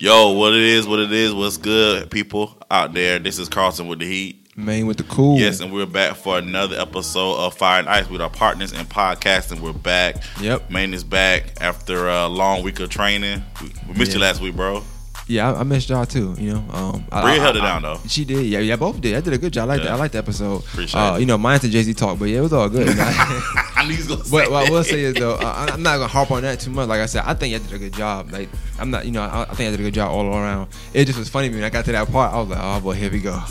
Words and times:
Yo, 0.00 0.30
what 0.30 0.52
it 0.52 0.60
is, 0.60 0.86
what 0.86 1.00
it 1.00 1.10
is, 1.10 1.34
what's 1.34 1.56
good, 1.56 2.08
people 2.08 2.56
out 2.70 2.94
there? 2.94 3.18
This 3.18 3.36
is 3.36 3.48
Carlson 3.48 3.88
with 3.88 3.98
the 3.98 4.06
Heat. 4.06 4.46
Man 4.56 4.86
with 4.86 4.96
the 4.96 5.02
cool. 5.02 5.40
Yes, 5.40 5.58
and 5.58 5.72
we're 5.72 5.86
back 5.86 6.14
for 6.14 6.38
another 6.38 6.78
episode 6.78 7.34
of 7.34 7.54
Fire 7.54 7.80
and 7.80 7.88
Ice 7.88 8.08
with 8.08 8.20
our 8.20 8.30
partners 8.30 8.72
in 8.72 8.86
podcasting. 8.86 9.58
We're 9.58 9.72
back. 9.72 10.22
Yep. 10.40 10.70
Main 10.70 10.94
is 10.94 11.02
back 11.02 11.60
after 11.60 12.06
a 12.06 12.28
long 12.28 12.62
week 12.62 12.78
of 12.78 12.90
training. 12.90 13.42
We, 13.60 13.72
we 13.88 13.98
missed 13.98 14.12
you 14.12 14.20
last 14.20 14.40
week, 14.40 14.54
bro. 14.54 14.84
Yeah, 15.28 15.52
I, 15.52 15.60
I 15.60 15.62
missed 15.62 15.88
y'all 15.90 16.06
too. 16.06 16.34
You 16.38 16.54
know, 16.54 16.64
um, 16.72 17.04
I- 17.12 17.22
Bria 17.22 17.40
held 17.40 17.56
it 17.56 17.62
I- 17.62 17.66
down, 17.66 17.82
though. 17.82 18.00
She 18.08 18.24
did. 18.24 18.46
Yeah, 18.46 18.60
yeah, 18.60 18.76
both 18.76 19.00
did. 19.00 19.14
I 19.14 19.20
did 19.20 19.32
a 19.34 19.38
good 19.38 19.52
job. 19.52 19.68
I 19.68 19.74
like 19.74 19.80
Yeah. 19.80 19.88
that. 19.88 19.92
I 19.94 19.96
like 19.96 20.12
the 20.12 20.18
episode. 20.18 20.60
Appreciate 20.64 20.98
uh, 21.00 21.14
it. 21.16 21.20
You 21.20 21.26
know, 21.26 21.36
mine's 21.38 21.62
a 21.64 21.68
Jay 21.68 21.82
Z 21.82 21.94
talk, 21.94 22.18
but 22.18 22.26
yeah, 22.26 22.38
it 22.38 22.42
was 22.42 22.52
all 22.52 22.68
good. 22.68 22.88
I 22.98 23.84
knew 23.84 23.90
he 23.92 23.96
was 23.98 24.08
gonna 24.08 24.24
say 24.24 24.30
But 24.30 24.50
what 24.50 24.66
I 24.66 24.70
will 24.70 24.82
say 24.84 25.00
is 25.00 25.14
though, 25.14 25.34
uh, 25.34 25.66
I'm 25.70 25.82
not 25.82 25.96
gonna 25.98 26.08
harp 26.08 26.30
on 26.30 26.42
that 26.42 26.60
too 26.60 26.70
much. 26.70 26.88
Like 26.88 27.00
I 27.00 27.06
said, 27.06 27.22
I 27.26 27.34
think 27.34 27.54
I 27.54 27.58
did 27.58 27.72
a 27.72 27.78
good 27.78 27.92
job. 27.92 28.32
Like 28.32 28.48
I'm 28.80 28.90
not, 28.90 29.04
you 29.06 29.12
know, 29.12 29.22
I, 29.22 29.42
I 29.42 29.54
think 29.54 29.68
I 29.68 29.70
did 29.70 29.80
a 29.80 29.82
good 29.84 29.94
job 29.94 30.10
all 30.10 30.26
around. 30.26 30.68
It 30.94 31.04
just 31.04 31.18
was 31.18 31.28
funny 31.28 31.50
when 31.50 31.62
I 31.62 31.70
got 31.70 31.84
to 31.84 31.92
that 31.92 32.10
part. 32.10 32.32
I 32.32 32.38
was 32.40 32.48
like, 32.48 32.58
oh 32.60 32.80
boy, 32.80 32.94
here 32.94 33.10
we 33.10 33.20
go. 33.20 33.32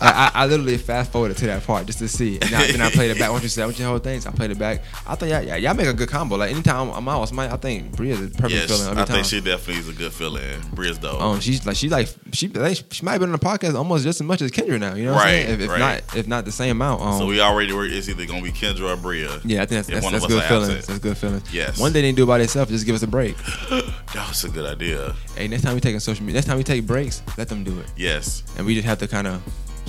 I, 0.00 0.30
I 0.34 0.46
literally 0.46 0.78
fast 0.78 1.12
forwarded 1.12 1.36
to 1.38 1.46
that 1.46 1.64
part 1.64 1.86
just 1.86 1.98
to 1.98 2.08
see. 2.08 2.36
And 2.40 2.54
I, 2.54 2.70
then 2.70 2.80
I 2.80 2.90
played 2.90 3.10
it 3.10 3.18
back. 3.18 3.30
Once 3.30 3.42
you 3.42 3.48
said, 3.48 3.64
once 3.64 3.78
you 3.78 3.84
whole 3.84 3.98
things, 3.98 4.26
I 4.26 4.30
played 4.30 4.50
it 4.50 4.58
back. 4.58 4.82
I 5.06 5.14
think 5.16 5.30
yeah, 5.30 5.40
yeah, 5.40 5.56
y'all 5.56 5.74
make 5.74 5.88
a 5.88 5.92
good 5.92 6.08
combo. 6.08 6.36
Like 6.36 6.52
anytime 6.52 6.90
I'm 6.90 7.08
out, 7.08 7.26
somebody, 7.28 7.52
I 7.52 7.56
think 7.56 7.96
Bria's 7.96 8.20
a 8.20 8.28
perfect 8.28 8.52
yes, 8.52 8.66
feeling 8.70 8.86
every 8.90 9.02
I 9.02 9.04
time. 9.04 9.14
think 9.16 9.26
she 9.26 9.40
definitely 9.40 9.80
is 9.82 9.88
a 9.88 9.92
good 9.92 10.12
feeling. 10.12 10.60
Bria's 10.72 10.98
dope. 11.00 11.20
Um, 11.20 11.40
she's 11.40 11.66
like 11.66 11.76
she's 11.76 11.90
like 11.90 12.08
she 12.32 12.48
think 12.48 12.84
she 12.92 13.04
might 13.04 13.12
have 13.12 13.20
been 13.20 13.30
on 13.32 13.38
the 13.38 13.44
podcast 13.44 13.74
almost 13.74 14.04
just 14.04 14.20
as 14.20 14.26
much 14.26 14.42
as 14.42 14.50
Kendra 14.50 14.78
now. 14.78 14.94
You 14.94 15.06
know, 15.06 15.12
what 15.14 15.24
Right, 15.24 15.40
I'm 15.40 15.46
saying? 15.46 15.54
If, 15.54 15.60
if 15.60 15.70
right. 15.70 15.78
not 15.78 16.16
if 16.16 16.26
not 16.28 16.44
the 16.44 16.52
same 16.52 16.72
amount. 16.72 17.02
Um, 17.02 17.18
so 17.18 17.26
we 17.26 17.40
already 17.40 17.72
were. 17.72 17.84
It's 17.84 18.08
either 18.08 18.26
gonna 18.26 18.42
be 18.42 18.52
Kendra 18.52 18.92
or 18.94 18.96
Bria. 18.96 19.28
yeah, 19.44 19.62
I 19.62 19.66
think 19.66 19.86
that's 19.86 19.88
that's, 19.88 20.04
one 20.04 20.12
that's 20.12 20.26
good 20.26 20.42
feelings. 20.44 20.68
absent. 20.70 20.86
That's 20.86 20.98
good 21.00 21.16
feelings. 21.18 21.54
Yes. 21.54 21.78
One 21.80 21.92
thing 21.92 22.02
they 22.02 22.12
do 22.12 22.26
by 22.26 22.38
themselves, 22.38 22.70
just 22.70 22.86
give 22.86 22.94
us 22.94 23.02
a 23.02 23.06
break. 23.06 23.36
That 24.12 24.28
was 24.28 24.42
a 24.42 24.48
good 24.48 24.66
idea. 24.66 25.14
Hey, 25.36 25.46
next 25.46 25.62
time 25.62 25.74
we 25.74 25.80
take 25.80 25.94
a 25.94 26.00
social 26.00 26.24
media, 26.24 26.34
next 26.38 26.46
time 26.48 26.56
we 26.56 26.64
take 26.64 26.84
breaks, 26.84 27.22
let 27.38 27.48
them 27.48 27.62
do 27.62 27.78
it, 27.78 27.86
Yes. 27.96 28.42
and 28.58 28.66
we 28.66 28.74
just 28.74 28.84
have 28.86 28.98
to 28.98 29.06
kind 29.06 29.28
of 29.28 29.40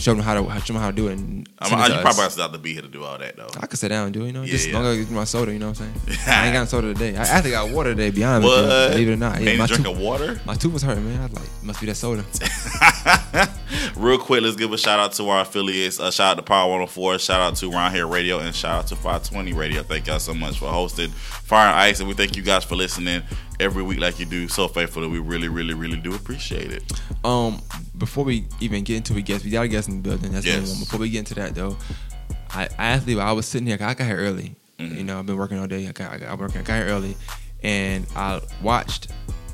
show 0.01 0.13
them 0.13 0.23
how 0.23 0.33
to 0.33 0.59
show 0.65 0.73
them 0.73 0.81
how 0.81 0.89
to 0.89 0.95
do 0.95 1.07
it. 1.07 1.13
And 1.19 1.47
I'm, 1.59 1.71
it 1.71 1.75
I, 1.75 1.87
to 1.87 1.93
you 1.93 1.99
us. 1.99 2.03
probably 2.03 2.23
have 2.23 2.33
to 2.51 2.57
to 2.57 2.57
be 2.61 2.73
here 2.73 2.81
to 2.81 2.87
do 2.87 3.03
all 3.03 3.17
that 3.17 3.37
though. 3.37 3.49
I 3.59 3.67
could 3.67 3.79
sit 3.79 3.89
down 3.89 4.05
and 4.05 4.13
do 4.13 4.23
it, 4.23 4.27
you 4.27 4.33
know, 4.33 4.41
Yeah, 4.43 4.51
just 4.51 4.67
yeah. 4.67 4.71
as 4.71 4.75
long 4.75 4.85
as 4.85 4.97
I 4.97 4.99
get 5.03 5.11
my 5.11 5.23
soda, 5.23 5.53
you 5.53 5.59
know 5.59 5.69
what 5.69 5.79
I'm 5.81 5.93
saying? 6.05 6.19
I 6.27 6.45
ain't 6.47 6.53
got 6.53 6.67
soda 6.69 6.93
today. 6.93 7.15
I 7.15 7.21
actually 7.23 7.51
got 7.51 7.69
water 7.71 7.91
today, 7.91 8.09
be 8.11 8.23
honest 8.23 8.47
with 8.49 8.67
What? 8.67 8.91
believe 8.91 9.09
it 9.09 9.13
or 9.13 9.15
not. 9.17 9.41
Yeah, 9.41 9.49
Ain't 9.49 9.59
my, 9.59 9.67
drinking 9.67 9.93
tooth, 9.93 10.03
water? 10.03 10.41
my 10.45 10.55
tooth 10.55 10.73
was 10.73 10.81
hurting, 10.83 11.05
man. 11.05 11.19
I 11.21 11.25
was 11.27 11.33
like, 11.33 11.63
must 11.63 11.79
be 11.79 11.85
that 11.87 11.95
soda. 11.95 12.23
Real 13.95 14.17
quick, 14.17 14.41
let's 14.43 14.55
give 14.55 14.71
a 14.73 14.77
shout 14.77 14.99
out 14.99 15.13
to 15.13 15.29
our 15.29 15.41
affiliates. 15.41 15.99
Uh, 15.99 16.11
shout 16.11 16.31
out 16.31 16.37
to 16.37 16.43
Power 16.43 16.69
104, 16.69 17.19
shout 17.19 17.39
out 17.41 17.55
to 17.57 17.69
Round 17.71 17.93
Here 17.93 18.07
Radio, 18.07 18.39
and 18.39 18.53
shout 18.55 18.79
out 18.79 18.87
to 18.87 18.95
520 18.95 19.53
Radio. 19.53 19.83
Thank 19.83 20.07
y'all 20.07 20.19
so 20.19 20.33
much 20.33 20.59
for 20.59 20.67
hosting 20.69 21.09
Fire 21.09 21.67
and 21.69 21.75
Ice, 21.79 21.99
and 21.99 22.07
we 22.09 22.15
thank 22.15 22.35
you 22.35 22.43
guys 22.43 22.63
for 22.63 22.75
listening 22.75 23.23
every 23.61 23.83
week 23.83 23.99
like 23.99 24.19
you 24.19 24.25
do 24.25 24.47
so 24.47 24.67
faithfully. 24.67 25.07
We 25.07 25.19
really, 25.19 25.47
really, 25.47 25.73
really 25.73 25.97
do 25.97 26.13
appreciate 26.15 26.71
it. 26.71 26.83
Um, 27.23 27.61
before 27.97 28.23
we 28.25 28.45
even 28.59 28.83
get 28.83 28.97
into 28.97 29.13
we 29.13 29.21
guests, 29.21 29.45
we 29.45 29.51
got 29.51 29.61
a 29.63 29.67
guest 29.67 29.87
in 29.87 30.01
the 30.01 30.09
building. 30.09 30.31
That's 30.31 30.45
Yes. 30.45 30.69
one. 30.69 30.79
Before 30.79 30.99
we 30.99 31.09
get 31.09 31.19
into 31.19 31.35
that 31.35 31.55
though, 31.55 31.77
I, 32.49 32.63
I 32.77 32.85
actually 32.87 33.19
I 33.19 33.31
was 33.31 33.45
sitting 33.45 33.67
here. 33.67 33.77
I 33.79 33.93
got 33.93 34.05
here 34.07 34.17
early. 34.17 34.55
Mhm. 34.79 34.97
You 34.97 35.03
know, 35.03 35.19
I've 35.19 35.25
been 35.25 35.37
working 35.37 35.59
all 35.59 35.67
day. 35.67 35.87
I 35.87 35.91
got 35.91 36.11
I 36.11 36.17
got 36.17 36.39
working. 36.39 36.61
I 36.61 36.63
got 36.63 36.75
here 36.77 36.87
early, 36.87 37.15
and 37.63 38.05
I 38.15 38.41
watched 38.61 39.07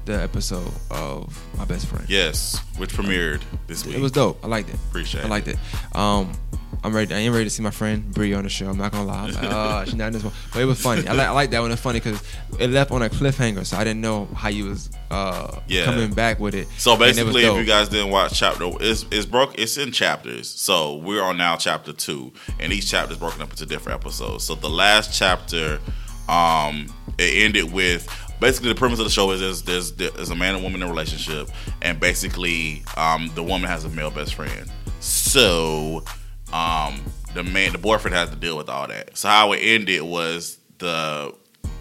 the 0.07 0.21
episode 0.21 0.71
of 0.89 1.37
my 1.57 1.65
best 1.65 1.85
friend. 1.87 2.05
Yes, 2.09 2.59
which 2.77 2.93
premiered 2.93 3.41
this 3.67 3.85
week. 3.85 3.95
It 3.95 4.01
was 4.01 4.11
dope. 4.11 4.43
I 4.43 4.47
liked 4.47 4.69
it. 4.69 4.75
Appreciate 4.89 5.25
I 5.25 5.27
liked 5.27 5.47
it. 5.47 5.57
Um, 5.93 6.31
I'm 6.83 6.95
ready. 6.95 7.13
I 7.13 7.19
am 7.19 7.33
ready 7.33 7.43
to 7.45 7.49
see 7.49 7.63
my 7.63 7.71
friend 7.71 8.13
Bree 8.13 8.33
on 8.33 8.43
the 8.43 8.49
show. 8.49 8.67
I'm 8.69 8.77
not 8.77 8.91
gonna 8.91 9.05
lie. 9.05 9.25
I'm 9.27 9.33
like, 9.33 9.43
oh, 9.51 9.83
she's 9.85 9.95
not 9.95 10.07
in 10.07 10.13
this 10.13 10.23
one, 10.23 10.33
but 10.53 10.61
it 10.61 10.65
was 10.65 10.79
funny. 10.81 11.07
I 11.07 11.13
like 11.13 11.27
I 11.27 11.31
like 11.31 11.49
that 11.51 11.59
one. 11.59 11.71
It's 11.71 11.81
funny 11.81 11.99
because 11.99 12.21
it 12.59 12.69
left 12.69 12.91
on 12.91 13.01
a 13.01 13.09
cliffhanger, 13.09 13.65
so 13.65 13.77
I 13.77 13.83
didn't 13.83 14.01
know 14.01 14.25
how 14.35 14.49
you 14.49 14.65
was 14.65 14.89
uh 15.11 15.59
Yeah. 15.67 15.85
coming 15.85 16.13
back 16.13 16.39
with 16.39 16.55
it. 16.55 16.67
So 16.77 16.93
And 16.93 17.01
it 17.01 17.05
basically, 17.05 17.43
if 17.45 17.55
you 17.55 17.65
guys 17.65 17.89
didn't 17.89 18.11
watch 18.11 18.37
chapter, 18.39 18.69
it's 18.79 19.05
it's 19.11 19.25
broke. 19.25 19.57
It's 19.59 19.77
in 19.77 19.91
chapters. 19.91 20.49
So 20.49 20.95
we're 20.97 21.21
on 21.21 21.37
now 21.37 21.55
chapter 21.57 21.93
two, 21.93 22.31
and 22.59 22.71
each 22.71 22.89
chapter 22.89 23.13
is 23.13 23.19
broken 23.19 23.41
up 23.41 23.49
into 23.49 23.65
different 23.65 23.99
episodes. 23.99 24.43
So 24.45 24.55
the 24.55 24.69
last 24.69 25.17
chapter, 25.17 25.79
um, 26.29 26.87
it 27.17 27.43
ended 27.45 27.73
with 27.73 28.07
basically 28.39 28.69
the 28.69 28.75
premise 28.75 28.99
of 28.99 29.05
the 29.05 29.11
show 29.11 29.31
is 29.31 29.39
there's 29.39 29.61
there's, 29.63 29.91
there's 30.13 30.29
a 30.29 30.35
man 30.35 30.55
and 30.55 30.63
woman 30.63 30.81
in 30.81 30.87
a 30.87 30.91
relationship, 30.91 31.49
and 31.81 31.99
basically, 31.99 32.83
um, 32.95 33.31
the 33.35 33.43
woman 33.43 33.69
has 33.69 33.83
a 33.85 33.89
male 33.89 34.11
best 34.11 34.35
friend. 34.35 34.69
So, 34.99 36.03
um, 36.53 37.01
the 37.33 37.43
man, 37.43 37.71
the 37.71 37.77
boyfriend 37.77 38.15
has 38.15 38.29
to 38.29 38.35
deal 38.35 38.57
with 38.57 38.69
all 38.69 38.87
that. 38.87 39.17
So 39.17 39.27
how 39.29 39.51
it 39.53 39.57
ended 39.57 40.01
was 40.01 40.57
the 40.79 41.33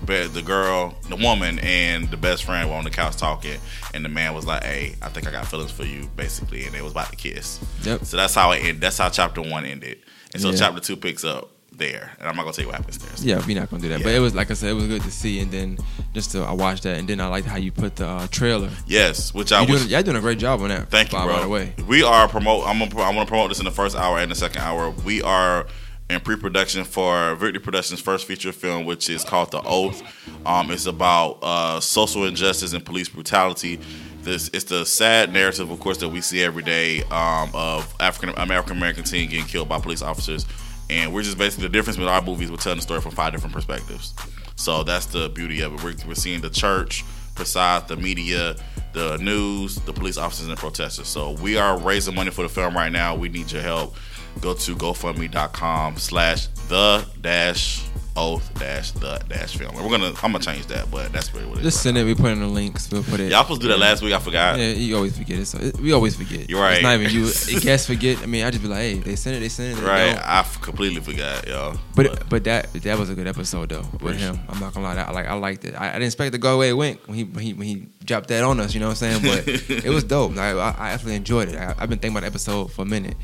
the 0.04 0.42
girl, 0.44 0.94
the 1.08 1.16
woman, 1.16 1.58
and 1.60 2.08
the 2.10 2.16
best 2.16 2.44
friend 2.44 2.68
were 2.68 2.76
on 2.76 2.84
the 2.84 2.90
couch 2.90 3.16
talking, 3.16 3.58
and 3.94 4.04
the 4.04 4.08
man 4.08 4.34
was 4.34 4.46
like, 4.46 4.62
"Hey, 4.62 4.94
I 5.02 5.08
think 5.08 5.26
I 5.26 5.32
got 5.32 5.46
feelings 5.46 5.72
for 5.72 5.84
you," 5.84 6.08
basically, 6.16 6.64
and 6.64 6.74
they 6.74 6.82
was 6.82 6.92
about 6.92 7.10
to 7.10 7.16
kiss. 7.16 7.58
Yep. 7.82 8.04
So 8.04 8.16
that's 8.16 8.34
how 8.34 8.52
it 8.52 8.58
ended. 8.58 8.80
That's 8.80 8.98
how 8.98 9.08
chapter 9.08 9.40
one 9.42 9.64
ended, 9.64 9.98
and 10.32 10.42
so 10.42 10.50
Yeah. 10.50 10.56
chapter 10.56 10.80
two 10.80 10.96
picks 10.96 11.24
up 11.24 11.50
there, 11.76 12.12
and 12.18 12.28
I'm 12.28 12.36
not 12.36 12.42
gonna 12.42 12.52
tell 12.54 12.64
you 12.64 12.68
what 12.68 12.76
happens 12.76 12.98
there. 12.98 13.10
Yeah, 13.38 13.44
we're 13.46 13.58
not 13.58 13.70
gonna 13.70 13.82
do 13.82 13.88
that. 13.90 14.02
But 14.02 14.14
it 14.14 14.20
was 14.20 14.34
like 14.34 14.50
I 14.50 14.54
said, 14.54 14.70
it 14.70 14.74
was 14.74 14.86
good 14.86 15.02
to 15.02 15.10
see, 15.10 15.40
and 15.40 15.50
then 15.50 15.78
just 16.14 16.32
to, 16.32 16.42
I 16.42 16.52
watched 16.52 16.84
that, 16.84 16.98
and 16.98 17.08
then 17.08 17.20
I 17.20 17.26
liked 17.28 17.46
how 17.46 17.56
you 17.56 17.72
put 17.72 17.96
the 17.96 18.06
uh, 18.06 18.26
trailer. 18.28 18.70
Yes, 18.86 19.32
which 19.34 19.52
I 19.52 19.60
was. 19.60 19.80
doing, 19.80 19.90
y'all 19.90 20.02
doing 20.02 20.16
a 20.16 20.20
great 20.20 20.38
job 20.38 20.60
on 20.62 20.68
that. 20.68 20.88
Thank 20.90 21.12
you, 21.12 21.18
bro. 21.18 21.34
By 21.34 21.40
the 21.42 21.48
way, 21.48 21.74
We 21.86 22.02
are 22.02 22.28
promote. 22.28 22.66
I'm 22.66 22.78
gonna. 22.78 23.00
I 23.00 23.14
want 23.14 23.26
to 23.26 23.30
promote 23.30 23.48
this 23.50 23.58
in 23.58 23.64
the 23.64 23.70
first 23.70 23.96
hour 23.96 24.18
and 24.18 24.30
the 24.30 24.34
second 24.34 24.62
hour. 24.62 24.90
We 24.90 25.22
are 25.22 25.66
in 26.08 26.20
pre-production 26.20 26.84
for 26.84 27.34
Victory 27.34 27.60
Productions' 27.60 28.00
first 28.00 28.26
feature 28.26 28.52
film, 28.52 28.84
which 28.84 29.10
is 29.10 29.24
called 29.24 29.50
The 29.50 29.60
Oath. 29.62 30.02
Um, 30.46 30.70
it's 30.70 30.86
about 30.86 31.38
uh, 31.42 31.80
social 31.80 32.24
injustice 32.26 32.72
and 32.72 32.84
police 32.84 33.08
brutality. 33.08 33.80
This 34.22 34.48
it's 34.52 34.64
the 34.64 34.84
sad 34.84 35.32
narrative, 35.32 35.70
of 35.70 35.78
course, 35.80 35.98
that 35.98 36.08
we 36.08 36.20
see 36.20 36.42
every 36.42 36.62
day 36.62 37.02
um, 37.10 37.50
of 37.54 37.94
African 38.00 38.36
American 38.38 38.76
American 38.76 39.04
teen 39.04 39.28
getting 39.28 39.46
killed 39.46 39.68
by 39.68 39.78
police 39.80 40.02
officers, 40.02 40.46
and 40.90 41.12
we're 41.12 41.22
just 41.22 41.38
basically 41.38 41.66
the 41.66 41.72
difference 41.72 41.98
with 41.98 42.08
our 42.08 42.22
movies. 42.22 42.50
We're 42.50 42.56
telling 42.58 42.78
the 42.78 42.82
story 42.82 43.00
from 43.00 43.12
five 43.12 43.32
different 43.32 43.54
perspectives. 43.54 44.14
So 44.56 44.82
that's 44.82 45.06
the 45.06 45.28
beauty 45.28 45.60
of 45.60 45.74
it. 45.74 45.82
We're, 45.82 45.94
we're 46.08 46.14
seeing 46.14 46.40
the 46.40 46.50
church, 46.50 47.04
besides 47.34 47.86
the 47.88 47.96
media, 47.96 48.56
the 48.92 49.18
news, 49.18 49.76
the 49.76 49.92
police 49.92 50.16
officers, 50.16 50.48
and 50.48 50.56
protesters. 50.56 51.08
So 51.08 51.32
we 51.32 51.56
are 51.56 51.78
raising 51.78 52.14
money 52.14 52.30
for 52.30 52.42
the 52.42 52.48
film 52.48 52.74
right 52.74 52.90
now. 52.90 53.14
We 53.14 53.28
need 53.28 53.52
your 53.52 53.62
help. 53.62 53.96
Go 54.40 54.54
to 54.54 54.76
GoFundMe.com 54.76 55.96
slash 55.96 56.46
the 56.68 57.06
dash 57.20 57.86
oath 58.16 58.50
dash 58.58 58.90
the 58.92 59.18
dash 59.28 59.56
film. 59.56 59.74
We're 59.76 59.90
gonna 59.90 60.08
I'm 60.22 60.32
gonna 60.32 60.38
change 60.40 60.66
that, 60.66 60.90
but 60.90 61.12
that's 61.12 61.32
really 61.34 61.46
what 61.46 61.58
it 61.58 61.64
is. 61.64 61.74
just 61.74 61.78
right 61.86 61.94
send 61.94 61.98
it. 61.98 62.04
We 62.04 62.14
put 62.14 62.32
in 62.32 62.40
the 62.40 62.46
links. 62.46 62.90
We'll 62.90 63.02
put 63.02 63.20
it. 63.20 63.30
Y'all 63.30 63.42
supposed 63.42 63.60
to 63.62 63.66
do 63.68 63.72
that 63.72 63.78
last 63.78 64.02
week. 64.02 64.12
I 64.12 64.18
forgot. 64.18 64.58
Yeah, 64.58 64.68
you 64.70 64.96
always 64.96 65.16
forget 65.16 65.38
it. 65.38 65.46
So 65.46 65.58
it, 65.58 65.78
we 65.78 65.92
always 65.92 66.16
forget. 66.16 66.48
You're 66.48 66.60
right. 66.60 66.74
It's 66.74 66.82
not 66.82 67.00
even 67.00 67.12
you. 67.12 67.60
Guests 67.60 67.86
forget. 67.86 68.18
I 68.22 68.26
mean, 68.26 68.44
I 68.44 68.50
just 68.50 68.62
be 68.62 68.68
like, 68.68 68.78
hey, 68.78 68.94
they 68.98 69.16
sent 69.16 69.36
it. 69.36 69.40
They 69.40 69.48
sent 69.48 69.78
it. 69.78 69.80
They 69.80 69.86
Right, 69.86 70.12
don't. 70.14 70.26
I 70.26 70.38
f- 70.40 70.60
completely 70.60 71.00
forgot, 71.00 71.46
y'all. 71.46 71.78
But 71.94 72.28
but 72.28 72.44
that 72.44 72.72
that 72.72 72.98
was 72.98 73.10
a 73.10 73.14
good 73.14 73.26
episode 73.26 73.68
though 73.68 73.84
with 74.00 74.16
him. 74.18 74.38
I'm 74.48 74.58
not 74.60 74.74
gonna 74.74 74.86
lie, 74.86 74.94
that, 74.94 75.08
I 75.08 75.12
like 75.12 75.26
I 75.26 75.34
liked 75.34 75.64
it. 75.64 75.74
I, 75.74 75.88
I 75.88 75.92
didn't 75.92 76.04
expect 76.06 76.28
it 76.28 76.32
to 76.32 76.38
go 76.38 76.54
away. 76.54 76.70
It 76.70 76.74
went 76.76 77.06
when 77.08 77.16
he 77.16 77.24
when 77.24 77.44
he 77.44 77.52
when 77.54 77.66
he 77.66 77.88
dropped 78.06 78.28
that 78.28 78.42
on 78.44 78.60
us. 78.60 78.72
You 78.74 78.80
know 78.80 78.88
what 78.88 79.02
I'm 79.02 79.20
saying? 79.20 79.22
But 79.22 79.70
it 79.84 79.90
was 79.90 80.04
dope. 80.04 80.36
I, 80.36 80.50
I 80.52 80.90
actually 80.90 81.14
enjoyed 81.16 81.48
it. 81.48 81.56
I, 81.56 81.74
I've 81.78 81.88
been 81.90 81.98
thinking 81.98 82.12
about 82.12 82.20
the 82.20 82.26
episode 82.28 82.72
for 82.72 82.82
a 82.82 82.86
minute. 82.86 83.16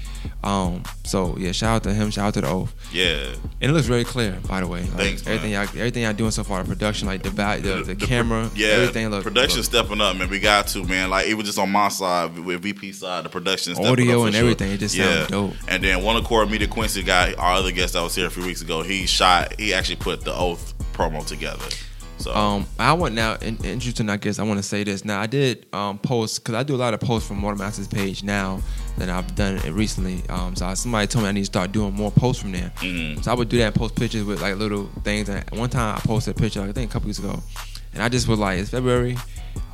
Um. 0.44 0.82
So 1.04 1.36
yeah, 1.38 1.52
shout 1.52 1.76
out 1.76 1.82
to 1.84 1.94
him. 1.94 2.10
Shout 2.10 2.26
out 2.28 2.34
to 2.34 2.40
the 2.42 2.48
oath. 2.48 2.74
yeah, 2.92 3.32
And 3.60 3.70
it 3.70 3.72
looks 3.72 3.86
very 3.86 4.04
clear, 4.04 4.38
by 4.48 4.60
the 4.60 4.66
way. 4.66 4.82
Like, 4.82 4.90
Thanks, 4.96 5.24
man. 5.24 5.34
everything 5.34 5.52
y'all 5.52 5.62
everything 5.62 6.02
y'all 6.02 6.12
doing 6.12 6.30
so 6.32 6.42
far, 6.44 6.62
the 6.62 6.68
production, 6.68 7.06
like 7.06 7.22
the 7.22 7.30
va- 7.30 7.58
the, 7.62 7.82
the, 7.84 7.94
pr- 7.96 8.04
camera, 8.06 8.50
yeah, 8.54 8.68
everything 8.68 9.08
look 9.10 9.22
production 9.22 9.58
look- 9.58 9.66
stepping 9.66 10.00
up, 10.00 10.16
man. 10.16 10.28
We 10.28 10.40
got 10.40 10.66
to, 10.68 10.84
man. 10.84 11.10
Like 11.10 11.28
even 11.28 11.44
just 11.44 11.58
on 11.58 11.70
my 11.70 11.88
side 11.88 12.36
with 12.38 12.62
VP 12.62 12.92
side, 12.92 13.24
the 13.24 13.28
production 13.28 13.74
stepping 13.74 13.90
Audio 13.90 14.12
up 14.14 14.20
for 14.20 14.26
and 14.26 14.34
sure. 14.34 14.42
everything, 14.44 14.72
it 14.72 14.78
just 14.78 14.96
sounds 14.96 15.28
dope. 15.28 15.54
And 15.68 15.82
then 15.84 16.02
one 16.02 16.16
of 16.16 16.24
Core 16.24 16.44
Media 16.46 16.66
Quincy 16.68 17.02
guy, 17.02 17.34
our 17.34 17.52
other 17.54 17.70
guest 17.72 17.92
that 17.94 18.02
was 18.02 18.14
here 18.14 18.26
a 18.26 18.30
few 18.30 18.44
weeks 18.44 18.62
ago, 18.62 18.82
he 18.82 19.06
shot. 19.06 19.58
He 19.60 19.72
actually 19.72 19.96
put 19.96 20.22
the 20.22 20.34
Oath 20.34 20.74
promo 20.92 21.24
together. 21.26 21.64
So 22.22 22.34
Um, 22.34 22.66
I 22.78 22.92
want 22.92 23.14
now 23.14 23.34
in, 23.36 23.56
interesting. 23.64 24.08
I 24.08 24.16
guess 24.16 24.38
I 24.38 24.44
want 24.44 24.58
to 24.58 24.62
say 24.62 24.84
this. 24.84 25.04
Now 25.04 25.20
I 25.20 25.26
did 25.26 25.66
um 25.72 25.98
post 25.98 26.42
because 26.42 26.54
I 26.54 26.62
do 26.62 26.74
a 26.74 26.76
lot 26.76 26.94
of 26.94 27.00
posts 27.00 27.26
from 27.28 27.40
Motormasters 27.40 27.90
page 27.90 28.22
now 28.22 28.60
than 28.98 29.10
I've 29.10 29.34
done 29.34 29.56
it 29.56 29.72
recently. 29.72 30.22
Um, 30.28 30.54
so 30.54 30.66
I, 30.66 30.74
somebody 30.74 31.06
told 31.06 31.24
me 31.24 31.28
I 31.28 31.32
need 31.32 31.40
to 31.40 31.46
start 31.46 31.72
doing 31.72 31.94
more 31.94 32.10
posts 32.10 32.42
from 32.42 32.52
there. 32.52 32.72
Mhm. 32.78 33.22
So 33.24 33.30
I 33.30 33.34
would 33.34 33.48
do 33.48 33.58
that 33.58 33.66
and 33.68 33.74
post 33.74 33.94
pictures 33.96 34.24
with 34.24 34.40
like 34.40 34.56
little 34.56 34.88
things. 35.04 35.28
And 35.28 35.44
one 35.50 35.70
time 35.70 35.96
I 35.96 36.00
posted 36.00 36.36
a 36.36 36.38
picture, 36.40 36.60
like, 36.60 36.70
I 36.70 36.72
think 36.72 36.90
a 36.90 36.92
couple 36.92 37.06
weeks 37.08 37.18
ago, 37.18 37.42
and 37.94 38.02
I 38.02 38.08
just 38.08 38.28
was 38.28 38.38
like, 38.38 38.58
it's 38.60 38.70
February. 38.70 39.16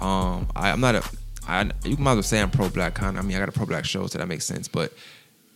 Um, 0.00 0.48
I, 0.56 0.70
I'm 0.70 0.80
not 0.80 0.94
a. 0.96 1.02
I, 1.46 1.70
you 1.84 1.96
might 1.96 2.12
as 2.12 2.16
well 2.16 2.22
say 2.22 2.40
I'm 2.40 2.50
pro 2.50 2.68
black 2.68 2.94
kind. 2.94 3.16
of 3.18 3.24
I 3.24 3.26
mean, 3.26 3.36
I 3.36 3.40
got 3.40 3.48
a 3.48 3.52
pro 3.52 3.64
black 3.66 3.84
show, 3.86 4.06
so 4.06 4.18
that 4.18 4.26
makes 4.28 4.44
sense. 4.44 4.68
But 4.68 4.92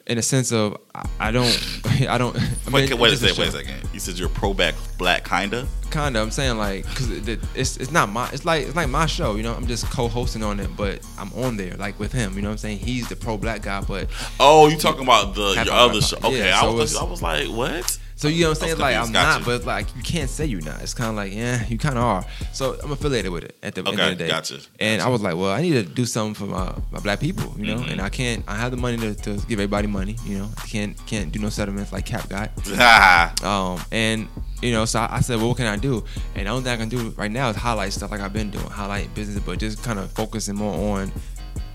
in 0.07 0.19
a 0.19 0.23
sense 0.23 0.53
of, 0.53 0.77
I, 1.21 1.31
don't, 1.31 1.81
I 2.09 2.19
don't. 2.19 2.37
I 2.67 2.71
wait, 2.71 2.91
mean, 2.91 2.99
wait 2.99 3.13
a 3.13 3.17
second. 3.17 3.39
Wait 3.39 3.49
a 3.49 3.53
second. 3.53 3.89
You 3.93 4.01
said 4.01 4.19
you're 4.19 4.29
pro 4.29 4.53
back 4.53 4.75
black, 4.99 5.25
kinda. 5.29 5.67
Kind 5.91 6.17
of. 6.17 6.23
I'm 6.23 6.31
saying 6.31 6.57
like, 6.59 6.85
cause 6.87 7.11
it, 7.11 7.39
it's 7.55 7.77
it's 7.77 7.91
not 7.91 8.09
my. 8.09 8.29
It's 8.31 8.45
like 8.45 8.67
it's 8.67 8.75
like 8.77 8.89
my 8.89 9.07
show. 9.07 9.37
You 9.37 9.43
know, 9.43 9.55
I'm 9.55 9.67
just 9.67 9.85
co-hosting 9.91 10.43
on 10.43 10.59
it, 10.59 10.75
but 10.77 11.07
I'm 11.19 11.33
on 11.35 11.57
there 11.57 11.75
like 11.77 11.99
with 12.01 12.13
him. 12.13 12.35
You 12.35 12.43
know 12.43 12.49
what 12.49 12.53
I'm 12.53 12.59
saying? 12.59 12.79
He's 12.79 13.09
the 13.09 13.17
pro 13.17 13.37
black 13.37 13.63
guy, 13.63 13.81
but 13.83 14.09
Oh, 14.41 14.69
you 14.69 14.77
talking 14.79 15.03
about 15.03 15.35
the 15.35 15.63
your 15.65 15.75
other 15.75 16.01
show? 16.01 16.17
Okay, 16.19 16.39
Yeah, 16.49 16.57
I 16.59 16.63
so 16.63 16.73
was 16.73 16.97
I 16.97 17.05
was 17.05 17.21
like, 17.23 17.49
what? 17.49 17.99
So 18.17 18.29
you 18.29 18.43
know 18.45 18.51
what 18.51 18.63
I'm 18.63 18.69
saying? 18.69 18.79
Like 18.79 18.97
I'm 18.97 19.11
not, 19.13 19.41
you. 19.41 19.47
but 19.47 19.65
like 19.65 19.95
you 19.97 20.03
can't 20.03 20.31
say 20.31 20.47
you're 20.47 20.61
not. 20.61 20.81
It's 20.83 20.95
kind 20.95 21.11
of 21.11 21.17
like 21.17 21.33
yeah, 21.33 21.67
you 21.67 21.79
kind 21.79 21.97
of 21.99 22.05
are. 22.05 22.25
So 22.53 22.79
I'm 22.83 22.93
affiliated 22.93 23.33
with 23.33 23.45
it 23.45 23.57
at 23.63 23.75
the 23.75 23.81
end 23.81 23.99
of 24.01 24.11
the 24.11 24.15
day. 24.15 24.29
gotcha. 24.29 24.61
And 24.79 25.03
I 25.03 25.09
was 25.09 25.23
like, 25.23 25.35
well, 25.37 25.51
I 25.51 25.63
need 25.63 25.73
to 25.73 25.83
do 25.83 26.05
something 26.05 26.35
for 26.35 26.45
my, 26.53 26.75
my 26.91 27.01
black 27.01 27.21
people, 27.21 27.55
you 27.59 27.67
know. 27.75 27.81
Mhm. 27.83 27.93
And 27.93 28.01
I 28.01 28.09
can't. 28.09 28.45
I 28.47 28.57
have 28.57 28.71
the 28.71 28.77
money 28.77 28.97
to, 28.99 29.15
to 29.15 29.31
give 29.47 29.53
everybody 29.53 29.89
money, 29.89 30.17
you 30.25 30.39
know. 30.39 30.49
I 30.59 30.67
can't 30.67 30.97
can't 31.07 31.33
do 31.33 31.39
no 31.41 31.49
settlements 31.49 31.93
like 31.93 32.07
Cap 32.07 32.29
got. 32.29 32.51
Um, 33.43 33.81
and 33.91 34.29
you 34.61 34.71
know, 34.73 34.85
so 34.85 35.01
I, 35.01 35.17
I 35.17 35.21
said, 35.21 35.39
well, 35.39 35.49
what 35.49 35.57
can 35.57 35.67
I 35.67 35.77
do? 35.77 36.05
And 36.37 36.47
the 36.47 36.51
only 36.51 36.63
thing 36.63 36.73
I 36.73 36.77
can 36.77 36.89
do 36.89 37.11
right 37.17 37.31
now 37.31 37.49
is 37.51 37.57
highlight 37.57 37.93
stuff 37.93 38.11
like 38.13 38.21
I've 38.21 38.33
been 38.33 38.51
doing, 38.51 38.65
highlight 38.67 39.13
business, 39.15 39.43
but 39.45 39.59
just 39.59 39.83
kind 39.83 39.99
of 39.99 40.11
focusing 40.13 40.55
more 40.55 40.97
on 40.99 41.11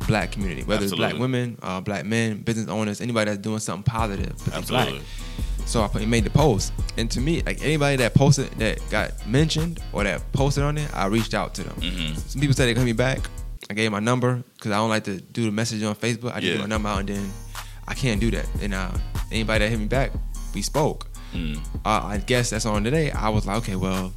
black 0.07 0.31
community, 0.31 0.63
whether 0.63 0.85
it's 0.85 0.95
black 0.95 1.17
women, 1.17 1.57
uh, 1.61 1.81
black 1.81 2.05
men, 2.05 2.37
business 2.41 2.69
owners, 2.69 3.01
anybody 3.01 3.29
that's 3.31 3.41
doing 3.41 3.59
something 3.59 3.83
positive, 3.83 4.37
they 4.45 4.61
black. 4.61 4.93
So 5.67 5.83
I 5.83 6.05
made 6.05 6.23
the 6.23 6.29
post, 6.29 6.71
and 6.97 7.11
to 7.11 7.19
me, 7.19 7.41
like 7.45 7.61
anybody 7.61 7.97
that 7.97 8.13
posted 8.13 8.49
that 8.59 8.79
got 8.89 9.11
mentioned 9.27 9.79
or 9.91 10.03
that 10.05 10.21
posted 10.31 10.63
on 10.63 10.77
it, 10.77 10.89
I 10.95 11.07
reached 11.07 11.33
out 11.33 11.53
to 11.55 11.63
them. 11.63 11.75
Mhm. 11.81 12.17
Some 12.29 12.39
people 12.41 12.55
said 12.55 12.67
they 12.67 12.73
call 12.73 12.85
me 12.85 12.93
back. 12.93 13.19
I 13.69 13.73
gave 13.73 13.91
my 13.91 13.99
number 13.99 14.41
because 14.55 14.71
I 14.71 14.75
don't 14.77 14.89
like 14.89 15.03
to 15.03 15.19
do 15.19 15.43
the 15.43 15.51
message 15.51 15.83
on 15.83 15.93
Facebook. 15.95 16.31
I 16.31 16.35
just 16.39 16.43
Yeah. 16.45 16.51
give 16.53 16.61
my 16.61 16.67
number 16.67 16.87
out, 16.87 16.99
and 17.01 17.09
then 17.09 17.31
I 17.85 17.93
can't 17.95 18.21
do 18.21 18.31
that. 18.31 18.45
And 18.61 18.73
uh, 18.73 18.91
anybody 19.29 19.65
that 19.65 19.69
hit 19.69 19.79
me 19.79 19.87
back, 19.87 20.11
we 20.55 20.61
spoke. 20.61 21.07
Mm. 21.33 21.57
Uh, 21.85 22.01
I 22.05 22.17
guess 22.25 22.49
that's 22.49 22.65
on 22.65 22.85
today. 22.85 23.11
I 23.11 23.27
was 23.27 23.45
like, 23.45 23.57
okay, 23.57 23.75
well, 23.75 24.13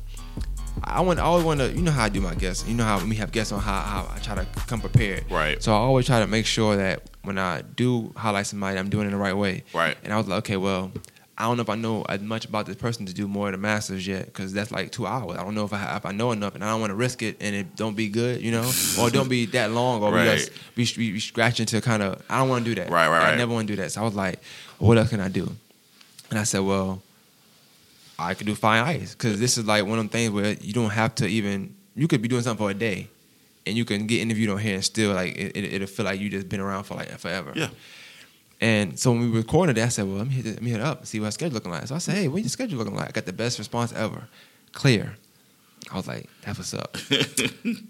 I 0.84 1.00
want, 1.00 1.18
I 1.18 1.22
always 1.22 1.44
want 1.44 1.58
to, 1.60 1.72
you 1.72 1.82
know 1.82 1.90
how 1.90 2.04
I 2.04 2.08
do 2.08 2.20
my 2.20 2.34
guests. 2.36 2.64
You 2.68 2.74
know 2.74 2.84
how 2.84 3.04
we 3.04 3.16
have 3.16 3.32
guests 3.32 3.52
on 3.52 3.60
how, 3.60 3.80
how 3.80 4.08
I 4.14 4.20
try 4.20 4.36
to 4.36 4.46
come 4.68 4.80
prepared. 4.80 5.24
Right. 5.28 5.60
So 5.60 5.72
I 5.72 5.78
always 5.78 6.06
try 6.06 6.20
to 6.20 6.28
make 6.28 6.46
sure 6.46 6.76
that 6.76 7.10
when 7.24 7.38
I 7.38 7.62
do 7.62 8.12
highlight 8.16 8.46
somebody, 8.46 8.78
I'm 8.78 8.88
doing 8.88 9.08
it 9.08 9.10
the 9.10 9.16
right 9.16 9.36
way. 9.36 9.64
Right. 9.74 9.96
And 10.04 10.12
I 10.12 10.16
was 10.16 10.28
like, 10.28 10.38
okay, 10.38 10.56
well, 10.56 10.92
I 11.40 11.44
don't 11.44 11.56
know 11.56 11.62
if 11.62 11.70
I 11.70 11.74
know 11.74 12.02
as 12.08 12.20
much 12.20 12.44
about 12.44 12.66
this 12.66 12.76
person 12.76 13.06
to 13.06 13.14
do 13.14 13.26
more 13.26 13.46
of 13.48 13.52
the 13.52 13.58
masters 13.58 14.06
yet, 14.06 14.26
because 14.26 14.52
that's 14.52 14.70
like 14.70 14.92
two 14.92 15.06
hours. 15.06 15.38
I 15.38 15.42
don't 15.42 15.54
know 15.54 15.64
if 15.64 15.72
I 15.72 15.96
if 15.96 16.04
I 16.04 16.12
know 16.12 16.32
enough, 16.32 16.54
and 16.54 16.62
I 16.62 16.68
don't 16.70 16.80
want 16.80 16.90
to 16.90 16.94
risk 16.96 17.22
it, 17.22 17.38
and 17.40 17.56
it 17.56 17.76
don't 17.76 17.96
be 17.96 18.08
good, 18.08 18.42
you 18.42 18.52
know, 18.52 18.70
or 19.00 19.08
don't 19.08 19.28
be 19.28 19.46
that 19.46 19.70
long, 19.70 20.02
or 20.02 20.12
Right. 20.12 20.48
we 20.76 20.84
just 20.84 20.96
be, 20.96 21.06
be, 21.06 21.12
be 21.12 21.20
scratching 21.20 21.64
to 21.66 21.80
kind 21.80 22.02
of. 22.02 22.22
I 22.28 22.38
don't 22.38 22.48
want 22.50 22.64
to 22.66 22.70
do 22.74 22.80
that. 22.80 22.90
Right, 22.90 23.08
right, 23.08 23.22
I 23.22 23.30
right. 23.30 23.38
never 23.38 23.54
want 23.54 23.66
to 23.68 23.72
do 23.76 23.82
that. 23.82 23.90
So 23.92 24.02
I 24.02 24.04
was 24.04 24.14
like, 24.14 24.38
well, 24.78 24.88
what 24.88 24.98
else 24.98 25.08
can 25.08 25.20
I 25.20 25.28
do? 25.28 25.50
And 26.30 26.38
I 26.38 26.42
said, 26.44 26.60
well, 26.60 27.02
I 28.18 28.34
could 28.34 28.46
do 28.46 28.54
fine 28.54 28.84
ice 28.84 29.14
because 29.14 29.40
this 29.40 29.56
is 29.56 29.64
like 29.66 29.84
one 29.84 29.98
of 29.98 30.04
them 30.04 30.08
things 30.10 30.30
where 30.30 30.52
you 30.60 30.72
don't 30.74 30.90
have 30.90 31.14
to 31.16 31.26
even. 31.26 31.74
You 31.96 32.06
could 32.06 32.20
be 32.22 32.28
doing 32.28 32.42
something 32.42 32.64
for 32.66 32.70
a 32.70 32.74
day, 32.74 33.08
and 33.66 33.76
you 33.78 33.84
can 33.86 34.06
get 34.06 34.20
interviewed 34.20 34.50
on 34.50 34.58
here 34.58 34.74
and 34.74 34.84
still 34.84 35.14
like 35.14 35.36
it, 35.36 35.56
it, 35.56 35.72
it'll 35.74 35.86
feel 35.88 36.04
like 36.04 36.20
you 36.20 36.28
just 36.28 36.48
been 36.48 36.60
around 36.60 36.84
for 36.84 36.96
like 36.96 37.08
forever. 37.18 37.52
Yeah. 37.56 37.68
And 38.60 38.98
so 38.98 39.12
when 39.12 39.20
we 39.30 39.36
recorded 39.38 39.78
it, 39.78 39.82
I 39.82 39.88
said, 39.88 40.06
well, 40.06 40.16
let 40.18 40.26
me 40.28 40.34
hit, 40.34 40.46
it- 40.46 40.54
let 40.54 40.62
me 40.62 40.70
hit 40.70 40.80
it 40.80 40.84
up 40.86 40.98
and 40.98 41.08
see 41.08 41.18
what 41.20 41.32
schedule 41.32 41.54
looking 41.54 41.70
like. 41.72 41.86
So 41.86 41.94
I 41.94 41.98
said, 41.98 42.14
hey, 42.16 42.28
what 42.28 42.42
your 42.42 42.48
schedule 42.50 42.78
looking 42.78 42.94
like? 42.94 43.08
I 43.08 43.12
got 43.12 43.26
the 43.26 43.32
best 43.32 43.58
response 43.58 43.92
ever. 43.92 44.28
Clear. 44.72 45.16
I 45.90 45.96
was 45.96 46.06
like, 46.06 46.28
that's 46.42 46.58
what's 46.58 46.74
up. 46.74 46.96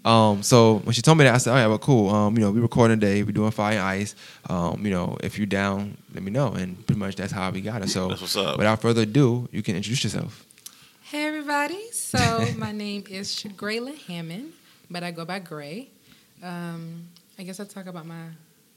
um, 0.05 0.41
so 0.41 0.77
when 0.77 0.93
she 0.93 1.01
told 1.01 1.17
me 1.17 1.25
that, 1.25 1.35
I 1.35 1.37
said, 1.37 1.51
all 1.51 1.57
right, 1.57 1.67
well, 1.67 1.77
cool. 1.77 2.09
Um, 2.09 2.35
you 2.35 2.39
know, 2.41 2.49
we 2.51 2.59
recording 2.61 2.99
today. 2.99 3.21
We're 3.21 3.31
doing 3.33 3.51
fire 3.51 3.73
and 3.77 3.81
ice. 3.85 4.15
Um, 4.49 4.83
you 4.85 4.91
know, 4.91 5.17
if 5.21 5.37
you're 5.37 5.45
down, 5.45 5.97
let 6.13 6.23
me 6.23 6.31
know. 6.31 6.53
And 6.53 6.83
pretty 6.87 6.99
much 6.99 7.15
that's 7.17 7.33
how 7.33 7.51
we 7.51 7.61
got 7.61 7.83
it. 7.83 7.89
So 7.89 8.07
That's 8.07 8.21
what's 8.21 8.35
up. 8.37 8.57
without 8.57 8.81
further 8.81 9.01
ado, 9.01 9.49
you 9.51 9.61
can 9.61 9.75
introduce 9.75 10.03
yourself. 10.05 10.45
Hey 11.03 11.25
everybody! 11.27 11.91
So 11.91 12.17
my 12.57 12.71
name 12.71 13.03
is 13.09 13.35
Grayla 13.57 13.97
Hammond, 14.07 14.53
but 14.89 15.03
I 15.03 15.11
go 15.11 15.25
by 15.25 15.39
Gray. 15.39 15.89
Um, 16.41 17.07
I 17.37 17.43
guess 17.43 17.59
I'll 17.59 17.65
talk 17.65 17.87
about 17.87 18.05
my 18.07 18.27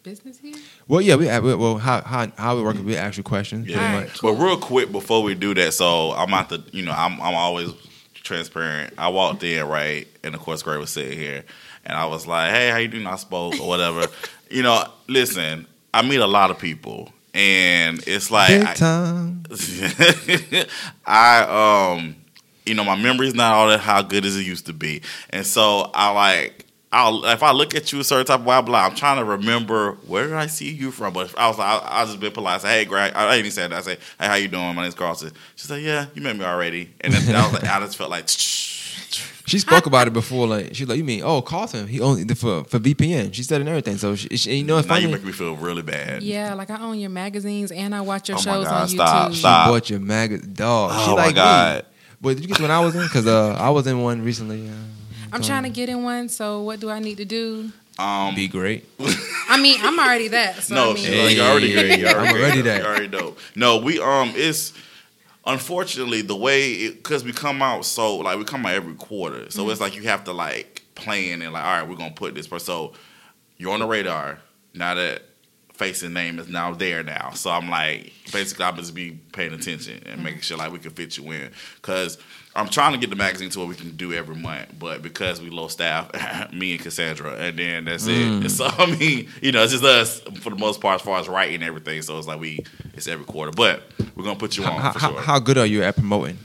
business 0.04 0.38
here. 0.38 0.54
Well, 0.86 1.00
yeah, 1.00 1.16
we 1.16 1.26
well 1.26 1.78
how 1.78 2.02
how 2.02 2.30
how 2.36 2.56
we 2.56 2.62
work. 2.62 2.76
We 2.84 2.96
ask 2.96 3.16
you 3.16 3.24
questions. 3.24 3.66
Yeah. 3.66 3.76
pretty 3.78 3.92
Alright, 3.92 4.08
much. 4.08 4.18
cool. 4.20 4.34
But 4.34 4.44
real 4.44 4.56
quick 4.58 4.92
before 4.92 5.22
we 5.24 5.34
do 5.34 5.54
that, 5.54 5.74
so 5.74 6.12
I'm 6.12 6.32
out 6.32 6.50
the, 6.50 6.62
you 6.70 6.84
know, 6.84 6.92
I'm 6.92 7.20
I'm 7.20 7.34
always 7.34 7.70
transparent. 8.14 8.94
I 8.96 9.08
walked 9.08 9.42
in 9.42 9.66
right, 9.66 10.06
and 10.22 10.34
of 10.34 10.40
course, 10.40 10.62
Gray 10.62 10.76
was 10.76 10.90
sitting 10.90 11.18
here, 11.18 11.44
and 11.84 11.96
I 11.98 12.06
was 12.06 12.26
like, 12.26 12.50
"Hey, 12.52 12.70
how 12.70 12.76
you 12.76 12.88
doing?" 12.88 13.06
I 13.06 13.16
spoke 13.16 13.58
or 13.58 13.66
whatever. 13.66 14.06
you 14.50 14.62
know, 14.62 14.84
listen, 15.08 15.66
I 15.92 16.02
meet 16.02 16.20
a 16.20 16.26
lot 16.26 16.50
of 16.50 16.58
people, 16.58 17.10
and 17.32 18.00
it's 18.06 18.30
like 18.30 18.48
Big 18.48 18.82
I. 18.82 19.34
I 21.06 21.94
um 21.96 22.16
you 22.66 22.74
know 22.74 22.84
my 22.84 22.96
memory's 22.96 23.34
not 23.34 23.52
all 23.54 23.68
that 23.68 23.80
how 23.80 24.02
good 24.02 24.24
as 24.24 24.36
it 24.36 24.46
used 24.46 24.66
to 24.66 24.72
be, 24.72 25.02
and 25.30 25.46
so 25.46 25.90
I 25.94 26.10
like 26.10 26.63
I'll 26.94 27.24
if 27.26 27.42
I 27.42 27.50
look 27.52 27.74
at 27.74 27.92
you 27.92 28.00
a 28.00 28.04
certain 28.04 28.24
type 28.26 28.40
of 28.40 28.46
way, 28.46 28.56
I'm 28.56 28.72
I'm 28.74 28.94
trying 28.94 29.18
to 29.18 29.24
remember 29.24 29.92
where 30.06 30.24
did 30.28 30.34
I 30.34 30.46
see 30.46 30.70
you 30.72 30.90
from, 30.90 31.12
but 31.12 31.26
if 31.26 31.36
I 31.36 31.48
was 31.48 31.58
like 31.58 31.82
I, 31.82 32.02
I 32.02 32.04
just 32.04 32.20
been 32.20 32.32
polite, 32.32 32.60
say 32.62 32.68
hey 32.78 32.84
Greg, 32.84 33.12
I, 33.14 33.24
I 33.26 33.30
didn't 33.32 33.38
even 33.40 33.50
say 33.50 33.62
that. 33.68 33.72
I 33.72 33.80
say 33.80 33.98
hey 34.20 34.26
how 34.26 34.34
you 34.34 34.48
doing? 34.48 34.74
My 34.74 34.82
name's 34.82 34.94
Carlson. 34.94 35.32
She 35.56 35.66
said 35.66 35.82
yeah 35.82 36.06
you 36.14 36.22
met 36.22 36.36
me 36.36 36.44
already, 36.44 36.94
and 37.00 37.12
then 37.12 37.34
I 37.36 37.44
was 37.44 37.52
like 37.54 37.64
I 37.64 37.80
just 37.80 37.96
felt 37.96 38.10
like. 38.10 38.28
She 39.46 39.58
spoke 39.58 39.84
about 39.84 40.06
it 40.06 40.14
before. 40.14 40.46
Like 40.46 40.74
she's 40.74 40.88
like, 40.88 40.96
you 40.96 41.04
mean 41.04 41.20
oh 41.22 41.42
Carlton? 41.42 41.86
He 41.86 42.00
only 42.00 42.24
for 42.34 42.64
for 42.64 42.78
VPN. 42.78 43.34
She 43.34 43.42
said 43.42 43.60
and 43.60 43.68
everything. 43.68 43.98
So 43.98 44.16
she, 44.16 44.28
she 44.38 44.54
you 44.56 44.64
know 44.64 44.78
it's 44.78 44.88
Now 44.88 44.94
funny. 44.94 45.06
you 45.06 45.12
make 45.12 45.22
me 45.22 45.32
feel 45.32 45.54
really 45.54 45.82
bad. 45.82 46.22
Yeah, 46.22 46.54
like 46.54 46.70
I 46.70 46.80
own 46.80 46.98
your 46.98 47.10
magazines 47.10 47.70
and 47.70 47.94
I 47.94 48.00
watch 48.00 48.30
your 48.30 48.38
Oh 48.38 48.40
my 48.40 48.44
shows 48.44 48.64
God, 48.64 48.80
on 48.82 48.88
stop, 48.88 49.30
YouTube. 49.32 49.34
stop. 49.34 49.66
She 49.66 49.70
bought 49.70 49.90
your 49.90 50.00
magazine, 50.00 50.54
dog. 50.54 50.92
she 51.04 51.10
Oh 51.10 51.16
my 51.16 51.26
like 51.26 51.34
God. 51.34 51.82
Me. 51.82 51.88
But 52.22 52.28
did 52.36 52.40
you 52.44 52.48
get 52.48 52.60
when 52.60 52.70
I 52.70 52.80
was 52.80 52.96
in? 52.96 53.02
Because 53.02 53.26
uh, 53.26 53.54
I 53.60 53.68
was 53.68 53.86
in 53.86 54.00
one 54.02 54.22
recently. 54.24 54.66
Uh, 54.66 54.72
I'm 55.34 55.42
trying 55.42 55.64
to 55.64 55.68
get 55.70 55.88
in 55.88 56.04
one, 56.04 56.28
so 56.28 56.62
what 56.62 56.80
do 56.80 56.90
I 56.90 57.00
need 57.00 57.16
to 57.16 57.24
do? 57.24 57.70
Um, 57.98 58.34
be 58.34 58.48
great. 58.48 58.88
I 59.48 59.60
mean, 59.60 59.78
I'm 59.80 59.98
already 59.98 60.28
that. 60.28 60.56
So 60.62 60.74
no, 60.74 60.90
I 60.90 60.94
mean, 60.94 61.04
she's 61.04 61.24
like, 61.24 61.36
you 61.36 61.42
already 61.42 61.72
great. 61.72 61.98
You 61.98 62.06
already 62.06 62.28
I'm 62.28 62.36
already 62.36 62.60
that. 62.62 62.80
You 62.82 62.86
already 62.86 63.08
dope. 63.08 63.38
No, 63.54 63.78
we 63.78 64.00
um, 64.00 64.32
it's 64.34 64.72
unfortunately 65.46 66.22
the 66.22 66.36
way 66.36 66.90
because 66.90 67.22
we 67.24 67.32
come 67.32 67.62
out 67.62 67.84
so 67.84 68.16
like 68.16 68.38
we 68.38 68.44
come 68.44 68.64
out 68.66 68.72
every 68.72 68.94
quarter, 68.94 69.50
so 69.50 69.68
it's 69.70 69.80
like 69.80 69.94
you 69.94 70.02
have 70.02 70.24
to 70.24 70.32
like 70.32 70.82
plan 70.94 71.42
and 71.42 71.52
like 71.52 71.64
all 71.64 71.80
right, 71.80 71.88
we're 71.88 71.96
gonna 71.96 72.14
put 72.14 72.34
this 72.34 72.46
person. 72.48 72.66
So 72.66 72.92
you're 73.58 73.72
on 73.72 73.80
the 73.80 73.86
radar 73.86 74.38
now 74.72 74.94
that 74.94 75.22
face 75.74 76.02
and 76.02 76.14
name 76.14 76.38
is 76.38 76.48
now 76.48 76.72
there 76.72 77.02
now. 77.02 77.30
So 77.30 77.50
I'm 77.50 77.68
like 77.68 78.12
basically 78.32 78.64
I'm 78.64 78.76
just 78.76 78.94
be 78.94 79.12
paying 79.32 79.52
attention 79.52 80.02
and 80.06 80.22
making 80.22 80.40
sure 80.40 80.56
like 80.56 80.72
we 80.72 80.78
can 80.78 80.90
fit 80.90 81.16
you 81.16 81.30
in 81.32 81.50
because. 81.76 82.18
I'm 82.56 82.68
trying 82.68 82.92
to 82.92 82.98
get 82.98 83.10
the 83.10 83.16
magazine 83.16 83.50
to 83.50 83.58
what 83.58 83.66
we 83.66 83.74
can 83.74 83.96
do 83.96 84.12
every 84.12 84.36
month, 84.36 84.78
but 84.78 85.02
because 85.02 85.42
we 85.42 85.50
low 85.50 85.66
staff, 85.66 86.12
me 86.52 86.74
and 86.74 86.80
Cassandra, 86.80 87.34
and 87.34 87.58
then 87.58 87.86
that's 87.86 88.06
it. 88.06 88.14
And 88.14 88.48
so 88.48 88.66
I 88.66 88.94
mean, 88.94 89.28
you 89.42 89.50
know, 89.50 89.64
it's 89.64 89.72
just 89.72 89.82
us 89.82 90.20
for 90.40 90.50
the 90.50 90.56
most 90.56 90.80
part 90.80 91.00
as 91.00 91.04
far 91.04 91.18
as 91.18 91.28
writing 91.28 91.64
everything. 91.64 92.00
So 92.02 92.16
it's 92.16 92.28
like 92.28 92.38
we, 92.38 92.64
it's 92.92 93.08
every 93.08 93.24
quarter, 93.24 93.50
but 93.50 93.82
we're 94.14 94.22
gonna 94.22 94.38
put 94.38 94.56
you 94.56 94.62
on 94.62 94.80
How, 94.80 94.92
for 94.92 94.98
how, 95.00 95.10
sure. 95.10 95.20
how 95.20 95.38
good 95.40 95.58
are 95.58 95.66
you 95.66 95.82
at 95.82 95.96
promoting? 95.96 96.38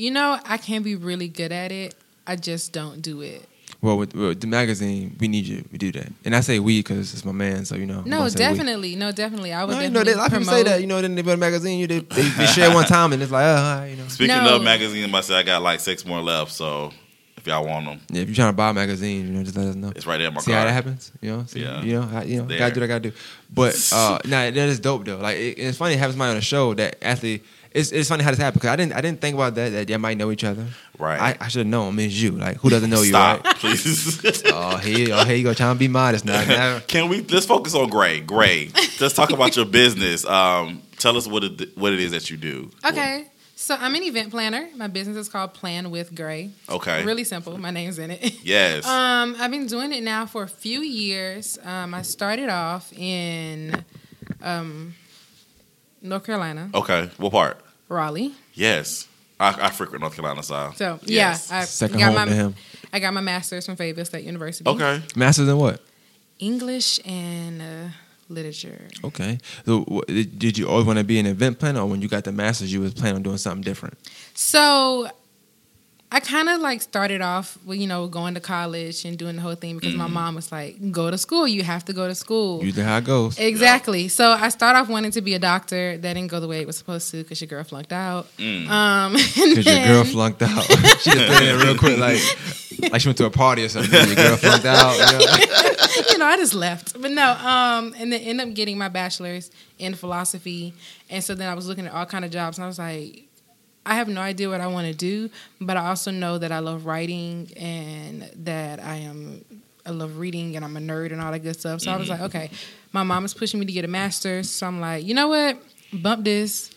you 0.00 0.10
know, 0.10 0.40
I 0.46 0.56
can 0.56 0.82
be 0.82 0.96
really 0.96 1.28
good 1.28 1.52
at 1.52 1.70
it. 1.72 1.94
I 2.26 2.36
just 2.36 2.72
don't 2.72 3.02
do 3.02 3.20
it. 3.20 3.46
Well, 3.82 3.96
with, 3.96 4.14
with 4.14 4.40
the 4.42 4.46
magazine, 4.46 5.16
we 5.18 5.26
need 5.26 5.46
you. 5.46 5.64
We 5.72 5.78
do 5.78 5.90
that, 5.92 6.12
and 6.26 6.36
I 6.36 6.40
say 6.40 6.58
we 6.58 6.80
because 6.80 7.14
it's 7.14 7.24
my 7.24 7.32
man. 7.32 7.64
So 7.64 7.76
you 7.76 7.86
know. 7.86 8.02
No, 8.02 8.18
gonna 8.18 8.24
we. 8.24 8.30
definitely, 8.32 8.94
no, 8.96 9.10
definitely. 9.10 9.54
I 9.54 9.64
would 9.64 9.72
No, 9.72 9.80
you 9.80 9.88
know, 9.88 10.04
definitely 10.04 10.12
they, 10.12 10.12
a 10.12 10.16
lot 10.18 10.26
of 10.26 10.38
people 10.38 10.52
say 10.52 10.62
that. 10.64 10.80
You 10.82 10.86
know, 10.86 11.00
then 11.00 11.14
they 11.14 11.22
put 11.22 11.32
a 11.32 11.36
magazine. 11.38 11.78
You 11.78 11.86
they, 11.86 12.00
they, 12.00 12.22
they 12.28 12.46
share 12.46 12.74
one 12.74 12.84
time, 12.96 13.14
and 13.14 13.22
it's 13.22 13.32
like, 13.32 13.44
uh, 13.44 13.86
you 13.88 13.96
know. 13.96 14.06
Speaking 14.08 14.36
No. 14.44 14.56
of 14.56 14.62
magazine, 14.62 15.14
I 15.14 15.20
said 15.22 15.36
I 15.36 15.42
got 15.44 15.62
like 15.62 15.80
six 15.80 16.04
more 16.04 16.20
left. 16.20 16.52
So 16.52 16.92
if 17.38 17.46
y'all 17.46 17.64
want 17.66 17.86
them, 17.86 18.00
Yeah, 18.10 18.20
if 18.20 18.28
you're 18.28 18.34
trying 18.36 18.52
to 18.52 18.56
buy 18.56 18.68
a 18.68 18.74
magazine, 18.74 19.28
you 19.28 19.32
know, 19.32 19.42
just 19.44 19.56
let 19.56 19.68
us 19.68 19.74
know. 19.76 19.92
it's 19.96 20.06
right 20.06 20.18
there 20.18 20.28
in 20.28 20.34
my 20.34 20.40
See 20.42 20.50
car. 20.50 20.60
how 20.60 20.66
that 20.66 20.72
happens? 20.74 21.10
You 21.22 21.30
know, 21.30 21.44
see, 21.46 21.60
Yeah. 21.62 21.80
you 21.82 22.00
know, 22.00 22.08
I, 22.12 22.24
you 22.24 22.42
know, 22.42 22.48
There. 22.48 22.58
gotta 22.58 22.74
do 22.74 22.80
what 22.80 22.84
I 22.84 22.88
gotta 22.88 23.00
do. 23.10 23.12
But 23.50 23.90
uh, 23.94 24.18
nah, 24.26 24.50
that 24.50 24.56
is 24.58 24.78
dope 24.78 25.06
though. 25.06 25.16
Like 25.16 25.38
it, 25.38 25.58
it's 25.58 25.78
funny 25.78 25.94
it 25.94 25.98
happens 25.98 26.16
somebody 26.16 26.30
on 26.32 26.36
the 26.36 26.42
show 26.42 26.74
that 26.74 26.96
actually. 27.02 27.42
It's, 27.72 27.92
it's 27.92 28.08
funny 28.08 28.24
how 28.24 28.30
this 28.30 28.40
happened 28.40 28.62
because 28.62 28.72
I 28.72 28.76
didn't 28.76 28.94
I 28.94 29.00
didn't 29.00 29.20
think 29.20 29.34
about 29.34 29.54
that 29.54 29.70
that 29.70 29.88
y'all 29.88 29.98
might 29.98 30.16
know 30.16 30.32
each 30.32 30.42
other. 30.42 30.66
Right. 30.98 31.20
I, 31.20 31.44
I 31.44 31.48
should 31.48 31.60
have 31.60 31.66
known. 31.68 31.88
I 31.88 31.96
mean, 31.96 32.06
it's 32.06 32.20
you. 32.20 32.32
Like 32.32 32.56
who 32.56 32.68
doesn't 32.68 32.90
know 32.90 33.02
you, 33.02 33.10
Stop, 33.10 33.44
right? 33.44 33.56
please. 33.56 34.42
Oh, 34.52 34.76
here, 34.78 35.08
oh, 35.12 35.24
here 35.24 35.36
you 35.36 35.44
go, 35.44 35.54
trying 35.54 35.74
to 35.74 35.78
be 35.78 35.88
modest 35.88 36.24
now. 36.24 36.44
now 36.44 36.78
Can 36.86 37.08
we 37.08 37.22
let's 37.22 37.46
focus 37.46 37.74
on 37.74 37.88
Gray? 37.88 38.20
Gray, 38.20 38.70
let's 39.00 39.14
talk 39.14 39.30
about 39.30 39.56
your 39.56 39.66
business. 39.66 40.24
Um, 40.26 40.82
tell 40.98 41.16
us 41.16 41.26
what 41.28 41.44
it 41.44 41.76
what 41.78 41.92
it 41.92 42.00
is 42.00 42.10
that 42.10 42.28
you 42.30 42.36
do. 42.36 42.70
Okay. 42.84 43.26
So 43.54 43.76
I'm 43.78 43.94
an 43.94 44.02
event 44.02 44.30
planner. 44.30 44.70
My 44.74 44.86
business 44.86 45.18
is 45.18 45.28
called 45.28 45.52
Plan 45.52 45.90
with 45.90 46.14
Gray. 46.14 46.50
Okay. 46.66 47.04
Really 47.04 47.24
simple. 47.24 47.58
My 47.58 47.70
name's 47.70 47.98
in 47.98 48.10
it. 48.10 48.34
Yes. 48.42 48.86
Um, 48.86 49.36
I've 49.38 49.50
been 49.50 49.66
doing 49.66 49.92
it 49.92 50.02
now 50.02 50.24
for 50.24 50.42
a 50.44 50.48
few 50.48 50.80
years. 50.80 51.58
Um, 51.62 51.92
I 51.92 52.00
started 52.00 52.48
off 52.48 52.90
in 52.94 53.84
um, 54.42 54.94
North 56.02 56.24
Carolina, 56.24 56.70
okay. 56.74 57.10
What 57.18 57.32
part? 57.32 57.60
Raleigh. 57.88 58.32
Yes. 58.54 59.06
I, 59.38 59.66
I 59.66 59.70
frequent 59.70 60.00
North 60.02 60.14
Carolina 60.14 60.42
side. 60.42 60.76
So 60.76 60.98
Yes. 61.04 61.48
yeah, 61.50 61.60
I 61.60 61.64
second 61.64 61.98
got 61.98 62.06
home 62.06 62.14
my 62.14 62.24
to 62.26 62.32
him. 62.34 62.54
I 62.92 62.98
got 63.00 63.14
my 63.14 63.20
master's 63.20 63.66
from 63.66 63.76
Fayetteville 63.76 64.04
State 64.04 64.24
University. 64.24 64.68
Okay. 64.68 65.02
Masters 65.16 65.48
in 65.48 65.56
what? 65.56 65.80
English 66.38 67.00
and 67.06 67.60
uh, 67.62 67.88
literature. 68.28 68.80
Okay. 69.04 69.38
So 69.66 69.84
wh- 69.90 70.06
did 70.06 70.38
did 70.38 70.58
you 70.58 70.68
always 70.68 70.86
want 70.86 70.98
to 70.98 71.04
be 71.04 71.18
an 71.18 71.26
event 71.26 71.58
planner, 71.58 71.80
or 71.80 71.86
when 71.86 72.00
you 72.02 72.08
got 72.08 72.24
the 72.24 72.32
masters, 72.32 72.72
you 72.72 72.80
was 72.80 72.94
planning 72.94 73.16
on 73.16 73.22
doing 73.22 73.38
something 73.38 73.62
different? 73.62 73.96
So 74.34 75.08
I 76.12 76.18
kind 76.18 76.48
of 76.48 76.60
like 76.60 76.82
started 76.82 77.22
off 77.22 77.56
with 77.64 77.78
you 77.78 77.86
know 77.86 78.08
going 78.08 78.34
to 78.34 78.40
college 78.40 79.04
and 79.04 79.16
doing 79.16 79.36
the 79.36 79.42
whole 79.42 79.54
thing 79.54 79.76
because 79.78 79.94
my 79.94 80.04
Mm-hmm. 80.06 80.14
mom 80.14 80.34
was 80.34 80.50
like, 80.50 80.90
"Go 80.90 81.10
to 81.10 81.16
school. 81.16 81.46
You 81.46 81.62
have 81.62 81.84
to 81.84 81.92
go 81.92 82.08
to 82.08 82.14
school." 82.16 82.64
Usually 82.64 82.82
how 82.84 82.96
it 82.98 83.04
goes. 83.04 83.38
Exactly. 83.38 84.08
So 84.08 84.32
I 84.32 84.48
start 84.48 84.74
off 84.76 84.88
wanting 84.88 85.12
to 85.12 85.20
be 85.20 85.34
a 85.34 85.38
doctor. 85.38 85.96
That 85.98 86.14
didn't 86.14 86.30
go 86.30 86.40
the 86.40 86.48
way 86.48 86.60
it 86.60 86.66
was 86.66 86.76
supposed 86.76 87.10
to 87.12 87.18
because 87.22 87.40
your 87.40 87.46
girl 87.48 87.62
flunked 87.62 87.92
out. 87.92 88.26
Mm. 88.38 88.68
Um, 88.68 89.12
Because 89.34 89.66
your 89.66 89.86
girl 89.86 90.04
flunked 90.04 90.42
out. 90.42 90.64
she 91.00 91.10
just 91.10 91.42
it 91.42 91.64
real 91.64 91.76
quick, 91.78 91.98
like 91.98 92.20
like 92.90 93.00
she 93.00 93.08
went 93.08 93.18
to 93.18 93.26
a 93.26 93.30
party 93.30 93.64
or 93.64 93.68
something. 93.68 93.92
Your 94.08 94.16
girl 94.16 94.36
flunked 94.36 94.66
out. 94.66 94.94
You 94.96 95.18
know? 95.18 96.04
you 96.10 96.18
know, 96.18 96.26
I 96.26 96.36
just 96.36 96.54
left. 96.54 97.00
But 97.00 97.12
no, 97.12 97.30
um, 97.32 97.94
and 97.98 98.12
then 98.12 98.20
end 98.22 98.40
up 98.40 98.52
getting 98.54 98.76
my 98.78 98.88
bachelor's 98.88 99.50
in 99.78 99.94
philosophy. 99.94 100.74
And 101.08 101.22
so 101.22 101.34
then 101.34 101.48
I 101.48 101.54
was 101.54 101.66
looking 101.68 101.86
at 101.86 101.92
all 101.92 102.06
kind 102.06 102.24
of 102.24 102.30
jobs, 102.32 102.58
and 102.58 102.64
I 102.64 102.68
was 102.68 102.78
like, 102.78 103.24
I 103.90 103.94
have 103.94 104.08
no 104.08 104.20
idea 104.20 104.48
what 104.48 104.60
I 104.60 104.68
want 104.68 104.86
to 104.86 104.94
do, 104.94 105.30
but 105.60 105.76
I 105.76 105.88
also 105.88 106.12
know 106.12 106.38
that 106.38 106.52
I 106.52 106.60
love 106.60 106.86
writing 106.86 107.50
and 107.56 108.22
that 108.44 108.78
I 108.78 108.96
am. 108.96 109.44
I 109.84 109.90
love 109.90 110.18
reading 110.18 110.54
and 110.56 110.64
I'm 110.64 110.76
a 110.76 110.80
nerd 110.80 111.10
and 111.10 111.20
all 111.20 111.32
that 111.32 111.40
good 111.40 111.58
stuff. 111.58 111.80
So 111.80 111.90
I 111.90 111.96
was 111.96 112.08
mm-hmm. 112.08 112.22
like, 112.22 112.34
okay, 112.34 112.50
my 112.92 113.02
mom 113.02 113.24
is 113.24 113.34
pushing 113.34 113.58
me 113.58 113.66
to 113.66 113.72
get 113.72 113.84
a 113.84 113.88
master's. 113.88 114.48
So 114.48 114.66
I'm 114.66 114.80
like, 114.80 115.04
you 115.04 115.14
know 115.14 115.28
what? 115.28 115.56
Bump 115.92 116.24
this. 116.24 116.70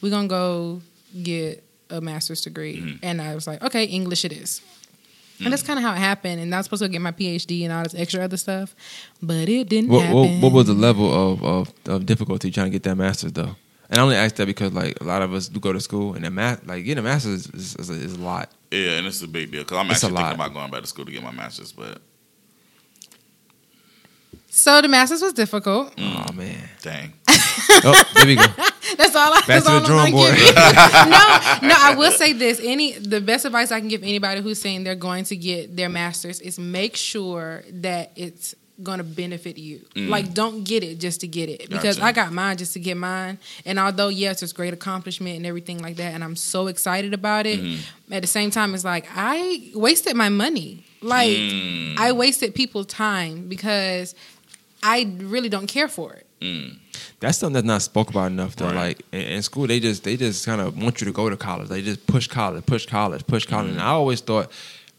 We're 0.00 0.10
going 0.10 0.28
to 0.28 0.32
go 0.32 0.82
get 1.20 1.64
a 1.90 2.00
master's 2.00 2.42
degree. 2.42 2.76
Mm-hmm. 2.76 2.96
And 3.02 3.20
I 3.20 3.34
was 3.34 3.46
like, 3.46 3.62
okay, 3.62 3.84
English 3.84 4.24
it 4.24 4.32
is. 4.32 4.60
And 5.42 5.52
that's 5.52 5.62
mm. 5.62 5.68
kind 5.68 5.78
of 5.78 5.84
how 5.84 5.94
it 5.94 5.98
happened. 5.98 6.40
And 6.40 6.54
I 6.54 6.58
was 6.58 6.66
supposed 6.66 6.82
to 6.82 6.88
get 6.88 7.00
my 7.00 7.10
PhD 7.10 7.64
and 7.64 7.72
all 7.72 7.82
this 7.82 7.94
extra 7.94 8.22
other 8.22 8.36
stuff, 8.36 8.76
but 9.20 9.48
it 9.48 9.68
didn't 9.68 9.90
What, 9.90 10.08
what, 10.10 10.42
what 10.42 10.52
was 10.52 10.66
the 10.66 10.74
level 10.74 11.10
of, 11.12 11.42
of, 11.42 11.72
of 11.86 12.06
difficulty 12.06 12.50
trying 12.50 12.66
to 12.66 12.70
get 12.70 12.84
that 12.84 12.96
master's 12.96 13.32
though? 13.32 13.56
And 13.92 14.00
I 14.00 14.04
only 14.04 14.16
ask 14.16 14.36
that 14.36 14.46
because 14.46 14.72
like 14.72 14.98
a 15.02 15.04
lot 15.04 15.20
of 15.20 15.34
us 15.34 15.48
do 15.48 15.60
go 15.60 15.70
to 15.70 15.78
school 15.78 16.14
and 16.14 16.24
the 16.24 16.30
math 16.30 16.66
like 16.66 16.82
getting 16.82 17.04
a 17.04 17.06
master's 17.06 17.46
is, 17.48 17.76
is, 17.76 17.90
is, 17.90 18.14
a 18.14 18.20
lot. 18.22 18.48
Yeah, 18.70 18.92
and 18.92 19.06
it's 19.06 19.20
a 19.20 19.28
big 19.28 19.52
deal 19.52 19.64
because 19.64 19.76
I'm 19.76 19.90
It's 19.90 20.02
actually 20.02 20.16
thinking 20.16 20.34
about 20.36 20.54
going 20.54 20.70
back 20.70 20.80
to 20.80 20.86
school 20.86 21.04
to 21.04 21.12
get 21.12 21.22
my 21.22 21.30
master's, 21.30 21.72
but 21.72 22.00
So 24.48 24.80
the 24.80 24.88
master's 24.88 25.20
was 25.20 25.34
difficult. 25.34 25.94
Mm. 25.96 26.26
Oh 26.26 26.32
man. 26.32 26.70
dang. 26.80 27.12
Oh, 27.84 28.02
there 28.14 28.26
we 28.26 28.36
go. 28.36 28.42
That's 28.96 29.14
all 29.14 29.30
I. 29.32 29.40
Back 29.40 29.46
that's 29.46 29.64
to 29.66 29.70
the 29.70 29.76
all 29.76 29.80
I'm 29.80 29.84
drawing 29.84 30.12
gonna 30.12 30.24
board. 30.24 30.36
give 30.36 30.46
you. 30.46 30.54
no, 30.54 31.68
no. 31.68 31.74
I 31.78 31.94
will 31.96 32.12
say 32.12 32.32
this: 32.32 32.60
any 32.62 32.92
the 32.92 33.20
best 33.20 33.44
advice 33.44 33.72
I 33.72 33.80
can 33.80 33.88
give 33.88 34.02
anybody 34.02 34.40
who's 34.40 34.60
saying 34.60 34.84
they're 34.84 34.94
going 34.94 35.24
to 35.24 35.36
get 35.36 35.76
their 35.76 35.88
master's 35.88 36.40
is 36.40 36.58
make 36.58 36.96
sure 36.96 37.62
that 37.70 38.12
it's 38.16 38.54
going 38.82 38.98
to 38.98 39.04
benefit 39.04 39.58
you. 39.58 39.80
Like, 39.94 40.32
don't 40.34 40.64
get 40.64 40.82
it 40.82 40.98
just 40.98 41.20
to 41.20 41.26
get 41.26 41.48
it 41.48 41.68
because 41.68 41.96
Mm. 41.96 42.00
Gotcha. 42.00 42.04
I 42.04 42.12
got 42.12 42.32
mine 42.32 42.56
just 42.56 42.72
to 42.74 42.80
get 42.80 42.96
mine. 42.96 43.38
And 43.66 43.78
although 43.78 44.08
yes, 44.08 44.42
it's 44.42 44.52
great 44.52 44.72
accomplishment 44.72 45.36
and 45.36 45.46
everything 45.46 45.78
like 45.82 45.96
that, 45.96 46.14
and 46.14 46.22
I'm 46.24 46.36
so 46.36 46.68
excited 46.68 47.12
about 47.14 47.46
it. 47.46 47.60
Mm-hmm. 47.60 48.12
At 48.12 48.22
the 48.22 48.28
same 48.28 48.50
time, 48.50 48.74
it's 48.74 48.84
like 48.84 49.06
I 49.14 49.70
wasted 49.74 50.14
my 50.16 50.28
money. 50.28 50.84
Like 51.02 51.30
Mm. 51.36 51.98
I 51.98 52.12
wasted 52.12 52.54
people's 52.54 52.86
time 52.86 53.48
because 53.48 54.14
I 54.82 55.12
really 55.18 55.48
don't 55.48 55.66
care 55.66 55.88
for 55.88 56.14
it. 56.14 56.26
That's 57.20 57.38
something 57.38 57.54
that's 57.54 57.66
not 57.66 57.82
spoke 57.82 58.10
about 58.10 58.32
enough 58.32 58.56
though. 58.56 58.66
Right. 58.66 58.74
Like 58.74 59.02
in, 59.12 59.20
in 59.20 59.42
school, 59.42 59.66
they 59.68 59.78
just 59.78 60.02
they 60.04 60.16
just 60.16 60.44
kind 60.44 60.60
of 60.60 60.76
want 60.82 61.00
you 61.00 61.04
to 61.06 61.12
go 61.12 61.30
to 61.30 61.36
college. 61.36 61.68
They 61.68 61.82
just 61.82 62.04
push 62.06 62.26
college, 62.26 62.66
push 62.66 62.86
college, 62.86 63.24
push 63.26 63.46
college. 63.46 63.70
And 63.72 63.80
I 63.80 63.88
always 63.90 64.20
thought, 64.20 64.50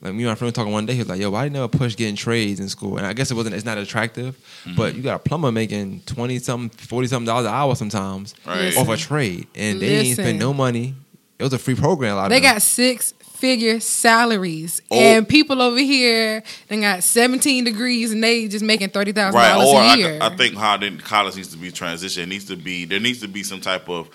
like 0.04 0.14
me 0.14 0.24
and 0.24 0.32
my 0.32 0.36
friend 0.36 0.50
were 0.50 0.56
talking 0.56 0.74
one 0.74 0.86
day, 0.86 0.94
he 0.94 1.00
was 1.00 1.08
like, 1.10 1.20
"Yo, 1.20 1.30
why 1.32 1.46
you 1.46 1.50
never 1.50 1.68
push 1.70 1.96
getting 1.96 2.16
trades 2.16 2.60
in 2.60 2.68
school?" 2.70 2.98
And 2.98 3.06
I 3.08 3.14
guess 3.14 3.32
it 3.32 3.36
wasn't. 3.36 3.56
It's 3.56 3.66
not 3.66 3.78
attractive, 3.78 4.36
mm-hmm. 4.66 4.76
but 4.76 4.96
you 4.96 5.02
got 5.02 5.16
a 5.16 5.20
plumber 5.20 5.52
making 5.52 6.02
twenty 6.06 6.40
something, 6.40 6.70
forty 6.78 7.08
something 7.08 7.26
dollars 7.26 7.46
an 7.46 7.54
hour 7.54 7.76
sometimes 7.76 8.36
Right. 8.46 8.76
off 8.78 8.90
a 8.90 8.98
trade, 8.98 9.48
and 9.56 9.80
they 9.80 9.98
ain't 10.00 10.18
spend 10.18 10.40
no 10.40 10.54
money. 10.54 10.96
It 11.40 11.44
was 11.44 11.54
a 11.54 11.58
free 11.58 11.76
program. 11.76 12.14
A 12.14 12.16
lot 12.16 12.30
They 12.30 12.38
of 12.38 12.44
them. 12.44 12.54
got 12.54 12.62
six 12.62 13.14
figure 13.22 13.80
salaries, 13.80 14.82
Oh. 14.92 14.98
and 15.00 15.28
people 15.28 15.62
over 15.62 15.80
here 15.80 16.44
they 16.68 16.80
got 16.80 17.04
seventeen 17.04 17.64
degrees, 17.64 18.12
and 18.12 18.24
they 18.24 18.48
just 18.48 18.64
making 18.64 18.90
thirty 18.90 19.12
thousand 19.14 19.40
right? 19.40 19.50
dollars 19.54 19.68
Or 19.70 19.82
a 19.82 19.86
I, 19.86 19.94
year. 19.96 20.20
I 20.22 20.36
think 20.36 20.56
how 20.56 20.78
then 20.78 20.98
college 21.00 21.36
needs 21.36 21.50
to 21.50 21.58
be 21.58 21.72
transitioned. 21.72 22.24
It 22.24 22.30
needs 22.30 22.46
to 22.46 22.56
be 22.56 22.86
there 22.86 23.00
needs 23.00 23.20
to 23.22 23.28
be 23.28 23.44
some 23.44 23.62
type 23.62 23.90
of 23.90 24.10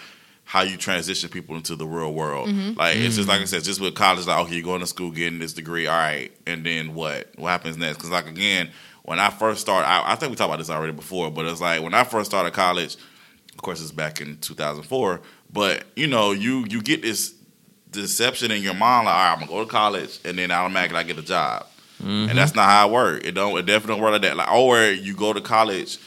how 0.48 0.62
you 0.62 0.78
transition 0.78 1.28
people 1.28 1.56
into 1.56 1.76
the 1.76 1.86
real 1.86 2.14
world. 2.14 2.48
Mm-hmm. 2.48 2.78
Like 2.78 2.96
it's 2.96 3.16
just 3.16 3.28
like 3.28 3.42
I 3.42 3.44
said, 3.44 3.64
just 3.64 3.82
with 3.82 3.94
college, 3.94 4.26
like 4.26 4.46
okay, 4.46 4.54
you're 4.54 4.64
going 4.64 4.80
to 4.80 4.86
school, 4.86 5.10
getting 5.10 5.38
this 5.38 5.52
degree, 5.52 5.86
all 5.86 5.94
right, 5.94 6.32
and 6.46 6.64
then 6.64 6.94
what? 6.94 7.28
What 7.36 7.50
happens 7.50 7.76
next? 7.76 7.98
Because 7.98 8.08
like 8.08 8.26
again, 8.26 8.70
when 9.02 9.18
I 9.18 9.28
first 9.28 9.60
started, 9.60 9.86
I, 9.86 10.12
I 10.12 10.14
think 10.14 10.30
we 10.30 10.36
talked 10.36 10.48
about 10.48 10.56
this 10.56 10.70
already 10.70 10.94
before, 10.94 11.30
but 11.30 11.44
it's 11.44 11.60
like 11.60 11.82
when 11.82 11.92
I 11.92 12.02
first 12.02 12.30
started 12.30 12.54
college. 12.54 12.96
Of 13.52 13.62
course, 13.62 13.82
it's 13.82 13.90
back 13.90 14.22
in 14.22 14.38
2004, 14.38 15.20
but 15.52 15.84
you 15.96 16.06
know, 16.06 16.32
you 16.32 16.64
you 16.70 16.80
get 16.80 17.02
this 17.02 17.34
deception 17.90 18.50
in 18.50 18.62
your 18.62 18.72
mind, 18.72 19.04
like, 19.04 19.14
all 19.14 19.20
right, 19.20 19.32
I'm 19.32 19.40
gonna 19.40 19.50
go 19.50 19.64
to 19.64 19.70
college, 19.70 20.18
and 20.24 20.38
then 20.38 20.50
automatically 20.50 20.96
I 20.96 21.02
get 21.02 21.18
a 21.18 21.22
job. 21.22 21.66
And 22.00 22.38
that's 22.38 22.54
not 22.54 22.68
how 22.68 22.88
it 22.88 22.92
works. 22.92 23.26
It 23.26 23.32
don't. 23.32 23.58
It 23.58 23.66
definitely 23.66 23.96
don't 23.96 24.02
work 24.02 24.12
like 24.12 24.22
that. 24.22 24.36
Like, 24.36 24.50
or 24.50 24.82
you 24.84 25.14
go 25.14 25.34
to 25.34 25.40
college, 25.42 25.98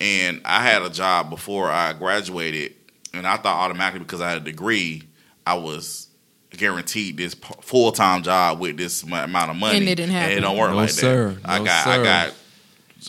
and 0.00 0.40
I 0.44 0.62
had 0.62 0.82
a 0.82 0.90
job 0.90 1.30
before 1.30 1.70
I 1.70 1.92
graduated, 1.92 2.74
and 3.16 3.26
I 3.26 3.36
thought 3.36 3.56
automatically 3.64 4.00
because 4.00 4.20
I 4.20 4.28
had 4.30 4.38
a 4.38 4.44
degree, 4.44 5.02
I 5.46 5.54
was 5.54 6.08
guaranteed 6.50 7.16
this 7.16 7.34
full 7.62 7.90
time 7.92 8.22
job 8.22 8.60
with 8.60 8.76
this 8.76 9.02
amount 9.02 9.50
of 9.50 9.56
money. 9.56 9.78
And 9.78 9.88
it 9.88 9.94
didn't 9.96 10.14
And 10.14 10.24
it 10.24 10.28
happen. 10.36 10.42
don't 10.42 10.56
work 10.58 10.70
No, 10.70 10.76
like 10.76 10.90
sir. 10.90 11.30
that. 11.32 11.48
I 11.48 11.58
No, 11.58 11.64
got 11.64 11.86
I 11.86 12.02
got 12.02 12.34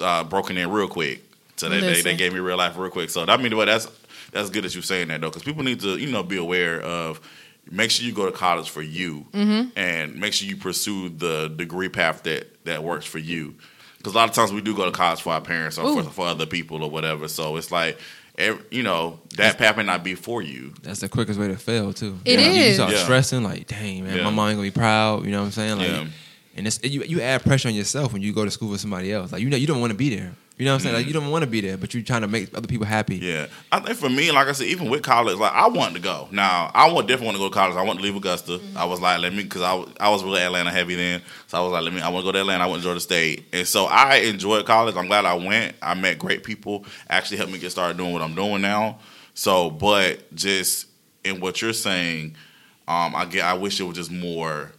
uh, 0.01 0.23
broken 0.23 0.57
in 0.57 0.69
real 0.71 0.87
quick. 0.87 1.21
So 1.57 1.69
they, 1.69 1.79
they, 1.79 2.01
they 2.01 2.15
gave 2.17 2.33
me 2.33 2.39
real 2.39 2.57
life 2.57 2.75
real 2.77 2.89
quick. 2.91 3.09
So 3.09 3.25
that 3.25 3.39
mean 3.41 3.55
what 3.55 3.65
that's 3.65 3.87
that's 4.31 4.49
good 4.49 4.63
that 4.65 4.73
you're 4.73 4.83
saying 4.83 5.07
that 5.09 5.21
though, 5.21 5.29
because 5.29 5.43
people 5.43 5.63
need 5.63 5.79
to 5.81 5.97
you 5.97 6.11
know 6.11 6.23
be 6.23 6.37
aware 6.37 6.81
of. 6.81 7.21
Make 7.71 7.89
sure 7.89 8.05
you 8.05 8.13
go 8.13 8.27
to 8.27 8.31
college 8.31 8.69
for 8.69 8.83
you, 8.83 9.25
Mm-hmm. 9.33 9.69
and 9.75 10.15
make 10.19 10.33
sure 10.33 10.47
you 10.47 10.55
pursue 10.55 11.09
the 11.09 11.47
degree 11.47 11.89
path 11.89 12.21
that 12.23 12.63
that 12.65 12.83
works 12.83 13.05
for 13.05 13.17
you. 13.19 13.55
Because 13.97 14.13
a 14.13 14.17
lot 14.17 14.29
of 14.29 14.35
times 14.35 14.51
we 14.53 14.61
do 14.61 14.75
go 14.75 14.85
to 14.85 14.91
college 14.91 15.21
for 15.23 15.33
our 15.33 15.41
parents 15.41 15.79
or 15.79 16.03
for, 16.03 16.09
for 16.11 16.27
other 16.27 16.45
people 16.45 16.83
or 16.83 16.91
whatever. 16.91 17.27
So 17.27 17.55
it's 17.55 17.71
like, 17.71 17.97
ev 18.37 18.63
you 18.71 18.83
know, 18.83 19.19
that 19.37 19.57
path 19.57 19.77
may 19.77 19.83
not 19.83 20.03
be 20.03 20.15
for 20.15 20.41
you. 20.41 20.73
That's 20.83 20.99
the 20.99 21.09
quickest 21.09 21.39
way 21.39 21.47
to 21.47 21.57
fail 21.57 21.93
too. 21.93 22.17
It 22.25 22.39
You 22.39 22.45
know, 22.45 22.53
You 22.53 22.61
is. 22.63 22.75
start 22.75 22.91
Yeah. 22.93 23.03
stressing 23.03 23.43
like, 23.43 23.67
dang 23.67 24.03
man, 24.03 24.17
Yeah. 24.17 24.23
my 24.23 24.29
mom 24.29 24.49
ain't 24.49 24.57
gonna 24.57 24.67
be 24.67 24.71
proud. 24.71 25.25
You 25.25 25.31
know 25.31 25.39
what 25.39 25.45
I'm 25.47 25.51
saying? 25.51 25.77
Like, 25.77 25.87
Yeah. 25.87 26.05
and 26.57 26.67
it's 26.67 26.79
you. 26.83 27.03
You 27.03 27.21
add 27.21 27.43
pressure 27.43 27.67
on 27.69 27.75
yourself 27.75 28.13
when 28.13 28.21
you 28.21 28.33
go 28.33 28.45
to 28.45 28.51
school 28.51 28.69
with 28.69 28.81
somebody 28.81 29.11
else. 29.11 29.31
Like 29.31 29.41
you 29.41 29.49
know, 29.49 29.57
you 29.57 29.67
don't 29.67 29.79
want 29.81 29.91
to 29.91 29.97
be 29.97 30.15
there. 30.15 30.33
You 30.57 30.63
know 30.63 30.71
what 30.71 30.75
I'm 30.75 30.79
saying? 30.83 30.95
Like 30.95 31.07
you 31.07 31.11
don't 31.13 31.29
want 31.31 31.43
to 31.43 31.49
be 31.49 31.59
there, 31.59 31.75
but 31.75 31.93
you're 31.93 32.01
trying 32.01 32.21
to 32.21 32.29
make 32.29 32.57
other 32.57 32.67
people 32.67 32.85
happy. 32.85 33.17
Yeah, 33.17 33.47
I 33.73 33.81
think 33.81 33.97
for 33.97 34.09
me, 34.09 34.31
like 34.31 34.47
I 34.47 34.53
said, 34.53 34.67
even 34.67 34.89
with 34.89 35.01
college, 35.03 35.37
like 35.37 35.51
I 35.51 35.67
wanted 35.67 35.95
to 35.95 35.99
go. 35.99 36.29
Now 36.31 36.71
I 36.73 36.89
want 36.93 37.09
definitely 37.09 37.25
want 37.25 37.35
to 37.37 37.43
go 37.43 37.49
to 37.49 37.53
college. 37.53 37.75
I 37.75 37.81
want 37.81 37.99
to 37.99 38.03
leave 38.03 38.15
Augusta. 38.15 38.61
I 38.73 38.85
was 38.85 39.01
like, 39.01 39.19
let 39.19 39.33
me, 39.33 39.43
because 39.43 39.63
I, 39.63 39.73
was- 39.73 39.89
I 39.99 40.09
was 40.09 40.23
really 40.23 40.39
Atlanta 40.39 40.71
heavy 40.71 40.95
then, 40.95 41.21
so 41.47 41.57
I 41.57 41.61
was 41.61 41.73
like, 41.73 41.83
let 41.83 41.93
me. 41.93 41.99
I 41.99 42.07
want 42.07 42.23
to 42.23 42.27
go 42.27 42.31
to 42.31 42.39
Atlanta. 42.39 42.63
I 42.63 42.67
went 42.67 42.81
to 42.81 42.85
Georgia 42.85 43.01
State, 43.01 43.45
and 43.51 43.67
so 43.67 43.85
I 43.85 44.15
enjoyed 44.17 44.65
college. 44.65 44.95
I'm 44.95 45.07
glad 45.07 45.25
I 45.25 45.33
went. 45.33 45.75
I 45.81 45.93
met 45.93 46.19
great 46.19 46.43
people. 46.45 46.85
Actually 47.09 47.37
helped 47.37 47.51
me 47.51 47.59
get 47.59 47.71
started 47.71 47.97
doing 47.97 48.13
what 48.13 48.21
I'm 48.21 48.35
doing 48.35 48.61
now. 48.61 48.99
So, 49.33 49.69
but 49.69 50.33
just 50.33 50.87
in 51.25 51.41
what 51.41 51.61
you're 51.61 51.73
saying, 51.73 52.35
um, 52.87 53.13
I 53.13 53.25
get. 53.25 53.43
I 53.43 53.55
wish 53.55 53.81
it 53.81 53.83
was 53.83 53.97
just 53.97 54.11
more. 54.11 54.71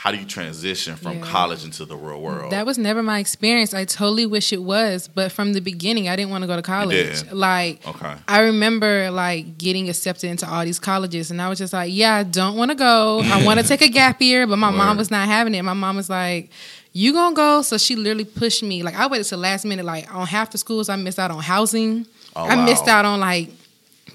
How 0.00 0.10
do 0.10 0.16
you 0.16 0.24
transition 0.24 0.96
from 0.96 1.18
Yeah. 1.18 1.26
college 1.26 1.62
into 1.62 1.84
the 1.84 1.94
real 1.94 2.22
world? 2.22 2.52
That 2.52 2.64
was 2.64 2.78
never 2.78 3.02
my 3.02 3.18
experience. 3.18 3.74
I 3.74 3.84
totally 3.84 4.24
wish 4.24 4.50
it 4.50 4.62
was, 4.62 5.08
but 5.14 5.30
from 5.30 5.52
the 5.52 5.60
beginning, 5.60 6.08
I 6.08 6.16
didn't 6.16 6.30
want 6.30 6.40
to 6.42 6.48
go 6.48 6.56
to 6.56 6.62
college. 6.62 7.22
Like, 7.30 7.86
okay. 7.86 8.14
I 8.26 8.38
remember 8.40 9.10
like 9.10 9.58
getting 9.58 9.90
accepted 9.90 10.30
into 10.30 10.48
all 10.50 10.64
these 10.64 10.78
colleges, 10.78 11.30
and 11.30 11.42
I 11.42 11.50
was 11.50 11.58
just 11.58 11.74
like, 11.74 11.90
"Yeah, 11.92 12.14
I 12.14 12.22
don't 12.22 12.56
want 12.56 12.70
to 12.70 12.74
go. 12.76 13.20
I 13.22 13.44
want 13.44 13.60
to 13.60 13.66
take 13.66 13.82
a 13.82 13.88
gap 14.00 14.22
year," 14.22 14.46
but 14.46 14.56
my 14.56 14.70
mom 14.70 14.96
was 14.96 15.10
not 15.10 15.28
having 15.28 15.54
it. 15.54 15.60
My 15.64 15.74
mom 15.74 15.96
was 15.96 16.08
like, 16.08 16.48
"You 16.94 17.12
gonna 17.12 17.36
go?" 17.36 17.60
So 17.60 17.76
she 17.76 17.94
literally 17.94 18.24
pushed 18.24 18.62
me. 18.62 18.82
Like 18.82 18.94
I 18.98 19.06
waited 19.06 19.24
till 19.24 19.36
the 19.36 19.42
last 19.42 19.66
minute. 19.66 19.84
Like 19.84 20.10
on 20.14 20.26
half 20.26 20.50
the 20.50 20.56
schools, 20.56 20.88
I 20.88 20.96
missed 20.96 21.18
out 21.18 21.30
on 21.30 21.42
housing. 21.42 22.06
Oh, 22.34 22.44
I 22.44 22.56
missed 22.64 22.88
out 22.88 23.04
on 23.04 23.20
like 23.20 23.50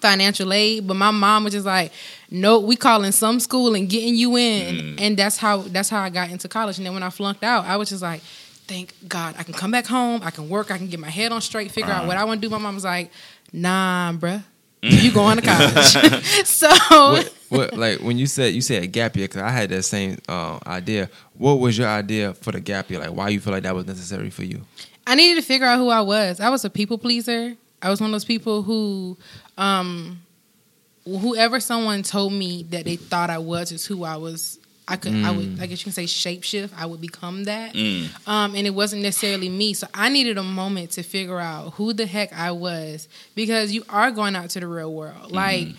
financial 0.02 0.52
aid, 0.52 0.88
but 0.88 0.96
my 0.96 1.12
mom 1.12 1.44
was 1.44 1.54
just 1.54 1.66
like, 1.66 1.92
"No, 2.36 2.60
we 2.60 2.76
calling 2.76 3.12
some 3.12 3.40
school 3.40 3.76
and 3.76 3.90
getting 3.90 4.16
you 4.16 4.36
in," 4.38 4.76
Mm. 4.76 5.02
and 5.02 5.18
that's 5.18 5.38
how 5.38 5.58
that's 5.76 5.90
how 5.90 6.02
I 6.02 6.10
got 6.10 6.30
into 6.30 6.48
college. 6.48 6.78
And 6.78 6.86
then 6.86 6.94
when 6.94 7.04
I 7.04 7.10
flunked 7.10 7.44
out, 7.44 7.66
I 7.66 7.78
was 7.78 7.90
just 7.90 8.02
like, 8.02 8.22
"Thank 8.68 8.94
God, 9.08 9.36
I 9.38 9.44
can 9.44 9.54
come 9.54 9.72
back 9.72 9.86
home. 9.88 10.22
I 10.24 10.32
can 10.32 10.50
work. 10.50 10.72
I 10.72 10.78
can 10.78 10.88
get 10.88 11.00
my 11.00 11.10
head 11.10 11.32
on 11.32 11.42
straight. 11.42 11.72
Figure 11.72 11.92
out 11.92 12.00
Uh-huh. 12.00 12.08
what 12.08 12.18
I 12.18 12.24
want 12.26 12.42
to 12.42 12.48
do." 12.48 12.52
My 12.52 12.58
mom 12.60 12.76
was 12.76 12.84
like, 12.84 13.12
"Nah, 13.54 14.12
bruh." 14.14 14.44
You 14.84 15.12
going 15.12 15.38
to 15.38 15.42
college? 15.54 16.24
so 16.46 16.70
What, 16.70 17.34
what 17.50 17.74
like 17.78 18.00
when 18.02 18.20
you 18.20 18.28
said 18.28 18.54
you 18.54 18.62
said 18.62 18.84
a 18.84 18.88
gap 18.88 19.16
year? 19.16 19.26
Because 19.28 19.42
I 19.42 19.50
had 19.50 19.70
that 19.72 19.82
same 19.84 20.20
uh, 20.30 20.60
idea. 20.68 21.10
What 21.38 21.56
was 21.60 21.76
your 21.76 21.88
idea 21.88 22.34
for 22.36 22.52
the 22.52 22.60
gap 22.60 22.92
year? 22.92 23.00
Like 23.00 23.10
why 23.12 23.30
you 23.30 23.40
feel 23.40 23.52
like 23.54 23.64
that 23.64 23.74
was 23.74 23.88
necessary 23.88 24.30
for 24.30 24.44
you? 24.44 24.62
I 25.08 25.16
needed 25.16 25.42
to 25.42 25.48
figure 25.48 25.66
out 25.66 25.78
who 25.80 25.90
I 25.90 26.02
was. 26.02 26.40
I 26.40 26.50
was 26.50 26.66
a 26.66 26.70
people 26.70 26.98
pleaser. 27.00 27.56
I 27.82 27.90
was 27.90 28.00
one 28.00 28.10
of 28.10 28.12
those 28.14 28.26
people 28.26 28.62
who, 28.64 29.18
um, 29.58 30.20
whoever 31.06 31.60
someone 31.60 32.04
told 32.04 32.34
me 32.34 32.64
that 32.70 32.86
they 32.86 32.96
thought 32.96 33.30
I 33.30 33.38
was 33.38 33.72
is 33.72 33.86
who 33.86 34.04
I 34.04 34.18
was. 34.18 34.60
I 34.88 34.98
could, 34.98 35.16
I 35.16 35.32
would, 35.32 35.58
I 35.60 35.66
guess 35.66 35.80
you 35.80 35.86
can 35.86 35.94
say 35.94 36.04
shapeshift. 36.04 36.70
I 36.78 36.86
would 36.86 37.02
become 37.02 37.46
that, 37.46 37.74
Mm. 37.74 38.28
um, 38.28 38.54
and 38.54 38.68
it 38.68 38.70
wasn't 38.76 39.02
necessarily 39.02 39.50
me. 39.50 39.74
So 39.74 39.88
I 39.96 40.10
needed 40.10 40.38
a 40.38 40.44
moment 40.44 40.92
to 40.92 41.02
figure 41.02 41.40
out 41.40 41.74
who 41.74 41.92
the 41.92 42.06
heck 42.06 42.32
I 42.34 42.52
was 42.52 43.08
because 43.34 43.72
you 43.74 43.84
are 43.90 44.12
going 44.12 44.36
out 44.36 44.52
to 44.52 44.60
the 44.60 44.68
real 44.68 44.94
world. 44.94 45.32
Like 45.32 45.70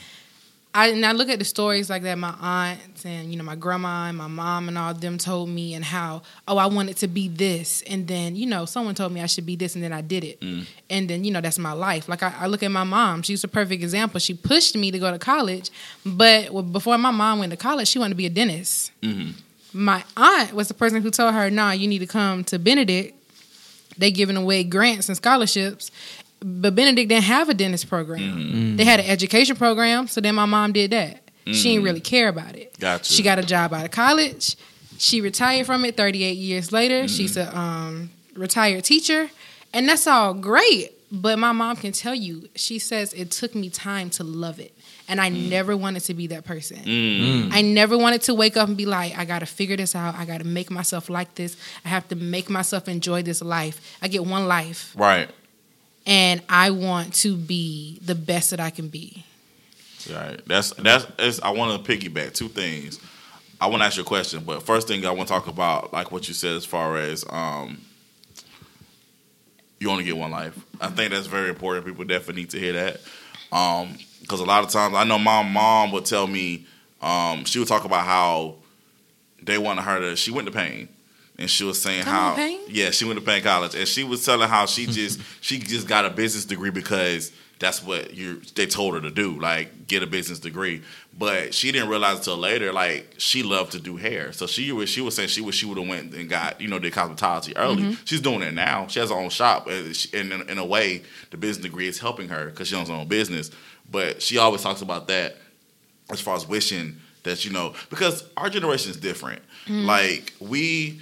I 0.76 0.88
and 0.88 1.06
I 1.06 1.12
look 1.12 1.30
at 1.30 1.38
the 1.38 1.44
stories 1.44 1.88
like 1.88 2.02
that 2.02 2.18
my 2.18 2.34
aunts 2.38 3.06
and 3.06 3.30
you 3.30 3.38
know 3.38 3.44
my 3.44 3.56
grandma 3.56 4.08
and 4.08 4.18
my 4.18 4.26
mom 4.26 4.68
and 4.68 4.76
all 4.76 4.90
of 4.90 5.00
them 5.00 5.16
told 5.16 5.48
me 5.48 5.72
and 5.72 5.82
how 5.82 6.20
oh 6.46 6.58
I 6.58 6.66
wanted 6.66 6.98
to 6.98 7.08
be 7.08 7.28
this. 7.28 7.82
And 7.86 8.06
then 8.06 8.36
you 8.36 8.44
know 8.44 8.66
someone 8.66 8.94
told 8.94 9.12
me 9.12 9.22
I 9.22 9.26
should 9.26 9.46
be 9.46 9.56
this 9.56 9.74
and 9.74 9.82
then 9.82 9.94
I 9.94 10.02
did 10.02 10.22
it. 10.22 10.38
Mm. 10.40 10.66
And 10.90 11.08
then 11.08 11.24
you 11.24 11.30
know 11.30 11.40
that's 11.40 11.58
my 11.58 11.72
life. 11.72 12.10
Like 12.10 12.22
I, 12.22 12.34
I 12.40 12.46
look 12.46 12.62
at 12.62 12.70
my 12.70 12.84
mom. 12.84 13.22
She's 13.22 13.42
a 13.42 13.48
perfect 13.48 13.82
example. 13.82 14.20
She 14.20 14.34
pushed 14.34 14.76
me 14.76 14.90
to 14.90 14.98
go 14.98 15.10
to 15.10 15.18
college 15.18 15.70
but 16.04 16.50
before 16.72 16.98
my 16.98 17.10
mom 17.10 17.38
went 17.38 17.52
to 17.52 17.56
college 17.56 17.88
she 17.88 17.98
wanted 17.98 18.10
to 18.10 18.16
be 18.16 18.26
a 18.26 18.30
dentist. 18.30 18.92
Mm-hmm. 19.00 19.30
My 19.72 20.04
aunt 20.14 20.52
was 20.52 20.68
the 20.68 20.74
person 20.74 21.00
who 21.00 21.10
told 21.10 21.32
her 21.32 21.48
nah 21.48 21.72
you 21.72 21.88
need 21.88 22.00
to 22.00 22.06
come 22.06 22.44
to 22.44 22.58
Benedict. 22.58 23.14
They 23.96 24.10
giving 24.10 24.36
away 24.36 24.62
grants 24.62 25.08
and 25.08 25.16
scholarships 25.16 25.90
but 26.40 26.74
Benedict 26.74 27.08
didn't 27.08 27.24
have 27.24 27.48
a 27.48 27.54
dentist 27.54 27.88
program. 27.88 28.20
Mm-hmm. 28.20 28.76
They 28.76 28.84
had 28.84 29.00
an 29.00 29.06
education 29.06 29.56
program, 29.56 30.06
so 30.06 30.20
then 30.20 30.34
my 30.34 30.44
mom 30.44 30.72
did 30.72 30.90
that. 30.92 31.22
She 31.46 31.70
didn't 31.70 31.84
really 31.84 32.00
mm-hmm. 32.00 32.04
care 32.04 32.28
about 32.28 32.56
it. 32.56 32.76
Gotcha. 32.80 33.12
She 33.12 33.22
got 33.22 33.38
a 33.38 33.42
job 33.42 33.72
out 33.72 33.84
of 33.84 33.92
college. 33.92 34.56
She 34.98 35.20
retired 35.20 35.66
from 35.66 35.84
it 35.84 35.96
38 35.96 36.36
years 36.36 36.72
later. 36.72 37.00
Mm-hmm. 37.00 37.06
She's 37.06 37.36
a 37.36 37.56
um, 37.56 38.10
retired 38.34 38.82
teacher, 38.84 39.30
and 39.72 39.88
that's 39.88 40.06
all 40.06 40.34
great. 40.34 40.92
But 41.12 41.38
my 41.38 41.52
mom 41.52 41.76
can 41.76 41.92
tell 41.92 42.16
you, 42.16 42.48
she 42.56 42.80
says 42.80 43.12
it 43.12 43.30
took 43.30 43.54
me 43.54 43.70
time 43.70 44.10
to 44.10 44.24
love 44.24 44.58
it. 44.58 44.76
And 45.08 45.20
I 45.20 45.30
mm. 45.30 45.48
never 45.48 45.76
wanted 45.76 46.00
to 46.04 46.14
be 46.14 46.26
that 46.28 46.44
person. 46.44 46.78
Mm. 46.78 47.50
I 47.52 47.62
never 47.62 47.96
wanted 47.96 48.22
to 48.22 48.34
wake 48.34 48.56
up 48.56 48.66
and 48.66 48.76
be 48.76 48.86
like, 48.86 49.16
I 49.16 49.24
got 49.24 49.38
to 49.38 49.46
figure 49.46 49.76
this 49.76 49.94
out. 49.94 50.16
I 50.16 50.24
got 50.24 50.38
to 50.38 50.46
make 50.46 50.68
myself 50.68 51.08
like 51.08 51.36
this. 51.36 51.56
I 51.84 51.90
have 51.90 52.08
to 52.08 52.16
make 52.16 52.50
myself 52.50 52.88
enjoy 52.88 53.22
this 53.22 53.40
life. 53.40 53.96
I 54.02 54.08
get 54.08 54.26
one 54.26 54.48
life 54.48 54.92
Right. 54.96 55.30
And 56.06 56.40
I 56.48 56.70
want 56.70 57.14
to 57.14 57.36
be 57.36 57.98
the 58.00 58.14
best 58.14 58.50
that 58.50 58.60
I 58.60 58.70
can 58.70 58.88
be. 58.88 59.24
Right. 60.10 60.40
That's 60.46 60.70
that's. 60.74 61.04
that's 61.16 61.40
I 61.42 61.50
want 61.50 61.84
to 61.84 61.92
piggyback 61.92 62.32
two 62.32 62.48
things. 62.48 63.00
I 63.60 63.66
want 63.66 63.80
to 63.80 63.86
ask 63.86 63.96
you 63.96 64.02
a 64.02 64.06
question, 64.06 64.44
but 64.44 64.62
first 64.62 64.86
thing 64.86 65.04
I 65.06 65.10
want 65.10 65.28
to 65.28 65.34
talk 65.34 65.46
about, 65.46 65.92
like 65.92 66.12
what 66.12 66.28
you 66.28 66.34
said, 66.34 66.56
as 66.56 66.64
far 66.66 66.98
as 66.98 67.24
um, 67.30 67.80
you 69.80 69.90
only 69.90 70.04
get 70.04 70.16
one 70.16 70.30
life. 70.30 70.56
I 70.78 70.88
think 70.88 71.10
that's 71.10 71.26
very 71.26 71.48
important. 71.48 71.86
People 71.86 72.04
definitely 72.04 72.42
need 72.42 72.50
to 72.50 72.58
hear 72.60 72.74
that, 72.74 73.00
because 74.20 74.40
a 74.40 74.44
lot 74.44 74.62
of 74.62 74.70
times 74.70 74.94
I 74.94 75.04
know 75.04 75.18
my 75.18 75.42
mom 75.42 75.90
would 75.92 76.04
tell 76.04 76.26
me, 76.26 76.66
um, 77.00 77.44
she 77.46 77.58
would 77.58 77.66
talk 77.66 77.84
about 77.86 78.04
how 78.04 78.56
they 79.42 79.56
wanted 79.56 79.82
her 79.82 80.00
to. 80.00 80.16
She 80.16 80.30
went 80.30 80.46
to 80.48 80.52
Paine, 80.52 80.88
and 81.38 81.50
she 81.50 81.64
was 81.64 81.80
saying 81.80 82.04
Come 82.04 82.12
how 82.12 82.34
Paine? 82.34 82.60
yeah, 82.68 82.90
she 82.90 83.04
went 83.04 83.18
to 83.18 83.24
Paine 83.24 83.42
College, 83.42 83.74
and 83.74 83.86
she 83.86 84.04
was 84.04 84.24
telling 84.24 84.48
how 84.48 84.66
she 84.66 84.86
just 84.98 85.20
she 85.40 85.58
just 85.58 85.86
got 85.88 86.04
a 86.04 86.10
business 86.10 86.44
degree 86.44 86.70
because 86.70 87.32
that's 87.58 87.82
what 87.82 88.12
you 88.12 88.42
they 88.54 88.66
told 88.66 88.94
her 88.94 89.00
to 89.00 89.10
do, 89.10 89.40
like 89.40 89.86
get 89.86 90.02
a 90.02 90.06
business 90.06 90.38
degree. 90.38 90.82
But 91.18 91.54
she 91.54 91.72
didn't 91.72 91.88
realize 91.88 92.18
until 92.18 92.36
later, 92.36 92.70
like 92.72 93.14
she 93.16 93.42
loved 93.42 93.72
to 93.72 93.80
do 93.80 93.96
hair. 93.96 94.32
So 94.32 94.46
she 94.46 94.70
was 94.72 94.90
she 94.90 95.00
was 95.00 95.14
saying 95.16 95.28
she 95.30 95.40
wish 95.40 95.56
she 95.56 95.64
would 95.64 95.78
have 95.78 95.88
went 95.88 96.12
and 96.14 96.28
got 96.28 96.60
you 96.60 96.68
know 96.68 96.78
did 96.78 96.92
cosmetology 96.92 97.54
early. 97.56 97.82
Mm-hmm. 97.84 98.04
She's 98.04 98.20
doing 98.20 98.42
it 98.42 98.52
now. 98.52 98.86
She 98.88 99.00
has 99.00 99.08
her 99.08 99.16
own 99.16 99.30
shop, 99.30 99.68
and 99.68 99.96
she- 99.96 100.14
and 100.18 100.30
in, 100.32 100.50
in 100.50 100.58
a 100.58 100.64
way, 100.66 101.02
the 101.30 101.38
business 101.38 101.62
degree 101.64 101.88
is 101.88 101.98
helping 101.98 102.28
her 102.28 102.46
because 102.50 102.68
she 102.68 102.74
owns 102.76 102.88
her 102.90 102.94
own 102.94 103.08
business. 103.08 103.50
But 103.90 104.20
she 104.20 104.36
always 104.36 104.60
talks 104.62 104.82
about 104.82 105.08
that 105.08 105.36
as 106.10 106.20
far 106.20 106.36
as 106.36 106.46
wishing 106.46 106.96
that 107.22 107.44
you 107.46 107.50
know 107.52 107.72
because 107.88 108.22
our 108.36 108.50
generation 108.50 108.90
is 108.90 108.98
different. 108.98 109.40
Like 109.68 110.34
we 110.40 110.90
the- 110.90 111.00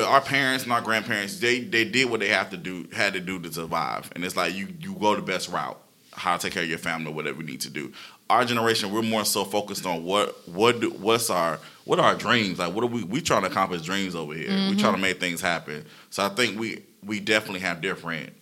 our 0.00 0.20
parents 0.20 0.64
and 0.64 0.72
our 0.72 0.80
grandparents, 0.80 1.38
they 1.38 1.60
they 1.60 1.84
did 1.84 2.10
what 2.10 2.20
they 2.20 2.28
have 2.28 2.50
to 2.50 2.56
do 2.56 2.88
had 2.92 3.14
to 3.14 3.20
do 3.20 3.38
to 3.40 3.52
survive, 3.52 4.10
and 4.14 4.24
it's 4.24 4.36
like 4.36 4.54
you 4.54 4.68
you 4.80 4.94
go 4.94 5.14
the 5.14 5.22
best 5.22 5.48
route, 5.48 5.80
how 6.12 6.36
to 6.36 6.42
take 6.42 6.54
care 6.54 6.62
of 6.62 6.68
your 6.68 6.78
family, 6.78 7.10
or 7.10 7.14
whatever 7.14 7.38
we 7.38 7.44
need 7.44 7.60
to 7.62 7.70
do. 7.70 7.92
Our 8.30 8.44
generation, 8.44 8.90
we're 8.90 9.02
more 9.02 9.24
so 9.24 9.44
focused 9.44 9.84
on 9.84 10.04
what 10.04 10.48
what 10.48 10.80
do, 10.80 10.90
what's 10.90 11.30
our 11.30 11.58
what 11.84 11.98
are 11.98 12.06
our 12.06 12.14
dreams 12.14 12.58
like? 12.58 12.74
What 12.74 12.84
are 12.84 12.88
we 12.88 13.04
we 13.04 13.20
trying 13.20 13.42
to 13.42 13.48
accomplish 13.48 13.82
dreams 13.82 14.14
over 14.14 14.34
here? 14.34 14.48
We 14.48 14.76
trying 14.76 14.76
to 14.76 14.86
mm-hmm. 14.92 15.02
make 15.02 15.20
things 15.20 15.40
happen. 15.40 15.84
So 16.10 16.24
I 16.24 16.28
think 16.30 16.58
we 16.58 16.82
we 17.04 17.20
definitely 17.20 17.60
have 17.60 17.80
different 17.80 18.32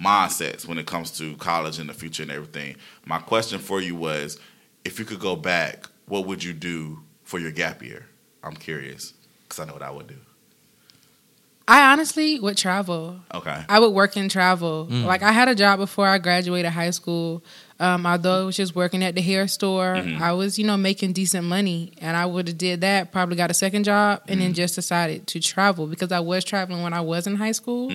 mindsets 0.00 0.66
when 0.66 0.78
it 0.78 0.86
comes 0.86 1.10
to 1.18 1.36
college 1.36 1.78
and 1.78 1.88
the 1.88 1.94
future 1.94 2.22
and 2.22 2.32
everything. 2.32 2.76
My 3.04 3.18
question 3.18 3.58
for 3.58 3.80
you 3.80 3.96
was, 3.96 4.38
if 4.84 4.98
you 4.98 5.04
could 5.04 5.20
go 5.20 5.36
back, 5.36 5.86
what 6.06 6.26
would 6.26 6.42
you 6.42 6.52
do 6.52 7.00
for 7.24 7.38
your 7.38 7.50
gap 7.50 7.82
year? 7.82 8.06
I'm 8.42 8.54
curious 8.54 9.14
because 9.42 9.60
I 9.60 9.66
know 9.66 9.72
what 9.72 9.82
I 9.82 9.90
would 9.90 10.06
do. 10.06 10.16
I 11.70 11.92
honestly 11.92 12.40
would 12.40 12.56
travel. 12.56 13.20
Okay. 13.34 13.62
I 13.68 13.78
would 13.78 13.90
work 13.90 14.16
and 14.16 14.30
travel. 14.30 14.86
Like 14.90 15.22
I 15.22 15.32
had 15.32 15.48
a 15.48 15.54
job 15.54 15.78
before 15.78 16.06
I 16.06 16.16
graduated 16.18 16.72
high 16.72 16.90
school. 16.90 17.42
Um, 17.78 18.06
although 18.06 18.42
I 18.42 18.44
was 18.46 18.56
just 18.56 18.74
working 18.74 19.04
at 19.04 19.14
the 19.14 19.20
hair 19.20 19.46
store, 19.46 19.94
I 19.96 20.32
was, 20.32 20.58
you 20.58 20.66
know, 20.66 20.76
making 20.76 21.12
decent 21.12 21.46
money, 21.46 21.92
and 22.00 22.16
I 22.16 22.26
would 22.26 22.48
have 22.48 22.58
did 22.58 22.80
that. 22.80 23.12
Probably 23.12 23.36
got 23.36 23.50
a 23.50 23.54
second 23.54 23.84
job, 23.84 24.22
and 24.26 24.40
then 24.40 24.54
just 24.54 24.74
decided 24.74 25.26
to 25.28 25.40
travel 25.40 25.86
because 25.86 26.10
I 26.10 26.20
was 26.20 26.42
traveling 26.42 26.82
when 26.82 26.92
I 26.94 27.02
was 27.02 27.26
in 27.26 27.36
high 27.36 27.52
school. 27.52 27.92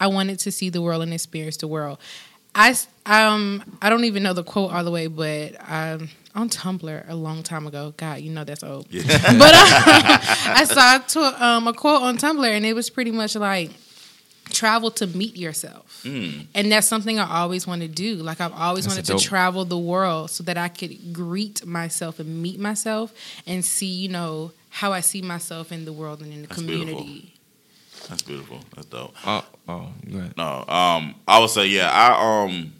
I 0.00 0.06
wanted 0.08 0.38
to 0.40 0.50
see 0.50 0.70
the 0.70 0.80
world 0.82 1.02
and 1.02 1.12
experience 1.12 1.58
the 1.58 1.68
world. 1.68 1.98
I 2.54 2.74
um 3.06 3.62
I 3.80 3.88
don't 3.90 4.04
even 4.04 4.22
know 4.22 4.32
the 4.32 4.42
quote 4.44 4.72
all 4.72 4.84
the 4.84 4.90
way, 4.90 5.06
but 5.06 5.54
um, 5.70 6.08
on 6.34 6.48
Tumblr 6.48 7.08
a 7.08 7.14
long 7.14 7.42
time 7.42 7.66
ago. 7.66 7.94
God, 7.96 8.20
you 8.20 8.30
know 8.30 8.44
that's 8.44 8.62
old. 8.62 8.88
but 8.90 9.02
uh, 9.02 9.06
I 10.54 10.64
saw 10.64 10.98
to, 10.98 11.44
um, 11.44 11.68
a 11.68 11.72
quote 11.72 12.02
on 12.02 12.16
Tumblr, 12.18 12.46
and 12.46 12.64
it 12.64 12.74
was 12.74 12.90
pretty 12.90 13.10
much 13.10 13.36
like 13.36 13.70
travel 14.50 14.90
to 14.90 15.06
meet 15.06 15.36
yourself. 15.36 16.04
And 16.04 16.72
that's 16.72 16.86
something 16.86 17.18
I 17.18 17.40
always 17.40 17.66
want 17.66 17.82
to 17.82 17.88
do. 17.88 18.16
Like 18.16 18.40
I've 18.40 18.52
always 18.52 18.84
That's 18.84 18.96
wanted 18.96 19.06
dope. 19.06 19.20
to 19.20 19.24
travel 19.24 19.64
the 19.64 19.78
world 19.78 20.30
so 20.30 20.44
that 20.44 20.58
I 20.58 20.68
could 20.68 21.12
greet 21.12 21.64
myself 21.64 22.18
and 22.18 22.42
meet 22.42 22.60
myself 22.60 23.14
and 23.46 23.64
see, 23.64 23.86
you 23.86 24.08
know, 24.08 24.52
how 24.68 24.92
I 24.92 25.00
see 25.00 25.22
myself 25.22 25.72
in 25.72 25.84
the 25.84 25.92
world 25.92 26.22
and 26.22 26.32
in 26.32 26.42
the 26.42 26.48
That's 26.48 26.60
community. 26.60 27.34
That's 28.08 28.22
beautiful. 28.22 28.60
That's 28.74 28.86
dope. 28.86 29.14
Oh, 29.24 29.44
oh, 29.68 29.88
go. 30.10 30.30
No, 30.36 30.64
um, 30.66 31.14
I 31.28 31.38
would 31.38 31.50
say 31.50 31.66
yeah. 31.66 31.90
I 31.90 32.44
um, 32.44 32.72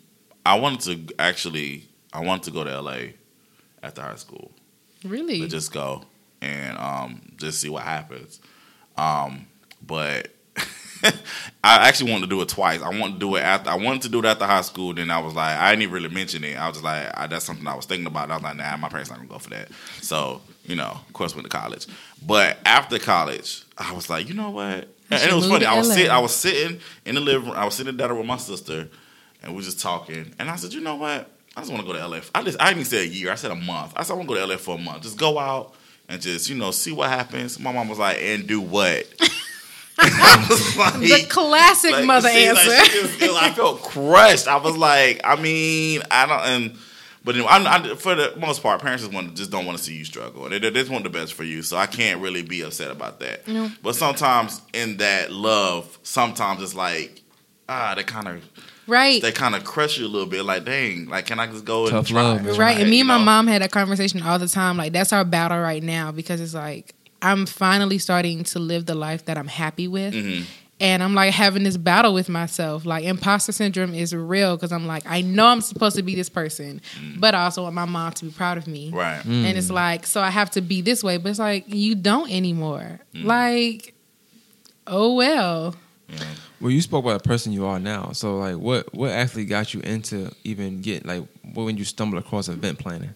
I 0.44 0.58
wanted 0.58 1.08
to 1.08 1.14
actually, 1.18 1.84
I 2.12 2.20
wanted 2.20 2.44
to 2.44 2.50
go 2.50 2.64
to 2.64 2.80
LA 2.80 2.98
after 3.82 4.02
high 4.02 4.16
school. 4.16 4.52
Really? 5.04 5.46
just 5.48 5.72
go 5.72 6.04
and 6.40 6.78
um, 6.78 7.20
just 7.36 7.60
see 7.60 7.68
what 7.68 7.82
happens. 7.82 8.40
Um, 8.96 9.46
but 9.84 10.28
I 11.64 11.88
actually 11.88 12.12
wanted 12.12 12.26
to 12.26 12.30
do 12.30 12.40
it 12.42 12.48
twice. 12.48 12.82
I 12.82 12.88
wanted 12.88 13.14
to 13.14 13.18
do 13.18 13.36
it 13.36 13.40
after. 13.40 13.70
I 13.70 13.74
wanted 13.74 14.02
to 14.02 14.08
do 14.08 14.20
it 14.20 14.24
after 14.24 14.46
high 14.46 14.60
school. 14.60 14.94
Then 14.94 15.10
I 15.10 15.18
was 15.18 15.34
like, 15.34 15.56
I 15.56 15.70
didn't 15.70 15.82
even 15.82 15.94
really 15.94 16.08
mention 16.08 16.44
it. 16.44 16.56
I 16.56 16.68
was 16.68 16.76
just 16.76 16.84
like, 16.84 17.10
I, 17.14 17.26
that's 17.26 17.44
something 17.44 17.66
I 17.66 17.74
was 17.74 17.86
thinking 17.86 18.06
about. 18.06 18.30
I 18.30 18.34
was 18.34 18.42
like, 18.42 18.56
nah, 18.56 18.76
my 18.76 18.88
parents 18.88 19.10
not 19.10 19.18
gonna 19.18 19.28
go 19.28 19.38
for 19.38 19.50
that. 19.50 19.70
So 20.00 20.40
you 20.64 20.76
know, 20.76 21.00
of 21.06 21.12
course, 21.12 21.34
went 21.34 21.50
to 21.50 21.56
college. 21.56 21.86
But 22.24 22.58
after 22.64 22.98
college, 22.98 23.64
I 23.76 23.92
was 23.92 24.08
like, 24.08 24.28
you 24.28 24.34
know 24.34 24.50
what? 24.50 24.88
And, 25.10 25.30
it 25.30 25.34
was 25.34 25.46
funny. 25.48 25.66
I 25.66 25.76
was 25.76 25.92
sitting. 25.92 26.10
I 26.10 26.18
was 26.18 26.34
sitting 26.34 26.80
in 27.04 27.14
the 27.16 27.20
living 27.20 27.48
room. 27.48 27.58
I 27.58 27.64
was 27.64 27.74
sitting 27.74 27.90
in 27.90 27.96
the 27.96 28.02
dining 28.02 28.16
room 28.16 28.28
with 28.28 28.28
my 28.28 28.36
sister, 28.36 28.88
and 29.42 29.52
we 29.52 29.56
were 29.56 29.62
just 29.62 29.80
talking. 29.80 30.34
And 30.38 30.48
I 30.48 30.56
said, 30.56 30.72
you 30.72 30.80
know 30.80 30.96
what? 30.96 31.30
I 31.56 31.60
just 31.60 31.72
want 31.72 31.86
to 31.86 31.92
go 31.92 31.98
to 31.98 32.06
LA. 32.06 32.20
I 32.34 32.42
just 32.42 32.60
I 32.60 32.66
didn't 32.66 32.80
even 32.80 32.84
say 32.84 33.02
a 33.04 33.08
year. 33.08 33.30
I 33.30 33.34
said 33.34 33.50
a 33.50 33.56
month. 33.56 33.92
I 33.96 34.02
said 34.02 34.14
I 34.14 34.16
want 34.16 34.28
to 34.28 34.34
go 34.34 34.40
to 34.40 34.46
LA 34.46 34.56
for 34.56 34.76
a 34.76 34.78
month. 34.78 35.02
Just 35.02 35.18
go 35.18 35.38
out 35.38 35.74
and 36.08 36.20
just 36.20 36.48
you 36.48 36.56
know 36.56 36.70
see 36.70 36.92
what 36.92 37.10
happens. 37.10 37.58
My 37.58 37.72
mom 37.72 37.88
was 37.88 37.98
like, 37.98 38.18
and 38.20 38.46
do 38.46 38.60
what? 38.60 39.06
Like, 40.76 41.00
the 41.00 41.26
classic 41.28 41.92
like, 41.92 42.06
mother 42.06 42.28
see, 42.28 42.46
answer. 42.46 42.64
just- 42.64 43.22
I 43.22 43.52
felt 43.52 43.82
crushed. 43.82 44.48
I 44.48 44.56
was 44.56 44.76
like, 44.76 45.20
I 45.24 45.36
mean, 45.36 46.02
I 46.10 46.26
don't. 46.26 46.40
And 46.40 46.78
but 47.24 47.34
anyway, 47.36 47.48
I, 47.50 47.76
I, 47.92 47.94
for 47.94 48.14
the 48.14 48.34
most 48.36 48.62
part, 48.62 48.80
parents 48.80 49.04
just 49.04 49.14
want 49.14 49.36
just 49.36 49.50
don't 49.50 49.64
want 49.66 49.78
to 49.78 49.84
see 49.84 49.94
you 49.94 50.04
struggle. 50.04 50.48
They, 50.48 50.58
they 50.58 50.70
just 50.70 50.90
want 50.90 51.04
the 51.04 51.10
best 51.10 51.34
for 51.34 51.44
you. 51.44 51.62
So 51.62 51.76
I 51.76 51.86
can't 51.86 52.20
really 52.20 52.42
be 52.42 52.62
upset 52.62 52.90
about 52.90 53.20
that. 53.20 53.46
No. 53.46 53.70
But 53.82 53.94
sometimes 53.94 54.60
in 54.72 54.96
that 54.96 55.30
love, 55.30 55.98
sometimes 56.02 56.62
it's 56.62 56.74
like 56.74 57.21
ah, 57.72 57.94
they 57.94 58.02
kind 58.04 58.28
of 58.28 58.42
right. 58.87 59.22
they 59.22 59.32
kind 59.32 59.54
of 59.54 59.64
crush 59.64 59.98
you 59.98 60.06
a 60.06 60.08
little 60.08 60.26
bit. 60.28 60.44
Like, 60.44 60.64
dang, 60.64 61.06
like 61.08 61.26
can 61.26 61.38
I 61.38 61.46
just 61.46 61.64
go 61.64 61.87
and 61.87 62.06
try? 62.06 62.22
love, 62.22 62.44
man. 62.44 62.56
Right. 62.56 62.78
And 62.78 62.90
me 62.90 63.00
and 63.00 63.08
my 63.08 63.18
know? 63.18 63.24
mom 63.24 63.46
had 63.46 63.62
that 63.62 63.72
conversation 63.72 64.22
all 64.22 64.38
the 64.38 64.48
time. 64.48 64.76
Like 64.76 64.92
that's 64.92 65.12
our 65.12 65.24
battle 65.24 65.61
right 65.61 65.82
now 65.82 66.12
because 66.12 66.40
it's 66.40 66.54
like 66.54 66.94
I'm 67.20 67.46
finally 67.46 67.98
starting 67.98 68.44
to 68.44 68.58
live 68.58 68.87
the 68.87 68.94
life 68.94 69.24
that 69.26 69.38
I'm 69.38 69.48
happy 69.48 69.88
with. 69.88 70.14
Mhm. 70.14 70.44
And 70.80 71.00
I'm 71.00 71.14
like 71.14 71.32
having 71.32 71.62
this 71.62 71.76
battle 71.76 72.12
with 72.12 72.28
myself. 72.28 72.85
Like 72.85 73.04
imposter 73.04 73.52
syndrome 73.52 73.94
is 73.94 74.12
real 74.12 74.56
because 74.56 74.72
I'm 74.72 74.85
like, 74.88 75.04
I 75.06 75.20
know 75.20 75.46
I'm 75.46 75.61
supposed 75.61 75.94
to 75.94 76.02
be 76.02 76.16
this 76.16 76.28
person, 76.28 76.80
but 77.18 77.37
I 77.37 77.44
also 77.44 77.62
want 77.62 77.76
my 77.76 77.85
mom 77.85 78.12
to 78.14 78.24
be 78.24 78.32
proud 78.32 78.58
of 78.58 78.66
me. 78.66 78.90
Mm. 78.90 78.94
Right. 78.94 79.24
And 79.24 79.56
it's 79.56 79.70
like, 79.70 80.06
so 80.06 80.20
I 80.20 80.30
have 80.30 80.50
to 80.52 80.61
be 80.61 80.80
this 80.80 81.04
way, 81.04 81.18
but 81.18 81.28
it's 81.28 81.38
like 81.38 81.66
you 81.68 81.94
don't 81.94 82.28
anymore. 82.32 82.98
Mm. 83.14 83.24
Like, 83.24 83.94
oh 84.88 85.14
well. 85.14 85.76
Well, 86.61 86.70
you 86.70 86.81
spoke 86.81 87.05
about 87.05 87.22
the 87.22 87.29
person 87.29 87.53
you 87.53 87.66
are 87.66 87.81
now. 87.81 88.12
So, 88.12 88.38
like, 88.38 88.57
what 88.57 88.92
what 88.94 89.11
actually 89.11 89.46
got 89.46 89.75
you 89.75 89.81
into 89.81 90.31
even 90.44 90.81
get 90.81 91.05
like 91.05 91.25
when 91.55 91.77
you 91.77 91.85
stumbled 91.85 92.22
across 92.22 92.48
event 92.48 92.79
planning? 92.79 93.14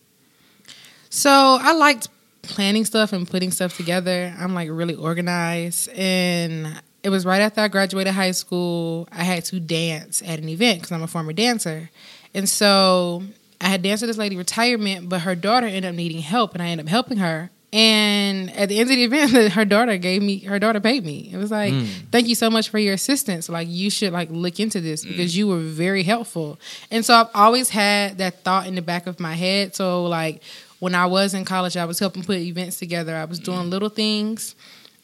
So 1.11 1.59
I 1.61 1.73
liked 1.73 2.09
planning 2.43 2.85
stuff 2.85 3.13
and 3.13 3.29
putting 3.29 3.51
stuff 3.51 3.77
together. 3.77 4.35
I'm 4.39 4.55
like 4.55 4.69
really 4.71 4.95
organized. 4.95 5.89
And 5.91 6.81
it 7.03 7.11
was 7.11 7.25
right 7.25 7.41
after 7.41 7.61
I 7.61 7.69
graduated 7.69 8.15
high 8.15 8.33
school. 8.33 9.09
I 9.13 9.25
had 9.25 9.45
to 9.47 9.61
dance 9.61 10.23
at 10.23 10.39
an 10.39 10.49
event 10.49 10.81
because 10.81 10.93
I'm 10.93 11.03
a 11.03 11.07
former 11.07 11.33
dancer. 11.33 11.91
And 12.35 12.49
so 12.49 13.23
I 13.61 13.69
had 13.69 13.83
danced 13.83 14.03
with 14.03 14.09
this 14.09 14.19
lady 14.19 14.37
retirement, 14.37 15.09
but 15.09 15.23
her 15.23 15.35
daughter 15.35 15.67
ended 15.67 15.87
up 15.87 15.95
needing 15.95 16.21
help, 16.21 16.55
and 16.55 16.63
I 16.63 16.69
ended 16.69 16.87
up 16.87 16.91
helping 16.91 17.19
her. 17.19 17.51
And 17.77 18.51
at 18.57 18.71
the 18.71 18.79
end 18.79 18.91
of 18.91 18.97
the 18.97 19.05
event, 19.05 19.53
her 19.53 19.67
daughter 19.67 19.99
gave 19.99 20.23
me 20.23 20.39
her 20.39 20.59
daughter 20.59 20.81
paid 20.81 21.05
me. 21.05 21.29
It 21.31 21.37
was 21.37 21.51
like, 21.51 21.75
mm. 21.75 21.87
"Thank 22.11 22.27
you 22.27 22.35
so 22.35 22.49
much 22.49 22.71
for 22.71 22.79
your 22.79 22.95
assistance. 22.95 23.51
Like 23.51 23.69
you 23.69 23.91
should 23.91 24.15
like 24.15 24.31
look 24.31 24.59
into 24.59 24.81
this 24.81 25.05
mm. 25.05 25.09
because 25.09 25.37
you 25.37 25.47
were 25.47 25.59
very 25.59 26.03
helpful." 26.03 26.59
And 26.91 27.05
so 27.05 27.12
I've 27.12 27.29
always 27.35 27.69
had 27.69 28.17
that 28.17 28.43
thought 28.45 28.67
in 28.67 28.77
the 28.77 28.83
back 28.83 29.07
of 29.07 29.21
my 29.21 29.35
head. 29.35 29.75
So 29.75 30.05
like 30.05 30.43
when 30.79 30.95
I 30.95 31.05
was 31.05 31.35
in 31.35 31.45
college, 31.45 31.77
I 31.77 31.85
was 31.85 31.99
helping 31.99 32.23
put 32.23 32.39
events 32.39 32.79
together. 32.79 33.15
I 33.15 33.27
was 33.27 33.39
doing 33.39 33.65
mm. 33.65 33.71
little 33.71 33.91
things, 33.91 34.55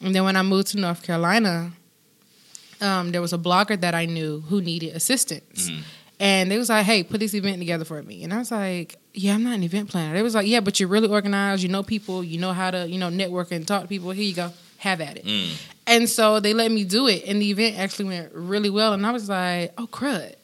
and 0.01 0.15
then 0.15 0.23
when 0.23 0.35
I 0.35 0.41
moved 0.41 0.69
to 0.69 0.79
North 0.79 1.03
Carolina, 1.03 1.73
um, 2.81 3.11
there 3.11 3.21
was 3.21 3.33
a 3.33 3.37
blogger 3.37 3.79
that 3.79 3.93
I 3.93 4.07
knew 4.07 4.39
who 4.39 4.61
needed 4.61 4.95
assistance. 4.95 5.69
And 6.19 6.49
they 6.49 6.57
was 6.57 6.69
like, 6.69 6.85
hey, 6.85 7.03
put 7.03 7.19
this 7.19 7.33
event 7.33 7.59
together 7.59 7.83
for 7.83 8.01
me. 8.01 8.23
And 8.23 8.33
I 8.33 8.37
was 8.37 8.51
like, 8.51 8.95
yeah, 9.13 9.35
I'm 9.35 9.43
not 9.43 9.53
an 9.53 9.63
event 9.63 9.89
planner. 9.89 10.13
They 10.13 10.23
was 10.23 10.35
like, 10.35 10.47
yeah, 10.47 10.59
but 10.59 10.79
you're 10.79 10.89
really 10.89 11.07
organized. 11.07 11.61
You 11.63 11.69
know 11.69 11.83
people. 11.83 12.23
You 12.23 12.39
know 12.39 12.53
how 12.53 12.71
to, 12.71 12.87
you 12.87 12.97
know, 12.97 13.09
network 13.09 13.51
and 13.51 13.67
talk 13.67 13.83
to 13.83 13.87
people. 13.87 14.11
Here 14.11 14.23
you 14.23 14.33
go. 14.33 14.51
Have 14.77 15.01
at 15.01 15.17
it. 15.17 15.25
Mm. 15.25 15.61
And 15.85 16.09
so 16.09 16.39
they 16.39 16.53
let 16.53 16.71
me 16.71 16.83
do 16.83 17.07
it. 17.07 17.23
And 17.27 17.41
the 17.41 17.49
event 17.49 17.77
actually 17.77 18.05
went 18.05 18.31
really 18.33 18.69
well. 18.69 18.93
And 18.93 19.05
I 19.05 19.11
was 19.11 19.29
like, 19.29 19.73
oh, 19.77 19.87
crud. 19.87 20.35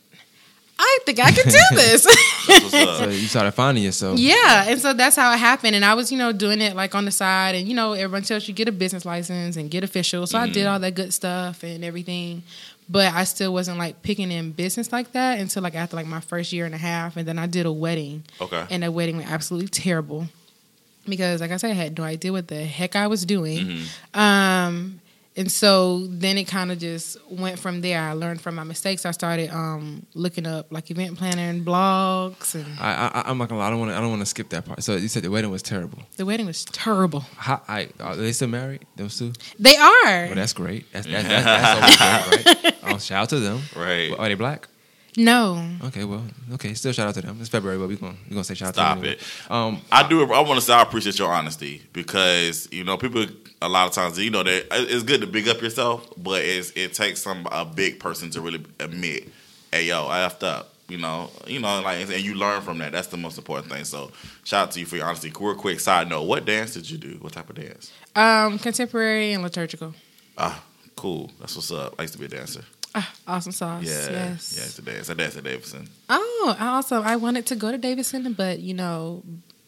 I 0.81 0.99
think 1.05 1.19
I 1.19 1.31
can 1.31 1.43
do 1.43 1.59
this. 1.75 2.05
That's 2.47 2.71
what's. 2.71 2.97
So 2.99 3.09
you 3.09 3.27
started 3.27 3.51
finding 3.51 3.83
yourself. 3.83 4.17
Yeah, 4.17 4.65
and 4.65 4.79
so 4.79 4.93
that's 4.93 5.17
how 5.17 5.33
it 5.33 5.37
happened. 5.37 5.75
And 5.75 5.83
I 5.83 5.93
was, 5.93 6.09
you 6.09 6.17
know, 6.17 6.31
doing 6.31 6.61
it 6.61 6.73
like 6.73 6.95
on 6.95 7.03
the 7.03 7.11
side, 7.11 7.55
and 7.55 7.67
you 7.67 7.73
know, 7.73 7.91
everyone 7.93 8.23
tells 8.23 8.47
you 8.47 8.53
get 8.53 8.69
a 8.69 8.71
business 8.71 9.03
license 9.03 9.57
and 9.57 9.69
get 9.69 9.83
official. 9.83 10.25
So 10.25 10.39
I 10.39 10.47
did 10.47 10.55
mm-hmm. 10.55 10.71
all 10.71 10.79
that 10.79 10.95
good 10.95 11.13
stuff 11.13 11.63
and 11.63 11.83
everything, 11.83 12.43
but 12.89 13.13
I 13.13 13.23
still 13.25 13.53
wasn't 13.53 13.77
like 13.77 14.01
picking 14.01 14.31
in 14.31 14.51
business 14.51 14.91
like 14.91 15.11
that 15.13 15.39
until 15.39 15.61
like 15.63 15.75
after 15.75 15.95
like 15.95 16.07
my 16.07 16.19
first 16.21 16.51
year 16.51 16.65
and 16.65 16.73
a 16.73 16.79
half, 16.79 17.15
and 17.17 17.27
then 17.27 17.37
I 17.39 17.45
did 17.47 17.65
a 17.65 17.71
wedding, 17.71 18.23
Okay. 18.41 18.65
and 18.69 18.83
that 18.83 18.91
wedding 18.93 19.17
went 19.17 19.31
absolutely 19.31 19.69
terrible 19.69 20.27
because, 21.07 21.41
like 21.41 21.51
I 21.51 21.57
said, 21.57 21.71
I 21.71 21.73
had 21.75 21.97
no 21.97 22.03
idea 22.03 22.31
what 22.31 22.47
the 22.47 22.63
heck 22.63 22.95
I 22.95 23.07
was 23.07 23.25
doing. 23.25 23.83
Um, 24.13 25.01
and 25.39 25.49
so 25.49 26.05
then 26.07 26.37
it 26.37 26.49
kind 26.49 26.69
of 26.69 26.79
just 26.79 27.15
went 27.31 27.59
from 27.59 27.79
there. 27.79 28.01
I 28.01 28.11
learned 28.11 28.41
from 28.41 28.55
my 28.55 28.65
mistakes. 28.65 29.05
I 29.05 29.11
started 29.11 29.49
um, 29.51 30.05
looking 30.13 30.45
up 30.45 30.67
like 30.69 30.91
event 30.91 31.17
planner 31.17 31.43
and 31.43 31.65
blogs 31.65 32.55
and. 32.55 32.65
I, 32.77 33.09
I 33.13 33.29
I'm 33.29 33.37
not 33.37 33.47
gonna 33.47 33.61
lie. 33.61 33.67
I 33.67 33.69
don't 33.69 33.79
want 33.79 33.91
to. 33.91 33.97
I 33.97 34.01
don't 34.01 34.09
want 34.09 34.21
to 34.21 34.25
skip 34.25 34.49
that 34.49 34.65
part. 34.65 34.83
So 34.83 34.97
you 34.97 35.07
said 35.07 35.23
the 35.23 35.31
wedding 35.31 35.49
was 35.49 35.63
terrible. 35.63 35.99
The 36.17 36.25
wedding 36.25 36.45
was 36.45 36.65
terrible. 36.65 37.21
How, 37.37 37.61
I 37.69 37.87
are 38.01 38.17
they 38.17 38.33
still 38.33 38.49
married? 38.49 38.85
Those 38.97 39.17
two? 39.17 39.31
They 39.57 39.77
are. 39.77 40.25
Well, 40.25 40.35
that's 40.35 40.51
great. 40.51 40.91
That's 40.91 41.07
that's, 41.07 41.25
that's, 41.25 41.45
that's 41.95 42.15
always 42.19 42.43
great, 42.43 42.63
right? 42.63 42.93
Oh, 42.95 42.97
shout 42.97 43.23
out 43.23 43.29
to 43.29 43.39
them. 43.39 43.61
Right. 43.77 44.11
Well, 44.11 44.19
are 44.19 44.27
they 44.27 44.35
black? 44.35 44.67
no. 45.15 45.65
Okay, 45.85 46.03
well, 46.03 46.23
okay. 46.53 46.73
Still 46.73 46.91
shout 46.91 47.07
out 47.07 47.13
to 47.15 47.21
them. 47.21 47.37
It's 47.39 47.49
February, 47.49 47.79
but 47.79 47.87
we're 47.87 47.95
gonna 47.95 48.17
we're 48.27 48.33
gonna 48.33 48.43
say 48.43 48.55
shout 48.55 48.73
Stop 48.73 48.97
out 48.97 49.03
to 49.03 49.09
them. 49.09 49.19
Stop 49.19 49.51
it. 49.51 49.51
Um, 49.53 49.81
I 49.89 50.05
do. 50.05 50.21
I 50.33 50.41
want 50.41 50.59
to 50.59 50.61
say 50.61 50.73
I 50.73 50.81
appreciate 50.81 51.17
your 51.17 51.31
honesty 51.31 51.81
because 51.93 52.67
you 52.73 52.83
know 52.83 52.97
people 52.97 53.25
a 53.61 53.69
lot 53.69 53.87
of 53.87 53.93
times 53.93 54.17
you 54.17 54.29
know 54.29 54.43
that 54.43 54.67
it's 54.71 55.03
good 55.03 55.21
to 55.21 55.27
big 55.27 55.47
up 55.47 55.61
yourself, 55.61 56.07
but 56.17 56.41
it's, 56.43 56.71
it 56.71 56.93
takes 56.93 57.21
some 57.21 57.47
a 57.51 57.65
big 57.65 57.99
person 57.99 58.29
to 58.31 58.41
really 58.41 58.63
admit, 58.79 59.29
hey 59.71 59.85
yo, 59.85 60.07
I 60.07 60.19
effed 60.19 60.43
up. 60.43 60.73
You 60.87 60.97
know, 60.97 61.29
you 61.45 61.59
know, 61.59 61.81
like 61.81 61.99
and 62.09 62.21
you 62.23 62.33
learn 62.33 62.61
from 62.61 62.79
that. 62.79 62.91
That's 62.91 63.07
the 63.09 63.17
most 63.17 63.37
important 63.37 63.71
thing. 63.71 63.83
So 63.85 64.11
shout 64.43 64.69
out 64.69 64.71
to 64.71 64.79
you 64.79 64.87
for 64.87 64.95
your 64.95 65.05
honesty. 65.05 65.31
Real 65.39 65.53
quick 65.53 65.79
side 65.79 66.09
note: 66.09 66.23
What 66.23 66.45
dance 66.45 66.73
did 66.73 66.89
you 66.89 66.97
do? 66.97 67.17
What 67.21 67.33
type 67.33 67.47
of 67.47 67.57
dance? 67.57 67.91
Um, 68.15 68.57
contemporary 68.57 69.33
and 69.33 69.43
liturgical. 69.43 69.93
Ah, 70.35 70.63
cool. 70.95 71.29
That's 71.39 71.55
what's 71.55 71.71
up. 71.71 71.93
I 71.99 72.01
used 72.03 72.13
to 72.15 72.19
be 72.19 72.25
a 72.25 72.29
dancer. 72.29 72.61
Ah, 72.95 73.13
awesome 73.27 73.51
sauce. 73.51 73.83
Yeah, 73.83 74.09
Yes. 74.09 74.53
yeah, 74.55 74.61
I 74.61 74.65
used 74.65 74.75
to 74.77 74.81
dance. 74.81 75.09
I 75.11 75.13
danced 75.13 75.37
at 75.37 75.43
Davidson. 75.43 75.87
Oh, 76.09 76.55
awesome. 76.59 77.03
I 77.05 77.17
wanted 77.17 77.45
to 77.47 77.55
go 77.55 77.71
to 77.71 77.77
Davidson, 77.77 78.33
but 78.33 78.57
you 78.57 78.73
know, 78.73 79.21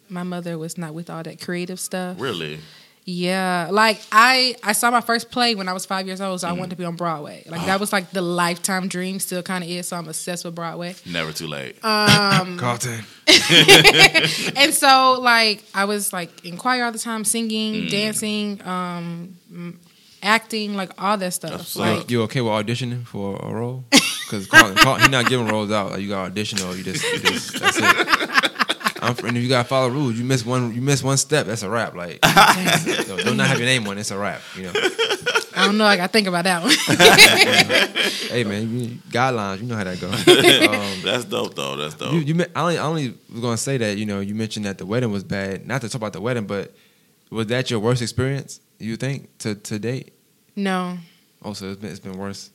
my 0.09 0.23
mother 0.23 0.57
was 0.57 0.75
not 0.75 0.95
with 0.95 1.07
all 1.11 1.21
that 1.21 1.39
creative 1.39 1.79
stuff. 1.79 2.19
Really? 2.19 2.57
Yeah, 3.05 3.69
like 3.71 3.99
I 4.11 4.55
I 4.63 4.73
saw 4.73 4.91
my 4.91 5.01
first 5.01 5.31
play 5.31 5.55
when 5.55 5.67
I 5.67 5.73
was 5.73 5.85
five 5.87 6.05
years 6.05 6.21
old, 6.21 6.39
so 6.39 6.47
I 6.47 6.51
Mm-hmm. 6.51 6.59
wanted 6.59 6.69
to 6.71 6.75
be 6.77 6.85
on 6.85 6.95
Broadway. 6.95 7.43
Like 7.47 7.65
that 7.65 7.79
was 7.79 7.91
like 7.91 8.11
the 8.11 8.21
lifetime 8.21 8.87
dream, 8.87 9.19
still 9.19 9.41
kind 9.41 9.63
of 9.63 9.69
is. 9.69 9.87
So 9.87 9.97
I'm 9.97 10.07
obsessed 10.07 10.45
with 10.45 10.53
Broadway. 10.53 10.95
Never 11.05 11.31
too 11.31 11.47
late. 11.47 11.77
Uh, 11.83 12.45
Carlton. 12.57 13.03
and 14.55 14.73
so 14.73 15.19
like 15.21 15.63
I 15.73 15.85
was 15.85 16.13
like 16.13 16.45
in 16.45 16.57
choir 16.57 16.83
all 16.85 16.91
the 16.91 16.99
time, 16.99 17.25
singing, 17.25 17.85
Mm. 17.85 17.89
dancing, 17.89 18.61
um, 18.67 19.35
mm, 19.51 19.75
acting, 20.21 20.75
like 20.75 20.91
all 21.01 21.17
that 21.17 21.31
stuff. 21.33 21.57
That's 21.57 21.69
So 21.69 21.79
like 21.81 22.11
you 22.11 22.21
okay 22.23 22.41
with 22.41 22.51
auditioning 22.53 23.05
for 23.05 23.35
a 23.41 23.51
role? 23.51 23.83
Because 23.89 24.45
Carlton, 24.47 24.77
Carlton, 24.77 25.05
he 25.05 25.11
not 25.11 25.25
giving 25.27 25.47
roles 25.47 25.71
out. 25.71 25.91
Like 25.91 26.01
you 26.01 26.07
got 26.09 26.25
audition 26.27 26.59
or 26.61 26.75
you 26.75 26.83
just, 26.83 27.03
you 27.13 27.19
just 27.19 27.59
that's 27.59 27.77
it. 27.81 28.77
I'm, 29.01 29.17
and 29.25 29.35
if 29.37 29.43
you 29.43 29.49
gotta 29.49 29.67
follow 29.67 29.89
rules, 29.89 30.17
you 30.17 30.23
miss 30.23 30.45
one, 30.45 30.73
you 30.73 30.81
miss 30.81 31.03
one 31.03 31.17
step, 31.17 31.47
that's 31.47 31.63
a 31.63 31.69
wrap. 31.69 31.95
Like, 31.95 32.21
don't, 33.07 33.23
don't 33.23 33.37
not 33.37 33.47
have 33.47 33.57
your 33.57 33.67
name 33.67 33.87
on, 33.87 33.97
it, 33.97 34.01
it's 34.01 34.11
a 34.11 34.17
wrap. 34.17 34.41
You 34.55 34.63
know, 34.63 34.71
I 35.55 35.65
don't 35.65 35.77
know. 35.77 35.85
I 35.85 35.97
got 35.97 36.07
to 36.07 36.11
think 36.13 36.27
about 36.27 36.43
that 36.43 36.63
one. 36.63 36.71
hey 38.31 38.43
man, 38.43 38.79
you, 38.79 38.87
guidelines, 39.09 39.61
you 39.61 39.67
know 39.67 39.75
how 39.75 39.83
that 39.83 39.99
goes. 39.99 40.11
Um, 40.71 41.01
That's 41.03 41.25
dope 41.25 41.55
though. 41.55 41.75
That's 41.75 41.95
dope. 41.95 42.13
you, 42.13 42.19
you, 42.19 42.45
I 42.55 42.61
only, 42.61 42.77
I 42.77 42.85
only 42.85 43.13
was 43.31 43.41
gonna 43.41 43.57
say 43.57 43.77
that 43.77 43.97
you 43.97 44.05
know 44.05 44.19
you 44.19 44.35
mentioned 44.35 44.65
that 44.65 44.77
the 44.77 44.85
wedding 44.85 45.11
was 45.11 45.23
bad. 45.23 45.67
Not 45.67 45.81
to 45.81 45.89
talk 45.89 45.95
about 45.95 46.13
the 46.13 46.21
wedding, 46.21 46.45
but 46.45 46.73
was 47.29 47.47
that 47.47 47.71
your 47.71 47.79
worst 47.79 48.01
experience? 48.01 48.59
You 48.79 48.95
think 48.97 49.37
to 49.39 49.55
to 49.55 49.79
date? 49.79 50.13
no. 50.55 50.97
Also, 51.43 51.71
it's 51.71 51.81
been 51.81 51.89
it's 51.89 51.99
been 51.99 52.17
worse. 52.17 52.51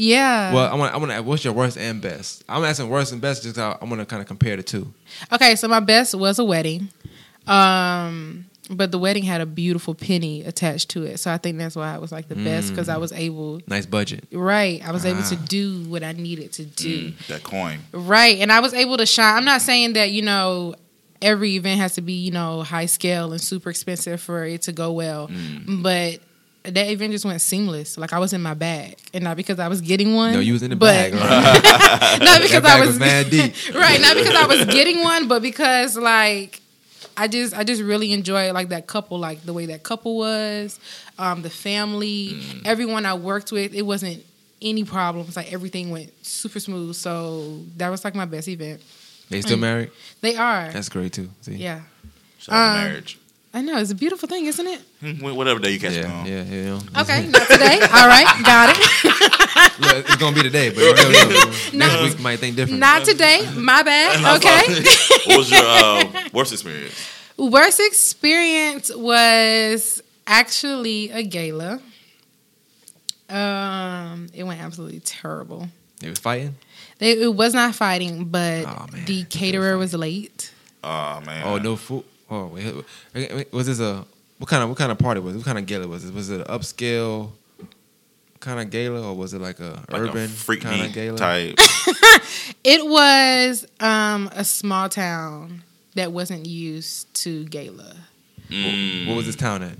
Yeah. 0.00 0.54
Well, 0.54 0.72
I 0.72 0.76
want 0.76 0.94
I 0.94 0.96
want 0.96 1.10
to. 1.12 1.22
What's 1.22 1.44
your 1.44 1.52
worst 1.52 1.76
and 1.76 2.00
best? 2.00 2.44
I'm 2.48 2.64
asking 2.64 2.88
worst 2.88 3.12
and 3.12 3.20
best 3.20 3.42
just 3.42 3.56
'cause 3.56 3.76
I, 3.80 3.84
I 3.84 3.88
want 3.88 4.00
to 4.00 4.06
kind 4.06 4.22
of 4.22 4.28
compare 4.28 4.56
the 4.56 4.62
two. 4.62 4.94
Okay, 5.32 5.54
so 5.56 5.66
my 5.68 5.80
best 5.80 6.14
was 6.14 6.38
a 6.38 6.44
wedding. 6.44 6.88
Um, 7.46 8.44
but 8.70 8.92
the 8.92 8.98
wedding 8.98 9.24
had 9.24 9.40
a 9.40 9.46
beautiful 9.46 9.94
penny 9.94 10.42
attached 10.42 10.90
to 10.90 11.02
it. 11.04 11.18
So 11.18 11.32
I 11.32 11.38
think 11.38 11.56
that's 11.58 11.74
why 11.74 11.94
it 11.94 12.00
was 12.00 12.12
like 12.12 12.28
the 12.28 12.34
best 12.36 12.68
because 12.70 12.88
I 12.90 12.98
was 12.98 13.12
able 13.12 13.60
Nice 13.66 13.86
budget. 13.86 14.24
right, 14.30 14.86
I 14.86 14.92
was 14.92 15.06
able 15.06 15.22
to 15.22 15.36
Ah. 15.36 15.44
do 15.48 15.84
what 15.88 16.04
I 16.04 16.12
needed 16.12 16.52
to 16.54 16.64
do. 16.64 17.12
Mm, 17.12 17.26
that 17.28 17.42
coin. 17.42 17.80
Right. 17.92 18.38
And 18.40 18.52
I 18.52 18.60
was 18.60 18.74
able 18.74 18.98
to 18.98 19.06
shine. 19.06 19.38
I'm 19.38 19.44
not 19.46 19.62
saying 19.62 19.94
that, 19.94 20.10
you 20.10 20.20
know, 20.22 20.74
every 21.22 21.56
event 21.56 21.80
has 21.80 21.94
to 21.94 22.02
be, 22.02 22.12
you 22.12 22.30
know, 22.30 22.62
high 22.62 22.86
scale 22.86 23.32
and 23.32 23.40
super 23.40 23.70
expensive 23.70 24.20
for 24.20 24.44
it 24.44 24.62
to 24.62 24.72
go 24.72 24.92
well. 24.92 25.30
But 25.66 26.20
that 26.74 26.88
event 26.90 27.12
just 27.12 27.24
went 27.24 27.40
seamless. 27.40 27.96
Like 27.98 28.12
I 28.12 28.18
was 28.18 28.32
in 28.32 28.42
my 28.42 28.54
bag. 28.54 28.96
And 29.14 29.24
not 29.24 29.36
because 29.36 29.58
I 29.58 29.68
was 29.68 29.80
getting 29.80 30.14
one. 30.14 30.32
No, 30.32 30.40
you 30.40 30.52
was 30.52 30.62
in 30.62 30.70
the 30.70 30.76
but- 30.76 30.86
bag. 31.12 31.14
Right? 31.14 32.18
not 32.20 32.40
because 32.40 32.50
that 32.52 32.62
bag 32.62 32.76
I 32.76 32.80
was, 32.80 32.88
was 32.90 32.98
mad 32.98 33.30
deep. 33.30 33.54
right, 33.74 34.00
not 34.00 34.14
because 34.16 34.34
I 34.34 34.46
was 34.46 34.64
getting 34.66 35.02
one, 35.02 35.28
but 35.28 35.42
because 35.42 35.96
like 35.96 36.60
I 37.16 37.28
just 37.28 37.54
I 37.56 37.64
just 37.64 37.82
really 37.82 38.12
enjoy 38.12 38.52
like 38.52 38.68
that 38.70 38.86
couple, 38.86 39.18
like 39.18 39.42
the 39.42 39.52
way 39.52 39.66
that 39.66 39.82
couple 39.82 40.16
was, 40.16 40.78
um, 41.18 41.42
the 41.42 41.50
family, 41.50 42.34
Mm. 42.34 42.62
everyone 42.66 43.06
I 43.06 43.14
worked 43.14 43.50
with. 43.52 43.74
It 43.74 43.82
wasn't 43.82 44.24
any 44.62 44.84
problems. 44.84 45.36
Like 45.36 45.52
everything 45.52 45.90
went 45.90 46.12
super 46.26 46.60
smooth. 46.60 46.94
So 46.96 47.60
that 47.76 47.88
was 47.90 48.04
like 48.04 48.14
my 48.14 48.24
best 48.24 48.48
event. 48.48 48.80
They 49.30 49.40
still 49.42 49.58
married? 49.58 49.90
They 50.20 50.36
are. 50.36 50.70
That's 50.72 50.88
great 50.88 51.12
too. 51.12 51.28
See? 51.42 51.54
yeah. 51.56 51.82
Shout 52.38 52.54
out 52.54 52.72
to 52.74 52.78
Um, 52.80 52.84
marriage. 52.88 53.18
I 53.58 53.60
know 53.60 53.76
it's 53.78 53.90
a 53.90 53.94
beautiful 53.96 54.28
thing, 54.28 54.46
isn't 54.46 54.66
it? 54.68 54.80
Hmm, 55.00 55.34
Whatever 55.34 55.58
day 55.58 55.70
you 55.72 55.80
catch 55.80 55.94
it 55.94 56.04
Yeah, 56.04 56.12
on. 56.12 56.26
yeah, 56.26 56.44
yeah. 56.44 56.54
you 56.54 56.64
know. 56.66 56.80
Okay, 57.00 57.26
not 57.26 57.46
today. 57.48 57.80
All 57.80 58.06
right, 58.06 58.26
got 58.44 58.70
it. 58.70 58.78
Look, 59.80 60.06
it's 60.06 60.16
gonna 60.16 60.36
be 60.36 60.42
today, 60.44 60.70
but 60.70 60.78
you 60.78 60.94
never 60.94 61.32
know. 61.34 61.52
next 61.74 62.02
week 62.02 62.20
might 62.20 62.38
think 62.38 62.54
different. 62.54 62.78
Not 62.78 63.04
today. 63.04 63.40
My 63.56 63.82
bad. 63.82 64.20
Okay. 64.36 64.82
what 65.26 65.38
was 65.38 65.50
your 65.50 65.60
uh, 65.64 66.28
worst 66.32 66.52
experience? 66.52 66.94
Worst 67.36 67.80
experience 67.80 68.94
was 68.94 70.02
actually 70.26 71.10
a 71.10 71.24
gala. 71.24 71.80
Um, 73.28 74.28
it 74.34 74.44
went 74.44 74.60
absolutely 74.60 75.00
terrible. 75.00 75.68
They 76.00 76.10
was 76.10 76.20
fighting. 76.20 76.54
They, 76.98 77.10
it 77.22 77.34
was 77.34 77.54
not 77.54 77.74
fighting, 77.74 78.26
but 78.26 78.66
Oh, 78.66 78.86
the 79.06 79.24
caterer 79.24 79.76
was 79.76 79.94
late. 79.94 80.52
Oh 80.84 81.20
man. 81.26 81.44
Oh 81.44 81.58
no 81.58 81.74
food. 81.74 82.04
Oh 82.30 82.46
wait, 82.46 82.74
wait, 83.14 83.34
wait, 83.34 83.52
was 83.52 83.66
this 83.66 83.80
a 83.80 84.04
what 84.38 84.48
kind 84.48 84.62
of 84.62 84.68
what 84.68 84.78
kind 84.78 84.92
of 84.92 84.98
party 84.98 85.20
was? 85.20 85.34
it? 85.34 85.38
What 85.38 85.46
kind 85.46 85.58
of 85.58 85.66
gala 85.66 85.86
was 85.88 86.04
it? 86.04 86.14
Was 86.14 86.30
it 86.30 86.40
an 86.40 86.46
upscale 86.46 87.30
kind 88.40 88.60
of 88.60 88.70
gala 88.70 89.02
or 89.02 89.14
was 89.16 89.34
it 89.34 89.40
like 89.40 89.58
a 89.60 89.82
Like 89.90 90.02
urban 90.02 90.24
a 90.24 90.28
freak 90.28 90.60
kind 90.60 90.82
of 90.86 90.92
gala? 90.92 91.16
type. 91.18 91.58
It 92.64 92.84
was 92.84 93.66
um, 93.80 94.28
a 94.34 94.44
small 94.44 94.88
town 94.88 95.62
that 95.94 96.12
wasn't 96.12 96.46
used 96.46 97.12
to 97.22 97.44
gala. 97.46 97.96
Mm. 98.50 99.06
What 99.06 99.16
was 99.16 99.26
this 99.26 99.36
town 99.36 99.62
at? 99.62 99.76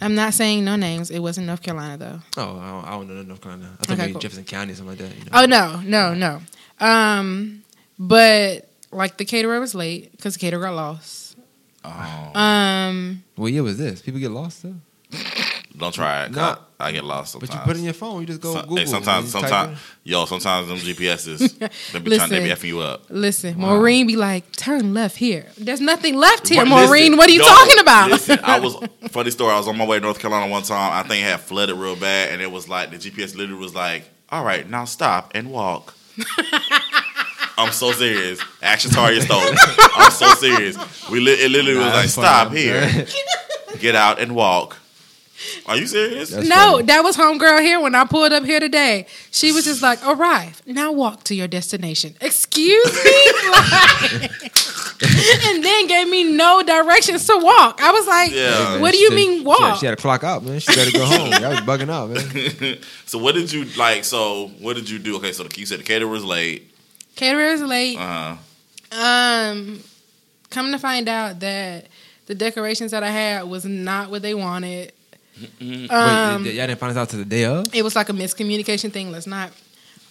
I'm 0.00 0.14
not 0.14 0.34
saying 0.34 0.64
no 0.64 0.76
names. 0.76 1.10
It 1.10 1.18
wasn't 1.18 1.46
North 1.48 1.62
Carolina 1.62 1.96
though. 1.98 2.20
Oh, 2.36 2.58
I 2.58 2.70
don't, 2.70 2.84
I 2.84 2.90
don't 2.90 3.08
know 3.16 3.22
North 3.22 3.40
Carolina. 3.40 3.70
I 3.80 3.84
thought 3.84 3.92
Okay, 3.94 4.02
maybe 4.02 4.12
cool. 4.12 4.20
Jefferson 4.20 4.44
County 4.44 4.72
or 4.72 4.76
something 4.76 4.98
like 4.98 5.08
that. 5.10 5.18
You 5.18 5.24
know? 5.24 5.30
Oh 5.34 5.80
no, 5.80 6.14
no, 6.14 6.14
no. 6.14 6.86
Um, 6.86 7.62
but 7.98 8.68
like 8.92 9.16
the 9.16 9.24
caterer 9.24 9.58
was 9.60 9.74
late 9.74 10.12
because 10.12 10.34
the 10.34 10.40
caterer 10.40 10.60
got 10.62 10.74
lost. 10.74 11.29
Oh, 11.84 12.38
Um, 12.38 13.22
What 13.36 13.52
year 13.52 13.62
was 13.62 13.78
this? 13.78 14.02
People 14.02 14.20
get 14.20 14.30
lost 14.30 14.62
though. 14.62 14.74
Don't 15.76 15.94
try 15.94 16.24
it. 16.24 16.32
Nah. 16.32 16.56
I, 16.78 16.88
I 16.88 16.92
get 16.92 17.04
lost 17.04 17.32
sometimes. 17.32 17.50
But 17.50 17.56
you 17.58 17.64
put 17.64 17.76
it 17.76 17.78
in 17.78 17.84
your 17.84 17.94
phone. 17.94 18.20
You 18.20 18.26
just 18.26 18.40
go 18.40 18.52
Some- 18.52 18.62
Google. 18.62 18.76
hey, 18.78 18.86
sometimes, 18.86 19.26
you 19.34 19.40
type 19.40 19.48
sometimes, 19.50 19.78
yo, 20.04 20.24
sometimes 20.26 20.68
them 20.68 20.76
GPSs, 20.78 21.58
they 21.92 21.98
be 22.00 22.16
trying, 22.16 22.28
they 22.30 22.40
be 22.40 22.48
Listen. 22.48 22.56
effing 22.56 22.68
you 22.68 22.80
up. 22.80 23.04
Listen, 23.08 23.58
Wow. 23.58 23.76
Maureen 23.76 24.06
be 24.06 24.16
like, 24.16 24.50
turn 24.56 24.92
left 24.92 25.16
here. 25.16 25.46
There's 25.56 25.80
nothing 25.80 26.16
left 26.16 26.48
here, 26.48 26.62
But 26.64 26.68
Maureen. 26.68 27.12
listen, 27.12 27.16
what 27.16 27.28
are 27.30 27.32
you 27.32 27.40
yo, 27.40 27.46
talking 27.46 27.78
about? 27.78 28.10
Listen, 28.10 28.38
I 28.42 28.60
was 28.60 28.76
funny 29.10 29.30
story. 29.30 29.52
I 29.54 29.58
was 29.58 29.68
on 29.68 29.78
my 29.78 29.86
way 29.86 29.98
to 29.98 30.04
North 30.04 30.18
Carolina 30.18 30.50
one 30.50 30.62
time. 30.64 30.92
I 30.92 31.08
think 31.08 31.24
it 31.24 31.28
had 31.30 31.40
flooded 31.40 31.76
real 31.76 31.96
bad, 31.96 32.32
and 32.32 32.42
it 32.42 32.50
was 32.50 32.68
like 32.68 32.90
the 32.90 32.96
GPS 32.98 33.34
literally 33.36 33.60
was 33.60 33.74
like, 33.74 34.04
"All 34.28 34.44
right, 34.44 34.68
now 34.68 34.84
stop 34.84 35.32
and 35.34 35.50
walk." 35.50 35.94
I'm 37.60 37.72
so 37.72 37.92
serious. 37.92 38.40
Action 38.62 38.90
target 38.90 39.22
stole. 39.24 39.40
I'm 39.96 40.10
so 40.10 40.28
serious. 40.34 40.76
We 41.10 41.20
li- 41.20 41.32
it 41.32 41.50
literally 41.50 41.78
Nah, 41.78 41.84
was 41.86 41.94
like, 41.94 42.02
that's 42.02 42.14
funny. 42.14 42.66
"Stop 42.66 43.66
here, 43.72 43.78
get 43.80 43.94
out 43.94 44.18
and 44.20 44.34
walk." 44.34 44.76
Are 45.64 45.76
you 45.76 45.86
serious? 45.86 46.28
That's 46.30 46.46
no, 46.46 46.72
funny. 46.72 46.82
that 46.84 47.00
was 47.02 47.16
homegirl 47.16 47.62
here 47.62 47.80
when 47.80 47.94
I 47.94 48.04
pulled 48.04 48.30
up 48.32 48.44
here 48.44 48.60
today. 48.60 49.06
She 49.30 49.52
was 49.52 49.64
just 49.64 49.80
like, 49.80 49.98
arrive. 50.06 50.60
Now 50.66 50.92
walk 50.92 51.24
to 51.24 51.34
your 51.34 51.48
destination. 51.48 52.14
Excuse 52.20 52.84
me? 53.04 53.32
Like- 53.50 54.30
and 55.46 55.64
then 55.64 55.86
gave 55.86 56.10
me 56.10 56.24
no 56.24 56.62
directions 56.62 57.24
to 57.26 57.38
walk. 57.38 57.80
I 57.80 57.90
was 57.90 58.06
like, 58.06 58.32
Yeah. 58.32 58.80
what 58.80 58.92
do 58.92 58.98
you 58.98 59.08
She- 59.10 59.14
mean 59.16 59.44
walk? 59.44 59.60
had- 59.60 59.78
she 59.78 59.86
had 59.86 59.96
to 59.96 60.02
clock 60.02 60.24
out, 60.24 60.44
man. 60.44 60.60
She 60.60 60.74
better 60.74 60.90
go 60.92 61.06
home. 61.06 61.32
I 61.32 61.48
was 61.48 61.60
bugging 61.60 61.88
out, 61.90 62.10
man. 62.10 62.78
so 63.06 63.16
what 63.16 63.34
did 63.34 63.50
you 63.50 63.64
like? 63.78 64.04
So 64.04 64.48
what 64.58 64.76
did 64.76 64.90
you 64.90 64.98
do? 64.98 65.16
Okay, 65.16 65.32
so 65.32 65.44
the, 65.44 65.58
you 65.58 65.64
said 65.64 65.78
the 65.78 65.84
caterer 65.84 66.08
was 66.08 66.22
late. 66.24 66.69
Caterer's 67.20 67.60
late. 67.62 67.98
Uh, 67.98 68.36
Um, 68.92 69.80
come 70.48 70.72
to 70.72 70.78
find 70.78 71.08
out 71.08 71.40
that 71.40 71.86
the 72.26 72.34
decorations 72.34 72.90
that 72.92 73.02
I 73.04 73.10
had 73.10 73.44
was 73.44 73.64
not 73.64 74.10
what 74.10 74.22
they 74.22 74.34
wanted. 74.34 74.92
Wait, 75.60 75.90
Um, 75.90 76.44
y'all 76.44 76.66
didn't 76.66 76.78
find 76.78 76.90
this 76.90 76.96
out 76.96 77.08
to 77.10 77.16
the 77.16 77.24
day 77.24 77.44
of? 77.44 77.66
it 77.74 77.82
was 77.82 77.94
like 77.94 78.08
a 78.08 78.12
miscommunication 78.12 78.90
thing. 78.92 79.12
Let's 79.12 79.26
not. 79.26 79.52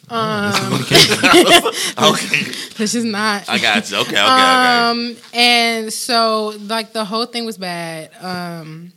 Um, 0.09 0.73
okay, 0.83 2.45
let's 2.79 2.93
just 2.93 3.05
not. 3.05 3.47
I 3.49 3.57
got 3.59 3.89
you. 3.91 3.97
Okay, 3.97 4.11
okay, 4.11 4.21
okay. 4.21 4.89
Um, 4.89 5.15
and 5.33 5.91
so 5.93 6.55
like 6.67 6.93
the 6.93 7.05
whole 7.05 7.25
thing 7.25 7.45
was 7.45 7.57
bad. 7.57 8.09
Um, 8.21 8.91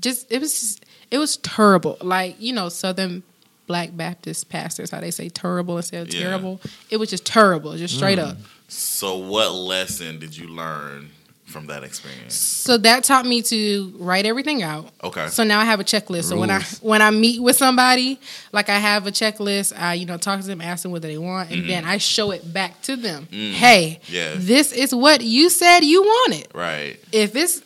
just 0.00 0.30
it 0.30 0.40
was 0.40 0.52
just, 0.58 0.84
it 1.10 1.18
was 1.18 1.36
terrible. 1.38 1.98
Like 2.00 2.36
you 2.40 2.52
know 2.54 2.68
Southern 2.70 3.22
Black 3.66 3.96
Baptist 3.96 4.48
pastors 4.48 4.90
how 4.90 5.00
they 5.00 5.10
say 5.10 5.28
terrible 5.28 5.76
instead 5.76 6.06
of 6.08 6.14
Yeah. 6.14 6.20
terrible. 6.20 6.60
It 6.90 6.98
was 6.98 7.10
just 7.10 7.24
terrible, 7.24 7.76
just 7.76 7.96
straight 7.96 8.18
up. 8.18 8.36
So, 8.68 9.16
what 9.16 9.52
lesson 9.52 10.18
did 10.18 10.36
you 10.36 10.48
learn 10.48 11.10
from 11.46 11.66
that 11.66 11.84
experience? 11.84 12.34
So 12.34 12.78
that 12.78 13.04
taught 13.04 13.26
me 13.26 13.42
to 13.42 13.92
write 13.98 14.24
everything 14.26 14.62
out. 14.62 14.88
Okay. 15.04 15.28
So 15.28 15.44
now 15.44 15.60
I 15.60 15.64
have 15.64 15.78
a 15.78 15.84
checklist. 15.84 16.24
So 16.24 16.36
when 16.38 16.50
I 16.50 16.60
when 16.80 17.00
I 17.02 17.10
meet 17.10 17.40
with 17.42 17.56
somebody, 17.56 18.18
like 18.52 18.68
I 18.70 18.78
have 18.78 19.06
a 19.06 19.12
checklist. 19.12 19.78
I 19.78 19.94
you 19.94 20.06
know 20.06 20.16
talk 20.16 20.40
to 20.40 20.46
them, 20.46 20.60
ask 20.60 20.82
them 20.82 20.92
what 20.92 21.02
they 21.02 21.16
want, 21.18 21.50
and 21.50 21.68
then 21.68 21.84
I 21.84 21.98
show 21.98 22.30
it 22.32 22.52
back 22.52 22.80
to 22.82 22.96
them. 22.96 23.28
Hey, 23.30 24.00
Mm-hmm. 24.02 24.14
Yeah. 24.14 24.32
this 24.36 24.72
is 24.72 24.94
what 24.94 25.20
you 25.22 25.48
said 25.50 25.80
you 25.84 26.02
wanted. 26.02 26.48
Right, 26.54 26.96
If 27.12 27.36
it's 27.36 27.60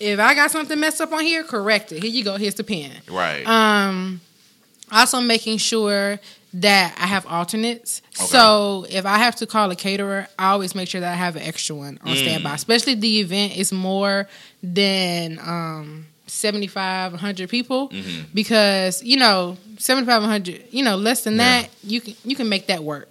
if 0.00 0.18
I 0.20 0.34
got 0.34 0.50
something 0.50 0.78
messed 0.78 1.00
up 1.00 1.12
on 1.12 1.22
here, 1.24 1.44
correct 1.44 1.92
it. 1.92 2.02
Here 2.02 2.10
you 2.12 2.24
go. 2.24 2.36
Here's 2.36 2.54
the 2.54 2.64
pen. 2.64 2.92
right. 3.08 3.46
Um, 3.46 4.20
also 5.00 5.20
making 5.20 5.58
sure 5.58 6.18
that 6.54 6.94
I 7.00 7.06
have 7.06 7.26
alternates. 7.26 8.00
Okay. 8.16 8.26
So 8.26 8.86
if 8.88 9.04
I 9.04 9.18
have 9.18 9.34
to 9.36 9.46
call 9.46 9.70
a 9.70 9.76
caterer, 9.76 10.28
I 10.38 10.50
always 10.52 10.74
make 10.74 10.88
sure 10.88 11.00
that 11.00 11.12
I 11.12 11.16
have 11.16 11.34
an 11.36 11.42
extra 11.42 11.74
one 11.74 11.98
on 12.04 12.14
Mm. 12.14 12.22
standby. 12.22 12.54
Especially 12.54 12.94
the 12.94 13.20
event 13.20 13.56
is 13.56 13.72
more 13.72 14.28
than 14.62 15.38
um, 15.40 16.06
75, 16.28 17.12
100 17.12 17.48
people, 17.48 17.88
Mm-hmm. 17.88 18.22
because 18.34 19.02
you 19.02 19.16
know 19.16 19.56
75, 19.78 20.22
100, 20.22 20.64
you 20.70 20.84
know 20.84 20.96
less 20.96 21.24
than 21.24 21.34
Yeah. 21.34 21.62
that, 21.62 21.70
you 21.82 22.00
can 22.00 22.14
you 22.24 22.36
can 22.36 22.48
make 22.48 22.66
that 22.68 22.82
work. 22.84 23.08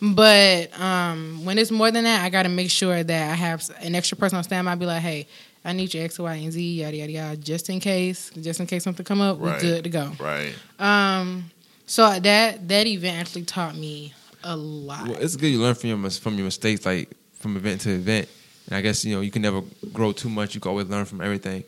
But 0.00 0.78
um, 0.80 1.44
when 1.44 1.58
it's 1.58 1.70
more 1.70 1.90
than 1.90 2.04
that, 2.04 2.24
I 2.24 2.30
got 2.30 2.44
to 2.44 2.48
make 2.48 2.70
sure 2.70 3.02
that 3.02 3.30
I 3.30 3.34
have 3.34 3.68
an 3.80 3.94
extra 3.94 4.16
person 4.16 4.38
on 4.38 4.44
standby. 4.44 4.74
Be 4.76 4.86
like, 4.86 5.02
hey. 5.02 5.26
I 5.64 5.72
need 5.72 5.94
your 5.94 6.04
X, 6.04 6.18
Y, 6.18 6.34
and 6.34 6.52
Z, 6.52 6.60
yada 6.80 6.96
yada 6.96 7.12
yada, 7.12 7.36
just 7.36 7.70
in 7.70 7.80
case, 7.80 8.30
just 8.40 8.60
in 8.60 8.66
case 8.66 8.84
something 8.84 9.04
come 9.04 9.20
up, 9.20 9.38
Right. 9.40 9.54
we're 9.54 9.60
good 9.60 9.84
to 9.84 9.90
go. 9.90 10.12
right. 10.20 10.54
Um, 10.78 11.50
so 11.86 12.18
that 12.20 12.68
that 12.68 12.86
event 12.86 13.18
actually 13.18 13.44
taught 13.44 13.74
me 13.76 14.12
a 14.42 14.56
lot. 14.56 15.08
Well, 15.08 15.16
it's 15.20 15.36
good 15.36 15.48
you 15.48 15.60
learn 15.60 15.74
from 15.74 15.90
your 15.90 16.10
from 16.10 16.34
your 16.36 16.44
mistakes, 16.44 16.84
like 16.84 17.10
from 17.34 17.56
event 17.56 17.80
to 17.82 17.90
event. 17.90 18.28
And 18.66 18.76
I 18.76 18.80
guess 18.80 19.04
you 19.04 19.14
know 19.14 19.20
you 19.20 19.30
can 19.30 19.42
never 19.42 19.62
grow 19.92 20.12
too 20.12 20.28
much. 20.30 20.54
You 20.54 20.60
can 20.60 20.70
always 20.70 20.86
learn 20.88 21.04
from 21.04 21.20
everything. 21.20 21.64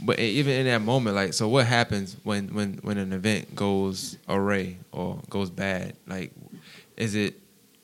But 0.00 0.18
even 0.18 0.52
in 0.52 0.66
that 0.66 0.82
moment, 0.82 1.16
like, 1.16 1.32
so 1.32 1.48
what 1.48 1.66
happens 1.66 2.16
when 2.22 2.48
when 2.54 2.74
when 2.82 2.98
an 2.98 3.12
event 3.12 3.54
goes 3.54 4.16
array 4.28 4.76
or 4.92 5.20
goes 5.30 5.50
bad? 5.50 5.94
Like, 6.06 6.32
is 6.96 7.14
it 7.14 7.34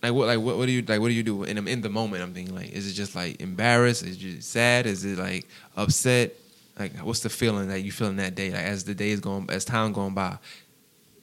like 0.02 0.12
what 0.12 0.26
like 0.26 0.38
what, 0.40 0.56
what 0.58 0.66
do 0.66 0.72
you 0.72 0.82
like 0.82 1.00
what 1.00 1.08
do 1.08 1.14
you 1.14 1.22
do 1.22 1.44
in 1.44 1.64
the- 1.64 1.70
in 1.70 1.80
the 1.80 1.88
moment? 1.90 2.22
I'm 2.22 2.34
thinking 2.34 2.54
like, 2.54 2.70
is 2.72 2.90
it 2.90 2.94
just 2.94 3.14
like 3.14 3.40
embarrassed? 3.40 4.02
Is 4.02 4.16
it 4.16 4.18
just 4.18 4.50
sad? 4.50 4.86
Is 4.86 5.04
it 5.04 5.18
like 5.18 5.46
upset? 5.76 6.34
Like, 6.78 6.96
what's 6.98 7.20
the 7.20 7.28
feeling 7.28 7.68
that 7.68 7.80
you 7.82 7.92
feeling 7.92 8.16
that 8.16 8.34
day? 8.34 8.50
Like 8.50 8.62
as 8.64 8.84
the 8.84 8.94
day 8.94 9.10
is 9.10 9.20
going 9.20 9.48
as 9.50 9.64
time 9.64 9.92
going 9.92 10.14
by. 10.14 10.38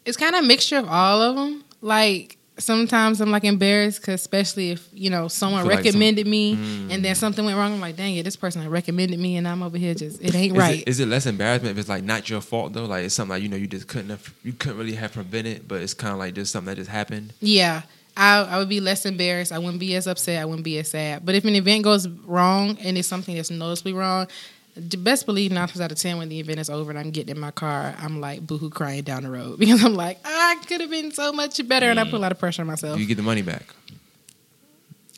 it's 0.06 0.18
kind 0.18 0.36
of 0.36 0.44
a 0.44 0.48
mixture 0.48 0.78
of 0.78 0.88
all 0.88 1.22
of 1.22 1.36
them. 1.36 1.64
Like 1.82 2.38
sometimes 2.58 3.22
I'm 3.22 3.32
like 3.32 3.46
embarrassed 3.46 4.02
because 4.02 4.20
especially 4.22 4.72
if 4.72 4.88
you 4.94 5.10
know 5.10 5.28
someone 5.30 5.62
feel 5.62 5.70
like 5.70 5.78
some- 5.80 5.86
recommended 5.86 6.28
me 6.28 6.56
Mm. 6.56 6.92
and 6.94 7.06
then 7.06 7.16
something 7.16 7.44
went 7.46 7.58
wrong. 7.58 7.74
I'm 7.74 7.80
like, 7.82 7.96
dang 7.96 8.16
it, 8.16 8.24
this 8.24 8.36
person 8.36 8.68
recommended 8.70 9.18
me 9.20 9.38
and 9.38 9.48
I'm 9.48 9.64
over 9.64 9.78
here 9.78 9.94
just 9.94 10.22
it 10.22 10.36
ain't 10.36 10.54
Is 10.54 10.60
right. 10.60 10.82
It, 10.82 10.88
is 10.90 11.00
it 11.00 11.08
less 11.08 11.26
embarrassment 11.26 11.72
if 11.72 11.80
it's 11.80 11.90
like 11.90 12.04
not 12.04 12.30
your 12.30 12.42
fault 12.42 12.74
though? 12.74 12.86
Like 12.86 13.06
it's 13.06 13.16
something 13.16 13.32
like 13.32 13.44
you 13.44 13.50
know 13.50 13.58
you 13.58 13.68
just 13.68 13.88
couldn't 13.88 14.10
have 14.10 14.34
you 14.44 14.54
couldn't 14.54 14.78
really 14.78 14.94
have 14.96 15.14
prevented, 15.14 15.68
but 15.68 15.82
it's 15.82 15.94
kind 15.94 16.14
of 16.14 16.20
like 16.20 16.34
just 16.36 16.52
something 16.52 16.70
that 16.74 16.76
just 16.80 16.90
happened. 16.92 17.34
yeah. 17.42 17.82
I, 18.20 18.40
I 18.44 18.58
would 18.58 18.70
be 18.70 18.80
less 18.82 19.06
embarrassed. 19.06 19.52
I 19.52 19.60
wouldn't 19.60 19.80
be 19.80 19.96
as 19.96 20.06
upset. 20.06 20.42
I 20.42 20.46
wouldn't 20.46 20.66
be 20.66 20.78
as 20.80 20.90
sad. 20.92 21.26
But 21.26 21.36
if 21.36 21.46
an 21.46 21.56
event 21.56 21.84
goes 21.86 22.08
wrong 22.08 22.78
and 22.82 22.98
it's 22.98 23.08
something 23.08 23.36
that's 23.36 23.50
noticeably 23.50 23.94
wrong, 23.94 24.28
the 24.76 24.98
best 24.98 25.26
believe 25.26 25.52
nine 25.52 25.68
times 25.68 25.82
out 25.82 25.92
of 25.92 25.98
ten 25.98 26.18
when 26.18 26.30
the 26.30 26.40
event 26.40 26.60
is 26.60 26.70
over 26.70 26.90
and 26.92 27.00
I'm 27.00 27.12
getting 27.12 27.36
in 27.36 27.40
my 27.40 27.52
car, 27.52 27.96
I'm 27.98 28.20
like 28.22 28.46
boohoo 28.46 28.70
crying 28.70 29.04
down 29.04 29.24
the 29.24 29.30
road 29.32 29.58
because 29.60 29.84
I'm 29.84 29.94
like 29.96 30.20
I 30.26 30.62
could 30.68 30.82
have 30.82 30.90
been 30.90 31.12
so 31.12 31.32
much 31.32 31.66
better, 31.68 31.90
and 31.90 32.00
I 32.00 32.04
put 32.04 32.14
a 32.16 32.20
lot 32.20 32.32
of 32.32 32.40
pressure 32.40 32.62
on 32.62 32.68
myself. 32.68 33.00
You 33.00 33.06
get 33.06 33.16
the 33.18 33.24
money 33.24 33.42
back? 33.42 33.64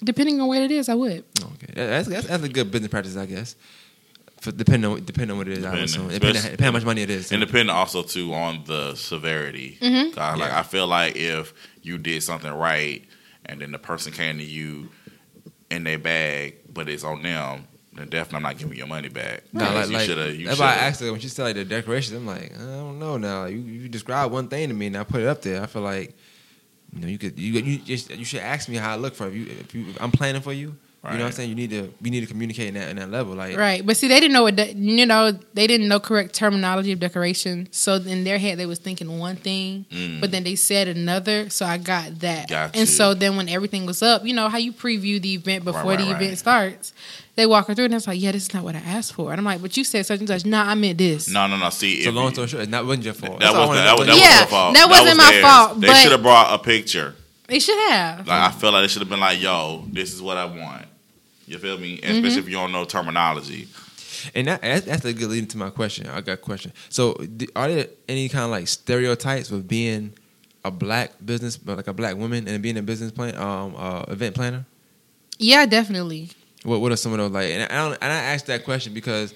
Depending 0.04 0.42
on 0.42 0.48
what 0.48 0.60
it 0.60 0.72
is, 0.72 0.90
I 0.90 0.96
would. 0.96 1.24
Okay, 1.44 1.74
that's, 1.76 2.08
that's 2.08 2.28
that's 2.28 2.44
a 2.44 2.50
good 2.50 2.72
business 2.72 2.90
practice, 2.90 3.16
I 3.18 3.28
guess. 3.28 3.56
For 4.40 4.52
depending 4.52 4.90
on 4.92 5.06
depending 5.06 5.32
on 5.32 5.38
what 5.38 5.48
it 5.48 5.60
is, 5.60 5.64
I 5.66 5.70
would 5.70 5.76
Depending. 5.76 5.84
assume. 5.86 6.08
Depending, 6.08 6.30
Especially- 6.30 6.52
depending 6.52 6.66
how 6.66 6.72
much 6.80 6.86
money 6.86 7.02
it 7.04 7.10
is. 7.12 7.32
And 7.32 7.40
depending 7.42 7.70
also 7.76 8.02
too 8.02 8.34
on 8.34 8.64
the 8.66 8.96
severity. 8.96 9.78
Mm-hmm. 9.80 10.12
'Cause, 10.16 10.40
Like 10.40 10.50
Yeah. 10.50 10.60
I 10.60 10.64
feel 10.64 10.88
like 10.88 11.16
if 11.16 11.54
you 11.82 11.98
did 11.98 12.24
something 12.24 12.52
right 12.52 13.04
and 13.46 13.62
then 13.62 13.72
the 13.72 13.80
person 13.80 14.12
came 14.12 14.38
to 14.38 14.44
you 14.44 14.89
in 15.70 15.84
their 15.84 15.98
bag, 15.98 16.58
but 16.72 16.89
it's 16.89 17.04
on 17.04 17.24
them, 17.24 17.67
then 17.94 18.10
definitely 18.10 18.38
I'm 18.38 18.44
not 18.44 18.58
giving 18.58 18.74
you 18.74 18.80
your 18.80 18.88
money 18.88 19.10
back. 19.10 19.44
Because 19.52 19.89
like, 19.89 20.08
you 20.08 20.15
like 20.15 20.34
you 20.38 20.48
that's 20.48 20.60
why 20.60 20.67
I 20.67 20.76
asked 20.76 21.02
her 21.02 21.12
when 21.12 21.20
she 21.20 21.28
said 21.28 21.44
like 21.44 21.56
the 21.56 21.65
decorations. 21.65 22.15
I'm 22.15 22.26
like, 22.26 22.54
I 22.56 22.62
don't 22.62 23.00
know 23.00 23.17
now. 23.17 23.46
You 23.46 23.60
you 23.60 23.89
described 23.89 24.32
one 24.32 24.48
thing 24.48 24.70
to 24.70 24.74
me 24.74 24.88
and 24.88 24.98
I 24.98 25.04
put 25.04 25.22
it 25.22 25.28
up 25.28 25.41
there. 25.41 25.62
I 25.62 25.65
feel 25.65 25.82
like 25.82 26.15
you 26.94 27.02
know 27.02 27.08
you 27.08 27.17
could 27.17 27.39
you 27.39 27.54
you 27.54 27.78
just 27.80 28.10
you 28.12 28.26
should 28.26 28.41
ask 28.41 28.70
me 28.70 28.76
how 28.76 28.91
I 28.91 28.96
look 28.96 29.15
for 29.15 29.28
if 29.28 29.34
you 29.34 29.46
if 29.46 29.76
you 29.76 29.89
if 29.89 30.02
I'm 30.02 30.12
planning 30.12 30.41
for 30.41 30.54
you. 30.54 30.78
You 31.04 31.10
know 31.18 31.24
what 31.24 31.26
I'm 31.30 31.32
saying? 31.32 31.50
You 31.50 31.56
need 31.56 31.72
to 31.72 31.92
we 32.00 32.12
need 32.12 32.20
to 32.20 32.28
communicate 32.28 32.68
in 32.68 32.74
that 32.76 32.90
in 32.90 32.98
that 32.98 33.10
level. 33.10 33.34
Like 33.34 33.58
Right, 33.58 33.84
but 33.84 33.98
see, 33.98 34.08
they 34.08 34.20
didn't 34.20 34.34
know 34.34 34.44
what 34.44 34.56
de- 34.56 34.74
you 34.74 35.08
know. 35.08 35.32
They 35.56 35.66
didn't 35.66 35.88
know 35.88 36.00
correct 36.00 36.36
terminology 36.36 36.92
of 36.92 37.00
decoration. 37.00 37.68
So 37.72 37.96
in 37.96 38.24
their 38.24 38.38
head, 38.38 38.60
they 38.60 38.68
was 38.68 38.78
thinking 38.78 39.18
one 39.18 39.36
thing, 39.36 39.86
Mm. 39.92 40.22
but 40.22 40.30
then 40.30 40.44
they 40.44 40.54
said 40.56 40.88
another. 40.88 41.50
So 41.50 41.66
I 41.66 41.80
got 41.80 42.20
that. 42.20 42.50
Got 42.50 42.76
and 42.76 42.82
you. 42.82 42.86
so 42.86 43.16
then 43.16 43.36
when 43.36 43.50
everything 43.50 43.88
was 43.88 44.04
up, 44.04 44.24
you 44.26 44.34
know 44.36 44.48
how 44.48 44.60
you 44.60 44.72
preview 44.74 45.20
the 45.20 45.34
event 45.34 45.64
before 45.66 45.82
right, 45.90 45.98
the 46.00 46.06
right. 46.06 46.22
event 46.22 46.38
starts. 46.38 46.94
They 47.34 47.48
walk 47.48 47.66
her 47.68 47.74
through, 47.74 47.86
and 47.86 47.96
it's 47.96 48.06
like, 48.06 48.22
yeah, 48.22 48.34
this 48.34 48.44
is 48.44 48.54
not 48.54 48.64
what 48.64 48.76
I 48.76 48.80
asked 48.80 49.14
for. 49.14 49.32
And 49.32 49.40
I'm 49.40 49.46
like, 49.46 49.62
but 49.62 49.76
you 49.76 49.84
said 49.84 50.06
such 50.06 50.20
and 50.20 50.28
such. 50.28 50.46
Nah, 50.46 50.70
I 50.70 50.76
meant 50.76 51.00
this. 51.00 51.30
No, 51.30 51.48
no, 51.48 51.58
no. 51.58 51.72
See, 51.72 52.04
so 52.04 52.10
if 52.10 52.14
long 52.16 52.26
you- 52.26 52.32
story 52.34 52.48
short, 52.50 52.62
it's 52.64 52.72
not 52.72 52.86
wasn't 52.86 53.06
your 53.06 53.14
fault. 53.16 53.40
that 53.40 53.46
That's 53.54 53.58
was 53.58 53.68
wanna 53.70 53.82
that, 53.82 53.98
was, 53.98 54.08
that 54.08 54.18
Yeah, 54.18 54.30
was 54.30 54.38
your 54.40 54.48
fault. 54.48 54.74
that 54.76 54.88
wasn't 54.90 55.08
was 55.08 55.18
my 55.18 55.32
theirs. 55.32 55.44
fault, 55.46 55.82
They 55.82 55.94
should 55.96 56.12
have 56.12 56.22
brought 56.22 56.54
a 56.54 56.60
picture. 56.64 57.16
They 57.48 57.60
should 57.60 57.80
have. 57.90 58.28
Like 58.28 58.42
I 58.42 58.52
feel 58.52 58.72
like 58.72 58.84
they 58.84 58.88
should 58.88 59.02
have 59.02 59.10
been 59.10 59.20
like, 59.20 59.42
"Yo, 59.42 59.84
this 59.92 60.14
is 60.14 60.22
what 60.22 60.38
I 60.38 60.46
want." 60.46 60.86
You 61.52 61.60
feel 61.60 61.78
me? 61.78 61.98
Mm-hmm. 61.98 62.12
Especially 62.12 62.40
if 62.40 62.50
you 62.50 62.56
don't 62.56 62.72
know 62.72 62.86
terminology. 62.86 63.68
And 64.36 64.48
that, 64.48 64.62
that's, 64.62 64.86
that's 64.86 65.06
a 65.06 65.14
good 65.14 65.30
lead 65.30 65.40
into 65.40 65.58
my 65.58 65.70
question. 65.70 66.08
I 66.08 66.22
got 66.22 66.34
a 66.34 66.38
question. 66.38 66.72
So, 66.90 67.18
are 67.56 67.68
there 67.68 67.88
any 68.08 68.30
kind 68.30 68.46
of 68.46 68.52
like 68.52 68.68
stereotypes 68.68 69.50
with 69.52 69.68
being 69.68 70.14
a 70.64 70.72
black 70.72 71.12
business, 71.26 71.58
but 71.58 71.76
like 71.76 71.88
a 71.88 71.94
black 71.94 72.16
woman, 72.16 72.48
and 72.48 72.62
being 72.62 72.78
a 72.78 72.82
business 72.82 73.12
plan, 73.12 73.36
um, 73.36 73.76
uh, 73.78 74.04
event 74.08 74.36
planner? 74.36 74.66
yeah, 75.40 75.66
definitely. 75.66 76.30
What 76.64 76.80
What 76.82 76.92
are 76.92 76.96
some 76.96 77.12
of 77.12 77.18
those 77.18 77.32
like? 77.32 77.50
And 77.50 77.64
I 77.64 77.76
don't, 77.76 77.98
and 78.02 78.14
I 78.14 78.16
asked 78.16 78.46
that 78.48 78.64
question 78.64 78.94
because 78.94 79.34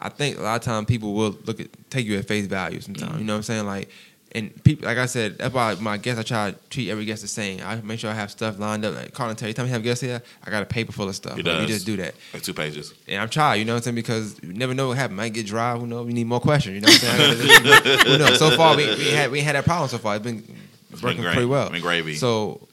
I 0.00 0.08
think 0.08 0.38
a 0.38 0.42
lot 0.42 0.56
of 0.56 0.62
times 0.62 0.86
people 0.86 1.12
will 1.12 1.36
look 1.44 1.60
at 1.60 1.68
take 1.90 2.06
you 2.06 2.18
at 2.18 2.26
face 2.26 2.46
value. 2.46 2.80
Sometimes 2.80 3.18
you 3.18 3.24
know 3.24 3.34
what 3.34 3.38
I'm 3.38 3.42
saying. 3.42 3.66
Like, 3.66 3.90
And 4.36 4.64
people, 4.64 4.86
like 4.86 4.98
I 4.98 5.06
said, 5.06 5.38
that's 5.38 5.54
why 5.54 5.76
my 5.76 5.96
guests, 5.96 6.18
I 6.18 6.24
try 6.24 6.50
to 6.50 6.56
treat 6.68 6.90
every 6.90 7.04
guest 7.04 7.22
the 7.22 7.28
same. 7.28 7.60
I 7.64 7.76
make 7.76 8.00
sure 8.00 8.10
I 8.10 8.14
have 8.14 8.32
stuff 8.32 8.58
lined 8.58 8.84
up. 8.84 8.92
Like 8.96 9.14
Colin 9.14 9.36
tell 9.36 9.46
you, 9.46 9.54
time 9.54 9.66
you 9.66 9.72
have 9.72 9.84
guests 9.84 10.02
here, 10.02 10.20
I 10.44 10.50
got 10.50 10.60
a 10.60 10.66
paper 10.66 10.90
full 10.90 11.08
of 11.08 11.14
stuff. 11.14 11.36
He 11.36 11.42
Like, 11.44 11.60
we 11.60 11.66
does. 11.66 11.76
just 11.76 11.86
do 11.86 11.96
that. 11.98 12.14
Like 12.32 12.42
two 12.42 12.52
pages. 12.52 12.92
And 13.06 13.22
I'm 13.22 13.28
trying, 13.28 13.60
you 13.60 13.64
know 13.64 13.74
what 13.74 13.78
I'm 13.78 13.82
saying? 13.84 13.94
Because 13.94 14.42
you 14.42 14.52
never 14.52 14.74
know 14.74 14.88
what 14.88 14.96
happens. 14.98 15.16
Might 15.16 15.34
get 15.34 15.46
dry. 15.46 15.76
Who 15.78 15.86
knows? 15.86 16.04
We 16.06 16.14
need 16.14 16.26
more 16.26 16.40
questions. 16.40 16.74
You 16.74 16.80
know 16.80 16.88
what 16.88 17.04
I'm 17.04 17.36
saying? 17.36 18.06
who 18.08 18.18
knows? 18.18 18.38
So 18.40 18.50
far, 18.56 18.76
we, 18.76 18.86
we 18.96 19.04
had 19.10 19.30
we 19.30 19.40
had 19.40 19.54
that 19.54 19.64
problem 19.64 19.88
so 19.88 19.98
far. 19.98 20.16
It's 20.16 20.24
been 20.24 20.42
It's 20.90 21.00
working 21.00 21.18
been 21.18 21.24
great. 21.26 21.32
pretty 21.34 21.46
well. 21.46 21.70
Been 21.70 21.80
gravy. 21.80 22.16
So, 22.16 22.66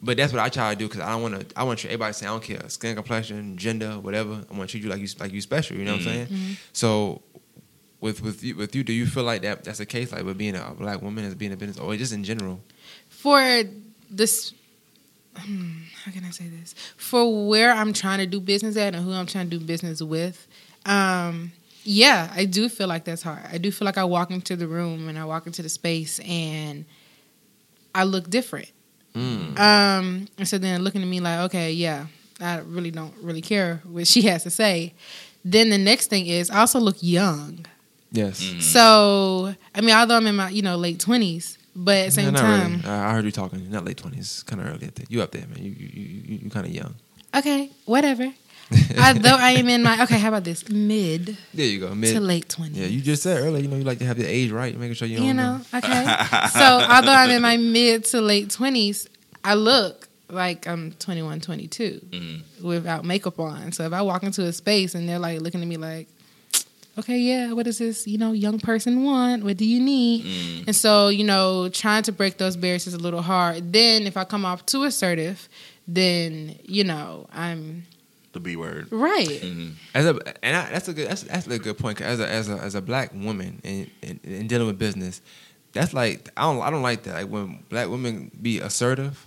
but 0.00 0.16
that's 0.16 0.32
what 0.32 0.40
I 0.40 0.48
try 0.50 0.72
to 0.72 0.78
do 0.78 0.86
because 0.86 1.00
I 1.00 1.10
don't 1.10 1.22
want 1.22 1.48
to. 1.50 1.58
I 1.58 1.64
want 1.64 1.84
everybody 1.84 2.12
to 2.12 2.16
say 2.18 2.26
I 2.26 2.30
don't 2.30 2.44
care 2.44 2.60
skin 2.68 2.94
complexion, 2.94 3.56
gender, 3.56 3.98
whatever. 3.98 4.34
I 4.48 4.56
want 4.56 4.70
to 4.70 4.72
treat 4.72 4.84
you 4.84 4.88
like 4.88 5.00
you 5.00 5.08
like 5.18 5.32
you 5.32 5.40
special. 5.40 5.76
You 5.76 5.84
know 5.84 5.94
what 5.96 6.02
I'm 6.02 6.06
Mhm. 6.06 6.28
saying? 6.28 6.56
So. 6.72 7.22
With 8.00 8.22
with 8.22 8.44
you, 8.44 8.54
with 8.56 8.74
you, 8.76 8.84
do 8.84 8.92
you 8.92 9.06
feel 9.06 9.24
like 9.24 9.42
that 9.42 9.64
that's 9.64 9.78
the 9.78 9.86
case? 9.86 10.12
Like 10.12 10.24
with 10.24 10.38
being 10.38 10.54
a 10.54 10.72
black 10.78 11.02
woman 11.02 11.24
as 11.24 11.34
being 11.34 11.52
a 11.52 11.56
business, 11.56 11.78
or 11.78 11.96
just 11.96 12.12
in 12.12 12.22
general? 12.24 12.60
for 13.08 13.40
this 14.10 14.52
hmm, 15.36 15.70
how 16.04 16.12
can 16.12 16.24
i 16.24 16.30
say 16.30 16.44
this 16.48 16.74
for 16.96 17.48
where 17.48 17.72
i'm 17.72 17.92
trying 17.92 18.18
to 18.18 18.26
do 18.26 18.38
business 18.40 18.76
at 18.76 18.94
and 18.94 19.04
who 19.04 19.12
i'm 19.12 19.26
trying 19.26 19.50
to 19.50 19.58
do 19.58 19.64
business 19.64 20.00
with 20.00 20.46
um 20.86 21.50
yeah 21.84 22.30
i 22.34 22.44
do 22.44 22.68
feel 22.68 22.86
like 22.86 23.04
that's 23.04 23.22
hard 23.22 23.40
i 23.52 23.58
do 23.58 23.70
feel 23.72 23.84
like 23.86 23.98
i 23.98 24.04
walk 24.04 24.30
into 24.30 24.56
the 24.56 24.66
room 24.68 25.08
and 25.08 25.18
i 25.18 25.24
walk 25.24 25.46
into 25.46 25.62
the 25.62 25.68
space 25.68 26.20
and 26.20 26.84
i 27.94 28.04
look 28.04 28.28
different 28.30 28.70
Mm. 29.14 29.58
um 29.58 30.28
and 30.38 30.46
so 30.46 30.58
then 30.58 30.82
looking 30.82 31.02
at 31.02 31.08
me 31.08 31.18
like 31.18 31.40
okay 31.40 31.72
yeah 31.72 32.06
i 32.40 32.58
really 32.58 32.90
don't 32.90 33.14
really 33.20 33.40
care 33.42 33.80
what 33.84 34.06
she 34.06 34.22
has 34.22 34.42
to 34.44 34.50
say 34.50 34.94
then 35.44 35.70
the 35.70 35.78
next 35.78 36.06
thing 36.08 36.26
is 36.26 36.50
i 36.50 36.60
also 36.60 36.78
look 36.78 36.96
young 37.00 37.64
Yes. 38.10 38.42
Mhm. 38.42 38.62
so 38.62 39.54
i 39.74 39.80
mean 39.80 39.94
although 39.94 40.16
i'm 40.16 40.26
in 40.26 40.36
my 40.36 40.48
you 40.48 40.62
know 40.62 40.76
late 40.76 40.98
20s 40.98 41.56
but 41.76 41.96
at 41.96 42.04
the 42.06 42.10
same 42.12 42.32
not 42.32 42.40
time 42.40 42.72
Really. 42.78 42.84
I 42.88 43.10
I 43.10 43.12
heard 43.12 43.24
you 43.24 43.30
talking. 43.30 43.70
Not 43.70 43.84
late 43.84 43.96
twenties. 43.98 44.42
Kind 44.46 44.60
of 44.60 44.66
early 44.66 44.88
up 44.88 44.94
there. 44.96 45.06
You 45.08 45.22
up 45.22 45.30
there, 45.30 45.46
man. 45.46 45.62
You 45.62 45.70
you 45.78 45.88
you, 45.94 46.38
you 46.42 46.50
kind 46.50 46.66
of 46.66 46.72
young. 46.72 46.94
Okay, 47.36 47.70
whatever. 47.84 48.32
I, 48.98 49.12
though 49.12 49.36
I 49.38 49.52
am 49.52 49.68
in 49.68 49.84
my 49.84 50.02
okay, 50.02 50.18
how 50.18 50.28
about 50.28 50.42
this 50.42 50.68
mid 50.68 51.36
There 51.54 51.66
you 51.66 51.78
go. 51.78 51.94
Mid. 51.94 52.14
to 52.14 52.20
late 52.20 52.48
twenties. 52.48 52.78
Yeah, 52.78 52.86
you 52.88 53.00
just 53.00 53.22
said 53.22 53.38
earlier. 53.40 53.62
You 53.62 53.68
know, 53.68 53.76
you 53.76 53.84
like 53.84 54.00
to 54.00 54.06
have 54.06 54.16
the 54.18 54.26
age 54.26 54.50
right, 54.50 54.76
making 54.76 54.94
sure 54.94 55.06
you, 55.06 55.18
you 55.20 55.26
don't 55.32 55.36
know, 55.36 55.60
okay. 55.72 56.02
so 56.58 56.66
although 56.90 57.12
I'm 57.14 57.30
in 57.30 57.42
my 57.42 57.56
mid 57.58 58.04
to 58.06 58.20
late 58.20 58.50
twenties, 58.50 59.06
I 59.44 59.54
look 59.54 60.08
like 60.30 60.66
I'm 60.66 60.92
21, 60.98 61.40
22 61.40 62.00
Mhm. 62.10 62.42
without 62.62 63.04
makeup 63.04 63.38
on. 63.38 63.70
So 63.70 63.84
if 63.84 63.92
I 63.92 64.02
walk 64.02 64.24
into 64.24 64.42
a 64.44 64.52
space 64.52 64.96
and 64.96 65.08
they're 65.08 65.20
like 65.20 65.40
looking 65.40 65.62
at 65.62 65.68
me 65.68 65.76
like, 65.76 66.08
okay, 66.98 67.18
yeah, 67.18 67.52
what 67.52 67.64
does 67.64 67.78
this 67.78 68.06
you 68.06 68.18
know 68.18 68.32
young 68.32 68.58
person 68.58 69.04
want? 69.04 69.44
What 69.44 69.56
do 69.56 69.64
you 69.64 69.80
need? 69.80 70.24
Mm. 70.24 70.66
And 70.68 70.76
so 70.76 71.08
you 71.08 71.24
know, 71.24 71.68
trying 71.68 72.02
to 72.04 72.12
break 72.12 72.38
those 72.38 72.56
barriers 72.56 72.86
is 72.86 72.94
a 72.94 72.98
little 72.98 73.22
hard. 73.22 73.72
Then 73.72 74.06
if 74.06 74.16
I 74.16 74.24
come 74.24 74.44
off 74.44 74.66
too 74.66 74.84
assertive, 74.84 75.48
then 75.86 76.58
you 76.64 76.84
know 76.84 77.26
I'm 77.32 77.84
The 78.32 78.40
B 78.40 78.56
word. 78.56 78.88
right. 78.90 79.40
hmm 79.40 79.70
As 79.94 80.04
a 80.06 80.18
and 80.44 80.56
I, 80.56 80.70
that's 80.70 80.88
a 80.88 80.92
good 80.92 81.08
that's 81.08 81.22
that's 81.22 81.46
a 81.46 81.58
good 81.58 81.78
point. 81.78 81.98
'cause 81.98 82.06
As 82.06 82.20
a 82.20 82.28
as 82.28 82.48
a 82.48 82.56
as 82.58 82.74
a 82.74 82.82
black 82.82 83.12
woman 83.14 83.60
and 83.64 83.90
in, 84.02 84.20
in, 84.24 84.46
dealing 84.46 84.66
with 84.66 84.78
business, 84.78 85.20
that's 85.72 85.94
like 85.94 86.28
I 86.36 86.42
don't 86.42 86.60
I 86.62 86.70
don't 86.70 86.82
like 86.82 87.04
that. 87.04 87.14
Like 87.14 87.28
when 87.28 87.64
black 87.68 87.88
women 87.88 88.30
be 88.42 88.58
assertive, 88.60 89.24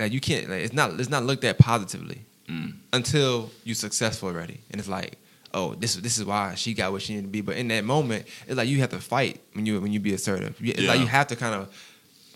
like 0.00 0.12
you 0.12 0.20
can't. 0.20 0.48
Like, 0.50 0.62
it's 0.62 0.72
not 0.74 0.98
it's 0.98 1.10
not 1.10 1.24
looked 1.24 1.44
at 1.44 1.58
positively 1.58 2.22
Mm. 2.48 2.76
until 2.94 3.50
you're 3.64 3.74
successful 3.74 4.28
already, 4.30 4.60
and 4.70 4.80
it's 4.80 4.88
like. 4.88 5.18
Oh, 5.54 5.74
this 5.74 5.96
this 5.96 6.18
is 6.18 6.24
why 6.24 6.54
she 6.56 6.74
got 6.74 6.92
what 6.92 7.02
she 7.02 7.14
needed 7.14 7.26
to 7.26 7.30
be. 7.30 7.40
But 7.40 7.56
in 7.56 7.68
that 7.68 7.84
moment, 7.84 8.26
it's 8.46 8.56
like 8.56 8.68
you 8.68 8.78
have 8.80 8.90
to 8.90 8.98
fight 8.98 9.40
when 9.54 9.64
you 9.66 9.80
when 9.80 9.92
you 9.92 10.00
be 10.00 10.12
assertive. 10.14 10.60
You- 10.60 10.72
It's 10.76 10.86
like 10.86 11.00
you 11.00 11.06
have 11.06 11.26
to 11.28 11.36
kind 11.36 11.54
of 11.54 11.68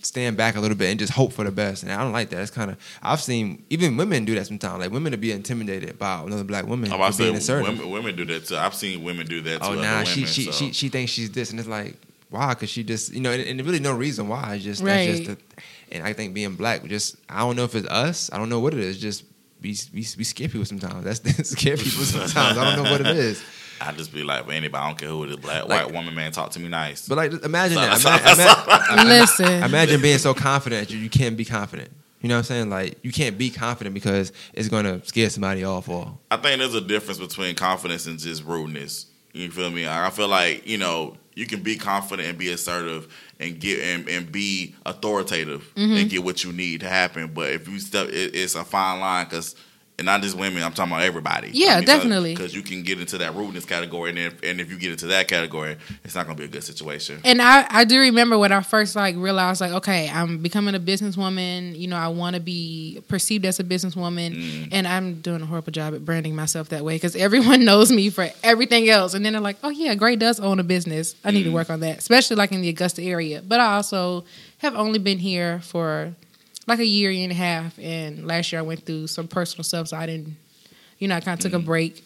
stand 0.01 0.37
back 0.37 0.57
a 0.57 0.61
little 0.61 0.77
bit 0.77 0.91
and 0.91 0.99
just 0.99 1.13
hope 1.13 1.33
for 1.33 1.45
the 1.45 1.53
best. 1.53 1.85
And 1.85 1.93
I 1.93 2.03
don't 2.03 2.11
like 2.13 2.31
that. 2.31 2.41
It's 2.41 2.51
kind 2.51 2.71
of 2.71 2.77
I've 3.03 3.21
seen 3.21 3.65
even 3.71 3.97
women 3.97 4.25
do 4.25 4.35
that 4.35 4.47
sometimes. 4.47 4.81
Like 4.81 4.91
women 4.91 5.13
to 5.13 5.19
be 5.19 5.31
intimidated 5.31 5.99
by 5.99 6.23
another 6.23 6.43
black 6.45 6.67
woman 6.67 6.87
I'm 6.91 6.99
for 6.99 7.05
about 7.07 7.19
being 7.19 7.35
say 7.35 7.39
assertive. 7.39 7.79
women, 7.79 7.91
women 7.91 8.17
do 8.17 8.25
that 8.25 8.47
too. 8.47 8.57
I've 8.57 8.75
seen 8.75 9.05
women 9.05 9.27
do 9.27 9.41
that 9.43 9.59
oh 9.63 9.73
other 9.73 9.77
nah, 9.83 9.91
women. 10.01 10.07
she 10.07 10.27
she, 10.27 10.45
so. 10.47 10.53
she 10.53 10.73
she 10.73 10.89
thinks 10.89 11.13
she's 11.13 11.31
this, 11.31 11.51
and 11.51 11.61
it's 11.61 11.69
like 11.69 11.97
why? 12.31 12.49
Because 12.55 12.71
she 12.71 12.83
just 12.83 13.13
you 13.13 13.21
know, 13.21 13.31
and, 13.31 13.43
and 13.43 13.65
really 13.67 13.79
no 13.79 13.93
reason 13.95 14.27
why. 14.27 14.55
It's 14.55 14.65
just 14.65 14.83
that's 14.83 15.07
Right. 15.09 15.25
just 15.27 15.39
the, 15.39 15.63
and 15.95 16.03
I 16.03 16.15
think 16.15 16.33
being 16.33 16.55
black, 16.55 16.83
just 16.87 17.17
I 17.29 17.41
don't 17.41 17.55
know 17.57 17.65
if 17.65 17.75
it's 17.75 17.87
us. 17.89 18.31
I 18.33 18.39
don't 18.39 18.49
know 18.49 18.59
what 18.61 18.73
it 18.73 18.81
is. 18.81 18.99
Just 18.99 19.25
we 19.63 19.77
we, 19.93 20.07
we 20.19 20.25
scare 20.25 20.49
people 20.49 20.65
sometimes. 20.65 21.05
That's 21.23 21.49
scare 21.51 21.77
people 21.77 22.05
sometimes. 22.05 22.37
I 22.59 22.65
don't 22.75 22.83
know 22.85 22.91
what 22.91 23.01
it 23.01 23.07
is. 23.17 23.43
I 23.81 23.91
just 23.93 24.13
be 24.13 24.23
like, 24.23 24.45
for 24.45 24.53
anybody, 24.53 24.81
I 24.81 24.87
don't 24.89 24.99
care 24.99 25.09
who 25.09 25.25
it 25.25 25.31
is, 25.31 25.37
black, 25.37 25.67
Like- 25.67 25.87
white 25.87 25.93
woman, 25.95 26.15
man, 26.15 26.31
talk 26.31 26.51
to 26.53 26.61
me 26.61 26.69
nice. 26.69 27.09
But 27.09 27.17
like 27.17 27.33
imagine 27.45 27.77
that. 27.79 27.99
So- 27.99 28.11
Ima- 28.11 28.37
so- 28.37 28.93
ima- 28.93 29.05
Listen, 29.09 29.63
Imagine 29.65 30.01
being 30.01 30.19
so 30.19 30.35
confident 30.35 30.91
you, 30.91 30.99
you 30.99 31.11
can't 31.11 31.37
be 31.37 31.45
confident. 31.45 31.91
You 32.21 32.29
know 32.29 32.37
what 32.37 32.39
I'm 32.41 32.45
saying? 32.45 32.71
Like 32.71 32.99
you 33.03 33.11
can't 33.11 33.37
be 33.37 33.51
confident 33.51 33.95
because 33.95 34.33
it's 34.53 34.69
gonna 34.69 35.05
scare 35.05 35.29
somebody 35.31 35.65
off 35.65 35.89
or 35.89 36.17
I 36.31 36.37
think 36.37 36.61
there's 36.61 36.75
a 36.75 36.81
difference 36.81 37.19
between 37.19 37.57
confidence 37.57 38.07
and 38.07 38.19
just 38.19 38.45
rudeness. 38.45 39.07
You 39.33 39.51
feel 39.51 39.71
me? 39.71 39.89
I 39.89 40.11
feel 40.11 40.29
like 40.29 40.65
you 40.67 40.79
know 40.79 41.17
you 41.35 41.47
can 41.47 41.63
be 41.63 41.77
confident 41.77 42.29
and 42.29 42.39
be 42.39 42.51
assertive 42.53 43.13
and 43.41 43.59
get 43.59 43.81
and, 43.81 44.09
and 44.09 44.31
be 44.31 44.75
authoritative 44.87 45.73
Mm-hmm. 45.75 45.97
and 45.97 46.11
get 46.11 46.23
what 46.25 46.45
you 46.45 46.53
need 46.53 46.81
to 46.81 46.89
happen. 46.89 47.33
But 47.33 47.53
if 47.53 47.69
you 47.69 47.79
step, 47.79 48.09
it, 48.09 48.35
it's 48.35 48.55
a 48.55 48.65
fine 48.65 49.01
line 49.01 49.27
because. 49.27 49.55
And 49.99 50.07
not 50.07 50.23
just 50.23 50.37
women, 50.39 50.63
I'm 50.63 50.73
talking 50.73 50.91
about 50.91 51.03
everybody. 51.05 51.51
Yeah, 51.53 51.81
definitely. 51.83 52.33
Because 52.35 52.55
you 52.55 52.63
can 52.63 52.83
get 52.83 52.99
into 52.99 53.19
that 53.19 53.35
rudeness 53.37 53.67
category, 53.67 54.09
and 54.11 54.19
if, 54.19 54.43
and 54.43 54.59
if 54.59 54.71
you 54.71 54.79
get 54.79 54.91
into 54.91 55.07
that 55.09 55.29
category, 55.29 55.77
it's 56.03 56.15
not 56.15 56.25
going 56.25 56.35
to 56.37 56.41
be 56.41 56.47
a 56.47 56.51
good 56.51 56.65
situation. 56.65 57.21
and 57.25 57.43
I, 57.43 57.67
I 57.69 57.85
do 57.85 58.01
remember 58.01 58.39
when 58.39 58.53
I 58.53 58.63
first 58.63 58.97
like 58.97 59.15
realized 59.17 59.61
like 59.61 59.73
okay 59.73 60.09
I'm 60.09 60.39
becoming 60.39 60.75
a 60.75 60.81
businesswoman 60.81 61.79
you 61.79 61.89
know 61.89 61.97
I 61.97 62.09
want 62.09 62.35
to 62.37 62.41
be 62.41 63.03
perceived 63.09 63.45
as 63.45 63.61
a 63.61 63.65
businesswoman 63.65 64.33
Mm. 64.33 64.69
and 64.73 64.87
I'm 64.87 65.21
doing 65.21 65.43
a 65.43 65.47
horrible 65.47 65.73
job 65.73 65.95
at 65.95 66.05
branding 66.05 66.35
myself 66.35 66.71
that 66.71 66.85
way 66.85 66.95
because 66.97 67.15
everyone 67.15 67.65
knows 67.71 67.93
me 67.93 68.09
for 68.09 68.29
everything 68.43 68.89
else 68.89 69.13
and 69.15 69.25
then 69.25 69.35
they're 69.35 69.43
like 69.43 69.57
oh 69.63 69.69
yeah 69.71 69.95
Gray 69.95 70.17
does 70.17 70.41
own 70.41 70.59
a 70.59 70.65
business 70.65 71.15
I 71.25 71.31
need 71.33 71.45
to 71.45 71.51
Mm. 71.51 71.55
work 71.55 71.71
on 71.71 71.81
that 71.81 71.99
especially 71.99 72.37
like 72.37 72.51
in 72.53 72.63
the 72.63 72.69
Augusta 72.71 73.03
area 73.03 73.43
but 73.47 73.61
I 73.61 73.75
also 73.75 74.25
have 74.59 74.75
only 74.75 74.99
been 74.99 75.19
here 75.19 75.61
for 75.61 76.15
like 76.67 76.79
a 76.79 76.85
year 76.87 77.11
year 77.11 77.25
and 77.25 77.33
a 77.33 77.37
half 77.37 77.79
and 77.79 78.27
last 78.27 78.53
year 78.53 78.61
I 78.61 78.63
went 78.63 78.85
through 78.87 79.07
some 79.09 79.27
personal 79.29 79.65
stuff 79.65 79.89
so 79.89 79.97
I 79.97 80.07
didn't 80.07 80.37
you 80.99 81.09
know 81.09 81.17
I 81.17 81.21
kind 81.21 81.39
of 81.39 81.43
took 81.43 81.53
a 81.55 81.63
break 81.65 82.03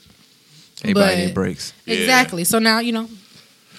everybody 0.83 1.14
But- 1.16 1.19
need 1.27 1.35
breaks. 1.35 1.73
Mm. 1.73 1.75
Yeah. 1.87 1.95
exactly 1.97 2.45
so 2.45 2.59
now 2.59 2.81
you 2.81 2.92
know 2.92 3.09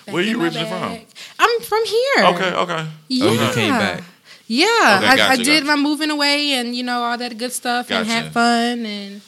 back 0.06 0.13
Where 0.13 0.24
you 0.24 0.36
in 0.38 0.42
originally 0.44 0.70
from? 0.70 1.00
I'm 1.40 1.62
from 1.62 1.86
here 1.86 2.26
Okay, 2.26 2.52
okay. 2.54 2.88
yeah. 3.10 3.26
Oh, 3.26 3.34
you 3.34 3.54
came 3.54 3.74
back. 3.74 4.04
Yeah, 4.50 4.66
Okay, 4.66 5.22
I, 5.22 5.30
I 5.32 5.36
did 5.36 5.46
gotcha. 5.46 5.66
my 5.66 5.76
moving 5.76 6.10
away 6.10 6.54
and 6.54 6.74
you 6.74 6.82
know 6.84 7.04
all 7.04 7.18
that 7.18 7.38
good 7.38 7.52
stuff 7.52 7.92
and 7.92 8.08
Gotcha. 8.08 8.12
had 8.24 8.32
fun 8.32 8.86
and 8.86 9.22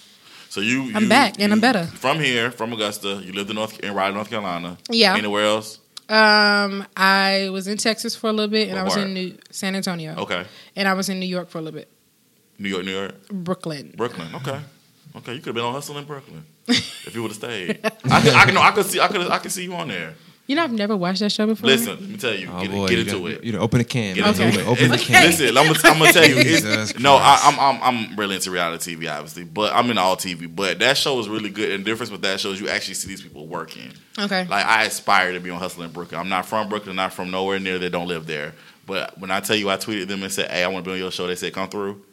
So 0.49 0.61
you, 0.61 0.91
I'm 0.95 1.03
you- 1.03 1.09
back, 1.09 1.35
and 1.41 1.51
I'm 1.51 1.59
better. 1.59 1.83
From 1.85 2.19
here, 2.19 2.51
from 2.51 2.71
Augusta, 2.71 3.21
you 3.25 3.33
lived 3.33 3.49
in 3.49 3.57
North 3.57 3.77
in 3.81 3.93
Raleigh, 3.93 4.13
North 4.13 4.29
Carolina. 4.29 4.77
Yeah. 4.89 5.15
Anywhere 5.17 5.43
else? 5.45 5.79
Um 6.09 6.85
I 6.97 7.49
was 7.51 7.67
in 7.67 7.77
Texas 7.77 8.15
for 8.15 8.29
a 8.29 8.33
little 8.33 8.49
bit 8.51 8.67
and 8.69 8.75
What 8.77 8.81
I 8.81 8.83
was 8.83 8.93
part? 8.95 9.07
in 9.07 9.13
New 9.13 9.37
San 9.51 9.75
Antonio 9.75 10.15
Okay. 10.17 10.43
and 10.75 10.87
I 10.87 10.93
was 10.93 11.07
in 11.09 11.19
New 11.19 11.27
York 11.27 11.49
for 11.49 11.59
a 11.59 11.61
little 11.61 11.79
bit. 11.79 11.89
New 12.57 12.69
York, 12.69 12.83
New 12.85 12.91
York, 12.91 13.27
Brooklyn. 13.29 13.93
Brooklyn. 13.95 14.27
Okay. 14.35 14.59
Okay, 15.15 15.33
you 15.33 15.39
could 15.39 15.47
have 15.47 15.55
been 15.55 15.63
on 15.63 15.73
Hustle 15.73 15.97
in 15.97 16.05
Brooklyn 16.05 16.43
if 16.67 17.15
you 17.15 17.21
would 17.21 17.31
have 17.31 17.37
stayed. 17.37 17.79
I 17.83 18.21
could, 18.21 18.33
I 18.33 18.45
could, 18.45 18.53
no, 18.53 18.61
I 18.61 18.71
could 18.71 18.85
see, 18.85 18.99
I 18.99 19.07
could, 19.07 19.21
I 19.29 19.37
could 19.39 19.51
see 19.51 19.63
you 19.63 19.73
on 19.73 19.87
there. 19.87 20.13
You 20.49 20.55
know 20.55 20.63
I've 20.63 20.71
never 20.71 20.97
watched 20.97 21.19
that 21.19 21.31
show 21.31 21.45
before. 21.45 21.67
Listen, 21.69 21.91
let 21.99 22.09
me 22.09 22.17
tell 22.17 22.33
you, 22.33 22.49
Oh 22.51 22.61
get, 22.61 22.71
boy, 22.71 22.87
get 22.87 22.93
you 22.95 22.99
into 23.01 23.19
got- 23.19 23.31
it. 23.31 23.43
You 23.43 23.51
know, 23.51 23.59
open 23.59 23.77
the 23.77 23.83
can. 23.85 24.15
Get 24.15 24.21
man. 24.21 24.29
into 24.33 24.47
Okay. 24.47 24.59
it. 24.61 24.67
Open 24.67 24.89
the 24.89 24.97
can. 24.97 25.25
Listen, 25.27 25.47
I'm 25.49 25.67
gonna, 25.67 25.79
I'm 25.83 25.99
gonna 25.99 26.11
tell 26.11 26.27
you. 26.27 26.35
No, 26.99 27.17
I, 27.17 27.19
Christ. 27.19 27.45
I'm, 27.45 27.59
I'm 27.59 27.81
I'm 28.09 28.15
really 28.15 28.33
into 28.33 28.49
reality 28.49 28.95
TV, 28.95 29.07
obviously, 29.15 29.43
but 29.43 29.71
I'm 29.75 29.91
in 29.91 29.99
all 29.99 30.15
TV. 30.17 30.53
But 30.53 30.79
that 30.79 30.97
show 30.97 31.19
is 31.19 31.29
really 31.29 31.51
good. 31.51 31.69
And 31.71 31.85
the 31.85 31.91
difference 31.91 32.11
with 32.11 32.23
that 32.23 32.39
show 32.39 32.49
is 32.49 32.59
you 32.59 32.67
actually 32.67 32.95
see 32.95 33.09
these 33.09 33.21
people 33.21 33.45
working. 33.45 33.91
Okay. 34.17 34.47
Like 34.47 34.65
I 34.65 34.85
aspire 34.85 35.33
to 35.33 35.39
be 35.39 35.51
on 35.51 35.59
Hustle 35.59 35.83
in 35.83 35.91
Brooklyn. 35.91 36.19
I'm 36.19 36.29
not 36.29 36.47
from 36.47 36.67
Brooklyn, 36.67 36.89
I'm 36.93 36.95
not 36.95 37.13
from 37.13 37.29
nowhere 37.29 37.59
near 37.59 37.77
They 37.77 37.89
don't 37.89 38.07
live 38.07 38.25
there. 38.25 38.55
But 38.87 39.19
when 39.19 39.29
I 39.29 39.41
tell 39.41 39.55
you 39.55 39.69
I 39.69 39.77
tweeted 39.77 40.07
them 40.07 40.23
and 40.23 40.31
said, 40.31 40.49
Hey, 40.49 40.63
I 40.63 40.67
want 40.67 40.83
to 40.83 40.89
be 40.89 40.93
on 40.93 40.97
your 40.99 41.11
show, 41.11 41.27
they 41.27 41.35
said 41.35 41.53
come 41.53 41.69
through. 41.69 42.03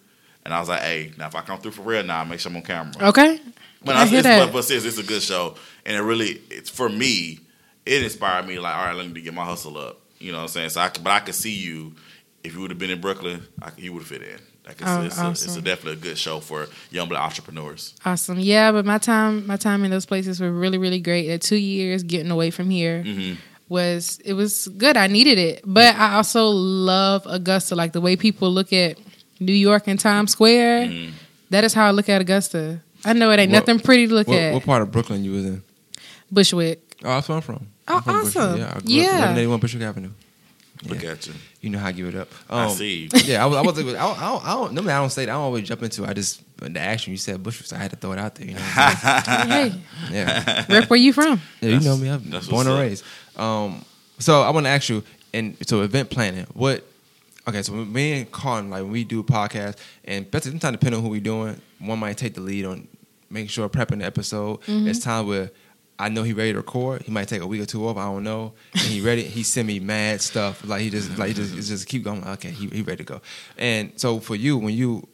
And 0.44 0.52
I 0.52 0.60
was 0.60 0.68
like, 0.68 0.82
Hey, 0.82 1.10
now 1.16 1.28
if 1.28 1.34
I 1.34 1.40
come 1.40 1.58
through 1.58 1.70
for 1.70 1.80
real 1.80 2.02
now, 2.02 2.20
I 2.20 2.24
make 2.24 2.38
sure 2.40 2.50
I'm 2.50 2.56
on 2.56 2.62
camera. 2.64 2.92
okay. 3.08 3.40
But 3.82 3.96
I 3.96 4.02
I, 4.02 4.06
hear 4.06 4.18
it's, 4.18 4.24
that. 4.26 4.44
but, 4.44 4.52
but 4.52 4.64
sis, 4.66 4.84
it's 4.84 4.98
a 4.98 5.02
good 5.02 5.22
show, 5.22 5.54
and 5.86 5.96
it 5.96 6.00
really, 6.02 6.42
it's 6.50 6.68
for 6.68 6.90
me. 6.90 7.40
It 7.86 8.02
inspired 8.02 8.46
me 8.46 8.58
like, 8.58 8.74
all 8.76 8.84
right, 8.86 8.96
let 8.96 9.08
me 9.10 9.20
get 9.20 9.32
my 9.32 9.44
hustle 9.44 9.78
up. 9.78 10.00
You 10.18 10.32
know 10.32 10.38
what 10.38 10.42
I'm 10.44 10.48
saying? 10.48 10.70
So, 10.70 10.80
I, 10.80 10.90
but 11.02 11.10
I 11.10 11.20
could 11.20 11.34
see 11.34 11.54
you 11.54 11.92
if 12.42 12.54
you 12.54 12.60
would 12.60 12.70
have 12.70 12.78
been 12.78 12.90
in 12.90 13.00
Brooklyn, 13.00 13.42
I, 13.62 13.70
you 13.76 13.92
would 13.92 14.00
have 14.00 14.08
fit 14.08 14.22
in. 14.22 14.38
Like 14.66 14.80
it's, 14.80 14.90
Oh, 14.90 15.02
it's, 15.02 15.18
a, 15.20 15.30
it's 15.30 15.56
a 15.56 15.62
definitely 15.62 15.92
a 15.92 15.96
good 16.02 16.18
show 16.18 16.40
for 16.40 16.66
young 16.90 17.08
black 17.08 17.22
entrepreneurs. 17.22 17.94
Awesome. 18.04 18.38
Yeah, 18.40 18.72
but 18.72 18.84
my 18.84 18.98
time 18.98 19.46
my 19.46 19.56
time 19.56 19.84
in 19.84 19.90
those 19.92 20.06
places 20.06 20.40
were 20.40 20.50
really 20.50 20.76
really 20.78 20.98
great. 21.00 21.28
At 21.30 21.40
2 21.42 21.54
years 21.56 22.02
getting 22.02 22.30
away 22.32 22.50
from 22.50 22.68
here 22.70 23.02
hmm 23.02 23.34
was 23.68 24.20
it 24.24 24.32
was 24.34 24.68
good. 24.68 24.96
I 24.96 25.06
needed 25.08 25.38
it. 25.38 25.62
But 25.64 25.96
I 25.96 26.14
also 26.14 26.48
love 26.48 27.22
Augusta 27.26 27.74
like 27.76 27.92
the 27.92 28.00
way 28.00 28.14
people 28.16 28.50
look 28.50 28.72
at 28.72 28.98
New 29.40 29.52
York 29.52 29.84
and 29.88 29.98
Times 30.00 30.32
Square. 30.32 30.86
Mhm. 30.86 31.12
That 31.50 31.62
is 31.64 31.74
how 31.74 31.86
I 31.86 31.90
look 31.92 32.08
at 32.08 32.20
Augusta. 32.20 32.80
I 33.04 33.12
know 33.12 33.30
it 33.32 33.38
ain't 33.40 33.50
What- 33.52 33.66
nothing 33.66 33.80
pretty 33.80 34.06
to 34.08 34.14
look 34.14 34.28
What, 34.28 34.38
at. 34.38 34.54
what 34.54 34.64
part 34.64 34.82
of 34.82 34.90
Brooklyn 34.92 35.24
you 35.24 35.32
was 35.32 35.44
in? 35.44 35.62
Bushwick. 36.32 36.80
Oh, 37.04 37.08
that's 37.08 37.28
where 37.28 37.36
I'm 37.36 37.42
from. 37.42 37.66
Oh, 37.88 37.96
I'm 37.96 38.02
from 38.02 38.20
Bushwick. 38.24 38.36
awesome. 38.36 38.58
Yeah, 38.58 38.66
I 38.74 38.80
grew 38.80 38.82
Yeah. 38.94 39.02
up 39.02 39.12
1181 39.36 39.60
Bushwick 39.60 39.82
Avenue. 39.82 40.10
Look 40.88 41.02
Yeah. 41.02 41.10
at 41.12 41.26
you. 41.26 41.32
You 41.62 41.70
know 41.70 41.78
how 41.78 41.86
I 41.86 41.92
give 41.92 42.08
it 42.08 42.14
up. 42.16 42.28
I 42.50 42.64
Um, 42.64 42.70
see. 42.76 43.08
Yeah, 43.24 43.42
I 43.42 43.46
was. 43.46 43.56
I 43.56 43.62
was. 43.62 43.78
I 43.78 43.82
don't. 43.82 43.96
I 43.96 44.28
don't, 44.28 44.44
I 44.44 44.52
don't 44.52 44.72
normally, 44.74 44.92
I 44.92 44.98
don't 44.98 45.10
say 45.10 45.24
that. 45.24 45.30
I 45.32 45.34
don't 45.34 45.42
always 45.44 45.66
jump 45.66 45.82
into. 45.82 46.04
it. 46.04 46.10
I 46.10 46.12
just 46.12 46.42
the 46.58 46.80
action 46.80 47.12
you 47.12 47.16
said 47.16 47.42
Bush, 47.42 47.62
so 47.64 47.76
I 47.76 47.78
had 47.78 47.90
to 47.92 47.96
throw 47.96 48.12
it 48.12 48.18
out 48.18 48.34
there. 48.34 48.46
You 48.46 48.54
know. 48.54 48.60
what 48.60 48.96
hey, 49.48 49.74
yeah. 50.10 50.64
rep 50.68 50.90
where 50.90 50.98
you 50.98 51.12
from? 51.12 51.40
Yeah, 51.60 51.70
you 51.70 51.80
know 51.80 51.96
me. 51.96 52.08
I'm 52.08 52.20
born 52.50 52.66
and 52.66 52.76
up. 52.76 52.80
raised. 52.80 53.04
Um, 53.36 53.84
so 54.18 54.42
I 54.42 54.50
want 54.50 54.66
to 54.66 54.70
ask 54.70 54.88
you, 54.88 55.02
and 55.32 55.56
so 55.66 55.80
event 55.82 56.10
planning. 56.10 56.46
What? 56.52 56.84
Okay, 57.48 57.62
so 57.62 57.72
me 57.72 58.12
and 58.20 58.30
Carlton, 58.32 58.70
like 58.70 58.82
when 58.82 58.90
we 58.92 59.04
do 59.04 59.22
podcast, 59.22 59.76
and 60.04 60.30
but 60.30 60.42
sometimes 60.42 60.72
depending 60.72 60.98
on 60.98 61.04
who 61.04 61.10
we 61.10 61.20
doing, 61.20 61.60
one 61.78 61.98
might 61.98 62.16
take 62.18 62.34
the 62.34 62.40
lead 62.42 62.64
on 62.66 62.86
making 63.30 63.48
sure 63.48 63.68
prepping 63.68 64.00
the 64.00 64.04
episode. 64.04 64.58
It's 64.66 64.98
time 64.98 65.26
where 65.26 65.50
I 65.98 66.08
know 66.08 66.22
he 66.22 66.32
ready 66.32 66.52
to 66.52 66.58
record. 66.58 67.02
He 67.02 67.10
might 67.10 67.28
take 67.28 67.40
a 67.40 67.46
week 67.46 67.62
or 67.62 67.66
two 67.66 67.86
off. 67.88 67.96
I 67.96 68.04
don't 68.04 68.24
know. 68.24 68.52
And 68.72 68.82
he 68.82 69.00
ready. 69.00 69.22
he 69.22 69.42
send 69.42 69.66
me 69.66 69.80
mad 69.80 70.20
stuff. 70.20 70.66
Like 70.66 70.82
he 70.82 70.90
just 70.90 71.16
like 71.18 71.28
he 71.28 71.34
just 71.34 71.54
just 71.54 71.86
keep 71.86 72.04
going. 72.04 72.26
Okay, 72.26 72.50
he 72.50 72.66
he 72.68 72.82
ready 72.82 72.98
to 72.98 73.04
go. 73.04 73.20
And 73.56 73.92
so 73.96 74.20
for 74.20 74.34
you, 74.36 74.58
when 74.58 74.74
you 74.74 75.06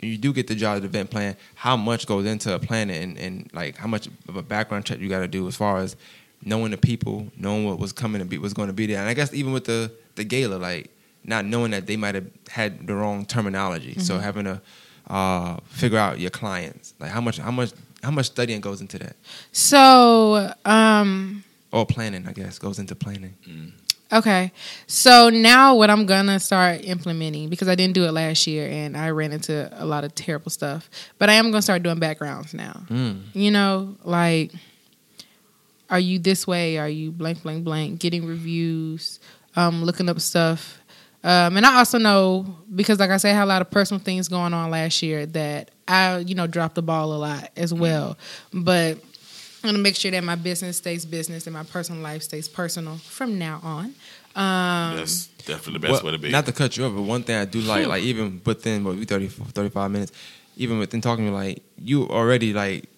you 0.00 0.16
do 0.16 0.32
get 0.32 0.46
the 0.46 0.54
job 0.54 0.76
of 0.76 0.82
the 0.82 0.88
event 0.88 1.10
plan, 1.10 1.36
how 1.54 1.76
much 1.76 2.06
goes 2.06 2.24
into 2.24 2.58
planning 2.60 3.02
and, 3.02 3.18
and 3.18 3.50
like 3.52 3.76
how 3.76 3.86
much 3.86 4.08
of 4.28 4.36
a 4.36 4.42
background 4.42 4.84
check 4.84 4.98
you 4.98 5.08
got 5.08 5.20
to 5.20 5.28
do 5.28 5.46
as 5.46 5.56
far 5.56 5.78
as 5.78 5.96
knowing 6.42 6.70
the 6.70 6.78
people, 6.78 7.26
knowing 7.36 7.66
what 7.66 7.78
was 7.78 7.92
coming 7.92 8.20
to 8.20 8.24
be, 8.24 8.38
was 8.38 8.54
going 8.54 8.68
to 8.68 8.72
be 8.72 8.86
there, 8.86 8.98
and 8.98 9.08
I 9.08 9.14
guess 9.14 9.32
even 9.34 9.52
with 9.52 9.66
the 9.66 9.92
the 10.14 10.24
gala, 10.24 10.56
like 10.56 10.90
not 11.24 11.44
knowing 11.44 11.72
that 11.72 11.86
they 11.86 11.96
might 11.96 12.14
have 12.14 12.26
had 12.48 12.86
the 12.86 12.94
wrong 12.94 13.26
terminology, 13.26 13.98
so 13.98 14.18
having 14.18 14.44
to 14.44 14.60
uh, 15.08 15.58
figure 15.66 15.98
out 15.98 16.18
your 16.18 16.30
clients, 16.30 16.94
like 16.98 17.10
how 17.10 17.20
much 17.20 17.38
how 17.38 17.50
much 17.50 17.72
how 18.02 18.10
much 18.10 18.26
studying 18.26 18.60
goes 18.60 18.80
into 18.80 18.98
that, 18.98 19.16
So, 19.52 20.52
um, 20.64 21.44
or 21.72 21.86
planning, 21.86 22.26
I 22.26 22.32
guess, 22.32 22.58
goes 22.58 22.78
into 22.78 22.94
planning. 22.94 23.34
okay. 24.12 24.50
So 24.86 25.30
now 25.30 25.74
what 25.76 25.88
I'm 25.90 26.04
gonna 26.06 26.40
start 26.40 26.80
implementing 26.84 27.48
because 27.48 27.68
I 27.68 27.74
didn't 27.76 27.94
do 27.94 28.04
it 28.06 28.12
last 28.12 28.46
year 28.46 28.68
and 28.68 28.96
I 28.96 29.10
ran 29.10 29.32
into 29.32 29.68
a 29.80 29.84
lot 29.86 30.02
of 30.04 30.14
terrible 30.14 30.50
stuff. 30.50 30.88
But 31.18 31.30
I 31.30 31.34
am 31.34 31.50
gonna 31.50 31.62
start 31.62 31.82
doing 31.82 31.98
backgrounds 32.00 32.52
now. 32.54 32.82
Mm. 32.88 33.22
You 33.34 33.50
know, 33.52 33.94
like, 34.02 34.52
are 35.88 36.00
you 36.00 36.18
this 36.18 36.46
way? 36.46 36.78
Are 36.78 36.88
you 36.88 37.10
blank, 37.12 37.42
blank, 37.42 37.64
blank? 37.64 38.00
Getting 38.00 38.24
reviews, 38.26 39.20
um, 39.56 39.84
looking 39.84 40.08
up 40.08 40.20
stuff. 40.20 40.79
Um, 41.22 41.56
and 41.56 41.66
I 41.66 41.76
also 41.78 41.98
know 41.98 42.46
because, 42.74 42.98
like 42.98 43.10
I 43.10 43.18
said, 43.18 43.32
I 43.32 43.38
had 43.38 43.44
a 43.44 43.46
lot 43.46 43.62
of 43.62 43.70
personal 43.70 44.02
things 44.02 44.28
going 44.28 44.54
on 44.54 44.70
last 44.70 45.02
year 45.02 45.26
that 45.26 45.70
I, 45.86 46.18
you 46.18 46.34
know, 46.34 46.46
dropped 46.46 46.76
the 46.76 46.82
ball 46.82 47.12
a 47.12 47.18
lot 47.18 47.50
as 47.56 47.74
well. 47.74 48.16
But 48.52 48.98
I'm 49.62 49.68
gonna 49.68 49.78
make 49.78 49.96
sure 49.96 50.10
that 50.10 50.24
my 50.24 50.36
business 50.36 50.78
stays 50.78 51.04
business 51.04 51.46
and 51.46 51.52
my 51.52 51.64
personal 51.64 52.00
life 52.02 52.22
stays 52.22 52.48
personal 52.48 52.96
from 52.96 53.38
now 53.38 53.60
on. 53.62 53.94
Um, 54.34 54.96
That's 54.96 55.26
definitely 55.44 55.74
the 55.74 55.78
best 55.80 55.92
Well, 55.92 56.12
way 56.12 56.16
to 56.16 56.22
be. 56.22 56.30
Not 56.30 56.46
to 56.46 56.52
cut 56.52 56.76
you 56.76 56.86
up, 56.86 56.94
but 56.94 57.02
one 57.02 57.22
thing 57.22 57.36
I 57.36 57.44
do 57.44 57.60
like, 57.60 57.86
like 57.86 58.02
even 58.04 58.40
within 58.44 58.84
what 58.84 58.96
we 58.96 59.04
30, 59.04 59.28
35 59.28 59.90
minutes, 59.90 60.12
even 60.56 60.78
within 60.78 61.00
talking 61.00 61.26
to 61.26 61.32
like 61.32 61.62
you 61.76 62.08
already 62.08 62.54
like 62.54 62.88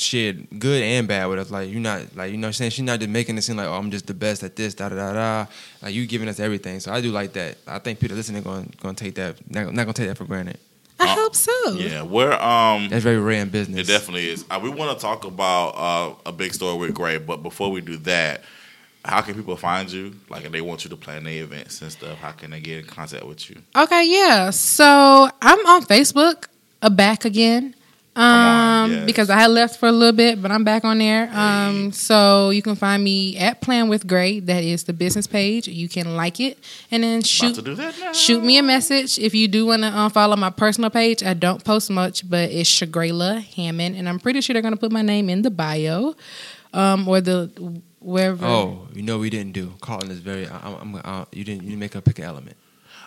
shared 0.00 0.46
good 0.58 0.82
and 0.82 1.06
bad 1.06 1.26
with 1.26 1.38
us. 1.38 1.50
Like 1.50 1.70
you're 1.70 1.80
not 1.80 2.16
like 2.16 2.30
you 2.32 2.36
know 2.38 2.46
what 2.46 2.48
I'm 2.48 2.52
saying 2.54 2.70
she's 2.72 2.84
not 2.84 2.98
just 3.00 3.10
making 3.10 3.36
it 3.38 3.42
seem 3.42 3.56
like 3.56 3.66
oh 3.68 3.74
I'm 3.74 3.90
just 3.90 4.06
the 4.06 4.14
best 4.14 4.42
at 4.42 4.56
this 4.56 4.74
da 4.74 4.88
da 4.88 4.96
da 4.96 5.12
da. 5.12 5.46
Like 5.82 5.94
you 5.94 6.06
giving 6.06 6.28
us 6.28 6.40
everything, 6.40 6.80
so 6.80 6.92
I 6.92 7.00
do 7.00 7.10
like 7.12 7.32
that. 7.34 7.58
I 7.66 7.78
think 7.78 8.00
people 8.00 8.16
listening 8.16 8.42
going 8.42 8.72
going 8.80 8.94
to 8.94 9.04
take 9.04 9.14
that 9.16 9.36
not, 9.50 9.66
not 9.74 9.82
gonna 9.84 9.92
take 9.92 10.08
that 10.08 10.16
for 10.18 10.24
granted. 10.24 10.58
I 10.98 11.04
Uh, 11.04 11.14
hope 11.14 11.34
so. 11.34 11.72
yeah, 11.72 12.02
we're 12.02 12.32
um. 12.34 12.88
That's 12.90 13.02
very 13.04 13.18
rare 13.18 13.40
in 13.40 13.48
business. 13.48 13.88
It 13.88 13.90
definitely 13.92 14.28
is. 14.28 14.44
Uh, 14.50 14.60
we 14.62 14.68
want 14.68 14.98
to 14.98 15.00
talk 15.02 15.24
about 15.24 15.68
uh, 15.70 16.14
a 16.26 16.32
big 16.32 16.52
story 16.52 16.76
with 16.76 16.94
Gray, 16.94 17.16
but 17.16 17.42
before 17.42 17.70
we 17.70 17.80
do 17.80 17.96
that, 17.98 18.42
how 19.02 19.22
can 19.22 19.34
people 19.34 19.56
find 19.56 19.90
you? 19.90 20.14
Like, 20.28 20.44
if 20.44 20.52
they 20.52 20.60
want 20.60 20.84
you 20.84 20.90
to 20.90 20.96
plan 20.96 21.24
their 21.24 21.42
events 21.42 21.80
and 21.80 21.90
stuff, 21.90 22.18
how 22.18 22.32
can 22.32 22.50
they 22.50 22.60
get 22.60 22.80
in 22.80 22.84
contact 22.84 23.24
with 23.24 23.48
you? 23.48 23.56
Okay, 23.74 24.04
yeah. 24.10 24.50
So 24.50 25.30
I'm 25.40 25.66
on 25.66 25.84
Facebook, 25.86 26.48
uh, 26.82 26.90
back 26.90 27.24
again. 27.24 27.74
Um, 28.20 28.92
yes. 28.92 29.06
because 29.06 29.30
I 29.30 29.38
had 29.40 29.50
left 29.50 29.78
for 29.78 29.88
a 29.88 29.92
little 29.92 30.14
bit, 30.14 30.42
but 30.42 30.50
I'm 30.50 30.62
back 30.62 30.84
on 30.84 30.98
there. 30.98 31.30
Um, 31.32 31.90
so 31.92 32.50
you 32.50 32.60
can 32.60 32.74
find 32.74 33.02
me 33.02 33.36
at 33.38 33.60
Plan 33.60 33.88
with 33.88 34.06
Gray. 34.06 34.40
That 34.40 34.62
is 34.62 34.84
the 34.84 34.92
business 34.92 35.26
page. 35.26 35.66
You 35.68 35.88
can 35.88 36.16
like 36.16 36.38
it 36.38 36.58
and 36.90 37.02
then 37.02 37.22
shoot 37.22 37.54
to 37.54 37.62
do 37.62 37.74
that 37.76 37.98
now. 37.98 38.12
shoot 38.12 38.44
me 38.44 38.58
a 38.58 38.62
message 38.62 39.18
if 39.18 39.34
you 39.34 39.48
do 39.48 39.66
want 39.66 39.82
to 39.82 39.88
um, 39.88 40.10
follow 40.10 40.36
my 40.36 40.50
personal 40.50 40.90
page. 40.90 41.22
I 41.22 41.34
don't 41.34 41.64
post 41.64 41.90
much, 41.90 42.28
but 42.28 42.50
it's 42.50 42.68
Shagrayla 42.68 43.42
Hammond, 43.54 43.96
and 43.96 44.08
I'm 44.08 44.18
pretty 44.20 44.40
sure 44.42 44.52
they're 44.52 44.62
gonna 44.62 44.76
put 44.76 44.92
my 44.92 45.02
name 45.02 45.30
in 45.30 45.42
the 45.42 45.50
bio, 45.50 46.14
um, 46.74 47.08
or 47.08 47.20
the 47.20 47.50
wherever. 48.00 48.44
Oh, 48.44 48.88
you 48.92 49.02
know 49.02 49.18
we 49.18 49.30
didn't 49.30 49.52
do. 49.52 49.72
Carlton 49.80 50.10
is 50.10 50.18
very. 50.18 50.46
I, 50.46 50.58
I'm. 50.62 50.94
I'm 50.94 51.02
uh, 51.04 51.24
you 51.32 51.44
didn't. 51.44 51.62
You 51.62 51.70
didn't 51.70 51.80
make 51.80 51.94
her 51.94 52.00
pick 52.00 52.18
an 52.18 52.24
element. 52.26 52.56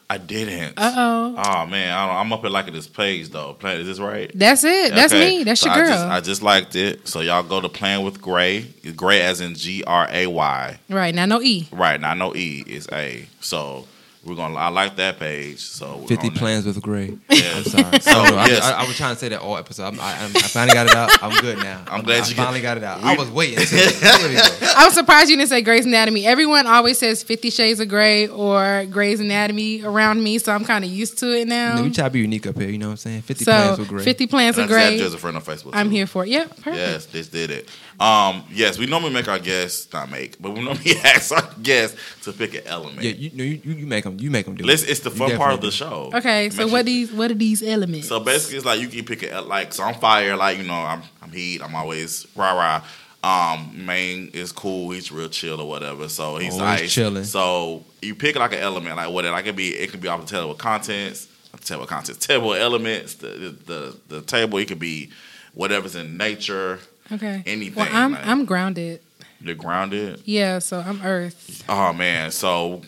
I 0.09 0.17
didn't. 0.17 0.73
Uh 0.77 0.93
oh. 0.95 1.35
Oh 1.37 1.65
man, 1.65 1.91
I 1.91 2.07
don't, 2.07 2.15
I'm 2.17 2.33
up 2.33 2.43
at 2.45 2.51
liking 2.51 2.73
this 2.73 2.87
page 2.87 3.29
though. 3.29 3.53
Plan 3.53 3.79
is 3.79 3.87
this 3.87 3.99
right? 3.99 4.31
That's 4.35 4.63
it. 4.63 4.93
That's 4.93 5.13
me. 5.13 5.43
That's 5.43 5.61
So 5.61 5.67
your 5.67 5.75
I 5.75 5.77
girl. 5.79 5.87
just, 5.89 6.05
I 6.05 6.19
just 6.21 6.41
liked 6.43 6.75
it. 6.75 7.07
So 7.07 7.21
y'all 7.21 7.41
go 7.43 7.59
to 7.61 7.69
Plan 7.69 8.03
with 8.03 8.21
Gray. 8.21 8.67
Gray 8.95 9.21
as 9.21 9.41
in 9.41 9.55
G 9.55 9.83
R 9.85 10.07
A 10.11 10.27
Y. 10.27 10.79
right 10.89 11.15
now, 11.15 11.25
no 11.25 11.41
e. 11.41 11.67
Right 11.71 11.99
now, 11.99 12.13
no 12.13 12.35
E 12.35 12.63
is 12.67 12.87
A. 12.91 13.27
So 13.39 13.87
we're 14.25 14.35
gonna. 14.35 14.55
I 14.55 14.69
like 14.69 14.95
that 14.97 15.19
page. 15.19 15.59
So 15.59 15.97
we're 15.97 16.07
Fifty 16.07 16.27
on 16.27 16.33
there. 16.33 16.39
plans 16.39 16.65
with 16.65 16.81
Gray. 16.81 17.17
Yeah. 17.29 17.53
I'm 17.57 17.63
sorry. 17.63 17.83
So, 18.01 18.11
I, 18.11 18.27
I- 18.43 18.47
yes. 18.47 18.63
I, 18.63 18.83
I 18.83 18.87
was 18.87 18.95
trying 18.97 19.15
to 19.15 19.19
say 19.19 19.29
that 19.29 19.41
all 19.41 19.57
episode. 19.57 19.83
I'm, 19.85 19.99
I, 19.99 20.13
I'm, 20.17 20.35
I 20.35 20.39
finally 20.41 20.73
got 20.73 20.87
it 20.87 20.95
out. 20.95 21.23
I'm 21.23 21.39
good 21.41 21.57
now. 21.57 21.83
I'm 21.87 22.03
glad 22.03 22.23
I 22.23 22.27
you 22.27 22.35
get- 22.35 22.43
finally 22.43 22.61
got 22.61 22.77
it 22.77 22.83
out. 22.83 23.01
We- 23.01 23.09
I 23.09 23.15
was 23.15 23.29
waiting. 23.29 23.59
Until, 23.59 23.77
there 23.91 24.29
we. 24.29 24.35
I 24.75 24.85
was 24.85 24.93
surprised 24.93 25.29
you 25.29 25.37
didn't 25.37 25.49
say 25.49 25.61
Grey's 25.61 25.85
Anatomy. 25.85 26.25
Everyone 26.25 26.67
always 26.67 26.97
says 26.99 27.23
Fifty 27.23 27.49
Shades 27.49 27.79
of 27.79 27.89
Grey 27.89 28.27
or 28.27 28.85
Grey's 28.89 29.19
Anatomy 29.19 29.83
around 29.83 30.23
me, 30.23 30.37
so 30.39 30.51
I'm 30.53 30.65
kind 30.65 30.83
of 30.85 30.91
used 30.91 31.17
to 31.19 31.31
it 31.37 31.47
now. 31.47 31.71
You 31.71 31.75
know, 31.77 31.83
we 31.83 31.91
try 31.91 32.05
to 32.05 32.09
be 32.09 32.19
unique 32.19 32.47
up 32.47 32.55
here. 32.57 32.69
You 32.69 32.77
know 32.77 32.87
what 32.87 32.91
I'm 32.91 32.97
saying? 32.97 33.21
Fifty 33.23 33.45
plans 33.45 33.79
with 33.79 33.87
Gray. 33.89 34.03
Fifty 34.03 34.27
Plans 34.27 34.55
with 34.57 34.65
of 34.65 34.71
I 34.71 34.75
just 34.75 34.89
Grey. 34.97 35.03
have 35.03 35.13
a 35.13 35.17
friend 35.17 35.37
on 35.37 35.43
Facebook. 35.43 35.71
I'm 35.73 35.89
here 35.91 36.07
for 36.07 36.23
it. 36.23 36.29
Yep, 36.29 36.49
perfect. 36.57 36.75
Yes, 36.75 37.05
this 37.07 37.27
did 37.27 37.51
it. 37.51 37.69
Um, 37.99 38.43
yes, 38.51 38.77
we 38.77 38.85
normally 38.85 39.13
make 39.13 39.27
our 39.27 39.39
guests 39.39 39.91
not 39.93 40.09
make, 40.09 40.41
but 40.41 40.51
we 40.51 40.63
normally 40.63 40.95
ask 41.03 41.31
our 41.31 41.47
guests 41.61 41.97
to 42.23 42.33
pick 42.33 42.55
an 42.55 42.63
element. 42.65 43.01
Yeah, 43.03 43.11
you, 43.11 43.31
no, 43.33 43.43
you, 43.43 43.59
you 43.63 43.85
make 43.85 44.03
them. 44.03 44.17
You 44.19 44.31
make 44.31 44.45
them 44.45 44.55
do. 44.55 44.65
Let's, 44.65 44.83
it. 44.83 44.89
it's 44.91 44.99
the 45.01 45.11
fun 45.11 45.37
part 45.37 45.53
of 45.53 45.61
the 45.61 45.71
show. 45.71 46.11
Okay, 46.13 46.49
so 46.49 46.63
what 46.63 46.71
sure- 46.71 46.83
these 46.83 47.11
what 47.11 47.31
are 47.31 47.35
these 47.35 47.61
elements? 47.63 48.07
So 48.07 48.19
basically, 48.19 48.57
it's 48.57 48.65
like 48.65 48.79
you 48.79 48.87
can 48.87 49.05
pick 49.05 49.23
it 49.23 49.33
like 49.47 49.73
so. 49.73 49.83
I'm 49.83 49.95
fire, 49.95 50.35
like 50.35 50.57
you 50.57 50.63
know, 50.63 50.73
I'm 50.73 51.03
I'm 51.21 51.31
heat. 51.31 51.61
I'm 51.61 51.75
always 51.75 52.25
rah 52.35 52.53
rah. 52.53 52.83
Um, 53.23 53.85
main 53.85 54.31
is 54.33 54.51
cool. 54.51 54.91
He's 54.91 55.09
real 55.09 55.29
chill 55.29 55.61
or 55.61 55.69
whatever. 55.69 56.09
So 56.09 56.37
he's 56.37 56.59
Always 56.59 56.81
nice. 56.81 56.93
chilling. 56.93 57.23
So 57.23 57.85
you 58.01 58.15
pick 58.15 58.35
like 58.35 58.51
an 58.51 58.59
element, 58.59 58.97
like 58.97 59.11
what 59.11 59.23
it 59.23 59.31
like. 59.31 59.45
It 59.45 59.55
be 59.55 59.69
it 59.69 59.91
can 59.91 60.01
be 60.01 60.09
off 60.09 60.19
the 60.19 60.27
table 60.27 60.49
with 60.49 60.57
contents, 60.57 61.29
table 61.61 61.85
contents, 61.85 62.25
table 62.25 62.53
elements. 62.53 63.15
The, 63.15 63.27
the 63.27 63.49
the 63.49 63.97
the 64.09 64.21
table. 64.23 64.57
It 64.57 64.67
could 64.67 64.79
be 64.79 65.11
whatever's 65.53 65.95
in 65.95 66.17
nature. 66.17 66.79
Okay, 67.13 67.43
anything, 67.45 67.75
Well, 67.75 67.87
I'm 67.91 68.11
like- 68.13 68.27
I'm 68.27 68.45
grounded. 68.45 69.01
You're 69.41 69.55
grounded. 69.55 70.21
Yeah, 70.25 70.59
so 70.59 70.79
I'm 70.79 71.01
Earth. 71.03 71.63
Oh 71.67 71.91
man. 71.93 72.31
So 72.31 72.81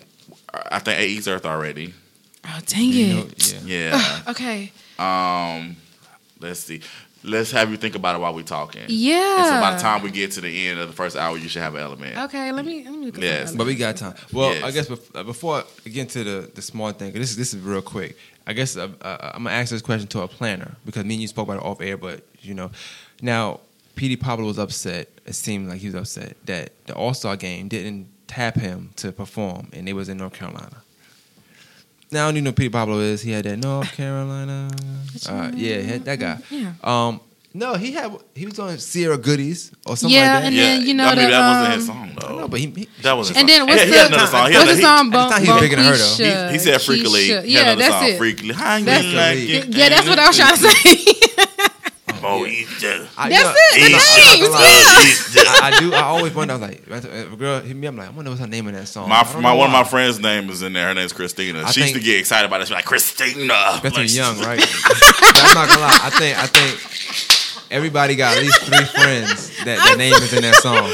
I 0.71 0.79
think 0.79 0.99
AE's 0.99 1.27
Earth 1.27 1.45
already. 1.45 1.93
Oh 2.45 2.59
dang 2.65 2.89
You 2.89 3.05
it. 3.19 3.53
know, 3.53 3.67
yeah. 3.67 3.91
Yeah. 4.25 4.31
Okay. 4.31 4.71
um. 4.99 5.75
Let's 6.39 6.59
see. 6.61 6.81
Let's 7.23 7.49
have 7.51 7.71
you 7.71 7.77
think 7.77 7.95
about 7.95 8.15
it 8.15 8.19
while 8.19 8.35
we're 8.35 8.43
talking. 8.43 8.83
Yeah. 8.87 9.37
And 9.39 9.45
so 9.47 9.59
by 9.59 9.73
the 9.73 9.79
time 9.81 10.03
we 10.03 10.11
get 10.11 10.31
to 10.33 10.41
the 10.41 10.67
end 10.67 10.79
of 10.79 10.87
the 10.87 10.93
first 10.93 11.15
hour, 11.17 11.35
you 11.37 11.49
should 11.49 11.63
have 11.63 11.73
an 11.73 11.81
element. 11.81 12.17
Okay, 12.25 12.51
let 12.51 12.63
me 12.65 12.83
let 12.83 12.93
me 12.93 13.05
look 13.07 13.17
Yes. 13.17 13.55
But 13.55 13.65
we 13.65 13.75
got 13.75 13.97
time. 13.97 14.13
Well, 14.31 14.53
Yes. 14.53 14.63
I 14.63 14.71
guess 14.71 14.91
uh, 15.15 15.23
before 15.23 15.63
I 15.85 15.89
get 15.89 16.01
into 16.01 16.23
the 16.23 16.51
the 16.53 16.61
small 16.61 16.91
thing, 16.91 17.13
this 17.13 17.31
is 17.31 17.35
this 17.37 17.53
is 17.53 17.61
real 17.61 17.81
quick. 17.81 18.15
I 18.45 18.53
guess 18.53 18.77
uh, 18.77 18.89
uh, 19.01 19.31
I'm 19.33 19.43
gonna 19.43 19.55
ask 19.55 19.71
this 19.71 19.81
question 19.81 20.07
to 20.09 20.21
a 20.21 20.27
planner 20.27 20.75
because 20.85 21.03
me 21.03 21.15
and 21.15 21.21
you 21.21 21.27
spoke 21.27 21.47
about 21.47 21.57
it 21.57 21.65
off 21.65 21.81
air, 21.81 21.97
but 21.97 22.21
you 22.41 22.53
know, 22.53 22.69
now 23.21 23.59
Petey 23.95 24.15
Pablo 24.15 24.45
was 24.45 24.59
upset. 24.59 25.09
It 25.25 25.33
seemed 25.35 25.69
like 25.69 25.79
he 25.79 25.87
was 25.87 25.95
upset 25.95 26.35
that 26.45 26.71
the 26.87 26.93
All 26.95 27.13
Star 27.13 27.35
game 27.37 27.67
didn't 27.67 28.07
tap 28.27 28.55
him 28.55 28.91
to 28.97 29.11
perform, 29.11 29.69
and 29.73 29.87
it 29.87 29.93
was 29.93 30.09
in 30.09 30.17
North 30.17 30.33
Carolina. 30.33 30.81
Now 32.11 32.25
I 32.25 32.27
don't 32.27 32.35
even 32.35 32.43
know 32.45 32.49
who 32.51 32.55
Petey 32.55 32.69
Pablo 32.69 32.99
is. 32.99 33.21
He 33.21 33.31
had 33.31 33.45
that 33.45 33.57
North 33.57 33.91
Carolina. 33.95 34.69
Uh, 35.27 35.51
yeah, 35.55 35.77
he 35.79 35.87
had 35.87 36.05
that 36.05 36.19
guy. 36.19 36.37
Yeah. 36.49 36.73
Um, 36.83 37.19
no, 37.53 37.75
he 37.75 37.93
had 37.93 38.11
he 38.35 38.45
was 38.45 38.59
on 38.59 38.77
Ciara 38.77 39.17
Goodies 39.17 39.71
or 39.85 39.95
something 39.95 40.13
Yeah, 40.15 40.33
like 40.35 40.41
that. 40.43 40.47
and 40.47 40.57
then, 40.57 40.85
you 40.85 40.93
know, 40.93 41.05
I 41.05 41.15
mean, 41.15 41.23
the, 41.25 41.31
that 41.31 41.49
wasn't 41.61 41.75
his 41.79 41.89
um, 41.89 41.95
song 41.95 42.17
though. 42.19 42.39
know, 42.41 42.47
but 42.49 42.59
he, 42.59 42.65
he 42.67 42.89
that 43.01 43.13
was 43.13 43.29
his 43.29 43.37
And 43.37 43.47
song. 43.49 43.57
then 43.57 43.65
what's 43.67 43.81
he, 43.81 43.87
the 43.89 43.93
he 43.93 43.97
had 44.01 44.07
another 44.11 44.27
song. 44.27 44.51
He 44.51 44.57
what's 44.57 44.69
had 44.69 44.69
the 44.71 44.75
he- 44.75 44.81
song? 44.81 45.15
I 45.15 45.29
thought 45.29 45.41
he 45.41 45.49
was 45.51 45.61
bigger 45.61 45.75
than 45.77 45.85
her, 45.85 45.95
though. 45.95 46.47
He, 46.47 46.53
he 46.53 46.59
said 46.59 46.81
Freek-a-Leek. 46.81 47.45
He 47.45 47.53
Yeah, 47.53 47.75
that's 47.75 47.93
song, 47.93 48.09
it. 48.09 48.17
Freek-a-Leek. 48.17 48.55
How 48.57 48.79
That's 48.81 49.05
like 49.07 49.37
it. 49.37 49.49
it? 49.49 49.67
Yeah, 49.75 49.87
that's 49.89 50.07
what 50.07 50.19
I 50.19 50.27
was 50.27 50.37
trying 50.37 50.55
to 50.55 50.61
say. 50.61 51.44
Oh, 52.27 52.45
yeah. 52.45 53.05
I, 53.17 53.29
That's 53.29 53.39
you 53.39 53.43
know, 53.43 53.53
it, 53.53 53.79
the 53.79 53.85
I'm 53.85 53.91
not- 53.91 54.45
I'm 54.45 54.51
not 54.51 54.61
names, 54.61 55.35
yeah. 55.35 55.43
I, 55.47 55.71
I 55.73 55.79
do. 55.79 55.93
I 55.93 56.01
always 56.01 56.33
wonder. 56.33 56.53
I 56.53 56.57
was 56.57 56.69
like, 56.69 56.87
if 56.87 57.05
a 57.05 57.31
uh, 57.31 57.35
girl 57.35 57.59
hit 57.61 57.75
me. 57.75 57.87
I'm 57.87 57.97
like, 57.97 58.07
I 58.07 58.11
wonder 58.11 58.31
what's 58.31 58.41
her 58.41 58.47
name 58.47 58.67
in 58.67 58.73
that 58.75 58.87
song. 58.87 59.09
My, 59.09 59.23
my 59.35 59.53
know 59.53 59.55
one 59.55 59.67
of 59.69 59.73
my 59.73 59.83
friends' 59.83 60.19
name 60.19 60.49
is 60.49 60.61
in 60.61 60.73
there. 60.73 60.87
Her 60.87 60.93
name's 60.93 61.13
Christina. 61.13 61.63
I 61.63 61.71
she 61.71 61.81
used 61.81 61.93
to 61.93 61.99
get 61.99 62.19
excited 62.19 62.47
about 62.47 62.61
it. 62.61 62.67
She's 62.67 62.75
like 62.75 62.85
Christina. 62.85 63.79
That's 63.83 63.95
like, 63.95 64.13
young, 64.13 64.37
right? 64.41 64.59
I'm 64.61 65.53
not 65.53 65.69
gonna 65.69 65.81
lie. 65.81 65.99
I 66.03 66.09
think. 66.09 66.37
I 66.37 66.47
think 66.47 67.71
everybody 67.71 68.15
got 68.15 68.37
at 68.37 68.43
least 68.43 68.61
three 68.61 68.85
friends 68.85 69.51
that 69.65 69.83
their 69.85 69.97
name 69.97 70.13
is 70.13 70.33
in 70.33 70.41
that 70.41 70.55
song. 70.55 70.85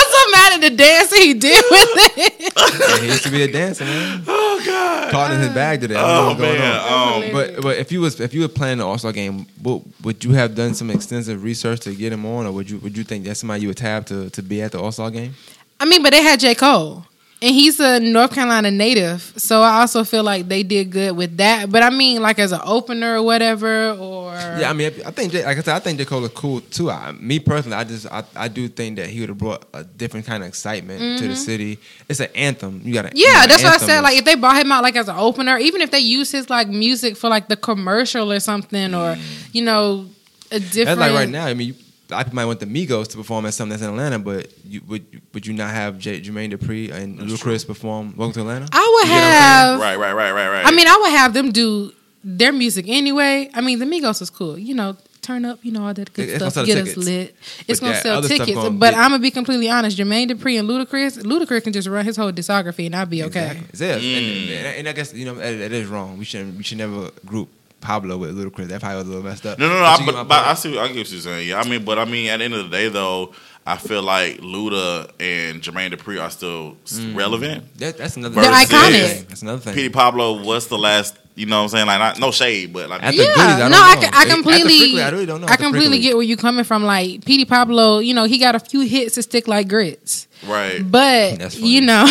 I'm 0.24 0.30
so 0.30 0.36
so 0.36 0.42
mad 0.42 0.52
at 0.54 0.60
the 0.70 0.76
dancer 0.76 1.16
he 1.16 1.34
did 1.34 1.64
with 1.70 1.88
it. 2.18 2.52
Yeah, 2.56 2.98
he 3.00 3.06
used 3.06 3.22
to 3.24 3.30
be 3.30 3.42
a 3.42 3.52
dancer, 3.52 3.84
man. 3.84 4.22
Oh 4.26 4.62
God. 4.64 5.10
Caught 5.10 5.32
in 5.32 5.40
his 5.40 5.48
bag 5.50 5.80
today. 5.80 5.94
I 5.96 6.00
don't 6.00 6.08
know 6.08 6.22
Oh 6.22 6.26
what's 6.28 6.40
going 6.40 6.60
on. 6.62 7.20
man. 7.20 7.26
Um, 7.26 7.32
But 7.32 7.62
but 7.62 7.76
if 7.78 7.92
you 7.92 8.00
was 8.00 8.20
if 8.20 8.32
you 8.34 8.40
were 8.42 8.48
playing 8.48 8.78
the 8.78 8.86
All 8.86 8.98
Star 8.98 9.12
game, 9.12 9.46
would, 9.62 9.82
would 10.02 10.24
you 10.24 10.32
have 10.32 10.54
done 10.54 10.74
some 10.74 10.90
extensive 10.90 11.42
research 11.42 11.80
to 11.80 11.94
get 11.94 12.12
him 12.12 12.24
on, 12.26 12.46
or 12.46 12.52
would 12.52 12.70
you 12.70 12.78
would 12.78 12.96
you 12.96 13.04
think 13.04 13.24
that's 13.24 13.40
somebody 13.40 13.62
you 13.62 13.68
would 13.68 13.76
tap 13.76 14.06
to 14.06 14.30
to 14.30 14.42
be 14.42 14.62
at 14.62 14.72
the 14.72 14.80
All 14.80 14.92
Star 14.92 15.10
game? 15.10 15.34
I 15.80 15.84
mean, 15.86 16.02
but 16.02 16.10
they 16.12 16.22
had 16.22 16.40
J. 16.40 16.54
Cole. 16.54 17.04
And 17.44 17.54
he's 17.54 17.78
a 17.78 18.00
North 18.00 18.32
Carolina 18.32 18.70
native. 18.70 19.34
So 19.36 19.60
I 19.60 19.80
also 19.80 20.02
feel 20.02 20.22
like 20.24 20.48
they 20.48 20.62
did 20.62 20.90
good 20.90 21.14
with 21.14 21.36
that. 21.36 21.70
But 21.70 21.82
I 21.82 21.90
mean, 21.90 22.22
like 22.22 22.38
as 22.38 22.52
an 22.52 22.62
opener 22.64 23.16
or 23.16 23.22
whatever, 23.22 23.90
or. 23.90 24.32
Yeah, 24.32 24.70
I 24.70 24.72
mean, 24.72 24.90
I 25.04 25.10
think 25.10 25.34
like 25.34 25.58
I 25.58 25.60
said, 25.60 25.76
I 25.76 25.78
think 25.78 25.98
J 25.98 26.06
Cole 26.06 26.24
is 26.24 26.32
cool 26.32 26.62
too. 26.62 26.90
I, 26.90 27.12
me 27.12 27.38
personally, 27.38 27.76
I 27.76 27.84
just 27.84 28.06
I, 28.10 28.24
I 28.34 28.48
do 28.48 28.66
think 28.66 28.96
that 28.96 29.08
he 29.08 29.20
would 29.20 29.28
have 29.28 29.36
brought 29.36 29.66
a 29.74 29.84
different 29.84 30.24
kind 30.24 30.42
of 30.42 30.48
excitement 30.48 31.18
to 31.18 31.28
the 31.28 31.36
city. 31.36 31.78
It's 32.08 32.20
an 32.20 32.30
anthem. 32.34 32.80
You 32.82 32.94
got 32.94 33.02
to 33.02 33.08
Mm-hmm. 33.08 33.18
Yeah, 33.18 33.46
that's 33.46 33.62
what 33.62 33.74
I 33.74 33.84
said. 33.84 34.00
Like 34.00 34.16
if 34.16 34.24
they 34.24 34.36
brought 34.36 34.56
him 34.56 34.72
out 34.72 34.82
like 34.82 34.96
as 34.96 35.08
an 35.08 35.16
opener, 35.18 35.58
even 35.58 35.82
if 35.82 35.90
they 35.90 35.98
use 35.98 36.32
his 36.32 36.48
like 36.48 36.68
music 36.68 37.14
for 37.14 37.28
like 37.28 37.48
the 37.48 37.56
commercial 37.58 38.32
or 38.32 38.40
something, 38.40 38.94
or 38.94 39.18
you 39.52 39.62
know, 39.62 40.06
a 40.50 40.60
different. 40.60 40.86
that's 40.86 40.98
like 40.98 41.12
right 41.12 41.28
now. 41.28 41.44
I 41.44 41.52
mean, 41.52 41.76
you, 42.08 42.14
a 42.14 42.16
lot 42.16 42.20
of 42.20 42.26
people 42.26 42.36
might 42.36 42.44
want 42.44 42.60
the 42.60 42.66
Migos 42.66 43.08
to 43.08 43.16
perform 43.16 43.46
at 43.46 43.54
something 43.54 43.70
that's 43.70 43.82
in 43.82 43.88
Atlanta, 43.90 44.18
but 44.18 44.52
you, 44.64 44.80
would 44.88 45.04
would 45.32 45.46
you 45.46 45.54
not 45.54 45.70
have 45.70 45.98
J, 45.98 46.20
Jermaine 46.20 46.52
Dupri 46.52 46.90
and 46.92 47.18
Ludacris 47.18 47.66
perform 47.66 48.14
"Welcome 48.16 48.34
to 48.34 48.40
Atlanta"? 48.40 48.68
I 48.72 49.00
would 49.02 49.08
You 49.08 49.14
get 49.14 49.20
what 49.20 49.24
I'm 49.24 49.32
have. 49.32 49.80
right, 49.80 49.96
right, 49.98 50.12
right, 50.12 50.32
right, 50.32 50.48
right. 50.48 50.66
I 50.66 50.70
mean, 50.70 50.86
I 50.86 50.98
would 51.02 51.10
have 51.10 51.32
them 51.34 51.50
do 51.52 51.92
their 52.22 52.52
music 52.52 52.86
anyway. 52.88 53.50
I 53.54 53.60
mean, 53.60 53.78
the 53.78 53.84
Migos 53.86 54.20
is 54.22 54.30
cool. 54.30 54.58
You 54.58 54.74
know, 54.74 54.96
turn 55.22 55.44
up, 55.46 55.58
you 55.62 55.72
know, 55.72 55.86
all 55.86 55.94
that 55.94 56.12
good 56.12 56.28
It's 56.28 56.44
stuff. 56.52 56.66
Get 56.66 56.74
tickets. 56.76 56.98
us 56.98 57.04
lit. 57.04 57.36
It's 57.68 57.80
But 57.80 57.86
gonna 57.86 58.00
sell 58.00 58.22
tickets. 58.22 58.52
gonna 58.52 58.70
but 58.70 58.92
be- 58.92 58.96
I'm 58.96 59.10
gonna 59.10 59.18
be 59.20 59.30
completely 59.30 59.70
honest. 59.70 59.96
Jermaine 59.98 60.30
Dupri 60.30 60.58
and 60.58 60.68
Ludacris, 60.68 61.18
Ludacris 61.22 61.64
can 61.64 61.72
just 61.72 61.88
run 61.88 62.04
his 62.04 62.16
whole 62.16 62.32
discography 62.32 62.86
and 62.86 62.94
I'll 62.96 63.06
be 63.06 63.22
okay. 63.24 63.58
Exactly. 63.70 64.14
It's. 64.14 64.50
Mm. 64.50 64.56
And, 64.58 64.66
and, 64.66 64.76
and 64.78 64.88
I 64.88 64.92
guess 64.92 65.12
you 65.14 65.24
know 65.24 65.34
that, 65.36 65.50
that 65.58 65.72
is 65.72 65.86
wrong. 65.88 66.18
We 66.18 66.24
shouldn't. 66.26 66.56
We 66.58 66.62
should 66.62 66.78
never 66.78 67.10
group 67.24 67.48
Pablo 67.84 68.16
with 68.16 68.36
Ludacris. 68.36 68.68
That 68.68 68.80
probably 68.80 68.96
was 68.98 69.06
a 69.06 69.10
little 69.10 69.24
messed 69.24 69.46
up. 69.46 69.58
No, 69.58 69.68
no, 69.68 69.74
no. 69.74 69.80
But 69.80 70.00
I, 70.00 70.06
but, 70.06 70.24
but. 70.28 70.46
I 70.46 70.54
see. 70.54 70.78
I 70.78 70.88
get 70.88 70.96
what 70.96 71.12
you're 71.12 71.20
saying. 71.20 71.48
Yeah, 71.48 71.60
I 71.60 71.68
mean, 71.68 71.84
but 71.84 71.98
I 71.98 72.04
mean, 72.06 72.30
at 72.30 72.38
the 72.38 72.44
end 72.44 72.54
of 72.54 72.64
the 72.64 72.76
day, 72.76 72.88
though, 72.88 73.32
I 73.66 73.76
feel 73.78 74.02
like 74.02 74.38
Luda 74.40 75.10
and 75.18 75.62
Jermaine 75.62 75.90
Dupri 75.94 76.20
are 76.22 76.28
still 76.30 76.76
Mm. 76.86 77.16
relevant. 77.16 77.78
That, 77.78 77.96
that's 77.96 78.16
another. 78.16 78.34
They're 78.40 78.50
iconic. 78.52 78.90
thing. 79.16 79.24
That's 79.28 79.42
another 79.42 79.60
thing. 79.60 79.74
Petey 79.74 79.88
Pablo, 79.88 80.42
what's 80.44 80.66
the 80.66 80.76
last? 80.78 81.16
You 81.36 81.46
know 81.46 81.56
what 81.56 81.62
I'm 81.64 81.68
saying? 81.70 81.86
Like, 81.86 81.98
not, 81.98 82.20
no 82.20 82.30
shade, 82.30 82.72
but 82.72 82.88
like, 82.88 83.02
After 83.02 83.20
Yeah, 83.20 83.26
Goodies, 83.34 83.38
I 83.40 83.58
don't 83.58 83.70
no, 83.72 83.76
I, 83.78 84.10
I 84.12 84.24
completely, 84.26 84.76
Strictly, 84.76 85.02
I 85.02 85.08
really 85.10 85.26
don't 85.26 85.40
know. 85.40 85.48
I 85.48 85.56
completely 85.56 85.98
get 85.98 86.14
where 86.14 86.22
you're 86.22 86.36
coming 86.36 86.62
from. 86.62 86.84
Like 86.84 87.24
Petey 87.24 87.44
Pablo, 87.44 87.98
you 87.98 88.14
know, 88.14 88.22
he 88.24 88.38
got 88.38 88.54
a 88.54 88.60
few 88.60 88.82
hits 88.82 89.16
to 89.16 89.22
stick 89.24 89.48
like 89.48 89.66
grits, 89.68 90.28
right, 90.46 90.80
but 90.88 91.52
you 91.56 91.80
know, 91.80 92.04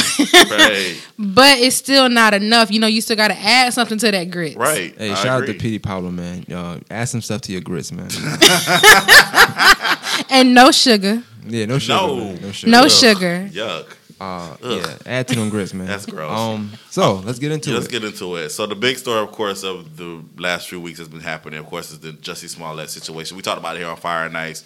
right, 0.49 1.01
but 1.19 1.57
it's 1.59 1.77
still 1.77 2.09
not 2.09 2.33
enough. 2.33 2.69
You 2.69 2.81
know, 2.81 2.87
you 2.87 2.99
still 2.99 3.15
got 3.15 3.29
to 3.29 3.37
add 3.39 3.71
something 3.73 3.97
to 3.99 4.11
that 4.11 4.29
grits. 4.29 4.57
right. 4.57 4.93
Hey, 4.97 5.11
I 5.11 5.15
shout 5.15 5.43
out 5.43 5.45
to 5.45 5.53
Petey 5.53 5.79
Pablo, 5.79 6.11
man. 6.11 6.43
Yo, 6.49 6.81
add 6.91 7.05
some 7.05 7.21
stuff 7.21 7.39
to 7.43 7.53
your 7.53 7.61
grits, 7.61 7.93
man. 7.93 8.09
And 10.29 10.53
no 10.53 10.71
sugar, 10.71 11.23
yeah, 11.47 11.65
no 11.65 11.79
sugar. 11.79 11.93
No. 11.93 12.15
man. 12.17 12.41
no 12.41 12.51
sugar. 12.51 12.71
no 12.71 12.81
Ugh. 12.83 12.91
sugar. 12.91 13.49
Yuck. 13.51 13.95
Uh, 14.21 14.55
yeah, 14.63 14.97
add 15.05 15.27
to 15.27 15.35
them 15.35 15.49
grits, 15.49 15.73
man. 15.73 15.85
That's 15.85 16.05
gross. 16.05 16.31
Um, 16.31 16.71
so 16.89 17.15
let's 17.15 17.39
get 17.39 17.51
into 17.51 17.71
Yeah, 17.71 17.75
let's 17.77 17.89
get 17.89 18.03
into 18.05 18.35
it. 18.37 18.49
So 18.51 18.65
the 18.65 18.75
big 18.75 18.97
story, 18.97 19.19
of 19.19 19.31
course, 19.31 19.63
of 19.63 19.97
the 19.97 20.23
last 20.37 20.69
few 20.69 20.79
weeks 20.79 20.99
has 20.99 21.09
been 21.09 21.19
happening. 21.19 21.59
Of 21.59 21.65
course, 21.65 21.91
is 21.91 21.99
the 21.99 22.11
Jussie 22.13 22.47
Smollett 22.47 22.89
situation. 22.89 23.35
We 23.35 23.43
talked 23.43 23.59
about 23.59 23.75
it 23.75 23.79
here 23.79 23.89
on 23.89 23.97
Fire 23.97 24.29
Nights. 24.29 24.63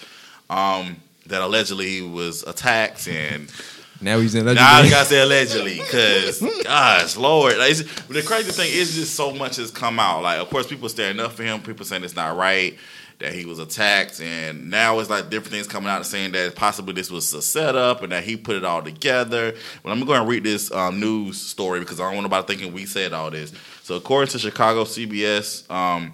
Um, 0.49 0.97
that 1.25 1.41
allegedly 1.41 1.87
he 1.89 2.01
was 2.03 2.43
attacked, 2.43 3.07
and 3.07 3.51
now 4.01 4.19
he's 4.19 4.35
in 4.35 4.45
now 4.45 4.51
I 4.51 4.53
legendary. 4.53 4.89
gotta 4.91 5.05
say 5.09 5.21
allegedly 5.21 5.77
because, 5.79 6.39
gosh, 6.63 7.17
Lord, 7.17 7.57
like, 7.57 7.71
it's- 7.71 8.01
the 8.09 8.21
crazy 8.21 8.51
thing 8.51 8.71
is 8.71 8.93
just 8.95 9.15
so 9.15 9.33
much 9.33 9.55
has 9.55 9.71
come 9.71 9.99
out. 9.99 10.21
Like, 10.21 10.39
of 10.39 10.49
course, 10.49 10.67
people 10.67 10.87
standing 10.87 11.23
up 11.25 11.31
for 11.31 11.43
him. 11.43 11.61
People 11.61 11.85
saying 11.85 12.03
it's 12.03 12.15
not 12.15 12.37
right 12.37 12.77
that 13.19 13.33
he 13.33 13.45
was 13.45 13.59
attacked, 13.59 14.21
and 14.21 14.69
now 14.69 14.99
it's 14.99 15.09
like 15.09 15.29
different 15.29 15.51
things 15.51 15.67
coming 15.67 15.89
out 15.89 16.05
saying 16.05 16.33
that 16.33 16.55
possibly 16.55 16.93
this 16.93 17.09
was 17.09 17.33
a 17.33 17.41
setup 17.41 18.03
and 18.03 18.11
that 18.11 18.23
he 18.23 18.37
put 18.37 18.55
it 18.55 18.63
all 18.63 18.81
together. 18.81 19.53
But 19.83 19.91
I'm 19.91 20.05
going 20.05 20.21
to 20.21 20.27
read 20.27 20.43
this 20.43 20.71
um, 20.71 20.99
news 20.99 21.41
story 21.41 21.79
because 21.79 21.99
I 21.99 22.03
don't 22.03 22.15
want 22.15 22.25
nobody 22.25 22.47
thinking 22.47 22.73
we 22.73 22.85
said 22.85 23.13
all 23.13 23.31
this. 23.31 23.53
So, 23.83 23.95
according 23.95 24.31
to 24.31 24.39
Chicago 24.39 24.83
CBS. 24.83 25.69
Um, 25.71 26.13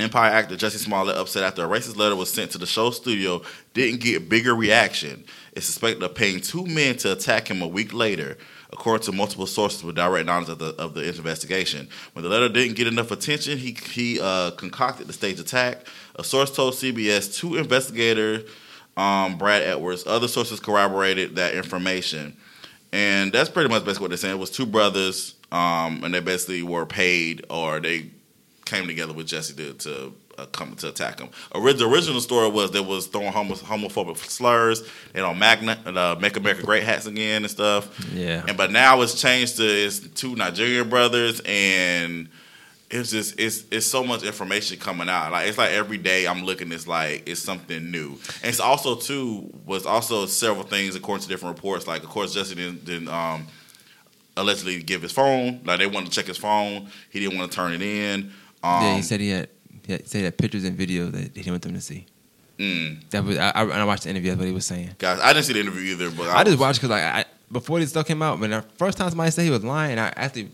Empire 0.00 0.30
actor 0.30 0.56
Jesse 0.56 0.78
Smollett 0.78 1.16
upset 1.16 1.42
after 1.42 1.64
a 1.64 1.68
racist 1.68 1.96
letter 1.96 2.14
was 2.14 2.32
sent 2.32 2.52
to 2.52 2.58
the 2.58 2.66
show 2.66 2.90
studio 2.90 3.42
didn't 3.74 4.00
get 4.00 4.28
bigger 4.28 4.54
reaction. 4.54 5.24
Is 5.54 5.66
suspected 5.66 6.00
of 6.04 6.14
paying 6.14 6.40
two 6.40 6.64
men 6.66 6.96
to 6.98 7.10
attack 7.10 7.50
him 7.50 7.62
a 7.62 7.66
week 7.66 7.92
later, 7.92 8.38
according 8.72 9.06
to 9.06 9.12
multiple 9.12 9.46
sources 9.46 9.82
with 9.82 9.96
direct 9.96 10.26
knowledge 10.26 10.50
of 10.50 10.60
the 10.60 10.66
of 10.76 10.94
the 10.94 11.02
investigation. 11.02 11.88
When 12.12 12.22
the 12.22 12.28
letter 12.28 12.48
didn't 12.48 12.76
get 12.76 12.86
enough 12.86 13.10
attention, 13.10 13.58
he 13.58 13.72
he 13.72 14.20
uh, 14.20 14.52
concocted 14.52 15.08
the 15.08 15.12
stage 15.12 15.40
attack. 15.40 15.84
A 16.18 16.24
source 16.24 16.50
told 16.54 16.74
CBS 16.74 17.34
two 17.38 17.56
investigator 17.56 18.42
um, 18.96 19.38
Brad 19.38 19.62
Edwards. 19.62 20.06
Other 20.06 20.26
sources 20.28 20.58
corroborated 20.58 21.36
that 21.36 21.54
information, 21.54 22.36
and 22.92 23.32
that's 23.32 23.48
pretty 23.48 23.68
much 23.68 23.84
basically 23.84 24.04
what 24.04 24.08
they're 24.10 24.16
saying. 24.18 24.34
It 24.34 24.40
was 24.40 24.50
two 24.50 24.66
brothers, 24.66 25.34
um, 25.52 26.02
and 26.02 26.12
they 26.12 26.20
basically 26.20 26.62
were 26.62 26.86
paid 26.86 27.46
or 27.48 27.78
they 27.80 28.10
came 28.64 28.86
together 28.86 29.12
with 29.12 29.26
Jesse 29.28 29.54
to, 29.54 29.72
to 29.74 30.12
uh, 30.36 30.46
come 30.46 30.74
to 30.76 30.88
attack 30.88 31.20
him. 31.20 31.28
Orig- 31.54 31.78
the 31.78 31.88
original 31.88 32.20
story 32.20 32.50
was 32.50 32.70
there 32.72 32.82
was 32.82 33.06
throwing 33.06 33.32
homo- 33.32 33.54
homophobic 33.54 34.16
slurs. 34.18 34.82
They 35.12 35.20
don't 35.20 35.38
magna- 35.38 35.78
uh, 35.86 36.16
make 36.20 36.36
America 36.36 36.62
great 36.64 36.82
hats 36.82 37.06
again 37.06 37.42
and 37.44 37.50
stuff. 37.50 37.96
Yeah. 38.12 38.44
And 38.48 38.56
but 38.56 38.72
now 38.72 39.00
it's 39.02 39.20
changed 39.20 39.56
to 39.58 39.64
it's 39.64 40.00
two 40.00 40.34
Nigerian 40.34 40.88
brothers 40.88 41.40
and. 41.44 42.28
It's 42.90 43.10
just 43.10 43.38
it's 43.38 43.64
it's 43.70 43.84
so 43.86 44.02
much 44.02 44.22
information 44.22 44.78
coming 44.78 45.08
out. 45.10 45.30
Like 45.30 45.48
it's 45.48 45.58
like 45.58 45.70
every 45.72 45.98
day 45.98 46.26
I'm 46.26 46.44
looking. 46.44 46.72
It's 46.72 46.86
like 46.88 47.28
it's 47.28 47.40
something 47.40 47.90
new. 47.90 48.12
And 48.42 48.44
it's 48.50 48.60
also 48.60 48.94
too 48.96 49.52
was 49.66 49.84
also 49.84 50.24
several 50.26 50.64
things 50.64 50.94
according 50.96 51.22
to 51.24 51.28
different 51.28 51.54
reports. 51.56 51.86
Like 51.86 52.02
of 52.02 52.08
course 52.08 52.32
Jesse 52.32 52.54
didn't, 52.54 52.84
didn't 52.86 53.08
um, 53.08 53.46
allegedly 54.36 54.82
give 54.82 55.02
his 55.02 55.12
phone. 55.12 55.60
Like 55.64 55.78
they 55.80 55.86
wanted 55.86 56.06
to 56.06 56.12
check 56.12 56.26
his 56.26 56.38
phone. 56.38 56.88
He 57.10 57.20
didn't 57.20 57.38
want 57.38 57.50
to 57.52 57.56
turn 57.56 57.72
it 57.74 57.82
in. 57.82 58.32
Um, 58.62 58.82
yeah, 58.82 58.96
he 58.96 59.02
said 59.02 59.20
he 59.20 59.30
had, 59.30 59.48
he 59.86 59.92
had 59.92 60.08
said 60.08 60.18
he 60.18 60.24
had 60.24 60.38
pictures 60.38 60.64
and 60.64 60.76
videos 60.78 61.12
that 61.12 61.20
he 61.20 61.28
didn't 61.28 61.50
want 61.52 61.62
them 61.62 61.74
to 61.74 61.80
see. 61.80 62.06
mm, 62.58 63.08
That 63.10 63.22
was 63.24 63.36
I, 63.38 63.50
I, 63.50 63.62
and 63.64 63.72
I 63.74 63.84
watched 63.84 64.04
the 64.04 64.10
interview. 64.10 64.30
That's 64.30 64.38
what 64.38 64.46
he 64.46 64.52
was 64.54 64.66
saying. 64.66 64.90
guys, 64.98 65.20
I 65.20 65.32
didn't 65.32 65.44
see 65.44 65.52
the 65.52 65.60
interview 65.60 65.92
either, 65.92 66.10
but 66.10 66.28
I, 66.28 66.42
just 66.44 66.58
watched 66.58 66.78
because 66.80 66.90
like 66.90 67.02
I, 67.02 67.24
before 67.52 67.80
this 67.80 67.90
stuff 67.90 68.06
came 68.06 68.22
out, 68.22 68.38
when 68.40 68.50
the 68.50 68.62
first 68.78 68.96
time 68.98 69.08
somebody 69.10 69.30
said 69.30 69.44
he 69.44 69.50
was 69.50 69.62
lying, 69.64 69.98
I 69.98 70.08
actually 70.16 70.50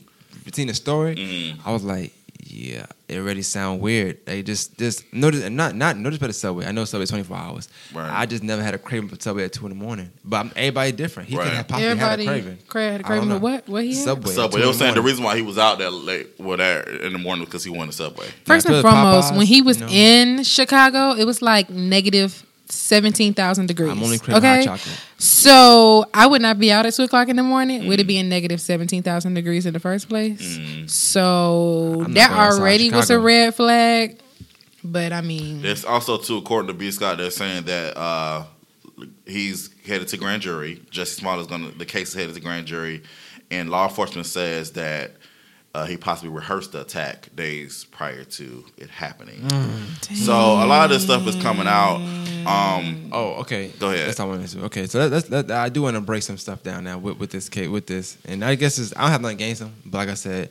seen 0.52 0.66
the 0.66 0.74
story. 0.74 1.14
Mhm. 1.16 1.60
I 1.64 1.72
was 1.72 1.82
like, 1.84 2.12
yeah, 2.54 2.86
it 3.08 3.18
already 3.18 3.42
sound 3.42 3.80
weird. 3.80 4.24
They 4.26 4.42
just 4.42 4.78
just 4.78 5.04
notice 5.12 5.48
not 5.50 5.74
not 5.74 5.96
notice 5.96 6.18
better 6.18 6.32
Subway. 6.32 6.66
I 6.66 6.72
know 6.72 6.84
Subway 6.84 7.06
twenty 7.06 7.24
four 7.24 7.36
hours. 7.36 7.68
Right. 7.92 8.08
I 8.10 8.26
just 8.26 8.42
never 8.42 8.62
had 8.62 8.74
a 8.74 8.78
craving 8.78 9.08
for 9.08 9.16
Subway 9.20 9.44
at 9.44 9.52
two 9.52 9.66
in 9.66 9.70
the 9.76 9.84
morning. 9.84 10.10
But 10.24 10.36
I'm, 10.38 10.52
everybody 10.54 10.92
different. 10.92 11.28
He 11.28 11.36
Right. 11.36 11.44
could 11.44 11.52
have 11.54 11.68
possibly 11.68 11.88
Everybody 11.90 12.24
had 12.24 12.34
a 12.36 12.40
craving. 12.42 12.58
cra- 12.68 12.82
had 12.82 12.90
a 12.92 12.94
I 12.94 12.98
don't 12.98 13.06
craving 13.06 13.28
know. 13.30 13.34
to 13.36 13.40
what? 13.40 13.68
What 13.68 13.82
he 13.84 13.94
had? 13.94 14.04
Subway. 14.04 14.32
Subway. 14.32 14.60
They 14.60 14.66
were 14.66 14.72
saying 14.72 14.94
the 14.94 15.00
morning. 15.00 15.12
reason 15.12 15.24
why 15.24 15.36
he 15.36 15.42
was 15.42 15.58
out 15.58 15.78
that 15.80 15.92
late, 15.92 16.28
well, 16.38 16.56
there 16.56 16.82
in 16.82 17.12
the 17.12 17.18
morning 17.18 17.44
because 17.44 17.64
he 17.64 17.70
wanted 17.70 17.92
Subway. 17.94 18.26
First 18.44 18.68
Yeah, 18.68 18.76
and 18.76 18.82
foremost, 18.82 19.32
Popeyes, 19.32 19.36
when 19.38 19.46
he 19.46 19.60
was 19.62 19.80
you 19.80 19.86
know. 19.86 19.92
in 19.92 20.44
Chicago, 20.44 21.12
it 21.12 21.24
was 21.24 21.42
like 21.42 21.68
negative 21.70 22.44
seventeen 22.74 23.34
thousand 23.34 23.66
degrees. 23.66 23.90
I'm 23.90 24.02
only 24.02 24.18
craving 24.18 24.36
okay, 24.44 24.64
hot 24.66 24.78
chocolate. 24.78 25.00
so 25.18 26.04
I 26.12 26.26
would 26.26 26.42
not 26.42 26.58
be 26.58 26.70
out 26.72 26.86
at 26.86 26.94
two 26.94 27.02
o'clock 27.04 27.28
in 27.28 27.36
the 27.36 27.42
morning. 27.42 27.86
Would 27.88 27.98
Mm. 27.98 28.02
it 28.02 28.06
be 28.06 28.18
in 28.18 28.28
negative 28.28 28.60
seventeen 28.60 29.02
thousand 29.02 29.34
degrees 29.34 29.66
in 29.66 29.72
the 29.72 29.80
first 29.80 30.08
place? 30.08 30.58
So 30.86 32.04
that 32.10 32.30
already 32.30 32.90
was 32.90 33.10
a 33.10 33.18
red 33.18 33.54
flag. 33.54 34.18
But 34.82 35.12
I 35.12 35.20
mean, 35.22 35.62
There's 35.62 35.84
also 35.84 36.18
too, 36.18 36.36
according 36.38 36.68
to 36.68 36.74
B 36.74 36.90
Scott, 36.90 37.16
they're 37.18 37.30
saying 37.30 37.64
that 37.64 37.96
uh, 37.96 38.44
he's 39.26 39.70
headed 39.86 40.08
to 40.08 40.16
grand 40.18 40.42
jury. 40.42 40.82
Jesse 40.90 41.20
Smollett 41.20 41.40
is 41.42 41.46
going 41.46 41.70
to 41.72 41.78
the 41.78 41.86
case 41.86 42.08
is 42.10 42.14
headed 42.14 42.34
to 42.34 42.40
grand 42.40 42.66
jury, 42.66 43.02
and 43.50 43.70
law 43.70 43.88
enforcement 43.88 44.26
says 44.26 44.72
that 44.72 45.12
uh, 45.74 45.84
he 45.86 45.96
possibly 45.96 46.30
rehearsed 46.30 46.72
the 46.72 46.80
attack 46.82 47.28
days 47.34 47.84
prior 47.90 48.22
to 48.24 48.64
it 48.76 48.88
happening. 48.90 49.40
Mm. 49.40 50.14
So 50.16 50.32
a 50.32 50.66
lot 50.66 50.84
of 50.84 50.90
this 50.90 51.02
stuff 51.04 51.26
is 51.26 51.34
coming 51.42 51.66
out. 51.66 51.96
Um, 52.46 53.10
Oh, 53.12 53.40
okay. 53.40 53.68
Go 53.80 53.90
ahead. 53.90 54.06
That's 54.08 54.20
all 54.20 54.28
I 54.28 54.36
wanted 54.36 54.48
to. 54.50 54.64
Okay, 54.66 54.86
so 54.86 55.06
let. 55.06 55.50
I 55.50 55.68
do 55.68 55.82
want 55.82 55.96
to 55.96 56.00
break 56.00 56.22
some 56.22 56.38
stuff 56.38 56.62
down 56.62 56.84
now 56.84 56.98
with, 56.98 57.18
with 57.18 57.30
this 57.30 57.48
case, 57.48 57.68
with 57.68 57.86
this, 57.86 58.16
and 58.24 58.44
I 58.44 58.54
guess 58.54 58.78
it's, 58.78 58.94
I 58.96 59.02
don't 59.02 59.10
have 59.10 59.20
nothing 59.22 59.36
against 59.36 59.62
him, 59.62 59.72
but 59.86 59.98
like 59.98 60.08
I 60.08 60.14
said, 60.14 60.50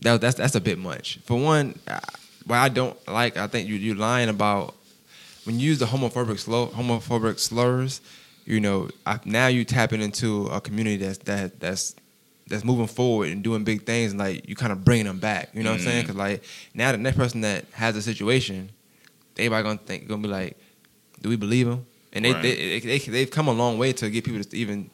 that 0.00 0.20
that's 0.20 0.36
that's 0.36 0.54
a 0.54 0.60
bit 0.60 0.78
much. 0.78 1.18
For 1.24 1.38
one, 1.40 1.78
I- 1.88 2.00
what 2.46 2.58
I 2.58 2.68
don't 2.68 2.96
like, 3.08 3.36
I 3.36 3.48
think 3.48 3.68
you 3.68 3.74
you 3.74 3.94
lying 3.94 4.28
about 4.28 4.74
when 5.44 5.58
you 5.58 5.66
use 5.66 5.78
the 5.80 5.86
homophobic 5.86 6.38
slur, 6.38 6.66
homophobic 6.66 7.40
slurs. 7.40 8.00
You 8.44 8.60
know, 8.60 8.88
I, 9.04 9.18
now 9.24 9.48
you 9.48 9.64
tapping 9.64 10.00
into 10.00 10.46
a 10.46 10.60
community 10.60 10.98
that's 10.98 11.18
that 11.18 11.58
that's 11.58 11.96
that's 12.48 12.64
moving 12.64 12.86
forward 12.86 13.28
and 13.30 13.42
doing 13.42 13.64
big 13.64 13.84
things, 13.84 14.12
and 14.12 14.20
like 14.20 14.48
you 14.48 14.54
kind 14.54 14.72
of 14.72 14.84
bringing 14.84 15.06
them 15.06 15.18
back. 15.18 15.50
You 15.54 15.62
know 15.62 15.70
what 15.72 15.80
I'm 15.80 15.84
saying? 15.86 16.02
Because 16.02 16.16
like 16.16 16.44
now 16.74 16.92
the 16.92 16.98
next 16.98 17.16
person 17.16 17.40
that 17.42 17.64
has 17.72 17.96
a 17.96 18.02
situation, 18.02 18.70
everybody 19.36 19.62
gonna 19.64 19.78
think 19.78 20.06
gonna 20.08 20.22
be 20.22 20.28
like, 20.28 20.56
do 21.20 21.28
we 21.28 21.36
believe 21.36 21.66
them? 21.66 21.86
and 22.12 22.24
they, 22.24 22.32
Right. 22.32 22.42
they, 22.42 22.80
they 22.80 22.98
they've 22.98 23.30
come 23.30 23.48
a 23.48 23.52
long 23.52 23.76
way 23.78 23.92
to 23.92 24.08
get 24.08 24.24
people 24.24 24.42
to 24.42 24.56
even 24.56 24.88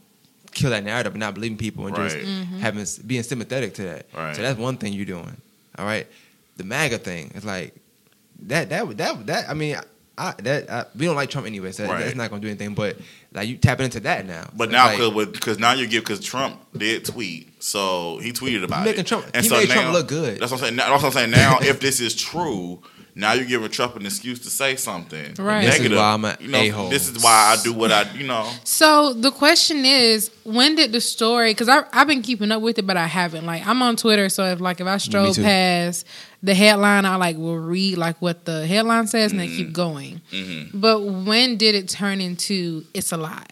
kill 0.52 0.70
that 0.70 0.82
narrative 0.84 1.12
and 1.12 1.20
not 1.20 1.34
believing 1.34 1.56
people 1.58 1.86
and 1.86 1.94
just 1.94 2.16
Mm-hmm. 2.16 2.58
having 2.58 2.84
being 3.06 3.22
sympathetic 3.22 3.74
to 3.74 3.82
that. 3.84 4.06
Right. 4.14 4.34
So 4.34 4.42
that's 4.42 4.58
one 4.58 4.76
thing 4.76 4.92
you're 4.92 5.04
doing. 5.06 5.36
All 5.78 5.84
right, 5.86 6.06
the 6.56 6.64
MAGA 6.64 6.98
thing 6.98 7.30
is 7.34 7.44
like 7.44 7.74
that 8.46 8.68
that 8.70 8.96
that 8.98 9.26
that. 9.26 9.50
I 9.50 9.54
mean. 9.54 9.76
I, 10.22 10.34
that 10.42 10.70
I, 10.70 10.84
we 10.96 11.06
don't 11.06 11.16
like 11.16 11.30
Trump 11.30 11.46
anyway, 11.46 11.72
so 11.72 11.84
Right. 11.86 12.04
that's 12.04 12.14
not 12.16 12.30
gonna 12.30 12.40
do 12.42 12.48
anything. 12.48 12.74
But 12.74 12.96
like 13.32 13.48
you 13.48 13.56
tapping 13.56 13.84
into 13.84 14.00
that 14.00 14.26
now. 14.26 14.48
But 14.54 14.64
It's 14.64 14.72
now, 14.72 14.86
like, 14.86 14.98
because 14.98 15.26
because 15.32 15.58
now 15.58 15.72
you 15.72 15.86
give 15.86 16.04
because 16.04 16.20
Trump 16.20 16.60
did 16.76 17.04
tweet, 17.04 17.62
so 17.62 18.18
he 18.18 18.32
tweeted 18.32 18.62
about 18.64 18.84
making 18.84 19.00
it. 19.00 19.06
Trump- 19.06 19.24
he 19.34 19.48
made 19.48 19.68
Trump 19.68 19.92
look 19.92 20.08
good. 20.08 20.38
That's 20.40 20.52
what 20.52 20.58
I'm 20.60 20.64
saying. 20.66 20.76
Now, 20.76 20.90
that's 20.90 21.02
what 21.02 21.08
I'm 21.08 21.12
saying. 21.12 21.30
Now, 21.32 21.58
if 21.60 21.80
this 21.80 22.00
is 22.00 22.14
true, 22.14 22.82
now 23.14 23.32
you're 23.34 23.44
giving 23.46 23.68
Trump 23.70 23.96
an 23.96 24.06
excuse 24.06 24.38
to 24.40 24.48
say 24.50 24.74
something 24.76 25.34
Right. 25.38 25.62
This 25.66 25.74
is 25.74 25.80
negative. 25.80 25.98
why 25.98 26.12
I'm 26.14 26.24
a 26.24 26.36
you 26.40 26.48
know, 26.48 26.58
a-hole. 26.58 26.88
This 26.88 27.08
is 27.08 27.22
why 27.22 27.56
I 27.58 27.62
do 27.62 27.72
what 27.74 27.92
I, 27.92 28.10
you 28.12 28.26
know. 28.26 28.50
So 28.64 29.12
the 29.12 29.30
question 29.30 29.84
is, 29.84 30.30
when 30.44 30.76
did 30.76 30.92
the 30.92 31.00
story? 31.00 31.50
Because 31.50 31.68
I've 31.68 32.06
been 32.06 32.22
keeping 32.22 32.50
up 32.52 32.62
with 32.62 32.78
it, 32.78 32.86
but 32.86 32.96
I 32.96 33.06
haven't. 33.06 33.44
Like 33.44 33.66
I'm 33.66 33.82
on 33.82 33.96
Twitter, 33.96 34.28
so 34.30 34.44
if 34.46 34.60
like 34.60 34.80
if 34.80 34.86
I 34.86 34.96
stroll 34.98 35.34
past 35.34 36.06
the 36.42 36.54
headline, 36.54 37.04
I 37.04 37.16
like 37.16 37.36
will 37.36 37.58
read 37.58 37.98
like 37.98 38.20
what 38.20 38.44
the 38.44 38.66
headline 38.66 39.06
says 39.06 39.30
and 39.30 39.40
then 39.40 39.48
keep 39.48 39.66
mm-hmm. 39.66 39.72
going. 39.74 40.20
Mm-hmm. 40.30 40.80
But 40.80 41.02
when 41.02 41.56
did 41.56 41.74
it 41.74 41.88
turn 41.88 42.20
into 42.20 42.84
it's 42.94 43.12
a 43.12 43.16
lie? 43.16 43.46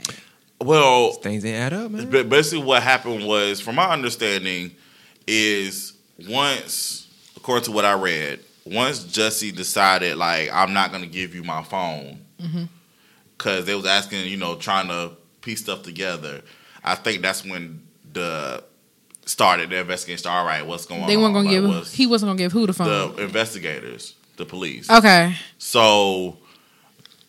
Well, 0.60 1.12
things 1.12 1.42
didn't 1.42 1.60
add 1.60 1.72
up, 1.72 1.90
man. 1.90 2.28
Basically, 2.28 2.64
what 2.64 2.82
happened 2.82 3.26
was, 3.26 3.60
from 3.60 3.76
my 3.76 3.90
understanding, 3.90 4.72
is 5.26 5.94
once, 6.28 7.08
according 7.36 7.64
to 7.64 7.72
what 7.72 7.86
I 7.86 7.94
read, 7.94 8.40
once 8.66 9.04
Jesse 9.04 9.52
decided, 9.52 10.16
like, 10.16 10.50
I'm 10.52 10.74
not 10.74 10.90
going 10.90 11.02
to 11.02 11.08
give 11.08 11.34
you 11.34 11.42
my 11.42 11.62
phone, 11.62 12.20
mm-hmm. 12.38 12.64
because 13.38 13.64
they 13.64 13.74
was 13.74 13.86
asking, 13.86 14.26
you 14.26 14.36
know, 14.36 14.56
trying 14.56 14.88
to 14.88 15.12
piece 15.40 15.60
stuff 15.60 15.82
together. 15.82 16.42
I 16.84 16.94
think 16.94 17.22
that's 17.22 17.42
when 17.42 17.82
the 18.12 18.62
started 19.30 19.70
the 19.70 19.78
investigation. 19.78 20.18
Started, 20.18 20.38
all 20.40 20.46
right, 20.46 20.66
what's 20.66 20.86
going 20.86 21.00
They 21.00 21.04
on? 21.04 21.08
They 21.08 21.16
weren't 21.16 21.34
gonna 21.34 21.48
Like, 21.48 21.54
give 21.56 21.64
what's- 21.68 21.92
he 21.94 22.06
wasn't 22.06 22.28
gonna 22.30 22.38
give 22.38 22.52
who 22.52 22.66
the 22.66 22.72
phone. 22.72 23.16
the 23.16 23.22
investigators, 23.22 24.14
the 24.36 24.44
police. 24.44 24.90
okay, 24.90 25.36
So, 25.58 26.36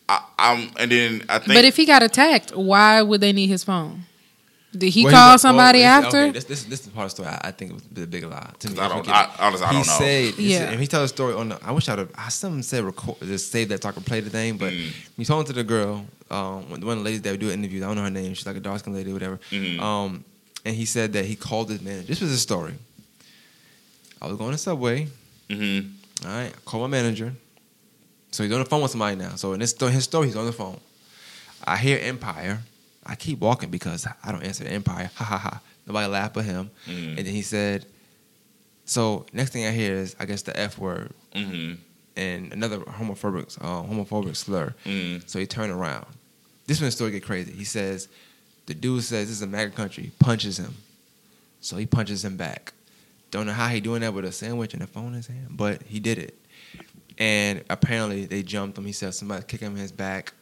I, 0.08 0.20
I'm, 0.38 0.70
and 0.78 0.90
then 0.90 1.24
I 1.28 1.38
think, 1.38 1.54
but 1.54 1.64
if 1.64 1.76
he 1.76 1.86
got 1.86 2.02
attacked, 2.02 2.54
why 2.56 3.02
would 3.02 3.20
they 3.20 3.32
need 3.32 3.48
his 3.48 3.64
phone? 3.64 4.04
Did 4.76 4.88
he 4.90 5.04
Well, 5.04 5.12
call 5.12 5.32
was- 5.34 5.42
somebody 5.42 5.80
well, 5.80 6.02
after? 6.04 6.18
okay, 6.22 6.30
this, 6.32 6.44
this, 6.44 6.64
this 6.64 6.80
is 6.80 6.86
part 6.88 7.04
of 7.04 7.10
the 7.10 7.22
story. 7.22 7.28
I, 7.28 7.48
I 7.48 7.50
think 7.52 7.72
it 7.72 7.74
was 7.74 7.84
a 8.04 8.06
big 8.06 8.24
lie 8.24 8.50
to 8.58 8.70
me. 8.70 8.78
I 8.78 8.88
don't, 8.88 9.08
I, 9.08 9.28
honestly, 9.38 9.66
I 9.66 9.68
he 9.70 9.74
don't 9.76 9.86
know. 9.86 9.92
said, 9.98 10.34
he 10.34 10.52
Yeah. 10.52 10.58
said, 10.60 10.68
and 10.72 10.80
he 10.80 10.86
told 10.86 11.04
a 11.04 11.08
story 11.08 11.34
on 11.34 11.50
the. 11.50 11.58
I 11.62 11.72
wish 11.72 11.88
I'd 11.90 11.98
have. 11.98 12.10
I 12.16 12.30
something 12.30 12.62
said 12.62 12.82
record, 12.84 13.16
just 13.20 13.52
save 13.52 13.68
that 13.68 13.82
so 13.82 13.90
I 13.90 13.92
could 13.92 14.06
play 14.06 14.20
the 14.20 14.30
thing. 14.30 14.56
But 14.56 14.72
Mm. 14.72 14.90
he 15.18 15.24
told 15.26 15.44
it 15.44 15.48
to 15.48 15.52
the 15.52 15.62
girl, 15.64 16.06
um, 16.30 16.70
one 16.70 16.80
one 16.80 16.80
of 16.80 16.98
the 16.98 17.04
ladies 17.04 17.20
that 17.22 17.32
would 17.32 17.40
do 17.40 17.50
interviews. 17.50 17.82
I 17.82 17.86
don't 17.88 17.96
know 17.96 18.02
her 18.04 18.10
name. 18.10 18.32
She's 18.32 18.46
like 18.46 18.56
a 18.56 18.60
dark 18.60 18.78
skinned 18.78 18.96
lady, 18.96 19.10
or 19.10 19.14
whatever. 19.14 19.40
Mhm. 19.50 19.78
Um, 19.80 20.24
and 20.64 20.74
he 20.76 20.84
said 20.84 21.12
that 21.14 21.24
he 21.24 21.34
called 21.36 21.70
his 21.70 21.80
manager. 21.80 22.06
This 22.06 22.20
was 22.20 22.30
his 22.30 22.42
story. 22.42 22.74
I 24.20 24.28
was 24.28 24.36
going 24.36 24.52
to 24.52 24.58
Subway. 24.58 25.08
Mhm. 25.48 25.92
All 26.24 26.30
right, 26.30 26.52
I 26.54 26.60
called 26.64 26.82
my 26.82 26.88
manager. 27.02 27.34
So 28.30 28.42
he's 28.44 28.52
on 28.52 28.60
the 28.60 28.64
phone 28.64 28.80
with 28.82 28.90
somebody 28.92 29.16
now. 29.16 29.34
So 29.34 29.52
in 29.52 29.60
this 29.60 29.74
his 29.78 30.04
story, 30.04 30.26
he's 30.28 30.36
on 30.36 30.46
the 30.46 30.52
phone. 30.52 30.78
I 31.64 31.76
hear 31.76 31.98
Empire. 32.00 32.62
I 33.04 33.14
keep 33.16 33.40
walking 33.40 33.70
because 33.70 34.06
I 34.22 34.30
don't 34.32 34.42
answer 34.44 34.64
the 34.64 34.70
Empire. 34.70 35.10
Ha 35.16 35.24
ha 35.24 35.38
ha. 35.38 35.60
Nobody 35.86 36.06
laughed 36.06 36.36
at 36.36 36.44
him. 36.44 36.70
Mhm. 36.86 37.08
And 37.18 37.26
then 37.26 37.34
he 37.34 37.42
said, 37.42 37.84
so 38.84 39.26
next 39.32 39.50
thing 39.52 39.66
I 39.66 39.72
hear 39.72 39.94
is, 39.94 40.14
I 40.18 40.24
guess, 40.26 40.42
the 40.42 40.58
F 40.58 40.78
word 40.78 41.12
Mhm. 41.34 41.78
and 42.16 42.52
another 42.52 42.78
homophobic, 42.78 43.58
uh, 43.60 43.82
homophobic 43.82 44.36
slur. 44.36 44.74
Mhm. 44.86 45.28
So 45.28 45.38
he 45.40 45.46
turned 45.46 45.72
around. 45.72 46.06
This 46.66 46.80
when 46.80 46.86
the 46.88 46.92
story 46.92 47.10
get 47.10 47.24
crazy. 47.24 47.52
He 47.52 47.64
says, 47.64 48.08
the 48.66 48.74
dude 48.74 49.02
says, 49.02 49.28
this 49.28 49.36
is 49.36 49.42
a 49.42 49.46
MAGA 49.46 49.72
country, 49.72 50.12
punches 50.18 50.58
him. 50.58 50.74
So 51.60 51.76
he 51.76 51.86
punches 51.86 52.24
him 52.24 52.36
back. 52.36 52.72
Don't 53.30 53.46
know 53.46 53.52
how 53.52 53.68
he 53.68 53.80
doing 53.80 54.02
that 54.02 54.12
with 54.12 54.24
a 54.24 54.32
sandwich 54.32 54.74
and 54.74 54.82
a 54.82 54.86
phone 54.86 55.08
in 55.08 55.14
his 55.14 55.26
hand, 55.26 55.48
but 55.50 55.82
he 55.82 56.00
did 56.00 56.18
it. 56.18 56.38
And 57.18 57.64
apparently 57.70 58.26
they 58.26 58.42
jumped 58.42 58.76
him. 58.76 58.84
He 58.84 58.92
said 58.92 59.14
somebody 59.14 59.44
kicked 59.46 59.62
him 59.62 59.72
in 59.72 59.78
his 59.80 59.92
back 59.92 60.34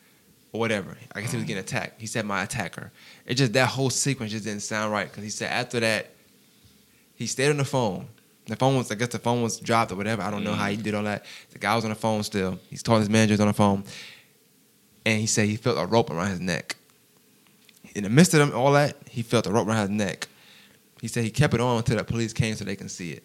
or 0.53 0.61
whatever. 0.61 0.97
I 1.15 1.21
guess 1.21 1.31
he 1.31 1.37
was 1.37 1.47
getting 1.47 1.63
attacked. 1.63 2.01
He 2.01 2.07
said 2.07 2.25
my 2.25 2.43
attacker. 2.43 2.91
It 3.27 3.35
just 3.35 3.53
that 3.53 3.69
whole 3.69 3.91
sequence 3.91 4.33
just 4.33 4.45
didn't 4.45 4.63
sound 4.63 4.93
right 4.93 5.09
because 5.09 5.23
he 5.23 5.31
said 5.31 5.51
after 5.53 5.81
that 5.81 6.11
he 7.15 7.27
stayed 7.27 7.51
on 7.51 7.59
the 7.59 7.65
phone. 7.65 8.09
The 8.47 8.57
phone 8.57 8.77
was 8.77 8.91
I 8.91 8.97
guess 8.97 9.09
the 9.09 9.19
phone 9.19 9.43
was 9.43 9.61
dropped 9.61 9.93
or 9.93 9.97
whatever. 9.97 10.23
I 10.23 10.31
don't 10.31 10.43
know 10.43 10.55
how 10.55 10.69
he 10.69 10.77
mm. 10.77 10.83
did 10.83 10.95
all 10.95 11.05
that. 11.05 11.25
The 11.51 11.59
guy 11.59 11.77
was 11.77 11.85
on 11.85 11.91
the 11.91 11.97
phone 11.97 12.23
still. 12.23 12.59
He's 12.69 12.83
told 12.83 13.01
his 13.01 13.11
manager's 13.11 13.41
on 13.41 13.47
the 13.47 13.53
phone, 13.53 13.85
and 15.07 15.21
he 15.21 15.27
said 15.27 15.47
he 15.47 15.57
felt 15.57 15.79
a 15.79 15.87
rope 15.87 16.11
around 16.11 16.31
his 16.31 16.41
neck. 16.41 16.77
In 17.95 18.05
the 18.05 18.11
midst 18.11 18.35
of 18.35 18.41
them, 18.41 18.53
all 18.57 18.73
that, 18.73 18.97
he 19.09 19.23
felt 19.23 19.47
a 19.47 19.51
rope 19.53 19.67
around 19.67 19.81
his 19.81 19.91
neck. 19.91 20.29
He 21.01 21.09
said 21.09 21.25
he 21.25 21.31
kept 21.31 21.55
it 21.55 21.61
on 21.61 21.79
until 21.79 21.97
the 21.97 22.05
police 22.05 22.33
came 22.33 22.55
so 22.55 22.65
they 22.65 22.77
can 22.77 22.89
see 22.89 23.13
it. 23.13 23.25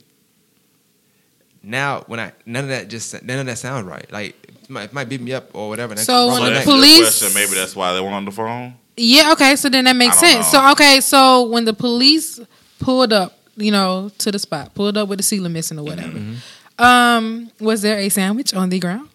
Now, 1.61 2.03
when 2.07 2.20
I 2.20 2.32
none 2.45 2.63
of 2.66 2.70
that 2.70 2.89
just 2.89 3.24
none 3.24 3.39
of 3.39 3.45
that 3.47 3.57
sounds 3.57 3.86
right. 3.86 4.09
Like 4.11 4.36
it 4.43 4.70
might, 4.70 4.84
it 4.86 4.93
might 4.93 5.09
beat 5.09 5.22
me 5.22 5.34
up 5.34 5.49
or 5.53 5.68
whatever. 5.70 5.95
So 5.97 6.28
when 6.28 6.43
the 6.43 6.49
that's 6.51 6.57
neck. 6.59 6.66
your 6.68 6.76
police- 6.76 7.20
question. 7.20 7.34
Maybe 7.34 7.55
that's 7.55 7.76
why 7.76 7.93
they 7.93 8.01
were 8.01 8.09
on 8.09 8.26
the 8.26 8.32
phone. 8.32 8.76
Yeah, 8.97 9.32
okay, 9.34 9.55
so 9.57 9.68
then 9.68 9.86
that 9.86 9.95
makes 9.95 10.18
I 10.20 10.22
don't 10.22 10.32
sense. 10.43 10.53
know. 10.53 10.59
So 10.59 10.72
okay, 10.72 11.01
so 11.01 11.43
when 11.49 11.66
the 11.66 11.74
police 11.74 12.39
pulled 12.80 13.11
up, 13.11 13.38
you 13.57 13.72
know, 13.72 14.09
to 14.20 14.32
the 14.32 14.39
spot, 14.39 14.74
pulled 14.74 14.95
up 14.97 15.09
with 15.09 15.20
the 15.20 15.24
ceiling 15.24 15.51
missing 15.53 15.80
or 15.80 15.84
whatever. 15.84 16.18
Mm-hmm. 16.18 16.82
Um, 16.84 17.51
was 17.59 17.82
there 17.82 17.97
a 17.97 18.09
sandwich 18.09 18.53
on 18.53 18.70
the 18.70 18.80
ground? 18.80 19.09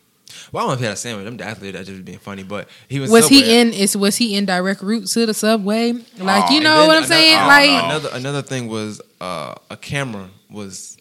Well, 0.53 0.65
I 0.65 0.67
don't 0.67 0.69
know 0.69 0.73
if 0.75 0.79
he 0.81 0.85
had 0.87 0.95
a 0.95 0.97
sandwich. 0.97 1.27
I'm 1.27 1.37
definitely 1.37 1.71
that 1.73 1.87
just 1.87 2.05
being 2.05 2.19
funny, 2.19 2.43
but 2.43 2.69
he 2.89 2.99
was. 3.01 3.11
Was 3.11 3.29
he 3.29 3.59
in 3.61 3.73
is 3.73 3.97
was 3.97 4.17
he 4.17 4.37
in 4.37 4.47
direct 4.47 4.83
route 4.83 5.07
to 5.09 5.27
the 5.27 5.35
subway? 5.35 5.93
Like 6.19 6.51
Oh, 6.51 6.55
you 6.55 6.61
know 6.61 6.87
what 6.87 6.97
I'm 6.97 7.05
another- 7.05 7.07
saying? 7.07 7.37
I 7.37 7.39
don't 7.39 7.49
Like 7.49 7.71
know. 7.71 7.89
another 7.89 8.09
another 8.15 8.43
thing 8.43 8.69
was 8.69 9.01
uh, 9.21 9.55
a 9.71 9.77
camera 9.77 10.29
was 10.51 10.97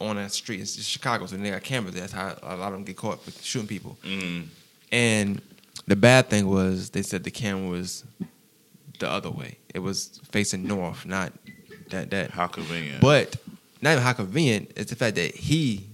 on 0.00 0.16
that 0.16 0.32
street. 0.32 0.60
It's 0.60 0.82
Chicago, 0.82 1.26
so 1.26 1.36
they 1.36 1.50
got 1.50 1.62
cameras. 1.62 1.94
That's 1.94 2.12
how 2.12 2.36
a 2.42 2.56
lot 2.56 2.68
of 2.68 2.72
them 2.74 2.84
get 2.84 2.96
caught 2.96 3.22
for 3.22 3.30
shooting 3.42 3.68
people. 3.68 3.96
Mm. 4.04 4.46
And 4.92 5.42
the 5.86 5.96
bad 5.96 6.28
thing 6.28 6.46
was 6.48 6.90
they 6.90 7.02
said 7.02 7.24
the 7.24 7.30
camera 7.30 7.68
was 7.70 8.04
the 8.98 9.08
other 9.08 9.30
way. 9.30 9.58
It 9.74 9.78
was 9.80 10.20
facing 10.30 10.66
north, 10.66 11.06
not 11.06 11.32
that 11.90 12.10
that. 12.10 12.30
How 12.32 12.46
convenient. 12.48 13.00
But 13.00 13.36
not 13.80 13.92
even 13.92 14.02
how 14.02 14.12
convenient. 14.12 14.72
It's 14.76 14.90
the 14.90 14.96
fact 14.96 15.16
that 15.16 15.34
he 15.34 15.86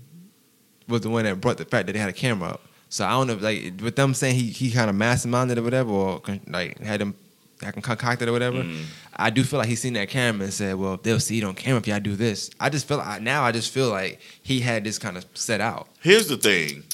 was 0.88 1.02
the 1.02 1.10
one 1.10 1.24
that 1.24 1.40
brought 1.40 1.58
the 1.58 1.64
fact 1.64 1.86
that 1.86 1.92
they 1.92 1.98
had 1.98 2.08
a 2.08 2.12
camera 2.12 2.50
up. 2.50 2.62
So 2.88 3.04
I 3.04 3.10
don't 3.10 3.26
know, 3.26 3.32
if, 3.34 3.42
like 3.42 3.74
with 3.82 3.96
them 3.96 4.14
saying 4.14 4.36
he 4.36 4.48
he 4.48 4.70
kind 4.70 4.88
of 4.88 4.96
masterminded 4.96 5.56
or 5.58 5.62
whatever, 5.62 5.90
or 5.90 6.22
like 6.46 6.78
had 6.80 7.00
them 7.00 7.14
had 7.62 7.74
him 7.74 7.82
concocted 7.82 8.28
or 8.28 8.32
whatever. 8.32 8.62
Mm. 8.62 8.84
I 9.16 9.30
do 9.30 9.42
feel 9.42 9.58
like 9.58 9.68
he's 9.68 9.80
seen 9.80 9.94
that 9.94 10.08
camera 10.08 10.44
and 10.44 10.52
said, 10.52 10.76
"Well, 10.76 10.98
they'll 11.02 11.18
see 11.20 11.38
it 11.38 11.44
on 11.44 11.54
camera 11.54 11.78
if 11.80 11.86
y'all 11.88 12.00
do 12.00 12.14
this." 12.16 12.50
I 12.60 12.68
just 12.68 12.86
feel 12.86 12.98
like 12.98 13.22
now 13.22 13.42
I 13.42 13.52
just 13.52 13.72
feel 13.72 13.88
like 13.90 14.20
he 14.42 14.60
had 14.60 14.84
this 14.84 14.98
kind 14.98 15.16
of 15.16 15.24
set 15.34 15.60
out. 15.60 15.88
Here's 16.00 16.28
the 16.28 16.36
thing. 16.36 16.84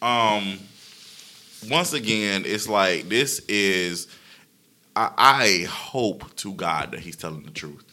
Um, 0.00 0.58
once 1.70 1.92
again, 1.92 2.42
it's 2.46 2.68
like 2.68 3.08
this 3.08 3.40
is. 3.48 4.08
I, 4.96 5.10
I 5.18 5.66
hope 5.68 6.34
to 6.36 6.52
God 6.52 6.92
that 6.92 7.00
he's 7.00 7.16
telling 7.16 7.42
the 7.42 7.50
truth. 7.50 7.84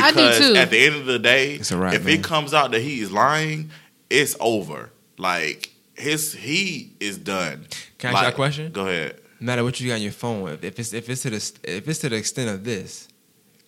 I 0.00 0.10
do 0.12 0.16
Because 0.16 0.38
too. 0.38 0.54
at 0.54 0.70
the 0.70 0.78
end 0.78 0.94
of 0.94 1.06
the 1.06 1.18
day, 1.18 1.54
It's 1.54 1.72
a 1.72 1.76
wrap, 1.76 1.94
if 1.94 2.04
man. 2.04 2.14
it 2.14 2.22
comes 2.22 2.54
out 2.54 2.70
that 2.70 2.80
he 2.80 3.00
is 3.00 3.10
lying, 3.10 3.70
it's 4.08 4.36
over. 4.38 4.90
Like 5.16 5.72
his 5.98 6.32
he 6.34 6.92
is 7.00 7.18
done. 7.18 7.66
Can 7.98 8.10
I 8.10 8.12
ask 8.12 8.14
like, 8.14 8.24
you 8.24 8.28
a 8.28 8.36
question? 8.36 8.72
Go 8.72 8.82
ahead. 8.86 9.20
No 9.40 9.46
matter 9.46 9.64
what 9.64 9.78
you 9.80 9.88
got 9.88 9.94
on 9.96 10.02
your 10.02 10.12
phone, 10.12 10.48
if, 10.48 10.64
if 10.64 10.78
it's 10.78 10.92
if 10.92 11.08
it's 11.08 11.22
to 11.22 11.30
the 11.30 11.52
if 11.64 11.88
it's 11.88 11.98
to 12.00 12.08
the 12.08 12.16
extent 12.16 12.50
of 12.50 12.64
this, 12.64 13.08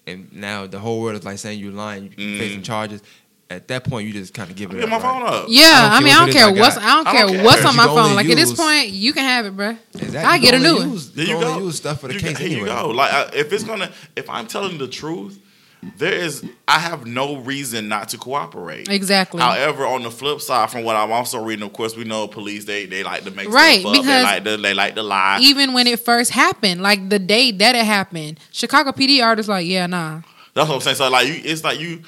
and 0.07 0.33
now 0.33 0.67
the 0.67 0.79
whole 0.79 1.01
world 1.01 1.17
is 1.19 1.25
like 1.25 1.39
saying 1.39 1.59
you're 1.61 1.73
lying, 1.73 2.05
you're 2.17 2.29
Mm. 2.29 2.39
facing 2.39 2.63
charges. 2.63 3.03
At 3.49 3.67
that 3.67 3.83
point, 3.83 4.07
you 4.07 4.13
just 4.13 4.33
kind 4.33 4.49
of 4.49 4.55
give 4.55 4.71
it 4.71 4.75
Get 4.75 4.85
up. 4.85 4.91
my 4.91 4.99
right? 4.99 5.23
up. 5.27 5.47
yeah, 5.49 5.89
I 5.93 5.97
I, 5.97 6.01
mean 6.01 6.13
I 6.15 6.19
don't 6.25 6.31
care 6.33 6.45
I. 6.47 6.51
I 6.51 6.53
don't 6.55 7.07
I 7.09 7.13
care 7.13 7.23
don't 7.27 7.35
care. 7.35 7.45
what's 7.45 7.65
on 7.65 7.75
my 7.75 7.87
phone. 7.87 7.99
only 7.99 8.15
Like 8.15 8.27
at 8.29 8.37
this 8.37 8.53
point, 8.55 8.91
you 8.91 9.13
can 9.13 9.25
have 9.25 9.45
it, 9.47 9.57
bro. 9.57 9.77
Exactly. 9.95 10.19
I 10.19 10.39
get 10.39 10.55
a 10.55 10.59
new 10.61 10.69
only 10.69 10.87
one. 10.87 10.99
There 11.17 11.25
you 11.27 11.35
you 11.35 11.41
go. 11.41 11.59
use 11.59 11.77
stuff 11.77 12.01
for 12.01 12.07
the 12.09 12.15
you 12.15 12.21
case 12.21 12.39
Here 12.39 12.49
you 12.49 12.65
go. 12.65 12.91
Like 12.91 13.13
I, 13.13 13.31
if 13.35 13.53
it's 13.53 13.65
gonna, 13.65 13.91
if 14.15 14.31
I'm 14.31 14.47
telling 14.47 14.79
the 14.79 14.87
truth, 14.87 15.41
there 15.97 16.13
is. 16.13 16.45
I 16.69 16.79
have 16.79 17.07
no 17.07 17.37
reason 17.39 17.89
not 17.89 18.11
to 18.11 18.19
cooperate. 18.19 18.89
Exactly. 18.89 19.41
However, 19.41 19.87
on 19.87 20.03
the 20.03 20.11
flip 20.11 20.41
side, 20.41 20.71
from 20.71 20.85
what 20.85 20.97
I'm 20.97 21.11
also 21.11 21.43
reading, 21.43 21.65
of 21.65 21.73
course, 21.73 21.97
we 21.97 22.05
know 22.05 22.29
police 22.29 22.65
they 22.67 22.87
they 22.87 23.03
like 23.03 23.25
to 23.25 23.31
make 23.31 23.49
Right, 23.49 23.81
stuff 23.81 23.87
up. 23.87 23.93
They 23.95 24.01
because 24.01 24.23
like 24.23 24.45
to 24.45 24.57
they 24.59 24.75
like 24.75 24.95
to 24.97 25.03
lie. 25.03 25.39
Even 25.41 25.73
when 25.73 25.87
it 25.87 26.01
first 26.01 26.31
happened, 26.33 26.83
like 26.83 27.09
the 27.09 27.19
day 27.19 27.51
that 27.53 27.75
it 27.75 27.85
happened, 27.85 28.39
Chicago 28.53 28.93
PD 28.93 29.25
artists 29.25 29.49
like, 29.49 29.67
yeah, 29.67 29.87
nah. 29.87 30.21
That's 30.55 30.69
what 30.69 30.77
I'm 30.77 30.81
saying. 30.83 30.97
So 30.97 31.09
like, 31.09 31.29
you, 31.29 31.41
it's 31.45 31.65
like 31.65 31.81
you. 31.81 32.03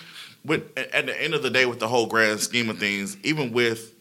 With 0.44 0.76
at 0.76 1.06
the 1.06 1.22
end 1.22 1.34
of 1.34 1.42
the 1.44 1.50
day, 1.50 1.66
with 1.66 1.78
the 1.78 1.86
whole 1.86 2.06
grand 2.06 2.40
scheme 2.40 2.68
of 2.68 2.78
things, 2.78 3.16
even 3.22 3.52
with 3.52 3.92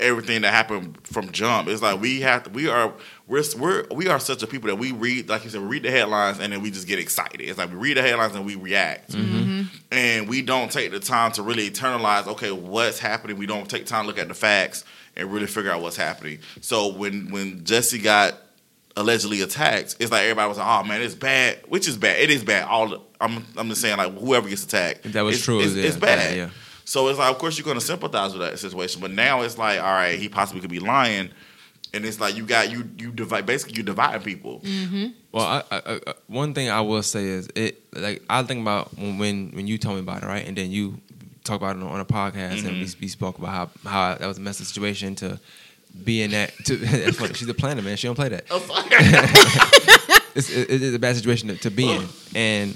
everything 0.00 0.42
that 0.42 0.52
happened 0.52 0.98
from 1.04 1.30
jump, 1.32 1.68
it's 1.68 1.82
like 1.82 2.00
we 2.00 2.20
have 2.20 2.44
to, 2.44 2.50
we 2.50 2.68
are 2.68 2.92
we're 3.26 3.42
we're 3.58 3.84
we 3.90 4.08
are 4.08 4.20
such 4.20 4.42
a 4.42 4.46
people 4.46 4.68
that 4.68 4.76
we 4.76 4.92
read 4.92 5.28
like 5.28 5.44
you 5.44 5.50
said, 5.50 5.60
we 5.60 5.66
read 5.66 5.82
the 5.82 5.90
headlines 5.90 6.38
and 6.40 6.52
then 6.52 6.62
we 6.62 6.70
just 6.70 6.86
get 6.86 6.98
excited. 6.98 7.40
It's 7.40 7.58
like 7.58 7.70
we 7.70 7.76
read 7.76 7.96
the 7.96 8.02
headlines 8.02 8.34
and 8.34 8.46
we 8.46 8.54
react, 8.54 9.12
mm-hmm. 9.12 9.38
Mm-hmm. 9.38 9.62
and 9.90 10.28
we 10.28 10.42
don't 10.42 10.70
take 10.70 10.90
the 10.90 11.00
time 11.00 11.32
to 11.32 11.42
really 11.42 11.68
internalize. 11.70 12.26
Okay, 12.26 12.52
what's 12.52 12.98
happening? 12.98 13.36
We 13.36 13.46
don't 13.46 13.68
take 13.68 13.86
time 13.86 14.04
to 14.04 14.08
look 14.08 14.18
at 14.18 14.28
the 14.28 14.34
facts 14.34 14.84
and 15.16 15.32
really 15.32 15.46
figure 15.46 15.70
out 15.70 15.82
what's 15.82 15.96
happening. 15.96 16.38
So 16.60 16.88
when 16.94 17.30
when 17.30 17.64
Jesse 17.64 17.98
got 17.98 18.34
allegedly 18.96 19.40
attacked, 19.42 19.96
it's 20.00 20.10
like 20.10 20.22
everybody 20.22 20.48
was 20.48 20.58
like, 20.58 20.66
"Oh 20.66 20.84
man, 20.86 21.02
it's 21.02 21.14
bad," 21.14 21.58
which 21.68 21.88
is 21.88 21.96
bad. 21.96 22.20
It 22.20 22.30
is 22.30 22.44
bad. 22.44 22.64
All 22.64 22.88
the, 22.88 23.00
I'm 23.20 23.44
I'm 23.56 23.68
just 23.68 23.80
saying 23.80 23.96
like 23.96 24.16
whoever 24.16 24.48
gets 24.48 24.64
attacked, 24.64 25.06
If 25.06 25.12
that 25.12 25.22
was 25.22 25.36
it's, 25.36 25.44
true, 25.44 25.60
it's, 25.60 25.74
it's 25.74 25.96
bad. 25.96 26.36
yeah. 26.36 26.50
So 26.88 27.08
it's 27.08 27.18
like, 27.18 27.30
of 27.30 27.36
course, 27.36 27.58
you're 27.58 27.66
going 27.66 27.78
to 27.78 27.84
sympathize 27.84 28.32
with 28.32 28.40
that 28.40 28.58
situation. 28.58 29.02
But 29.02 29.10
now 29.10 29.42
it's 29.42 29.58
like, 29.58 29.78
all 29.78 29.92
right, 29.92 30.18
he 30.18 30.30
possibly 30.30 30.62
could 30.62 30.70
be 30.70 30.80
lying, 30.80 31.28
and 31.92 32.04
it's 32.06 32.18
like 32.18 32.34
you 32.34 32.46
got 32.46 32.70
you 32.70 32.88
you 32.96 33.12
divide 33.12 33.44
basically 33.44 33.76
you 33.76 33.82
dividing 33.82 34.22
people. 34.22 34.62
Well, 35.30 35.44
I, 35.44 35.62
I, 35.70 36.00
I, 36.06 36.14
one 36.28 36.54
thing 36.54 36.70
I 36.70 36.80
will 36.80 37.02
say 37.02 37.24
is 37.26 37.46
it 37.54 37.82
like 37.94 38.22
I 38.30 38.42
think 38.42 38.62
about 38.62 38.96
when 38.96 39.18
when, 39.18 39.50
when 39.50 39.66
you 39.66 39.76
tell 39.76 39.92
me 39.92 40.00
about 40.00 40.22
it, 40.22 40.26
right, 40.26 40.46
and 40.46 40.56
then 40.56 40.70
you 40.70 40.98
talk 41.44 41.56
about 41.56 41.76
it 41.76 41.82
on, 41.82 41.88
on 41.90 42.00
a 42.00 42.06
podcast, 42.06 42.64
and 42.66 42.78
we, 42.78 42.84
Mm-hmm. 42.84 43.00
we 43.02 43.08
spoke 43.08 43.36
about 43.38 43.50
how 43.84 43.90
how 43.90 44.14
that 44.14 44.26
was 44.26 44.38
a 44.38 44.40
messy 44.40 44.64
situation 44.64 45.14
to 45.16 45.38
be 46.04 46.22
in 46.22 46.30
that. 46.30 46.54
To, 46.64 46.76
that's 46.76 47.18
funny. 47.18 47.34
She's 47.34 47.48
a 47.50 47.54
planner, 47.54 47.82
man. 47.82 47.98
She 47.98 48.06
don't 48.06 48.16
play 48.16 48.30
that. 48.30 48.44
it's, 50.34 50.50
it, 50.50 50.70
it's 50.70 50.96
a 50.96 50.98
bad 50.98 51.16
situation 51.16 51.48
to, 51.48 51.56
to 51.58 51.70
be 51.70 51.90
in. 51.90 52.08
And 52.34 52.74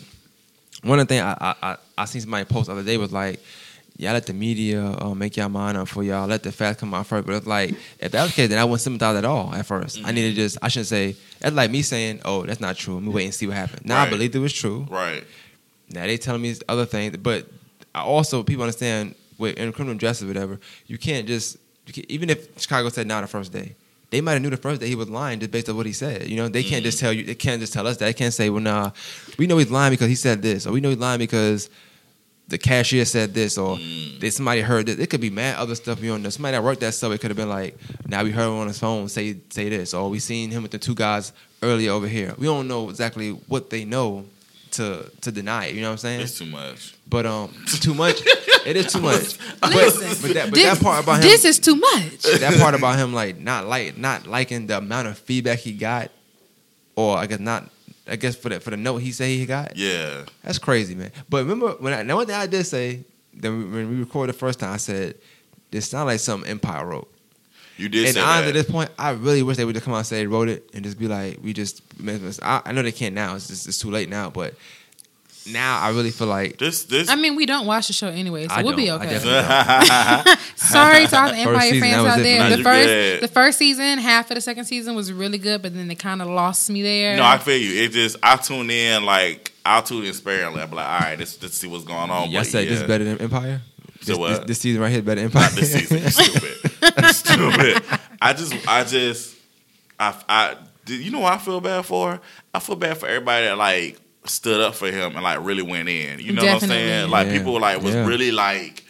one 0.83 0.99
of 1.01 1.09
the 1.09 1.15
things 1.15 1.23
I, 1.23 1.37
I, 1.41 1.55
I, 1.71 1.77
I 1.97 2.05
seen 2.05 2.21
somebody 2.21 2.45
post 2.45 2.67
the 2.67 2.73
other 2.73 2.83
day 2.83 2.99
was 2.99 3.11
like, 3.13 3.41
y'all 3.97 4.13
let 4.13 4.27
the 4.27 4.33
media 4.33 4.85
uh, 4.85 5.15
make 5.15 5.37
y'all 5.37 5.49
mind 5.49 5.77
up 5.77 5.89
for 5.89 6.03
y'all. 6.03 6.27
Let 6.27 6.43
the 6.43 6.53
facts 6.53 6.81
come 6.81 6.93
out 6.95 7.07
first. 7.07 7.27
But 7.27 7.35
it's 7.37 7.47
like, 7.47 7.75
if 7.99 8.13
that 8.13 8.23
was 8.23 8.31
the 8.33 8.37
case, 8.37 8.49
then 8.49 8.59
I 8.59 8.65
wouldn't 8.65 8.81
sympathize 8.81 9.17
at 9.17 9.25
all 9.25 9.55
at 9.55 9.67
1st 9.67 10.03
I 10.05 10.13
need 10.13 10.31
to 10.31 10.35
just, 10.35 10.59
I 10.63 10.69
shouldn't 10.69 10.89
say, 10.89 11.17
that's 11.41 11.55
like 11.55 11.71
me 11.71 11.83
saying, 11.83 12.21
oh, 12.25 12.45
that's 12.45 12.61
not 12.61 12.77
true. 12.77 12.95
Let 12.95 13.03
me 13.05 13.11
wait 13.11 13.25
and 13.25 13.35
see 13.35 13.47
what 13.47 13.57
happens. 13.57 13.85
Now 13.85 13.99
I 14.01 14.03
Right. 14.05 14.11
believed 14.11 14.35
it 14.35 14.39
was 14.41 14.53
true. 14.53 14.87
Right. 14.91 15.25
Now 15.91 16.07
they 16.07 16.17
telling 16.17 16.43
me 16.43 16.55
other 16.69 16.87
things, 16.87 17.17
but 17.19 17.47
I 17.95 18.01
also 18.03 18.43
people 18.43 18.63
understand 18.63 19.15
with 19.39 19.57
in 19.59 19.73
criminal 19.73 19.99
justice, 19.99 20.25
or 20.25 20.29
whatever. 20.29 20.59
You 20.87 20.97
can't 20.99 21.27
just 21.27 21.59
you 21.87 21.93
can, 21.93 22.11
even 22.11 22.31
if 22.31 22.59
Chicago 22.61 22.89
said 22.89 23.07
not 23.07 23.21
the 23.23 23.27
first 23.27 23.53
day, 23.53 23.75
they 24.11 24.21
might 24.21 24.33
have 24.35 24.43
knew 24.43 24.51
the 24.51 24.57
first 24.57 24.81
day 24.81 24.89
he 24.89 24.95
was 24.95 25.11
lying 25.11 25.41
just 25.41 25.51
based 25.51 25.69
on 25.69 25.77
what 25.77 25.85
he 25.87 25.93
said. 25.93 26.29
You 26.29 26.37
know, 26.37 26.49
they 26.49 26.63
can't 26.63 26.85
just 26.85 26.99
tell 26.99 27.13
you. 27.13 27.25
They 27.25 27.35
can't 27.35 27.61
just 27.61 27.73
tell 27.73 27.87
us 27.87 27.97
that. 27.99 28.07
They 28.07 28.13
can't 28.13 28.33
say, 28.33 28.49
well, 28.51 28.63
nah, 28.63 28.91
we 29.39 29.47
know 29.47 29.59
he's 29.59 29.71
lying 29.71 29.91
because 29.91 30.09
he 30.09 30.15
said 30.15 30.43
this, 30.43 30.67
or 30.67 30.73
we 30.73 30.81
know 30.81 30.91
he's 30.91 30.99
lying 30.99 31.19
because 31.19 31.69
the 32.49 32.59
cashier 32.59 33.05
said 33.05 33.33
this, 33.33 33.57
or 33.57 33.79
that 34.21 34.33
somebody 34.33 34.61
heard 34.61 34.87
this. 34.87 34.99
It 34.99 35.09
could 35.09 35.21
be 35.21 35.31
mad 35.31 35.57
other 35.57 35.75
stuff 35.75 36.01
we 36.01 36.09
don't 36.09 36.23
know. 36.23 36.29
Somebody 36.31 36.53
that 36.57 36.63
worked 36.63 36.81
that 36.81 36.93
subway 36.95 37.19
could 37.19 37.31
have 37.31 37.37
been 37.37 37.49
like, 37.49 37.77
now 38.07 38.23
we 38.25 38.31
heard 38.31 38.47
him 38.47 38.59
on 38.59 38.69
his 38.69 38.79
phone 38.79 39.09
say 39.09 39.37
say 39.51 39.69
this, 39.69 39.95
or 39.95 40.11
we 40.11 40.19
seen 40.19 40.51
him 40.51 40.63
with 40.63 40.73
the 40.73 40.79
two 40.79 40.95
guys 40.95 41.33
earlier 41.63 41.93
over 41.93 42.07
here. 42.09 42.35
We 42.39 42.47
don't 42.47 42.69
know 42.69 42.91
exactly 42.91 43.31
what 43.31 43.71
they 43.71 43.85
know 43.85 44.27
to 44.73 45.11
to 45.21 45.33
deny 45.33 45.67
it. 45.67 45.75
You 45.75 45.83
know 45.83 45.89
what 45.89 45.93
I'm 45.93 45.99
saying? 45.99 46.21
It's 46.23 46.39
too 46.39 46.47
much. 46.47 46.95
But 47.09 47.27
um, 47.27 47.55
it's 47.63 47.79
too 47.79 47.95
much. 47.95 48.21
it 48.67 48.77
is 48.77 48.93
too 48.93 49.01
much. 49.11 49.39
But, 49.61 49.75
Listen, 49.75 50.09
but 50.23 50.35
that 50.35 50.47
but 50.47 50.55
this, 50.55 50.65
that 50.79 50.83
part 50.83 51.03
about 51.05 51.17
him. 51.17 51.23
this 51.23 51.45
is 51.45 51.59
too 51.59 51.77
much. 51.77 52.23
that 52.23 52.59
part 52.59 52.75
about 52.75 52.99
him 52.99 53.13
like 53.15 53.39
not 53.39 53.67
like 53.67 53.97
not 53.97 54.27
liking 54.27 54.67
the 54.67 54.79
amount 54.79 55.09
of 55.09 55.19
feedback 55.19 55.61
he 55.61 55.73
got, 55.73 56.11
or 56.97 57.17
I 57.17 57.27
guess 57.27 57.41
not. 57.41 57.69
I 58.07 58.17
guess 58.17 58.35
for 58.35 58.49
the 58.49 58.61
for 58.61 58.71
the 58.71 58.77
note 58.77 58.99
he 58.99 59.13
said 59.13 59.29
he 59.29 59.47
got. 59.47 59.77
Yeah. 59.77 60.25
That's 60.43 60.59
crazy, 60.59 60.95
man. 60.95 61.13
But 61.29 61.39
remember 61.39 61.73
when 61.79 61.93
I, 61.93 62.03
now 62.03 62.17
one 62.17 62.27
thing 62.27 62.35
I 62.35 62.47
did 62.47 62.65
say 62.65 63.05
that 63.35 63.51
when 63.51 63.91
we 63.91 63.97
recorded 64.01 64.35
the 64.35 64.39
first 64.39 64.61
time, 64.61 64.73
I 64.73 64.77
said 64.79 65.17
this 65.71 65.89
sounds 65.89 66.07
like 66.07 66.21
something 66.21 66.51
Empire 66.51 66.87
wrote. 66.87 67.09
You 67.77 67.89
did 67.89 68.07
and 68.07 68.15
say 68.15 68.21
honestly, 68.21 68.49
at 68.49 68.55
this 68.55 68.71
point, 68.71 68.91
I 68.99 69.11
really 69.11 69.43
wish 69.43 69.57
they 69.57 69.65
would 69.65 69.75
just 69.75 69.85
come 69.85 69.95
out 69.95 69.99
and 69.99 70.07
say 70.07 70.19
they 70.19 70.27
wrote 70.27 70.49
it 70.49 70.69
and 70.75 70.85
just 70.85 70.99
be 70.99 71.09
like, 71.09 71.39
we 71.43 71.53
just. 71.53 71.83
I, 72.43 72.63
I 72.65 72.73
know 72.73 72.83
they 72.83 72.93
can't 72.93 73.15
now. 73.15 73.35
It's 73.35 73.49
just 73.49 73.67
it's 73.67 73.79
too 73.79 73.91
late 73.91 74.09
now. 74.09 74.31
But 74.31 74.55
now 75.47 75.81
I 75.81 75.91
really 75.91 76.11
feel 76.11 76.29
like 76.29 76.59
this 76.59 76.85
this 76.85 77.09
I 77.09 77.17
mean, 77.17 77.37
we 77.37 77.47
don't 77.47 77.67
watch 77.67 77.89
the 77.89 77.93
show 77.93 78.09
anyway, 78.09 78.49
so 78.49 78.55
I 78.55 78.63
we'll 78.63 78.77
be 78.77 78.87
don't. 78.87 79.01
I 79.01 79.07
okay. 79.07 79.15
definitely 79.15 80.37
Sorry 80.57 81.07
to 81.07 81.21
all 81.21 81.29
the 81.29 81.35
First 81.45 81.47
Empire 81.47 81.61
season, 81.71 81.81
fans 81.81 82.03
was 82.03 82.13
out 82.13 82.19
there. 82.19 82.57
The 82.57 82.63
first, 82.63 82.87
good. 82.87 83.21
the 83.23 83.29
first 83.29 83.59
season, 83.59 83.99
half 83.99 84.31
of 84.31 84.35
the 84.37 84.41
second 84.41 84.65
season 84.67 84.95
was 84.95 85.13
really 85.13 85.39
good, 85.39 85.63
but 85.63 85.75
then 85.75 85.89
they 85.89 85.95
kind 85.95 86.23
of 86.23 86.29
lost 86.29 86.71
me 86.71 86.83
there. 86.83 87.17
No, 87.17 87.25
I 87.25 87.39
feel 87.39 87.57
you. 87.57 87.83
It 87.83 87.93
just 87.93 88.17
I 88.23 88.37
tune 88.37 88.71
in 88.71 89.05
like 89.05 89.53
I'll 89.65 89.83
tune 89.83 90.05
in 90.05 90.13
sparingly. 90.15 90.63
I'm 90.63 90.71
like, 90.71 90.87
all 90.87 91.01
right, 91.01 91.19
let's 91.19 91.41
let's 91.43 91.57
see 91.57 91.67
what's 91.67 91.85
going 91.85 92.11
on. 92.11 92.31
Y'all 92.31 92.41
But 92.41 92.47
said 92.47 92.69
this 92.69 92.81
is 92.81 92.87
better 92.87 93.05
than 93.05 93.19
Empire. 93.19 93.61
So 94.01 94.13
This, 94.13 94.19
what? 94.19 94.29
this, 94.29 94.39
this 94.47 94.59
season 94.61 94.83
right 94.83 94.91
here 94.91 95.03
better 95.03 95.21
Empire. 95.21 95.43
Not 95.43 95.53
this 95.53 95.73
season. 95.73 96.11
Stupid. 96.11 97.15
Stupid. 97.15 97.83
I 98.21 98.33
just, 98.33 98.69
I 98.69 98.85
just, 98.85 99.37
I, 99.99 100.15
I, 100.29 100.57
you 100.87 101.11
know 101.13 101.21
what 101.21 101.33
I 101.35 101.39
feel 101.39 101.61
bad 101.61 101.87
for? 101.87 102.21
I 102.53 102.59
feel 102.59 102.77
bad 102.77 102.99
for 102.99 103.07
everybody 103.07 103.47
that 103.47 103.57
like 103.57 104.01
stood 104.25 104.61
up 104.61 104.75
for 104.75 104.91
him 104.91 105.15
and 105.15 105.23
like 105.23 105.39
really 105.45 105.63
went 105.63 105.89
in. 105.89 106.21
You 106.21 106.33
know 106.33 106.45
what 106.45 106.63
I'm 106.63 106.69
saying? 106.69 107.11
Like 107.11 107.27
Yeah. 107.29 107.39
people 107.39 107.59
like 107.61 107.83
was 107.83 107.95
Yeah. 107.95 108.07
really 108.07 108.31
like 108.33 108.85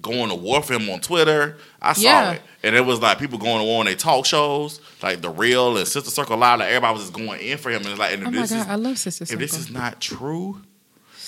going 0.00 0.30
to 0.30 0.34
war 0.34 0.62
for 0.62 0.72
him 0.74 0.88
on 0.88 1.00
Twitter. 1.00 1.58
I 1.82 1.92
saw 1.92 2.00
Yeah. 2.02 2.30
it, 2.32 2.42
and 2.62 2.74
it 2.74 2.80
was 2.86 3.00
like 3.00 3.18
people 3.18 3.38
going 3.38 3.58
to 3.58 3.64
war 3.64 3.80
on 3.80 3.86
their 3.86 3.94
talk 3.94 4.24
shows, 4.24 4.80
like 5.02 5.20
the 5.20 5.28
Real 5.28 5.76
and 5.76 5.86
Sister 5.86 6.10
Circle 6.10 6.38
Live. 6.38 6.60
Like 6.60 6.68
everybody 6.68 6.94
was 6.94 7.02
just 7.02 7.12
going 7.12 7.40
in 7.40 7.58
for 7.58 7.70
him, 7.70 7.82
and 7.82 7.88
it's 7.88 7.98
like, 7.98 8.14
and 8.14 8.26
oh 8.26 8.30
my 8.30 8.40
this 8.40 8.50
god, 8.50 8.60
is 8.60 8.66
I 8.66 8.74
love 8.76 8.98
Sister 8.98 9.26
Circle. 9.26 9.42
if 9.42 9.50
this 9.50 9.60
is 9.60 9.70
not 9.70 10.00
true, 10.00 10.62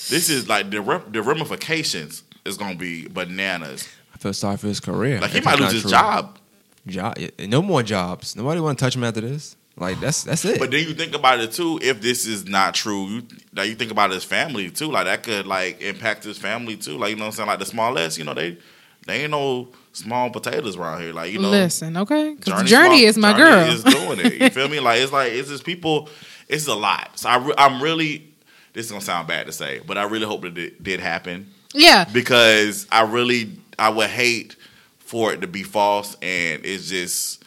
this 0.08 0.30
is 0.30 0.48
like 0.48 0.70
the 0.70 0.80
rep- 0.80 1.12
the 1.12 1.20
ramifications 1.22 2.22
is 2.46 2.56
gonna 2.56 2.74
be 2.74 3.06
bananas. 3.08 3.86
I 4.14 4.18
feel 4.18 4.32
sorry 4.32 4.56
for 4.56 4.68
his 4.68 4.80
career. 4.80 5.20
Like 5.20 5.32
he 5.32 5.40
might 5.42 5.58
lose 5.60 5.72
his 5.72 5.82
true. 5.82 5.90
job. 5.90 6.38
Job, 6.86 7.16
no 7.38 7.60
more 7.62 7.82
jobs. 7.82 8.34
Nobody 8.34 8.60
want 8.60 8.78
to 8.78 8.84
touch 8.84 8.96
him 8.96 9.04
after 9.04 9.20
this. 9.20 9.56
Like 9.76 10.00
that's 10.00 10.24
that's 10.24 10.44
it. 10.44 10.58
But 10.58 10.70
then 10.70 10.86
you 10.86 10.94
think 10.94 11.14
about 11.14 11.40
it 11.40 11.52
too. 11.52 11.78
If 11.82 12.00
this 12.02 12.26
is 12.26 12.46
not 12.46 12.74
true, 12.74 13.06
you 13.06 13.22
like 13.54 13.68
you 13.68 13.74
think 13.74 13.90
about 13.90 14.10
his 14.10 14.24
family 14.24 14.70
too. 14.70 14.90
Like 14.90 15.06
that 15.06 15.22
could 15.22 15.46
like 15.46 15.80
impact 15.80 16.24
his 16.24 16.38
family 16.38 16.76
too. 16.76 16.98
Like 16.98 17.10
you 17.10 17.16
know 17.16 17.22
what 17.22 17.26
I'm 17.28 17.32
saying. 17.32 17.48
Like 17.48 17.58
the 17.58 17.66
smallest, 17.66 18.18
you 18.18 18.24
know 18.24 18.34
they 18.34 18.58
they 19.06 19.22
ain't 19.22 19.30
no 19.30 19.68
small 19.92 20.30
potatoes 20.30 20.76
around 20.76 21.00
here. 21.00 21.12
Like 21.12 21.32
you 21.32 21.38
know, 21.38 21.50
Listen, 21.50 21.96
okay, 21.96 22.34
because 22.34 22.62
Jurnee, 22.62 22.66
Jurnee, 22.66 22.68
Small- 22.68 22.92
is 22.92 23.18
my 23.18 23.32
Jurnee 23.32 23.36
girl. 23.36 23.70
Is 23.70 23.84
doing 23.84 24.18
it. 24.20 24.34
You 24.42 24.50
feel 24.50 24.68
me? 24.68 24.80
Like 24.80 25.00
it's 25.00 25.12
like 25.12 25.32
it's 25.32 25.48
just 25.48 25.64
people. 25.64 26.08
It's 26.48 26.66
a 26.68 26.74
lot. 26.74 27.18
So 27.18 27.28
I 27.28 27.36
re- 27.38 27.54
I'm 27.56 27.82
really. 27.82 28.28
This 28.74 28.86
is 28.86 28.92
gonna 28.92 29.02
sound 29.02 29.28
bad 29.28 29.46
to 29.46 29.52
say, 29.52 29.80
but 29.86 29.98
I 29.98 30.04
really 30.04 30.26
hope 30.26 30.42
that 30.42 30.56
it 30.56 30.82
did 30.82 31.00
happen 31.00 31.50
yeah, 31.74 32.04
because 32.04 32.86
I 32.90 33.02
really 33.02 33.52
I 33.78 33.88
would 33.88 34.10
hate 34.10 34.56
for 34.98 35.32
it 35.32 35.40
to 35.42 35.46
be 35.46 35.62
false 35.62 36.16
and 36.22 36.64
it's 36.64 36.88
just 36.88 37.41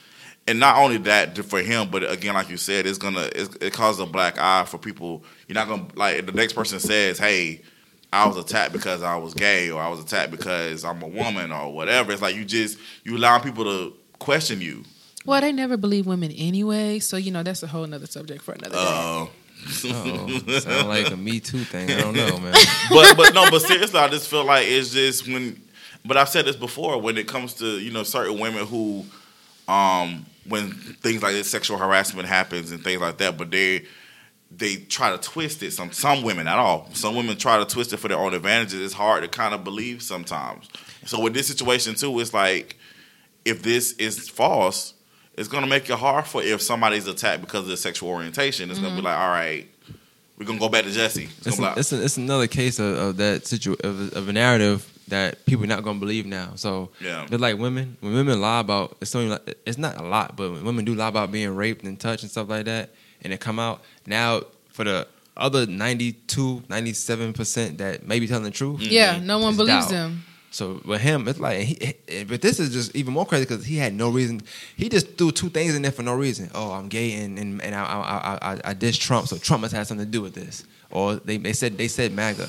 and 0.48 0.60
not 0.60 0.78
only 0.78 0.98
that 0.98 1.38
for 1.46 1.62
him 1.62 1.90
but 1.90 2.10
again 2.10 2.34
like 2.34 2.50
you 2.50 2.58
said 2.58 2.86
it's 2.86 2.98
gonna 2.98 3.30
it's, 3.36 3.56
it 3.56 3.74
causes 3.74 4.00
a 4.00 4.06
black 4.06 4.38
eye 4.38 4.66
for 4.66 4.78
people 4.78 5.24
you're 5.48 5.56
not 5.56 5.68
gonna 5.68 5.88
like 5.96 6.26
the 6.26 6.32
next 6.32 6.54
person 6.54 6.80
says 6.80 7.18
hey 7.18 7.62
I 8.14 8.28
was 8.28 8.38
attacked 8.38 8.72
because 8.72 9.04
I 9.04 9.18
was 9.18 9.34
gay 9.34 9.70
or 9.70 9.82
I 9.82 9.90
was 9.90 10.00
attacked 10.00 10.32
because 10.32 10.86
I'm 10.86 11.02
a 11.02 11.08
woman 11.08 11.52
or 11.52 11.74
whatever 11.74 12.12
it's 12.12 12.22
like 12.22 12.36
you 12.36 12.46
just 12.46 12.78
you 13.04 13.18
allow 13.18 13.40
people 13.40 13.64
to 13.66 13.94
question 14.20 14.62
you 14.62 14.84
well, 15.26 15.42
they 15.42 15.52
never 15.52 15.76
believe 15.76 16.06
women 16.06 16.32
anyway, 16.32 17.00
so 17.00 17.18
you 17.18 17.32
know 17.32 17.42
that's 17.42 17.64
a 17.64 17.68
whole 17.68 17.92
other 17.92 18.06
subject 18.06 18.44
for 18.44 18.54
another 18.54 18.76
day. 18.76 18.78
uh, 18.78 19.24
Uh-oh. 19.24 20.60
Sound 20.60 20.88
like 20.88 21.10
a 21.10 21.18
Me 21.18 21.40
Too 21.40 21.64
thing. 21.64 21.90
I 21.90 22.02
don't 22.02 22.16
know, 22.16 22.38
man. 22.38 22.54
but 22.92 23.18
but 23.18 23.34
no, 23.34 23.50
but 23.50 23.62
seriously, 23.62 24.00
I 24.00 24.08
just 24.10 24.28
feel 24.30 24.46
like 24.46 24.68
it's 24.68 24.92
just 24.92 25.28
when. 25.28 25.60
But 26.06 26.18
I've 26.18 26.30
said 26.30 26.46
this 26.46 26.56
before. 26.56 27.02
When 27.02 27.18
it 27.18 27.28
comes 27.28 27.56
to 27.56 27.80
you 27.80 27.92
know 27.92 28.04
certain 28.04 28.38
women 28.38 28.68
who, 28.68 29.04
um, 29.68 30.28
when 30.48 30.72
things 30.72 31.24
like 31.24 31.34
this 31.34 31.50
sexual 31.50 31.78
harassment 31.78 32.28
happens 32.28 32.72
and 32.72 32.84
things 32.84 33.02
like 33.02 33.18
that, 33.18 33.38
but 33.38 33.52
they 33.52 33.86
they 34.52 34.78
try 34.78 35.12
to 35.12 35.18
twist 35.18 35.64
it. 35.64 35.72
Some 35.72 35.92
some 35.92 36.22
women 36.24 36.48
at 36.48 36.58
all. 36.58 36.90
Some 36.94 37.16
women 37.16 37.38
try 37.38 37.58
to 37.58 37.66
twist 37.66 37.94
it 37.94 37.98
for 37.98 38.08
their 38.08 38.18
own 38.18 38.34
advantages. 38.34 38.80
It's 38.82 38.94
hard 38.94 39.24
to 39.24 39.30
kind 39.30 39.54
of 39.54 39.64
believe 39.64 40.02
sometimes. 40.02 40.70
So 41.06 41.20
with 41.20 41.34
this 41.34 41.48
situation 41.48 41.96
too, 41.96 42.20
it's 42.20 42.34
like 42.34 42.78
if 43.44 43.62
this 43.62 43.94
is 43.94 44.30
false, 44.30 44.94
it's 45.34 45.48
gonna 45.48 45.68
make 45.68 45.90
it 45.90 45.98
hard 45.98 46.26
for 46.26 46.42
if 46.42 46.62
somebody's 46.62 47.08
attacked 47.08 47.42
because 47.42 47.62
of 47.62 47.68
their 47.68 47.78
sexual 47.78 48.10
orientation. 48.10 48.70
It's 48.70 48.80
gonna 48.80 48.92
be 48.92 48.98
mm-hmm. 48.98 49.06
like, 49.06 49.18
all 49.18 49.30
right, 49.30 49.68
we're 50.38 50.46
gonna 50.46 50.60
go 50.60 50.70
back 50.70 50.86
to 50.86 50.92
Jesse. 50.92 51.24
It's 51.24 51.48
It's, 51.48 51.58
an, 51.58 51.64
like, 51.64 51.78
it's, 51.78 51.92
it's 51.92 52.18
another 52.18 52.48
case 52.48 52.80
of, 52.80 52.98
of 52.98 53.18
that 53.18 53.48
situ 53.48 53.76
of, 53.84 54.14
of 54.14 54.30
a 54.30 54.34
narrative 54.34 54.92
that 55.08 55.46
people 55.46 55.64
are 55.66 55.68
not 55.68 55.84
going 55.84 55.98
to 55.98 56.00
believe 56.00 56.26
now. 56.26 56.54
So 56.56 56.90
Yeah. 57.00 57.26
they're 57.30 57.38
like 57.40 57.58
women. 57.58 57.98
When 58.02 58.14
women 58.14 58.42
lie 58.42 58.60
about 58.60 58.98
it's 59.02 59.14
only 59.16 59.30
like, 59.30 59.58
it's 59.66 59.78
not 59.78 59.98
a 59.98 60.04
lot, 60.04 60.36
but 60.36 60.52
when 60.52 60.64
women 60.66 60.86
do 60.86 60.96
lie 60.96 61.08
about 61.10 61.32
being 61.32 61.56
raped 61.56 61.84
and 61.84 62.00
touched 62.00 62.24
and 62.24 62.32
stuff 62.32 62.50
like 62.50 62.66
that, 62.66 62.90
and 63.22 63.32
it 63.34 63.40
come 63.40 63.60
out 63.60 63.82
now 64.08 64.42
for 64.70 64.84
the 64.84 65.08
other 65.38 65.66
92, 65.66 66.64
97 66.70 67.34
percent 67.34 67.78
that 67.80 68.08
may 68.08 68.20
be 68.20 68.28
telling 68.28 68.44
the 68.46 68.52
truth. 68.52 68.80
Mm-hmm. 68.80 68.92
yeah, 68.92 69.20
no 69.22 69.40
one 69.40 69.56
believes 69.56 69.88
doubt. 69.88 69.92
them. 69.92 70.24
So 70.52 70.82
with 70.86 71.02
him, 71.02 71.28
it's 71.28 71.38
like, 71.40 71.60
he, 71.60 71.94
he- 72.08 72.24
but 72.24 72.42
this 72.42 72.60
is 72.62 72.72
just 72.72 72.96
even 72.96 73.14
more 73.14 73.26
crazy 73.26 73.44
because 73.46 73.66
he 73.66 73.76
had 73.76 73.94
no 73.94 74.10
reason. 74.10 74.42
He 74.78 74.88
just 74.88 75.18
threw 75.18 75.32
two 75.32 75.50
things 75.50 75.76
in 75.76 75.82
there 75.82 75.92
for 75.92 76.04
no 76.04 76.16
reason. 76.16 76.50
Oh, 76.56 76.72
I'm 76.72 76.88
gay 76.88 77.12
and 77.24 77.38
and, 77.38 77.62
and 77.62 77.76
I, 77.76 77.84
I, 77.84 78.00
I, 78.00 78.54
I, 78.54 78.62
I 78.70 78.74
diss 78.74 78.96
Trump, 78.98 79.28
so 79.28 79.38
Trump 79.38 79.62
must 79.62 79.74
have 79.74 79.86
something 79.86 80.06
to 80.06 80.12
do 80.12 80.22
with 80.22 80.34
this. 80.34 80.64
Or 80.92 81.16
they, 81.16 81.36
they 81.38 81.52
said 81.52 81.78
they 81.78 81.90
said 81.90 82.14
MAGA. 82.14 82.48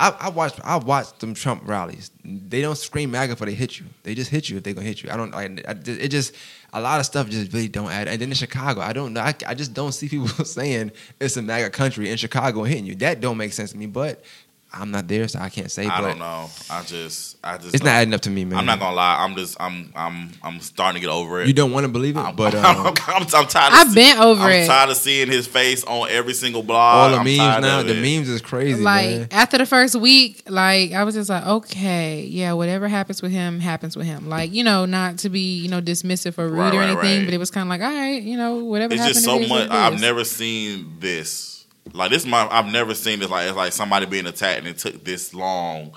I, 0.00 0.16
I 0.20 0.28
watched 0.28 0.60
I 0.62 0.76
watched 0.76 1.18
them 1.18 1.34
Trump 1.34 1.62
rallies. 1.66 2.12
They 2.24 2.62
don't 2.62 2.78
scream 2.78 3.10
MAGA 3.10 3.32
before 3.32 3.48
they 3.48 3.54
hit 3.54 3.80
you. 3.80 3.86
They 4.04 4.14
just 4.14 4.30
hit 4.30 4.48
you 4.48 4.56
if 4.56 4.62
they're 4.62 4.72
gonna 4.72 4.86
hit 4.86 5.02
you. 5.02 5.10
I 5.10 5.16
don't. 5.16 5.34
I, 5.34 5.44
I, 5.66 5.74
it 5.84 6.08
just 6.08 6.36
a 6.72 6.80
lot 6.80 7.00
of 7.00 7.06
stuff 7.06 7.28
just 7.28 7.52
really 7.52 7.68
don't 7.68 7.90
add. 7.90 8.06
And 8.06 8.20
then 8.22 8.28
in 8.28 8.34
Chicago, 8.34 8.80
I 8.80 8.92
don't 8.92 9.12
know. 9.12 9.20
I, 9.20 9.34
I 9.46 9.54
just 9.54 9.74
don't 9.74 9.90
see 9.90 10.08
people 10.08 10.28
saying 10.44 10.92
it's 11.20 11.36
a 11.36 11.42
MAGA 11.42 11.70
country 11.70 12.10
in 12.10 12.16
Chicago 12.16 12.62
hitting 12.62 12.86
you. 12.86 12.94
That 12.94 13.20
don't 13.20 13.36
make 13.36 13.52
sense 13.52 13.72
to 13.72 13.76
me. 13.76 13.86
But 13.86 14.22
I'm 14.70 14.90
not 14.90 15.08
there, 15.08 15.26
so 15.28 15.38
I 15.38 15.48
can't 15.48 15.70
say. 15.70 15.86
I 15.86 16.02
don't 16.02 16.18
know. 16.18 16.50
I 16.70 16.82
just, 16.82 17.38
I 17.42 17.56
just. 17.56 17.74
It's 17.74 17.82
don't- 17.82 17.88
adding 17.92 18.12
up 18.12 18.20
to 18.22 18.30
me, 18.30 18.44
man. 18.44 18.58
I'm 18.58 18.66
not 18.66 18.78
gonna 18.78 18.94
lie. 18.94 19.24
I'm 19.24 19.34
just, 19.34 19.56
I'm, 19.58 19.90
I'm, 19.96 20.30
I'm 20.42 20.60
starting 20.60 21.00
to 21.00 21.06
get 21.06 21.10
over 21.10 21.40
it. 21.40 21.46
You 21.48 21.54
don't 21.54 21.72
want 21.72 21.84
to 21.86 21.88
believe 21.92 22.16
it, 22.16 22.20
I'm, 22.20 22.36
but 22.36 22.54
I'm, 22.54 22.76
um, 22.86 22.94
I'm, 23.06 23.22
I'm 23.22 23.46
tired. 23.46 23.72
Of 23.72 23.78
I've 23.78 23.88
see- 23.88 23.94
been 23.94 24.18
over 24.18 24.42
I'm 24.42 24.50
it. 24.50 24.66
tired 24.66 24.90
of 24.90 24.96
seeing 24.98 25.28
his 25.28 25.46
face 25.46 25.84
on 25.84 26.10
every 26.10 26.34
single 26.34 26.62
blog. 26.62 26.96
all 26.96 27.10
the 27.12 27.16
I'm 27.16 27.24
memes 27.24 27.38
tired 27.38 27.60
now, 27.62 27.82
the 27.82 27.96
it. 27.96 28.02
memes 28.02 28.28
is 28.28 28.42
crazy, 28.42 28.82
like 28.82 29.06
man. 29.08 29.28
after 29.30 29.56
the 29.56 29.64
first 29.64 29.94
week, 29.96 30.42
like 30.50 30.92
I 30.92 31.02
was 31.04 31.14
just 31.14 31.30
like, 31.30 31.46
okay, 31.46 32.24
yeah, 32.24 32.52
whatever 32.52 32.88
happens 32.88 33.22
with 33.22 33.32
him 33.32 33.60
happens 33.60 33.96
with 33.96 34.06
him. 34.06 34.28
Like 34.28 34.52
you 34.52 34.64
know, 34.64 34.84
not 34.84 35.16
to 35.20 35.30
be 35.30 35.58
you 35.60 35.68
know 35.70 35.80
dismissive 35.80 36.36
or 36.38 36.46
rude 36.46 36.58
Right, 36.58 36.74
or 36.74 36.78
right, 36.80 36.88
anything, 36.90 37.18
right. 37.20 37.24
but 37.24 37.32
it 37.34 37.38
was 37.38 37.50
kind 37.50 37.62
of 37.66 37.70
like, 37.70 37.80
all 37.80 37.88
right, 37.94 38.22
you 38.22 38.36
know, 38.36 38.56
whatever. 38.64 38.92
It's 38.92 39.00
happened, 39.00 39.14
just 39.14 39.24
so 39.24 39.38
is 39.40 39.48
much. 39.48 39.70
I've 39.70 39.98
never 39.98 40.24
seen 40.24 40.96
this. 41.00 41.57
Like 41.92 42.10
this, 42.10 42.22
is 42.22 42.28
my 42.28 42.46
I've 42.50 42.70
never 42.72 42.94
seen 42.94 43.18
this. 43.20 43.30
Like 43.30 43.48
it's 43.48 43.56
like 43.56 43.72
somebody 43.72 44.06
being 44.06 44.26
attacked 44.26 44.58
and 44.58 44.66
it 44.68 44.78
took 44.78 45.04
this 45.04 45.34
long. 45.34 45.92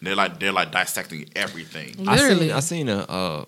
They're 0.00 0.16
like 0.16 0.40
they're 0.40 0.52
like 0.52 0.72
dissecting 0.72 1.28
everything. 1.36 1.94
I 2.08 2.16
literally. 2.16 2.48
seen, 2.48 2.56
I 2.56 2.60
seen 2.60 2.88
a, 2.88 2.98
uh, 2.98 3.44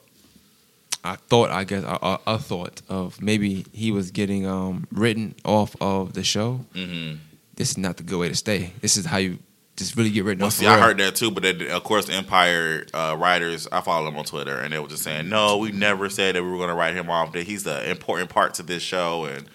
I 1.02 1.16
thought, 1.16 1.50
I 1.50 1.64
guess, 1.64 1.82
a, 1.84 1.98
a, 2.00 2.20
a 2.26 2.38
thought 2.38 2.80
of 2.88 3.20
maybe 3.20 3.66
he 3.72 3.90
was 3.90 4.10
getting 4.10 4.46
um 4.46 4.86
written 4.92 5.34
off 5.44 5.74
of 5.80 6.12
the 6.14 6.22
show. 6.22 6.64
hmm 6.74 7.14
This 7.56 7.70
is 7.72 7.78
not 7.78 7.96
the 7.96 8.02
good 8.04 8.18
way 8.18 8.28
to 8.28 8.34
stay. 8.36 8.72
This 8.80 8.96
is 8.96 9.04
how 9.06 9.16
you 9.18 9.38
just 9.76 9.96
really 9.96 10.10
get 10.10 10.24
written 10.24 10.38
Well, 10.40 10.46
off. 10.46 10.52
see, 10.54 10.66
I 10.68 10.78
heard 10.78 10.98
that 10.98 11.16
too, 11.16 11.32
but 11.32 11.42
then, 11.42 11.60
of 11.72 11.82
course, 11.82 12.08
Empire 12.08 12.86
uh, 12.94 13.16
writers, 13.18 13.66
I 13.72 13.80
follow 13.80 14.04
them 14.06 14.16
on 14.16 14.24
Twitter, 14.24 14.56
and 14.60 14.72
they 14.72 14.78
were 14.78 14.86
just 14.86 15.02
saying, 15.02 15.28
"No, 15.28 15.58
we 15.58 15.72
never 15.72 16.08
said 16.08 16.36
that 16.36 16.44
we 16.44 16.48
were 16.48 16.58
going 16.58 16.68
to 16.68 16.74
write 16.76 16.94
him 16.94 17.10
off. 17.10 17.32
That 17.32 17.42
he's 17.48 17.64
the 17.64 17.90
important 17.90 18.30
part 18.30 18.54
to 18.54 18.62
this 18.62 18.84
show 18.84 19.24
and 19.24 19.46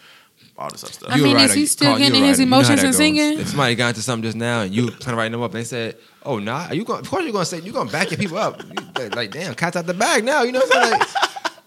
all 0.59 0.69
this 0.69 0.83
other 0.83 0.93
stuff." 0.93 1.09
I 1.11 1.15
You 1.15 1.23
a 1.23 1.27
mean, 1.27 1.37
is 1.37 1.53
he 1.53 1.65
still 1.65 1.87
Carl, 1.87 1.97
getting 1.99 2.23
his 2.23 2.37
writer. 2.37 2.43
You 2.43 2.45
know 2.49 2.57
emotions 2.57 2.79
and 2.83 2.87
goes. 2.89 2.97
singing? 2.97 3.39
If 3.39 3.47
somebody 3.49 3.75
got 3.75 3.87
into 3.89 4.01
something 4.01 4.23
just 4.23 4.37
now 4.37 4.61
and 4.61 4.73
you 4.75 4.89
trying 4.91 5.13
to 5.13 5.15
write 5.15 5.31
them 5.31 5.41
up, 5.41 5.51
and 5.53 5.59
they 5.61 5.63
said, 5.65 5.95
"Oh, 6.23 6.37
nah," 6.39 6.67
are 6.67 6.75
you 6.75 6.83
going? 6.83 6.99
Of 6.99 7.09
course, 7.09 7.23
you're 7.23 7.31
going 7.31 7.45
to 7.45 7.49
say 7.49 7.59
you're 7.61 7.73
going 7.73 7.87
to 7.87 7.91
back 7.93 8.11
your 8.11 8.17
people 8.19 8.37
up. 8.37 8.61
You, 8.63 8.73
like, 8.97 9.15
like, 9.15 9.31
damn, 9.31 9.55
cat's 9.55 9.75
out 9.77 9.85
the 9.87 9.93
bag 9.93 10.23
now. 10.23 10.43
You 10.43 10.51
know 10.51 10.59
what 10.59 10.75
I'm 10.77 10.83
saying? 10.89 10.99
Like, 10.99 11.09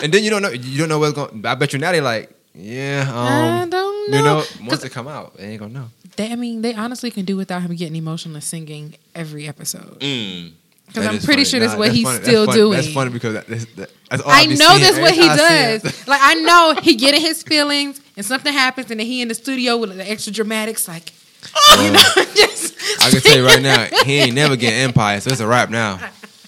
and 0.05 0.12
then 0.14 0.22
you 0.24 0.30
don't 0.30 0.43
know. 0.43 0.51
You 0.51 0.78
don't 0.78 0.88
know 0.88 0.99
what's 0.99 1.14
going. 1.14 1.45
I 1.47 1.55
bet 1.55 1.72
you 1.72 1.78
now 1.78 1.93
they're 1.93 2.03
like, 2.03 2.30
yeah. 2.55 3.11
I 3.12 3.62
Um, 3.62 3.70
don't 3.70 4.11
know. 4.11 4.16
you 4.18 4.24
know, 4.24 4.34
once 4.61 4.68
'Cause 4.68 4.80
they 4.82 4.88
come 4.88 5.09
out, 5.09 5.36
they 5.38 5.45
ain't 5.47 5.61
gonna 5.61 5.72
know. 5.72 5.88
they, 6.16 6.30
I 6.30 6.34
mean, 6.36 6.61
they 6.62 6.74
honestly 6.74 7.11
can 7.11 7.24
do 7.24 7.36
without 7.36 7.62
him 7.62 7.74
getting 7.76 7.97
emotional 7.97 8.34
and 8.34 8.45
singing 8.45 8.95
every 9.14 9.49
episode. 9.49 9.99
Mm. 10.01 10.53
Because 10.93 11.07
I'm 11.07 11.18
pretty 11.18 11.26
funny. 11.26 11.45
sure 11.45 11.61
that's 11.61 11.72
Nah, 11.72 11.78
what 11.78 11.93
he's 11.93 12.05
funny. 12.05 12.22
Still 12.24 12.47
funny. 12.47 12.59
doing. 12.59 12.72
That's 12.76 12.93
funny 12.93 13.11
because 13.11 13.34
that, 13.34 13.47
that's, 13.47 13.64
that, 13.76 13.90
that's 14.11 14.22
all 14.22 14.30
I 14.30 14.47
be 14.47 14.55
know 14.57 14.68
seeing. 14.68 14.80
that's 14.80 14.99
what 14.99 15.14
he 15.14 15.28
I 15.28 15.36
does. 15.36 16.09
Like 16.09 16.20
I 16.22 16.34
know 16.34 16.74
he 16.82 16.97
get 16.97 17.14
in 17.14 17.20
his 17.20 17.43
feelings 17.43 18.01
and 18.16 18.26
something 18.26 18.53
happens 18.53 18.90
and 18.90 19.01
then 19.01 19.07
he 19.07 19.22
in 19.22 19.28
the 19.28 19.34
studio 19.34 19.76
with 19.78 19.97
the 19.97 20.11
extra 20.11 20.32
dramatics 20.32 20.86
like 20.88 21.12
you 21.80 21.90
know 21.93 21.99
just 22.34 22.74
I 23.03 23.11
can 23.11 23.20
tell 23.20 23.36
you 23.36 23.47
right 23.47 23.61
now, 23.62 23.86
he 24.05 24.18
ain't 24.18 24.34
never 24.34 24.55
getting 24.57 24.78
Empire, 24.80 25.18
so 25.20 25.30
it's 25.30 25.40
a 25.40 25.47
wrap 25.47 25.70
now. 25.70 25.99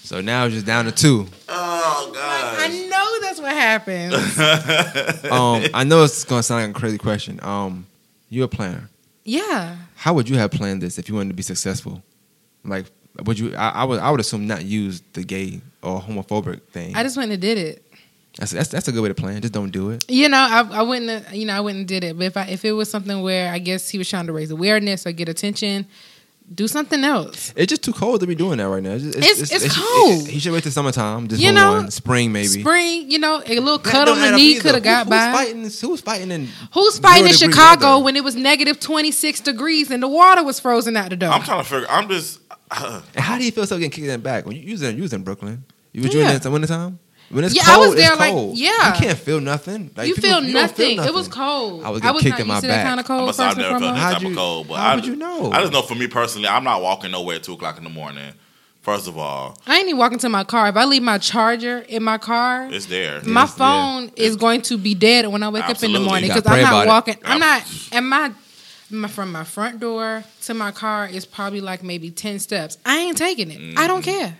So 0.03 0.21
now 0.21 0.45
it's 0.45 0.53
just 0.53 0.65
down 0.67 0.85
to 0.85 0.91
two. 0.91 1.27
Oh 1.49 2.11
god 2.13 2.59
I 2.59 2.67
know 2.87 3.19
that's 3.21 3.39
what 3.41 3.51
happens. 3.53 4.13
Um, 5.31 5.63
I 5.73 5.83
know 5.83 6.03
it's 6.03 6.23
gonna 6.23 6.43
sound 6.43 6.61
like 6.67 6.75
a 6.75 6.79
crazy 6.79 6.97
question. 6.99 7.39
Um, 7.41 7.87
you're 8.29 8.45
a 8.45 8.47
planner. 8.47 8.89
Yeah. 9.23 9.75
How 9.95 10.13
would 10.13 10.29
you 10.29 10.37
have 10.37 10.51
planned 10.51 10.81
this 10.83 10.99
if 10.99 11.09
you 11.09 11.15
wanted 11.15 11.29
to 11.29 11.35
be 11.35 11.41
successful? 11.43 12.03
Like, 12.63 12.85
would 13.23 13.39
you? 13.39 13.55
I, 13.55 13.69
I 13.69 13.83
would. 13.85 13.99
I 13.99 14.11
would 14.11 14.19
assume 14.19 14.47
not 14.47 14.65
use 14.65 15.01
the 15.13 15.23
gay 15.23 15.61
or 15.81 16.01
homophobic 16.01 16.61
thing. 16.71 16.95
I 16.95 17.03
just 17.03 17.15
went 17.17 17.31
and 17.31 17.41
did 17.41 17.57
it. 17.57 17.81
that's, 18.37 18.51
that's 18.51 18.69
that's 18.69 18.87
a 18.87 18.91
good 18.91 19.01
way 19.01 19.07
to 19.09 19.15
plan. 19.15 19.41
Just 19.41 19.53
don't 19.53 19.71
do 19.71 19.91
it. 19.91 20.03
You 20.09 20.27
know, 20.29 20.37
I, 20.37 20.67
I 20.79 20.81
wouldn't, 20.81 21.31
you 21.33 21.45
know, 21.45 21.53
I 21.53 21.59
wouldn't 21.61 21.87
did 21.87 22.03
it. 22.03 22.17
But 22.17 22.25
if 22.25 22.37
I, 22.37 22.45
if 22.47 22.65
it 22.65 22.73
was 22.73 22.89
something 22.89 23.21
where 23.21 23.51
I 23.51 23.59
guess 23.59 23.87
he 23.89 23.97
was 23.97 24.09
trying 24.09 24.27
to 24.27 24.33
raise 24.33 24.51
awareness 24.51 25.05
or 25.07 25.11
get 25.13 25.29
attention, 25.29 25.85
do 26.53 26.67
something 26.67 27.03
else. 27.03 27.53
It's 27.55 27.69
just 27.71 27.83
too 27.83 27.93
cold 27.93 28.19
to 28.21 28.27
be 28.27 28.35
doing 28.35 28.57
that 28.59 28.67
right 28.69 28.83
now. 28.83 28.91
It's, 28.93 29.03
just- 29.03 29.17
It's- 29.17 29.51
it's 29.51 29.65
it- 29.65 29.71
cold. 29.71 30.27
he 30.27 30.39
should 30.39 30.51
wait 30.53 30.61
till 30.63 30.71
summertime. 30.71 31.27
Just 31.27 31.41
You 31.41 31.51
know, 31.51 31.71
one. 31.73 31.89
spring 31.91 32.31
maybe. 32.31 32.47
Spring, 32.61 33.09
you 33.09 33.17
know, 33.17 33.41
a 33.45 33.59
little 33.59 33.79
cut 33.79 34.05
don't 34.05 34.17
on 34.19 34.31
the 34.33 34.37
knee 34.37 34.55
could 34.55 34.75
have 34.75 34.75
Who- 34.75 34.81
got 34.83 35.03
who's 35.05 35.09
by. 35.09 35.31
Fighting, 35.33 35.61
who's 35.63 36.01
fighting 36.01 36.29
in? 36.31 36.47
Who's 36.73 36.99
fighting 36.99 37.27
in 37.29 37.33
Chicago 37.33 37.93
weather? 37.93 38.03
when 38.03 38.15
it 38.15 38.23
was 38.23 38.35
negative 38.35 38.79
26 38.79 39.39
degrees 39.41 39.89
and 39.89 40.03
the 40.03 40.07
water 40.07 40.43
was 40.43 40.59
frozen 40.59 40.95
out 40.97 41.09
the 41.09 41.15
door? 41.15 41.29
I'm 41.29 41.41
trying 41.41 41.63
to 41.63 41.69
figure. 41.69 41.87
I'm 41.89 42.07
just. 42.09 42.41
And 42.81 43.03
how 43.23 43.37
do 43.37 43.45
you 43.45 43.51
feel 43.51 43.65
so 43.65 43.77
getting 43.77 43.91
kicked 43.91 44.05
in 44.05 44.11
the 44.11 44.17
back 44.17 44.45
when 44.45 44.55
you, 44.55 44.63
you 44.63 44.71
was 44.71 44.81
in 44.83 44.97
you 44.97 45.07
in 45.11 45.23
Brooklyn? 45.23 45.63
You 45.93 46.01
was 46.03 46.13
you 46.13 46.19
Yeah. 46.21 46.33
in 46.33 46.39
the 46.41 46.51
wintertime? 46.51 46.99
When 47.29 47.43
it's 47.43 47.55
Yeah, 47.55 47.63
I 47.65 47.75
cold, 47.75 47.87
was 47.87 47.95
there, 47.95 48.11
it's 48.11 48.19
like, 48.19 48.31
cold. 48.33 48.55
yeah. 48.57 48.93
you 48.93 48.99
can't 49.01 49.17
feel 49.17 49.41
nothing. 49.41 49.89
Like, 49.95 50.07
you 50.07 50.13
people- 50.13 50.29
feel 50.29 50.43
you 50.43 50.53
don't 50.53 50.61
nothing. 50.61 50.99
It 51.03 51.13
was 51.13 51.27
cold. 51.27 51.83
I 51.83 51.89
was 51.89 52.01
getting 52.01 52.19
kicked 52.21 52.29
not 52.37 52.39
in 52.41 52.47
my 52.47 52.53
used 52.55 52.67
back. 52.67 52.85
kind 52.85 52.99
of 52.99 53.05
cold 53.07 53.17
I 53.17 53.19
cold. 53.21 53.27
must 53.27 53.39
have 53.39 53.47
First 53.55 53.57
and 53.57 53.67
never 53.67 53.79
felt 53.79 53.81
foremost. 53.95 54.03
that 54.03 54.13
type 54.13 54.21
you- 54.21 54.29
of 54.29 54.35
cold, 54.35 54.67
but 54.67 54.75
how 54.75 54.91
I, 54.91 54.95
would 54.95 55.05
you 55.07 55.15
know? 55.15 55.51
I 55.51 55.61
just 55.61 55.73
know 55.73 55.81
for 55.81 55.95
me 55.95 56.07
personally, 56.07 56.47
I'm 56.47 56.63
not 56.63 56.81
walking 56.83 57.09
nowhere 57.11 57.37
at 57.37 57.43
two 57.43 57.53
o'clock 57.53 57.77
in 57.79 57.83
the 57.83 57.89
morning. 57.89 58.31
First 58.83 59.07
of 59.07 59.17
all, 59.17 59.57
I 59.65 59.77
ain't 59.79 59.87
even 59.87 59.97
walking 59.97 60.19
to 60.19 60.29
my 60.29 60.43
car. 60.43 60.69
If 60.69 60.75
I 60.77 60.85
leave 60.85 61.01
my 61.01 61.17
charger 61.17 61.79
in 61.79 62.03
my 62.03 62.19
car, 62.19 62.69
it's 62.71 62.85
there. 62.85 63.19
my 63.23 63.41
Yes, 63.41 63.55
yeah. 63.57 63.57
phone 63.57 64.11
is 64.15 64.35
going 64.35 64.61
to 64.61 64.77
be 64.77 64.93
dead 64.93 65.25
when 65.27 65.41
I 65.41 65.49
wake 65.49 65.67
up 65.67 65.81
in 65.81 65.91
the 65.93 65.99
morning 65.99 66.29
because 66.29 66.43
I'm 66.45 66.61
not 66.61 66.69
about 66.69 66.85
it. 66.85 66.89
walking. 66.89 67.15
I'm 67.25 67.39
not. 67.39 67.63
And 67.91 68.07
my, 68.07 68.27
my 68.27 68.31
from 69.09 69.31
my 69.31 69.43
front 69.43 69.79
door 69.79 70.23
to 70.43 70.53
my 70.53 70.71
car 70.71 71.07
is 71.07 71.25
probably 71.25 71.61
like 71.61 71.83
maybe 71.83 72.11
ten 72.11 72.39
steps. 72.39 72.77
I 72.85 72.97
ain't 72.99 73.17
taking 73.17 73.51
it. 73.51 73.77
I 73.77 73.87
don't 73.87 74.05
Mm-hmm. 74.05 74.19
care. 74.19 74.37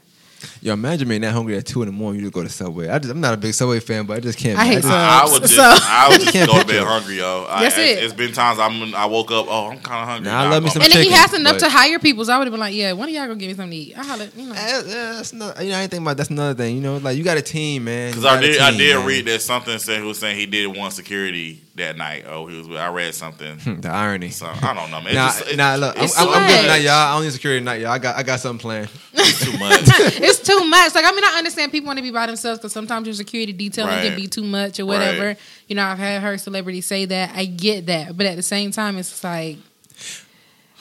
Yo, 0.61 0.73
imagine 0.73 1.07
being 1.07 1.21
that 1.21 1.31
hungry 1.31 1.57
at 1.57 1.65
two 1.65 1.81
in 1.81 1.87
the 1.87 1.91
morning. 1.91 2.19
You 2.19 2.27
just 2.27 2.33
go 2.33 2.43
to 2.43 2.49
Subway. 2.49 2.87
I 2.89 2.99
just, 2.99 3.11
I'm 3.11 3.19
not 3.21 3.33
a 3.33 3.37
big 3.37 3.53
Subway 3.53 3.79
fan, 3.79 4.05
but 4.05 4.17
I 4.17 4.19
just 4.19 4.37
can't. 4.37 4.59
I 4.59 4.65
hate 4.65 4.73
just- 4.75 4.87
Subway. 4.87 4.97
I, 4.99 5.21
I 5.21 5.31
would 5.31 5.41
just, 5.41 5.55
So- 5.55 5.61
I 5.63 6.07
would 6.09 6.21
just 6.21 6.33
go 6.51 6.59
to 6.59 6.67
bed 6.67 6.83
hungry, 6.83 7.17
yo. 7.17 7.45
I, 7.49 7.63
That's 7.63 7.77
it's, 7.77 8.01
it. 8.01 8.03
it's 8.03 8.13
been 8.13 8.31
times 8.31 8.59
I'm, 8.59 8.93
I 8.93 9.05
woke 9.05 9.31
up, 9.31 9.45
oh, 9.49 9.71
I'm 9.71 9.79
kind 9.79 10.01
of 10.03 10.07
hungry. 10.07 10.31
Nah, 10.31 10.41
I 10.41 10.49
love 10.49 10.63
me 10.63 10.67
I'm 10.69 10.73
some 10.73 10.81
And 10.83 10.91
gonna- 10.91 11.01
if 11.03 11.07
he 11.09 11.13
has 11.13 11.33
enough 11.33 11.57
to 11.59 11.69
hire 11.69 11.99
people, 11.99 12.25
so 12.25 12.33
I 12.33 12.37
would 12.37 12.47
have 12.47 12.51
been 12.53 12.59
like, 12.59 12.75
yeah, 12.75 12.91
one 12.93 13.07
of 13.09 13.15
y'all 13.15 13.23
gonna 13.27 13.35
give 13.39 13.47
me 13.49 13.53
something 13.55 13.71
to 13.71 13.77
eat. 13.77 13.97
I 13.97 14.03
holla, 14.03 14.27
you 14.35 14.45
know. 14.47 14.53
Eh, 14.55 14.81
that's 15.15 15.33
not, 15.33 15.63
you 15.63 15.69
know, 15.71 15.77
I 15.77 15.81
ain't 15.83 15.91
think 15.91 16.01
about 16.01 16.17
that's 16.17 16.29
another 16.29 16.53
thing. 16.53 16.75
You 16.75 16.81
know, 16.81 16.97
like 16.97 17.17
you 17.17 17.23
got 17.23 17.37
a 17.37 17.41
team, 17.41 17.85
man. 17.85 18.11
Because 18.11 18.25
I 18.25 18.35
got 18.35 18.43
a 18.43 18.47
did, 18.47 18.61
I 18.61 18.71
did 18.77 18.95
man. 18.97 19.05
read 19.07 19.25
that 19.25 19.41
something 19.41 19.77
said 19.79 19.99
he 20.01 20.05
was 20.05 20.19
saying 20.19 20.37
he 20.37 20.45
did 20.45 20.67
want 20.75 20.93
security 20.93 21.61
that 21.75 21.97
night. 21.97 22.25
Oh, 22.27 22.45
he 22.47 22.57
was. 22.57 22.67
I 22.69 22.89
read 22.89 23.15
something. 23.15 23.57
the 23.81 23.89
irony. 23.89 24.29
So 24.29 24.45
I 24.47 24.73
don't 24.73 24.91
know, 24.91 25.01
man. 25.01 25.07
It's 25.07 25.15
Nah, 25.15 25.27
just, 25.27 25.41
it's, 25.47 25.57
nah, 25.57 25.75
look, 25.75 25.97
I'm, 25.97 26.03
it's 26.03 26.19
I'm, 26.19 26.29
I'm 26.29 26.47
good 26.47 26.61
tonight, 26.61 26.77
y'all. 26.77 26.91
I 26.93 27.13
don't 27.15 27.23
need 27.23 27.31
security 27.33 27.59
tonight, 27.61 27.81
y'all. 27.81 27.91
I 27.91 27.99
got, 27.99 28.15
I 28.15 28.23
got 28.23 28.39
something 28.39 28.59
planned. 28.61 28.89
too 29.15 29.57
much. 29.57 29.81
it's 30.21 30.34
too 30.39 30.63
much. 30.65 30.93
Like 30.95 31.05
I 31.05 31.11
mean, 31.11 31.23
I 31.23 31.37
understand 31.37 31.71
people 31.71 31.87
want 31.87 31.97
to 31.97 32.03
be 32.03 32.11
by 32.11 32.25
themselves 32.27 32.59
because 32.59 32.73
sometimes 32.73 33.07
your 33.07 33.13
security 33.13 33.53
detailing 33.53 33.91
Right. 33.91 34.07
can 34.07 34.15
be 34.15 34.27
too 34.27 34.43
much 34.43 34.79
or 34.79 34.85
whatever. 34.85 35.25
Right. 35.27 35.37
You 35.67 35.75
know, 35.75 35.83
I've 35.85 35.97
had 35.97 36.21
heard 36.21 36.39
celebrities 36.39 36.85
say 36.85 37.05
that. 37.05 37.35
I 37.35 37.45
get 37.45 37.85
that, 37.87 38.15
but 38.17 38.25
at 38.25 38.35
the 38.35 38.43
same 38.43 38.71
time, 38.71 38.97
it's 38.97 39.23
like 39.23 39.57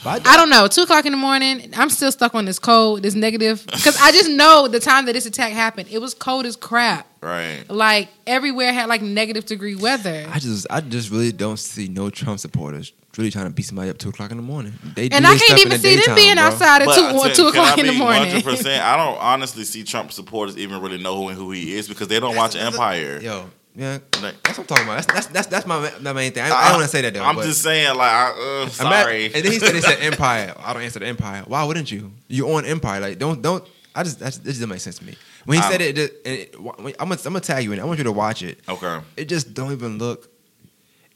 I 0.07 0.37
don't 0.37 0.51
know. 0.51 0.67
Two 0.67 0.83
o'clock 0.83 1.07
in 1.07 1.13
the 1.13 1.19
morning, 1.19 1.73
I'm 1.77 1.91
still 1.91 2.13
stuck 2.13 2.35
on 2.35 2.45
this 2.45 2.59
cold, 2.59 3.03
this 3.03 3.15
negative, 3.15 3.65
because 3.67 3.97
I 4.01 4.13
just 4.13 4.31
know 4.31 4.69
the 4.69 4.81
time 4.81 5.07
that 5.07 5.13
this 5.15 5.27
attack 5.27 5.53
happened, 5.53 5.89
it 5.91 5.99
was 5.99 6.15
cold 6.15 6.47
as 6.47 6.57
crap. 6.57 7.07
right. 7.21 7.65
Like 7.69 8.09
everywhere 8.27 8.73
had 8.73 8.89
like 8.89 9.03
negative 9.03 9.47
degree 9.47 9.75
weather. 9.75 10.27
I 10.31 10.39
just, 10.39 10.67
I 10.71 10.81
just 10.81 11.11
really 11.11 11.33
don't 11.33 11.59
see 11.59 11.89
no 11.89 12.11
Trump 12.11 12.39
supporters 12.41 12.93
really 13.19 13.31
trying 13.31 13.47
to 13.47 13.51
beat 13.51 13.63
somebody 13.63 13.91
up 13.91 13.99
two 13.99 14.09
o'clock 14.09 14.31
in 14.31 14.37
the 14.37 14.43
morning. 14.43 14.73
They 14.95 15.09
And 15.09 15.27
I 15.27 15.37
can't 15.37 15.59
even 15.61 15.71
the 15.71 15.79
see 15.79 15.97
them 15.97 16.15
being 16.15 16.35
bro. 16.35 16.45
outside 16.45 16.83
at 16.83 16.87
But 16.87 16.95
two, 16.97 17.05
I 17.05 17.13
tell 17.13 17.29
you, 17.29 17.35
two 17.35 17.47
o'clock 17.47 17.79
I 17.79 17.81
in 17.81 17.87
the 17.87 17.93
morning. 17.93 18.31
100%, 18.31 18.81
I 18.81 18.97
don't 18.97 19.19
honestly 19.21 19.65
see 19.65 19.85
Trump 19.85 20.13
supporters 20.13 20.57
even 20.59 20.81
really 20.81 20.99
know 20.99 21.17
who, 21.17 21.29
who 21.31 21.51
he 21.53 21.75
is 21.75 21.89
because 21.89 22.09
they 22.09 22.21
don't 22.21 22.37
watch 22.37 22.57
Empire. 22.57 23.21
Yo, 23.21 23.51
yeah, 23.75 23.99
Like- 24.23 24.43
that's 24.43 24.59
what 24.59 24.61
I'm 24.61 24.67
talking 24.67 24.85
about. 24.85 24.95
That's 24.97 25.07
that's 25.07 25.27
that's, 25.29 25.47
that's 25.49 25.67
my 25.67 25.91
my 26.01 26.13
main 26.13 26.33
thing. 26.33 26.43
I, 26.45 26.47
I 26.55 26.69
don't 26.69 26.79
want 26.79 26.85
to 26.85 26.89
say 26.97 27.01
that 27.03 27.15
though. 27.15 27.25
I'm 27.25 27.37
just 27.43 27.63
saying, 27.63 27.97
like, 27.97 28.11
I, 28.11 28.31
uh, 28.31 28.63
I'm 28.63 28.67
at- 28.69 28.73
sorry. 28.73 29.25
and 29.27 29.35
then 29.35 29.53
he 29.53 29.59
said 29.59 29.75
he 29.75 29.81
said 29.81 29.99
Empire. 30.01 30.55
I 30.59 30.73
don't 30.73 30.83
answer 30.83 30.99
the 31.01 31.07
Empire. 31.07 31.43
Why 31.47 31.65
wouldn't 31.65 31.91
you? 31.91 32.13
You're 32.29 32.55
on 32.57 32.65
Empire? 32.65 33.01
Like 33.01 33.19
don't 33.19 33.43
don't. 33.43 33.65
I 33.95 34.03
just 34.03 34.19
this 34.21 34.39
doesn't 34.39 34.69
make 34.69 34.81
sense 34.81 34.99
to 34.99 35.05
me. 35.05 35.15
When 35.45 35.59
he 35.59 35.65
I- 35.65 35.71
said 35.71 35.81
it, 35.81 35.99
it, 35.99 36.21
it, 36.25 36.55
I'm 36.57 36.65
gonna 36.77 36.93
I'm 37.01 37.09
gonna 37.23 37.41
tag 37.41 37.65
you 37.65 37.73
in. 37.73 37.79
it. 37.79 37.83
I 37.83 37.85
want 37.85 37.99
you 37.99 38.05
to 38.05 38.13
watch 38.13 38.43
it. 38.43 38.59
okay. 38.69 39.01
It 39.17 39.27
just 39.29 39.55
don't 39.55 39.73
even 39.73 39.99
look. 39.99 40.31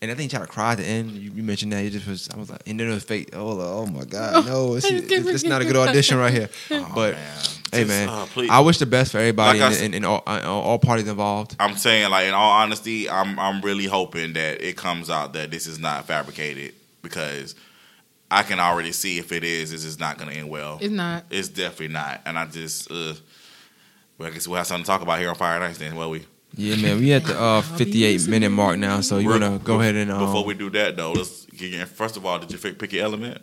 And 0.00 0.12
I 0.12 0.14
think 0.14 0.30
he 0.30 0.36
tried 0.36 0.46
to 0.46 0.52
cry 0.52 0.72
at 0.72 0.78
the 0.78 0.84
end. 0.84 1.10
You, 1.10 1.32
you 1.32 1.42
mentioned 1.42 1.72
that. 1.72 1.84
It 1.84 1.90
just 1.90 2.06
was. 2.06 2.28
I 2.32 2.36
was 2.36 2.50
like, 2.50 2.62
and 2.68 2.78
then 2.78 2.88
it 2.88 2.94
was 2.94 3.02
fake. 3.02 3.30
Oh, 3.32 3.48
like, 3.48 3.66
oh 3.68 3.86
my 3.86 4.04
god, 4.04 4.46
no! 4.46 4.74
It's, 4.76 4.86
I 4.86 4.90
can't 4.90 5.10
it's, 5.10 5.26
it's 5.28 5.44
not 5.44 5.60
a 5.60 5.64
good 5.64 5.74
audition 5.76 6.18
right 6.18 6.32
here. 6.32 6.48
Oh, 6.70 6.92
but 6.94 7.14
man. 7.14 7.38
hey, 7.72 7.84
Just, 7.84 7.88
man, 7.88 8.08
uh. 8.08 8.26
I 8.48 8.60
wish 8.60 8.78
the 8.78 8.86
best 8.86 9.10
for 9.10 9.18
everybody 9.18 9.58
Like 9.58 9.64
I 9.64 9.66
and, 9.66 9.74
s- 9.74 9.82
and, 9.82 9.94
and 9.96 10.06
all, 10.06 10.22
uh, 10.24 10.40
all 10.46 10.78
parties 10.78 11.08
involved. 11.08 11.56
I'm 11.58 11.76
saying, 11.76 12.10
like, 12.10 12.28
in 12.28 12.34
all 12.34 12.52
honesty, 12.52 13.10
I'm 13.10 13.38
I'm 13.40 13.60
really 13.60 13.86
hoping 13.86 14.34
that 14.34 14.62
it 14.62 14.76
comes 14.76 15.10
out 15.10 15.32
that 15.32 15.50
this 15.50 15.66
is 15.66 15.80
not 15.80 16.06
fabricated 16.06 16.74
because 17.02 17.56
I 18.30 18.44
can 18.44 18.60
already 18.60 18.92
see 18.92 19.18
if 19.18 19.32
it 19.32 19.42
is, 19.42 19.72
this 19.72 19.84
is 19.84 19.98
not 19.98 20.16
going 20.18 20.30
to 20.30 20.36
end 20.36 20.48
well. 20.48 20.78
It's 20.80 20.92
not. 20.92 21.24
It's 21.30 21.48
definitely 21.48 21.88
not, 21.88 22.20
and 22.24 22.38
I 22.38 22.44
just, 22.46 22.88
uh, 22.90 23.14
well, 24.16 24.28
I 24.28 24.30
guess 24.32 24.46
we'll 24.46 24.58
have 24.58 24.66
something 24.68 24.84
to 24.84 24.86
talk 24.88 25.02
about 25.02 25.18
here 25.18 25.28
on 25.30 25.34
Fire 25.34 25.58
Nights 25.58 25.78
then, 25.78 25.96
will 25.96 26.10
we? 26.10 26.24
Yeah, 26.54 26.76
man, 26.76 26.98
we 26.98 27.12
at 27.12 27.24
the 27.24 27.38
uh, 27.40 27.62
58 27.62 28.26
minute 28.28 28.50
mark 28.50 28.78
now, 28.78 29.00
so 29.00 29.18
you 29.18 29.28
We're- 29.28 29.40
wanna 29.40 29.58
go 29.58 29.80
ahead 29.80 29.94
and 29.94 30.10
um, 30.10 30.20
before 30.20 30.44
we 30.44 30.54
do 30.54 30.70
that 30.70 30.96
though, 30.96 31.12
let's 31.12 31.44
get 31.46 31.70
your, 31.70 31.86
first 31.86 32.16
of 32.16 32.26
all, 32.26 32.38
did 32.38 32.50
you 32.50 32.58
pick 32.58 32.78
pick 32.78 32.92
your 32.92 33.04
element? 33.04 33.42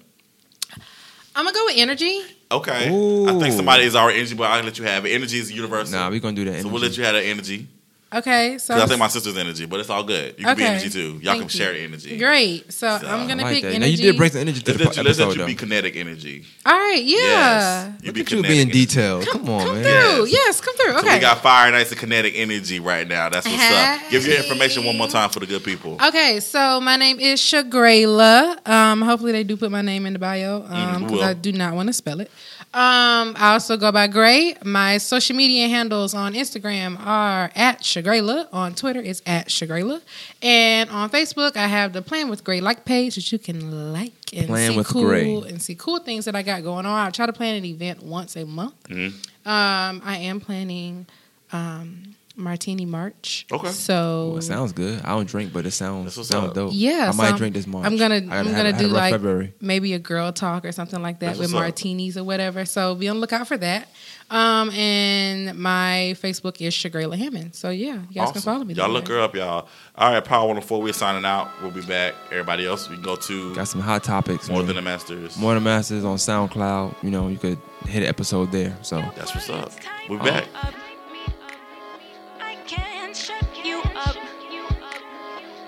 I'm 1.35 1.45
gonna 1.45 1.53
go 1.53 1.65
with 1.65 1.75
energy. 1.77 2.21
Okay, 2.51 2.89
Ooh. 2.89 3.27
I 3.27 3.39
think 3.39 3.53
somebody 3.53 3.83
is 3.83 3.95
already 3.95 4.19
energy, 4.19 4.35
but 4.35 4.49
I'll 4.49 4.63
let 4.63 4.77
you 4.79 4.85
have 4.85 5.05
it. 5.05 5.09
Energy 5.09 5.37
is 5.37 5.51
universal. 5.51 5.97
Nah, 5.99 6.09
we 6.09 6.19
gonna 6.19 6.35
do 6.35 6.45
that. 6.45 6.61
so 6.61 6.67
we'll 6.69 6.81
let 6.81 6.97
you 6.97 7.03
have 7.03 7.13
that 7.13 7.23
energy. 7.25 7.67
Okay, 8.15 8.57
so 8.57 8.73
I 8.75 8.85
think 8.85 8.97
my 8.99 9.09
sister's 9.09 9.37
energy, 9.37 9.65
but 9.65 9.79
it's 9.81 9.89
all 9.89 10.03
good. 10.03 10.35
You 10.37 10.45
can 10.45 10.55
be 10.55 10.63
energy 10.63 10.89
too. 10.89 11.19
Y'all 11.21 11.33
Thank 11.33 11.39
can 11.39 11.43
you. 11.43 11.49
share 11.49 11.73
energy. 11.73 12.17
great. 12.17 12.71
So, 12.71 12.97
So, 12.97 13.07
I'm 13.07 13.27
gonna 13.27 13.43
like 13.43 13.55
pick 13.55 13.63
that. 13.63 13.67
energy. 13.73 13.79
Now 13.79 13.85
you 13.87 13.97
did 13.97 14.15
bring 14.17 14.31
some 14.31 14.41
energy 14.41 14.61
to 14.61 14.71
Let's 14.71 14.77
the 14.79 14.85
let, 14.85 14.97
you, 14.97 15.03
let's 15.03 15.19
let 15.19 15.29
you 15.31 15.35
though. 15.39 15.45
be 15.47 15.55
kinetic 15.55 15.95
energy. 15.97 16.45
All 16.65 16.73
right, 16.73 17.03
yeah. 17.03 17.17
Yes. 17.17 17.91
You 18.01 18.05
Look 18.07 18.15
be 18.15 18.21
at 18.21 18.31
you 18.31 18.37
kinetic 18.37 18.47
being 18.49 18.61
energy. 18.69 18.85
detailed. 18.85 19.27
Come 19.27 19.49
on, 19.49 19.65
Come 19.67 19.81
man. 19.81 19.83
through. 20.15 20.25
Yes. 20.27 20.31
Yes, 20.45 20.61
come 20.61 20.75
through. 20.77 20.91
So 20.93 20.99
Okay. 20.99 21.15
we 21.15 21.19
got 21.21 21.41
fire, 21.41 21.71
nice, 21.71 21.89
and 21.91 21.99
kinetic 21.99 22.33
energy 22.37 22.79
right 22.79 23.07
now. 23.07 23.29
That's 23.29 23.45
what's 23.47 23.61
up. 23.63 23.99
Give 24.11 24.25
your 24.25 24.37
information 24.37 24.85
one 24.85 24.97
more 24.97 25.07
time 25.07 25.29
for 25.29 25.39
the 25.41 25.45
good 25.47 25.63
people. 25.63 25.97
Okay, 26.07 26.39
so 26.39 26.79
my 26.79 26.95
name 26.97 27.19
is 27.19 27.41
Shagrayla. 27.41 28.67
Um, 28.67 29.01
hopefully 29.01 29.31
they 29.31 29.43
do 29.43 29.57
put 29.57 29.71
my 29.71 29.81
name 29.81 30.05
in 30.05 30.13
the 30.13 30.19
bio 30.19 30.61
Mm, 30.61 30.99
because 30.99 31.11
will. 31.11 31.23
I 31.23 31.33
do 31.33 31.51
not 31.51 31.73
want 31.73 31.87
to 31.87 31.93
spell 31.93 32.19
it. 32.21 32.31
Um, 32.75 33.35
I 33.37 33.53
also 33.53 33.77
go 33.77 33.89
by 33.93 34.07
Gray. 34.07 34.57
My 34.65 34.97
social 34.97 35.33
media 35.33 35.69
handles 35.69 36.13
on 36.13 36.33
Instagram 36.33 36.99
are 36.99 37.49
at 37.55 37.79
Shagrayla. 37.81 38.49
On 38.51 38.75
Twitter, 38.75 38.99
it's 39.01 39.21
at 39.25 39.47
Shagrayla. 39.47 40.01
And 40.41 40.89
on 40.89 41.09
Facebook, 41.09 41.55
I 41.55 41.67
have 41.67 41.93
the 41.93 42.01
Plan 42.01 42.27
with 42.29 42.43
Gray 42.43 42.59
like 42.59 42.83
page 42.83 43.15
that 43.15 43.31
you 43.31 43.39
can 43.39 43.93
like 43.93 44.11
and 44.33 44.47
Plan 44.47 44.73
see 44.73 44.83
cool 44.83 45.05
Gray. 45.05 45.35
and 45.47 45.61
see 45.61 45.75
cool 45.75 45.99
things 45.99 46.25
that 46.25 46.35
I 46.35 46.41
got 46.41 46.63
going 46.63 46.85
on. 46.85 47.07
I 47.07 47.09
try 47.11 47.25
to 47.25 47.31
plan 47.31 47.55
an 47.55 47.63
event 47.63 48.03
once 48.03 48.35
a 48.35 48.45
month. 48.45 48.73
Mhm. 48.89 49.13
Um, 49.45 50.01
I 50.03 50.17
am 50.23 50.41
planning 50.41 51.05
um, 51.53 52.14
Martini 52.35 52.85
March. 52.85 53.45
Okay. 53.51 53.69
So 53.69 54.29
Well, 54.29 54.37
it 54.37 54.41
sounds 54.43 54.71
good. 54.73 55.01
I 55.03 55.09
don't 55.09 55.27
drink, 55.27 55.53
but 55.53 55.65
it 55.65 55.71
sounds 55.71 56.05
That's 56.05 56.17
what's 56.17 56.29
sounds 56.29 56.53
dope. 56.53 56.71
Yeah, 56.73 57.07
I 57.07 57.11
so 57.11 57.17
might 57.17 57.27
I'm- 57.27 57.37
drink 57.37 57.55
this 57.55 57.65
March. 57.67 57.85
I'm 57.85 57.97
gonna- 57.97 58.15
I 58.15 58.19
gotta 58.19 58.35
I'm 58.35 58.45
gonna 58.45 58.71
had 58.71 58.77
do 58.77 58.87
like- 58.87 59.13
February. 59.13 59.53
maybe 59.61 59.93
a 59.93 59.99
girl 59.99 60.31
talk 60.33 60.65
or 60.65 60.71
something 60.71 61.01
like 61.01 61.19
that 61.19 61.25
That's 61.27 61.39
with 61.39 61.47
what's 61.47 61.53
up. 61.55 61.59
martinis 61.61 62.17
or 62.17 62.23
whatever. 62.23 62.65
So 62.65 62.95
be 62.95 63.07
on 63.07 63.15
the 63.17 63.21
lookout 63.21 63.47
for 63.47 63.57
that. 63.57 63.87
Um, 64.31 64.71
and 64.71 65.57
my 65.59 66.15
Facebook 66.21 66.59
is 66.59 66.73
Shagrayla 66.73 67.15
Hammond. 67.17 67.53
So 67.55 67.69
yeah, 67.69 67.99
you 68.09 68.15
guys 68.15 68.31
can 68.31 68.41
follow 68.41 68.63
me. 68.63 68.73
Y'all 68.73 68.85
there. 68.87 68.93
look 68.93 69.07
her 69.07 69.19
up, 69.19 69.35
y'all. 69.35 69.67
All 69.95 70.11
right, 70.11 70.23
Power 70.25 70.47
104, 70.47 70.81
we're 70.81 70.93
signing 70.93 71.25
out. 71.25 71.49
We'll 71.61 71.69
be 71.71 71.81
back. 71.81 72.15
Everybody 72.31 72.65
else, 72.65 72.89
we 72.89 72.95
can 72.95 73.03
go 73.03 73.15
to 73.15 73.53
Got 73.55 73.67
some 73.67 73.81
hot 73.81 74.03
topics. 74.03 74.49
More 74.49 74.57
man. 74.59 74.67
Than 74.67 74.75
the 74.77 74.81
Masters. 74.81 75.37
More 75.37 75.53
than 75.53 75.63
the 75.63 75.69
Masters 75.69 76.03
on 76.03 76.17
SoundCloud. 76.17 76.95
You 77.03 77.11
know, 77.11 77.27
you 77.27 77.37
could 77.37 77.59
hit 77.87 78.01
an 78.01 78.09
episode 78.09 78.51
there. 78.51 78.75
So 78.81 78.99
That's 79.15 79.33
what's 79.35 79.49
up. 79.49 79.71
We're 80.09 80.17
back. 80.17 80.45
I 80.55 80.73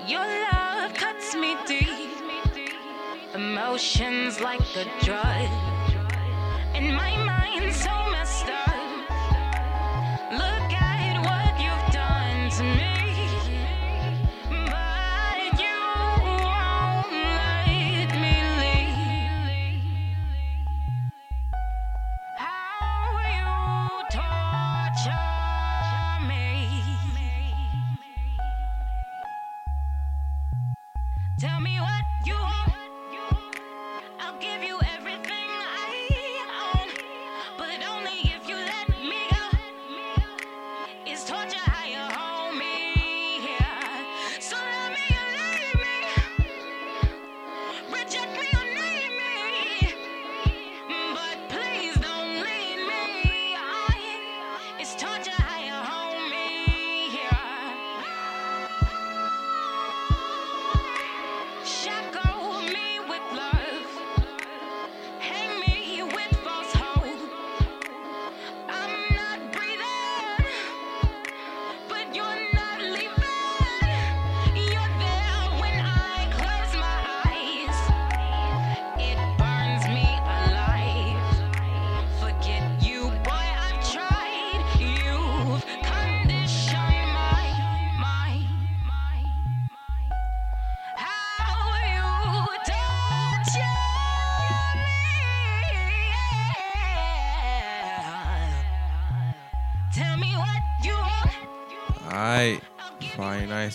Your 0.08 0.22
love 0.22 0.94
cuts 0.94 1.36
me 1.36 1.58
deep. 1.68 1.90
Emotions 3.36 4.40
like 4.40 4.62
a 4.78 4.86
drug. 5.04 5.50
And 6.74 6.96
my 6.96 7.18
mind's 7.26 7.76
so 7.76 7.92
messed 8.10 8.48
up. 8.48 8.70
Look 10.32 10.72
at 10.72 11.20
what 11.28 11.60
you've 11.60 11.94
done 11.94 12.50
to 12.52 12.64
me. 12.64 12.97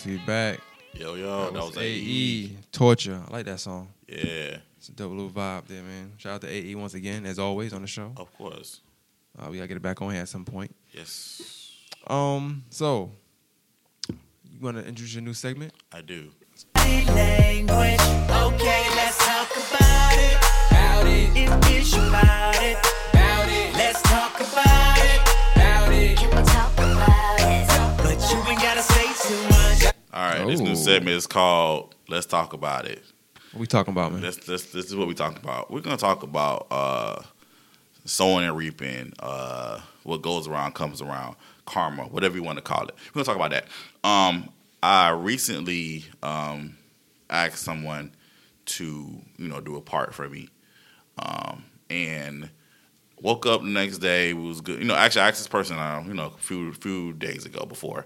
Friday 0.03 0.11
you 0.11 0.17
nights 0.17 0.27
we 0.27 0.27
back. 0.27 0.59
Yo, 0.93 1.15
yo, 1.15 1.51
that 1.51 1.63
was 1.63 1.77
AE. 1.77 2.57
Torture. 2.71 3.21
I 3.27 3.31
like 3.31 3.45
that 3.45 3.59
song. 3.59 3.87
Yeah, 4.07 4.57
It's 4.77 4.89
a 4.89 4.91
dope 4.91 5.11
little 5.11 5.29
vibe 5.29 5.65
there, 5.67 5.81
man. 5.81 6.13
Shout 6.17 6.33
out 6.35 6.41
to 6.41 6.47
AE 6.49 6.75
once 6.75 6.93
again, 6.93 7.25
as 7.25 7.39
always 7.39 7.73
on 7.73 7.81
the 7.81 7.87
show. 7.87 8.11
of 8.17 8.31
course. 8.37 8.81
Uh, 9.37 9.47
we 9.49 9.57
gotta 9.57 9.67
get 9.67 9.77
it 9.77 9.81
back 9.83 10.01
on 10.01 10.11
here 10.11 10.21
at 10.21 10.29
some 10.29 10.45
point. 10.45 10.75
Yes, 10.91 11.71
Um, 12.05 12.63
so 12.69 13.11
you 14.09 14.59
wanna 14.61 14.81
introduce 14.81 15.13
your 15.15 15.23
new 15.23 15.33
segment? 15.33 15.73
I 15.91 16.01
do. 16.01 16.29
language. 16.75 17.99
Okay, 18.29 18.85
let's 18.95 19.17
talk 19.17 19.49
about 19.55 20.13
it. 20.17 20.37
About 20.69 21.07
it. 21.07 21.29
If 21.35 21.79
it's 21.79 21.93
it. 21.93 21.99
About 22.09 22.55
it. 22.61 22.77
All 30.13 30.21
right, 30.21 30.45
this 30.45 30.59
new 30.59 30.75
segment 30.75 31.17
is 31.17 31.25
called 31.25 31.95
"Let's 32.07 32.27
Talk 32.27 32.53
About 32.53 32.85
It." 32.85 33.01
What 33.51 33.61
we 33.61 33.65
talking 33.65 33.93
about, 33.93 34.11
man? 34.11 34.21
This, 34.21 34.37
this, 34.37 34.65
this 34.71 34.85
is 34.85 34.95
what 34.95 35.07
we 35.07 35.15
talking 35.15 35.39
about. 35.39 35.71
We're 35.71 35.81
gonna 35.81 35.97
talk 35.97 36.21
about 36.21 36.67
uh, 36.69 37.23
sowing 38.05 38.45
and 38.45 38.55
reaping. 38.55 39.13
Uh, 39.17 39.81
what 40.03 40.21
goes 40.21 40.47
around 40.47 40.75
comes 40.75 41.01
around. 41.01 41.35
Karma, 41.65 42.03
whatever 42.03 42.35
you 42.35 42.43
want 42.43 42.59
to 42.59 42.61
call 42.61 42.83
it. 42.83 42.93
We're 43.07 43.23
gonna 43.23 43.25
talk 43.25 43.37
about 43.37 43.49
that. 43.49 43.65
Um, 44.07 44.49
I 44.83 45.09
recently 45.09 46.05
um, 46.21 46.77
asked 47.31 47.63
someone 47.63 48.11
to, 48.65 49.19
you 49.37 49.47
know, 49.47 49.61
do 49.61 49.77
a 49.77 49.81
part 49.81 50.13
for 50.13 50.29
me, 50.29 50.47
um, 51.17 51.65
and 51.89 52.51
woke 53.19 53.47
up 53.47 53.61
the 53.61 53.67
next 53.67 53.97
day. 53.97 54.35
Was 54.35 54.61
good. 54.61 54.77
You 54.77 54.85
know, 54.85 54.93
actually, 54.93 55.23
I 55.23 55.29
asked 55.29 55.39
this 55.39 55.47
person, 55.47 55.77
uh, 55.77 56.03
you 56.05 56.13
know, 56.13 56.27
a 56.27 56.37
few 56.37 56.71
few 56.73 57.13
days 57.13 57.47
ago 57.47 57.65
before, 57.65 58.05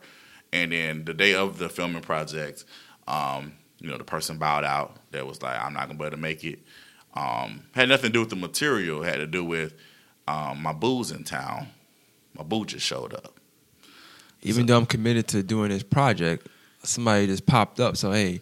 and 0.54 0.72
then 0.72 1.06
the 1.06 1.14
day 1.14 1.34
of 1.36 1.58
the 1.58 1.70
filming 1.70 2.02
project, 2.02 2.66
um, 3.08 3.54
you 3.80 3.90
know, 3.90 3.98
the 3.98 4.04
person 4.04 4.38
bowed 4.38 4.64
out. 4.64 4.96
That 5.12 5.26
was 5.26 5.42
like, 5.42 5.60
I'm 5.60 5.74
not 5.74 5.88
gonna 5.88 6.00
be 6.00 6.06
able 6.06 6.16
to 6.16 6.22
make 6.22 6.44
it. 6.44 6.60
Um, 7.14 7.64
had 7.74 7.90
nothing 7.90 8.10
to 8.10 8.14
do 8.14 8.20
with 8.22 8.30
the 8.30 8.36
material. 8.36 9.02
Had 9.02 9.18
to 9.18 9.28
do 9.28 9.44
with 9.44 9.74
um, 10.28 10.62
my 10.62 10.74
boo's 10.74 11.12
in 11.12 11.24
town. 11.24 11.68
My 12.36 12.44
boo 12.44 12.66
just 12.66 12.86
showed 12.86 13.14
up. 13.14 13.40
Even 14.44 14.66
though 14.66 14.78
I'm 14.78 14.86
committed 14.86 15.28
to 15.30 15.42
doing 15.42 15.70
this 15.70 15.84
project, 15.84 16.48
somebody 16.84 17.28
just 17.28 17.46
popped 17.46 17.80
up. 17.80 17.98
So 17.98 18.12
hey, 18.12 18.42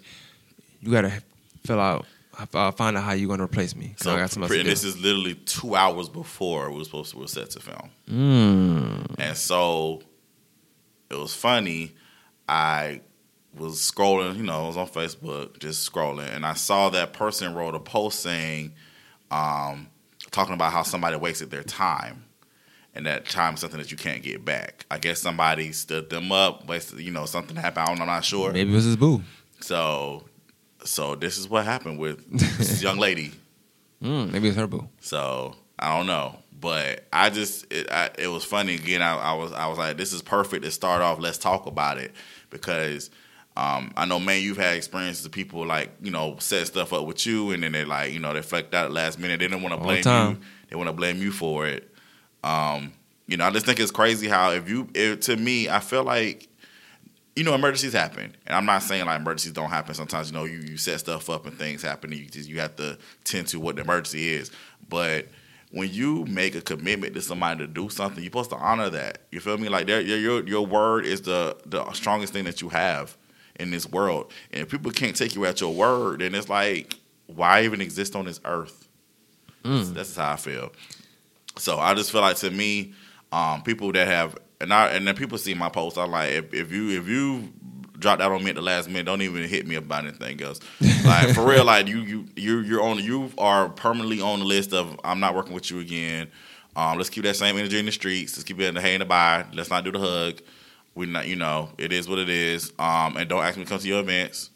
you 0.82 0.92
gotta 0.92 1.22
fill 1.64 1.80
out, 1.80 2.06
uh, 2.54 2.72
find 2.72 2.98
out 2.98 3.04
how 3.04 3.14
you're 3.14 3.30
gonna 3.30 3.44
replace 3.44 3.76
me. 3.76 3.96
So 3.98 4.12
I 4.12 4.18
got 4.18 4.38
else 4.38 4.52
and 4.52 4.68
this 4.68 4.84
is 4.84 5.00
literally 5.00 5.36
two 5.36 5.76
hours 5.76 6.10
before 6.10 6.70
we 6.72 6.80
were 6.80 6.84
supposed 6.84 7.12
to 7.12 7.18
we 7.18 7.24
were 7.24 7.28
set 7.28 7.52
to 7.52 7.60
film. 7.60 7.90
Mm. 8.10 9.16
And 9.20 9.38
so 9.38 10.02
it 11.10 11.16
was 11.18 11.36
funny. 11.36 11.94
I 12.48 13.02
was 13.58 13.76
scrolling, 13.80 14.38
you 14.38 14.44
know, 14.44 14.66
I 14.66 14.68
was 14.68 14.78
on 14.78 14.88
Facebook 14.88 15.60
just 15.60 15.90
scrolling, 15.92 16.34
and 16.36 16.46
I 16.46 16.54
saw 16.54 16.90
that 16.90 17.14
person 17.14 17.54
wrote 17.56 17.74
a 17.76 17.80
post 17.80 18.20
saying, 18.20 18.74
um, 19.32 19.88
talking 20.32 20.54
about 20.54 20.72
how 20.74 20.84
somebody 20.84 21.16
wasted 21.16 21.52
their 21.52 21.64
time. 21.64 22.24
And 22.94 23.06
that 23.08 23.28
time 23.28 23.56
is 23.56 23.60
something 23.60 23.80
that 23.80 23.92
you 23.92 23.98
can't 23.98 24.24
get 24.24 24.46
back. 24.46 24.86
I 24.90 24.98
guess 25.00 25.22
somebody 25.22 25.72
stood 25.74 26.10
them 26.10 26.32
up, 26.32 26.68
wasted, 26.68 27.00
you 27.02 27.12
know, 27.12 27.26
something 27.26 27.56
happened. 27.58 27.84
I 27.84 27.86
don't- 27.88 28.02
I'm 28.02 28.08
not 28.08 28.24
sure. 28.24 28.52
Maybe 28.54 28.72
it 28.72 28.74
was 28.76 28.86
his 28.86 28.96
boo. 28.96 29.22
So, 29.60 30.24
so 30.84 31.16
this 31.16 31.38
is 31.38 31.50
what 31.50 31.66
happened 31.66 32.00
with 32.00 32.26
this 32.58 32.82
young 32.82 32.98
lady. 32.98 33.32
Mm, 34.04 34.32
maybe 34.32 34.48
it's 34.50 34.58
her 34.58 34.68
boo. 34.68 34.88
So 35.02 35.56
I 35.80 35.96
don't 35.98 36.06
know, 36.08 36.38
But 36.66 37.06
I 37.14 37.30
just 37.30 37.72
it, 37.72 37.92
I, 37.92 38.10
it 38.18 38.28
was 38.28 38.44
funny 38.44 38.74
again. 38.74 39.04
I, 39.04 39.16
I 39.16 39.34
was 39.34 39.52
I 39.52 39.68
was 39.68 39.78
like, 39.78 39.98
this 39.98 40.14
is 40.14 40.24
perfect 40.24 40.64
to 40.64 40.72
start 40.72 41.04
off. 41.04 41.20
Let's 41.20 41.38
talk 41.38 41.68
about 41.68 42.00
it 42.00 42.12
because 42.50 43.12
um, 43.56 43.94
I 43.96 44.06
know, 44.06 44.20
man, 44.20 44.42
you've 44.42 44.58
had 44.58 44.76
experiences 44.76 45.24
of 45.28 45.32
people 45.32 45.64
like 45.64 45.92
you 46.02 46.10
know 46.10 46.38
set 46.40 46.66
stuff 46.66 46.92
up 46.92 47.06
with 47.06 47.24
you, 47.24 47.52
and 47.52 47.62
then 47.62 47.72
they 47.72 47.86
like 47.86 48.14
you 48.14 48.20
know 48.20 48.34
they 48.34 48.42
flecked 48.42 48.74
out 48.74 48.90
last 48.90 49.20
minute. 49.20 49.42
They 49.42 49.48
didn't 49.48 49.62
want 49.62 49.74
to 49.74 49.80
All 49.80 49.94
the 49.94 50.02
blame 50.02 50.32
you. 50.32 50.42
They 50.72 50.76
want 50.76 50.90
to 50.90 50.94
blame 50.94 51.18
you 51.18 51.32
for 51.32 51.68
it. 51.68 51.88
Um, 52.44 52.94
you 53.28 53.38
know, 53.38 53.46
I 53.46 53.52
just 53.52 53.68
think 53.68 53.80
it's 53.80 53.92
crazy 53.92 54.28
how 54.28 54.50
if 54.50 54.68
you 54.68 54.90
if, 54.96 55.20
to 55.20 55.38
me, 55.38 55.70
I 55.70 55.80
feel 55.80 56.04
like 56.04 56.50
you 57.36 57.44
know 57.44 57.54
emergencies 57.54 57.94
happen, 57.94 58.36
and 58.48 58.56
I'm 58.56 58.66
not 58.66 58.82
saying 58.82 59.06
like 59.06 59.22
emergencies 59.22 59.54
don't 59.54 59.70
happen. 59.70 59.94
Sometimes 59.94 60.32
you 60.32 60.34
know 60.36 60.46
you, 60.46 60.58
you 60.58 60.78
set 60.78 61.00
stuff 61.00 61.30
up 61.30 61.46
and 61.46 61.56
things 61.60 61.84
happen, 61.84 62.12
and 62.12 62.20
you 62.20 62.28
just 62.28 62.50
you 62.50 62.60
have 62.60 62.76
to 62.78 62.98
tend 63.24 63.50
to 63.50 63.60
what 63.60 63.76
the 63.76 63.84
emergency 63.84 64.34
is. 64.34 64.50
But 64.90 65.28
when 65.72 65.90
you 65.92 66.26
make 66.26 66.56
a 66.56 66.62
commitment 66.62 67.14
to 67.16 67.22
somebody 67.22 67.60
to 67.60 67.68
do 67.68 67.90
something, 67.90 68.24
you're 68.24 68.32
supposed 68.32 68.52
to 68.52 68.58
honor 68.58 68.90
that. 68.90 69.20
You 69.32 69.40
feel 69.40 69.58
me? 69.58 69.70
Like 69.70 69.88
your 69.88 70.00
your 70.00 70.48
your 70.48 70.66
word 70.66 71.06
is 71.06 71.22
the 71.22 71.58
the 71.66 71.92
strongest 71.92 72.34
thing 72.34 72.46
that 72.46 72.62
you 72.62 72.70
have 72.70 73.18
in 73.60 73.72
this 73.72 73.90
world, 73.90 74.32
and 74.52 74.64
if 74.64 74.70
people 74.70 74.92
can't 74.92 75.16
take 75.16 75.36
you 75.36 75.46
at 75.46 75.62
your 75.62 75.74
word, 75.74 76.20
then 76.20 76.36
it's 76.36 76.50
like 76.50 76.96
why 77.28 77.64
even 77.64 77.82
exist 77.82 78.16
on 78.16 78.26
this 78.26 78.40
earth? 78.46 78.88
That's, 79.64 79.90
that's 79.90 80.16
how 80.16 80.34
I 80.34 80.36
feel. 80.36 80.72
So 81.58 81.80
I 81.80 81.94
just 81.94 82.12
feel 82.12 82.22
like 82.22 82.38
to 82.38 82.52
me, 82.52 82.94
um, 83.32 83.64
people 83.64 83.92
that 83.94 84.08
have 84.08 84.38
and 84.62 84.74
I 84.74 84.90
and 84.90 85.08
then 85.08 85.16
people 85.16 85.38
see 85.38 85.54
my 85.54 85.70
post, 85.70 85.98
I'm 85.98 86.12
like, 86.12 86.32
if, 86.32 86.54
if 86.54 86.72
you 86.72 87.00
if 87.00 87.08
you 87.08 87.52
drop 88.00 88.20
that 88.20 88.32
on 88.32 88.44
me 88.44 88.50
at 88.50 88.56
the 88.56 88.62
last 88.62 88.88
minute, 88.88 89.06
don't 89.06 89.22
even 89.22 89.44
hit 89.48 89.68
me 89.68 89.76
about 89.76 90.06
anything 90.06 90.42
else. 90.42 90.60
Like 91.06 91.34
for 91.34 91.46
real, 91.46 91.66
like 91.66 91.88
you 91.88 92.00
you 92.00 92.26
you 92.36 92.60
you're 92.60 92.82
on 92.82 93.00
you 93.04 93.32
are 93.38 93.70
permanently 93.70 94.22
on 94.22 94.40
the 94.40 94.46
list 94.46 94.74
of 94.74 95.00
I'm 95.04 95.20
not 95.20 95.36
working 95.36 95.54
with 95.54 95.70
you 95.72 95.80
again. 95.80 96.28
Um, 96.76 96.98
let's 96.98 97.10
keep 97.10 97.24
that 97.24 97.36
same 97.36 97.58
energy 97.58 97.80
in 97.80 97.86
the 97.86 97.92
streets. 97.92 98.36
Let's 98.36 98.44
keep 98.44 98.60
it 98.60 98.66
in 98.66 98.76
the 98.76 98.82
hey 98.82 98.96
and 98.96 99.02
the 99.02 99.06
bye. 99.06 99.46
Let's 99.54 99.70
not 99.70 99.84
do 99.84 99.92
the 99.92 100.00
hug. 100.00 100.42
We 100.94 101.06
not 101.06 101.28
you 101.28 101.36
know 101.36 101.70
it 101.78 101.92
is 101.92 102.08
what 102.08 102.20
it 102.20 102.30
is. 102.30 102.74
Um, 102.80 103.18
and 103.18 103.30
don't 103.30 103.44
ask 103.44 103.58
me 103.58 103.64
to 103.64 103.70
come 103.70 103.80
to 103.80 103.88
your 103.88 104.00
events. 104.00 104.50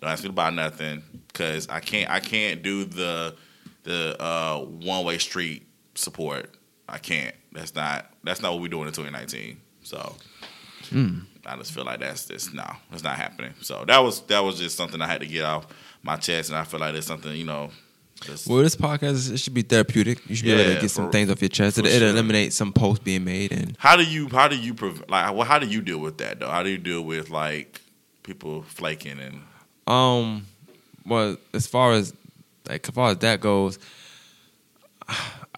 Don't 0.00 0.10
ask 0.10 0.22
me 0.22 0.28
to 0.28 0.34
buy 0.34 0.50
nothing 0.50 1.02
because 1.28 1.68
I 1.68 1.80
can't 1.80 2.10
I 2.10 2.20
can't 2.20 2.62
do 2.62 2.84
the 2.84 3.36
the 3.84 4.20
uh, 4.20 4.58
one 4.60 5.04
way 5.04 5.18
street 5.18 5.66
support. 5.94 6.50
I 6.88 6.98
can't. 6.98 7.34
That's 7.52 7.74
not 7.74 8.10
that's 8.24 8.42
not 8.42 8.52
what 8.52 8.60
we're 8.62 8.68
doing 8.68 8.86
in 8.88 8.92
2019. 8.92 9.60
So 9.82 10.16
I 11.46 11.56
just 11.56 11.72
feel 11.72 11.84
like 11.84 12.00
that's 12.00 12.26
just 12.26 12.54
no, 12.54 12.64
it's 12.92 13.02
not 13.02 13.16
happening. 13.16 13.52
So 13.60 13.84
that 13.86 13.98
was 13.98 14.20
that 14.22 14.40
was 14.40 14.58
just 14.58 14.76
something 14.76 15.00
I 15.00 15.06
had 15.06 15.20
to 15.20 15.26
get 15.26 15.44
off 15.44 15.66
my 16.02 16.16
chest, 16.16 16.50
and 16.50 16.58
I 16.58 16.64
feel 16.64 16.80
like 16.80 16.94
it's 16.94 17.06
something 17.06 17.34
you 17.34 17.44
know. 17.44 17.70
Just, 18.20 18.46
Well, 18.46 18.62
this 18.62 18.76
podcast 18.76 19.32
it 19.32 19.38
should 19.38 19.54
be 19.54 19.62
therapeutic. 19.62 20.20
You 20.28 20.36
should 20.36 20.44
be 20.44 20.52
able 20.52 20.74
to 20.74 20.80
get 20.80 20.90
some 20.92 21.06
for- 21.06 21.12
things 21.12 21.28
off 21.28 21.42
your 21.42 21.48
chest. 21.48 21.78
It, 21.78 21.86
sure. 21.86 22.08
eliminate 22.08 22.52
some 22.52 22.72
posts 22.72 23.02
being 23.02 23.24
made, 23.24 23.50
and 23.50 23.76
how 23.78 23.96
do 23.96 24.04
you 24.04 24.28
how 24.28 24.46
do 24.46 24.56
you 24.56 24.74
prov- 24.74 25.04
like 25.08 25.34
well, 25.34 25.44
how 25.44 25.58
do 25.58 25.66
you 25.66 25.80
deal 25.80 25.98
with 25.98 26.18
that 26.18 26.38
though? 26.38 26.48
How 26.48 26.62
do 26.62 26.70
you 26.70 26.78
deal 26.78 27.02
with 27.02 27.30
like 27.30 27.80
people 28.22 28.62
flaking 28.62 29.18
and 29.18 29.42
um, 29.88 30.46
well, 31.04 31.36
as 31.52 31.66
far 31.66 31.92
as 31.94 32.14
like 32.68 32.88
as 32.88 32.94
far 32.94 33.10
as 33.10 33.18
that 33.18 33.40
goes, 33.40 33.80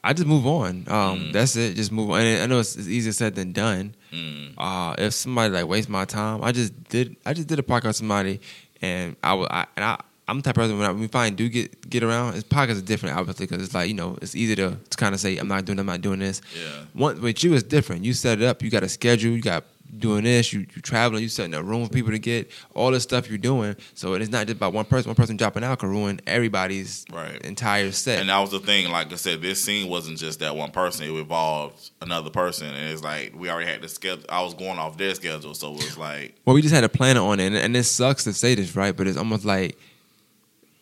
I 0.05 0.13
just 0.13 0.27
move 0.27 0.47
on. 0.47 0.85
Um, 0.89 1.33
that's 1.33 1.57
it. 1.57 1.75
Just 1.75 1.93
move 1.93 2.11
on. 2.11 2.21
And 2.21 2.43
I 2.43 2.47
know 2.47 2.61
it's, 2.61 2.77
it's 2.77 2.89
easier 2.89 3.13
said 3.13 3.35
than 3.35 3.53
done. 3.53 3.95
Mm, 4.15 4.55
uh, 4.57 4.95
if 4.99 5.13
somebody 5.15 5.53
like 5.53 5.67
waste 5.67 5.89
my 5.89 6.05
time, 6.05 6.43
I 6.43 6.53
just 6.53 6.73
did. 6.85 7.17
I 7.27 7.33
just 7.35 7.49
did 7.49 7.59
a 7.59 7.63
podcast 7.63 7.87
with 7.87 7.97
somebody, 7.97 8.41
and 8.81 9.17
I 9.23 9.35
was. 9.35 9.49
I, 9.51 9.67
and 9.77 9.85
I, 9.85 10.01
I'm 10.27 10.39
the 10.39 10.43
type 10.43 10.57
of 10.57 10.63
person 10.63 10.79
when, 10.79 10.87
I, 10.89 10.93
when 10.93 11.01
we 11.01 11.07
finally 11.09 11.37
do 11.37 11.49
get 11.49 11.89
get 11.91 12.03
around. 12.03 12.35
It's 12.35 12.45
podcasts 12.45 12.79
are 12.79 12.83
different, 12.83 13.17
obviously, 13.17 13.47
because 13.47 13.63
it's 13.63 13.75
like 13.75 13.89
you 13.89 13.95
know 13.95 14.17
it's 14.23 14.35
easy 14.35 14.55
to, 14.57 14.77
to 14.91 14.97
kind 14.97 15.15
of 15.15 15.21
say 15.21 15.37
I'm 15.37 15.49
not 15.49 15.65
doing. 15.65 15.79
I'm 15.79 15.87
not 15.87 16.01
doing 16.01 16.21
this. 16.21 16.41
yeah 16.57 16.85
One 16.95 17.21
with 17.21 17.45
you 17.45 17.53
it's 17.55 17.63
different. 17.63 18.05
You 18.05 18.13
set 18.15 18.41
it 18.41 18.45
up. 18.45 18.63
You 18.63 18.71
got 18.71 18.83
a 18.83 18.89
schedule. 18.89 19.33
You 19.33 19.43
got 19.43 19.65
doing 19.99 20.25
this. 20.25 20.53
You 20.53 20.61
you 20.61 20.83
traveling. 20.83 21.23
You 21.23 21.29
setting 21.29 21.55
a 21.55 21.63
room 21.63 21.87
for 21.87 21.93
people 21.93 22.11
to 22.13 22.19
get 22.19 22.51
all 22.75 22.91
the 22.91 23.01
stuff 23.01 23.29
you're 23.29 23.39
doing. 23.39 23.77
So 23.95 24.15
it's 24.15 24.31
not 24.31 24.47
just 24.47 24.57
about 24.57 24.73
one 24.73 24.85
person. 24.85 25.09
One 25.09 25.17
person 25.17 25.37
dropping 25.37 25.65
out 25.65 25.79
can 25.79 25.89
ruin 25.91 26.21
everybody's 26.27 27.05
Right. 27.13 27.41
entire 27.43 27.93
set. 27.93 28.21
And 28.21 28.29
that 28.29 28.39
was 28.39 28.51
the 28.51 28.59
thing. 28.61 28.91
Like 28.91 29.13
I 29.13 29.17
said, 29.17 29.41
this 29.43 29.63
scene 29.63 29.89
wasn't 29.89 30.19
just 30.19 30.41
that 30.41 30.57
one 30.57 30.71
person. 30.71 31.07
It 31.07 31.11
involved 31.11 31.91
another 32.01 32.31
person, 32.31 32.67
and 32.69 32.89
it's 32.91 33.03
like 33.03 33.33
we 33.37 33.51
already 33.51 33.71
had 33.71 33.83
the 33.83 33.89
schedule. 33.89 34.25
I 34.29 34.43
was 34.43 34.55
going 34.55 34.79
off 34.79 34.97
their 34.97 35.15
schedule, 35.15 35.55
so 35.55 35.73
it 35.73 35.77
was 35.77 35.97
like 35.99 36.35
Well, 36.45 36.55
we 36.55 36.63
just 36.63 36.75
had 36.75 36.85
a 36.85 36.89
planner 36.89 37.21
on 37.23 37.41
it, 37.41 37.47
and, 37.47 37.57
and 37.57 37.77
it 37.77 37.85
sucks 37.85 38.25
to 38.25 38.33
say 38.33 38.55
this, 38.55 38.75
right? 38.77 38.97
But 38.97 39.07
it's 39.07 39.19
almost 39.19 39.45
like 39.45 39.79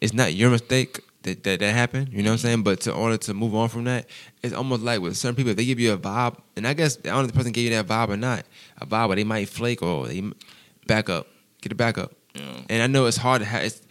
it's 0.01 0.13
not 0.13 0.35
your 0.35 0.51
mistake 0.51 1.01
that 1.23 1.43
that, 1.45 1.61
that 1.61 1.73
happened. 1.73 2.11
You 2.13 2.23
know 2.23 2.31
what 2.31 2.35
I'm 2.35 2.39
saying? 2.39 2.63
But 2.63 2.81
to 2.83 2.93
order 2.93 3.17
to 3.17 3.35
move 3.35 3.55
on 3.55 3.69
from 3.69 3.85
that, 3.85 4.07
it's 4.43 4.55
almost 4.55 4.83
like 4.83 5.01
with 5.01 5.17
certain 5.17 5.37
people, 5.37 5.51
if 5.51 5.57
they 5.57 5.65
give 5.65 5.81
you 5.81 5.93
a 5.93 5.99
vibe, 5.99 6.39
and 6.57 6.67
I 6.67 6.75
guess 6.75 6.99
I 6.99 7.09
don't 7.09 7.15
know 7.15 7.21
if 7.23 7.27
the 7.29 7.33
person 7.33 7.53
gave 7.53 7.71
you 7.71 7.77
that 7.77 7.87
vibe 7.87 8.11
or 8.11 8.17
not, 8.17 8.45
a 8.81 8.87
vibe 8.87 9.09
but 9.09 9.17
they 9.17 9.25
might 9.25 9.49
flake 9.49 9.83
or 9.83 10.07
they 10.07 10.23
back 10.87 11.09
up, 11.09 11.27
get 11.61 11.73
it 11.73 11.77
back 11.77 11.99
up. 11.99 12.13
you 12.35 12.43
And 12.69 12.83
I 12.83 12.87
know 12.87 13.07
it's 13.07 13.17
hard 13.17 13.41
to 13.41 13.47
have. 13.47 13.65
It's, 13.65 13.83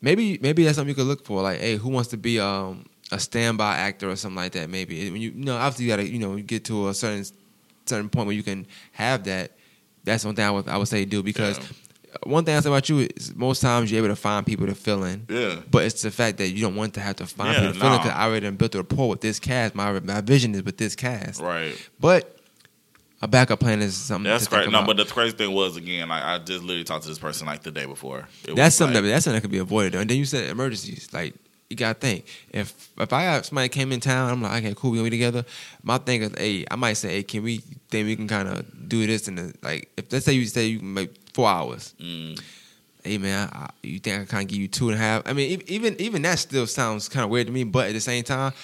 maybe 0.00 0.38
maybe 0.40 0.64
that's 0.64 0.76
something 0.76 0.90
you 0.90 0.94
could 0.94 1.06
look 1.06 1.24
for. 1.24 1.42
Like, 1.42 1.60
hey, 1.60 1.76
who 1.76 1.88
wants 1.88 2.10
to 2.10 2.16
be 2.16 2.38
um, 2.38 2.86
a 3.10 3.18
standby 3.18 3.76
actor 3.76 4.10
or 4.10 4.16
something 4.16 4.36
like 4.36 4.52
that? 4.52 4.68
Maybe 4.68 5.10
when 5.10 5.20
you, 5.20 5.30
you 5.30 5.44
know, 5.44 5.56
obviously 5.56 5.86
you 5.86 5.90
gotta 5.90 6.08
you 6.08 6.18
know 6.18 6.36
get 6.36 6.64
to 6.66 6.88
a 6.88 6.94
certain 6.94 7.24
certain 7.86 8.08
point 8.08 8.26
where 8.26 8.36
you 8.36 8.42
can 8.42 8.66
have 8.92 9.24
that. 9.24 9.52
That's 10.04 10.24
one 10.24 10.34
thing 10.34 10.44
I 10.44 10.50
would 10.50 10.68
I 10.68 10.76
would 10.76 10.88
say 10.88 11.04
do 11.04 11.22
because 11.22 11.58
one 12.22 12.44
thing 12.44 12.56
I 12.56 12.60
say 12.60 12.68
about 12.68 12.88
you 12.88 13.08
is 13.16 13.34
most 13.34 13.60
times 13.60 13.90
you're 13.90 13.98
able 14.04 14.14
to 14.14 14.20
find 14.20 14.46
people 14.46 14.66
to 14.66 14.74
fill 14.74 15.04
in. 15.04 15.26
yeah. 15.28 15.56
But 15.70 15.84
it's 15.84 16.02
the 16.02 16.10
fact 16.10 16.38
that 16.38 16.48
you 16.48 16.60
don't 16.60 16.76
want 16.76 16.94
to 16.94 17.00
have 17.00 17.16
to 17.16 17.26
find 17.26 17.52
Yeah, 17.54 17.60
people 17.60 17.72
to 17.74 17.80
fill 17.80 17.92
in 17.92 17.98
because 17.98 18.12
I 18.12 18.24
already 18.26 18.50
built 18.50 18.74
a 18.74 18.78
rapport 18.78 19.08
with 19.10 19.20
this 19.20 19.38
cast. 19.38 19.74
My 19.74 19.98
my 20.00 20.20
vision 20.20 20.54
is 20.54 20.62
with 20.62 20.76
this 20.78 20.94
cast. 20.94 21.40
Right. 21.40 21.74
But 22.00 22.38
a 23.22 23.28
backup 23.28 23.60
plan 23.60 23.80
is 23.80 23.96
something. 23.96 24.30
That's 24.30 24.46
great. 24.48 24.70
No, 24.70 24.84
but 24.84 24.96
the 24.96 25.04
crazy 25.04 25.36
thing 25.36 25.52
was 25.52 25.76
again, 25.76 26.08
like 26.08 26.22
I 26.22 26.38
just 26.38 26.62
literally 26.62 26.84
talked 26.84 27.04
to 27.04 27.08
this 27.08 27.18
person 27.18 27.46
like 27.46 27.62
the 27.62 27.70
day 27.70 27.86
before. 27.86 28.28
It 28.44 28.50
was 28.50 28.56
That's 28.56 28.76
something 28.76 28.94
like- 28.96 29.04
that 29.04 29.08
that's 29.10 29.24
something 29.24 29.36
that 29.38 29.42
could 29.42 29.50
be 29.50 29.58
avoided. 29.58 29.94
And 29.94 30.08
then 30.10 30.18
you 30.18 30.24
said 30.26 30.48
emergencies. 30.50 31.08
Like 31.12 31.34
you 31.70 31.76
gotta 31.76 31.98
think. 31.98 32.26
If 32.52 32.90
if 32.98 33.12
I 33.12 33.22
have 33.22 33.46
somebody 33.46 33.70
came 33.70 33.90
in 33.92 34.00
town, 34.00 34.30
I'm 34.30 34.42
like, 34.42 34.62
okay, 34.62 34.74
cool, 34.76 34.90
we 34.90 34.98
gonna 34.98 35.06
be 35.06 35.10
together. 35.16 35.44
My 35.82 35.96
thing 35.98 36.22
is, 36.22 36.32
hey, 36.36 36.66
I 36.70 36.76
might 36.76 36.92
say, 36.94 37.08
hey, 37.14 37.22
can 37.22 37.42
we 37.42 37.58
think 37.88 38.06
we 38.06 38.14
can 38.16 38.28
kind 38.28 38.46
of 38.48 38.88
do 38.88 39.06
this 39.06 39.26
and 39.28 39.38
the 39.38 39.54
like 39.62 39.90
if 39.96 40.12
let's 40.12 40.26
say 40.26 40.34
you 40.34 40.44
say 40.44 40.66
you 40.66 40.78
can 40.80 40.92
make 40.92 41.10
four 41.34 41.48
hours. 41.48 41.94
Mm, 42.00 42.40
Hey 43.02 43.18
man, 43.18 43.50
I, 43.52 43.68
you 43.82 43.98
think 43.98 44.14
I 44.14 44.18
can 44.20 44.26
kind 44.26 44.42
of 44.44 44.48
give 44.48 44.58
you 44.58 44.66
two 44.68 44.88
and 44.88 44.94
a 44.94 44.98
half? 44.98 45.22
I 45.26 45.34
mean, 45.34 45.62
even 45.66 45.94
even 46.00 46.22
that 46.22 46.38
still 46.38 46.66
sounds 46.66 47.06
kind 47.06 47.22
of 47.22 47.28
weird 47.28 47.48
to 47.48 47.52
me. 47.52 47.62
But 47.64 47.88
at 47.88 47.92
the 47.92 48.00
same 48.00 48.24
time, 48.24 48.54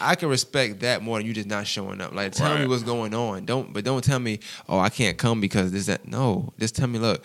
I 0.00 0.16
can 0.16 0.28
respect 0.28 0.80
that 0.80 1.00
more 1.00 1.18
than 1.18 1.26
you 1.28 1.32
just 1.32 1.46
not 1.46 1.64
showing 1.64 2.00
up. 2.00 2.12
Like, 2.12 2.32
tell 2.32 2.58
me 2.58 2.66
what's 2.66 2.82
going 2.82 3.14
on. 3.14 3.44
Don't, 3.44 3.72
but 3.72 3.84
don't 3.84 4.02
tell 4.02 4.18
me, 4.18 4.40
oh, 4.68 4.80
I 4.80 4.88
can't 4.88 5.16
come 5.16 5.40
because 5.40 5.70
this 5.70 5.86
that. 5.86 6.08
No, 6.08 6.52
just 6.58 6.74
tell 6.74 6.88
me, 6.88 6.98
look, 6.98 7.22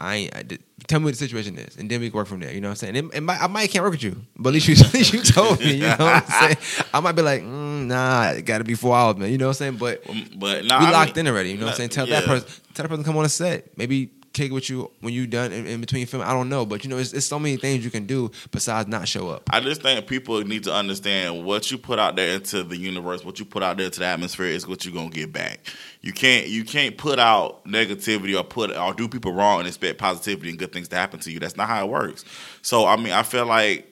I. 0.00 0.28
I 0.34 0.42
did, 0.42 0.62
tell 0.86 1.00
me 1.00 1.04
what 1.06 1.14
the 1.14 1.18
situation 1.18 1.58
is, 1.58 1.76
and 1.76 1.90
then 1.90 2.00
we 2.00 2.08
can 2.10 2.16
work 2.16 2.26
from 2.28 2.40
there. 2.40 2.52
You 2.52 2.60
know 2.60 2.68
what 2.68 2.82
I'm 2.82 2.94
saying? 2.94 2.96
It, 2.96 3.14
it 3.16 3.20
might, 3.20 3.40
I 3.42 3.46
might 3.46 3.70
can't 3.70 3.82
work 3.82 3.92
with 3.92 4.02
you, 4.02 4.16
but 4.36 4.50
at 4.50 4.54
least 4.54 4.68
you, 4.68 4.74
at 4.84 4.94
least 4.94 5.12
you 5.12 5.22
told 5.22 5.58
me. 5.60 5.74
You 5.74 5.82
know 5.88 5.96
what 5.98 6.24
I'm 6.30 6.56
saying? 6.56 6.86
I 6.94 7.00
might 7.00 7.12
be 7.12 7.22
like, 7.22 7.42
mm, 7.42 7.86
nah, 7.86 8.30
it 8.30 8.42
got 8.42 8.58
to 8.58 8.64
be 8.64 8.74
four 8.74 8.96
hours, 8.96 9.16
man. 9.16 9.30
You 9.30 9.38
know 9.38 9.46
what 9.48 9.60
I'm 9.60 9.76
saying? 9.76 9.76
But 9.76 10.04
but 10.38 10.64
no, 10.64 10.78
we 10.78 10.86
I 10.86 10.90
locked 10.90 11.16
mean- 11.16 11.26
in 11.26 11.32
already. 11.32 11.50
You 11.50 11.56
know 11.58 11.66
what 11.66 11.72
I'm 11.72 11.76
saying? 11.76 11.90
Tell 11.90 12.06
that 12.06 12.24
person, 12.24 12.48
tell 12.74 12.84
that 12.84 12.88
person 12.88 13.04
to 13.04 13.08
come 13.08 13.16
on 13.16 13.24
a 13.24 13.28
set. 13.28 13.76
Maybe 13.76 14.10
it 14.46 14.52
with 14.52 14.70
you 14.70 14.90
when 15.00 15.12
you 15.12 15.26
done 15.26 15.52
in, 15.52 15.66
in 15.66 15.80
between 15.80 16.06
film. 16.06 16.22
I 16.22 16.32
don't 16.32 16.48
know, 16.48 16.64
but 16.64 16.84
you 16.84 16.90
know, 16.90 16.98
it's, 16.98 17.12
it's 17.12 17.26
so 17.26 17.38
many 17.38 17.56
things 17.56 17.84
you 17.84 17.90
can 17.90 18.06
do 18.06 18.30
besides 18.50 18.88
not 18.88 19.08
show 19.08 19.28
up. 19.28 19.48
I 19.52 19.60
just 19.60 19.82
think 19.82 20.06
people 20.06 20.40
need 20.42 20.64
to 20.64 20.72
understand 20.72 21.44
what 21.44 21.70
you 21.70 21.78
put 21.78 21.98
out 21.98 22.16
there 22.16 22.34
into 22.34 22.62
the 22.62 22.76
universe, 22.76 23.24
what 23.24 23.38
you 23.38 23.44
put 23.44 23.62
out 23.62 23.76
there 23.76 23.86
into 23.86 24.00
the 24.00 24.06
atmosphere 24.06 24.46
is 24.46 24.66
what 24.66 24.84
you're 24.84 24.94
gonna 24.94 25.10
get 25.10 25.32
back. 25.32 25.60
You 26.00 26.12
can't 26.12 26.46
you 26.46 26.64
can't 26.64 26.96
put 26.96 27.18
out 27.18 27.64
negativity 27.64 28.38
or 28.38 28.44
put 28.44 28.74
or 28.76 28.94
do 28.94 29.08
people 29.08 29.32
wrong 29.32 29.60
and 29.60 29.68
expect 29.68 29.98
positivity 29.98 30.50
and 30.50 30.58
good 30.58 30.72
things 30.72 30.88
to 30.88 30.96
happen 30.96 31.20
to 31.20 31.30
you. 31.30 31.40
That's 31.40 31.56
not 31.56 31.68
how 31.68 31.84
it 31.84 31.90
works. 31.90 32.24
So 32.62 32.86
I 32.86 32.96
mean, 32.96 33.12
I 33.12 33.22
feel 33.22 33.46
like 33.46 33.86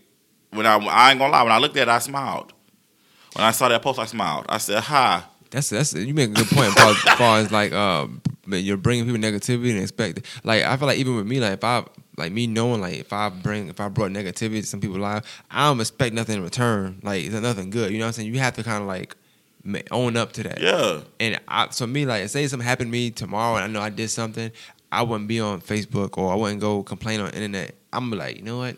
when 0.50 0.66
I 0.66 0.76
I 0.76 1.10
ain't 1.10 1.18
gonna 1.18 1.32
lie, 1.32 1.42
when 1.42 1.52
I 1.52 1.58
looked 1.58 1.76
at 1.76 1.88
it, 1.88 1.90
I 1.90 1.98
smiled. 1.98 2.52
When 3.34 3.44
I 3.44 3.50
saw 3.50 3.68
that 3.68 3.82
post, 3.82 3.98
I 3.98 4.06
smiled. 4.06 4.46
I 4.48 4.58
said, 4.58 4.82
"Hi." 4.84 5.22
That's 5.50 5.70
that's 5.70 5.94
you 5.94 6.14
make 6.14 6.30
a 6.30 6.32
good 6.32 6.48
point 6.48 6.68
as 6.68 6.74
far 6.74 6.90
as, 6.90 6.96
as 7.06 7.14
far 7.14 7.38
as 7.38 7.52
like 7.52 7.72
but 7.72 8.08
you're 8.48 8.76
bringing 8.76 9.04
people 9.04 9.20
negativity 9.20 9.70
and 9.70 9.80
expect 9.80 10.22
like 10.44 10.62
I 10.62 10.76
feel 10.76 10.86
like 10.86 10.98
even 10.98 11.16
with 11.16 11.26
me 11.26 11.40
like 11.40 11.54
if 11.54 11.64
I 11.64 11.84
like 12.16 12.32
me 12.32 12.46
knowing 12.46 12.80
like 12.80 12.94
if 12.94 13.12
I 13.12 13.28
bring 13.28 13.68
if 13.68 13.80
I 13.80 13.88
brought 13.88 14.10
negativity 14.10 14.60
to 14.60 14.66
some 14.66 14.80
people's 14.80 15.00
lives 15.00 15.26
I 15.50 15.68
don't 15.68 15.80
expect 15.80 16.14
nothing 16.14 16.36
in 16.36 16.42
return 16.42 17.00
like 17.02 17.24
it's 17.24 17.34
nothing 17.34 17.70
good 17.70 17.92
you 17.92 17.98
know 17.98 18.04
what 18.04 18.08
I'm 18.08 18.12
saying 18.14 18.32
you 18.32 18.40
have 18.40 18.54
to 18.56 18.62
kind 18.62 18.82
of 18.82 18.88
like 18.88 19.16
own 19.90 20.16
up 20.16 20.32
to 20.32 20.42
that 20.44 20.60
Yeah, 20.60 21.00
And 21.20 21.40
I, 21.48 21.68
so 21.70 21.86
me, 21.86 22.06
like, 22.06 22.28
say 22.28 22.46
something 22.46 22.66
happened 22.66 22.88
to 22.88 22.92
me 22.92 23.10
tomorrow, 23.10 23.56
and 23.56 23.64
I 23.64 23.66
know 23.66 23.80
I 23.80 23.90
did 23.90 24.08
something, 24.10 24.50
I 24.92 25.02
wouldn't 25.02 25.28
be 25.28 25.40
on 25.40 25.60
Facebook 25.60 26.16
or 26.18 26.32
I 26.32 26.36
wouldn't 26.36 26.60
go 26.60 26.82
complain 26.82 27.20
on 27.20 27.30
internet. 27.30 27.74
I'm 27.92 28.10
like, 28.10 28.36
you 28.36 28.42
know 28.42 28.58
what? 28.58 28.76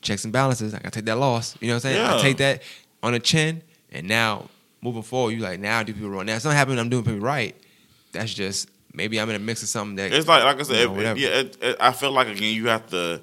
Checks 0.00 0.24
and 0.24 0.32
balances. 0.32 0.74
I 0.74 0.78
gotta 0.78 0.90
take 0.90 1.04
that 1.06 1.18
loss. 1.18 1.56
You 1.60 1.68
know 1.68 1.74
what 1.74 1.84
I'm 1.84 1.92
saying? 1.92 1.96
Yeah. 1.96 2.16
I 2.16 2.20
take 2.20 2.36
that 2.38 2.62
on 3.02 3.12
the 3.12 3.20
chin, 3.20 3.62
and 3.92 4.08
now 4.08 4.48
moving 4.82 5.02
forward, 5.02 5.30
you 5.32 5.38
like 5.38 5.60
now 5.60 5.78
I 5.78 5.82
do 5.82 5.94
people 5.94 6.10
wrong. 6.10 6.26
Now 6.26 6.38
something 6.38 6.56
happened, 6.56 6.80
I'm 6.80 6.88
doing 6.88 7.04
people 7.04 7.20
right. 7.20 7.56
That's 8.14 8.32
just 8.32 8.70
maybe 8.94 9.20
I'm 9.20 9.28
in 9.28 9.36
a 9.36 9.40
mix 9.40 9.62
of 9.62 9.68
something 9.68 9.96
that 9.96 10.12
it's 10.12 10.26
like 10.26 10.42
like 10.44 10.58
I 10.58 10.62
said, 10.62 10.80
you 10.80 10.88
know, 10.88 11.12
if- 11.12 11.18
yeah. 11.18 11.28
It, 11.28 11.58
it, 11.62 11.76
I 11.80 11.92
feel 11.92 12.10
like 12.12 12.28
again, 12.28 12.54
you 12.54 12.68
have 12.68 12.86
to. 12.88 13.20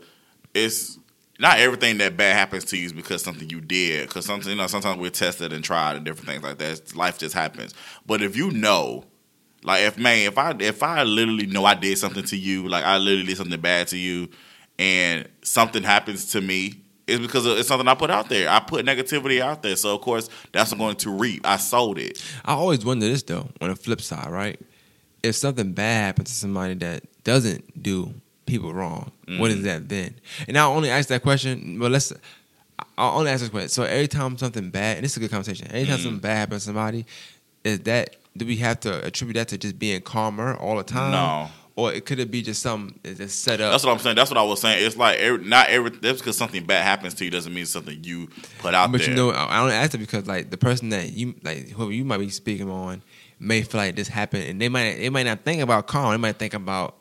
It's 0.54 1.00
not 1.40 1.60
everything 1.60 1.98
that 1.98 2.16
bad 2.18 2.36
happens 2.36 2.66
to 2.66 2.78
you 2.78 2.86
is 2.86 2.94
because 2.94 3.24
something 3.24 3.50
you 3.50 3.62
did. 3.62 4.08
Because 4.08 4.26
something, 4.26 4.52
you 4.52 4.58
know, 4.58 4.68
sometimes 4.68 5.00
we're 5.00 5.10
tested 5.10 5.52
and 5.54 5.64
tried 5.64 5.96
and 5.96 6.06
different 6.06 6.28
things 6.30 6.44
like 6.44 6.58
that. 6.60 6.96
Life 6.96 7.18
just 7.18 7.34
happens. 7.34 7.74
But 8.06 8.22
if 8.22 8.36
you 8.36 8.52
know, 8.52 9.06
like 9.64 9.82
if 9.84 9.98
man, 9.98 10.28
if 10.28 10.38
I 10.38 10.54
if 10.60 10.84
I 10.84 11.04
literally 11.04 11.48
know 11.48 11.66
I 11.66 11.74
did 11.74 11.98
something 11.98 12.24
to 12.26 12.38
you, 12.38 12.68
like 12.68 12.84
I 12.86 12.98
literally 12.98 13.26
did 13.26 13.38
something 13.38 13.60
bad 13.60 13.88
to 13.88 13.98
you, 13.98 14.30
and 14.78 15.28
something 15.42 15.84
happens 15.84 16.32
to 16.34 16.42
me. 16.42 16.76
It's 17.08 17.20
because 17.20 17.46
it's 17.46 17.68
something 17.68 17.88
I 17.88 17.96
put 17.96 18.10
out 18.12 18.30
there. 18.30 18.48
I 18.48 18.60
put 18.60 18.86
negativity 18.86 19.42
out 19.42 19.64
there, 19.64 19.76
so 19.76 19.96
of 19.96 20.02
course 20.02 20.30
that's 20.52 20.72
what 20.72 20.76
I'm 20.76 20.80
going 20.80 20.96
to 20.98 21.10
reap. 21.12 21.46
I 21.46 21.58
sold 21.58 21.98
it. 21.98 22.24
I 22.46 22.54
always 22.54 22.86
wonder 22.86 23.08
this 23.08 23.24
though. 23.24 23.50
On 23.60 23.70
the 23.70 23.76
flip 23.76 24.02
side, 24.02 24.30
right? 24.30 24.60
If 25.24 25.36
something 25.36 25.74
bad 25.74 26.06
happens 26.06 26.30
to 26.30 26.36
somebody 26.36 26.74
that 26.76 27.04
doesn't 27.24 27.82
do 27.82 28.14
people 28.46 28.74
wrong, 28.74 29.12
what 29.38 29.52
is 29.52 29.58
mm-hmm. 29.58 29.66
that 29.66 29.90
then? 29.90 30.16
And 30.48 30.58
I 30.58 30.66
only 30.66 30.90
ask 30.90 31.10
that 31.10 31.22
question. 31.22 31.80
but 31.80 31.92
let's. 31.92 32.14
I'll 32.98 33.20
only 33.20 33.30
ask 33.30 33.42
this 33.42 33.50
question. 33.50 33.70
So 33.70 33.84
every 33.84 34.08
time 34.08 34.38
something 34.38 34.70
bad, 34.72 34.98
and 34.98 35.06
this 35.06 35.12
is 35.12 35.18
a 35.18 35.20
good 35.20 35.32
conversation. 35.32 35.68
Anytime 35.68 35.98
something 35.98 36.14
mm-hmm. 36.14 36.22
bad 36.22 36.38
happens 36.38 36.64
to 36.64 36.66
somebody, 36.68 37.06
is 37.64 37.82
that 37.82 38.16
do 38.36 38.46
we 38.46 38.58
have 38.58 38.80
to 38.82 39.06
attribute 39.06 39.36
that 39.36 39.50
to 39.50 39.58
just 39.58 39.78
being 39.78 40.02
karma 40.02 40.56
all 40.56 40.78
the 40.78 40.84
time? 40.84 41.12
No. 41.12 41.50
Or 41.76 41.94
it 41.94 42.06
could 42.06 42.20
it 42.20 42.30
be 42.30 42.42
just 42.42 42.62
something 42.62 43.00
that's 43.04 43.34
set 43.34 43.62
up? 43.62 43.72
That's 43.72 43.86
what 43.86 43.94
I'm 43.94 44.00
saying. 44.00 44.16
That's 44.16 44.30
what 44.30 44.38
I 44.38 44.44
was 44.44 44.60
saying. 44.60 44.86
It's 44.86 44.98
like 44.98 45.20
every, 45.20 45.46
not 45.46 45.70
every 45.70 45.90
that's 45.90 46.20
because 46.20 46.38
something 46.38 46.66
bad 46.66 46.84
happens 46.84 47.14
to 47.16 47.26
you 47.26 47.32
doesn't 47.32 47.54
mean 47.54 47.66
something 47.66 48.04
you 48.04 48.28
put 48.60 48.74
out 48.74 48.92
but 48.92 49.00
there. 49.00 49.10
you 49.10 49.16
know, 49.16 49.32
I 49.32 49.46
I 49.46 49.60
only 49.62 49.74
ask 49.74 49.94
it 49.94 50.00
because 50.00 50.28
like 50.28 50.50
the 50.50 50.58
person 50.58 50.90
that 50.90 51.14
you 51.14 51.34
like, 51.44 51.70
whoever 51.70 51.92
you 51.92 52.04
might 52.04 52.18
be 52.18 52.30
speaking 52.30 52.70
on, 52.70 53.02
may 53.42 53.64
feel 53.64 53.80
like 53.82 53.96
this 53.96 54.08
happened, 54.08 54.44
and 54.44 54.62
they 54.62 54.70
might 54.70 54.96
they 54.98 55.10
might 55.10 55.24
not 55.24 55.44
think 55.44 55.62
about 55.62 55.88
karma. 55.88 56.12
They 56.12 56.18
might 56.18 56.38
think 56.38 56.54
about 56.54 56.98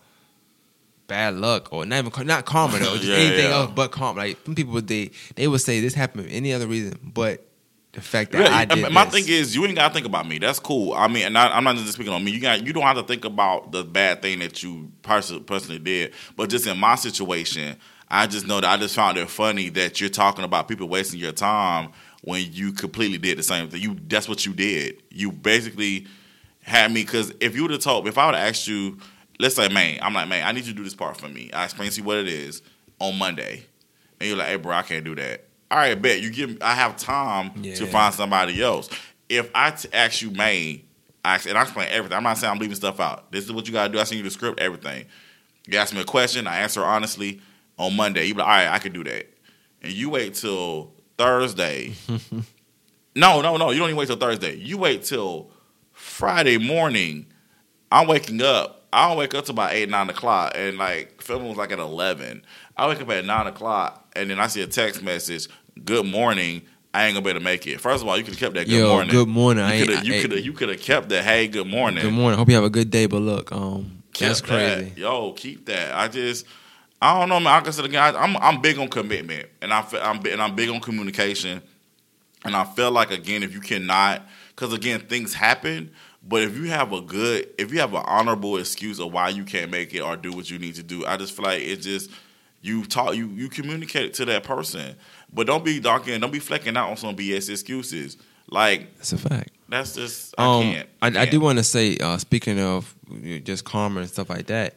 bad 1.06 1.34
luck 1.34 1.72
or 1.72 1.84
not 1.84 2.04
even 2.04 2.26
not 2.26 2.44
karma 2.44 2.78
though, 2.78 2.96
just 2.96 3.04
Yeah, 3.08 3.16
anything 3.16 3.44
yeah. 3.50 3.56
else 3.56 3.70
but 3.74 3.90
karma. 3.92 4.20
Like 4.20 4.38
some 4.44 4.54
people 4.54 4.72
would 4.74 4.86
they 4.88 5.10
they 5.36 5.48
would 5.48 5.60
say 5.60 5.80
this 5.80 5.94
happened 5.94 6.24
for 6.26 6.30
any 6.30 6.52
other 6.52 6.66
reason 6.66 6.98
but 7.02 7.46
the 7.92 8.00
fact 8.00 8.30
that 8.30 8.48
I 8.48 8.62
Really, 8.72 8.82
did. 8.84 8.92
my 8.92 9.04
this. 9.04 9.14
thing 9.26 9.34
is, 9.34 9.56
you 9.56 9.66
ain't 9.66 9.74
gotta 9.74 9.92
think 9.92 10.06
about 10.06 10.24
me. 10.28 10.38
That's 10.38 10.60
cool. 10.60 10.92
I 10.92 11.08
mean, 11.08 11.26
and 11.26 11.36
I, 11.36 11.48
I'm 11.56 11.64
not 11.64 11.74
just 11.74 11.92
speaking 11.94 12.12
on 12.12 12.22
me. 12.22 12.30
You 12.30 12.40
got, 12.40 12.64
you 12.64 12.72
don't 12.72 12.84
have 12.84 12.96
to 12.96 13.02
think 13.02 13.24
about 13.24 13.72
the 13.72 13.82
bad 13.82 14.22
thing 14.22 14.38
that 14.38 14.62
you 14.62 14.92
pers- 15.02 15.36
personally 15.44 15.80
did. 15.80 16.12
But 16.36 16.50
just 16.50 16.68
in 16.68 16.78
my 16.78 16.94
situation, 16.94 17.76
I 18.08 18.28
just 18.28 18.46
know 18.46 18.60
that 18.60 18.70
I 18.70 18.76
just 18.76 18.94
found 18.94 19.18
it 19.18 19.28
funny 19.28 19.70
that 19.70 20.00
you're 20.00 20.08
talking 20.08 20.44
about 20.44 20.68
people 20.68 20.88
wasting 20.88 21.18
your 21.18 21.32
time 21.32 21.90
when 22.22 22.46
you 22.52 22.70
completely 22.70 23.18
did 23.18 23.36
the 23.38 23.42
same 23.42 23.68
thing. 23.68 23.82
You, 23.82 23.96
that's 24.06 24.28
what 24.28 24.46
you 24.46 24.52
did. 24.52 25.02
You 25.10 25.32
basically 25.32 26.06
had 26.70 26.92
me 26.92 27.02
because 27.02 27.32
if 27.40 27.54
you 27.54 27.62
would 27.62 27.70
have 27.72 27.80
told, 27.80 28.06
if 28.08 28.16
I 28.16 28.26
would 28.26 28.34
have 28.34 28.48
asked 28.48 28.66
you, 28.66 28.98
let's 29.38 29.56
say, 29.56 29.68
man, 29.68 29.98
I'm 30.02 30.14
like, 30.14 30.28
man, 30.28 30.46
I 30.46 30.52
need 30.52 30.64
you 30.64 30.72
to 30.72 30.76
do 30.76 30.84
this 30.84 30.94
part 30.94 31.16
for 31.16 31.28
me. 31.28 31.50
I 31.52 31.64
explain 31.64 31.90
to 31.90 31.96
you 32.00 32.04
what 32.04 32.18
it 32.18 32.28
is 32.28 32.62
on 32.98 33.18
Monday, 33.18 33.64
and 34.18 34.28
you're 34.28 34.38
like, 34.38 34.48
hey, 34.48 34.56
bro, 34.56 34.74
I 34.74 34.82
can't 34.82 35.04
do 35.04 35.14
that. 35.16 35.44
All 35.70 35.78
right, 35.78 36.00
bet 36.00 36.20
you 36.20 36.30
give. 36.30 36.58
I 36.62 36.74
have 36.74 36.96
time 36.96 37.52
to 37.76 37.86
find 37.86 38.14
somebody 38.14 38.62
else. 38.62 38.88
If 39.28 39.50
I 39.54 39.70
t- 39.70 39.88
ask 39.92 40.22
you, 40.22 40.30
man, 40.30 40.80
I, 41.24 41.38
and 41.48 41.56
I 41.56 41.62
explain 41.62 41.88
everything. 41.90 42.16
I'm 42.16 42.22
not 42.22 42.38
saying 42.38 42.50
I'm 42.52 42.58
leaving 42.58 42.76
stuff 42.76 42.98
out. 42.98 43.30
This 43.30 43.44
is 43.44 43.52
what 43.52 43.66
you 43.66 43.72
got 43.72 43.88
to 43.88 43.92
do. 43.92 43.98
I 44.00 44.04
send 44.04 44.18
you 44.18 44.24
the 44.24 44.30
script, 44.30 44.58
everything. 44.58 45.04
You 45.66 45.78
ask 45.78 45.94
me 45.94 46.00
a 46.00 46.04
question, 46.04 46.46
I 46.46 46.58
answer 46.60 46.82
honestly 46.84 47.40
on 47.78 47.94
Monday. 47.94 48.24
You 48.24 48.34
be 48.34 48.40
like, 48.40 48.48
all 48.48 48.54
right, 48.54 48.68
I 48.68 48.78
can 48.78 48.92
do 48.92 49.04
that. 49.04 49.26
And 49.82 49.92
you 49.92 50.10
wait 50.10 50.34
till 50.34 50.92
Thursday. 51.18 51.94
no, 53.14 53.40
no, 53.42 53.56
no. 53.56 53.70
You 53.70 53.78
don't 53.78 53.88
even 53.88 53.96
wait 53.96 54.06
till 54.08 54.16
Thursday. 54.16 54.56
You 54.56 54.78
wait 54.78 55.04
till 55.04 55.50
Friday 56.20 56.58
morning. 56.58 57.24
I'm 57.90 58.06
waking 58.06 58.42
up. 58.42 58.84
I 58.92 59.08
don't 59.08 59.16
wake 59.16 59.34
up 59.34 59.46
till 59.46 59.54
about 59.54 59.72
eight, 59.72 59.88
nine 59.88 60.10
o'clock, 60.10 60.52
and 60.54 60.76
like 60.76 61.22
filming 61.22 61.48
was 61.48 61.56
like 61.56 61.72
at 61.72 61.78
eleven. 61.78 62.44
I 62.76 62.88
wake 62.88 63.00
up 63.00 63.08
at 63.08 63.24
nine 63.24 63.46
o'clock, 63.46 64.12
and 64.14 64.28
then 64.28 64.38
I 64.38 64.46
see 64.48 64.60
a 64.60 64.66
text 64.66 65.02
message. 65.02 65.48
Good 65.82 66.04
morning. 66.04 66.60
I 66.92 67.06
ain't 67.06 67.14
gonna 67.14 67.24
be 67.24 67.30
able 67.30 67.40
to 67.40 67.44
make 67.44 67.66
it. 67.66 67.80
First 67.80 68.02
of 68.02 68.08
all, 68.08 68.18
you 68.18 68.22
could 68.24 68.34
have 68.34 68.38
kept 68.38 68.54
that 68.56 68.66
good 68.66 68.80
Yo, 68.80 68.88
morning. 68.88 69.10
good 69.10 69.28
morning. 69.28 69.64
I 69.64 69.76
You 69.78 69.86
could 69.86 69.94
have. 69.94 70.04
You 70.04 70.20
could 70.20 70.32
have. 70.32 70.44
You 70.44 70.52
could 70.52 70.68
have 70.68 70.80
kept 70.82 71.08
that. 71.08 71.24
Hey, 71.24 71.48
good 71.48 71.66
morning. 71.66 72.02
Good 72.04 72.12
morning. 72.12 72.38
Hope 72.38 72.50
you 72.50 72.54
have 72.54 72.64
a 72.64 72.70
good 72.70 72.90
day. 72.90 73.06
But 73.06 73.22
look, 73.22 73.50
um, 73.50 74.02
that's 74.18 74.42
crazy. 74.42 74.90
that. 74.90 74.98
Yo, 74.98 75.32
keep 75.32 75.64
that. 75.66 75.94
I 75.96 76.08
just, 76.08 76.44
I 77.00 77.18
don't 77.18 77.30
know, 77.30 77.36
man. 77.40 77.44
Like 77.54 77.68
I 77.68 77.70
said 77.70 77.86
again, 77.86 78.14
I, 78.14 78.22
I'm 78.22 78.36
I'm 78.36 78.60
big 78.60 78.78
on 78.78 78.88
commitment, 78.88 79.48
and 79.62 79.72
I 79.72 79.80
feel, 79.80 80.00
I'm 80.02 80.20
bi- 80.20 80.30
and 80.30 80.42
I'm 80.42 80.54
big 80.54 80.68
on 80.68 80.80
communication, 80.80 81.62
and 82.44 82.54
I 82.54 82.64
feel 82.64 82.90
like 82.90 83.10
again, 83.10 83.42
if 83.42 83.54
you 83.54 83.60
cannot, 83.60 84.20
because 84.50 84.74
again, 84.74 85.00
things 85.00 85.32
happen. 85.32 85.92
But 86.30 86.42
if 86.44 86.56
you 86.56 86.64
have 86.70 86.92
a 86.92 87.00
good, 87.00 87.48
if 87.58 87.72
you 87.72 87.80
have 87.80 87.92
an 87.92 88.04
honorable 88.06 88.56
excuse 88.56 89.00
of 89.00 89.12
why 89.12 89.30
you 89.30 89.42
can't 89.44 89.68
make 89.70 89.92
it 89.92 90.00
or 90.00 90.16
do 90.16 90.32
what 90.32 90.48
you 90.48 90.58
need 90.60 90.76
to 90.76 90.82
do, 90.84 91.04
I 91.04 91.16
just 91.16 91.34
feel 91.36 91.44
like 91.44 91.60
it 91.60 91.76
just 91.78 92.08
you 92.62 92.84
talk 92.84 93.16
you 93.16 93.26
you 93.30 93.48
communicate 93.48 94.04
it 94.06 94.14
to 94.14 94.24
that 94.26 94.44
person. 94.44 94.94
But 95.32 95.48
don't 95.48 95.64
be 95.64 95.80
don't 95.80 96.32
be 96.32 96.38
flecking 96.38 96.76
out 96.76 96.88
on 96.90 96.96
some 96.96 97.16
BS 97.16 97.50
excuses. 97.50 98.16
Like 98.48 98.96
That's 98.96 99.12
a 99.12 99.18
fact. 99.18 99.50
that's 99.68 99.94
just 99.96 100.34
I 100.38 100.44
Um, 100.44 100.62
can't. 100.62 100.88
I, 101.02 101.06
I 101.08 101.10
can't. 101.10 101.30
do 101.32 101.40
want 101.40 101.58
to 101.58 101.64
say, 101.64 101.96
uh, 101.98 102.16
speaking 102.18 102.60
of 102.60 102.94
just 103.44 103.64
karma 103.64 104.00
and 104.00 104.08
stuff 104.08 104.30
like 104.30 104.46
that, 104.46 104.76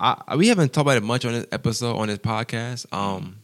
I, 0.00 0.22
I- 0.28 0.36
we 0.36 0.48
haven't 0.48 0.72
talked 0.72 0.84
about 0.86 0.96
it 0.98 1.02
much 1.04 1.24
on 1.24 1.32
this 1.32 1.46
episode 1.52 1.96
on 1.96 2.06
this 2.08 2.18
podcast. 2.18 2.86
Um, 2.92 3.38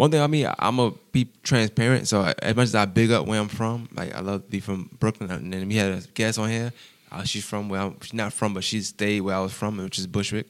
one 0.00 0.10
thing 0.10 0.20
I 0.22 0.26
mean, 0.26 0.48
I'm 0.58 0.76
gonna 0.76 0.94
be 1.12 1.28
transparent. 1.42 2.08
So 2.08 2.22
as 2.40 2.56
much 2.56 2.64
as 2.64 2.74
I 2.74 2.86
big 2.86 3.10
up 3.10 3.26
where 3.26 3.38
I'm 3.40 3.48
from, 3.48 3.88
like 3.94 4.14
I 4.14 4.20
love 4.20 4.44
to 4.44 4.50
be 4.50 4.60
from 4.60 4.88
Brooklyn, 4.98 5.30
and 5.30 5.52
then 5.52 5.68
we 5.68 5.74
had 5.76 5.92
a 5.92 6.00
guest 6.14 6.38
on 6.38 6.48
here. 6.48 6.72
Uh, 7.12 7.22
she's 7.24 7.44
from 7.44 7.68
where 7.68 7.80
I'm, 7.82 8.00
she's 8.00 8.14
not 8.14 8.32
from, 8.32 8.54
but 8.54 8.64
she 8.64 8.80
stayed 8.80 9.20
where 9.20 9.36
I 9.36 9.40
was 9.40 9.52
from, 9.52 9.76
which 9.76 9.98
is 9.98 10.06
Bushwick. 10.06 10.46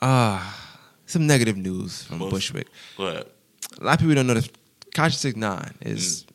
Ah, 0.00 0.78
some 1.06 1.26
negative 1.26 1.56
news 1.56 2.02
from 2.02 2.18
Bush- 2.18 2.30
Bushwick. 2.50 2.68
But 2.96 3.32
A 3.80 3.84
lot 3.84 3.94
of 3.94 4.00
people 4.00 4.14
don't 4.14 4.26
know 4.26 4.34
this. 4.34 4.48
Tekashi 4.92 5.14
Six 5.14 5.36
Nine 5.36 5.74
is 5.82 6.24
p- 6.24 6.34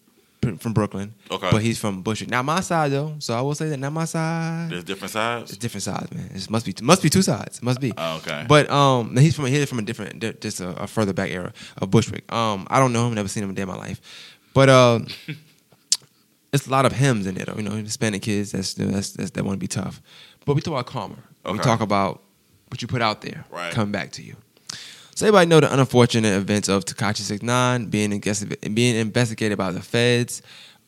from 0.57 0.73
Brooklyn. 0.73 1.13
Okay. 1.29 1.49
but 1.51 1.61
he's 1.61 1.77
from 1.79 2.01
Bushwick. 2.01 2.29
Not 2.29 2.45
my 2.45 2.61
side 2.61 2.91
though, 2.91 3.15
so 3.19 3.33
I 3.35 3.41
will 3.41 3.53
say 3.55 3.69
that 3.69 3.77
not 3.77 3.93
my 3.93 4.05
side. 4.05 4.69
there's 4.71 4.83
different 4.83 5.11
sides. 5.11 5.51
It's 5.51 5.57
different 5.59 5.83
sides, 5.83 6.11
man. 6.11 6.31
It 6.33 6.49
must 6.49 6.65
be 6.65 6.73
must 6.81 7.03
be 7.03 7.09
two 7.09 7.21
sides. 7.21 7.61
Must 7.61 7.79
be. 7.79 7.93
Oh, 7.97 8.17
okay. 8.17 8.45
But 8.47 8.69
um, 8.69 9.15
he's 9.17 9.35
from 9.35 9.45
he's 9.45 9.69
from 9.69 9.79
a 9.79 9.83
different, 9.83 10.19
just 10.41 10.59
a, 10.59 10.69
a 10.83 10.87
further 10.87 11.13
back 11.13 11.29
era 11.29 11.53
of 11.81 11.91
Bushwick. 11.91 12.31
Um, 12.33 12.65
I 12.69 12.79
don't 12.79 12.91
know 12.93 13.07
him, 13.07 13.13
never 13.13 13.27
seen 13.27 13.43
him 13.43 13.51
a 13.51 13.53
day 13.53 13.61
in 13.61 13.67
my 13.67 13.75
life, 13.77 14.01
but 14.53 14.67
uh, 14.69 14.99
it's 16.53 16.67
a 16.67 16.69
lot 16.71 16.85
of 16.85 16.91
hymns 16.91 17.27
in 17.27 17.35
there. 17.35 17.45
Though, 17.45 17.55
you 17.55 17.63
know, 17.63 17.71
Hispanic 17.75 18.21
kids 18.23 18.51
that's 18.51 18.73
that's, 18.73 19.11
that's 19.11 19.31
that 19.31 19.43
want 19.45 19.55
to 19.57 19.59
be 19.59 19.67
tough. 19.67 20.01
But 20.45 20.55
we 20.55 20.61
talk 20.61 20.73
about 20.73 20.87
karma. 20.87 21.17
We 21.51 21.59
talk 21.59 21.81
about 21.81 22.23
what 22.69 22.81
you 22.81 22.87
put 22.87 23.01
out 23.01 23.21
there, 23.21 23.45
Right. 23.51 23.71
coming 23.73 23.91
back 23.91 24.11
to 24.13 24.23
you. 24.23 24.35
So 25.21 25.27
everybody 25.27 25.45
know 25.49 25.59
the 25.59 25.71
unfortunate 25.79 26.33
events 26.35 26.67
of 26.67 26.83
Tekashi 26.83 27.17
Six 27.17 27.43
Nine 27.43 27.85
being 27.85 28.09
investi- 28.09 28.73
being 28.73 28.95
investigated 28.95 29.55
by 29.55 29.69
the 29.71 29.79
feds, 29.79 30.41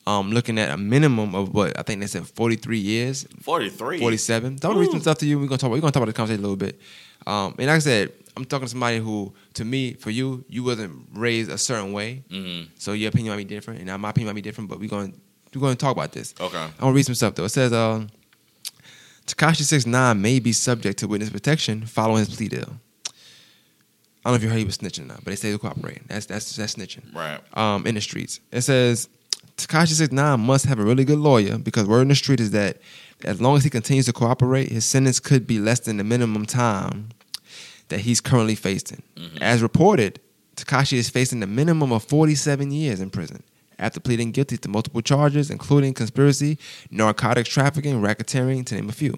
um, 0.08 0.32
looking 0.32 0.58
at 0.58 0.70
a 0.72 0.76
minimum 0.76 1.36
of 1.36 1.54
what 1.54 1.78
I 1.78 1.82
think 1.82 2.00
they 2.00 2.08
said 2.08 2.26
forty 2.26 2.56
three 2.56 2.80
years, 2.80 3.28
43. 3.42 4.00
47. 4.00 4.56
Don't 4.56 4.76
read 4.76 4.90
some 4.90 5.00
stuff 5.02 5.18
to 5.18 5.26
you. 5.26 5.38
We're 5.38 5.46
gonna 5.46 5.58
talk. 5.58 5.68
About, 5.68 5.74
we're 5.74 5.80
gonna 5.82 5.92
talk 5.92 6.02
about 6.02 6.06
the 6.06 6.12
conversation 6.14 6.40
a 6.40 6.48
little 6.48 6.56
bit. 6.56 6.80
Um, 7.28 7.54
and 7.60 7.68
like 7.68 7.76
I 7.76 7.78
said, 7.78 8.12
I'm 8.36 8.44
talking 8.44 8.66
to 8.66 8.70
somebody 8.70 8.98
who, 8.98 9.32
to 9.52 9.64
me, 9.64 9.92
for 9.94 10.10
you, 10.10 10.44
you 10.48 10.64
wasn't 10.64 11.10
raised 11.14 11.48
a 11.48 11.56
certain 11.56 11.92
way, 11.92 12.24
Mhm. 12.28 12.70
so 12.76 12.92
your 12.92 13.10
opinion 13.10 13.30
might 13.36 13.46
be 13.48 13.54
different, 13.54 13.88
and 13.88 14.02
my 14.02 14.10
opinion 14.10 14.30
might 14.34 14.34
be 14.34 14.42
different. 14.42 14.68
But 14.68 14.80
we're 14.80 14.88
going 14.88 15.14
we're 15.54 15.60
going 15.60 15.74
to 15.76 15.78
talk 15.78 15.92
about 15.92 16.10
this. 16.10 16.34
Okay. 16.40 16.58
I'm 16.58 16.72
gonna 16.80 16.92
read 16.92 17.06
some 17.06 17.14
stuff 17.14 17.36
though. 17.36 17.44
It 17.44 17.50
says, 17.50 17.72
um, 17.72 18.08
Tekashi 19.28 19.62
Six 19.62 19.86
Nine 19.86 20.20
may 20.20 20.40
be 20.40 20.52
subject 20.52 20.98
to 20.98 21.06
witness 21.06 21.30
protection 21.30 21.86
following 21.86 22.24
his 22.24 22.34
plea 22.34 22.48
deal. 22.48 22.80
I 24.24 24.30
don't 24.30 24.32
know 24.32 24.36
if 24.36 24.42
you 24.42 24.48
heard 24.48 24.58
he 24.58 24.64
was 24.64 24.78
snitching 24.78 25.02
or 25.02 25.06
not, 25.06 25.18
but 25.18 25.26
they 25.26 25.36
say 25.36 25.50
he's 25.50 25.58
cooperating. 25.58 26.04
That's 26.08 26.26
that's 26.26 26.56
that's 26.56 26.74
snitching 26.74 27.14
Right. 27.14 27.40
um, 27.58 27.86
in 27.86 27.94
the 27.94 28.00
streets. 28.00 28.40
It 28.52 28.62
says 28.62 29.08
Tekashi 29.56 29.88
Six 29.92 30.12
Nine 30.12 30.40
must 30.40 30.64
have 30.66 30.78
a 30.78 30.84
really 30.84 31.04
good 31.04 31.18
lawyer 31.18 31.58
because 31.58 31.86
word 31.86 32.02
in 32.02 32.08
the 32.08 32.14
street 32.14 32.40
is 32.40 32.50
that 32.52 32.78
as 33.24 33.40
long 33.40 33.56
as 33.56 33.64
he 33.64 33.70
continues 33.70 34.06
to 34.06 34.12
cooperate, 34.12 34.70
his 34.70 34.84
sentence 34.84 35.20
could 35.20 35.46
be 35.46 35.58
less 35.58 35.80
than 35.80 35.98
the 35.98 36.04
minimum 36.04 36.46
time 36.46 37.10
that 37.88 38.00
he's 38.00 38.20
currently 38.20 38.54
facing. 38.54 39.02
As 39.40 39.62
reported, 39.62 40.20
Tekashi 40.56 40.94
is 40.94 41.08
facing 41.10 41.42
a 41.42 41.46
minimum 41.46 41.92
of 41.92 42.02
47 42.04 42.70
years 42.70 43.00
in 43.00 43.10
prison 43.10 43.42
after 43.78 44.00
pleading 44.00 44.30
guilty 44.32 44.56
to 44.56 44.68
multiple 44.68 45.00
charges, 45.02 45.50
including 45.50 45.92
conspiracy, 45.94 46.58
narcotics 46.90 47.48
trafficking, 47.50 48.00
racketeering, 48.00 48.64
to 48.66 48.74
name 48.74 48.88
a 48.88 48.92
few. 48.92 49.14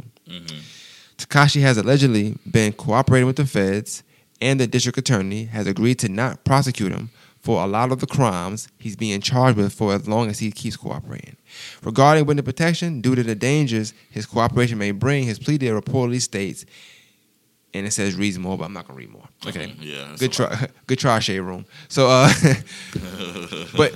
Tekashi 1.19 1.61
has 1.63 1.79
allegedly 1.79 2.37
been 2.51 2.73
cooperating 2.73 3.27
with 3.27 3.37
the 3.37 3.47
feds, 3.47 4.03
and 4.41 4.61
the 4.61 4.67
district 4.67 4.99
attorney 4.99 5.45
has 5.45 5.67
agreed 5.67 5.99
to 6.01 6.09
not 6.09 6.45
prosecute 6.45 6.93
him 6.93 7.11
for 7.41 7.63
a 7.63 7.67
lot 7.67 7.93
of 7.93 8.01
the 8.01 8.07
crimes 8.07 8.69
he's 8.79 8.97
being 8.97 9.21
charged 9.21 9.57
with 9.57 9.73
for 9.73 9.95
as 9.95 10.09
long 10.09 10.29
as 10.29 10.41
he 10.41 10.51
keeps 10.51 10.77
cooperating. 10.77 11.37
Regarding 11.83 12.27
witness 12.27 12.45
protection, 12.45 13.01
due 13.01 13.15
to 13.15 13.23
the 13.23 13.35
dangers 13.37 13.95
his 14.11 14.27
cooperation 14.27 14.79
may 14.79 14.91
bring, 14.91 15.25
his 15.25 15.39
plea 15.39 15.57
deal 15.57 15.81
reportedly 15.81 16.21
states, 16.21 16.67
and 17.73 17.87
it 17.87 17.93
says 17.93 18.15
reads 18.17 18.39
more, 18.39 18.59
but 18.59 18.65
I'm 18.65 18.73
not 18.73 18.87
gonna 18.89 18.99
read 18.99 19.11
more. 19.11 19.29
Okay, 19.47 19.67
Mhm, 19.69 19.77
yeah, 19.81 20.17
good 20.19 20.33
try, 20.33 20.69
good 20.87 20.99
try, 20.99 21.19
shade 21.21 21.41
room. 21.41 21.67
So, 21.89 22.09
uh, 22.09 22.33
but 23.77 23.95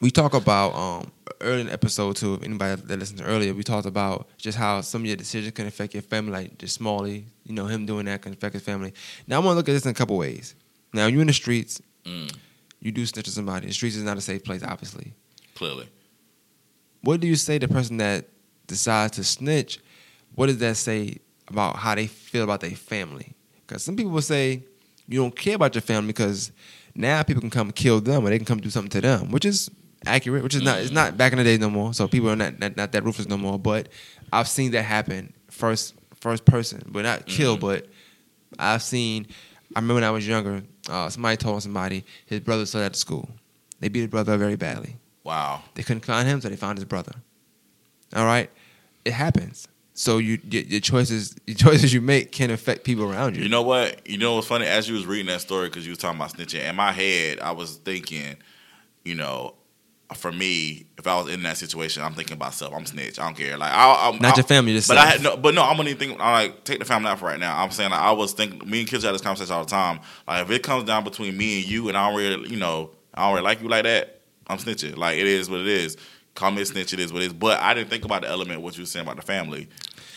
we 0.00 0.10
talk 0.10 0.34
about 0.34 0.74
um 0.74 1.12
early 1.46 1.60
in 1.62 1.66
the 1.68 1.72
episode 1.72 2.16
too. 2.16 2.34
If 2.34 2.42
anybody 2.42 2.80
that 2.80 2.98
listened 2.98 3.22
earlier, 3.24 3.54
we 3.54 3.62
talked 3.62 3.86
about 3.86 4.28
just 4.36 4.58
how 4.58 4.80
some 4.82 5.02
of 5.02 5.06
your 5.06 5.16
decisions 5.16 5.52
can 5.54 5.66
affect 5.66 5.94
your 5.94 6.02
family, 6.02 6.32
like 6.32 6.58
Jussie 6.58 6.70
Smollett. 6.70 7.24
You 7.44 7.54
know, 7.54 7.66
him 7.66 7.86
doing 7.86 8.06
that 8.06 8.22
can 8.22 8.32
affect 8.32 8.54
his 8.54 8.62
family. 8.62 8.92
Now 9.26 9.36
I 9.36 9.38
want 9.44 9.54
to 9.54 9.56
look 9.56 9.68
at 9.68 9.72
this 9.72 9.84
in 9.84 9.90
a 9.92 9.94
couple 9.94 10.16
ways. 10.18 10.54
Now 10.92 11.06
you 11.06 11.20
in 11.20 11.26
the 11.26 11.32
streets, 11.32 11.80
Mm. 12.04 12.32
you 12.80 12.92
do 12.92 13.04
snitch 13.06 13.26
on 13.28 13.32
somebody. 13.32 13.66
The 13.66 13.72
streets 13.72 13.96
is 13.96 14.04
not 14.04 14.16
a 14.16 14.20
safe 14.20 14.44
place, 14.44 14.62
obviously. 14.62 15.12
Clearly. 15.56 15.88
What 17.02 17.20
do 17.20 17.26
you 17.26 17.34
say 17.36 17.58
to 17.58 17.66
the 17.66 17.72
person 17.72 17.96
that 17.98 18.28
decides 18.66 19.16
to 19.16 19.24
snitch? 19.24 19.80
What 20.34 20.46
does 20.46 20.58
that 20.58 20.76
say 20.76 21.18
about 21.48 21.76
how 21.76 21.94
they 21.94 22.06
feel 22.06 22.44
about 22.44 22.60
their 22.60 22.70
family? 22.70 23.34
Because 23.66 23.82
some 23.82 23.96
people 23.96 24.12
will 24.12 24.22
say 24.22 24.62
you 25.08 25.20
don't 25.20 25.34
care 25.36 25.54
about 25.56 25.74
your 25.74 25.82
family 25.82 26.08
because 26.08 26.52
now 26.94 27.22
people 27.22 27.40
can 27.40 27.50
come 27.50 27.70
kill 27.72 28.00
them 28.00 28.24
or 28.24 28.30
they 28.30 28.38
can 28.38 28.46
come 28.46 28.60
do 28.60 28.70
something 28.70 28.90
to 28.90 29.00
them, 29.00 29.30
which 29.30 29.44
is 29.44 29.70
accurate. 30.06 30.42
Which 30.42 30.54
is 30.54 30.62
not 30.62 30.80
it's 30.80 30.90
not 30.90 31.16
back 31.16 31.32
in 31.32 31.38
the 31.38 31.44
days 31.44 31.58
no 31.58 31.70
more. 31.70 31.94
So 31.94 32.08
people 32.08 32.30
are 32.30 32.36
not 32.36 32.58
not, 32.58 32.76
not 32.76 32.92
that 32.92 33.04
ruthless 33.04 33.28
no 33.28 33.36
more. 33.36 33.58
But 33.58 33.88
I've 34.32 34.48
seen 34.48 34.72
that 34.72 34.82
happen 34.82 35.32
first 35.50 35.94
first 36.20 36.44
person, 36.44 36.82
but 36.86 37.02
not 37.02 37.26
kill. 37.26 37.56
But 37.56 37.86
I've 38.58 38.82
seen. 38.82 39.26
I 39.74 39.80
remember 39.80 39.94
when 39.94 40.04
I 40.04 40.10
was 40.10 40.26
younger, 40.26 40.62
uh, 40.88 41.08
somebody 41.08 41.36
told 41.36 41.62
somebody 41.62 42.04
his 42.26 42.40
brother 42.40 42.60
was 42.60 42.70
still 42.70 42.82
at 42.82 42.92
the 42.92 42.98
school. 42.98 43.28
They 43.80 43.88
beat 43.88 44.00
his 44.00 44.08
brother 44.08 44.36
very 44.36 44.56
badly. 44.56 44.96
Wow. 45.24 45.62
They 45.74 45.82
couldn't 45.82 46.04
find 46.04 46.26
him, 46.26 46.40
so 46.40 46.48
they 46.48 46.56
found 46.56 46.78
his 46.78 46.84
brother. 46.84 47.12
All 48.14 48.24
right, 48.24 48.48
it 49.04 49.12
happens. 49.12 49.66
So 49.92 50.18
you 50.18 50.38
your, 50.48 50.62
your 50.62 50.80
choices 50.80 51.34
your 51.46 51.56
choices 51.56 51.92
you 51.92 52.00
make 52.00 52.30
can 52.30 52.50
affect 52.50 52.84
people 52.84 53.10
around 53.10 53.36
you. 53.36 53.42
You 53.42 53.48
know 53.48 53.62
what? 53.62 54.08
You 54.08 54.18
know 54.18 54.34
what's 54.34 54.46
funny? 54.46 54.66
As 54.66 54.88
you 54.88 54.94
was 54.94 55.06
reading 55.06 55.26
that 55.26 55.40
story, 55.40 55.68
because 55.68 55.84
you 55.84 55.90
was 55.90 55.98
talking 55.98 56.20
about 56.20 56.34
snitching, 56.34 56.68
in 56.68 56.76
my 56.76 56.92
head, 56.92 57.40
I 57.40 57.52
was 57.52 57.76
thinking, 57.76 58.36
you 59.04 59.14
know, 59.14 59.54
for 60.14 60.30
me, 60.30 60.86
if 60.98 61.06
I 61.06 61.20
was 61.20 61.32
in 61.32 61.42
that 61.42 61.56
situation, 61.56 62.02
I'm 62.02 62.14
thinking 62.14 62.34
about 62.36 62.54
self. 62.54 62.72
I'm 62.74 62.86
snitch. 62.86 63.18
I 63.18 63.24
don't 63.24 63.36
care. 63.36 63.58
Like, 63.58 63.72
I, 63.72 64.08
I'm 64.08 64.18
Not 64.20 64.34
I- 64.34 64.36
your 64.36 64.44
family, 64.44 64.74
But. 64.86 64.96
I 64.98 65.06
had 65.06 65.22
no. 65.22 65.36
But 65.36 65.54
no, 65.54 65.62
I'm 65.62 65.76
gonna 65.76 65.94
think. 65.94 66.20
I 66.20 66.42
like 66.42 66.64
take 66.64 66.78
the 66.78 66.84
family 66.84 67.08
out 67.10 67.18
for 67.18 67.24
right 67.26 67.40
now. 67.40 67.60
I'm 67.60 67.70
saying 67.70 67.90
like, 67.90 68.00
I 68.00 68.12
was 68.12 68.32
thinking. 68.32 68.68
Me 68.70 68.80
and 68.80 68.88
kids 68.88 69.04
had 69.04 69.14
this 69.14 69.20
conversation 69.22 69.52
all 69.54 69.64
the 69.64 69.70
time. 69.70 70.00
Like, 70.28 70.44
if 70.44 70.50
it 70.50 70.62
comes 70.62 70.84
down 70.84 71.02
between 71.04 71.36
me 71.36 71.60
and 71.60 71.68
you, 71.68 71.88
and 71.88 71.96
I 71.96 72.08
don't 72.08 72.16
really, 72.18 72.48
you 72.50 72.56
know, 72.56 72.90
I 73.14 73.26
don't 73.26 73.34
really 73.34 73.44
like 73.44 73.60
you 73.62 73.68
like 73.68 73.84
that, 73.84 74.20
I'm 74.46 74.58
snitching. 74.58 74.96
Like, 74.96 75.18
it 75.18 75.26
is 75.26 75.50
what 75.50 75.60
it 75.60 75.66
is. 75.68 75.96
Call 76.34 76.50
me 76.50 76.62
a 76.62 76.66
snitch. 76.66 76.92
It 76.92 77.00
is 77.00 77.12
what 77.12 77.22
it 77.22 77.26
is. 77.26 77.32
But 77.32 77.60
I 77.60 77.72
didn't 77.74 77.88
think 77.90 78.04
about 78.04 78.22
the 78.22 78.28
element 78.28 78.60
what 78.60 78.76
you 78.76 78.82
were 78.82 78.86
saying 78.86 79.06
about 79.06 79.16
the 79.16 79.22
family. 79.22 79.68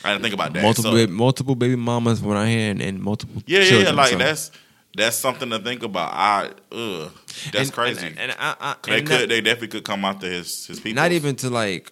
I 0.03 0.11
didn't 0.11 0.21
think 0.21 0.33
about 0.33 0.53
that. 0.53 0.61
multiple 0.61 0.91
So- 0.91 0.97
baby, 0.97 1.11
multiple 1.11 1.55
baby 1.55 1.75
mamas 1.75 2.21
when 2.21 2.37
I 2.37 2.49
hear 2.49 2.71
and, 2.71 2.81
and 2.81 3.01
multiple 3.01 3.41
yeah, 3.47 3.61
yeah, 3.61 3.77
yeah. 3.79 3.89
Like 3.91 4.09
so- 4.11 4.17
that's 4.17 4.51
that's 4.95 5.15
something 5.17 5.49
to 5.51 5.59
think 5.59 5.83
about. 5.83 6.11
I 6.13 6.51
ugh, 6.71 7.11
that's 7.51 7.69
and- 7.69 7.73
crazy. 7.73 8.05
And, 8.07 8.19
and, 8.19 8.31
I, 8.39 8.55
I, 8.59 8.73
'Cause 8.73 8.81
they 8.95 9.01
could, 9.03 9.29
they 9.29 9.41
definitely 9.41 9.67
could 9.69 9.83
come 9.83 10.03
after 10.05 10.29
his 10.29 10.65
his 10.65 10.79
people. 10.79 11.01
not 11.01 11.11
even 11.11 11.35
to 11.37 11.49
like 11.49 11.91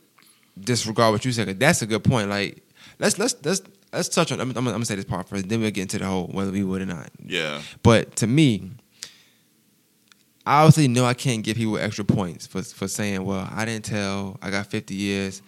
disregard 0.59 1.11
what 1.13 1.23
you 1.25 1.31
said. 1.31 1.47
'cause 1.47 1.57
that's 1.57 1.81
a 1.81 1.85
good 1.85 2.03
point. 2.03 2.29
Like 2.29 2.63
let's 2.99 3.17
let's 3.19 3.35
let's 3.43 3.61
let's 3.93 4.09
touch 4.09 4.31
on. 4.31 4.39
I'm, 4.41 4.49
I'm, 4.49 4.53
gonna- 4.55 4.69
I'm 4.69 4.75
gonna 4.75 4.85
say 4.85 4.95
this 4.95 5.05
part 5.05 5.29
first. 5.29 5.47
Then 5.47 5.61
we'll 5.61 5.71
get 5.71 5.83
into 5.83 5.99
the 5.99 6.05
whole 6.05 6.27
whether 6.27 6.51
we 6.51 6.63
would 6.63 6.81
or 6.81 6.85
not. 6.87 7.09
Yeah, 7.25 7.61
But 7.83 8.15
to 8.17 8.27
me, 8.27 8.71
I 10.45 10.61
obviously 10.61 10.87
know 10.87 11.05
I 11.05 11.13
can't 11.13 11.43
give 11.43 11.57
people 11.57 11.77
extra 11.77 12.05
points 12.05 12.47
for 12.47 12.61
for 12.63 12.87
saying, 12.87 13.23
"Well, 13.25 13.47
I 13.51 13.65
didn't 13.65 13.85
tell. 13.85 14.37
I 14.41 14.49
got 14.49 14.67
50 14.67 14.95
years." 14.95 15.41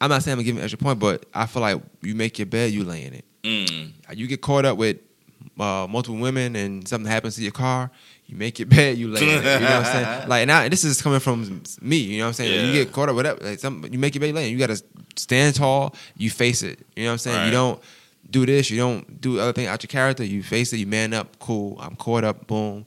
I'm 0.00 0.08
not 0.08 0.22
saying 0.22 0.38
I'm 0.38 0.44
giving 0.44 0.62
extra 0.62 0.78
point, 0.78 0.98
but 0.98 1.26
I 1.34 1.44
feel 1.46 1.60
like 1.60 1.82
you 2.00 2.14
make 2.14 2.38
your 2.38 2.46
bed, 2.46 2.72
you 2.72 2.84
lay 2.84 3.04
in 3.04 3.12
it. 3.12 3.24
mm, 3.42 3.92
You 4.16 4.26
get 4.28 4.40
caught 4.40 4.64
up 4.64 4.78
with 4.78 4.96
uh, 5.60 5.86
multiple 5.88 6.18
women, 6.18 6.56
and 6.56 6.86
something 6.88 7.10
happens 7.10 7.36
to 7.36 7.42
your 7.42 7.52
car. 7.52 7.90
You 8.26 8.36
make 8.36 8.58
your 8.58 8.66
bed, 8.76 8.96
you 8.98 9.08
lay 9.08 9.20
it. 9.20 9.26
You 9.26 9.42
know 9.42 9.60
what 9.60 9.62
I'm 9.72 9.84
saying? 9.84 10.06
Like, 10.28 10.42
and 10.42 10.52
I, 10.52 10.68
this 10.68 10.84
is 10.84 11.02
coming 11.02 11.20
from 11.20 11.62
me. 11.80 11.96
You 11.96 12.18
know 12.18 12.24
what 12.24 12.28
I'm 12.28 12.32
saying? 12.34 12.54
Yeah. 12.54 12.66
You 12.72 12.84
get 12.84 12.92
caught 12.92 13.08
up 13.08 13.16
with 13.16 13.24
that. 13.26 13.42
Like, 13.42 13.58
some, 13.58 13.84
you 13.90 13.98
make 13.98 14.14
your 14.14 14.20
bed, 14.20 14.28
you 14.28 14.32
lay. 14.34 14.48
You 14.48 14.58
got 14.58 14.68
to 14.68 14.82
stand 15.16 15.54
tall. 15.56 15.94
You 16.16 16.30
face 16.30 16.62
it. 16.62 16.80
You 16.96 17.04
know 17.04 17.08
what 17.10 17.12
I'm 17.12 17.18
saying? 17.18 17.36
Right. 17.36 17.46
You 17.46 17.50
don't 17.52 17.82
do 18.30 18.46
this. 18.46 18.70
You 18.70 18.78
don't 18.78 19.20
do 19.20 19.40
other 19.40 19.52
things 19.52 19.68
out 19.68 19.82
your 19.82 19.88
character. 19.88 20.24
You 20.24 20.42
face 20.42 20.72
it. 20.72 20.78
You 20.78 20.86
man 20.86 21.12
up. 21.12 21.38
Cool. 21.40 21.76
I'm 21.80 21.96
caught 21.96 22.24
up. 22.24 22.46
Boom. 22.46 22.86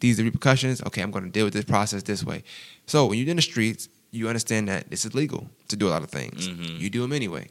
These 0.00 0.18
are 0.20 0.22
the 0.22 0.28
repercussions. 0.28 0.82
Okay, 0.82 1.02
I'm 1.02 1.10
going 1.10 1.24
to 1.24 1.30
deal 1.30 1.44
with 1.44 1.54
this 1.54 1.64
process 1.64 2.02
this 2.02 2.22
way. 2.22 2.44
So 2.86 3.06
when 3.06 3.18
you're 3.18 3.28
in 3.28 3.36
the 3.36 3.42
streets, 3.42 3.88
you 4.12 4.28
understand 4.28 4.68
that 4.68 4.88
this 4.90 5.04
is 5.04 5.14
legal 5.14 5.48
to 5.68 5.76
do 5.76 5.88
a 5.88 5.90
lot 5.90 6.02
of 6.02 6.10
things. 6.10 6.48
Mhm. 6.48 6.78
You 6.78 6.90
do 6.90 7.00
them 7.02 7.12
anyway. 7.12 7.48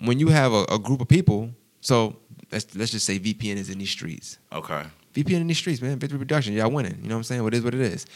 When 0.00 0.18
you 0.18 0.28
have 0.28 0.52
a, 0.52 0.64
a 0.70 0.78
group 0.78 1.00
of 1.00 1.08
people, 1.08 1.50
so 1.80 2.16
let's 2.52 2.74
let's 2.76 2.92
just 2.92 3.06
say 3.06 3.18
VPN 3.18 3.56
is 3.56 3.70
in 3.70 3.78
these 3.78 3.90
streets. 3.90 4.38
okay. 4.52 4.84
VPN 5.14 5.42
in 5.42 5.46
these 5.46 5.58
streets, 5.58 5.82
man. 5.82 5.98
Victory 5.98 6.18
production, 6.18 6.54
y'all 6.54 6.70
winning. 6.70 6.98
You 7.02 7.08
know 7.08 7.16
what 7.16 7.18
I'm 7.18 7.24
saying? 7.24 7.42
What 7.42 7.52
is 7.52 7.62
what 7.62 7.74
it 7.74 7.80
is. 7.82 8.06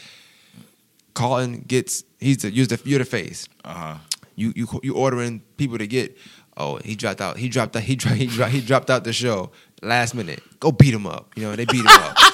Carlton 1.13 1.63
gets 1.67 2.03
he's 2.19 2.37
the 2.37 2.51
use 2.51 2.67
the 2.67 2.79
you're 2.85 2.99
the 2.99 3.05
face. 3.05 3.47
Uh 3.63 3.73
huh. 3.73 3.95
You 4.35 4.53
you 4.55 4.67
you 4.83 4.95
ordering 4.95 5.41
people 5.57 5.77
to 5.77 5.87
get. 5.87 6.17
Oh, 6.59 6.77
he 6.77 6.95
dropped 6.95 7.21
out. 7.21 7.37
He 7.37 7.49
dropped 7.49 7.75
out. 7.75 7.83
He 7.83 7.95
dropped. 7.95 8.17
He 8.17 8.25
dropped. 8.27 8.51
He 8.51 8.61
dropped 8.61 8.89
out 8.89 9.03
the 9.03 9.13
show 9.13 9.51
last 9.83 10.15
minute. 10.15 10.41
Go 10.59 10.71
beat 10.71 10.93
him 10.93 11.05
up. 11.05 11.31
You 11.35 11.43
know 11.43 11.55
they 11.55 11.65
beat 11.65 11.81
him 11.81 11.87
up. 11.87 12.17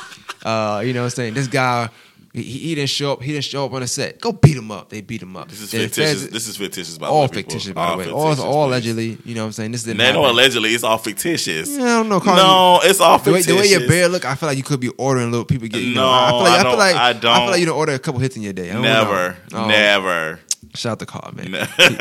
Uh, 0.43 0.81
you 0.85 0.91
know 0.91 0.99
what 0.99 1.05
I'm 1.05 1.09
saying? 1.11 1.33
This 1.35 1.47
guy, 1.47 1.89
he, 2.33 2.41
he 2.41 2.75
didn't 2.75 2.89
show 2.89 3.13
up. 3.13 3.21
He 3.21 3.31
didn't 3.31 3.43
show 3.43 3.65
up 3.65 3.73
on 3.73 3.81
the 3.81 3.87
set. 3.87 4.19
Go 4.19 4.31
beat 4.31 4.57
him 4.57 4.71
up. 4.71 4.89
They 4.89 5.01
beat 5.01 5.21
him 5.21 5.37
up. 5.37 5.49
This 5.49 5.61
is 5.61 5.69
fictitious. 5.71 6.21
feds- 6.23 6.29
this 6.31 6.47
is 6.47 6.57
fictitious. 6.57 6.97
By 6.97 7.07
all 7.07 7.27
people. 7.27 7.41
fictitious, 7.43 7.73
by 7.73 7.91
the 7.91 7.97
way. 7.97 8.09
All, 8.11 8.41
all 8.41 8.67
allegedly. 8.69 9.17
You 9.23 9.35
know 9.35 9.41
what 9.41 9.45
I'm 9.47 9.51
saying? 9.51 9.71
This 9.71 9.83
didn't 9.83 9.97
No, 9.99 10.03
no, 10.13 10.21
happen. 10.23 10.35
allegedly, 10.35 10.69
it's 10.71 10.83
all 10.83 10.97
fictitious. 10.97 11.69
Yeah, 11.69 11.83
I 11.83 11.87
don't 12.03 12.09
know. 12.09 12.19
No, 12.19 12.79
it's 12.83 12.99
all 12.99 13.19
the 13.19 13.31
way, 13.31 13.43
fictitious. 13.43 13.45
the 13.69 13.75
way 13.75 13.79
your 13.81 13.87
bear 13.87 14.07
look, 14.09 14.25
I 14.25 14.33
feel 14.35 14.49
like 14.49 14.57
you 14.57 14.63
could 14.63 14.79
be 14.79 14.89
ordering 14.97 15.29
little 15.31 15.45
people 15.45 15.67
get. 15.67 15.81
You 15.81 15.93
know, 15.95 16.01
No, 16.01 16.09
I 16.09 16.29
feel 16.31 16.39
like 16.39 16.49
I 16.49 16.55
I, 16.55 16.61
feel 16.63 16.71
don't- 16.71 16.79
like 16.79 16.95
I 16.95 17.09
I, 17.09 17.13
don't. 17.13 17.35
feel 17.37 17.45
like 17.51 17.59
you 17.59 17.65
don't 17.67 17.77
order 17.77 17.93
a 17.93 17.99
couple 17.99 18.19
hits 18.19 18.35
in 18.35 18.41
your 18.41 18.53
day. 18.53 18.71
I 18.71 18.81
Never, 18.81 19.37
know. 19.51 19.67
Never. 19.67 20.39
Shout 20.73 20.93
out 20.93 20.99
to 20.99 21.05
Carl, 21.05 21.33
man. 21.35 21.67
He, 21.77 21.83
he, 21.83 21.95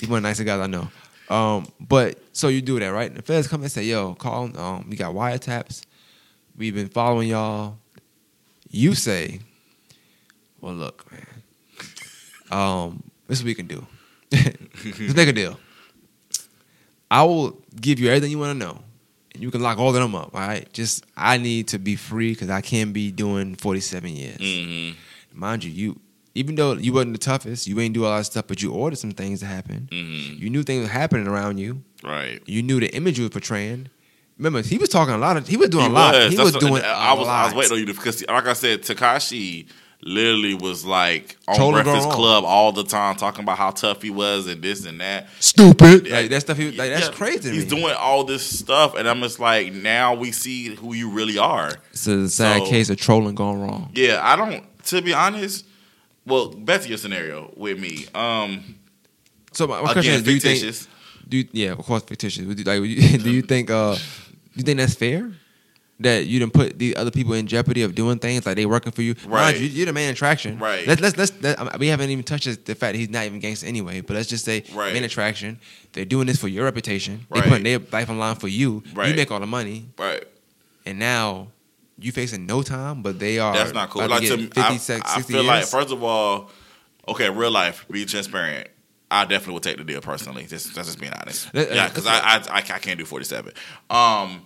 he 0.00 0.06
one 0.06 0.18
of 0.18 0.22
the 0.24 0.28
nicest 0.28 0.46
guys 0.46 0.58
I 0.60 0.66
know. 0.66 0.88
Um, 1.28 1.66
but 1.80 2.18
so 2.32 2.48
you 2.48 2.60
do 2.60 2.80
that, 2.80 2.88
right? 2.88 3.08
And 3.08 3.18
The 3.18 3.22
feds 3.22 3.46
come 3.46 3.62
and 3.62 3.70
say, 3.70 3.84
"Yo, 3.84 4.14
Carl, 4.14 4.50
um, 4.58 4.86
we 4.88 4.96
got 4.96 5.14
wiretaps. 5.14 5.82
We've 6.56 6.74
been 6.74 6.88
following 6.88 7.28
y'all." 7.28 7.78
You 8.70 8.94
say, 8.94 9.40
"Well, 10.60 10.74
look, 10.74 11.04
man. 11.12 11.26
Um, 12.50 13.02
this 13.28 13.38
is 13.38 13.44
what 13.44 13.48
we 13.48 13.54
can 13.54 13.66
do. 13.66 13.86
Let's 14.32 15.14
make 15.14 15.28
a 15.28 15.32
deal. 15.32 15.58
I 17.10 17.22
will 17.22 17.58
give 17.80 17.98
you 18.00 18.08
everything 18.08 18.30
you 18.30 18.38
want 18.38 18.58
to 18.58 18.66
know, 18.66 18.80
and 19.34 19.42
you 19.42 19.50
can 19.50 19.60
lock 19.62 19.78
all 19.78 19.88
of 19.88 19.94
them 19.94 20.14
up. 20.14 20.34
All 20.34 20.40
right. 20.40 20.70
Just 20.72 21.04
I 21.16 21.38
need 21.38 21.68
to 21.68 21.78
be 21.78 21.96
free 21.96 22.32
because 22.32 22.50
I 22.50 22.60
can't 22.60 22.92
be 22.92 23.10
doing 23.12 23.54
forty 23.54 23.80
seven 23.80 24.10
years. 24.16 24.38
hmm 24.38 24.90
Mind 25.32 25.64
you, 25.64 25.70
you 25.70 26.00
even 26.34 26.54
though 26.54 26.72
you 26.74 26.92
wasn't 26.92 27.12
the 27.12 27.18
toughest, 27.18 27.66
you 27.66 27.78
ain't 27.80 27.94
do 27.94 28.04
a 28.04 28.08
lot 28.08 28.18
of 28.20 28.26
stuff, 28.26 28.46
but 28.46 28.62
you 28.62 28.72
ordered 28.72 28.96
some 28.96 29.12
things 29.12 29.40
to 29.40 29.46
happen. 29.46 29.88
hmm 29.90 30.34
You 30.42 30.50
knew 30.50 30.62
things 30.62 30.82
were 30.82 30.92
happening 30.92 31.26
around 31.28 31.58
you. 31.58 31.82
Right. 32.02 32.42
You 32.46 32.62
knew 32.62 32.80
the 32.80 32.94
image 32.94 33.18
you 33.18 33.24
were 33.24 33.30
portraying. 33.30 33.88
Remember, 34.38 34.60
he 34.62 34.76
was 34.76 34.88
talking 34.90 35.14
a 35.14 35.18
lot 35.18 35.36
of. 35.38 35.48
He 35.48 35.56
was 35.56 35.70
doing 35.70 35.84
He 35.84 35.90
a 35.90 35.94
lot. 35.94 36.14
was. 36.14 36.30
He 36.30 36.36
That's 36.36 36.44
was 36.52 36.54
what- 36.54 36.60
doing. 36.60 36.82
I 36.84 37.12
was. 37.14 37.26
lot. 37.26 37.42
I 37.42 37.44
was 37.46 37.54
waiting 37.54 37.72
on 37.72 37.78
you 37.86 37.86
because, 37.94 38.26
like 38.26 38.46
I 38.46 38.52
said, 38.52 38.82
Tekashi 38.82 39.66
literally 40.02 40.54
was 40.54 40.84
like 40.84 41.36
on 41.48 41.56
Trolling 41.56 41.84
Breakfast. 41.84 42.10
Club 42.10 42.44
all 42.44 42.72
the 42.72 42.84
time, 42.84 43.16
talking 43.16 43.42
about 43.42 43.58
how 43.58 43.70
tough 43.70 44.02
he 44.02 44.10
was 44.10 44.46
and 44.46 44.62
this 44.62 44.84
and 44.86 45.00
that. 45.00 45.26
Stupid. 45.40 46.08
Like 46.08 46.30
that 46.30 46.40
stuff. 46.42 46.56
He, 46.58 46.70
like 46.72 46.90
that's 46.90 47.08
Yeah, 47.08 47.12
crazy. 47.14 47.50
He's 47.50 47.64
me. 47.64 47.80
doing 47.80 47.94
all 47.98 48.24
this 48.24 48.44
stuff, 48.58 48.94
and 48.96 49.08
I'm 49.08 49.20
just 49.20 49.40
like, 49.40 49.72
now 49.72 50.14
we 50.14 50.32
see 50.32 50.74
who 50.74 50.94
you 50.94 51.10
really 51.10 51.38
are. 51.38 51.72
It's 51.92 52.06
a 52.06 52.28
sad 52.28 52.62
So- 52.62 52.68
case 52.68 52.90
of 52.90 52.98
trolling 52.98 53.34
gone 53.34 53.60
wrong. 53.60 53.90
Yeah, 53.94 54.20
I 54.22 54.36
don't. 54.36 54.64
To 54.86 55.02
be 55.02 55.12
honest, 55.12 55.64
well, 56.24 56.48
back 56.50 56.82
to 56.82 56.88
your 56.88 56.98
scenario 56.98 57.52
with 57.56 57.78
me. 57.80 58.06
Um, 58.14 58.76
So 59.52 59.66
my, 59.66 59.80
my 59.82 59.92
question 59.92 60.12
again, 60.12 60.20
is, 60.20 60.22
do 60.24 60.32
you 60.34 60.40
think? 60.40 60.88
Do 61.28 61.36
you, 61.38 61.48
yeah, 61.50 61.72
of 61.72 61.78
course, 61.78 62.04
fictitious. 62.04 62.44
Would 62.44 62.58
you, 62.58 62.64
like, 62.64 62.80
do 63.24 63.30
you 63.32 63.42
think? 63.42 63.68
Uh, 63.70 63.94
do 63.96 64.00
you 64.54 64.62
think 64.62 64.78
that's 64.78 64.94
fair? 64.94 65.32
That 66.00 66.26
you 66.26 66.38
didn't 66.38 66.52
put 66.52 66.78
the 66.78 66.94
other 66.96 67.10
people 67.10 67.32
in 67.32 67.46
jeopardy 67.46 67.80
of 67.80 67.94
doing 67.94 68.18
things 68.18 68.44
like 68.44 68.56
they 68.56 68.66
working 68.66 68.92
for 68.92 69.00
you. 69.00 69.14
Right. 69.26 69.58
you, 69.58 69.66
you're 69.66 69.86
the 69.86 69.94
main 69.94 70.10
attraction. 70.10 70.58
Right. 70.58 70.86
Let's 70.86 71.00
let's 71.00 71.16
let's. 71.16 71.32
Let, 71.40 71.78
we 71.78 71.86
haven't 71.86 72.10
even 72.10 72.22
touched 72.22 72.44
the 72.66 72.74
fact 72.74 72.92
that 72.92 72.96
he's 72.96 73.08
not 73.08 73.24
even 73.24 73.40
gangster 73.40 73.66
anyway. 73.66 74.02
But 74.02 74.14
let's 74.14 74.28
just 74.28 74.44
say 74.44 74.64
Right. 74.74 74.92
main 74.92 75.04
attraction. 75.04 75.58
They're 75.92 76.04
doing 76.04 76.26
this 76.26 76.38
for 76.38 76.48
your 76.48 76.64
reputation. 76.66 77.26
Right. 77.30 77.44
They 77.44 77.48
putting 77.48 77.64
their 77.64 77.78
life 77.90 78.10
on 78.10 78.18
line 78.18 78.36
for 78.36 78.48
you. 78.48 78.82
Right. 78.94 79.08
You 79.08 79.14
make 79.16 79.30
all 79.30 79.40
the 79.40 79.46
money, 79.46 79.88
right? 79.98 80.22
and 80.84 80.98
now 80.98 81.48
you 81.98 82.12
facing 82.12 82.44
no 82.44 82.60
time, 82.62 83.00
but 83.00 83.18
they 83.18 83.38
are. 83.38 83.54
That's 83.54 83.72
not 83.72 83.88
cool. 83.88 84.06
Like 84.06 84.20
to 84.20 84.36
to 84.36 84.36
get 84.36 84.38
me, 84.38 84.46
50, 84.48 84.60
I, 84.60 84.76
60 84.76 85.02
I 85.02 85.22
feel 85.22 85.36
years. 85.36 85.46
like 85.46 85.64
first 85.64 85.90
of 85.94 86.02
all, 86.02 86.50
okay, 87.08 87.30
real 87.30 87.50
life, 87.50 87.86
be 87.90 88.04
transparent. 88.04 88.68
I 89.10 89.24
definitely 89.24 89.54
would 89.54 89.62
take 89.62 89.76
the 89.78 89.84
deal 89.84 90.00
personally. 90.02 90.44
Just 90.46 90.74
that's 90.74 90.88
just 90.88 91.00
being 91.00 91.12
honest. 91.14 91.48
Yeah, 91.54 91.62
uh, 91.62 91.88
because 91.88 92.06
I, 92.06 92.18
I 92.18 92.36
I 92.50 92.56
I 92.58 92.78
can't 92.80 92.98
do 92.98 93.04
forty 93.06 93.24
seven. 93.24 93.52
Um, 93.88 94.42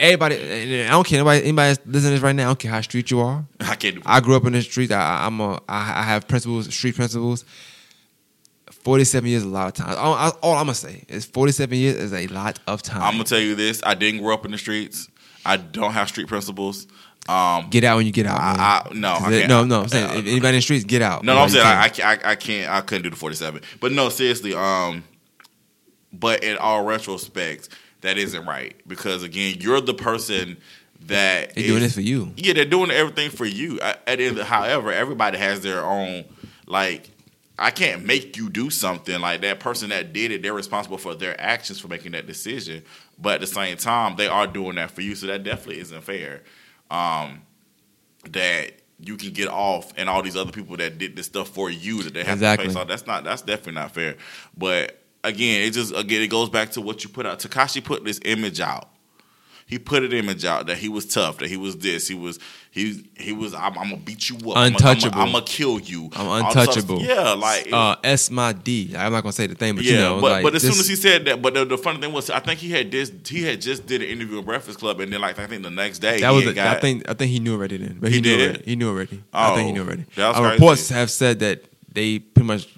Everybody, 0.00 0.84
I 0.84 0.90
don't 0.90 1.06
care. 1.06 1.18
Anybody, 1.18 1.42
anybody 1.44 1.68
that's 1.74 1.86
listening 1.86 2.02
to 2.02 2.10
this 2.16 2.20
right 2.20 2.34
now, 2.34 2.44
I 2.44 2.46
don't 2.46 2.58
care 2.58 2.70
how 2.70 2.80
street 2.80 3.10
you 3.10 3.20
are. 3.20 3.44
I 3.60 3.74
can't 3.74 3.96
do. 3.96 4.02
I 4.06 4.20
grew 4.20 4.36
up 4.36 4.44
in 4.46 4.52
the 4.52 4.62
streets. 4.62 4.92
I, 4.92 5.26
I'm 5.26 5.40
a, 5.40 5.54
I, 5.68 6.00
I 6.00 6.02
have 6.04 6.28
principles, 6.28 6.72
street 6.74 6.94
principles. 6.96 7.44
Forty-seven 8.84 9.28
years 9.28 9.42
is 9.42 9.46
a 9.48 9.52
lot 9.52 9.66
of 9.68 9.74
time. 9.74 9.96
All, 9.98 10.14
I- 10.14 10.32
all 10.42 10.52
I'm 10.54 10.66
gonna 10.66 10.74
say 10.74 11.04
is 11.08 11.24
forty-seven 11.24 11.76
years 11.76 11.96
is 11.96 12.12
a 12.12 12.26
lot 12.28 12.58
of 12.66 12.82
time. 12.82 13.02
I'm 13.02 13.12
gonna 13.14 13.24
tell 13.24 13.38
you 13.40 13.54
this. 13.54 13.82
I 13.84 13.94
didn't 13.94 14.22
grow 14.22 14.34
up 14.34 14.44
in 14.44 14.52
the 14.52 14.58
streets. 14.58 15.08
I 15.44 15.56
don't 15.56 15.92
have 15.92 16.08
street 16.08 16.28
principles. 16.28 16.86
Um, 17.28 17.68
get 17.70 17.84
out 17.84 17.96
when 17.96 18.06
you 18.06 18.12
get 18.12 18.26
out. 18.26 18.38
I, 18.40 18.82
I 18.88 18.92
no, 18.94 19.12
I 19.14 19.18
'Cause 19.18 19.32
it- 19.32 19.38
can't. 19.40 19.48
no, 19.50 19.64
no. 19.64 19.82
I'm 19.82 19.88
saying 19.88 20.10
Uh, 20.10 20.12
anybody 20.30 20.48
in 20.48 20.54
the 20.54 20.60
streets, 20.62 20.84
get 20.84 21.02
out. 21.02 21.24
No, 21.24 21.34
no, 21.34 21.40
I'm 21.42 21.48
saying 21.48 21.66
I, 21.66 21.82
I, 21.82 21.88
can't. 21.88 21.94
can't- 21.94 22.24
I, 22.26 22.30
I 22.30 22.34
can't. 22.36 22.70
I 22.70 22.80
couldn't 22.82 23.02
do 23.02 23.10
the 23.10 23.16
47. 23.16 23.60
But 23.80 23.92
no, 23.92 24.08
seriously. 24.08 24.54
Um, 24.54 25.04
but 26.12 26.42
in 26.44 26.56
all 26.56 26.84
retrospect, 26.84 27.68
that 28.02 28.18
isn't 28.18 28.46
right 28.46 28.74
because 28.86 29.22
again, 29.22 29.56
you're 29.60 29.80
the 29.80 29.94
person 29.94 30.56
that 31.06 31.54
They 31.54 31.62
doing 31.68 31.76
is- 31.78 31.82
this 31.82 31.94
for 31.94 32.00
you. 32.00 32.32
Yeah, 32.36 32.52
they're 32.54 32.64
doing 32.64 32.90
everything 32.90 33.30
for 33.30 33.46
you. 33.46 33.80
I- 33.80 33.96
At 34.06 34.20
end, 34.20 34.38
however, 34.38 34.92
everybody 34.92 35.38
has 35.38 35.60
their 35.60 35.84
own 35.84 36.24
like. 36.66 37.10
I 37.60 37.72
can't 37.72 38.04
make 38.04 38.36
you 38.36 38.48
do 38.50 38.70
something 38.70 39.20
like 39.20 39.40
that 39.40 39.58
person 39.58 39.88
that 39.88 40.12
did 40.12 40.30
it. 40.30 40.42
They're 40.42 40.54
responsible 40.54 40.96
for 40.96 41.16
their 41.16 41.40
actions 41.40 41.80
for 41.80 41.88
making 41.88 42.12
that 42.12 42.24
decision. 42.24 42.84
But 43.20 43.34
at 43.34 43.40
the 43.40 43.46
same 43.48 43.76
time, 43.76 44.14
they 44.14 44.28
are 44.28 44.46
doing 44.46 44.76
that 44.76 44.92
for 44.92 45.00
you, 45.00 45.16
so 45.16 45.26
that 45.26 45.42
definitely 45.42 45.80
isn't 45.80 46.04
fair. 46.04 46.44
Um, 46.88 47.42
that 48.30 48.72
you 49.00 49.16
can 49.16 49.32
get 49.32 49.48
off, 49.48 49.92
and 49.96 50.08
all 50.08 50.22
these 50.22 50.36
other 50.36 50.52
people 50.52 50.76
that 50.76 50.98
did 50.98 51.16
this 51.16 51.26
stuff 51.26 51.48
for 51.48 51.68
you 51.68 52.02
that 52.04 52.14
they 52.14 52.22
have 52.22 52.34
Exactly. 52.38 52.66
to 52.66 52.72
pay. 52.72 52.74
So 52.80 52.84
that's 52.84 53.06
not 53.08 53.24
that's 53.24 53.42
definitely 53.42 53.72
not 53.80 53.92
fair. 53.92 54.14
But 54.56 55.02
again, 55.24 55.62
it 55.62 55.70
just 55.72 55.94
again 55.94 56.22
it 56.22 56.28
goes 56.28 56.48
back 56.50 56.70
to 56.72 56.80
what 56.80 57.04
you 57.04 57.10
put 57.10 57.26
out. 57.26 57.38
Tekashi 57.40 57.82
put 57.82 58.04
this 58.04 58.20
image 58.24 58.60
out. 58.60 58.88
He 59.66 59.78
put 59.78 60.02
an 60.02 60.12
image 60.14 60.46
out 60.46 60.66
that 60.68 60.78
he 60.78 60.88
was 60.88 61.04
tough, 61.04 61.36
that 61.40 61.50
he 61.50 61.58
was 61.58 61.76
this, 61.76 62.08
he 62.08 62.14
was 62.14 62.38
he 62.70 63.04
he 63.18 63.32
was 63.34 63.52
I'm, 63.52 63.76
I'm 63.76 63.90
gonna 63.90 63.96
beat 63.98 64.30
you 64.30 64.36
up, 64.50 64.56
Untouchable. 64.56 65.20
I'm, 65.20 65.30
gonna 65.30 65.44
kill 65.44 65.78
you, 65.78 66.08
I'm 66.16 66.26
All 66.26 66.36
this 66.38 66.56
other 66.56 66.60
untouchable. 66.60 67.02
Yeah, 67.02 67.32
like 67.32 67.68
Uh, 67.70 67.96
S 68.02 68.30
my 68.30 68.54
D. 68.54 68.94
I'm 68.96 69.12
not 69.12 69.22
gonna 69.24 69.32
say 69.34 69.46
the 69.46 69.54
thing, 69.54 69.74
but 69.74 69.84
yeah, 69.84 69.92
you 69.92 69.98
know, 69.98 70.20
but 70.22 70.30
like, 70.32 70.42
but 70.44 70.54
as 70.54 70.62
this- 70.62 70.72
soon 70.72 70.80
as 70.80 70.88
he 70.88 70.96
said 70.96 71.26
that, 71.26 71.42
but 71.42 71.52
the, 71.52 71.66
the 71.66 71.76
funny 71.76 72.00
thing 72.00 72.14
was, 72.14 72.30
I 72.30 72.40
think 72.40 72.60
he 72.60 72.70
had 72.70 72.90
this. 72.90 73.12
He 73.28 73.42
had 73.42 73.60
just 73.60 73.84
did 73.84 74.00
an 74.00 74.08
interview 74.08 74.38
in 74.38 74.44
Breakfast 74.46 74.78
Club, 74.78 75.00
and 75.00 75.12
then 75.12 75.20
like 75.20 75.38
I 75.38 75.46
think 75.46 75.62
the 75.62 75.68
next 75.70 75.98
day 75.98 76.18
that 76.22 76.30
he 76.30 76.36
was, 76.36 76.46
a, 76.46 76.54
got, 76.54 76.74
I 76.78 76.80
think, 76.80 77.06
I 77.06 77.12
think 77.12 77.30
he 77.30 77.38
knew 77.38 77.52
already 77.52 77.76
then. 77.76 77.98
But 78.00 78.08
he, 78.08 78.16
He 78.16 78.20
knew 78.22 78.36
did? 78.38 78.48
already. 78.48 78.64
He 78.70 78.76
knew 78.76 78.88
already. 78.88 79.22
I 79.34 79.54
think 79.54 79.66
he 79.66 79.70
Oh, 79.72 79.74
knew 79.74 79.82
already. 79.82 80.06
that 80.16 80.28
was 80.28 80.38
Uh, 80.38 80.50
reports 80.52 80.88
have 80.88 81.10
said 81.10 81.40
that 81.40 81.64
they 81.92 82.20
pretty 82.20 82.46
much 82.46 82.68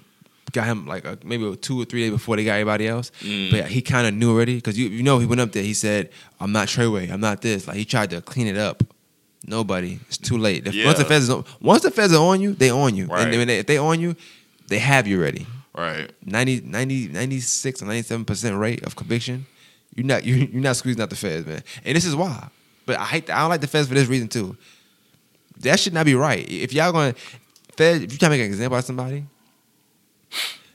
got 0.51 0.65
him 0.65 0.85
like 0.85 1.05
a, 1.05 1.17
maybe 1.23 1.55
two 1.57 1.81
or 1.81 1.85
three 1.85 2.01
days 2.01 2.11
before 2.11 2.35
they 2.35 2.43
got 2.43 2.53
everybody 2.53 2.87
else. 2.87 3.11
Mm. 3.21 3.51
But 3.51 3.65
he 3.67 3.81
kind 3.81 4.07
of 4.07 4.13
knew 4.13 4.31
already 4.33 4.55
because 4.55 4.77
you 4.77 4.87
you 4.89 5.03
know 5.03 5.19
he 5.19 5.25
went 5.25 5.41
up 5.41 5.51
there. 5.51 5.63
He 5.63 5.73
said, 5.73 6.09
"I'm 6.39 6.51
not 6.51 6.67
Treyway. 6.67 7.11
I'm 7.11 7.21
not 7.21 7.41
this." 7.41 7.67
Like 7.67 7.77
he 7.77 7.85
tried 7.85 8.09
to 8.11 8.21
clean 8.21 8.47
it 8.47 8.57
up. 8.57 8.83
Nobody. 9.47 9.99
It's 10.07 10.17
too 10.17 10.37
late. 10.37 10.67
If- 10.67 10.85
Once 10.85 10.99
the 10.99 11.05
feds 11.05 11.29
on, 11.29 11.43
once 11.61 11.81
the 11.83 11.91
feds 11.91 12.13
are 12.13 12.23
on 12.23 12.41
you, 12.41 12.53
they 12.53 12.69
on 12.69 12.95
you. 12.95 13.07
Right. 13.07 13.27
And 13.27 13.31
when 13.37 13.47
they, 13.47 13.59
if 13.59 13.65
they 13.65 13.77
on 13.77 13.99
you, 13.99 14.15
they 14.67 14.77
have 14.79 15.07
you 15.07 15.19
ready. 15.21 15.47
right. 15.75 16.11
90, 16.25 16.61
90, 16.61 17.07
96 17.07 17.81
or 17.81 17.85
97 17.85 18.25
percent 18.25 18.57
rate 18.57 18.83
of 18.85 18.95
conviction. 18.95 19.45
You're 19.95 20.05
not 20.05 20.23
you 20.27 20.35
you're 20.35 20.61
not 20.61 20.75
squeezing 20.75 21.01
out 21.01 21.09
the 21.09 21.15
feds, 21.15 21.45
man. 21.47 21.63
And 21.83 21.95
this 21.95 22.05
is 22.05 22.15
why. 22.15 22.49
But 22.85 22.99
I 22.99 23.05
hate 23.05 23.29
I 23.29 23.39
don't 23.39 23.49
like 23.49 23.61
the 23.61 23.67
feds 23.67 23.87
for 23.87 23.93
this 23.95 24.07
reason 24.07 24.27
too. 24.27 24.55
That 25.61 25.79
should 25.79 25.93
not 25.93 26.05
be 26.05 26.15
right. 26.15 26.47
If 26.49 26.73
y'all 26.73 26.91
going 26.91 27.13
feds, 27.77 28.03
if 28.03 28.11
you 28.11 28.17
try 28.17 28.27
to 28.27 28.31
make 28.31 28.41
an 28.41 28.47
example 28.47 28.75
out 28.75 28.79
of 28.79 28.85
somebody, 28.85 29.25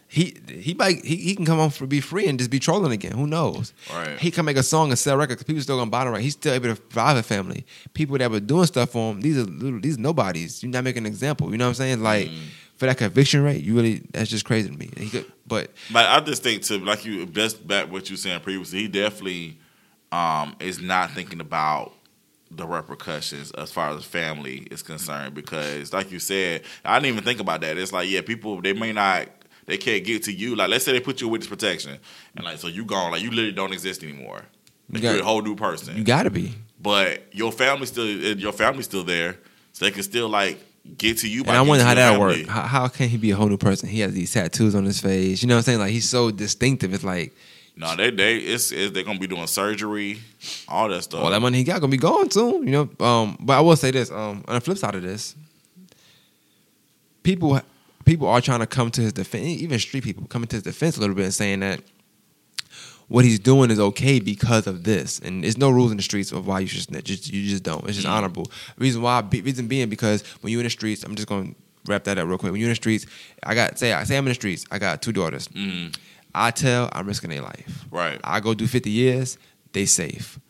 he 0.08 0.36
he 0.48 0.72
might 0.74 1.04
he, 1.04 1.16
he 1.16 1.34
can 1.34 1.44
come 1.44 1.58
on 1.58 1.70
for 1.70 1.86
be 1.86 2.00
free 2.00 2.26
and 2.26 2.38
just 2.38 2.50
be 2.50 2.58
trolling 2.58 2.92
again. 2.92 3.12
Who 3.12 3.26
knows? 3.26 3.72
Right. 3.92 4.18
He 4.18 4.30
can 4.30 4.44
make 4.44 4.56
a 4.56 4.62
song 4.62 4.90
and 4.90 4.98
sell 4.98 5.16
records. 5.16 5.40
Because 5.42 5.46
people 5.46 5.62
still 5.62 5.76
gonna 5.78 5.90
buy 5.90 6.04
the 6.04 6.10
right. 6.10 6.22
He's 6.22 6.34
still 6.34 6.54
able 6.54 6.74
to 6.74 6.80
provide 6.80 7.16
a 7.16 7.22
family. 7.22 7.66
People 7.92 8.16
that 8.18 8.30
were 8.30 8.40
doing 8.40 8.66
stuff 8.66 8.90
for 8.90 9.12
him. 9.12 9.20
These 9.20 9.36
are 9.38 9.44
little, 9.44 9.80
these 9.80 9.98
nobodies. 9.98 10.62
You're 10.62 10.72
not 10.72 10.84
making 10.84 11.02
an 11.02 11.06
example. 11.06 11.50
You 11.50 11.58
know 11.58 11.64
what 11.66 11.70
I'm 11.70 11.74
saying? 11.74 12.02
Like 12.02 12.28
Mm. 12.28 12.42
for 12.76 12.86
that 12.86 12.98
conviction 12.98 13.42
rate, 13.42 13.62
you 13.62 13.74
really 13.74 14.02
that's 14.12 14.30
just 14.30 14.44
crazy 14.44 14.70
to 14.70 14.76
me. 14.78 14.90
He 14.96 15.10
could, 15.10 15.26
but 15.46 15.70
But 15.92 16.06
I 16.06 16.20
just 16.20 16.42
think 16.42 16.62
to 16.64 16.78
like 16.78 17.04
you 17.04 17.26
best 17.26 17.66
back 17.66 17.90
what 17.90 18.08
you 18.08 18.14
were 18.14 18.18
saying 18.18 18.40
previously, 18.40 18.80
he 18.82 18.88
definitely 18.88 19.58
um, 20.12 20.54
is 20.60 20.80
not 20.80 21.10
thinking 21.10 21.40
about 21.40 21.92
the 22.50 22.64
repercussions 22.66 23.50
as 23.52 23.72
far 23.72 23.90
as 23.90 24.04
family 24.04 24.68
is 24.70 24.80
concerned 24.82 25.34
because 25.34 25.92
like 25.92 26.12
you 26.12 26.20
said, 26.20 26.62
I 26.84 26.98
didn't 27.00 27.12
even 27.12 27.24
think 27.24 27.40
about 27.40 27.60
that. 27.62 27.76
It's 27.76 27.92
like, 27.92 28.08
yeah, 28.08 28.20
people 28.20 28.62
they 28.62 28.72
may 28.72 28.92
not 28.92 29.26
they 29.66 29.76
can't 29.76 30.04
get 30.04 30.22
to 30.24 30.32
you. 30.32 30.56
Like 30.56 30.68
let's 30.70 30.84
say 30.84 30.92
they 30.92 31.00
put 31.00 31.20
you 31.20 31.26
in 31.26 31.32
witness 31.32 31.48
protection 31.48 31.98
and 32.36 32.44
like 32.44 32.58
so 32.58 32.68
you 32.68 32.84
gone, 32.84 33.10
like 33.12 33.22
you 33.22 33.30
literally 33.30 33.52
don't 33.52 33.72
exist 33.72 34.02
anymore. 34.02 34.42
Like, 34.90 35.02
You 35.02 35.10
you're 35.10 35.20
a 35.20 35.24
whole 35.24 35.42
new 35.42 35.56
person. 35.56 35.96
you 35.96 36.04
gotta 36.04 36.30
be. 36.30 36.54
but 36.80 37.22
your 37.32 37.50
family 37.52 37.86
still 37.86 38.06
your 38.06 38.52
family's 38.52 38.86
still 38.86 39.04
there. 39.04 39.36
So 39.72 39.84
they 39.84 39.90
can 39.90 40.02
still 40.04 40.28
like 40.28 40.58
get 40.96 41.18
to 41.18 41.28
you 41.28 41.42
by 41.44 41.50
And 41.50 41.58
I 41.58 41.62
wonder 41.62 41.84
how 41.84 41.94
that 41.94 42.18
work. 42.20 42.46
How, 42.46 42.62
how 42.62 42.88
can 42.88 43.08
he 43.08 43.16
be 43.16 43.30
a 43.32 43.36
whole 43.36 43.48
new 43.48 43.58
person? 43.58 43.88
He 43.88 44.00
has 44.00 44.14
these 44.14 44.32
tattoos 44.32 44.74
on 44.74 44.84
his 44.84 45.00
face. 45.00 45.42
You 45.42 45.48
know 45.48 45.54
what 45.56 45.58
I'm 45.58 45.64
saying? 45.64 45.78
Like 45.80 45.90
he's 45.90 46.08
so 46.08 46.30
distinctive. 46.30 46.94
It's 46.94 47.02
like 47.04 47.34
No, 47.76 47.94
they 47.96 48.10
they 48.10 48.36
it's, 48.38 48.70
it's 48.72 48.94
they're 48.94 49.02
gonna 49.02 49.18
be 49.18 49.26
doing 49.26 49.46
surgery, 49.48 50.20
all 50.68 50.88
that 50.88 51.02
stuff. 51.02 51.20
all 51.22 51.30
that 51.30 51.40
money 51.40 51.58
he 51.58 51.64
got 51.64 51.80
gonna 51.80 51.90
be 51.90 51.96
gone 51.98 52.30
soon. 52.30 52.66
You 52.66 52.70
know. 52.98 53.04
Um, 53.04 53.36
but 53.40 53.54
I 53.58 53.60
will 53.60 53.76
say 53.76 53.90
this. 53.90 54.10
Um, 54.12 54.44
on 54.48 54.54
the 54.54 54.60
flip 54.60 54.78
side 54.78 54.94
of 54.94 55.02
this, 55.02 55.34
people 57.22 57.60
people 58.06 58.28
are 58.28 58.40
trying 58.40 58.60
to 58.60 58.66
come 58.66 58.90
to 58.92 59.02
his 59.02 59.12
defense. 59.12 59.44
Even 59.44 59.78
street 59.78 60.04
people 60.04 60.26
coming 60.26 60.48
to 60.48 60.56
his 60.56 60.62
defense 60.62 60.96
a 60.96 61.00
little 61.00 61.14
bit 61.14 61.24
and 61.26 61.34
saying 61.34 61.60
that 61.60 61.82
what 63.08 63.24
he's 63.24 63.38
doing 63.38 63.70
is 63.70 63.78
okay 63.78 64.18
because 64.18 64.66
of 64.66 64.82
this, 64.84 65.20
and 65.20 65.44
there's 65.44 65.58
no 65.58 65.70
rules 65.70 65.90
in 65.90 65.96
the 65.96 66.02
streets 66.02 66.32
of 66.32 66.46
why 66.46 66.60
you 66.60 66.66
should 66.66 66.82
snitch. 66.82 67.04
Just, 67.04 67.32
you 67.32 67.48
just 67.48 67.62
don't. 67.62 67.84
It's 67.86 67.96
just 67.96 68.08
honorable. 68.08 68.50
Reason 68.78 69.00
why, 69.00 69.20
reason 69.30 69.68
being 69.68 69.88
because 69.88 70.22
when 70.40 70.50
you're 70.50 70.60
in 70.60 70.66
the 70.66 70.70
streets, 70.70 71.04
I'm 71.04 71.14
just 71.14 71.28
gonna 71.28 71.50
wrap 71.86 72.04
that 72.04 72.18
up 72.18 72.26
real 72.26 72.38
quick. 72.38 72.50
When 72.52 72.60
you're 72.60 72.68
in 72.68 72.72
the 72.72 72.76
streets, 72.76 73.06
I 73.44 73.54
got 73.54 73.78
say 73.78 73.92
I 73.92 74.02
say 74.04 74.16
I'm 74.16 74.24
in 74.24 74.30
the 74.30 74.34
streets. 74.34 74.64
I 74.70 74.78
got 74.78 75.02
two 75.02 75.12
daughters. 75.12 75.46
Mm, 75.48 75.96
I 76.34 76.50
tell 76.50 76.88
I'm 76.92 77.06
risking 77.06 77.30
their 77.30 77.42
life. 77.42 77.84
right. 77.90 78.20
I 78.24 78.40
go 78.40 78.54
do 78.54 78.66
50 78.66 78.90
years, 78.90 79.38
they 79.72 79.86
safe. 79.86 80.40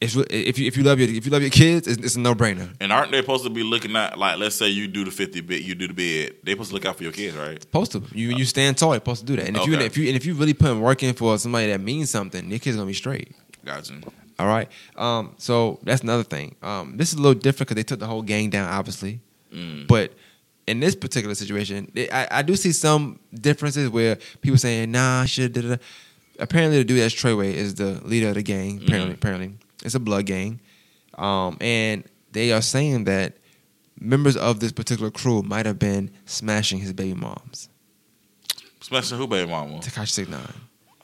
It's, 0.00 0.14
if 0.16 0.58
you 0.58 0.66
if 0.66 0.76
you 0.76 0.82
love 0.82 0.98
your 1.00 1.08
if 1.08 1.24
you 1.24 1.30
love 1.32 1.40
your 1.42 1.50
kids, 1.50 1.86
it's, 1.86 1.98
it's 2.04 2.16
a 2.16 2.20
no 2.20 2.34
brainer. 2.34 2.74
And 2.80 2.92
aren't 2.92 3.10
they 3.12 3.20
supposed 3.20 3.44
to 3.44 3.50
be 3.50 3.62
looking 3.62 3.96
at 3.96 4.18
like 4.18 4.38
let's 4.38 4.54
say 4.56 4.68
you 4.68 4.86
do 4.86 5.04
the 5.04 5.10
fifty 5.10 5.40
bit, 5.40 5.62
you 5.62 5.74
do 5.74 5.88
the 5.88 5.94
bid. 5.94 6.36
They 6.42 6.52
supposed 6.52 6.70
to 6.70 6.74
look 6.74 6.84
out 6.84 6.96
for 6.96 7.04
your 7.04 7.12
kids, 7.12 7.36
right? 7.36 7.60
Supposed 7.62 7.92
to 7.92 8.02
you 8.12 8.28
you 8.30 8.44
stand 8.44 8.76
tall, 8.76 8.90
you're 8.90 8.96
supposed 8.96 9.20
to 9.20 9.26
do 9.26 9.36
that. 9.36 9.46
And 9.46 9.56
if 9.56 9.66
you 9.66 9.76
Okay. 9.76 9.86
if 9.86 9.96
you 9.96 10.06
and 10.08 10.16
if 10.16 10.26
you 10.26 10.34
really 10.34 10.52
putting 10.54 10.80
work 10.80 11.02
in 11.02 11.14
for 11.14 11.38
somebody 11.38 11.68
that 11.68 11.80
means 11.80 12.10
something, 12.10 12.50
your 12.50 12.58
kids 12.58 12.76
gonna 12.76 12.86
be 12.86 12.92
straight. 12.92 13.34
Gotcha. 13.64 13.94
All 14.38 14.46
right. 14.46 14.68
Um. 14.96 15.34
So 15.38 15.78
that's 15.84 16.02
another 16.02 16.24
thing. 16.24 16.56
Um. 16.62 16.96
This 16.96 17.12
is 17.12 17.18
a 17.18 17.22
little 17.22 17.40
different 17.40 17.68
because 17.68 17.76
they 17.76 17.84
took 17.86 18.00
the 18.00 18.06
whole 18.06 18.22
gang 18.22 18.50
down, 18.50 18.68
obviously. 18.68 19.20
Mm. 19.54 19.86
But 19.86 20.12
in 20.66 20.80
this 20.80 20.94
particular 20.96 21.34
situation, 21.34 21.90
it- 21.94 22.12
I, 22.12 22.26
I 22.30 22.42
do 22.42 22.56
see 22.56 22.72
some 22.72 23.20
differences 23.32 23.88
where 23.88 24.18
people 24.42 24.58
saying, 24.58 24.90
"Nah, 24.90 25.24
should." 25.24 25.52
Da, 25.54 25.60
da, 25.62 25.68
da. 25.68 25.76
Apparently, 26.40 26.78
the 26.78 26.84
dude 26.84 26.98
that's 27.00 27.14
Treyway 27.14 27.54
is 27.54 27.76
the 27.76 28.00
leader 28.04 28.28
of 28.30 28.34
the 28.34 28.42
gang. 28.42 28.80
Apparently, 28.82 29.14
apparently, 29.14 29.52
it's 29.82 29.94
a 29.94 30.00
blood 30.00 30.26
gang, 30.26 30.60
um, 31.18 31.56
and 31.60 32.04
they 32.32 32.52
are 32.52 32.62
saying 32.62 33.04
that 33.04 33.34
members 33.98 34.36
of 34.36 34.60
this 34.60 34.72
particular 34.72 35.10
crew 35.10 35.42
might 35.42 35.66
have 35.66 35.78
been 35.78 36.10
smashing 36.26 36.78
his 36.80 36.92
baby 36.92 37.14
moms. 37.14 37.68
Smashing 38.80 39.16
who 39.18 39.26
baby 39.26 39.50
mama. 39.50 39.78
Tekashi 39.78 40.08
Six 40.08 40.28
Nine. 40.28 40.52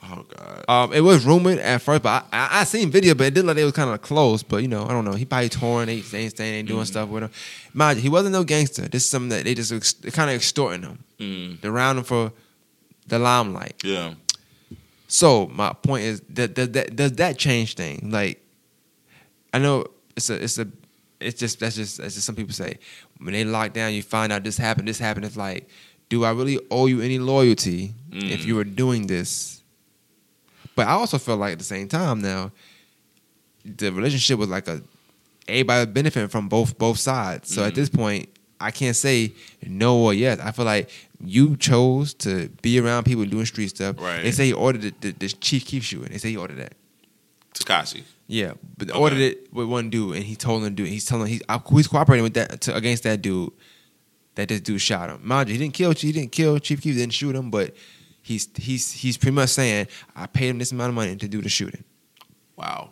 Oh 0.02 0.24
god. 0.34 0.64
Um, 0.68 0.92
it 0.92 1.00
was 1.00 1.24
rumored 1.24 1.58
at 1.58 1.82
first, 1.82 2.02
but 2.02 2.26
I, 2.32 2.36
I, 2.36 2.60
I 2.60 2.64
seen 2.64 2.90
video, 2.90 3.14
but 3.14 3.24
it 3.28 3.34
did 3.34 3.40
look 3.44 3.48
like 3.48 3.56
they 3.56 3.64
was 3.64 3.72
kind 3.72 3.90
of 3.90 4.00
close. 4.02 4.42
But 4.42 4.58
you 4.58 4.68
know, 4.68 4.84
I 4.86 4.90
don't 4.90 5.04
know. 5.04 5.12
He 5.12 5.24
probably 5.24 5.48
torn. 5.50 5.86
They, 5.86 6.02
ain't 6.14 6.30
staying, 6.30 6.54
ain't 6.54 6.68
doing 6.68 6.84
stuff 6.86 7.08
with 7.08 7.22
him. 7.24 7.30
Mind 7.74 7.96
you, 7.98 8.02
he 8.02 8.08
wasn't 8.08 8.32
no 8.32 8.44
gangster. 8.44 8.82
This 8.88 9.04
is 9.04 9.10
something 9.10 9.28
that 9.30 9.44
they 9.44 9.54
just 9.54 9.72
ex- 9.72 9.92
kind 10.12 10.30
of 10.30 10.36
extorting 10.36 10.82
him. 10.82 11.04
Mm, 11.18 11.60
They're 11.60 11.70
around 11.72 11.98
him 11.98 12.04
for 12.04 12.32
the 13.06 13.18
limelight. 13.18 13.74
yeah. 13.84 14.14
So 15.08 15.48
my 15.48 15.72
point 15.72 16.04
is 16.04 16.20
that 16.30 16.54
does 16.54 16.70
that 16.70 16.94
does 16.96 17.12
that 17.12 17.36
change 17.36 17.74
things? 17.74 18.12
Like, 18.12 18.40
I 19.52 19.58
know 19.58 19.86
it's 20.16 20.30
a 20.30 20.42
it's 20.42 20.58
a 20.58 20.66
it's 21.20 21.38
just 21.38 21.60
that's 21.60 21.76
just 21.76 21.98
that's 21.98 22.14
just 22.14 22.26
some 22.26 22.34
people 22.36 22.52
say 22.54 22.78
when 23.18 23.32
they 23.34 23.44
lock 23.44 23.72
down, 23.72 23.92
you 23.92 24.02
find 24.02 24.32
out 24.32 24.44
this 24.44 24.56
happened, 24.56 24.88
this 24.88 24.98
happened. 24.98 25.24
It's 25.26 25.36
like, 25.36 25.68
do 26.08 26.24
I 26.24 26.30
really 26.30 26.58
owe 26.70 26.86
you 26.86 27.00
any 27.00 27.18
loyalty 27.18 27.94
if 28.12 28.40
Mm. 28.42 28.46
you 28.46 28.54
were 28.56 28.64
doing 28.64 29.06
this? 29.06 29.62
But 30.74 30.86
I 30.88 30.92
also 30.92 31.18
feel 31.18 31.36
like 31.36 31.52
at 31.52 31.58
the 31.58 31.64
same 31.64 31.88
time 31.88 32.20
now, 32.22 32.52
the 33.64 33.90
relationship 33.92 34.38
was 34.38 34.48
like 34.48 34.68
a 34.68 34.80
everybody 35.48 35.90
benefiting 35.90 36.28
from 36.28 36.48
both 36.48 36.78
both 36.78 36.98
sides. 36.98 37.52
So 37.52 37.64
at 37.64 37.72
Mhm. 37.72 37.76
this 37.76 37.88
point, 37.90 38.28
I 38.60 38.70
can't 38.70 38.96
say 38.96 39.32
no 39.66 39.98
or 39.98 40.14
yes. 40.14 40.38
I 40.38 40.52
feel 40.52 40.64
like 40.64 40.88
you 41.22 41.56
chose 41.56 42.14
to 42.14 42.48
be 42.62 42.78
around 42.78 43.04
people 43.04 43.24
doing 43.26 43.46
street 43.46 43.68
stuff. 43.68 43.96
Right. 43.98 44.22
They 44.22 44.30
say 44.32 44.46
he 44.46 44.52
ordered 44.52 44.82
the, 44.82 44.94
the, 45.00 45.10
the 45.12 45.28
Chief 45.28 45.64
Keef 45.66 45.84
shooting. 45.84 46.12
They 46.12 46.18
say 46.18 46.30
he 46.30 46.36
ordered 46.36 46.58
that. 46.58 46.74
Tekashi. 47.54 48.02
Yeah, 48.32 48.52
but 48.78 48.90
Okay. 48.90 48.98
ordered 48.98 49.18
it 49.18 49.52
with 49.52 49.66
one 49.66 49.90
dude, 49.90 50.14
and 50.14 50.24
he 50.24 50.36
told 50.36 50.62
him 50.62 50.68
to 50.68 50.74
do 50.74 50.84
it. 50.84 50.90
He's 50.90 51.04
telling 51.04 51.26
he's 51.26 51.42
he's 51.72 51.88
cooperating 51.88 52.22
with 52.22 52.34
that 52.34 52.60
to, 52.62 52.76
against 52.76 53.02
that 53.02 53.20
dude. 53.20 53.50
That 54.36 54.48
this 54.48 54.60
dude 54.60 54.80
shot 54.80 55.10
him. 55.10 55.20
Mind 55.24 55.48
you, 55.48 55.54
he 55.54 55.58
didn't 55.58 55.74
kill. 55.74 55.92
He 55.92 56.12
didn't 56.12 56.30
kill 56.30 56.60
Chief 56.60 56.80
Keef. 56.80 56.94
Didn't 56.94 57.12
shoot 57.12 57.34
him, 57.34 57.50
but 57.50 57.74
he's 58.22 58.48
he's 58.56 58.92
he's 58.92 59.16
pretty 59.18 59.34
much 59.34 59.48
saying 59.48 59.88
I 60.14 60.26
paid 60.26 60.50
him 60.50 60.58
this 60.58 60.70
amount 60.70 60.90
of 60.90 60.94
money 60.94 61.16
to 61.16 61.26
do 61.26 61.42
the 61.42 61.48
shooting. 61.48 61.82
Wow. 62.56 62.90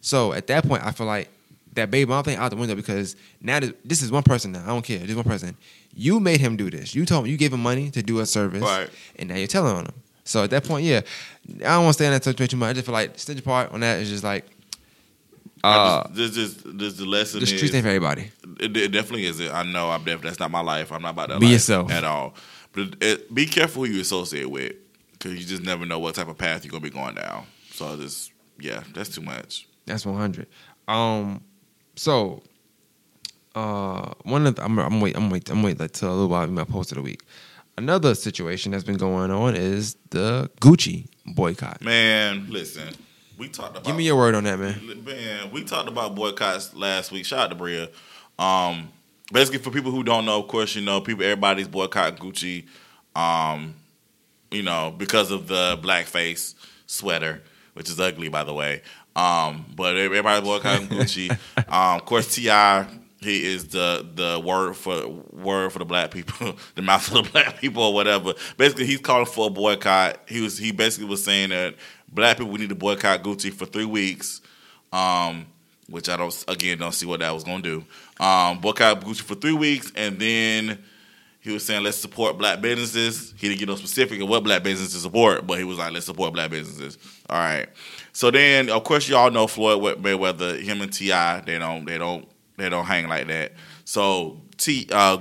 So 0.00 0.32
at 0.32 0.48
that 0.48 0.66
point, 0.66 0.84
I 0.84 0.90
feel 0.90 1.06
like 1.06 1.28
that 1.74 1.90
baby 1.92 2.08
mom 2.08 2.24
thing 2.24 2.36
out 2.38 2.50
the 2.50 2.56
window 2.56 2.74
because 2.74 3.14
now 3.40 3.60
this, 3.60 3.72
this 3.84 4.02
is 4.02 4.10
one 4.10 4.24
person 4.24 4.50
now. 4.50 4.64
I 4.64 4.66
don't 4.66 4.84
care. 4.84 4.98
This 4.98 5.10
is 5.10 5.16
one 5.16 5.24
person. 5.24 5.56
You 5.94 6.18
made 6.18 6.40
him 6.40 6.56
do 6.56 6.70
this. 6.70 6.92
You 6.94 7.06
told 7.06 7.24
him 7.24 7.30
you 7.30 7.36
gave 7.36 7.52
him 7.52 7.60
money 7.62 7.90
to 7.92 8.02
do 8.02 8.18
a 8.18 8.26
service, 8.26 8.62
Right. 8.62 8.90
And 9.16 9.28
now 9.28 9.36
you're 9.36 9.46
telling 9.46 9.74
on 9.76 9.84
him. 9.86 9.94
So 10.28 10.44
at 10.44 10.50
that 10.50 10.64
point, 10.64 10.84
yeah, 10.84 11.00
I 11.48 11.58
don't 11.58 11.84
want 11.84 11.88
to 11.88 11.92
stay 11.94 12.06
on 12.06 12.12
that 12.12 12.22
touch 12.22 12.36
too 12.50 12.56
much. 12.58 12.68
I 12.68 12.72
just 12.74 12.84
feel 12.84 12.92
like 12.92 13.18
stage 13.18 13.42
part 13.42 13.72
on 13.72 13.80
that 13.80 13.98
is 14.00 14.10
just 14.10 14.22
like 14.22 14.44
uh, 15.64 16.02
just, 16.02 16.14
this 16.14 16.36
is 16.36 16.62
this 16.64 16.94
the 16.98 17.06
lesson 17.06 17.40
the 17.40 17.44
is 17.44 17.48
streets 17.48 17.74
ain't 17.74 17.82
for 17.82 17.88
everybody. 17.88 18.30
it, 18.60 18.76
it 18.76 18.92
definitely 18.92 19.24
is. 19.24 19.40
I 19.40 19.62
know. 19.62 19.90
I'm 19.90 20.00
definitely 20.00 20.28
that's 20.28 20.38
not 20.38 20.50
my 20.50 20.60
life. 20.60 20.92
I'm 20.92 21.00
not 21.00 21.14
about 21.14 21.30
that. 21.30 21.40
Be 21.40 21.46
yourself. 21.46 21.90
at 21.90 22.04
all. 22.04 22.34
But 22.72 22.82
it, 22.82 23.02
it, 23.02 23.34
be 23.34 23.46
careful 23.46 23.86
who 23.86 23.90
you 23.90 24.02
associate 24.02 24.50
with 24.50 24.74
because 25.12 25.32
you 25.32 25.46
just 25.46 25.62
never 25.62 25.86
know 25.86 25.98
what 25.98 26.14
type 26.14 26.28
of 26.28 26.36
path 26.36 26.62
you're 26.62 26.72
gonna 26.72 26.82
be 26.82 26.90
going 26.90 27.14
down. 27.14 27.46
So 27.72 27.96
just 27.96 28.30
yeah, 28.60 28.82
that's 28.94 29.08
too 29.08 29.22
much. 29.22 29.66
That's 29.86 30.04
one 30.04 30.16
hundred. 30.16 30.46
Um, 30.88 31.42
so 31.96 32.42
uh, 33.54 34.12
one 34.24 34.46
of 34.46 34.56
the, 34.56 34.64
I'm 34.64 34.78
I'm 34.78 35.00
wait 35.00 35.16
I'm 35.16 35.30
wait 35.30 35.48
I'm 35.48 35.62
wait 35.62 35.78
till 35.94 36.10
a 36.10 36.12
little 36.12 36.28
while 36.28 36.46
my 36.48 36.64
post 36.64 36.92
of 36.92 36.96
the 36.96 37.02
week. 37.02 37.22
Another 37.78 38.16
situation 38.16 38.72
that's 38.72 38.82
been 38.82 38.96
going 38.96 39.30
on 39.30 39.54
is 39.54 39.96
the 40.10 40.50
Gucci 40.60 41.06
boycott. 41.24 41.80
Man, 41.80 42.50
listen, 42.50 42.92
we 43.38 43.48
talked 43.48 43.70
about. 43.70 43.84
Give 43.84 43.94
me 43.94 44.02
your 44.02 44.16
word 44.16 44.34
on 44.34 44.42
that, 44.42 44.58
man. 44.58 45.04
Man, 45.04 45.52
we 45.52 45.62
talked 45.62 45.88
about 45.88 46.16
boycotts 46.16 46.74
last 46.74 47.12
week. 47.12 47.24
Shout 47.24 47.38
out 47.38 47.50
to 47.50 47.54
Bria. 47.54 47.88
Um, 48.36 48.88
basically, 49.32 49.60
for 49.60 49.70
people 49.70 49.92
who 49.92 50.02
don't 50.02 50.24
know, 50.24 50.42
of 50.42 50.48
course, 50.48 50.74
you 50.74 50.82
know, 50.82 51.00
people, 51.00 51.22
everybody's 51.22 51.68
boycott 51.68 52.16
Gucci. 52.16 52.66
Um, 53.14 53.76
you 54.50 54.64
know, 54.64 54.92
because 54.98 55.30
of 55.30 55.46
the 55.46 55.78
blackface 55.80 56.56
sweater, 56.86 57.44
which 57.74 57.88
is 57.88 58.00
ugly, 58.00 58.28
by 58.28 58.42
the 58.42 58.54
way. 58.54 58.82
Um, 59.14 59.66
but 59.76 59.96
everybody 59.96 60.44
boycotting 60.44 60.88
Gucci. 60.98 61.30
Um, 61.58 62.00
of 62.00 62.04
course, 62.04 62.34
Ti. 62.34 62.48
He 63.20 63.44
is 63.44 63.68
the 63.68 64.06
the 64.14 64.40
word 64.40 64.74
for 64.74 65.08
word 65.32 65.72
for 65.72 65.80
the 65.80 65.84
black 65.84 66.12
people, 66.12 66.54
the 66.76 66.82
mouth 66.82 67.06
of 67.08 67.24
the 67.24 67.30
black 67.30 67.58
people, 67.58 67.82
or 67.82 67.94
whatever. 67.94 68.34
Basically, 68.56 68.86
he's 68.86 69.00
calling 69.00 69.26
for 69.26 69.48
a 69.48 69.50
boycott. 69.50 70.20
He 70.26 70.40
was 70.40 70.56
he 70.56 70.70
basically 70.70 71.08
was 71.08 71.24
saying 71.24 71.50
that 71.50 71.74
black 72.12 72.38
people 72.38 72.52
we 72.52 72.60
need 72.60 72.68
to 72.68 72.76
boycott 72.76 73.22
Gucci 73.22 73.52
for 73.52 73.66
three 73.66 73.84
weeks. 73.84 74.40
Um, 74.92 75.46
which 75.90 76.08
I 76.08 76.16
don't 76.16 76.44
again 76.48 76.78
don't 76.78 76.94
see 76.94 77.06
what 77.06 77.20
that 77.20 77.34
was 77.34 77.44
gonna 77.44 77.62
do. 77.62 77.84
Um, 78.20 78.60
boycott 78.60 79.00
Gucci 79.00 79.22
for 79.22 79.34
three 79.34 79.52
weeks, 79.52 79.90
and 79.96 80.18
then 80.18 80.78
he 81.40 81.50
was 81.50 81.64
saying 81.64 81.82
let's 81.82 81.96
support 81.96 82.38
black 82.38 82.60
businesses. 82.60 83.34
He 83.36 83.48
didn't 83.48 83.58
get 83.58 83.68
no 83.68 83.76
specific 83.76 84.20
of 84.20 84.28
what 84.28 84.44
black 84.44 84.62
businesses 84.62 84.94
to 84.94 85.00
support, 85.00 85.46
but 85.46 85.58
he 85.58 85.64
was 85.64 85.78
like 85.78 85.92
let's 85.92 86.06
support 86.06 86.34
black 86.34 86.50
businesses. 86.50 86.98
All 87.28 87.38
right. 87.38 87.68
So 88.12 88.30
then, 88.30 88.68
of 88.70 88.84
course, 88.84 89.08
y'all 89.08 89.30
know 89.30 89.46
Floyd 89.46 90.02
Mayweather, 90.02 90.60
him 90.62 90.82
and 90.82 90.92
Ti, 90.92 91.08
they 91.46 91.58
don't 91.58 91.84
they 91.84 91.98
don't 91.98 92.28
they 92.58 92.68
don't 92.68 92.84
hang 92.84 93.08
like 93.08 93.28
that. 93.28 93.52
So 93.84 94.42
T 94.58 94.88
uh, 94.92 95.18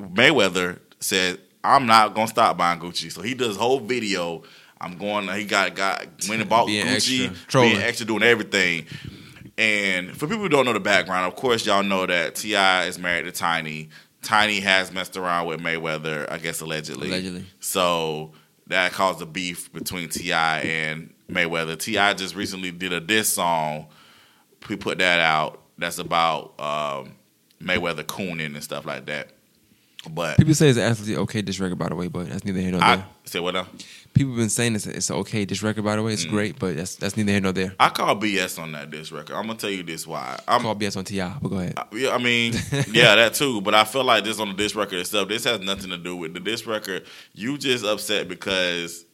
Mayweather 0.00 0.78
said 1.00 1.40
I'm 1.62 1.86
not 1.86 2.14
gonna 2.14 2.28
stop 2.28 2.56
buying 2.56 2.80
Gucci. 2.80 3.12
So 3.12 3.22
he 3.22 3.34
does 3.34 3.56
whole 3.56 3.80
video. 3.80 4.42
I'm 4.80 4.96
going. 4.96 5.28
He 5.28 5.44
got 5.44 5.74
got 5.74 6.06
went 6.28 6.40
and 6.40 6.48
bought 6.48 6.66
Being 6.66 6.86
Gucci, 6.86 7.30
extra. 7.30 7.62
Being 7.62 7.80
extra, 7.80 8.06
doing 8.06 8.22
everything. 8.22 8.86
And 9.58 10.10
for 10.16 10.26
people 10.26 10.42
who 10.42 10.48
don't 10.48 10.66
know 10.66 10.74
the 10.74 10.80
background, 10.80 11.26
of 11.26 11.36
course, 11.36 11.64
y'all 11.64 11.82
know 11.82 12.06
that 12.06 12.34
Ti 12.36 12.54
is 12.88 12.98
married 12.98 13.24
to 13.24 13.32
Tiny. 13.32 13.88
Tiny 14.22 14.60
has 14.60 14.92
messed 14.92 15.16
around 15.16 15.46
with 15.46 15.60
Mayweather, 15.60 16.30
I 16.30 16.38
guess 16.38 16.60
allegedly. 16.60 17.08
Allegedly. 17.08 17.46
So 17.60 18.32
that 18.66 18.92
caused 18.92 19.22
a 19.22 19.26
beef 19.26 19.72
between 19.72 20.08
Ti 20.08 20.32
and 20.32 21.14
Mayweather. 21.30 21.78
Ti 21.78 21.92
just 22.14 22.34
recently 22.34 22.70
did 22.70 22.92
a 22.92 23.00
diss 23.00 23.32
song. 23.32 23.86
We 24.68 24.76
put 24.76 24.98
that 24.98 25.20
out. 25.20 25.62
That's 25.78 25.98
about 25.98 26.58
um, 26.60 27.12
Mayweather 27.62 28.04
cooning 28.04 28.54
and 28.54 28.62
stuff 28.64 28.86
like 28.86 29.06
that. 29.06 29.28
But 30.08 30.36
People 30.36 30.54
say 30.54 30.68
it's 30.68 30.78
absolutely 30.78 31.16
okay 31.24 31.42
diss 31.42 31.58
record, 31.58 31.78
by 31.78 31.88
the 31.88 31.96
way, 31.96 32.06
but 32.06 32.28
that's 32.28 32.44
neither 32.44 32.60
here 32.60 32.70
nor 32.70 32.80
I 32.82 32.96
there. 32.96 33.06
say 33.24 33.40
what 33.40 33.54
now? 33.54 33.66
People 34.14 34.30
have 34.32 34.38
been 34.38 34.48
saying 34.48 34.76
it's 34.76 34.86
it's 34.86 35.10
okay 35.10 35.44
diss 35.44 35.64
record, 35.64 35.82
by 35.84 35.96
the 35.96 36.02
way. 36.02 36.12
It's 36.12 36.24
Mm. 36.24 36.30
great, 36.30 36.58
but 36.60 36.76
that's 36.76 36.94
that's 36.94 37.16
neither 37.16 37.32
here 37.32 37.40
nor 37.40 37.50
there. 37.52 37.74
I 37.80 37.88
call 37.88 38.14
BS 38.14 38.56
on 38.62 38.70
that 38.72 38.90
diss 38.92 39.10
record. 39.10 39.34
I'm 39.34 39.48
gonna 39.48 39.58
tell 39.58 39.68
you 39.70 39.82
this 39.82 40.06
why. 40.06 40.38
I'm 40.46 40.60
Call 40.62 40.76
BS 40.76 40.96
on 40.96 41.04
Ti, 41.04 41.18
but 41.42 41.48
go 41.48 41.58
ahead. 41.58 41.74
Yeah, 41.92 42.10
I 42.14 42.18
mean, 42.18 42.52
yeah, 42.92 43.16
that 43.16 43.34
too. 43.34 43.60
But 43.62 43.74
I 43.74 43.82
feel 43.82 44.04
like 44.04 44.22
this 44.22 44.38
on 44.38 44.48
the 44.48 44.54
disc 44.54 44.76
record 44.76 45.00
itself. 45.00 45.28
This 45.28 45.42
has 45.42 45.58
nothing 45.60 45.90
to 45.90 45.98
do 45.98 46.14
with 46.14 46.34
the 46.34 46.40
disc 46.40 46.68
record. 46.68 47.04
You 47.34 47.58
just 47.58 47.84
upset 47.84 48.28
because 48.28 49.04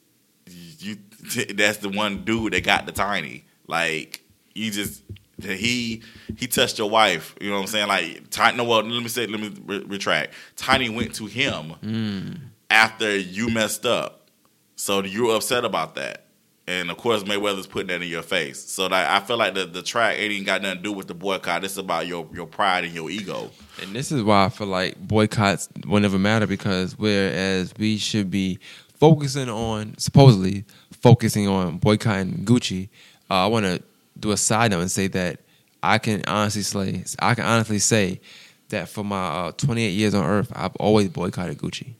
you 0.47 0.99
that's 1.55 1.79
the 1.79 1.89
one 1.89 2.25
dude 2.25 2.53
that 2.53 2.65
got 2.65 2.85
the 2.85 2.93
tiny. 2.93 3.47
Like 3.67 4.21
you 4.55 4.71
just 4.71 5.03
he 5.45 6.03
he 6.37 6.47
touched 6.47 6.79
your 6.79 6.91
wife. 6.91 7.35
You 7.41 7.51
know 7.51 7.57
what 7.57 7.63
I'm 7.63 7.67
saying? 7.69 7.89
Like 7.89 8.31
tiny. 8.31 8.57
No, 8.57 8.65
well, 8.65 8.83
let 8.83 9.03
me 9.03 9.09
say. 9.09 9.27
Let 9.27 9.41
me 9.41 9.53
re- 9.65 9.85
retract. 9.87 10.35
Tiny 10.57 10.89
went 10.89 11.15
to 11.17 11.27
him 11.27 12.53
after 12.71 13.17
you 13.17 13.49
messed 13.49 13.87
up. 13.87 14.29
So 14.77 15.03
you're 15.03 15.37
upset 15.37 15.65
about 15.65 15.95
that. 15.97 16.27
And 16.67 16.91
of 16.91 16.97
course, 16.97 17.25
Mayweather's 17.25 17.67
putting 17.67 17.89
that 17.89 18.03
in 18.03 18.09
your 18.09 18.23
face. 18.23 18.63
So 18.63 18.87
like, 18.87 19.07
I 19.07 19.21
feel 19.21 19.37
like 19.37 19.55
the, 19.55 19.67
the 19.67 19.83
track 19.83 20.17
ain't 20.19 20.33
even 20.33 20.47
got 20.47 20.63
nothing 20.63 20.79
to 20.79 20.83
do 20.83 20.93
with 20.93 21.09
the 21.09 21.15
boycott. 21.15 21.65
It's 21.65 21.77
about 21.77 22.07
your, 22.07 22.29
your 22.33 22.47
pride 22.47 22.85
and 22.85 22.95
your 22.95 23.11
ego. 23.11 23.51
And 23.83 23.95
this 23.95 24.13
is 24.13 24.23
why 24.23 24.45
I 24.45 24.49
feel 24.49 24.69
like 24.69 24.97
boycotts 24.97 25.69
will 25.87 26.01
never 26.01 26.19
matter 26.19 26.47
because 26.47 26.97
whereas 26.97 27.75
we 27.79 27.99
should 27.99 28.31
be 28.31 28.61
focusing 28.95 29.49
on 29.49 29.99
supposedly 29.99 30.65
focusing 30.93 31.49
on 31.49 31.79
boycotting 31.79 32.45
Gucci, 32.45 32.89
uh, 33.29 33.35
I 33.35 33.47
want 33.47 33.67
to 33.67 33.83
do 34.23 34.31
a 34.31 34.37
side 34.37 34.71
note 34.71 34.81
and 34.81 34.91
say 34.91 35.09
that 35.09 35.41
I 35.83 35.99
can 35.99 36.23
honestly 36.27 36.63
say 36.63 37.05
I 37.19 37.35
can 37.35 37.45
honestly 37.45 37.79
say 37.79 38.21
that 38.69 38.89
for 38.89 39.05
my 39.05 39.49
uh, 39.49 39.53
28 39.53 39.89
years 39.91 40.15
on 40.15 40.25
Earth, 40.25 40.51
I've 40.55 40.75
always 40.77 41.09
boycotted 41.11 41.59
Gucci 41.59 41.95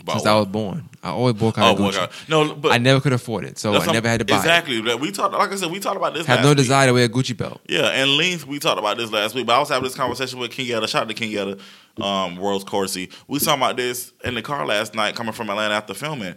About 0.00 0.14
since 0.14 0.24
what? 0.24 0.32
I 0.32 0.38
was 0.38 0.46
born. 0.46 0.88
I 1.02 1.10
always 1.10 1.36
oh, 1.36 1.38
boycotted 1.38 1.78
Gucci. 1.78 1.92
boycott. 1.92 2.12
No, 2.28 2.54
but 2.54 2.72
I 2.72 2.78
never 2.78 3.00
could 3.00 3.12
afford 3.12 3.44
it, 3.44 3.58
so 3.58 3.74
I 3.74 3.92
never 3.92 4.08
had 4.08 4.20
to 4.20 4.24
buy 4.24 4.36
exactly. 4.36 4.80
That 4.80 4.98
We 4.98 5.12
talked, 5.12 5.34
like 5.34 5.52
I 5.52 5.56
said, 5.56 5.70
we 5.70 5.78
talked 5.78 5.96
about 5.96 6.14
this. 6.14 6.26
Have 6.26 6.38
last 6.38 6.44
no 6.44 6.50
week. 6.50 6.58
desire 6.58 6.86
to 6.88 6.92
wear 6.92 7.04
a 7.04 7.08
Gucci 7.08 7.36
belt. 7.36 7.60
Yeah, 7.68 7.88
and 7.88 8.10
length. 8.16 8.46
We 8.46 8.58
talked 8.58 8.78
about 8.78 8.96
this 8.96 9.12
last 9.12 9.34
week, 9.34 9.46
but 9.46 9.54
I 9.54 9.60
was 9.60 9.68
having 9.68 9.84
this 9.84 9.94
conversation 9.94 10.38
with 10.38 10.50
King 10.50 10.66
Yetta. 10.66 10.88
Shout 10.88 11.02
out 11.02 11.08
to 11.08 11.14
King 11.14 11.30
Yetta, 11.30 11.58
um, 12.02 12.36
World's 12.36 12.64
Corsi. 12.64 13.10
We 13.28 13.38
talking 13.38 13.62
about 13.62 13.76
this 13.76 14.12
in 14.24 14.34
the 14.34 14.42
car 14.42 14.66
last 14.66 14.94
night, 14.94 15.14
coming 15.14 15.32
from 15.32 15.50
Atlanta 15.50 15.74
after 15.74 15.94
filming. 15.94 16.34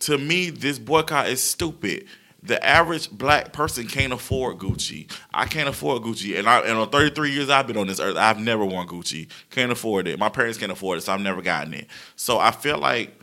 To 0.00 0.16
me, 0.18 0.50
this 0.50 0.78
boycott 0.78 1.28
is 1.28 1.42
stupid. 1.42 2.06
The 2.42 2.64
average 2.64 3.10
black 3.10 3.52
person 3.52 3.86
can't 3.86 4.12
afford 4.12 4.58
Gucci. 4.58 5.10
I 5.32 5.44
can't 5.44 5.68
afford 5.68 6.02
Gucci, 6.02 6.38
and 6.38 6.48
I 6.48 6.60
and 6.60 6.78
on 6.78 6.88
33 6.88 7.32
years 7.32 7.50
I've 7.50 7.66
been 7.66 7.76
on 7.76 7.86
this 7.86 8.00
earth, 8.00 8.16
I've 8.16 8.38
never 8.38 8.64
worn 8.64 8.86
Gucci. 8.86 9.28
Can't 9.50 9.70
afford 9.70 10.08
it. 10.08 10.18
My 10.18 10.30
parents 10.30 10.58
can't 10.58 10.72
afford 10.72 10.98
it, 10.98 11.02
so 11.02 11.12
I've 11.12 11.20
never 11.20 11.42
gotten 11.42 11.74
it. 11.74 11.86
So 12.16 12.38
I 12.38 12.50
feel 12.50 12.78
like 12.78 13.20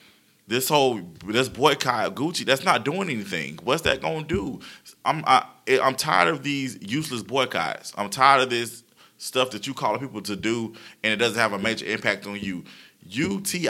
this 0.47 0.69
whole 0.69 1.01
this 1.25 1.49
boycott 1.49 2.15
Gucci 2.15 2.45
that's 2.45 2.63
not 2.63 2.85
doing 2.85 3.09
anything. 3.09 3.59
What's 3.63 3.81
that 3.83 4.01
gonna 4.01 4.23
do? 4.23 4.59
I'm 5.03 5.23
I, 5.27 5.45
I'm 5.81 5.95
tired 5.95 6.29
of 6.29 6.43
these 6.43 6.77
useless 6.81 7.21
boycotts. 7.21 7.93
I'm 7.97 8.09
tired 8.09 8.43
of 8.43 8.49
this 8.49 8.83
stuff 9.17 9.51
that 9.51 9.67
you 9.67 9.73
call 9.73 9.97
people 9.97 10.21
to 10.21 10.35
do 10.35 10.73
and 11.03 11.11
it 11.11 11.17
doesn't 11.17 11.39
have 11.39 11.53
a 11.53 11.59
major 11.59 11.85
impact 11.85 12.25
on 12.27 12.39
you. 12.39 12.63
You 13.09 13.41
Ti, 13.41 13.69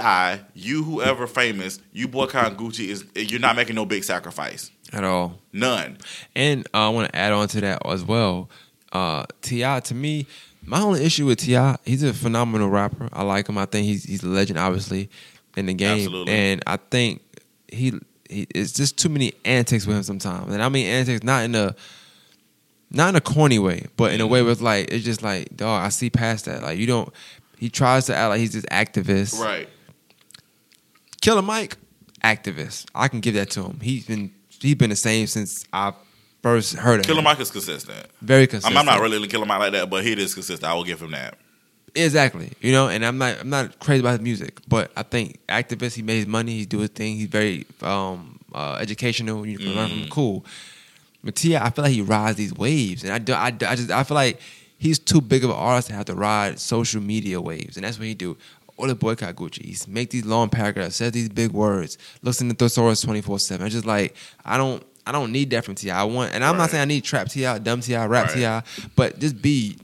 you 0.53 0.83
whoever 0.83 1.27
famous, 1.27 1.79
you 1.93 2.07
boycott 2.07 2.57
Gucci 2.57 2.87
is 2.87 3.05
you're 3.15 3.39
not 3.39 3.55
making 3.55 3.75
no 3.75 3.85
big 3.85 4.03
sacrifice. 4.03 4.71
At 4.93 5.03
all. 5.03 5.39
None. 5.51 5.97
And 6.35 6.67
uh, 6.73 6.87
I 6.87 6.89
want 6.89 7.11
to 7.11 7.15
add 7.15 7.33
on 7.33 7.47
to 7.49 7.61
that 7.61 7.85
as 7.85 8.03
well. 8.03 8.49
Uh, 8.91 9.25
Ti, 9.41 9.81
to 9.81 9.95
me, 9.95 10.27
my 10.63 10.81
only 10.81 11.03
issue 11.03 11.25
with 11.25 11.39
Ti, 11.39 11.75
he's 11.85 12.03
a 12.03 12.13
phenomenal 12.13 12.69
rapper. 12.69 13.09
I 13.11 13.23
like 13.23 13.49
him. 13.49 13.57
I 13.57 13.65
think 13.65 13.85
he's 13.85 14.03
he's 14.03 14.23
a 14.23 14.27
legend, 14.27 14.59
obviously, 14.59 15.09
in 15.55 15.65
the 15.65 15.73
game. 15.73 15.99
Absolutely. 15.99 16.33
And 16.33 16.63
I 16.65 16.77
think 16.77 17.21
he, 17.67 17.93
he 18.29 18.47
it's 18.53 18.71
just 18.73 18.97
too 18.97 19.09
many 19.09 19.33
antics 19.45 19.85
with 19.85 19.97
him 19.97 20.03
sometimes. 20.03 20.53
And 20.53 20.61
I 20.61 20.69
mean 20.69 20.87
antics 20.87 21.23
not 21.23 21.43
in 21.43 21.55
a 21.55 21.75
not 22.91 23.09
in 23.09 23.15
a 23.15 23.21
corny 23.21 23.59
way, 23.59 23.85
but 23.97 24.13
in 24.13 24.21
a 24.21 24.27
way 24.27 24.41
where 24.41 24.51
it's 24.51 24.61
like 24.61 24.91
it's 24.91 25.03
just 25.03 25.21
like, 25.21 25.55
dog, 25.55 25.85
I 25.85 25.89
see 25.89 26.09
past 26.09 26.45
that. 26.45 26.63
Like 26.63 26.77
you 26.77 26.87
don't. 26.87 27.11
He 27.57 27.69
tries 27.69 28.05
to 28.05 28.15
act 28.15 28.29
like 28.29 28.39
he's 28.39 28.53
this 28.53 28.65
activist. 28.65 29.39
Right. 29.39 29.67
Killer 31.21 31.41
Mike, 31.41 31.75
activist. 32.23 32.85
I 32.93 33.07
can 33.07 33.19
give 33.19 33.33
that 33.33 33.49
to 33.51 33.63
him. 33.63 33.79
He's 33.81 34.05
been 34.05 34.31
he's 34.61 34.75
been 34.75 34.89
the 34.89 34.95
same 34.95 35.27
since 35.27 35.65
I 35.73 35.93
first 36.43 36.75
heard 36.75 36.99
of 37.01 37.05
Killer 37.05 37.19
him. 37.19 37.23
Mike 37.25 37.39
is 37.39 37.51
consistent. 37.51 38.05
Very 38.21 38.43
I'm, 38.43 38.47
consistent. 38.47 38.77
I'm 38.77 38.85
not 38.85 38.99
really 39.01 39.27
Killer 39.27 39.45
Mike 39.45 39.59
like 39.59 39.71
that, 39.73 39.89
but 39.89 40.03
he 40.03 40.13
is 40.13 40.33
consistent. 40.33 40.69
I 40.69 40.73
will 40.73 40.83
give 40.83 41.01
him 41.01 41.11
that. 41.11 41.37
exactly. 41.95 42.51
You 42.61 42.71
know, 42.71 42.89
and 42.89 43.05
I'm 43.05 43.17
not 43.17 43.39
I'm 43.41 43.49
not 43.49 43.79
crazy 43.79 43.99
about 44.01 44.11
his 44.11 44.21
music, 44.21 44.59
but 44.67 44.91
I 44.95 45.03
think 45.03 45.39
activist. 45.47 45.95
He 45.95 46.01
made 46.01 46.17
his 46.17 46.27
money. 46.27 46.53
He 46.59 46.65
do 46.65 46.79
his 46.79 46.89
thing. 46.91 47.15
He's 47.17 47.27
very 47.27 47.65
um, 47.81 48.39
uh, 48.53 48.77
educational. 48.79 49.45
You 49.45 49.57
can 49.57 49.73
learn 49.75 49.89
from 49.89 49.97
Mm. 49.97 50.03
him. 50.03 50.09
Cool. 50.09 50.45
But 51.23 51.35
Ti, 51.35 51.57
I 51.57 51.69
feel 51.71 51.83
like 51.83 51.93
he 51.93 52.01
rides 52.01 52.37
these 52.37 52.53
waves, 52.53 53.03
and 53.03 53.11
I 53.11 53.17
do. 53.19 53.33
I, 53.33 53.51
do- 53.51 53.65
I 53.65 53.75
just 53.75 53.89
I 53.91 54.03
feel 54.03 54.15
like 54.15 54.39
he's 54.77 54.99
too 54.99 55.19
big 55.19 55.43
of 55.43 55.49
an 55.49 55.55
artist 55.55 55.87
to 55.87 55.93
have 55.95 56.05
to 56.05 56.13
ride 56.15 56.59
social 56.59 57.01
media 57.01 57.41
waves, 57.41 57.75
and 57.77 57.83
that's 57.85 57.97
what 57.97 58.07
he 58.07 58.13
do. 58.13 58.37
Or 58.77 58.87
the 58.87 58.95
boycott 58.95 59.35
Gucci. 59.35 59.65
He's 59.65 59.87
make 59.87 60.11
these 60.11 60.25
long 60.25 60.49
paragraphs, 60.49 60.97
says 60.97 61.11
these 61.11 61.29
big 61.29 61.51
words, 61.51 61.97
listen 62.21 62.47
to 62.49 62.55
Thesaurus 62.55 63.01
twenty 63.01 63.21
four 63.21 63.39
seven. 63.39 63.65
It's 63.65 63.73
just 63.73 63.87
like 63.87 64.15
I 64.45 64.57
don't 64.57 64.83
I 65.07 65.13
don't 65.13 65.31
need 65.31 65.49
that 65.51 65.63
from 65.63 65.75
Ti. 65.75 65.89
I 65.89 66.03
want, 66.03 66.33
and 66.33 66.43
I'm 66.43 66.57
not 66.57 66.69
saying 66.69 66.81
I 66.81 66.85
need 66.85 67.05
trap 67.05 67.29
Ti, 67.29 67.59
dumb 67.59 67.79
Ti, 67.79 67.95
rap 67.95 68.35
Right. 68.35 68.63
Ti, 68.65 68.89
but 68.95 69.19
just 69.19 69.41
be, 69.41 69.77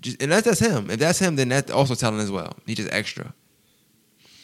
just, 0.00 0.22
and 0.22 0.30
that's 0.30 0.44
that's 0.44 0.60
him. 0.60 0.88
If 0.88 1.00
that's 1.00 1.18
him, 1.18 1.34
then 1.34 1.48
that's 1.48 1.72
also 1.72 1.96
telling 1.96 2.20
as 2.20 2.30
well. 2.30 2.54
He 2.64 2.76
just 2.76 2.92
extra. 2.92 3.34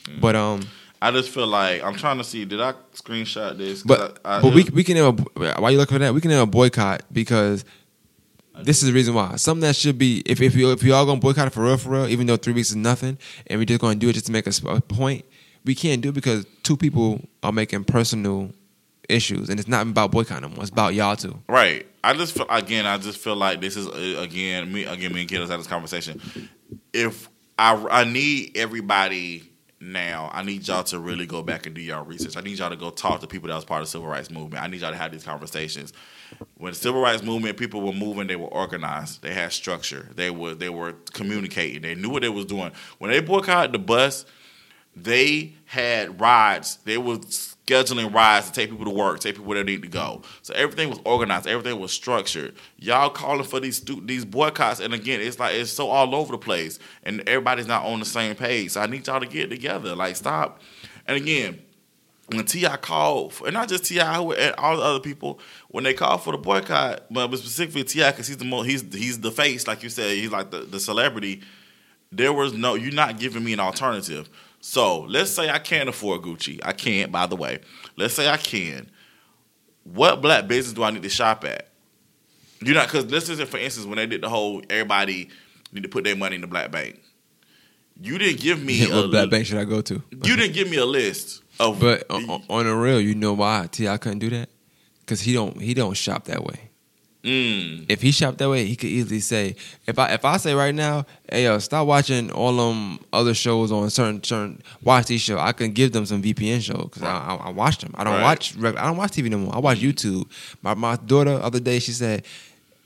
Mm. 0.07 0.21
But 0.21 0.35
um, 0.35 0.63
I 1.01 1.13
just 1.13 1.31
feel 1.31 1.47
like 1.47 1.85
I'm 1.85 1.95
trying 1.95 2.19
to 2.19 2.25
see. 2.25 2.45
Did 2.45 2.61
I 2.61 2.73
screenshot 2.95 3.57
this? 3.57 3.85
but 3.85 4.19
I, 4.25 4.39
I, 4.39 4.43
but 4.43 4.55
we 4.55 4.65
we 4.65 4.83
can 4.83 4.97
have 4.97 5.21
a 5.21 5.61
why 5.61 5.71
you 5.71 5.79
looking 5.79 5.95
for 5.95 6.01
that? 6.01 6.13
We 6.13 6.21
can 6.21 6.33
have 6.33 6.43
a 6.43 6.47
boycott 6.47 7.05
because 7.13 7.65
this 8.63 8.83
is 8.83 8.89
the 8.89 8.93
reason 8.93 9.15
why. 9.15 9.37
Something 9.37 9.63
that 9.63 9.77
should 9.77 9.99
be 9.99 10.23
if 10.27 10.41
if 10.41 10.55
you 10.55 10.71
if 10.73 10.83
you 10.83 10.95
all 10.95 11.07
gonna 11.07 11.21
boycott 11.21 11.49
it 11.49 11.51
for 11.51 11.65
real 11.65 11.77
for 11.77 11.91
real, 11.91 12.09
even 12.09 12.27
though 12.27 12.37
three 12.37 12.53
weeks 12.53 12.71
is 12.71 12.77
nothing, 12.77 13.19
and 13.47 13.59
we 13.59 13.67
just 13.67 13.81
gonna 13.81 13.97
do 13.97 14.09
it 14.09 14.13
just 14.13 14.27
to 14.27 14.33
make 14.33 14.47
a, 14.47 14.53
a 14.69 14.81
point, 14.81 15.25
we 15.65 15.75
can't 15.75 16.01
do 16.03 16.11
it 16.11 16.15
because 16.15 16.47
two 16.63 16.77
people 16.77 17.21
are 17.43 17.53
making 17.53 17.85
personal 17.85 18.51
issues, 19.09 19.49
and 19.49 19.59
it's 19.59 19.69
not 19.69 19.87
about 19.87 20.11
boycotting 20.11 20.49
them. 20.49 20.61
It's 20.61 20.71
about 20.71 20.95
y'all 20.95 21.17
too. 21.17 21.39
Right. 21.49 21.87
I 22.03 22.15
just 22.15 22.35
feel 22.35 22.47
again. 22.49 22.87
I 22.87 22.99
just 22.99 23.19
feel 23.19 23.37
like 23.37 23.61
this 23.61 23.77
is 23.77 23.87
uh, 23.87 24.21
again 24.23 24.73
me 24.73 24.85
again. 24.85 25.13
Me 25.13 25.23
and 25.23 25.31
Kiddos 25.31 25.49
had 25.49 25.59
this 25.59 25.67
conversation. 25.67 26.21
If 26.93 27.29
I 27.59 27.75
I 27.91 28.05
need 28.05 28.57
everybody 28.57 29.51
now, 29.81 30.31
I 30.33 30.43
need 30.43 30.67
y'all 30.67 30.85
to 30.85 30.99
really 30.99 31.27
go 31.27 31.43
back 31.43 31.67
and 31.67 31.75
do 31.75 31.81
y'all 31.81 32.05
research. 32.05 32.37
I 32.37 32.41
need 32.41 32.59
y'all 32.59 32.71
to 32.71 32.77
go 32.77 32.91
talk 32.91 33.21
to 33.21 33.27
people 33.27 33.49
that 33.49 33.55
was 33.55 33.65
part 33.65 33.83
of 33.83 33.87
the 33.87 33.91
civil 33.91 34.09
rights 34.09 34.31
movement. 34.31 34.63
I 34.63 34.67
need 34.67 34.81
y'all 34.81 34.93
to 34.93 34.97
have 34.97 35.13
these 35.13 35.25
conversations. 35.25 35.93
When 36.57 36.73
the 36.73 36.79
civil 36.79 37.01
rights 37.01 37.23
movement, 37.23 37.57
people 37.57 37.83
were 37.83 37.93
moving. 37.93 38.27
They 38.27 38.37
were 38.37 38.49
organized. 38.49 39.23
They 39.23 39.35
had 39.35 39.53
structure. 39.53 40.09
They 40.15 40.31
were 40.31 40.55
they 40.55 40.69
were 40.69 40.95
communicating. 41.13 41.83
They 41.83 41.95
knew 41.95 42.11
what 42.11 42.23
they 42.23 42.29
was 42.29 42.47
doing. 42.47 42.73
When 42.99 43.11
they 43.11 43.21
boycotted 43.21 43.73
the 43.73 43.79
bus, 43.79 44.25
they 44.97 45.55
had 45.67 46.21
rides. 46.21 46.79
They 46.85 46.99
were 46.99 47.17
scheduling 47.17 48.15
rides 48.15 48.47
to 48.47 48.53
take 48.53 48.71
people 48.71 48.85
to 48.85 48.91
work, 48.91 49.21
take 49.21 49.35
people 49.35 49.47
where 49.47 49.63
they 49.63 49.73
need 49.73 49.83
to 49.83 49.89
go. 49.89 50.23
So 50.43 50.55
everything 50.55 50.89
was 50.89 51.01
organized. 51.05 51.47
Everything 51.47 51.81
was 51.81 51.93
structured. 51.93 52.55
Y'all 52.79 53.11
calling 53.11 53.45
for 53.45 53.61
these 53.61 53.81
these 53.81 54.25
boycotts, 54.25 54.81
and 54.81 54.95
again, 54.95 55.21
it's 55.21 55.39
like 55.39 55.55
it's 55.55 55.73
so 55.73 55.89
all 55.89 56.15
over 56.15 56.33
the 56.33 56.39
place, 56.39 56.79
and 57.03 57.27
everybody's 57.29 57.67
not 57.67 57.85
on 57.85 57.99
the 57.99 58.07
same 58.07 58.37
page. 58.37 58.73
So 58.73 58.81
I 58.81 58.87
need 58.87 59.07
y'all 59.07 59.21
to 59.21 59.27
get 59.27 59.51
together. 59.51 59.97
Like 59.97 60.17
stop. 60.17 60.61
And 61.07 61.17
again, 61.17 61.61
when 62.29 62.45
Ti 62.45 62.67
called, 62.81 63.35
for, 63.35 63.47
and 63.47 63.55
not 63.55 63.69
just 63.69 63.85
Ti, 63.85 63.99
who 63.99 64.33
and 64.33 64.55
all 64.57 64.77
the 64.77 64.83
other 64.83 65.01
people, 65.01 65.41
when 65.69 65.85
they 65.85 65.93
called 65.93 66.23
for 66.23 66.33
the 66.33 66.39
boycott, 66.39 67.05
but 67.11 67.35
specifically 67.37 67.85
Ti, 67.85 68.11
because 68.11 68.27
he's 68.27 68.39
the 68.39 68.45
most, 68.45 68.67
he's 68.67 68.83
he's 68.95 69.21
the 69.21 69.31
face, 69.31 69.67
like 69.67 69.83
you 69.83 69.91
said, 69.91 70.17
he's 70.17 70.31
like 70.31 70.51
the, 70.51 70.61
the 70.61 70.81
celebrity. 70.81 71.43
There 72.11 72.33
was 72.33 72.53
no, 72.53 72.75
you're 72.75 72.93
not 72.93 73.19
giving 73.19 73.45
me 73.45 73.53
an 73.53 73.61
alternative. 73.61 74.29
So 74.61 75.01
let's 75.03 75.31
say 75.31 75.51
I 75.51 75.59
can't 75.59 75.89
afford 75.89 76.23
Gucci. 76.23 76.61
I 76.63 76.73
can't, 76.73 77.13
by 77.13 77.27
the 77.27 77.37
way. 77.37 77.61
Let's 77.97 78.15
say 78.15 78.29
I 78.29 78.39
can. 78.39 78.91
What 79.83 80.23
black 80.23 80.49
business 80.49 80.73
do 80.73 80.83
I 80.83 80.91
need 80.91 81.03
to 81.03 81.11
shop 81.11 81.45
at? 81.45 81.69
You're 82.63 82.75
not 82.75 82.87
because 82.87 83.07
this 83.09 83.29
isn't 83.29 83.49
for 83.49 83.59
instance 83.59 83.87
when 83.87 83.97
they 83.97 84.07
did 84.07 84.23
the 84.23 84.29
whole 84.31 84.63
everybody 84.71 85.29
need 85.73 85.83
to 85.83 85.89
put 85.89 86.05
their 86.05 86.17
money 86.17 86.37
in 86.37 86.41
the 86.41 86.47
black 86.47 86.71
bank. 86.71 87.01
You 88.01 88.17
didn't 88.17 88.41
give 88.41 88.63
me 88.63 88.85
a 88.91 88.95
what 88.95 89.11
black 89.11 89.31
bank 89.31 89.45
should 89.45 89.59
I 89.59 89.65
go 89.65 89.83
to? 89.83 90.03
you 90.11 90.37
didn't 90.37 90.55
give 90.55 90.71
me 90.71 90.79
a 90.79 90.87
list 90.87 91.43
of 91.61 91.81
But 91.81 92.11
on, 92.11 92.43
on- 92.49 92.67
the 92.67 92.75
real, 92.75 93.01
you 93.01 93.15
know 93.15 93.33
why 93.33 93.69
Ti 93.71 93.87
couldn't 93.99 94.19
do 94.21 94.31
that? 94.31 94.49
Because 95.01 95.21
he 95.21 95.33
don't 95.35 95.61
he 95.61 95.75
don't 95.75 95.95
shop 95.97 96.25
that 96.25 96.45
way. 96.45 96.71
Mm, 97.23 97.87
If 97.89 98.03
he 98.03 98.11
shopped 98.11 98.37
that 98.39 98.51
way, 98.51 98.67
he 98.67 98.77
could 98.77 98.91
easily 98.91 99.21
say, 99.21 99.57
if 99.87 99.99
I 99.99 100.13
if 100.13 100.27
I 100.27 100.37
say 100.37 100.53
right 100.55 100.75
now, 100.75 101.07
hey 101.31 101.45
yo, 101.45 101.59
stop 101.59 101.87
watching 101.87 102.31
all 102.31 102.55
them 102.55 102.99
other 103.15 103.33
shows 103.33 103.73
on 103.73 103.89
certain 103.89 104.23
certain 104.23 104.61
watch 104.83 105.07
these 105.07 105.23
shows. 105.23 105.39
I 105.41 105.53
can 105.53 105.73
give 105.73 105.93
them 105.93 106.05
some 106.05 106.23
VPN 106.23 106.61
shows 106.61 106.85
because 106.85 107.03
I, 107.03 107.09
I 107.17 107.35
I 107.37 107.51
watch 107.51 107.79
them. 107.79 107.95
I 107.97 108.05
don't 108.05 108.15
Right. 108.15 108.23
watch 108.23 108.55
I 108.59 108.73
don't 108.87 108.99
watch 108.99 109.13
TV 109.13 109.31
no 109.31 109.39
more. 109.39 109.55
I 109.57 109.59
watch 109.59 109.79
YouTube. 109.79 110.29
My 110.61 110.75
my 110.75 110.97
daughter 110.97 111.41
other 111.43 111.61
day 111.61 111.79
she 111.79 111.93
said, 111.93 112.25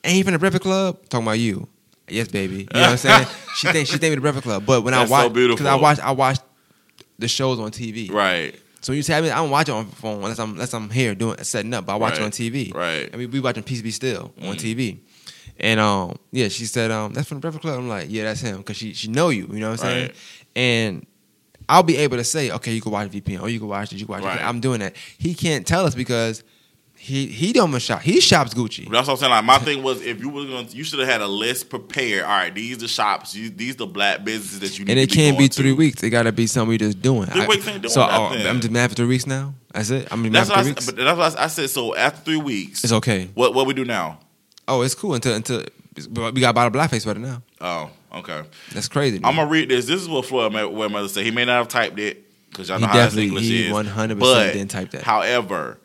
"Ain't 0.05 0.19
you 0.19 0.25
from 0.25 0.35
the 0.35 0.39
Breakfast 0.39 0.63
Club?" 0.63 0.99
Talking 1.09 1.27
about 1.27 1.33
you. 1.41 1.67
Yes, 2.07 2.29
baby. 2.29 2.59
You 2.59 2.69
know 2.75 2.81
what 2.83 2.91
I'm 2.91 2.97
saying? 2.99 3.27
she 3.57 3.67
think 3.73 3.89
she 3.89 3.99
think 3.99 4.13
me 4.13 4.15
the 4.15 4.21
Breakfast 4.21 4.45
Club, 4.45 4.65
but 4.65 4.83
when 4.83 4.93
That's 4.95 5.11
I 5.11 5.25
watch 5.25 5.33
beautiful. 5.33 5.67
I 5.67 5.75
watch 5.75 5.99
I 5.99 6.13
watch 6.13 6.39
the 7.19 7.29
shows 7.29 7.59
on 7.59 7.71
TV. 7.71 8.11
right. 8.13 8.55
So 8.81 8.93
when 8.93 8.97
you 8.99 9.03
say 9.03 9.19
I, 9.19 9.21
mean, 9.21 9.33
I 9.33 9.37
don't 9.37 9.51
watch 9.51 9.69
it 9.69 9.73
on 9.73 9.87
phone 9.87 10.17
unless 10.23 10.39
I'm 10.39 10.53
unless 10.53 10.73
I'm 10.73 10.89
here 10.89 11.15
doing 11.17 11.37
setting 11.43 11.75
up. 11.75 11.87
But 11.87 11.95
I 11.95 11.97
watch 11.97 12.15
it 12.19 12.23
on 12.23 12.31
TV. 12.31 12.73
Right. 12.73 13.11
I 13.13 13.17
mean, 13.17 13.29
we 13.31 13.41
watching 13.41 13.65
Peace 13.65 13.83
Be 13.83 13.91
still 13.91 14.33
on 14.41 14.55
Mm. 14.55 14.57
TV. 14.57 14.99
And 15.59 15.81
um, 15.81 16.17
yeah, 16.31 16.47
she 16.47 16.65
said 16.67 16.93
um, 16.93 17.13
that's 17.13 17.27
from 17.29 17.39
the 17.39 17.41
Breakfast 17.41 17.63
Club. 17.63 17.77
I'm 17.77 17.89
like, 17.89 18.07
yeah, 18.09 18.23
that's 18.23 18.41
him 18.41 18.59
because 18.59 18.77
she 18.77 18.95
she 18.95 19.09
know 19.09 19.31
you. 19.31 19.49
You 19.51 19.59
know 19.59 19.71
what 19.71 19.81
I'm 19.83 19.89
saying? 19.89 20.07
Right. 20.07 20.17
And 20.55 21.07
I'll 21.69 21.83
be 21.83 21.97
able 21.97 22.19
to 22.19 22.25
say, 22.25 22.53
okay, 22.53 22.73
you 22.73 22.81
can 22.81 22.93
watch 22.93 23.11
VPN, 23.11 23.43
or 23.43 23.49
you 23.49 23.59
can 23.59 23.67
watch 23.69 23.91
this, 23.91 23.99
you 23.99 24.07
can 24.07 24.13
watch 24.15 24.23
Right. 24.23 24.41
I'm 24.41 24.61
doing 24.61 24.79
that. 24.81 24.95
He 25.19 25.35
can't 25.35 25.67
tell 25.67 25.85
us 25.85 25.97
because 25.97 26.45
he 26.99 27.27
he 27.27 27.53
don't 27.53 27.77
shop. 27.81 28.03
He 28.03 28.21
shops 28.21 28.53
Gucci. 28.55 28.91
That's 28.91 29.07
what 29.07 29.15
I'm 29.15 29.17
saying. 29.19 29.31
Like 29.31 29.45
my 29.45 29.59
thing 29.59 29.83
was, 29.83 30.03
if 30.05 30.21
you 30.21 30.29
were 30.29 30.45
going, 30.45 30.67
to 30.67 30.77
you 30.77 30.85
should 30.85 30.99
have 30.99 31.09
had 31.09 31.21
a 31.21 31.27
list 31.27 31.71
prepared. 31.71 32.23
All 32.25 32.29
right, 32.29 32.55
these 32.55 32.79
the 32.79 32.89
shops. 32.89 33.35
You, 33.35 33.49
these 33.51 33.77
the 33.77 33.87
black 33.87 34.25
businesses 34.25 34.61
that 34.61 34.79
you 34.79 34.85
need. 34.85 34.91
And 34.93 35.01
it 35.01 35.09
to 35.11 35.17
can't 35.17 35.37
be 35.39 35.43
going 35.45 35.51
three 35.51 35.71
to. 35.71 35.77
weeks. 35.77 36.03
It 36.03 36.11
got 36.11 36.25
to 36.25 36.33
be 36.33 36.47
something 36.47 36.69
we 36.69 36.77
just 36.79 37.01
doing. 37.01 37.27
Three 37.27 37.43
I- 37.43 37.47
weeks 37.47 37.67
ain't 37.69 37.83
doing 37.83 37.93
so 37.93 38.03
oh, 38.03 38.29
nothing. 38.31 38.47
I'm 38.47 38.61
just 38.61 38.73
mad 38.73 38.91
for 38.91 38.97
three 38.97 39.07
weeks 39.07 39.27
now. 39.27 39.55
That's 39.73 39.91
it. 39.91 40.09
I'm 40.11 40.23
mad 40.23 40.33
That's 40.33 40.49
for 40.51 40.57
what 40.57 40.59
I, 40.59 40.63
three 40.65 40.71
s- 40.73 40.77
weeks. 40.77 40.87
but 40.87 40.97
that's 40.97 41.19
what 41.19 41.39
I, 41.39 41.45
I 41.45 41.47
said. 41.47 41.71
So 41.71 41.95
after 41.97 42.21
three 42.23 42.37
weeks, 42.37 42.85
It's 42.85 42.93
okay. 42.93 43.31
what 43.35 43.55
what 43.55 43.67
we 43.67 43.75
do 43.75 43.85
now? 43.85 44.19
Oh, 44.67 44.83
it's 44.83 44.95
cool 44.95 45.15
until 45.15 45.35
until 45.35 45.65
but 46.11 46.35
we 46.35 46.41
got 46.41 46.51
about 46.51 46.75
a 46.75 46.79
blackface 46.79 47.03
sweater 47.03 47.21
now. 47.21 47.43
Oh, 47.61 47.91
okay. 48.17 48.43
That's 48.73 48.89
crazy. 48.89 49.17
I'm 49.25 49.37
gonna 49.37 49.47
read 49.47 49.69
this. 49.69 49.87
This 49.87 50.01
is 50.03 50.09
what 50.09 50.27
Floyd 50.27 50.53
Mayweather 50.53 51.09
said. 51.09 51.25
He 51.25 51.31
may 51.31 51.45
not 51.45 51.57
have 51.59 51.69
typed 51.69 51.99
it 51.99 52.25
because 52.51 52.69
y'all 52.69 52.79
He 52.79 52.83
know 52.85 52.89
how 52.89 52.99
his 52.99 53.05
definitely- 53.15 53.27
English 53.29 53.45
he 53.45 53.67
is. 53.67 53.73
100% 53.73 54.19
but, 54.21 54.53
didn't 54.53 54.71
type 54.71 54.91
that. 54.93 55.03
However, 55.03 55.79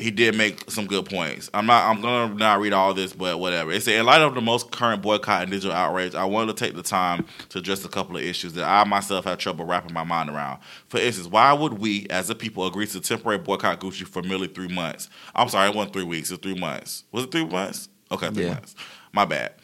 he 0.00 0.10
did 0.10 0.36
make 0.36 0.70
some 0.70 0.86
good 0.86 1.04
points. 1.04 1.50
I'm 1.54 1.66
not. 1.66 1.84
I'm 1.88 2.00
gonna 2.00 2.34
not 2.34 2.60
read 2.60 2.72
all 2.72 2.94
this, 2.94 3.12
but 3.12 3.38
whatever. 3.38 3.70
It 3.70 3.82
said, 3.82 3.94
in 4.00 4.06
light 4.06 4.20
of 4.22 4.34
the 4.34 4.40
most 4.40 4.70
current 4.70 5.02
boycott 5.02 5.42
and 5.42 5.50
digital 5.50 5.76
outrage, 5.76 6.14
I 6.14 6.24
wanted 6.24 6.56
to 6.56 6.64
take 6.64 6.74
the 6.74 6.82
time 6.82 7.26
to 7.50 7.58
address 7.58 7.84
a 7.84 7.88
couple 7.88 8.16
of 8.16 8.22
issues 8.22 8.54
that 8.54 8.64
I 8.64 8.84
myself 8.84 9.24
had 9.26 9.38
trouble 9.38 9.64
wrapping 9.64 9.92
my 9.92 10.04
mind 10.04 10.30
around. 10.30 10.60
For 10.88 10.98
instance, 10.98 11.28
why 11.28 11.52
would 11.52 11.74
we, 11.74 12.06
as 12.10 12.30
a 12.30 12.34
people, 12.34 12.66
agree 12.66 12.86
to 12.86 13.00
temporary 13.00 13.38
boycott 13.38 13.80
Gucci 13.80 14.06
for 14.06 14.22
merely 14.22 14.48
three 14.48 14.68
months? 14.68 15.08
I'm 15.34 15.48
sorry, 15.48 15.68
it 15.70 15.76
wasn't 15.76 15.92
three 15.92 16.04
weeks. 16.04 16.30
It 16.30 16.34
was 16.34 16.40
three 16.52 16.60
months. 16.60 17.04
Was 17.12 17.24
it 17.24 17.30
three 17.32 17.44
months? 17.46 17.88
Okay, 18.10 18.30
three 18.30 18.44
Yeah. 18.46 18.54
months. 18.54 18.74
My 19.12 19.24
bad 19.24 19.54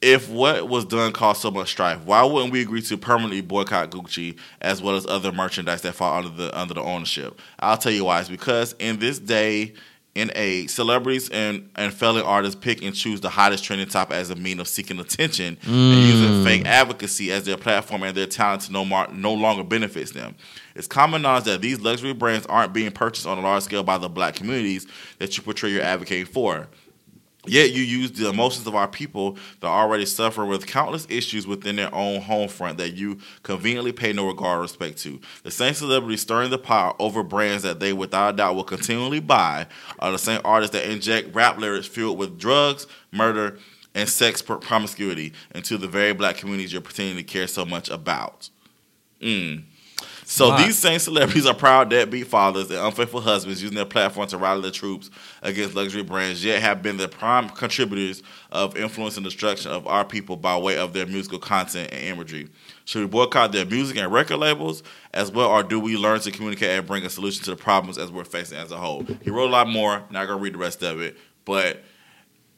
if 0.00 0.28
what 0.28 0.68
was 0.68 0.84
done 0.84 1.12
caused 1.12 1.40
so 1.40 1.50
much 1.50 1.70
strife, 1.70 2.04
why 2.04 2.22
wouldn't 2.22 2.52
we 2.52 2.62
agree 2.62 2.82
to 2.82 2.96
permanently 2.96 3.40
boycott 3.40 3.90
Gucci 3.90 4.38
as 4.60 4.80
well 4.80 4.96
as 4.96 5.06
other 5.06 5.32
merchandise 5.32 5.82
that 5.82 5.94
fall 5.94 6.18
under 6.18 6.30
the 6.30 6.58
under 6.58 6.74
the 6.74 6.82
ownership? 6.82 7.40
I'll 7.58 7.78
tell 7.78 7.92
you 7.92 8.04
why. 8.04 8.20
It's 8.20 8.28
because 8.28 8.74
in 8.78 8.98
this 8.98 9.18
day 9.18 9.74
and 10.18 10.32
age, 10.34 10.70
celebrities 10.70 11.28
and, 11.30 11.70
and 11.76 11.92
fellow 11.92 12.22
artists 12.22 12.58
pick 12.60 12.82
and 12.82 12.94
choose 12.94 13.20
the 13.20 13.28
hottest 13.28 13.62
trending 13.64 13.88
topic 13.88 14.16
as 14.16 14.30
a 14.30 14.36
mean 14.36 14.58
of 14.58 14.66
seeking 14.66 14.98
attention 14.98 15.56
and 15.62 15.72
mm. 15.72 16.06
using 16.06 16.44
fake 16.44 16.66
advocacy 16.66 17.30
as 17.30 17.44
their 17.44 17.56
platform 17.56 18.02
and 18.02 18.16
their 18.16 18.26
talent 18.26 18.62
to 18.62 18.72
no, 18.72 18.84
mar- 18.84 19.08
no 19.12 19.32
longer 19.32 19.62
benefits 19.62 20.12
them. 20.12 20.34
It's 20.74 20.88
common 20.88 21.22
knowledge 21.22 21.44
that 21.44 21.60
these 21.60 21.80
luxury 21.80 22.14
brands 22.14 22.46
aren't 22.46 22.72
being 22.72 22.90
purchased 22.90 23.26
on 23.26 23.38
a 23.38 23.40
large 23.40 23.62
scale 23.62 23.84
by 23.84 23.98
the 23.98 24.08
black 24.08 24.34
communities 24.34 24.86
that 25.18 25.36
you 25.36 25.42
portray 25.42 25.70
you're 25.70 25.82
advocating 25.82 26.26
for. 26.26 26.68
Yet 27.48 27.72
you 27.72 27.82
use 27.82 28.12
the 28.12 28.28
emotions 28.28 28.66
of 28.66 28.74
our 28.74 28.88
people 28.88 29.36
that 29.60 29.66
already 29.66 30.06
suffer 30.06 30.44
with 30.44 30.66
countless 30.66 31.06
issues 31.10 31.46
within 31.46 31.76
their 31.76 31.94
own 31.94 32.20
home 32.20 32.48
front 32.48 32.78
that 32.78 32.94
you 32.94 33.18
conveniently 33.42 33.92
pay 33.92 34.12
no 34.12 34.26
regard 34.26 34.58
or 34.58 34.62
respect 34.62 34.98
to. 34.98 35.20
The 35.42 35.50
same 35.50 35.74
celebrities 35.74 36.20
stirring 36.20 36.50
the 36.50 36.58
pot 36.58 36.96
over 36.98 37.22
brands 37.22 37.62
that 37.62 37.80
they 37.80 37.92
without 37.92 38.34
a 38.34 38.36
doubt 38.36 38.56
will 38.56 38.64
continually 38.64 39.20
buy 39.20 39.66
are 39.98 40.12
the 40.12 40.18
same 40.18 40.40
artists 40.44 40.74
that 40.74 40.90
inject 40.90 41.34
rap 41.34 41.58
lyrics 41.58 41.86
filled 41.86 42.18
with 42.18 42.38
drugs, 42.38 42.86
murder, 43.12 43.58
and 43.94 44.08
sex 44.08 44.42
promiscuity 44.42 45.32
into 45.54 45.76
the 45.76 45.88
very 45.88 46.12
black 46.12 46.36
communities 46.36 46.72
you're 46.72 46.82
pretending 46.82 47.16
to 47.16 47.22
care 47.22 47.46
so 47.46 47.64
much 47.64 47.88
about. 47.88 48.48
Mm. 49.20 49.64
So 50.30 50.50
Wow. 50.50 50.58
these 50.58 50.76
same 50.76 50.98
celebrities 50.98 51.46
are 51.46 51.54
proud 51.54 51.88
deadbeat 51.88 52.26
fathers 52.26 52.70
and 52.70 52.78
unfaithful 52.78 53.22
husbands 53.22 53.62
using 53.62 53.74
their 53.76 53.86
platform 53.86 54.28
to 54.28 54.36
rally 54.36 54.60
the 54.60 54.70
troops 54.70 55.08
against 55.40 55.74
luxury 55.74 56.02
brands, 56.02 56.44
yet 56.44 56.60
have 56.60 56.82
been 56.82 56.98
the 56.98 57.08
prime 57.08 57.48
contributors 57.48 58.22
of 58.52 58.76
influence 58.76 59.16
and 59.16 59.24
destruction 59.24 59.70
of 59.70 59.86
our 59.86 60.04
people 60.04 60.36
by 60.36 60.54
way 60.58 60.76
of 60.76 60.92
their 60.92 61.06
musical 61.06 61.38
content 61.38 61.88
and 61.92 62.02
imagery. 62.02 62.46
Should 62.84 63.00
we 63.00 63.06
boycott 63.06 63.52
their 63.52 63.64
music 63.64 63.96
and 63.96 64.12
record 64.12 64.36
labels 64.36 64.82
as 65.14 65.30
well, 65.32 65.48
or 65.48 65.62
do 65.62 65.80
we 65.80 65.96
learn 65.96 66.20
to 66.20 66.30
communicate 66.30 66.78
and 66.78 66.86
bring 66.86 67.06
a 67.06 67.10
solution 67.10 67.42
to 67.44 67.52
the 67.52 67.56
problems 67.56 67.96
as 67.96 68.12
we're 68.12 68.24
facing 68.24 68.58
as 68.58 68.70
a 68.70 68.76
whole? 68.76 69.06
He 69.22 69.30
wrote 69.30 69.48
a 69.48 69.50
lot 69.52 69.66
more. 69.66 70.04
Not 70.10 70.26
gonna 70.26 70.42
read 70.42 70.52
the 70.52 70.58
rest 70.58 70.82
of 70.82 71.00
it, 71.00 71.16
but 71.46 71.82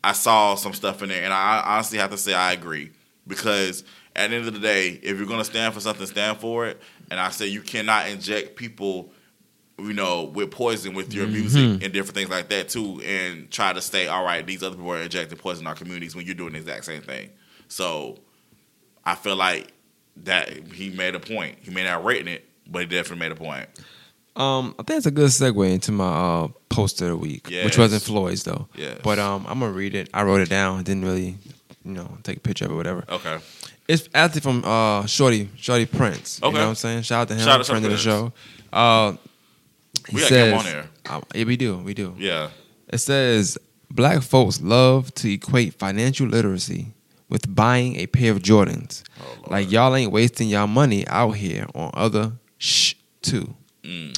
I 0.02 0.10
saw 0.10 0.56
some 0.56 0.72
stuff 0.72 1.04
in 1.04 1.10
there, 1.10 1.22
and 1.22 1.32
I 1.32 1.62
honestly 1.64 1.98
have 1.98 2.10
to 2.10 2.18
say 2.18 2.34
I 2.34 2.50
agree 2.52 2.90
because 3.28 3.84
at 4.16 4.30
the 4.30 4.36
end 4.36 4.48
of 4.48 4.54
the 4.54 4.58
day, 4.58 4.98
if 5.04 5.18
you're 5.18 5.26
gonna 5.28 5.44
stand 5.44 5.72
for 5.72 5.78
something, 5.78 6.04
stand 6.04 6.38
for 6.38 6.66
it. 6.66 6.80
And 7.10 7.18
I 7.18 7.30
say 7.30 7.46
you 7.46 7.60
cannot 7.60 8.08
inject 8.08 8.56
people, 8.56 9.10
you 9.78 9.92
know, 9.92 10.24
with 10.24 10.50
poison 10.50 10.94
with 10.94 11.12
your 11.12 11.26
music 11.26 11.82
and 11.82 11.92
different 11.92 12.14
things 12.14 12.30
like 12.30 12.48
that 12.50 12.68
too, 12.68 13.00
and 13.04 13.50
try 13.50 13.72
to 13.72 13.80
say, 13.80 14.06
all 14.06 14.24
right, 14.24 14.46
these 14.46 14.62
other 14.62 14.76
people 14.76 14.92
are 14.92 15.02
injecting 15.02 15.36
poison 15.38 15.64
in 15.64 15.66
our 15.66 15.74
communities 15.74 16.14
when 16.14 16.24
you're 16.26 16.34
doing 16.34 16.52
the 16.52 16.58
exact 16.58 16.84
same 16.84 17.02
thing. 17.02 17.30
So 17.68 18.18
I 19.04 19.14
feel 19.14 19.36
like 19.36 19.72
that 20.18 20.50
he 20.72 20.90
made 20.90 21.14
a 21.14 21.20
point. 21.20 21.58
He 21.60 21.70
may 21.70 21.82
not 21.82 21.90
have 21.90 22.04
written 22.04 22.28
it, 22.28 22.48
but 22.66 22.80
he 22.80 22.86
definitely 22.86 23.20
made 23.28 23.32
a 23.32 23.36
point. 23.36 23.68
Um, 24.36 24.74
I 24.78 24.84
think 24.84 24.98
it's 24.98 25.06
a 25.06 25.10
good 25.10 25.30
segue 25.30 25.72
into 25.72 25.92
my 25.92 26.04
uh, 26.06 26.48
poster 26.68 27.06
of 27.06 27.10
the 27.10 27.16
week, 27.16 27.48
which 27.48 27.76
wasn't 27.76 28.02
Floyd's 28.02 28.44
though. 28.44 28.68
Yes. 28.76 28.98
But 29.02 29.18
um, 29.18 29.44
I'm 29.48 29.58
gonna 29.60 29.72
read 29.72 29.94
it. 29.94 30.08
I 30.14 30.22
wrote 30.22 30.40
it 30.40 30.48
down. 30.48 30.82
Didn't 30.84 31.04
really, 31.04 31.36
you 31.84 31.92
know, 31.92 32.18
take 32.22 32.36
a 32.36 32.40
picture 32.40 32.66
of 32.66 32.70
it, 32.70 32.74
whatever. 32.76 33.04
Okay. 33.08 33.38
It's 33.92 34.08
actually 34.14 34.40
from 34.42 34.64
uh, 34.64 35.04
Shorty, 35.06 35.48
Shorty 35.56 35.86
Prince. 35.86 36.38
You 36.42 36.48
Okay. 36.48 36.56
know 36.58 36.62
what 36.64 36.68
I'm 36.70 36.74
saying? 36.76 37.02
Shout 37.02 37.22
out 37.22 37.28
to 37.28 37.34
him, 37.34 37.40
Shout 37.40 37.60
out 37.60 37.64
to 37.66 37.72
friend 37.72 37.84
of 37.84 37.90
the 37.90 37.96
Prince. 37.96 38.02
show. 38.02 38.32
Uh, 38.72 39.12
he 40.08 40.14
We 40.16 40.22
him 40.22 40.28
says- 40.28 40.52
on 40.54 40.64
there. 40.64 40.88
Uh, 41.08 41.20
yeah, 41.34 41.44
we 41.44 41.56
do, 41.56 41.76
we 41.78 41.92
do. 41.94 42.14
Yeah. 42.18 42.50
It 42.88 42.98
says 42.98 43.58
black 43.90 44.22
folks 44.22 44.60
love 44.60 45.12
to 45.16 45.32
equate 45.32 45.74
financial 45.74 46.28
literacy 46.28 46.92
with 47.28 47.52
buying 47.52 47.96
a 47.96 48.06
pair 48.06 48.30
of 48.32 48.40
Jordans. 48.42 49.02
Oh, 49.20 49.24
like 49.50 49.70
y'all 49.72 49.94
ain't 49.96 50.12
wasting 50.12 50.48
y'all 50.48 50.66
money 50.68 51.06
out 51.08 51.32
here 51.32 51.66
on 51.74 51.90
other 51.94 52.32
sh 52.58 52.94
too. 53.22 53.54
Mm. 53.82 54.16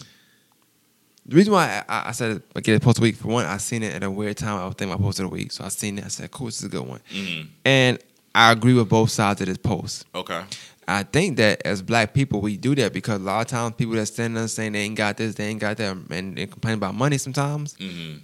The 1.25 1.37
reason 1.37 1.53
why 1.53 1.83
I, 1.89 2.09
I 2.09 2.13
said 2.13 2.43
I 2.57 2.61
get 2.61 2.77
a 2.77 2.81
post 2.81 2.99
a 2.99 3.03
week 3.03 3.17
for 3.17 3.29
one, 3.29 3.47
I 3.47 3.57
seen 3.59 3.83
it 3.83 3.95
at 3.95 4.03
a 4.03 4.11
weird 4.11 4.37
time. 4.37 4.59
I 4.61 4.67
was 4.67 4.75
thinking 4.75 4.93
about 4.95 5.03
post 5.05 5.19
of 5.21 5.25
the 5.31 5.35
week, 5.35 5.53
so 5.53 5.65
I 5.65 5.69
seen 5.69 5.99
it. 5.99 6.05
I 6.05 6.09
said, 6.09 6.31
"Cool, 6.31 6.47
this 6.47 6.59
is 6.59 6.65
a 6.65 6.69
good 6.69 6.87
one." 6.87 7.01
Mhm. 7.15 7.47
And 7.65 7.99
I 8.35 8.53
agree 8.53 8.75
with 8.75 8.89
both 8.89 9.11
sides 9.11 9.41
of 9.41 9.47
this 9.47 9.59
post. 9.59 10.07
Okay. 10.15 10.43
I 10.89 11.05
think 11.05 11.37
that 11.37 11.63
as 11.65 11.81
black 11.83 12.13
people, 12.13 12.41
we 12.41 12.57
do 12.57 12.75
that 12.75 12.93
because 12.93 13.21
a 13.21 13.25
lot 13.25 13.41
of 13.43 13.47
times 13.47 13.75
people 13.77 13.95
that 13.95 14.07
stand 14.07 14.37
there 14.37 14.49
saying 14.49 14.73
they 14.73 14.81
ain't 14.81 14.97
got 14.97 15.17
this, 15.17 15.35
they 15.37 15.47
ain't 15.47 15.61
got 15.61 15.77
that, 15.77 15.97
and 16.11 16.37
they 16.37 16.47
complain 16.47 16.75
about 16.75 16.95
money 16.95 17.19
sometimes, 17.19 17.75
Mm-hmm. 17.75 18.19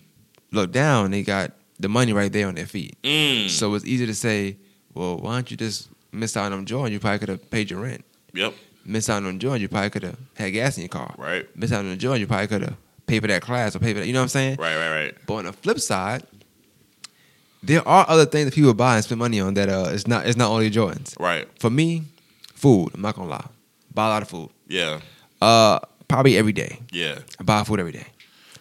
look 0.53 0.73
down, 0.73 1.11
they 1.13 1.23
got 1.23 1.53
the 1.79 1.89
money 1.89 2.13
right 2.13 2.33
there 2.33 2.49
on 2.49 2.57
their 2.57 2.67
feet. 2.67 3.01
Mm. 3.03 3.49
So 3.49 3.75
it's 3.75 3.85
easy 3.85 4.07
to 4.07 4.15
say, 4.15 4.57
well, 4.95 5.19
why 5.19 5.35
don't 5.35 5.51
you 5.51 5.57
just 5.57 5.89
miss 6.11 6.37
out 6.37 6.53
on 6.53 6.65
joy 6.67 6.87
you 6.87 6.99
probably 6.99 7.19
could 7.21 7.29
have 7.29 7.51
paid 7.51 7.71
your 7.71 7.81
rent. 7.81 8.05
Yep. 8.35 8.55
Miss 8.85 9.09
out 9.09 9.23
on 9.23 9.39
joy 9.39 9.55
you 9.57 9.69
probably 9.69 9.91
could 9.91 10.03
have 10.03 10.17
had 10.35 10.53
gas 10.53 10.77
in 10.79 10.83
your 10.85 10.89
car. 10.89 11.15
Right. 11.17 11.47
Miss 11.57 11.71
out 11.71 11.85
on 11.85 11.99
joy 11.99 12.15
you 12.15 12.27
probably 12.27 12.47
could 12.49 12.63
have 12.63 12.77
paid 13.07 13.21
for 13.21 13.29
that 13.29 13.43
class 13.43 13.77
or 13.77 13.79
paid 13.79 13.93
for 13.93 14.01
that. 14.01 14.07
You 14.07 14.15
know 14.15 14.21
what 14.21 14.25
I'm 14.25 14.29
saying? 14.31 14.57
Right. 14.59 14.77
Right. 14.77 14.91
Right. 14.91 15.15
But 15.27 15.35
on 15.35 15.45
the 15.45 15.53
flip 15.53 15.79
side, 15.79 16.25
there 17.63 17.87
are 17.87 18.05
other 18.09 18.25
things 18.27 18.47
that 18.47 18.55
people 18.55 18.75
buy 18.75 18.97
and 18.97 19.05
spend 19.05 19.19
money 19.19 19.41
on 19.41 19.55
that 19.55 19.69
uh, 19.69 19.89
it's 19.91 20.07
not 20.07 20.27
it's 20.27 20.37
not 20.37 20.51
only 20.51 20.71
Jordans. 20.71 21.19
Right. 21.19 21.47
For 21.61 21.71
me, 21.71 22.05
food. 22.55 22.91
I'm 22.95 23.03
not 23.03 23.17
gonna 23.17 23.29
lie. 23.31 23.47
Buy 23.95 24.07
a 24.07 24.09
lot 24.11 24.23
of 24.23 24.29
food. 24.29 24.51
Yeah. 24.69 25.01
Uh, 25.41 25.79
probably 26.09 26.37
every 26.37 26.53
day. 26.53 26.81
Yeah. 26.93 27.19
I 27.39 27.43
buy 27.43 27.65
food 27.65 27.81
every 27.81 27.93
day. 27.93 28.07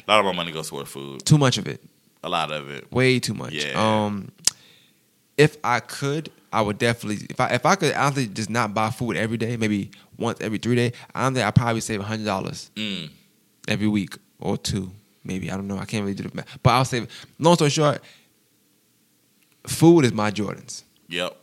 A 0.07 0.11
lot 0.11 0.19
of 0.19 0.25
my 0.25 0.33
money 0.33 0.51
goes 0.51 0.69
toward 0.69 0.87
food. 0.87 1.25
Too 1.25 1.37
much 1.37 1.57
of 1.57 1.67
it. 1.67 1.83
A 2.23 2.29
lot 2.29 2.51
of 2.51 2.69
it. 2.69 2.91
Way 2.91 3.19
too 3.19 3.33
much. 3.33 3.53
Yeah. 3.53 3.73
Um, 4.05 4.31
if 5.37 5.57
I 5.63 5.79
could, 5.79 6.31
I 6.51 6.61
would 6.61 6.77
definitely. 6.77 7.27
If 7.29 7.39
I 7.39 7.49
if 7.49 7.65
I 7.65 7.75
could 7.75 7.93
honestly 7.93 8.27
just 8.27 8.49
not 8.49 8.73
buy 8.73 8.89
food 8.89 9.15
every 9.17 9.37
day, 9.37 9.57
maybe 9.57 9.91
once 10.17 10.41
every 10.41 10.57
three 10.57 10.75
don't 10.75 11.33
think 11.33 11.45
I 11.45 11.51
probably 11.51 11.81
save 11.81 12.01
hundred 12.01 12.25
dollars 12.25 12.71
Mm. 12.75 13.09
every 13.67 13.87
week 13.87 14.17
or 14.39 14.57
two, 14.57 14.91
maybe. 15.23 15.51
I 15.51 15.55
don't 15.55 15.67
know. 15.67 15.77
I 15.77 15.85
can't 15.85 16.03
really 16.03 16.15
do 16.15 16.23
the 16.23 16.35
math, 16.35 16.57
but 16.63 16.71
I'll 16.71 16.85
save. 16.85 17.07
Long 17.37 17.55
story 17.55 17.69
short, 17.69 18.01
food 19.67 20.05
is 20.05 20.13
my 20.13 20.31
Jordans. 20.31 20.83
Yep. 21.09 21.35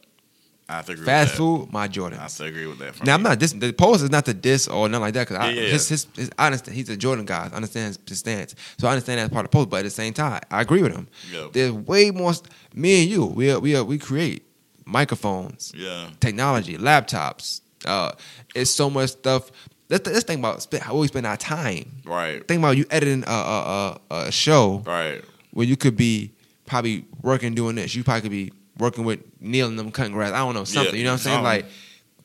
I 0.66 0.76
have 0.76 0.86
to 0.86 0.92
agree 0.92 1.05
Fast 1.05 1.34
food, 1.34 1.70
my 1.72 1.86
that. 1.86 1.94
I 1.96 2.01
Jordans. 2.01 2.18
have 2.18 2.34
to 2.36 2.44
agree 2.44 2.66
with 2.66 2.78
that. 2.78 3.05
Now 3.05 3.14
I'm 3.14 3.22
not 3.22 3.38
this. 3.38 3.52
The 3.52 3.72
post 3.72 4.02
is 4.02 4.10
not 4.10 4.24
the 4.24 4.32
diss 4.32 4.66
or 4.66 4.88
nothing 4.88 5.02
like 5.02 5.14
that 5.14 5.28
because 5.28 5.44
Yeah, 5.55 5.60
yeah, 5.62 5.68
his, 5.68 5.88
his, 5.90 6.06
his, 6.16 6.30
I 6.38 6.46
understand 6.46 6.76
he's 6.76 6.88
a 6.88 6.96
Jordan 6.96 7.26
guy. 7.26 7.51
I 7.52 7.55
understand 7.56 7.98
his, 8.09 8.18
stance, 8.18 8.55
so 8.78 8.88
I 8.88 8.92
understand 8.92 9.20
that 9.20 9.30
part 9.30 9.44
of 9.44 9.51
the 9.51 9.55
post. 9.56 9.68
But 9.68 9.78
at 9.80 9.82
the 9.84 9.90
same 9.90 10.14
time, 10.14 10.40
I 10.51 10.62
agree 10.62 10.80
with 10.82 10.92
him. 10.92 11.06
Yeah. 11.30 11.48
There's 11.52 11.72
way 11.72 12.10
more. 12.10 12.32
Me 12.74 13.02
and 13.02 13.10
you, 13.10 13.26
we 13.26 13.55
we 13.56 13.78
we 13.82 13.98
create 13.98 14.46
microphones, 14.86 15.72
Yeah. 15.74 16.09
technology, 16.20 16.76
laptops. 16.78 17.60
Uh, 17.84 18.12
it's 18.55 18.70
so 18.70 18.88
much 18.88 19.10
stuff. 19.10 19.51
Let's, 19.90 20.09
let's 20.09 20.24
think 20.24 20.38
about 20.38 20.66
how 20.80 20.96
we 20.96 21.06
spend 21.09 21.26
our 21.26 21.36
time. 21.36 22.01
Right. 22.06 22.46
Think 22.48 22.59
about 22.60 22.78
you 22.78 22.86
editing 22.90 23.22
a, 23.26 23.30
a, 23.30 24.01
a, 24.10 24.14
a 24.28 24.32
show 24.32 24.82
Right. 24.86 25.22
where 25.51 25.66
you 25.66 25.76
could 25.76 25.94
be 25.96 26.32
probably 26.66 27.05
working 27.23 27.55
doing 27.55 27.77
this. 27.77 27.95
You 27.95 28.05
probably 28.05 28.23
could 28.23 28.31
be 28.31 28.53
working 28.78 29.05
with 29.05 29.20
Neil 29.41 29.69
and 29.69 29.78
them 29.78 29.91
cutting 29.93 30.12
grass. 30.12 30.32
I 30.32 30.39
don't 30.39 30.55
know 30.55 30.65
something. 30.65 30.95
Yeah, 30.95 30.99
you 30.99 31.05
know 31.05 31.11
what 31.12 31.15
I'm 31.15 31.19
saying? 31.19 31.35
something. 31.36 31.45
Like 31.45 31.66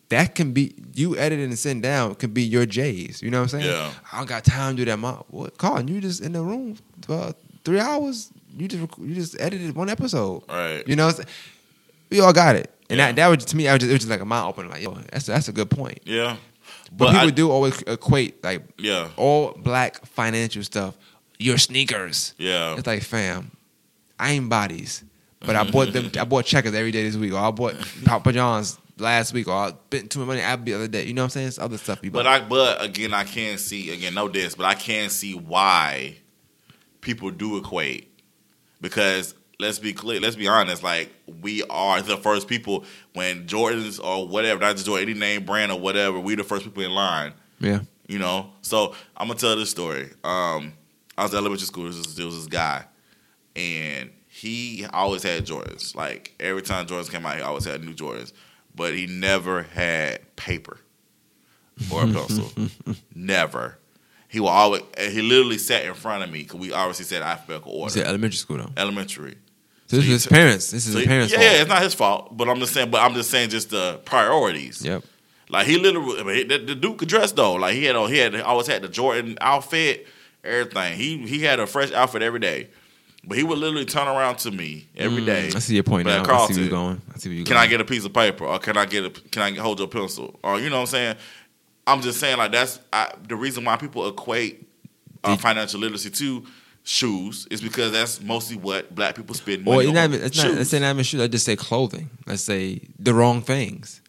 that 0.09 0.33
can 0.35 0.53
be 0.53 0.73
you 0.95 1.15
editing 1.17 1.45
and 1.45 1.59
sitting 1.59 1.81
down 1.81 2.15
could 2.15 2.33
be 2.33 2.41
your 2.43 2.65
J's. 2.65 3.21
You 3.21 3.29
know 3.29 3.39
what 3.41 3.53
I'm 3.53 3.61
saying? 3.61 3.65
Yeah. 3.65 3.91
I 4.11 4.17
don't 4.17 4.27
got 4.29 4.43
time 4.43 4.75
to 4.75 4.81
do 4.81 4.85
that. 4.91 4.97
Mom, 4.97 5.23
what? 5.29 5.57
Colin, 5.57 5.87
you 5.87 6.01
just 6.01 6.21
in 6.21 6.31
the 6.33 6.41
room 6.41 6.77
for 7.05 7.13
uh, 7.15 7.31
three 7.63 7.79
hours. 7.79 8.31
You 8.57 8.67
just 8.67 8.97
you 8.97 9.13
just 9.13 9.39
edited 9.39 9.75
one 9.75 9.89
episode. 9.89 10.43
Right. 10.49 10.83
You 10.87 10.95
know, 10.95 11.05
what 11.05 11.19
I'm 11.19 11.23
saying? 11.25 11.27
we 12.09 12.19
all 12.21 12.33
got 12.33 12.55
it. 12.55 12.71
And 12.89 12.97
Yeah. 12.97 13.07
that, 13.07 13.15
that 13.17 13.27
was 13.27 13.45
to 13.45 13.55
me, 13.55 13.67
I 13.67 13.73
was 13.73 13.81
just, 13.81 13.89
it 13.91 13.93
was 13.93 13.99
just 14.01 14.09
like 14.09 14.21
a 14.21 14.25
mind 14.25 14.47
opener. 14.49 14.69
Like, 14.69 14.81
yo, 14.81 14.95
that's 15.11 15.27
that's 15.27 15.47
a 15.47 15.51
good 15.51 15.69
point. 15.69 15.99
Yeah. 16.05 16.37
But, 16.91 16.97
But 16.97 17.11
people 17.11 17.27
I- 17.27 17.31
do 17.31 17.51
always 17.51 17.79
equate 17.83 18.43
like 18.43 18.63
Yeah. 18.79 19.09
all 19.15 19.51
black 19.51 20.03
financial 20.07 20.63
stuff. 20.63 20.97
Your 21.37 21.59
sneakers. 21.59 22.33
Yeah. 22.39 22.75
It's 22.77 22.87
like, 22.87 23.03
fam, 23.03 23.51
I 24.19 24.31
ain't 24.31 24.49
bodies, 24.49 25.03
but 25.39 25.55
I 25.55 25.69
bought 25.69 25.93
them. 25.93 26.11
I 26.19 26.25
bought 26.25 26.45
checkers 26.45 26.73
every 26.73 26.91
day 26.91 27.03
this 27.03 27.15
week, 27.15 27.33
or 27.33 27.39
I 27.39 27.51
bought 27.51 27.75
Papa 28.05 28.33
John's 28.33 28.77
last 28.97 29.33
week, 29.33 29.47
or 29.47 29.53
I 29.53 29.69
spent 29.69 30.11
too 30.11 30.19
much 30.19 30.27
money 30.27 30.41
Applebee's 30.41 30.65
the 30.65 30.73
other 30.73 30.87
day. 30.87 31.05
You 31.05 31.13
know 31.13 31.21
what 31.21 31.25
I'm 31.25 31.29
saying? 31.31 31.47
It's 31.47 31.59
other 31.59 31.77
stuff. 31.77 31.99
You 32.03 32.11
But. 32.11 32.27
I 32.27 32.41
but 32.41 32.83
again 32.83 33.13
I 33.13 33.23
can't 33.23 33.59
see 33.59 33.91
again 33.91 34.13
no 34.13 34.27
this, 34.27 34.55
but 34.55 34.65
I 34.65 34.75
can't 34.75 35.11
see 35.11 35.33
why 35.33 36.17
people 37.01 37.31
do 37.31 37.57
equate 37.57 38.11
because 38.81 39.35
let's 39.59 39.79
be 39.79 39.93
clear, 39.93 40.19
let's 40.19 40.35
be 40.35 40.47
honest, 40.47 40.83
like 40.83 41.09
we 41.41 41.63
are 41.69 42.01
the 42.01 42.17
first 42.17 42.47
people 42.47 42.85
when 43.13 43.45
Jordans 43.45 44.03
or 44.03 44.27
whatever, 44.27 44.59
not 44.61 44.75
just 44.75 44.85
Jordan, 44.85 45.09
any 45.09 45.19
name 45.19 45.45
brand 45.45 45.71
or 45.71 45.79
whatever, 45.79 46.19
we 46.19 46.35
the 46.35 46.43
first 46.43 46.63
people 46.63 46.83
in 46.83 46.91
line. 46.91 47.33
yeah, 47.59 47.81
You 48.07 48.19
know, 48.19 48.51
so 48.61 48.95
I'm 49.15 49.27
gonna 49.27 49.39
tell 49.39 49.55
this 49.55 49.69
story. 49.69 50.09
Um, 50.23 50.73
I 51.17 51.23
was 51.23 51.33
at 51.33 51.37
elementary 51.37 51.65
school. 51.65 51.83
There 51.83 51.97
was, 51.97 52.15
there 52.15 52.25
was 52.25 52.35
this 52.35 52.47
guy, 52.47 52.85
and 53.59 54.11
he 54.27 54.85
always 54.93 55.23
had 55.23 55.45
Jordans. 55.45 55.95
Like 55.95 56.33
every 56.39 56.61
time 56.61 56.85
Jordans 56.87 57.11
came 57.11 57.25
out, 57.25 57.35
he 57.35 57.41
always 57.41 57.65
had 57.65 57.83
new 57.83 57.93
Jordans, 57.93 58.31
but 58.75 58.93
he 58.95 59.07
never 59.07 59.63
had 59.63 60.35
paper 60.35 60.79
or 61.91 62.03
a 62.03 62.07
pencil. 62.13 62.51
never. 63.15 63.77
He 64.27 64.39
will 64.39 64.49
always. 64.49 64.81
and 64.97 65.11
He 65.11 65.21
literally 65.21 65.57
sat 65.57 65.85
in 65.85 65.93
front 65.93 66.23
of 66.23 66.31
me 66.31 66.39
because 66.43 66.59
we 66.59 66.71
obviously 66.71 67.05
said 67.05 67.21
alphabetical 67.21 67.71
order. 67.73 67.91
said 67.93 68.05
elementary 68.07 68.37
school 68.37 68.57
though. 68.57 68.69
Elementary. 68.77 69.37
So 69.87 69.95
this 69.97 70.05
So 70.05 70.11
is 70.11 70.23
his 70.23 70.27
parents. 70.27 70.71
This 70.71 70.85
is 70.85 70.93
So 70.93 70.99
his 70.99 71.07
parents' 71.07 71.31
yeah, 71.33 71.39
fault. 71.39 71.51
yeah, 71.51 71.61
it's 71.61 71.69
not 71.69 71.81
his 71.81 71.93
fault, 71.95 72.37
but 72.37 72.47
I'm 72.47 72.59
just 72.59 72.73
saying. 72.73 72.91
But 72.91 73.01
I'm 73.01 73.15
just 73.15 73.31
saying, 73.31 73.49
just 73.49 73.71
the 73.71 73.99
priorities. 74.05 74.85
Yep. 74.85 75.03
Like 75.49 75.65
he 75.65 75.79
literally, 75.79 76.19
I 76.19 76.23
mean, 76.23 76.47
the, 76.47 76.59
the 76.59 76.75
Duke 76.75 76.99
could 76.99 77.09
dress 77.09 77.31
though. 77.31 77.53
Like 77.55 77.73
he 77.73 77.85
had, 77.85 77.95
he 78.09 78.17
had 78.19 78.35
always 78.41 78.67
had 78.67 78.83
the 78.83 78.87
Jordan 78.87 79.35
outfit, 79.41 80.05
everything. 80.43 80.95
He 80.95 81.25
he 81.27 81.39
had 81.41 81.59
a 81.59 81.65
fresh 81.65 81.91
outfit 81.91 82.21
every 82.21 82.39
day, 82.39 82.69
but 83.29 83.37
he 83.37 83.43
would 83.43 83.59
literally 83.59 83.85
turn 83.85 84.07
around 84.07 84.37
to 84.39 84.49
me 84.51 84.87
every 84.97 85.23
day. 85.23 85.49
Mm, 85.49 85.55
I 85.55 85.59
see 85.59 85.75
your 85.75 85.83
point 85.83 86.07
now. 86.07 86.23
I 86.23 86.47
see 86.47 86.53
where 86.55 86.61
you're 86.63 86.69
going. 86.71 87.01
I 87.13 87.17
see 87.19 87.29
where 87.29 87.35
you're 87.35 87.45
Can 87.45 87.53
going. 87.53 87.63
I 87.63 87.67
get 87.67 87.79
a 87.79 87.85
piece 87.85 88.03
of 88.03 88.11
paper, 88.11 88.43
or 88.43 88.57
can 88.57 88.75
I 88.75 88.85
get 88.85 89.05
a 89.05 89.09
can 89.11 89.43
I 89.43 89.51
hold 89.61 89.77
your 89.77 89.87
pencil, 89.87 90.39
or 90.43 90.59
you 90.59 90.69
know 90.71 90.77
what 90.77 90.81
I'm 90.81 90.87
saying? 90.87 91.15
I'm 91.85 92.01
just 92.01 92.19
saying 92.19 92.37
like 92.37 92.51
that's 92.51 92.79
I, 92.91 93.13
the 93.27 93.35
reason 93.35 93.63
why 93.63 93.77
people 93.77 94.07
equate 94.07 94.67
uh, 95.23 95.37
financial 95.37 95.79
literacy 95.79 96.09
to 96.09 96.43
shoes 96.83 97.47
is 97.51 97.61
because 97.61 97.91
that's 97.91 98.19
mostly 98.21 98.57
what 98.57 98.93
black 98.95 99.15
people 99.15 99.35
spend 99.35 99.63
money 99.63 99.85
Or 99.85 99.89
on. 99.89 99.93
not 99.93 100.03
even, 100.05 100.25
it's 100.25 100.35
not, 100.37 100.47
shoes. 100.47 100.57
let's 100.57 100.69
say 100.71 100.79
not 100.79 100.89
even 100.89 101.03
shoes. 101.03 101.19
Let's 101.19 101.31
just 101.31 101.45
say 101.45 101.55
clothing. 101.55 102.09
Let's 102.25 102.41
say 102.41 102.81
the 102.97 103.13
wrong 103.13 103.43
things. 103.43 104.01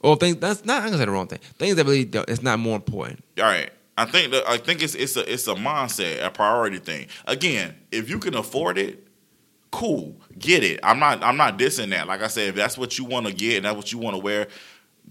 Or 0.00 0.14
things 0.16 0.36
that's 0.36 0.64
not. 0.64 0.82
I'm 0.82 0.88
gonna 0.88 0.98
say 0.98 1.04
the 1.06 1.10
wrong 1.10 1.26
thing. 1.26 1.38
Things 1.58 1.76
that 1.76 1.86
really 1.86 2.04
don't, 2.04 2.28
it's 2.28 2.42
not 2.42 2.58
more 2.58 2.76
important. 2.76 3.24
All 3.38 3.44
right. 3.44 3.70
I 3.98 4.04
think 4.04 4.32
that 4.32 4.48
I 4.48 4.58
think 4.58 4.82
it's 4.82 4.94
it's 4.94 5.16
a 5.16 5.32
it's 5.32 5.46
a 5.48 5.54
mindset, 5.54 6.24
a 6.24 6.30
priority 6.30 6.78
thing. 6.78 7.06
Again, 7.26 7.74
if 7.90 8.10
you 8.10 8.18
can 8.18 8.34
afford 8.34 8.76
it, 8.76 9.06
cool, 9.70 10.16
get 10.38 10.62
it. 10.62 10.80
I'm 10.82 10.98
not 10.98 11.22
I'm 11.22 11.36
not 11.36 11.58
dissing 11.58 11.90
that. 11.90 12.06
Like 12.06 12.22
I 12.22 12.26
said, 12.26 12.48
if 12.48 12.54
that's 12.54 12.76
what 12.76 12.98
you 12.98 13.04
want 13.04 13.26
to 13.26 13.32
get 13.32 13.56
and 13.56 13.64
that's 13.64 13.76
what 13.76 13.92
you 13.92 13.98
want 13.98 14.16
to 14.16 14.22
wear, 14.22 14.48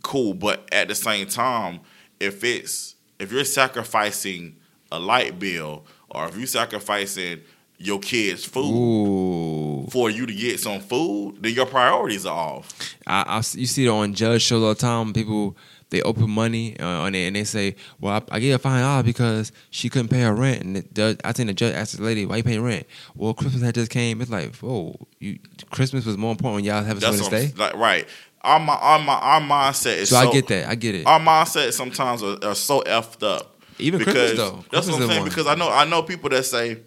cool. 0.03 0.33
But 0.33 0.67
at 0.71 0.87
the 0.87 0.95
same 0.95 1.27
time, 1.27 1.79
if 2.19 2.43
it's 2.43 2.95
if 3.19 3.31
you're 3.31 3.43
sacrificing 3.43 4.57
a 4.91 4.99
light 4.99 5.39
bill 5.39 5.85
or 6.09 6.27
if 6.27 6.37
you're 6.37 6.47
sacrificing 6.47 7.41
your 7.77 7.99
kids' 7.99 8.45
food 8.45 8.73
Ooh. 8.73 9.87
for 9.89 10.09
you 10.09 10.25
to 10.25 10.33
get 10.33 10.59
some 10.59 10.79
food, 10.79 11.37
then 11.41 11.53
your 11.53 11.65
priorities 11.65 12.25
are 12.25 12.37
off. 12.37 12.95
I 13.07 13.37
you 13.53 13.65
see 13.65 13.85
it 13.85 13.89
on 13.89 14.13
judge 14.13 14.43
shows 14.43 14.63
all 14.63 14.69
the 14.69 14.75
time. 14.75 15.11
People 15.11 15.57
they 15.95 16.01
open 16.01 16.29
money 16.29 16.79
uh, 16.79 16.85
on 16.85 17.15
it 17.15 17.27
and 17.27 17.35
they 17.35 17.43
say, 17.43 17.75
"Well, 17.99 18.13
I, 18.13 18.35
I 18.35 18.39
gave 18.39 18.51
her 18.53 18.57
five 18.59 18.81
dollars 18.81 19.05
because 19.05 19.51
she 19.69 19.89
couldn't 19.89 20.09
pay 20.09 20.21
her 20.21 20.33
rent." 20.33 20.63
And 20.63 20.75
the 20.75 20.81
judge, 20.83 21.19
I 21.23 21.31
think 21.31 21.47
the 21.47 21.53
judge 21.53 21.73
asked 21.73 21.97
the 21.97 22.03
lady, 22.03 22.25
"Why 22.25 22.37
you 22.37 22.43
paying 22.43 22.61
rent?" 22.61 22.85
Well, 23.15 23.33
Christmas 23.33 23.63
had 23.63 23.75
just 23.75 23.91
came. 23.91 24.21
It's 24.21 24.29
like, 24.31 24.53
oh, 24.63 24.95
you 25.19 25.39
Christmas 25.71 26.05
was 26.05 26.17
more 26.17 26.31
important 26.31 26.55
when 26.55 26.63
y'all 26.65 26.83
having 26.83 27.01
somewhere 27.01 27.17
That's 27.19 27.29
to 27.29 27.47
stay. 27.49 27.59
like 27.61 27.75
right. 27.75 28.07
Our 28.41 28.59
our, 28.59 28.99
our 29.09 29.41
mindset 29.41 29.97
is 29.97 30.09
So, 30.09 30.17
I 30.17 30.31
get 30.31 30.47
that. 30.49 30.69
I 30.69 30.75
get 30.75 30.93
it. 30.95 31.07
our 31.07 31.19
mindset 31.19 31.73
sometimes 31.73 32.21
are, 32.21 32.37
are 32.43 32.55
so 32.55 32.81
effed 32.81 33.23
up. 33.23 33.55
Even 33.79 33.99
because 33.99 34.13
Christmas 34.13 34.37
though. 34.37 34.55
that's 34.71 34.85
Christmas 34.87 34.93
what 34.95 35.01
I'm 35.01 35.07
saying. 35.09 35.19
one. 35.21 35.29
Because 35.29 35.47
I 35.47 35.55
know 35.55 35.69
I 35.69 35.85
know 35.85 36.03
people 36.03 36.29
that 36.29 36.45
say, 36.45 36.77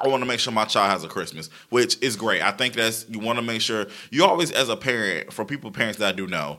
I 0.00 0.08
want 0.08 0.22
to 0.22 0.26
make 0.26 0.40
sure 0.40 0.52
my 0.52 0.64
child 0.64 0.90
has 0.90 1.04
a 1.04 1.08
Christmas, 1.08 1.48
which 1.70 1.96
is 2.02 2.16
great. 2.16 2.42
I 2.42 2.50
think 2.50 2.74
that's 2.74 3.06
you 3.08 3.20
want 3.20 3.38
to 3.38 3.42
make 3.42 3.60
sure 3.60 3.86
you 4.10 4.24
always, 4.24 4.50
as 4.50 4.68
a 4.68 4.76
parent, 4.76 5.32
for 5.32 5.44
people 5.44 5.70
parents 5.70 5.98
that 6.00 6.08
I 6.08 6.12
do 6.12 6.26
know, 6.26 6.58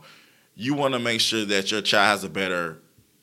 you 0.56 0.74
want 0.74 0.94
to 0.94 0.98
make 0.98 1.20
sure 1.20 1.44
that 1.44 1.70
your 1.70 1.82
child 1.82 2.08
has 2.10 2.24
a 2.24 2.28
better 2.30 2.78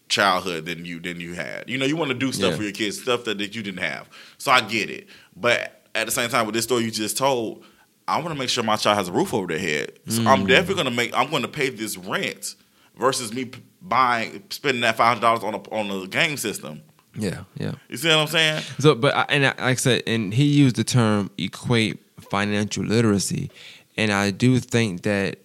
childhood 0.10 0.66
than 0.66 0.86
you 0.86 1.00
than 1.00 1.20
you 1.20 1.34
had. 1.34 1.70
You 1.70 1.78
know, 1.78 1.86
you 1.86 1.96
want 1.96 2.10
to 2.10 2.16
do 2.18 2.32
stuff 2.32 2.52
Yeah. 2.52 2.58
for 2.58 2.64
your 2.64 2.72
kids, 2.72 3.02
stuff 3.02 3.24
that, 3.26 3.38
that 3.40 3.56
you 3.56 3.64
didn't 3.64 3.82
have. 3.84 4.08
So 4.38 4.52
I 4.52 4.62
get 4.62 4.90
it, 4.90 5.08
but 5.36 5.88
at 5.96 6.06
the 6.06 6.12
same 6.12 6.30
time, 6.30 6.46
with 6.46 6.56
this 6.56 6.64
story 6.66 6.84
you 6.84 6.92
just 6.92 7.18
told, 7.18 7.64
I 8.08 8.18
want 8.18 8.30
to 8.30 8.36
make 8.36 8.50
sure 8.50 8.64
my 8.64 8.76
child 8.76 8.98
has 8.98 9.08
a 9.08 9.12
roof 9.12 9.34
over 9.34 9.48
their 9.48 9.60
head. 9.60 10.00
So 10.08 10.22
Mm. 10.22 10.28
I'm 10.28 10.46
definitely 10.46 10.84
gonna 10.84 10.96
make. 10.96 11.16
I'm 11.18 11.30
going 11.30 11.42
to 11.44 11.48
pay 11.48 11.70
this 11.70 11.98
rent 11.98 12.56
versus 12.98 13.34
me 13.34 13.50
buying 13.82 14.44
spending 14.50 14.82
that 14.82 14.98
five 14.98 15.08
hundred 15.18 15.22
dollars 15.22 15.44
on 15.44 15.54
a 15.56 15.70
on 15.74 16.04
a 16.04 16.08
game 16.08 16.38
system. 16.38 16.82
yeah, 17.16 17.44
yeah. 17.58 17.74
You 17.90 17.98
see 17.98 18.10
what 18.10 18.18
I'm 18.18 18.28
saying? 18.28 18.64
So, 18.80 18.94
but 18.96 19.16
I, 19.16 19.26
and 19.30 19.46
I, 19.46 19.50
like 19.50 19.60
I 19.60 19.74
said, 19.76 20.04
and 20.08 20.34
he 20.34 20.44
used 20.46 20.76
the 20.76 20.84
term 20.84 21.32
equate 21.38 22.00
financial 22.30 22.84
literacy, 22.84 23.50
and 23.98 24.12
I 24.12 24.32
do 24.32 24.60
think 24.60 25.04
that 25.04 25.38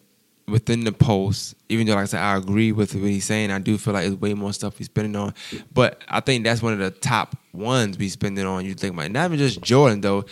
within 0.46 0.84
the 0.84 0.92
post, 0.92 1.54
even 1.68 1.86
though 1.86 1.94
like 1.94 2.02
I 2.04 2.06
said, 2.06 2.20
I 2.20 2.36
agree 2.36 2.72
with 2.72 2.94
what 2.94 3.10
he's 3.10 3.24
saying. 3.24 3.50
I 3.50 3.58
do 3.58 3.76
feel 3.78 3.94
like 3.94 4.06
it's 4.06 4.20
way 4.20 4.34
more 4.34 4.52
stuff 4.52 4.78
he's 4.78 4.86
spending 4.86 5.16
on, 5.16 5.34
but 5.72 6.02
I 6.08 6.20
think 6.20 6.44
that's 6.44 6.62
one 6.62 6.72
of 6.72 6.78
the 6.78 6.90
top 6.90 7.36
ones 7.52 7.98
we 7.98 8.08
spending 8.08 8.46
on. 8.46 8.64
You 8.64 8.74
think 8.74 8.94
about 8.94 9.10
not 9.10 9.26
even 9.26 9.38
just 9.38 9.60
Jordan 9.60 10.00
though. 10.00 10.24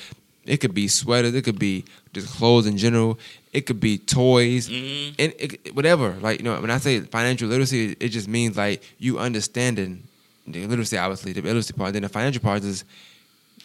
It 0.44 0.58
could 0.58 0.74
be 0.74 0.86
sweaters. 0.86 1.34
It 1.34 1.42
could 1.42 1.58
be 1.58 1.84
just 2.12 2.32
clothes 2.36 2.66
in 2.66 2.76
general. 2.78 3.18
It 3.52 3.62
could 3.66 3.80
be 3.80 3.98
toys 3.98 4.68
Mhm. 4.68 5.14
and 5.18 5.34
it, 5.38 5.74
whatever. 5.74 6.12
Like 6.20 6.38
you 6.38 6.44
know, 6.44 6.60
when 6.60 6.70
I 6.70 6.78
say 6.78 7.00
financial 7.00 7.48
literacy, 7.48 7.96
it 7.98 8.08
just 8.10 8.28
means 8.28 8.56
like 8.56 8.82
you 8.98 9.18
understanding 9.18 10.04
the 10.46 10.64
literacy, 10.66 10.96
obviously 10.98 11.32
the 11.32 11.40
literacy 11.42 11.72
part. 11.72 11.92
Then 11.94 12.02
the 12.02 12.08
financial 12.08 12.40
part 12.42 12.62
is 12.62 12.84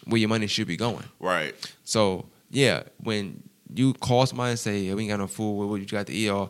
where 0.05 0.17
your 0.19 0.29
money 0.29 0.47
should 0.47 0.65
be 0.67 0.75
going. 0.77 1.03
Right. 1.19 1.53
So 1.83 2.25
yeah, 2.49 2.83
when 3.03 3.43
you 3.73 3.93
call 3.93 4.25
somebody 4.25 4.49
and 4.51 4.59
say, 4.59 4.85
"Hey, 4.85 4.93
"We 4.95 5.03
ain't 5.03 5.11
got 5.11 5.19
no 5.19 5.27
food. 5.27 5.51
What, 5.53 5.67
what 5.69 5.79
you 5.79 5.85
got 5.85 6.07
to 6.07 6.13
eat?" 6.13 6.29
or 6.29 6.49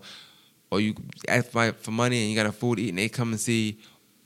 or 0.71 0.79
you 0.81 0.95
ask 1.27 1.49
for 1.51 1.71
for 1.73 1.91
money 1.91 2.21
and 2.21 2.29
you 2.29 2.35
got 2.35 2.45
a 2.45 2.51
food 2.51 2.77
to 2.77 2.83
eat, 2.83 2.89
and 2.89 2.97
they 2.97 3.09
come 3.09 3.31
and 3.31 3.39
see 3.39 3.77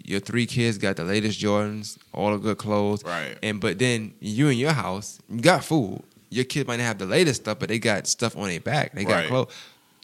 your 0.03 0.19
three 0.19 0.45
kids 0.45 0.77
got 0.77 0.95
the 0.95 1.03
latest 1.03 1.39
Jordans, 1.41 1.97
all 2.13 2.31
the 2.31 2.37
good 2.37 2.57
clothes, 2.59 3.03
Right. 3.03 3.37
And 3.41 3.59
but 3.59 3.79
then 3.79 4.13
you 4.19 4.47
in 4.49 4.57
your 4.57 4.71
house, 4.73 5.19
you 5.29 5.41
got 5.41 5.63
food. 5.65 6.01
Your 6.29 6.45
kids 6.45 6.67
might 6.67 6.77
not 6.77 6.83
have 6.83 6.97
the 6.99 7.05
latest 7.07 7.41
stuff, 7.41 7.57
but 7.59 7.69
they 7.69 7.79
got 7.79 8.05
stuff 8.07 8.37
on 8.37 8.47
their 8.49 8.59
back. 8.59 8.93
They 8.93 9.03
got 9.03 9.15
Right. 9.15 9.27
clothes. 9.27 9.53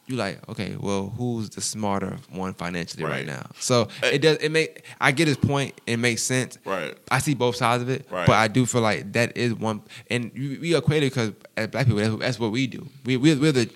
You 0.08 0.16
like 0.18 0.40
okay? 0.50 0.76
Well, 0.80 1.14
who's 1.16 1.52
the 1.52 1.62
smarter 1.62 2.18
one 2.32 2.54
financially 2.56 3.04
right, 3.04 3.18
Right. 3.18 3.26
now? 3.28 3.46
So 3.60 3.88
Uh, 4.04 4.08
it 4.08 4.22
does. 4.24 4.38
It 4.38 4.50
make 4.52 4.84
I 5.00 5.12
get 5.12 5.28
his 5.28 5.38
point. 5.38 5.80
It 5.86 5.98
makes 5.98 6.24
sense. 6.24 6.58
Right. 6.66 6.98
I 7.12 7.20
see 7.20 7.36
both 7.36 7.56
sides 7.56 7.84
of 7.84 7.90
it, 7.90 8.08
Right. 8.10 8.26
but 8.26 8.34
I 8.38 8.48
do 8.48 8.66
feel 8.66 8.82
like 8.82 9.14
that 9.14 9.38
is 9.38 9.54
one, 9.54 9.84
and 10.10 10.32
we, 10.34 10.76
equate 10.76 11.04
it 11.04 11.12
because 11.14 11.34
as 11.56 11.68
black 11.68 11.86
people, 11.86 12.02
that's, 12.02 12.16
that's 12.16 12.40
what 12.40 12.52
we 12.52 12.66
do. 12.66 12.88
We 13.06 13.16
we're, 13.18 13.38
we're 13.40 13.52
the 13.52 13.70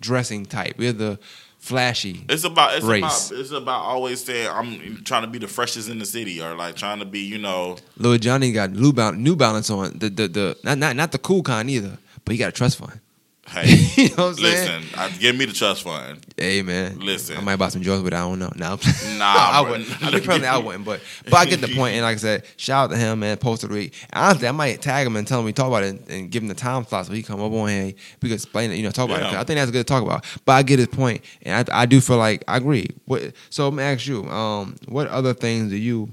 dressing 0.00 0.44
type. 0.46 0.74
We're 0.78 0.92
the 0.92 1.18
flashy. 1.62 2.24
It's 2.28 2.42
about 2.42 2.74
it's 2.74 2.84
Race. 2.84 3.30
about 3.30 3.40
it's 3.40 3.50
about 3.52 3.82
always 3.84 4.22
saying 4.24 4.48
I'm 4.50 5.04
trying 5.04 5.22
to 5.22 5.28
be 5.28 5.38
the 5.38 5.46
freshest 5.46 5.88
in 5.88 6.00
the 6.00 6.04
city 6.04 6.42
or 6.42 6.54
like 6.56 6.74
trying 6.74 6.98
to 6.98 7.04
be 7.04 7.20
you 7.20 7.38
know 7.38 7.76
Lil 7.96 8.18
Johnny 8.18 8.50
got 8.52 8.72
New 8.72 8.92
Balance, 8.92 9.18
New 9.18 9.36
Balance 9.36 9.70
on 9.70 9.96
the 9.98 10.10
the 10.10 10.28
the 10.28 10.56
not 10.64 10.78
not 10.78 10.96
not 10.96 11.12
the 11.12 11.18
cool 11.18 11.42
kind 11.42 11.70
either, 11.70 11.96
but 12.24 12.32
he 12.32 12.38
got 12.38 12.48
a 12.48 12.52
trust 12.52 12.78
fund. 12.78 13.00
Hey 13.48 13.68
You 13.96 14.08
know 14.10 14.14
what 14.14 14.28
I'm 14.28 14.34
saying? 14.34 14.80
listen 14.82 14.98
I, 14.98 15.08
give 15.10 15.36
me 15.36 15.44
the 15.44 15.52
trust 15.52 15.82
fund 15.82 16.22
Hey 16.42 16.62
man, 16.62 16.98
Listen. 16.98 17.36
I 17.36 17.40
might 17.40 17.56
buy 17.56 17.68
some 17.68 17.82
Jordans, 17.82 18.02
but 18.02 18.14
I 18.14 18.20
don't 18.20 18.40
know. 18.40 18.50
Now, 18.56 18.78
Nah, 19.16 19.24
I 19.24 19.60
wouldn't. 19.60 20.02
I 20.02 20.10
mean, 20.10 20.20
personally, 20.22 20.48
I 20.48 20.58
wouldn't. 20.58 20.84
But 20.84 21.00
but 21.24 21.34
I 21.34 21.44
get 21.44 21.60
the 21.60 21.72
point. 21.72 21.94
And 21.94 22.02
like 22.02 22.16
I 22.16 22.18
said, 22.18 22.44
shout 22.56 22.90
out 22.90 22.94
to 22.94 22.96
him, 22.96 23.20
man. 23.20 23.36
Posted 23.36 23.70
week. 23.70 23.94
Honestly, 24.12 24.48
I 24.48 24.50
might 24.50 24.82
tag 24.82 25.06
him 25.06 25.14
and 25.14 25.24
tell 25.26 25.38
him 25.38 25.44
we 25.44 25.52
talk 25.52 25.68
about 25.68 25.84
it 25.84 26.08
and, 26.08 26.30
give 26.30 26.42
him 26.42 26.48
the 26.48 26.54
time 26.54 26.84
slot 26.84 27.06
so 27.06 27.12
he 27.12 27.22
come 27.22 27.40
up 27.40 27.52
on 27.52 27.68
here. 27.68 27.92
We 28.20 28.28
could 28.28 28.32
explain 28.32 28.72
it. 28.72 28.76
You 28.76 28.82
know, 28.82 28.90
talk 28.90 29.08
about 29.08 29.20
it. 29.20 29.32
Yeah. 29.32 29.40
I 29.40 29.44
think 29.44 29.58
that's 29.58 29.70
good 29.70 29.86
to 29.86 29.92
talk 29.92 30.02
about. 30.02 30.24
But 30.44 30.54
I 30.54 30.62
get 30.64 30.80
his 30.80 30.88
point, 30.88 31.22
and 31.42 31.70
I, 31.70 31.82
I 31.82 31.86
do 31.86 32.00
feel 32.00 32.16
like 32.16 32.42
I 32.48 32.56
agree. 32.56 32.88
What, 33.04 33.34
so 33.50 33.68
let 33.68 33.74
me 33.74 33.84
ask 33.84 34.06
you, 34.06 34.26
um, 34.28 34.74
what 34.88 35.06
other 35.08 35.34
things 35.34 35.70
do 35.70 35.76
you 35.76 36.10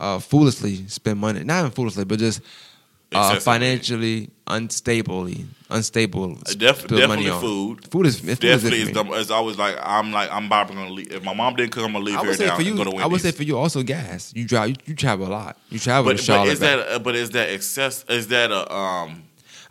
uh, 0.00 0.18
foolishly 0.18 0.86
spend 0.88 1.18
money? 1.18 1.44
Not 1.44 1.60
even 1.60 1.70
foolishly, 1.72 2.04
but 2.04 2.18
just 2.18 2.40
uh, 3.12 3.38
financially 3.40 4.30
unstably, 4.46 5.46
unstable. 5.70 6.34
Def- 6.34 6.58
definitely 6.58 7.06
money 7.06 7.28
on. 7.28 7.40
food. 7.40 7.90
Food 7.90 8.06
is 8.06 8.20
food 8.20 8.30
is 8.30 8.38
Definitely, 8.38 8.84
for 8.84 9.00
it's, 9.00 9.08
the, 9.08 9.20
it's 9.20 9.30
always 9.30 9.58
like 9.58 9.76
I'm 9.82 10.12
like 10.12 10.30
I'm 10.32 10.48
probably 10.48 10.76
gonna 10.76 10.90
leave. 10.90 11.12
If 11.12 11.24
my 11.24 11.34
mom 11.34 11.56
didn't 11.56 11.72
cook, 11.72 11.84
I'm 11.84 11.92
gonna 11.92 12.04
leave 12.04 12.16
I 12.16 12.20
here 12.20 12.30
would 12.30 12.38
say 12.38 12.46
now 12.46 12.56
for 12.56 12.62
you, 12.62 12.76
to 12.76 12.96
I 12.96 13.06
would 13.06 13.20
say 13.20 13.32
for 13.32 13.42
you 13.42 13.58
also 13.58 13.82
gas. 13.82 14.32
You 14.34 14.46
drive, 14.46 14.70
you, 14.70 14.76
you 14.86 14.94
travel 14.94 15.26
a 15.26 15.28
lot. 15.28 15.58
You 15.70 15.78
travel 15.78 16.10
to 16.10 16.16
but, 16.16 16.24
Charlotte. 16.24 16.46
but 16.46 16.52
is 16.52 16.60
back. 16.60 16.78
that 16.78 16.88
uh, 16.88 16.98
but 16.98 17.14
is 17.14 17.30
that 17.30 17.50
excess? 17.50 18.04
Is 18.08 18.28
that 18.28 18.50
a 18.50 18.72
um? 18.72 19.22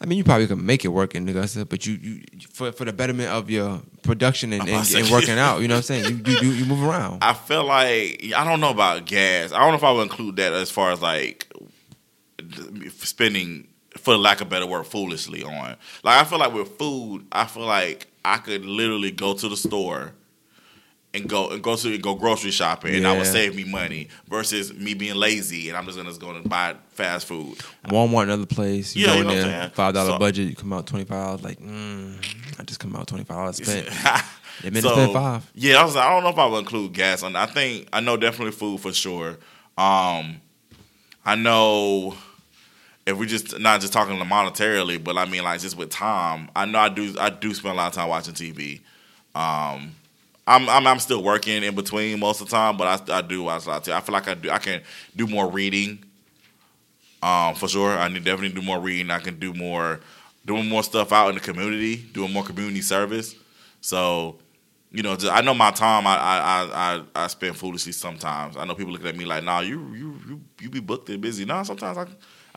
I 0.01 0.05
mean, 0.05 0.17
you 0.17 0.25
probably 0.25 0.45
could 0.45 0.57
make 0.57 0.83
it 0.83 0.89
work 0.89 1.15
in 1.15 1.27
Augusta, 1.29 1.65
but 1.65 1.85
you, 1.85 1.93
you 1.93 2.21
for 2.51 2.73
for 2.73 2.83
the 2.83 2.91
betterment 2.91 3.29
of 3.29 3.49
your 3.49 3.81
production 4.03 4.51
and, 4.51 4.67
and, 4.67 4.93
and 4.93 5.09
working 5.09 5.39
out. 5.39 5.61
You 5.61 5.69
know 5.69 5.75
what 5.75 5.89
I'm 5.89 6.03
saying? 6.03 6.25
You, 6.25 6.33
you, 6.41 6.49
you 6.49 6.65
move 6.65 6.83
around. 6.83 7.23
I 7.23 7.33
feel 7.33 7.63
like 7.63 8.21
I 8.35 8.43
don't 8.43 8.59
know 8.59 8.71
about 8.71 9.05
gas. 9.05 9.53
I 9.53 9.59
don't 9.59 9.69
know 9.69 9.75
if 9.75 9.83
I 9.83 9.91
would 9.91 10.03
include 10.03 10.35
that 10.35 10.51
as 10.51 10.69
far 10.69 10.91
as 10.91 11.01
like 11.01 11.47
spending, 12.97 13.67
for 13.97 14.15
lack 14.17 14.41
of 14.41 14.49
better 14.49 14.65
word, 14.65 14.85
foolishly 14.85 15.43
on. 15.43 15.75
Like 16.03 16.21
I 16.21 16.23
feel 16.23 16.39
like 16.39 16.53
with 16.53 16.77
food, 16.77 17.25
I 17.31 17.45
feel 17.45 17.65
like 17.65 18.07
I 18.23 18.37
could 18.37 18.65
literally 18.65 19.11
go 19.11 19.33
to 19.33 19.47
the 19.49 19.57
store 19.57 20.13
and 21.13 21.29
go 21.29 21.49
and 21.51 21.63
go 21.63 21.75
to 21.77 21.97
go 21.97 22.15
grocery 22.15 22.51
shopping, 22.51 22.93
and 22.95 23.07
I 23.07 23.15
would 23.15 23.25
save 23.25 23.55
me 23.55 23.63
money 23.63 24.09
versus 24.27 24.73
me 24.73 24.93
being 24.95 25.15
lazy 25.15 25.69
and 25.69 25.77
I'm 25.77 25.85
just 25.85 25.95
gonna 25.97 26.09
just 26.09 26.19
go 26.19 26.31
and 26.31 26.49
buy 26.49 26.75
fast 26.89 27.25
food. 27.27 27.57
Walmart, 27.87 28.23
another 28.23 28.45
place. 28.45 28.95
You 28.95 29.05
Yeah, 29.05 29.07
go 29.07 29.13
you 29.15 29.21
in 29.21 29.27
know 29.27 29.33
what 29.35 29.41
there, 29.43 29.69
five 29.73 29.93
dollar 29.93 30.11
So- 30.11 30.19
budget. 30.19 30.49
You 30.49 30.55
come 30.55 30.73
out 30.73 30.87
twenty 30.87 31.05
five 31.05 31.23
dollars. 31.25 31.43
Like, 31.43 31.59
mm, 31.61 32.59
I 32.59 32.63
just 32.63 32.79
come 32.81 32.95
out 32.97 33.07
twenty 33.07 33.23
five 33.23 33.37
dollars 33.37 33.57
spent. 33.57 33.87
They 34.61 34.69
made 34.69 34.83
So, 34.83 34.93
spend 34.93 35.11
five. 35.11 35.51
Yeah, 35.53 35.81
I 35.81 35.83
was. 35.83 35.95
like, 35.95 36.05
I 36.05 36.09
don't 36.11 36.23
know 36.23 36.29
if 36.29 36.37
I 36.37 36.45
would 36.47 36.59
include 36.59 36.93
gas 36.93 37.23
on. 37.23 37.35
I 37.35 37.45
think 37.45 37.89
I 37.91 37.99
know 37.99 38.15
definitely 38.15 38.53
food 38.53 38.79
for 38.79 38.93
sure. 38.93 39.31
Um, 39.77 40.39
I 41.25 41.35
know 41.35 42.15
if 43.05 43.17
we 43.17 43.27
just 43.27 43.59
not 43.59 43.81
just 43.81 43.93
talking 43.93 44.17
monetarily, 44.17 45.01
but 45.03 45.17
I 45.17 45.25
mean 45.25 45.43
like 45.43 45.61
just 45.61 45.77
with 45.77 45.89
time. 45.89 46.49
I 46.55 46.65
know 46.65 46.79
I 46.79 46.89
do. 46.89 47.15
I 47.19 47.29
do 47.29 47.53
spend 47.53 47.73
a 47.73 47.77
lot 47.77 47.87
of 47.87 47.93
time 47.93 48.09
watching 48.09 48.33
TV. 48.33 48.81
Um, 49.35 49.91
I'm, 50.47 50.69
I'm 50.69 50.87
I'm 50.87 50.99
still 50.99 51.23
working 51.23 51.63
in 51.63 51.75
between 51.75 52.19
most 52.19 52.41
of 52.41 52.49
the 52.49 52.55
time, 52.55 52.77
but 52.77 53.09
I, 53.09 53.17
I 53.17 53.21
do 53.21 53.43
watch 53.43 53.65
a 53.65 53.69
lot. 53.69 53.83
Too. 53.83 53.93
I 53.93 54.01
feel 54.01 54.13
like 54.13 54.27
I 54.27 54.33
do. 54.33 54.49
I 54.49 54.57
can 54.57 54.81
do 55.15 55.27
more 55.27 55.49
reading. 55.49 56.03
Um, 57.21 57.55
for 57.55 57.67
sure, 57.67 57.97
I 57.97 58.07
need 58.07 58.23
definitely 58.23 58.59
do 58.59 58.65
more 58.65 58.79
reading. 58.79 59.09
I 59.09 59.19
can 59.19 59.39
do 59.39 59.53
more, 59.53 59.99
doing 60.45 60.67
more 60.67 60.83
stuff 60.83 61.11
out 61.11 61.29
in 61.29 61.35
the 61.35 61.41
community, 61.41 61.97
doing 61.97 62.31
more 62.31 62.43
community 62.43 62.81
service. 62.81 63.35
So, 63.81 64.37
you 64.91 65.01
know, 65.01 65.15
just, 65.15 65.31
I 65.31 65.41
know 65.41 65.55
my 65.55 65.71
time. 65.71 66.05
I, 66.05 66.15
I 66.17 66.37
I 66.37 66.67
I 66.73 67.23
I 67.23 67.27
spend 67.27 67.55
foolishly 67.55 67.91
sometimes. 67.91 68.57
I 68.57 68.65
know 68.65 68.75
people 68.75 68.93
looking 68.93 69.07
at 69.07 69.17
me 69.17 69.25
like, 69.25 69.43
"Nah, 69.43 69.61
you 69.61 69.93
you 69.93 70.19
you 70.27 70.41
you 70.61 70.69
be 70.69 70.79
booked 70.79 71.09
and 71.09 71.21
busy." 71.21 71.45
Nah, 71.45 71.63
sometimes 71.63 71.97
I 71.97 72.05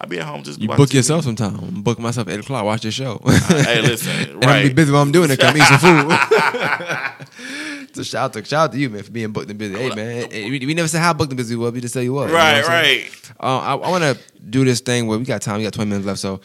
I 0.00 0.06
be 0.06 0.20
at 0.20 0.26
home 0.26 0.44
just 0.44 0.60
You 0.60 0.68
book 0.68 0.88
TV. 0.90 0.94
yourself 0.94 1.24
sometime. 1.24 1.58
I'm 1.58 1.82
booking 1.82 2.04
myself 2.04 2.28
eight 2.28 2.38
o'clock. 2.40 2.64
Watch 2.64 2.82
this 2.82 2.94
show. 2.94 3.20
hey, 3.26 3.80
listen, 3.82 4.30
and 4.42 4.44
I'm 4.44 4.68
be 4.68 4.72
busy 4.72 4.92
while 4.92 5.02
I'm 5.02 5.10
doing 5.10 5.28
it. 5.30 5.40
Come 5.40 5.56
eat 5.56 5.62
some 5.64 5.78
food. 5.80 6.08
so 7.94 8.02
shout 8.04 8.24
out 8.24 8.32
to 8.34 8.44
shout 8.44 8.64
out 8.66 8.72
to 8.72 8.78
you, 8.78 8.90
man, 8.90 9.02
for 9.02 9.10
being 9.10 9.32
booked 9.32 9.50
and 9.50 9.58
busy. 9.58 9.74
Hey, 9.76 9.88
man, 9.94 10.30
hey, 10.30 10.50
we, 10.50 10.58
we 10.64 10.74
never 10.74 10.86
said 10.88 11.00
how 11.00 11.12
booked 11.12 11.32
and 11.32 11.36
busy 11.36 11.56
we 11.56 11.64
were. 11.64 11.70
We 11.72 11.80
just 11.80 11.94
tell 11.94 12.02
you 12.02 12.12
what. 12.12 12.28
you 12.28 12.32
know 12.32 12.34
Right, 12.38 12.66
right. 12.66 13.32
Uh, 13.40 13.58
I, 13.58 13.74
I 13.74 13.90
want 13.90 14.04
to 14.04 14.16
do 14.48 14.64
this 14.64 14.80
thing 14.80 15.06
where 15.08 15.18
we 15.18 15.24
got 15.24 15.42
time. 15.42 15.58
We 15.58 15.64
got 15.64 15.72
20 15.72 15.88
minutes 15.90 16.06
left, 16.06 16.20
so 16.20 16.40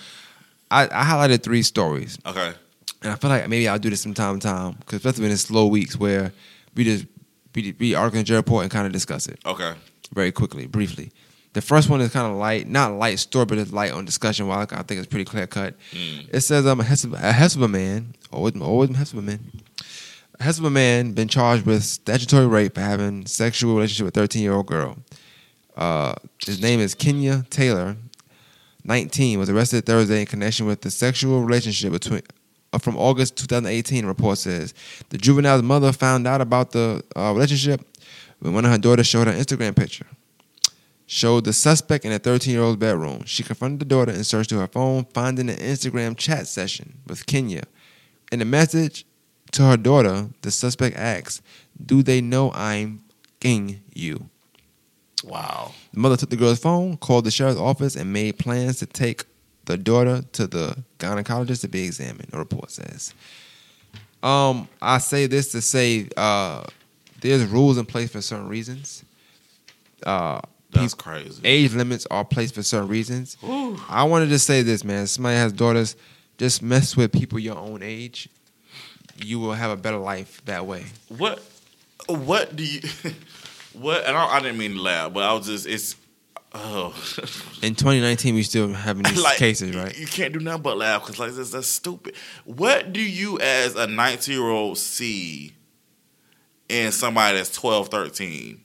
I, 0.71 0.85
I 0.85 1.03
highlighted 1.05 1.43
three 1.43 1.61
stories, 1.61 2.17
Okay. 2.25 2.53
and 3.03 3.11
I 3.11 3.15
feel 3.15 3.29
like 3.29 3.47
maybe 3.47 3.67
I'll 3.67 3.77
do 3.77 3.89
this 3.91 4.01
from 4.03 4.15
time 4.15 4.39
to 4.39 4.47
time 4.47 4.73
because 4.79 4.97
especially 5.05 5.25
in 5.25 5.31
the 5.31 5.37
slow 5.37 5.67
weeks 5.67 5.95
where 5.95 6.31
we 6.75 6.83
just 6.85 7.05
we 7.53 7.75
we 7.79 7.93
argue 7.93 8.19
in 8.19 8.25
report 8.35 8.63
and 8.63 8.71
kind 8.71 8.87
of 8.87 8.93
discuss 8.93 9.27
it 9.27 9.39
Okay. 9.45 9.73
very 10.13 10.31
quickly, 10.31 10.65
briefly. 10.65 11.11
The 11.53 11.61
first 11.61 11.87
one 11.89 12.01
is 12.01 12.11
kind 12.11 12.31
of 12.31 12.37
light, 12.37 12.67
not 12.67 12.93
light 12.93 13.19
story, 13.19 13.45
but 13.45 13.59
it's 13.59 13.71
light 13.71 13.91
on 13.91 14.05
discussion. 14.05 14.47
While 14.47 14.59
I 14.59 14.65
think 14.65 14.99
it's 14.99 15.07
pretty 15.07 15.25
clear 15.25 15.45
cut. 15.45 15.75
Mm. 15.91 16.29
It 16.33 16.41
says 16.41 16.65
um, 16.65 16.79
a 16.79 16.83
a 16.83 16.85
Hephzibah 16.85 17.69
man, 17.69 18.15
always, 18.31 18.59
always 18.59 18.89
Hephzibah 18.89 19.23
man, 19.23 19.39
a 20.39 20.43
Hephzibah 20.43 20.71
man 20.71 21.11
been 21.13 21.27
charged 21.27 21.65
with 21.65 21.83
statutory 21.83 22.47
rape 22.47 22.75
for 22.75 22.81
having 22.81 23.27
sexual 23.27 23.75
relationship 23.75 24.05
with 24.05 24.17
a 24.17 24.21
13 24.21 24.41
year 24.41 24.53
old 24.53 24.65
girl. 24.65 24.97
Uh, 25.77 26.15
his 26.43 26.61
name 26.61 26.79
is 26.79 26.95
Kenya 26.95 27.45
Taylor, 27.49 27.95
19, 28.83 29.39
was 29.39 29.49
arrested 29.49 29.85
Thursday 29.85 30.21
in 30.21 30.25
connection 30.25 30.65
with 30.65 30.81
the 30.81 30.91
sexual 30.91 31.43
relationship 31.43 31.91
between 31.91 32.21
uh, 32.73 32.77
from 32.79 32.97
August 32.97 33.37
2018. 33.37 34.05
Report 34.05 34.37
says 34.37 34.73
the 35.09 35.17
juvenile's 35.17 35.63
mother 35.63 35.91
found 35.91 36.27
out 36.27 36.41
about 36.41 36.71
the 36.71 37.03
uh, 37.15 37.31
relationship 37.33 37.81
when 38.39 38.53
one 38.53 38.65
of 38.65 38.71
her 38.71 38.77
daughters 38.77 39.07
showed 39.07 39.27
her 39.27 39.33
Instagram 39.33 39.75
picture. 39.75 40.05
Showed 41.13 41.45
the 41.45 41.53
suspect 41.53 42.05
in 42.05 42.11
a 42.11 42.17
13 42.17 42.51
year 42.51 42.63
old's 42.63 42.77
bedroom. 42.77 43.23
She 43.25 43.43
confronted 43.43 43.81
the 43.81 43.85
daughter 43.85 44.11
and 44.11 44.25
searched 44.25 44.49
through 44.49 44.61
her 44.61 44.67
phone, 44.67 45.05
finding 45.13 45.47
an 45.47 45.57
Instagram 45.57 46.17
chat 46.17 46.47
session 46.47 46.97
with 47.05 47.27
Kenya. 47.27 47.65
In 48.31 48.41
a 48.41 48.45
message 48.45 49.05
to 49.51 49.61
her 49.61 49.77
daughter, 49.77 50.29
the 50.41 50.49
suspect 50.49 50.97
asks, 50.97 51.43
Do 51.85 52.01
they 52.01 52.19
know 52.19 52.51
I'm 52.55 53.03
king 53.39 53.83
you? 53.93 54.27
Wow. 55.23 55.73
The 55.93 55.99
mother 55.99 56.17
took 56.17 56.31
the 56.31 56.35
girl's 56.35 56.57
phone, 56.57 56.97
called 56.97 57.25
the 57.25 57.31
sheriff's 57.31 57.59
office, 57.59 57.95
and 57.95 58.11
made 58.11 58.39
plans 58.39 58.79
to 58.79 58.87
take 58.87 59.25
the 59.65 59.77
daughter 59.77 60.23
to 60.31 60.47
the 60.47 60.83
gynecologist 60.97 61.61
to 61.61 61.67
be 61.67 61.85
examined, 61.85 62.29
the 62.31 62.39
report 62.39 62.71
says. 62.71 63.13
Um, 64.23 64.67
I 64.81 64.97
say 64.97 65.27
this 65.27 65.51
to 65.51 65.61
say 65.61 66.09
uh, 66.17 66.63
there's 67.21 67.45
rules 67.45 67.77
in 67.77 67.85
place 67.85 68.09
for 68.09 68.19
certain 68.19 68.47
reasons. 68.47 69.05
Uh, 70.03 70.41
That's 70.81 70.93
crazy. 70.93 71.41
age 71.43 71.73
limits 71.73 72.07
are 72.11 72.25
placed 72.25 72.55
for 72.55 72.63
certain 72.63 72.87
reasons. 72.87 73.37
I 73.89 74.03
wanted 74.03 74.29
to 74.29 74.39
say 74.39 74.61
this, 74.61 74.83
man. 74.83 75.07
Somebody 75.07 75.37
has 75.37 75.53
daughters, 75.53 75.95
just 76.37 76.61
mess 76.61 76.95
with 76.97 77.11
people 77.11 77.39
your 77.39 77.57
own 77.57 77.81
age. 77.83 78.29
You 79.17 79.39
will 79.39 79.53
have 79.53 79.71
a 79.71 79.77
better 79.77 79.97
life 79.97 80.41
that 80.45 80.65
way. 80.65 80.85
What 81.09 81.43
what 82.07 82.55
do 82.55 82.65
you 82.65 82.81
what 83.73 84.05
and 84.05 84.17
I, 84.17 84.25
I 84.25 84.39
didn't 84.39 84.57
mean 84.57 84.73
to 84.75 84.81
laugh, 84.81 85.13
but 85.13 85.23
I 85.23 85.33
was 85.33 85.45
just 85.45 85.67
it's 85.67 85.95
oh 86.53 86.89
In 87.61 87.75
2019, 87.75 88.35
we 88.35 88.43
still 88.43 88.73
having 88.73 89.03
these 89.03 89.21
like 89.21 89.37
cases, 89.37 89.75
right? 89.75 89.97
You 89.97 90.07
can't 90.07 90.33
do 90.33 90.39
nothing 90.39 90.63
but 90.63 90.77
laugh 90.77 91.03
because 91.03 91.19
like 91.19 91.31
that's, 91.31 91.51
that's 91.51 91.67
stupid. 91.67 92.15
What 92.45 92.91
do 92.91 93.01
you 93.01 93.39
as 93.39 93.75
a 93.75 93.87
19 93.87 94.33
year 94.33 94.49
old 94.49 94.77
see 94.77 95.53
in 96.73 96.91
somebody 96.91 97.37
that's 97.37 97.53
12, 97.53 97.89
13. 97.89 98.62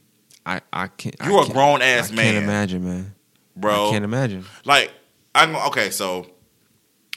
I 0.49 0.61
I 0.73 0.87
can't. 0.89 1.15
I 1.21 1.29
You 1.29 1.39
a 1.39 1.43
can't- 1.43 1.53
grown 1.55 1.83
ass 1.83 2.11
I 2.11 2.15
man. 2.15 2.25
Can't 2.33 2.45
imagine, 2.45 2.85
man. 2.85 3.15
Bro, 3.57 3.89
I 3.89 3.91
can't 3.93 4.05
imagine. 4.05 4.45
like 4.65 4.93
I'm 5.35 5.55
okay. 5.69 5.91
So 5.91 6.27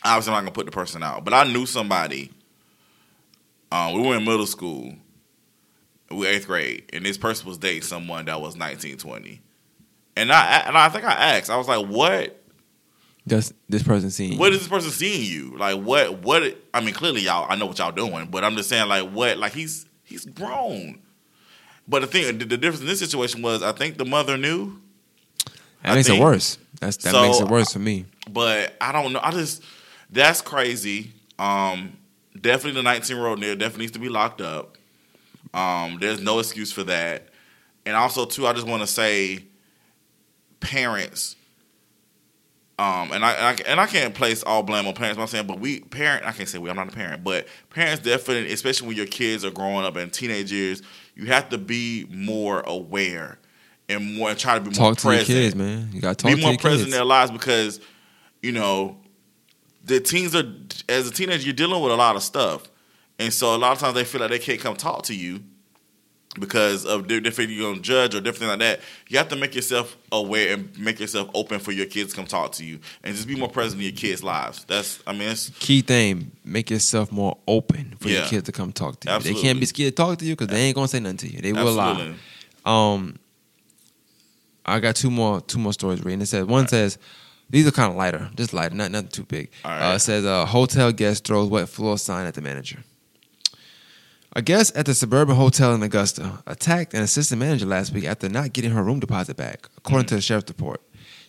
obviously 0.03 0.33
I'm 0.33 0.37
not 0.37 0.41
gonna 0.41 0.51
put 0.51 0.65
the 0.65 0.71
person 0.71 1.01
out, 1.03 1.23
but 1.23 1.33
I 1.33 1.43
knew 1.45 1.65
somebody. 1.65 2.31
Um, 3.71 3.93
we 3.93 4.01
were 4.07 4.17
in 4.17 4.25
middle 4.25 4.45
school, 4.45 4.93
we 6.09 6.17
were 6.17 6.25
eighth 6.25 6.45
grade, 6.47 6.83
and 6.91 7.05
this 7.05 7.17
person 7.17 7.47
was 7.47 7.57
dating 7.57 7.83
someone 7.83 8.25
that 8.25 8.41
was 8.41 8.55
19, 8.57 8.97
20. 8.97 9.41
And 10.17 10.29
I 10.31 10.57
and 10.67 10.77
I 10.77 10.89
think 10.89 11.05
I 11.05 11.37
asked, 11.37 11.49
I 11.49 11.55
was 11.55 11.69
like, 11.69 11.87
"What? 11.87 12.37
Does 13.25 13.53
this 13.69 13.83
person 13.83 14.09
seeing? 14.11 14.37
What 14.37 14.51
is 14.51 14.59
this 14.59 14.67
person 14.67 14.91
seeing 14.91 15.23
you? 15.23 15.55
Like, 15.57 15.81
what? 15.81 16.21
What? 16.21 16.57
I 16.73 16.81
mean, 16.81 16.93
clearly 16.93 17.21
y'all, 17.21 17.45
I 17.49 17.55
know 17.55 17.67
what 17.67 17.77
y'all 17.79 17.91
doing, 17.93 18.25
but 18.25 18.43
I'm 18.43 18.57
just 18.57 18.67
saying, 18.67 18.89
like, 18.89 19.09
what? 19.11 19.37
Like, 19.37 19.53
he's 19.53 19.85
he's 20.03 20.25
grown. 20.25 21.01
But 21.87 22.01
the 22.01 22.07
thing, 22.07 22.37
the, 22.37 22.45
the 22.45 22.57
difference 22.57 22.81
in 22.81 22.87
this 22.87 22.99
situation 22.99 23.41
was, 23.41 23.61
I 23.63 23.71
think 23.71 23.97
the 23.97 24.05
mother 24.05 24.37
knew, 24.37 24.79
That 25.83 25.91
I 25.91 25.95
makes 25.95 26.07
think- 26.07 26.19
it 26.19 26.23
worse. 26.23 26.57
That's 26.79 26.97
that 26.97 27.11
So, 27.11 27.21
makes 27.23 27.39
it 27.39 27.47
worse 27.47 27.73
for 27.73 27.79
me. 27.79 28.05
but 28.29 28.75
I 28.81 28.91
don't 28.91 29.13
know. 29.13 29.19
I 29.21 29.31
just 29.31 29.61
that's 30.09 30.41
crazy. 30.41 31.11
Um, 31.37 31.97
definitely 32.39 32.73
the 32.79 32.83
19 32.83 33.15
year 33.17 33.25
old 33.27 33.41
there 33.41 33.55
definitely 33.55 33.83
needs 33.83 33.91
to 33.93 33.99
be 33.99 34.09
locked 34.09 34.41
up. 34.41 34.77
Um, 35.53 35.97
there's 35.99 36.19
no 36.21 36.39
excuse 36.39 36.71
for 36.71 36.83
that. 36.83 37.29
And 37.85 37.95
also 37.95 38.25
too, 38.25 38.47
I 38.47 38.53
just 38.53 38.65
want 38.67 38.81
to 38.81 38.87
say, 38.87 39.43
parents. 40.59 41.35
Um, 42.79 43.11
and 43.11 43.23
I, 43.23 43.33
and 43.33 43.45
I 43.61 43.69
and 43.69 43.79
I 43.79 43.85
can't 43.85 44.15
place 44.15 44.41
all 44.41 44.63
blame 44.63 44.87
on 44.87 44.95
parents. 44.95 45.17
But 45.17 45.21
I'm 45.23 45.27
saying, 45.27 45.45
but 45.45 45.59
we 45.59 45.81
parent. 45.81 46.25
I 46.25 46.31
can't 46.31 46.49
say 46.49 46.57
we. 46.57 46.69
I'm 46.69 46.75
not 46.75 46.87
a 46.89 46.95
parent, 46.95 47.23
but 47.23 47.45
parents 47.69 48.03
definitely, 48.03 48.51
especially 48.53 48.87
when 48.87 48.97
your 48.97 49.05
kids 49.05 49.45
are 49.45 49.51
growing 49.51 49.85
up 49.85 49.97
in 49.97 50.09
teenage 50.09 50.51
years, 50.51 50.81
you 51.21 51.27
have 51.27 51.49
to 51.49 51.57
be 51.57 52.07
more 52.09 52.61
aware 52.61 53.37
and 53.87 54.17
more 54.17 54.33
try 54.33 54.55
to 54.55 54.59
be 54.61 54.65
more 54.77 54.93
Talk 54.93 54.97
to 54.97 55.13
your 55.13 55.23
kids, 55.23 55.55
man. 55.55 55.89
You 55.93 56.01
got 56.01 56.17
to 56.17 56.23
talk 56.23 56.35
be 56.35 56.41
more 56.41 56.57
present 56.57 56.79
kids. 56.79 56.83
in 56.85 56.89
their 56.89 57.05
lives 57.05 57.29
because 57.29 57.79
you 58.41 58.51
know 58.51 58.97
the 59.83 59.99
teens 59.99 60.35
are 60.35 60.51
as 60.89 61.07
a 61.07 61.11
teenager 61.11 61.43
you're 61.43 61.53
dealing 61.53 61.81
with 61.81 61.91
a 61.91 61.95
lot 61.95 62.15
of 62.15 62.23
stuff 62.23 62.63
and 63.19 63.31
so 63.31 63.55
a 63.55 63.57
lot 63.57 63.71
of 63.71 63.79
times 63.79 63.93
they 63.93 64.03
feel 64.03 64.21
like 64.21 64.31
they 64.31 64.39
can't 64.39 64.59
come 64.59 64.75
talk 64.75 65.03
to 65.03 65.15
you 65.15 65.43
because 66.39 66.85
of 66.85 67.07
different 67.07 67.49
you're 67.49 67.69
gonna 67.71 67.81
judge 67.81 68.15
or 68.15 68.21
different 68.21 68.49
like 68.51 68.59
that 68.59 68.79
you 69.09 69.17
have 69.17 69.27
to 69.27 69.35
make 69.35 69.53
yourself 69.53 69.97
aware 70.11 70.53
and 70.53 70.77
make 70.79 70.99
yourself 70.99 71.29
open 71.33 71.59
for 71.59 71.71
your 71.71 71.85
kids 71.85 72.11
to 72.11 72.15
come 72.15 72.25
talk 72.25 72.53
to 72.53 72.63
you 72.63 72.79
and 73.03 73.13
just 73.15 73.27
be 73.27 73.35
more 73.35 73.49
present 73.49 73.81
in 73.81 73.87
your 73.87 73.95
kids 73.95 74.23
lives 74.23 74.63
that's 74.65 75.01
i 75.05 75.11
mean 75.11 75.29
it's 75.29 75.49
Key 75.59 75.81
thing: 75.81 76.31
make 76.45 76.69
yourself 76.69 77.11
more 77.11 77.37
open 77.47 77.95
for 77.99 78.09
your 78.09 78.25
kids 78.25 78.43
to 78.43 78.51
come 78.51 78.71
talk 78.71 78.99
to 79.01 79.11
you. 79.11 79.19
They 79.19 79.33
can't 79.33 79.59
be 79.59 79.65
scared 79.65 79.95
to 79.95 80.03
talk 80.03 80.17
to 80.19 80.25
you 80.25 80.35
because 80.35 80.47
they 80.47 80.61
ain't 80.61 80.75
gonna 80.75 80.87
say 80.87 80.99
nothing 80.99 81.17
to 81.17 81.27
you. 81.27 81.41
They 81.41 81.53
will 81.53 81.73
lie. 81.73 82.13
Um, 82.65 83.19
I 84.65 84.79
got 84.79 84.95
two 84.95 85.11
more 85.11 85.41
two 85.41 85.59
more 85.59 85.73
stories 85.73 86.03
reading. 86.03 86.21
It 86.21 86.27
says 86.27 86.45
one 86.45 86.67
says 86.67 86.97
these 87.49 87.67
are 87.67 87.71
kind 87.71 87.91
of 87.91 87.97
lighter, 87.97 88.29
just 88.35 88.53
lighter, 88.53 88.75
not 88.75 88.91
nothing 88.91 89.09
too 89.09 89.23
big. 89.23 89.51
Uh, 89.65 89.93
it 89.95 89.99
says 89.99 90.23
a 90.23 90.45
hotel 90.45 90.91
guest 90.91 91.25
throws 91.25 91.49
wet 91.49 91.67
floor 91.67 91.97
sign 91.97 92.25
at 92.25 92.33
the 92.35 92.41
manager. 92.41 92.79
A 94.33 94.41
guest 94.41 94.75
at 94.77 94.85
the 94.85 94.93
suburban 94.93 95.35
hotel 95.35 95.73
in 95.73 95.83
Augusta 95.83 96.41
attacked 96.47 96.93
an 96.93 97.01
assistant 97.01 97.39
manager 97.39 97.65
last 97.65 97.91
week 97.91 98.05
after 98.05 98.29
not 98.29 98.53
getting 98.53 98.71
her 98.71 98.81
room 98.81 99.01
deposit 99.01 99.35
back, 99.35 99.67
according 99.77 100.07
to 100.07 100.15
the 100.15 100.21
sheriff's 100.21 100.47
report. 100.47 100.81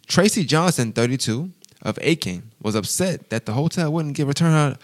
Tracy 0.06 0.44
Johnson, 0.44 0.92
32, 0.92 1.50
of 1.82 1.98
Aiken, 2.00 2.52
was 2.62 2.76
upset 2.76 3.28
that 3.30 3.44
the 3.44 3.54
hotel 3.54 3.92
wouldn't 3.92 4.14
give 4.14 4.28
return 4.28 4.52
her 4.52 4.78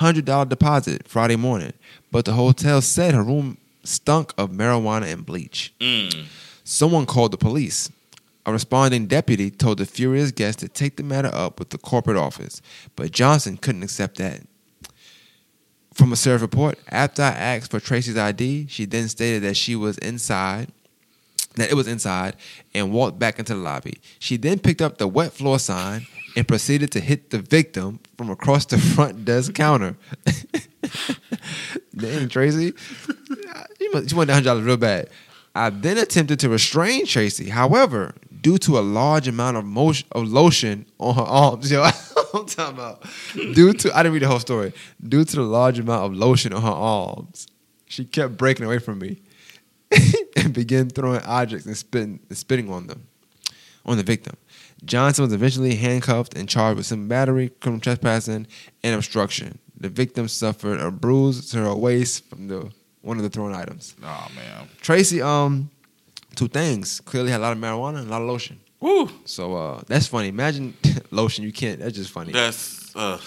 $100 0.00 0.48
deposit 0.48 1.06
Friday 1.06 1.36
morning, 1.36 1.72
but 2.10 2.24
the 2.24 2.32
hotel 2.32 2.80
said 2.80 3.14
her 3.14 3.22
room 3.22 3.58
stunk 3.84 4.32
of 4.36 4.50
marijuana 4.50 5.12
and 5.12 5.24
bleach. 5.24 5.72
Mm. 5.78 6.24
Someone 6.64 7.06
called 7.06 7.30
the 7.30 7.38
police. 7.38 7.90
A 8.44 8.52
responding 8.52 9.06
deputy 9.06 9.52
told 9.52 9.78
the 9.78 9.86
furious 9.86 10.32
guest 10.32 10.58
to 10.58 10.68
take 10.68 10.96
the 10.96 11.04
matter 11.04 11.30
up 11.32 11.60
with 11.60 11.70
the 11.70 11.78
corporate 11.78 12.16
office, 12.16 12.60
but 12.96 13.12
Johnson 13.12 13.56
couldn't 13.56 13.84
accept 13.84 14.18
that. 14.18 14.40
From 15.92 16.12
a 16.12 16.16
sheriff 16.16 16.42
report, 16.42 16.78
after 16.88 17.22
I 17.22 17.30
asked 17.30 17.70
for 17.70 17.78
Tracy's 17.80 18.16
ID, 18.16 18.66
she 18.68 18.86
then 18.86 19.08
stated 19.08 19.42
that 19.42 19.56
she 19.56 19.76
was 19.76 19.98
inside, 19.98 20.68
that 21.56 21.70
it 21.70 21.74
was 21.74 21.86
inside, 21.86 22.36
and 22.74 22.92
walked 22.92 23.18
back 23.18 23.38
into 23.38 23.54
the 23.54 23.60
lobby. 23.60 24.00
She 24.18 24.36
then 24.36 24.58
picked 24.58 24.80
up 24.80 24.98
the 24.98 25.06
wet 25.06 25.32
floor 25.32 25.58
sign 25.58 26.06
and 26.34 26.48
proceeded 26.48 26.90
to 26.92 27.00
hit 27.00 27.30
the 27.30 27.38
victim 27.38 28.00
from 28.16 28.30
across 28.30 28.64
the 28.64 28.78
front 28.78 29.24
desk 29.24 29.54
counter. 29.54 29.96
Dang, 31.94 32.28
Tracy. 32.28 32.72
She 33.78 33.88
wanted 33.92 34.08
$100 34.10 34.64
real 34.64 34.76
bad. 34.78 35.10
I 35.54 35.68
then 35.70 35.98
attempted 35.98 36.40
to 36.40 36.48
restrain 36.48 37.06
Tracy. 37.06 37.50
However, 37.50 38.14
due 38.42 38.58
to 38.58 38.78
a 38.78 38.80
large 38.80 39.28
amount 39.28 39.56
of 39.56 39.64
motion, 39.64 40.06
of 40.12 40.28
lotion 40.28 40.84
on 40.98 41.14
her 41.14 41.22
arms, 41.22 41.70
yo, 41.70 41.82
I'm 41.82 42.46
talking 42.46 42.74
about. 42.74 43.04
Due 43.34 43.72
to, 43.72 43.96
I 43.96 44.02
didn't 44.02 44.14
read 44.14 44.22
the 44.22 44.28
whole 44.28 44.40
story. 44.40 44.72
Due 45.06 45.24
to 45.24 45.36
the 45.36 45.42
large 45.42 45.78
amount 45.78 46.04
of 46.04 46.14
lotion 46.14 46.52
on 46.52 46.62
her 46.62 46.68
arms, 46.68 47.46
she 47.86 48.04
kept 48.04 48.36
breaking 48.36 48.66
away 48.66 48.78
from 48.78 48.98
me 48.98 49.22
and 50.36 50.52
began 50.52 50.90
throwing 50.90 51.22
objects 51.22 51.66
and 51.66 51.76
spitting, 51.76 52.20
and 52.28 52.36
spitting 52.36 52.70
on 52.70 52.88
them, 52.88 53.06
on 53.86 53.96
the 53.96 54.02
victim. 54.02 54.36
Johnson 54.84 55.24
was 55.24 55.32
eventually 55.32 55.76
handcuffed 55.76 56.36
and 56.36 56.48
charged 56.48 56.78
with 56.78 56.86
some 56.86 57.06
battery, 57.06 57.50
criminal 57.60 57.80
trespassing, 57.80 58.48
and 58.82 58.94
obstruction. 58.96 59.58
The 59.78 59.88
victim 59.88 60.26
suffered 60.26 60.80
a 60.80 60.90
bruise 60.90 61.50
to 61.50 61.58
her 61.58 61.74
waist 61.74 62.28
from 62.28 62.48
the 62.48 62.72
one 63.02 63.16
of 63.16 63.24
the 63.24 63.30
thrown 63.30 63.52
items. 63.52 63.96
oh 64.02 64.28
man 64.34 64.68
Tracy, 64.80 65.20
um, 65.20 65.70
two 66.34 66.48
things. 66.48 67.00
Clearly 67.00 67.30
had 67.30 67.40
a 67.40 67.42
lot 67.42 67.52
of 67.52 67.58
marijuana 67.58 67.98
and 67.98 68.08
a 68.08 68.10
lot 68.10 68.22
of 68.22 68.28
lotion. 68.28 68.60
Woo. 68.80 69.08
So 69.24 69.54
uh, 69.54 69.82
that's 69.86 70.06
funny. 70.08 70.28
Imagine 70.28 70.74
lotion. 71.10 71.44
You 71.44 71.52
can't. 71.52 71.78
That's 71.80 71.94
just 71.94 72.10
funny. 72.10 72.32
that's 72.32 72.94
uh 72.96 73.18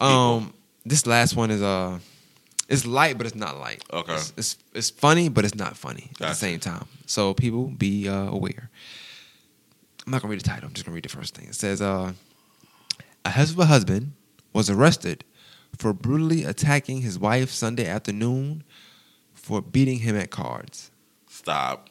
Um, 0.00 0.54
this 0.86 1.06
last 1.06 1.36
one 1.36 1.50
is 1.50 1.60
uh, 1.62 1.98
it's 2.68 2.86
light, 2.86 3.18
but 3.18 3.26
it's 3.26 3.36
not 3.36 3.58
light. 3.58 3.84
Okay. 3.92 4.14
It's 4.14 4.32
it's, 4.36 4.56
it's 4.72 4.90
funny, 4.90 5.28
but 5.28 5.44
it's 5.44 5.54
not 5.54 5.76
funny 5.76 6.10
at 6.20 6.28
the 6.28 6.34
same 6.34 6.58
time. 6.60 6.86
So 7.06 7.34
people 7.34 7.66
be 7.68 8.08
uh, 8.08 8.28
aware. 8.30 8.70
I'm 10.06 10.12
not 10.12 10.22
gonna 10.22 10.30
read 10.30 10.40
the 10.40 10.48
title. 10.48 10.66
I'm 10.68 10.72
just 10.72 10.86
gonna 10.86 10.94
read 10.94 11.04
the 11.04 11.10
first 11.10 11.36
thing. 11.36 11.46
It 11.48 11.54
says 11.54 11.82
uh, 11.82 12.12
a 13.24 13.30
husband 13.30 13.68
husband 13.68 14.12
was 14.54 14.70
arrested 14.70 15.24
for 15.76 15.92
brutally 15.92 16.44
attacking 16.44 17.02
his 17.02 17.18
wife 17.18 17.50
Sunday 17.50 17.86
afternoon 17.86 18.64
for 19.34 19.60
beating 19.60 19.98
him 20.00 20.16
at 20.16 20.30
cards. 20.30 20.90
stop 21.28 21.89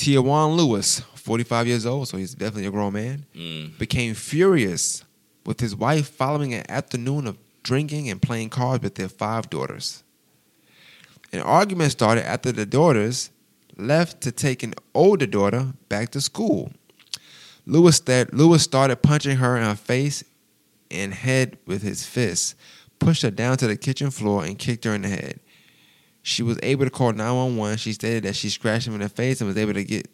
Tiawan 0.00 0.56
Lewis, 0.56 1.00
45 1.14 1.66
years 1.66 1.84
old, 1.84 2.08
so 2.08 2.16
he's 2.16 2.32
definitely 2.34 2.64
a 2.64 2.70
grown 2.70 2.94
man, 2.94 3.26
mm. 3.34 3.76
became 3.76 4.14
furious 4.14 5.04
with 5.44 5.60
his 5.60 5.76
wife 5.76 6.08
following 6.08 6.54
an 6.54 6.64
afternoon 6.70 7.26
of 7.26 7.36
drinking 7.62 8.08
and 8.08 8.22
playing 8.22 8.48
cards 8.48 8.82
with 8.82 8.94
their 8.94 9.10
five 9.10 9.50
daughters. 9.50 10.02
An 11.34 11.42
argument 11.42 11.92
started 11.92 12.26
after 12.26 12.50
the 12.50 12.64
daughters 12.64 13.28
left 13.76 14.22
to 14.22 14.32
take 14.32 14.62
an 14.62 14.72
older 14.94 15.26
daughter 15.26 15.74
back 15.90 16.08
to 16.12 16.22
school. 16.22 16.72
Lewis, 17.66 18.00
Lewis 18.32 18.62
started 18.62 19.02
punching 19.02 19.36
her 19.36 19.54
in 19.54 19.64
her 19.64 19.74
face 19.74 20.24
and 20.90 21.12
head 21.12 21.58
with 21.66 21.82
his 21.82 22.06
fists, 22.06 22.54
pushed 23.00 23.20
her 23.20 23.30
down 23.30 23.58
to 23.58 23.66
the 23.66 23.76
kitchen 23.76 24.10
floor, 24.10 24.46
and 24.46 24.58
kicked 24.58 24.84
her 24.84 24.94
in 24.94 25.02
the 25.02 25.08
head. 25.08 25.40
She 26.30 26.42
was 26.42 26.58
able 26.62 26.84
to 26.84 26.90
call 26.90 27.12
911. 27.12 27.78
She 27.78 27.92
stated 27.92 28.22
that 28.22 28.36
she 28.36 28.48
scratched 28.50 28.86
him 28.86 28.94
in 28.94 29.00
the 29.00 29.08
face 29.08 29.40
and 29.40 29.48
was 29.48 29.56
able 29.56 29.74
to 29.74 29.84
get 29.84 30.08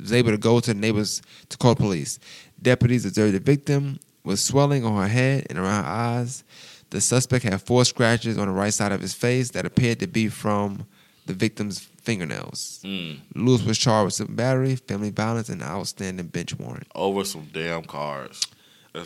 was 0.00 0.12
able 0.12 0.30
to 0.32 0.38
go 0.38 0.58
to 0.58 0.74
the 0.74 0.80
neighbors 0.80 1.22
to 1.50 1.56
call 1.56 1.74
the 1.74 1.80
police. 1.80 2.18
Deputies 2.60 3.04
observed 3.04 3.34
the 3.34 3.38
victim 3.40 4.00
with 4.24 4.40
swelling 4.40 4.84
on 4.84 5.00
her 5.00 5.06
head 5.08 5.46
and 5.48 5.58
around 5.58 5.84
her 5.84 5.90
eyes. 5.90 6.42
The 6.90 7.00
suspect 7.00 7.44
had 7.44 7.62
four 7.62 7.84
scratches 7.84 8.38
on 8.38 8.48
the 8.48 8.52
right 8.54 8.72
side 8.74 8.90
of 8.90 9.00
his 9.00 9.14
face 9.14 9.50
that 9.50 9.66
appeared 9.66 10.00
to 10.00 10.06
be 10.08 10.28
from 10.28 10.86
the 11.26 11.34
victim's 11.34 11.80
fingernails. 12.02 12.80
Mm. 12.82 13.18
Lewis 13.34 13.62
was 13.62 13.78
charged 13.78 14.06
with 14.06 14.14
some 14.14 14.34
battery, 14.34 14.74
family 14.76 15.10
violence, 15.10 15.48
and 15.50 15.62
outstanding 15.62 16.26
bench 16.26 16.58
warrant. 16.58 16.88
over 16.94 17.24
some 17.24 17.46
damn 17.52 17.84
cars 17.84 18.40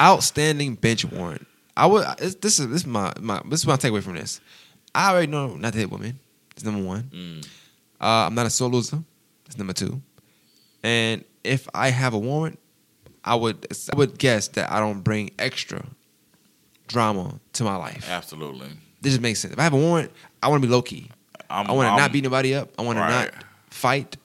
Outstanding 0.01 0.77
bench 0.77 1.05
warrant. 1.05 1.47
I 1.77 1.87
would. 1.87 2.07
This 2.19 2.61
is 2.61 2.69
this 2.69 2.83
is 2.83 2.87
my 2.87 3.13
my 3.21 3.43
this 3.49 3.61
is 3.61 3.67
my 3.67 3.77
takeaway 3.77 4.03
from 4.03 4.15
this. 4.15 4.41
I 4.95 5.11
already 5.11 5.31
know 5.31 5.57
not 5.57 5.73
to 5.73 5.79
hit 5.79 5.91
women. 5.91 6.19
It's 6.55 6.65
number 6.65 6.83
one. 6.87 7.03
Mm. 7.05 7.47
Uh, 8.01 8.27
I'm 8.27 8.35
not 8.35 8.47
a 8.47 8.51
sore 8.51 8.69
loser. 8.69 9.03
That's 9.45 9.59
number 9.59 9.73
two. 9.73 10.03
And 10.83 11.25
if 11.45 11.69
I 11.75 11.89
have 11.91 12.15
a 12.15 12.19
warrant, 12.19 12.59
I 13.25 13.35
would 13.37 13.67
I 13.93 13.97
would 13.97 14.19
guess 14.19 14.49
that 14.49 14.71
I 14.71 14.81
don't 14.81 15.01
bring 15.01 15.31
extra 15.39 15.85
drama 16.89 17.39
to 17.55 17.65
my 17.65 17.77
life. 17.77 18.09
absolutely 18.11 18.69
This 19.01 19.13
just 19.13 19.23
makes 19.23 19.41
sense. 19.41 19.53
If 19.53 19.61
I 19.61 19.63
have 19.63 19.73
a 19.73 19.79
warrant, 19.79 20.11
I 20.43 20.49
want 20.49 20.63
to 20.63 20.69
be 20.69 20.73
low 20.73 20.83
key. 20.83 21.11
I'm, 21.49 21.69
I 21.69 21.73
want 21.73 21.89
to 21.89 21.97
not 21.97 22.13
beat 22.13 22.25
nobody 22.25 22.55
up. 22.55 22.71
I 22.79 22.83
want 22.83 22.97
to 22.99 23.07
not 23.07 23.31
fight. 23.71 24.17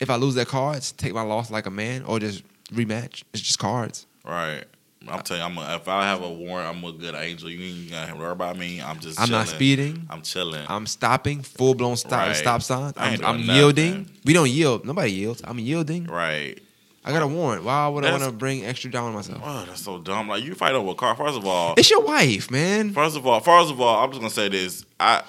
If 0.00 0.10
I 0.10 0.16
lose 0.16 0.34
their 0.34 0.44
cards, 0.44 0.92
take 0.92 1.12
my 1.12 1.22
loss 1.22 1.50
like 1.50 1.66
a 1.66 1.70
man, 1.70 2.02
or 2.04 2.18
just 2.18 2.42
rematch. 2.72 3.22
It's 3.32 3.42
just 3.42 3.58
cards. 3.58 4.06
right 4.24 4.64
I'm 5.08 5.20
telling 5.22 5.40
you, 5.42 5.46
I'm 5.46 5.58
a, 5.70 5.76
if 5.76 5.88
I 5.88 6.04
have 6.04 6.22
a 6.22 6.30
warrant, 6.30 6.68
I'm 6.76 6.84
a 6.84 6.92
good 6.92 7.14
angel. 7.14 7.50
You 7.50 7.64
ain't 7.82 7.90
gotta 7.90 8.14
worry 8.16 8.32
about 8.32 8.56
me. 8.56 8.80
I'm 8.80 8.98
just. 9.00 9.20
I'm 9.20 9.30
not 9.30 9.48
speeding. 9.48 10.06
I'm 10.10 10.22
chilling. 10.22 10.64
I'm 10.68 10.86
stopping, 10.86 11.42
full 11.42 11.74
blown 11.74 11.96
stop 11.96 12.28
Right. 12.28 12.36
stop 12.36 12.62
sign. 12.62 12.92
I'm, 12.96 13.24
I'm 13.24 13.38
yielding. 13.40 13.90
nothing. 14.00 14.16
We 14.24 14.32
don't 14.32 14.50
yield. 14.50 14.84
Nobody 14.84 15.10
yields. 15.12 15.42
I'm 15.44 15.58
yielding. 15.58 16.04
right. 16.06 16.58
I 17.04 17.10
got 17.10 17.24
a 17.24 17.26
warrant. 17.26 17.64
Why 17.64 17.88
would 17.88 18.04
I 18.04 18.12
want 18.12 18.22
to 18.22 18.30
bring 18.30 18.64
extra 18.64 18.88
down 18.88 19.06
on 19.08 19.14
myself? 19.14 19.42
Oh, 19.44 19.64
that's 19.66 19.82
so 19.82 19.98
dumb. 19.98 20.28
Like 20.28 20.44
you 20.44 20.54
fight 20.54 20.72
over 20.76 20.92
a 20.92 20.94
car. 20.94 21.16
First 21.16 21.36
of 21.36 21.44
all, 21.44 21.74
It's 21.76 21.90
your 21.90 22.02
wife, 22.02 22.48
man. 22.48 22.92
First 22.92 23.16
of 23.16 23.26
all, 23.26 23.40
first 23.40 23.72
of 23.72 23.80
all, 23.80 24.04
I'm 24.04 24.10
just 24.10 24.20
gonna 24.20 24.30
say 24.30 24.48
this. 24.48 24.84
I 25.00 25.24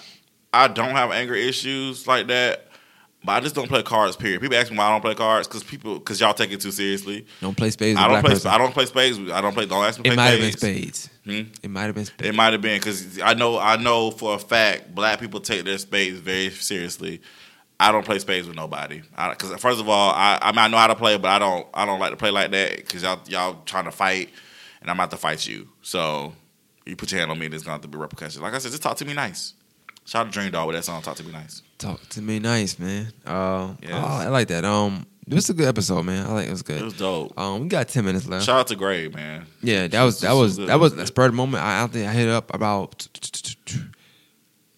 I 0.53 0.67
don't 0.67 0.91
have 0.91 1.11
anger 1.11 1.33
issues 1.33 2.07
like 2.07 2.27
that, 2.27 2.67
but 3.23 3.33
I 3.33 3.39
just 3.39 3.55
don't 3.55 3.67
play 3.67 3.83
cards. 3.83 4.15
Period. 4.15 4.41
People 4.41 4.57
ask 4.57 4.71
me 4.71 4.77
why 4.77 4.85
I 4.85 4.91
don't 4.91 5.01
play 5.01 5.15
cards 5.15 5.47
because 5.47 5.63
people 5.63 5.99
because 5.99 6.19
y'all 6.19 6.33
take 6.33 6.51
it 6.51 6.59
too 6.59 6.71
seriously. 6.71 7.25
Don't 7.41 7.55
play 7.55 7.69
spades. 7.71 7.99
I 7.99 8.07
don't 8.07 8.21
play. 8.21 8.33
person. 8.33 8.51
I 8.51 8.57
don't 8.57 8.73
play 8.73 8.85
spades. 8.85 9.17
I 9.31 9.41
don't 9.41 9.53
play. 9.53 9.65
Don't 9.65 9.83
ask 9.83 9.99
me. 9.99 10.09
It 10.09 10.15
might 10.15 10.25
have 10.27 10.39
been 10.39 10.51
spades. 10.51 10.99
spades. 10.99 11.45
Hmm? 11.45 11.53
It 11.63 11.69
might 11.69 11.83
have 11.83 11.95
been 11.95 12.05
spades. 12.05 12.29
It 12.29 12.35
might 12.35 12.53
have 12.53 12.61
been 12.61 12.79
because 12.79 13.19
I 13.21 13.33
know 13.33 13.57
I 13.57 13.77
know 13.77 14.11
for 14.11 14.35
a 14.35 14.39
fact 14.39 14.93
black 14.93 15.19
people 15.19 15.39
take 15.39 15.63
their 15.63 15.77
spades 15.77 16.19
very 16.19 16.49
seriously. 16.49 17.21
I 17.79 17.91
don't 17.91 18.05
play 18.05 18.19
spades 18.19 18.47
with 18.47 18.55
nobody. 18.55 19.01
Because 19.29 19.59
first 19.59 19.79
of 19.79 19.89
all, 19.89 20.11
I 20.11 20.39
I, 20.41 20.51
mean, 20.51 20.59
I 20.59 20.67
know 20.67 20.77
how 20.77 20.87
to 20.87 20.95
play, 20.95 21.17
but 21.17 21.29
I 21.29 21.39
don't 21.39 21.67
I 21.73 21.85
don't 21.85 21.99
like 21.99 22.11
to 22.11 22.17
play 22.17 22.31
like 22.31 22.51
that 22.51 22.77
because 22.77 23.03
y'all 23.03 23.19
y'all 23.27 23.61
trying 23.65 23.85
to 23.85 23.91
fight, 23.91 24.29
and 24.81 24.89
I'm 24.89 24.97
about 24.97 25.11
to 25.11 25.17
fight 25.17 25.47
you. 25.47 25.69
So 25.81 26.33
you 26.85 26.95
put 26.95 27.11
your 27.11 27.19
hand 27.19 27.31
on 27.31 27.39
me, 27.39 27.47
there's 27.47 27.63
going 27.63 27.79
to 27.79 27.87
be 27.87 27.97
repercussions. 27.97 28.41
Like 28.41 28.53
I 28.53 28.57
said, 28.57 28.71
just 28.71 28.83
talk 28.83 28.97
to 28.97 29.05
me 29.05 29.13
nice. 29.13 29.53
Shout 30.05 30.27
out 30.27 30.33
to 30.33 30.39
Dream 30.39 30.51
Dog 30.51 30.67
with 30.67 30.75
that 30.75 30.83
song. 30.83 31.01
Talk 31.01 31.15
to 31.17 31.23
me 31.23 31.31
nice. 31.31 31.61
Talk 31.77 32.01
to 32.09 32.21
me 32.21 32.39
nice, 32.39 32.77
man. 32.79 33.07
Uh, 33.25 33.73
Yes. 33.81 33.91
oh, 33.93 33.97
I 33.97 34.27
like 34.27 34.47
that. 34.49 34.65
Um, 34.65 35.05
it 35.27 35.33
was 35.33 35.49
a 35.49 35.53
good 35.53 35.67
episode, 35.67 36.03
man. 36.03 36.25
I 36.25 36.33
like 36.33 36.47
it 36.47 36.51
was 36.51 36.61
good. 36.61 36.81
It 36.81 36.83
was 36.83 36.93
dope. 36.97 37.37
Um, 37.39 37.61
we 37.61 37.67
got 37.69 37.87
ten 37.87 38.03
minutes 38.03 38.27
left. 38.27 38.45
Shout 38.45 38.59
out 38.59 38.67
to 38.67 38.75
Gray, 38.75 39.07
man. 39.07 39.45
Yeah, 39.61 39.87
that 39.87 40.03
was 40.03 40.19
that 40.21 40.33
was 40.33 40.57
that 40.57 40.79
was 40.79 40.93
a 40.93 40.97
was 40.97 41.07
spur 41.07 41.25
of 41.25 41.31
the 41.31 41.37
moment. 41.37 41.63
I, 41.63 41.83
I 41.83 41.87
think 41.87 42.07
I 42.07 42.11
hit 42.11 42.27
up 42.27 42.53
about 42.53 43.07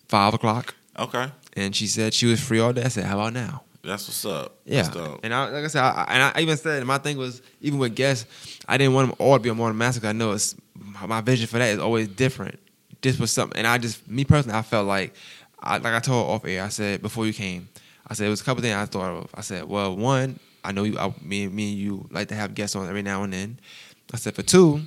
five 0.07 0.33
o'clock, 0.33 0.75
Okay, 0.97 1.27
and 1.53 1.75
she 1.75 1.87
said 1.87 2.13
she 2.13 2.27
was 2.27 2.39
free 2.39 2.59
all 2.59 2.73
day. 2.73 2.83
I 2.83 2.89
said, 2.89 3.05
"How 3.05 3.19
about 3.19 3.33
now?" 3.33 3.63
that's 3.83 4.07
what's 4.07 4.25
up. 4.25 4.57
Yeah, 4.65 4.89
and 5.23 5.33
I, 5.33 5.49
like 5.49 5.63
I 5.63 5.67
said, 5.67 5.81
I, 5.83 6.05
and 6.09 6.23
I 6.23 6.41
even 6.41 6.57
said 6.57 6.83
my 6.85 6.97
thing 6.97 7.17
was 7.17 7.41
even 7.61 7.79
with 7.79 7.95
guests, 7.95 8.25
I 8.67 8.77
didn't 8.77 8.93
want 8.93 9.09
them 9.09 9.15
all 9.19 9.37
to 9.37 9.39
be 9.43 9.49
on 9.49 9.77
Master. 9.77 10.01
'cause 10.01 10.09
I 10.09 10.13
know 10.13 10.31
it's 10.31 10.55
my 11.07 11.21
vision 11.21 11.47
for 11.47 11.57
that 11.59 11.69
is 11.69 11.79
always 11.79 12.07
different. 12.07 12.59
This 13.05 13.19
was 13.19 13.31
something, 13.31 13.55
and 13.55 13.67
I 13.67 13.77
just 13.77 14.09
me 14.09 14.25
personally, 14.25 14.57
I 14.57 14.63
felt 14.63 14.87
like, 14.87 15.13
I, 15.59 15.77
like 15.77 15.93
I 15.93 15.99
told 15.99 16.27
off 16.27 16.43
air, 16.43 16.63
I 16.63 16.69
said 16.69 17.03
before 17.03 17.27
you 17.27 17.33
came, 17.33 17.69
I 18.07 18.15
said 18.15 18.25
it 18.25 18.31
was 18.31 18.41
a 18.41 18.43
couple 18.43 18.63
things 18.63 18.73
I 18.75 18.85
thought 18.85 19.11
of. 19.11 19.29
I 19.35 19.41
said, 19.41 19.65
well, 19.65 19.95
one, 19.95 20.39
I 20.63 20.71
know 20.71 20.85
you, 20.85 20.97
I, 20.97 21.13
me, 21.21 21.47
me 21.47 21.69
and 21.69 21.77
you 21.77 22.07
like 22.09 22.29
to 22.29 22.35
have 22.35 22.55
guests 22.55 22.75
on 22.75 22.89
every 22.89 23.03
now 23.03 23.21
and 23.21 23.31
then. 23.31 23.59
I 24.11 24.17
said 24.17 24.33
for 24.33 24.41
two, 24.41 24.81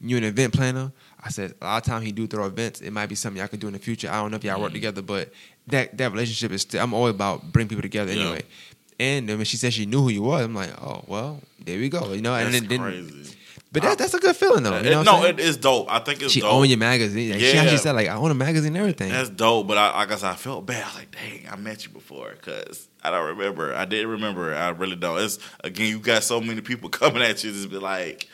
you're 0.00 0.18
an 0.18 0.24
event 0.24 0.52
planner. 0.52 0.90
I 1.22 1.28
said 1.28 1.54
a 1.60 1.64
lot 1.64 1.76
of 1.76 1.84
time 1.84 2.02
he 2.02 2.10
do 2.10 2.26
throw 2.26 2.46
events. 2.46 2.80
It 2.80 2.90
might 2.90 3.06
be 3.06 3.14
something 3.14 3.38
y'all 3.38 3.46
could 3.46 3.60
do 3.60 3.68
in 3.68 3.74
the 3.74 3.78
future. 3.78 4.10
I 4.10 4.14
don't 4.14 4.32
know 4.32 4.36
if 4.36 4.42
y'all 4.42 4.60
work 4.60 4.70
mm. 4.70 4.74
together, 4.74 5.02
but 5.02 5.32
that 5.68 5.96
that 5.96 6.10
relationship 6.10 6.50
is 6.50 6.62
still. 6.62 6.82
I'm 6.82 6.92
always 6.92 7.14
about 7.14 7.52
bring 7.52 7.68
people 7.68 7.82
together 7.82 8.12
Yeah. 8.12 8.22
anyway. 8.22 8.42
And 8.98 9.28
then 9.28 9.36
when 9.36 9.46
she 9.46 9.56
said 9.56 9.72
she 9.72 9.86
knew 9.86 10.02
who 10.02 10.08
you 10.10 10.22
was, 10.22 10.44
I'm 10.44 10.54
like, 10.56 10.72
oh 10.82 11.04
well, 11.06 11.40
there 11.64 11.78
we 11.78 11.88
go. 11.88 12.12
You 12.12 12.22
know, 12.22 12.34
and 12.34 12.52
That's 12.52 12.66
then, 12.66 12.68
then 12.68 12.80
crazy. 12.80 13.36
But 13.72 13.82
that, 13.82 13.98
that's 13.98 14.14
a 14.14 14.18
good 14.18 14.34
feeling 14.36 14.62
though. 14.64 14.78
You 14.78 14.90
know 14.90 14.98
what 14.98 15.04
no, 15.06 15.24
it 15.24 15.38
is 15.38 15.56
dope. 15.56 15.86
I 15.90 15.98
think 16.00 16.22
it's 16.22 16.32
she 16.32 16.40
dope. 16.40 16.52
own 16.52 16.68
your 16.68 16.78
magazine. 16.78 17.30
Like, 17.32 17.40
She 17.40 17.56
actually 17.56 17.76
said 17.78 17.92
like 17.94 18.08
I 18.08 18.14
own 18.16 18.30
a 18.30 18.34
magazine 18.34 18.68
and 18.68 18.78
everything. 18.78 19.10
That's 19.10 19.30
dope, 19.30 19.66
but 19.68 19.78
I, 19.78 19.92
like 19.96 20.10
I 20.12 20.16
said, 20.16 20.30
I 20.30 20.34
felt 20.34 20.66
bad. 20.66 20.82
I 20.82 20.86
was 20.86 20.94
like, 20.96 21.10
dang, 21.12 21.48
I 21.52 21.56
met 21.56 21.84
you 21.84 21.90
before 21.92 22.30
because 22.32 22.88
I 23.02 23.10
don't 23.10 23.26
remember. 23.36 23.74
I 23.74 23.84
didn't 23.84 24.08
remember. 24.10 24.54
I 24.54 24.70
really 24.70 24.96
don't. 24.96 25.20
It's 25.22 25.38
again, 25.62 25.88
you 25.88 25.98
got 26.00 26.22
so 26.24 26.40
many 26.40 26.60
people 26.60 26.88
coming 26.90 27.22
at 27.22 27.42
you. 27.44 27.52
Just 27.52 27.70
be 27.70 27.78
like, 27.78 28.28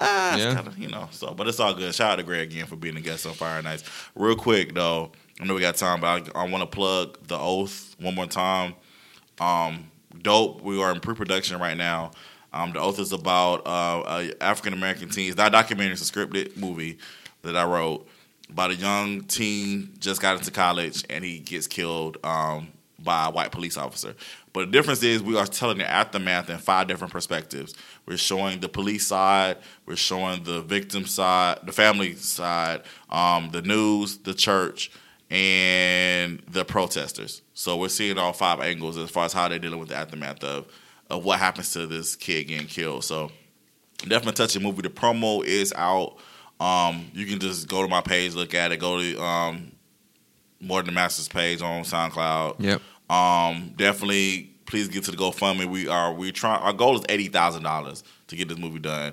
ah, 0.00 0.36
Yeah. 0.36 0.54
kind 0.54 0.66
of 0.66 0.76
you 0.78 0.88
know. 0.88 1.08
So, 1.12 1.32
but 1.32 1.46
it's 1.48 1.60
all 1.60 1.74
good. 1.74 1.94
Shout 1.94 2.12
out 2.12 2.16
to 2.16 2.22
Greg 2.24 2.50
again 2.50 2.66
for 2.66 2.76
being 2.76 2.96
a 2.96 3.00
guest 3.00 3.24
on 3.26 3.34
Fire 3.34 3.62
Nights. 3.62 3.84
Real 4.16 4.34
quick 4.36 4.74
though, 4.74 5.12
I 5.40 5.44
know 5.44 5.54
we 5.54 5.60
got 5.60 5.76
time, 5.76 6.00
but 6.00 6.34
I, 6.34 6.42
I 6.42 6.48
want 6.48 6.62
to 6.62 6.66
plug 6.66 7.18
the 7.28 7.38
Oath 7.38 7.94
one 8.00 8.14
more 8.14 8.26
time. 8.26 8.74
Um, 9.40 9.90
dope. 10.22 10.60
We 10.62 10.82
are 10.82 10.92
in 10.92 11.00
pre-production 11.00 11.58
right 11.60 11.76
now. 11.76 12.10
Um, 12.52 12.72
the 12.72 12.80
Oath 12.80 12.98
is 12.98 13.12
about 13.12 13.62
uh, 13.66 14.24
African 14.40 14.72
American 14.72 15.08
teens. 15.08 15.36
That 15.36 15.52
documentary 15.52 15.94
is 15.94 16.08
a 16.08 16.12
scripted 16.12 16.56
movie 16.56 16.98
that 17.42 17.56
I 17.56 17.64
wrote 17.64 18.06
about 18.52 18.70
a 18.70 18.74
young 18.74 19.22
teen 19.22 19.94
just 19.98 20.20
got 20.20 20.36
into 20.36 20.50
college 20.50 21.04
and 21.08 21.24
he 21.24 21.38
gets 21.38 21.66
killed 21.66 22.18
um, 22.22 22.68
by 22.98 23.28
a 23.28 23.30
white 23.30 23.50
police 23.50 23.76
officer. 23.76 24.14
But 24.52 24.66
the 24.66 24.72
difference 24.72 25.02
is 25.02 25.22
we 25.22 25.38
are 25.38 25.46
telling 25.46 25.78
the 25.78 25.90
aftermath 25.90 26.50
in 26.50 26.58
five 26.58 26.86
different 26.86 27.12
perspectives. 27.12 27.74
We're 28.06 28.18
showing 28.18 28.60
the 28.60 28.68
police 28.68 29.06
side, 29.06 29.56
we're 29.86 29.96
showing 29.96 30.44
the 30.44 30.60
victim 30.60 31.06
side, 31.06 31.60
the 31.64 31.72
family 31.72 32.14
side, 32.16 32.82
um, 33.08 33.48
the 33.50 33.62
news, 33.62 34.18
the 34.18 34.34
church, 34.34 34.90
and 35.30 36.42
the 36.46 36.64
protesters. 36.64 37.40
So 37.54 37.78
we're 37.78 37.88
seeing 37.88 38.18
all 38.18 38.34
five 38.34 38.60
angles 38.60 38.98
as 38.98 39.10
far 39.10 39.24
as 39.24 39.32
how 39.32 39.48
they're 39.48 39.58
dealing 39.58 39.80
with 39.80 39.88
the 39.88 39.96
aftermath 39.96 40.44
of, 40.44 40.66
of 41.12 41.24
what 41.24 41.38
happens 41.38 41.72
to 41.74 41.86
this 41.86 42.16
kid 42.16 42.44
getting 42.48 42.66
killed. 42.66 43.04
So 43.04 43.30
definitely 43.98 44.32
touch 44.32 44.54
the 44.54 44.60
movie. 44.60 44.82
The 44.82 44.88
promo 44.88 45.44
is 45.44 45.72
out. 45.76 46.16
Um, 46.58 47.06
you 47.12 47.26
can 47.26 47.38
just 47.38 47.68
go 47.68 47.82
to 47.82 47.88
my 47.88 48.00
page, 48.00 48.34
look 48.34 48.54
at 48.54 48.72
it. 48.72 48.78
Go 48.78 49.00
to 49.00 49.22
um, 49.22 49.72
More 50.60 50.80
Than 50.80 50.86
the 50.86 50.92
Masters 50.92 51.28
page 51.28 51.60
on 51.60 51.84
SoundCloud. 51.84 52.56
Yep. 52.60 52.82
Um, 53.10 53.74
definitely, 53.76 54.50
please 54.64 54.88
get 54.88 55.04
to 55.04 55.10
the 55.10 55.16
GoFundMe. 55.16 55.66
We 55.66 55.88
are 55.88 56.14
we 56.14 56.32
try. 56.32 56.56
Our 56.56 56.72
goal 56.72 56.96
is 56.96 57.04
eighty 57.08 57.28
thousand 57.28 57.62
dollars 57.62 58.02
to 58.28 58.36
get 58.36 58.48
this 58.48 58.58
movie 58.58 58.78
done. 58.78 59.12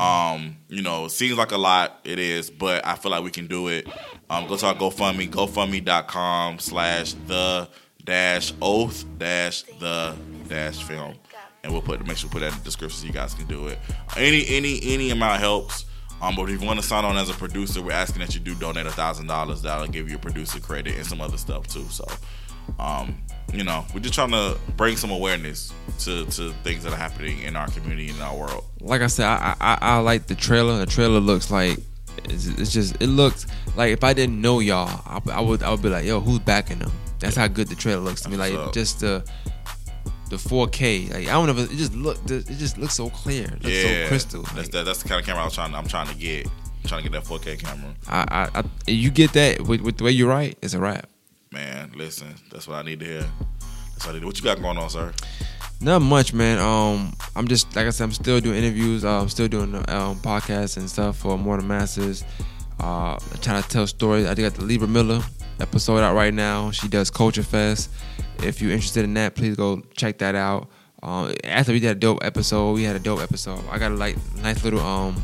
Um, 0.00 0.56
you 0.68 0.82
know, 0.82 1.06
it 1.06 1.10
seems 1.10 1.36
like 1.36 1.52
a 1.52 1.58
lot. 1.58 2.00
It 2.04 2.18
is, 2.18 2.48
but 2.48 2.86
I 2.86 2.94
feel 2.94 3.10
like 3.10 3.22
we 3.22 3.30
can 3.30 3.48
do 3.48 3.68
it. 3.68 3.86
Um, 4.30 4.46
go 4.46 4.56
to 4.56 4.66
our 4.66 4.74
GoFundMe, 4.74 5.28
GoFundMe.com 5.28 6.58
slash 6.60 7.14
the 7.26 7.68
dash 8.04 8.52
oath 8.62 9.04
dash 9.18 9.62
the 9.80 10.14
dash 10.48 10.82
film, 10.82 11.14
and 11.64 11.72
we'll 11.72 11.82
put 11.82 12.06
make 12.06 12.16
sure 12.16 12.28
we 12.28 12.34
put 12.34 12.40
that 12.40 12.52
in 12.52 12.58
the 12.58 12.64
description 12.64 13.00
so 13.00 13.06
you 13.06 13.12
guys 13.12 13.34
can 13.34 13.46
do 13.46 13.66
it. 13.66 13.78
Any 14.16 14.46
any 14.48 14.80
any 14.84 15.10
amount 15.10 15.40
helps. 15.40 15.86
Um, 16.22 16.36
but 16.36 16.48
if 16.48 16.60
you 16.60 16.66
want 16.66 16.80
to 16.80 16.86
sign 16.86 17.04
on 17.04 17.16
as 17.16 17.28
a 17.28 17.34
producer, 17.34 17.82
we're 17.82 17.92
asking 17.92 18.20
that 18.20 18.34
you 18.34 18.40
do 18.40 18.54
donate 18.54 18.86
a 18.86 18.90
thousand 18.90 19.26
dollars. 19.26 19.62
That'll 19.62 19.88
give 19.88 20.08
you 20.08 20.16
a 20.16 20.18
producer 20.18 20.60
credit 20.60 20.94
and 20.96 21.04
some 21.04 21.20
other 21.20 21.36
stuff 21.36 21.66
too. 21.66 21.84
So, 21.90 22.06
um, 22.78 23.20
you 23.52 23.64
know, 23.64 23.84
we're 23.92 24.00
just 24.00 24.14
trying 24.14 24.30
to 24.30 24.56
bring 24.76 24.96
some 24.96 25.10
awareness 25.10 25.72
to, 26.00 26.24
to 26.26 26.52
things 26.62 26.84
that 26.84 26.92
are 26.92 26.96
happening 26.96 27.40
in 27.40 27.56
our 27.56 27.68
community 27.68 28.10
in 28.10 28.20
our 28.20 28.36
world. 28.36 28.64
like 28.80 29.02
I 29.02 29.08
said, 29.08 29.26
I, 29.26 29.56
I 29.60 29.78
I 29.80 29.98
like 29.98 30.26
the 30.26 30.34
trailer. 30.34 30.78
The 30.78 30.86
trailer 30.86 31.20
looks 31.20 31.50
like 31.50 31.78
it's, 32.24 32.46
it's 32.46 32.72
just 32.72 33.02
it 33.02 33.08
looks 33.08 33.46
like 33.76 33.92
if 33.92 34.04
I 34.04 34.12
didn't 34.12 34.40
know 34.40 34.60
y'all, 34.60 35.02
I, 35.06 35.20
I 35.32 35.40
would 35.40 35.62
I 35.62 35.70
would 35.70 35.82
be 35.82 35.88
like, 35.88 36.04
yo, 36.04 36.20
who's 36.20 36.38
backing 36.38 36.78
them? 36.78 36.92
That's 37.18 37.36
how 37.36 37.48
good 37.48 37.68
the 37.68 37.74
trailer 37.74 38.00
looks 38.00 38.22
to 38.22 38.28
me. 38.28 38.36
Like 38.36 38.54
up. 38.54 38.72
just 38.72 39.00
the 39.00 39.24
the 40.30 40.36
4K. 40.36 41.12
Like 41.12 41.28
I 41.28 41.32
don't 41.32 41.46
know, 41.46 41.62
if 41.62 41.70
it 41.72 41.76
just 41.76 41.94
look 41.94 42.18
it 42.30 42.46
just 42.46 42.78
looks 42.78 42.94
so 42.94 43.10
clear, 43.10 43.44
it 43.44 43.62
looks 43.62 43.66
yeah, 43.74 44.02
so 44.04 44.08
crystal. 44.08 44.42
That's 44.54 44.68
that, 44.70 44.84
that's 44.84 45.02
the 45.02 45.08
kind 45.08 45.20
of 45.20 45.26
camera 45.26 45.42
I 45.42 45.44
was 45.44 45.54
trying. 45.54 45.74
I'm 45.74 45.86
trying 45.86 46.08
to 46.08 46.14
get. 46.14 46.46
I'm 46.46 46.88
trying 46.88 47.02
to 47.02 47.08
get 47.10 47.24
that 47.24 47.28
4K 47.28 47.58
camera. 47.60 47.94
I, 48.08 48.48
I, 48.54 48.58
I 48.60 48.64
you 48.86 49.10
get 49.10 49.32
that 49.32 49.60
with, 49.62 49.80
with 49.80 49.96
the 49.98 50.04
way 50.04 50.10
you 50.10 50.28
write, 50.28 50.58
it's 50.60 50.74
a 50.74 50.78
wrap. 50.78 51.08
Man, 51.50 51.92
listen, 51.96 52.34
that's 52.50 52.66
what 52.68 52.76
I 52.76 52.82
need 52.82 53.00
to 53.00 53.06
hear. 53.06 53.26
That's 53.92 54.06
what 54.06 54.10
I 54.10 54.12
need. 54.14 54.20
to- 54.20 54.26
What 54.26 54.36
you 54.38 54.44
got 54.44 54.60
going 54.60 54.76
on, 54.76 54.90
sir? 54.90 55.12
Not 55.80 56.00
much, 56.02 56.32
man. 56.32 56.58
Um, 56.58 57.14
I'm 57.36 57.48
just 57.48 57.74
like 57.76 57.86
I 57.86 57.90
said, 57.90 58.04
I'm 58.04 58.12
still 58.12 58.40
doing 58.40 58.56
interviews. 58.62 59.04
Uh, 59.04 59.20
I'm 59.20 59.28
still 59.28 59.48
doing 59.48 59.74
um, 59.74 60.16
podcasts 60.20 60.76
and 60.76 60.88
stuff 60.88 61.16
for 61.18 61.36
More 61.38 61.56
Than 61.58 61.68
Masters. 61.68 62.24
Uh, 62.80 63.12
I'm 63.14 63.38
trying 63.40 63.62
to 63.62 63.68
tell 63.68 63.86
stories. 63.86 64.26
I 64.26 64.34
got 64.34 64.54
the 64.54 64.64
Libra 64.64 64.88
Miller 64.88 65.20
episode 65.60 65.98
out 65.98 66.14
right 66.14 66.34
now. 66.34 66.70
She 66.70 66.88
does 66.88 67.10
Culture 67.10 67.42
Fest. 67.42 67.90
If 68.42 68.60
you're 68.60 68.72
interested 68.72 69.04
in 69.04 69.14
that, 69.14 69.34
please 69.34 69.56
go 69.56 69.82
check 69.94 70.18
that 70.18 70.34
out. 70.34 70.68
Uh, 71.02 71.32
after 71.44 71.72
we 71.72 71.80
did 71.80 71.90
a 71.90 71.94
dope 71.94 72.24
episode, 72.24 72.72
we 72.72 72.82
had 72.82 72.96
a 72.96 72.98
dope 72.98 73.20
episode. 73.20 73.62
I 73.70 73.78
got 73.78 73.92
a 73.92 73.94
like 73.94 74.16
nice 74.36 74.64
little 74.64 74.80
um 74.80 75.22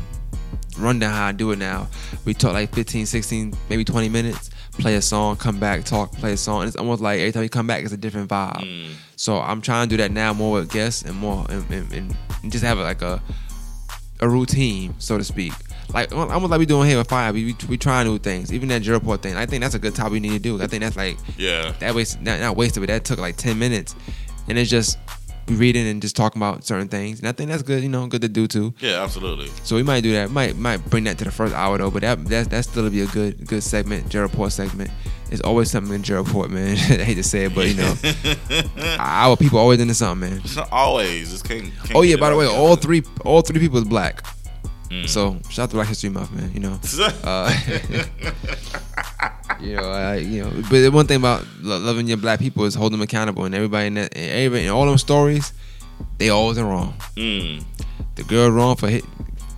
rundown 0.77 1.11
how 1.11 1.27
I 1.27 1.31
do 1.31 1.51
it 1.51 1.59
now. 1.59 1.87
We 2.25 2.33
talk 2.33 2.53
like 2.53 2.73
15, 2.73 3.05
16, 3.05 3.53
maybe 3.69 3.83
20 3.83 4.09
minutes. 4.09 4.49
Play 4.73 4.95
a 4.95 5.01
song, 5.01 5.35
come 5.35 5.59
back, 5.59 5.83
talk, 5.83 6.11
play 6.13 6.33
a 6.33 6.37
song. 6.37 6.65
It's 6.65 6.75
almost 6.77 7.01
like 7.01 7.19
every 7.19 7.31
time 7.31 7.43
you 7.43 7.49
come 7.49 7.67
back, 7.67 7.83
it's 7.83 7.93
a 7.93 7.97
different 7.97 8.29
vibe. 8.29 8.93
So 9.17 9.39
I'm 9.39 9.61
trying 9.61 9.89
to 9.89 9.93
do 9.93 9.97
that 10.01 10.11
now 10.11 10.33
more 10.33 10.53
with 10.53 10.71
guests 10.71 11.03
and 11.03 11.15
more 11.15 11.45
and, 11.49 11.69
and, 11.71 12.15
and 12.43 12.51
just 12.51 12.63
have 12.63 12.77
like 12.77 13.01
a 13.01 13.21
a 14.21 14.29
routine, 14.29 14.93
so 14.99 15.17
to 15.17 15.23
speak. 15.23 15.51
Like 15.93 16.11
almost 16.13 16.49
like 16.51 16.59
we 16.59 16.65
doing 16.65 16.87
here 16.87 16.97
with 16.97 17.09
Fire. 17.09 17.33
We 17.33 17.45
we, 17.45 17.55
we 17.69 17.77
trying 17.77 18.07
new 18.07 18.17
things. 18.17 18.53
Even 18.53 18.69
that 18.69 18.81
Jerport 18.81 19.21
thing. 19.21 19.35
I 19.35 19.45
think 19.45 19.61
that's 19.61 19.75
a 19.75 19.79
good 19.79 19.95
topic 19.95 20.13
we 20.13 20.19
need 20.19 20.31
to 20.31 20.39
do. 20.39 20.61
I 20.61 20.67
think 20.67 20.83
that's 20.83 20.95
like 20.95 21.17
Yeah. 21.37 21.73
that 21.79 21.93
waste 21.95 22.21
not, 22.21 22.39
not 22.39 22.55
wasted, 22.55 22.81
but 22.81 22.87
that 22.87 23.03
took 23.03 23.19
like 23.19 23.35
ten 23.37 23.59
minutes, 23.59 23.95
and 24.47 24.57
it's 24.57 24.69
just 24.69 24.97
reading 25.47 25.85
and 25.87 26.01
just 26.01 26.15
talking 26.15 26.39
about 26.41 26.63
certain 26.63 26.87
things. 26.87 27.19
And 27.19 27.27
I 27.27 27.33
think 27.33 27.49
that's 27.49 27.63
good. 27.63 27.83
You 27.83 27.89
know, 27.89 28.07
good 28.07 28.21
to 28.21 28.29
do 28.29 28.47
too. 28.47 28.73
Yeah, 28.79 29.03
absolutely. 29.03 29.47
So 29.63 29.75
we 29.75 29.83
might 29.83 30.01
do 30.01 30.13
that. 30.13 30.31
Might 30.31 30.55
might 30.55 30.77
bring 30.89 31.03
that 31.05 31.17
to 31.17 31.25
the 31.25 31.31
first 31.31 31.53
hour 31.53 31.77
though. 31.77 31.91
But 31.91 32.03
that 32.03 32.25
that 32.25 32.49
that 32.51 32.63
still 32.63 32.89
be 32.89 33.01
a 33.01 33.07
good 33.07 33.45
good 33.47 33.63
segment. 33.63 34.07
Jerport 34.09 34.51
segment. 34.51 34.91
It's 35.29 35.41
always 35.41 35.71
something 35.71 35.93
in 35.93 36.03
Jerport, 36.03 36.49
man. 36.49 36.71
I 36.99 37.03
hate 37.03 37.15
to 37.15 37.23
say 37.23 37.45
it, 37.45 37.55
but 37.55 37.67
you 37.67 37.75
know, 37.75 37.93
our 38.99 39.35
people 39.37 39.59
always 39.59 39.79
into 39.79 39.93
something, 39.93 40.29
man. 40.29 40.41
It's 40.43 40.57
always. 40.57 41.41
Can't. 41.41 41.73
can't 41.83 41.95
Oh 41.95 42.01
yeah, 42.01 42.15
by 42.17 42.29
the 42.29 42.35
way, 42.35 42.45
all 42.45 42.67
all 42.67 42.75
three 42.75 43.03
all 43.25 43.41
three 43.41 43.59
people 43.59 43.77
is 43.77 43.85
black. 43.85 44.23
So 45.07 45.37
shout 45.49 45.63
out 45.63 45.69
to 45.69 45.75
Black 45.77 45.87
History 45.87 46.09
Month, 46.09 46.33
man. 46.33 46.51
You 46.53 46.59
know, 46.59 46.77
uh, 47.23 47.53
you 49.59 49.75
know, 49.75 49.91
I, 49.91 50.15
you 50.17 50.43
know. 50.43 50.51
But 50.69 50.81
the 50.81 50.89
one 50.89 51.07
thing 51.07 51.17
about 51.17 51.45
lo- 51.61 51.77
loving 51.79 52.07
your 52.07 52.17
black 52.17 52.39
people 52.39 52.65
is 52.65 52.75
holding 52.75 52.97
them 52.99 53.03
accountable, 53.03 53.45
and 53.45 53.55
everybody 53.55 53.87
in 53.87 53.93
that, 53.95 54.15
and 54.15 54.31
everybody 54.31 54.65
in 54.65 54.71
all 54.71 54.85
them 54.85 54.97
stories, 54.97 55.53
they 56.17 56.29
always 56.29 56.57
are 56.57 56.65
wrong. 56.65 56.93
Mm. 57.15 57.63
The 58.15 58.23
girl 58.23 58.49
wrong 58.51 58.75
for 58.75 58.89
hit, 58.89 59.05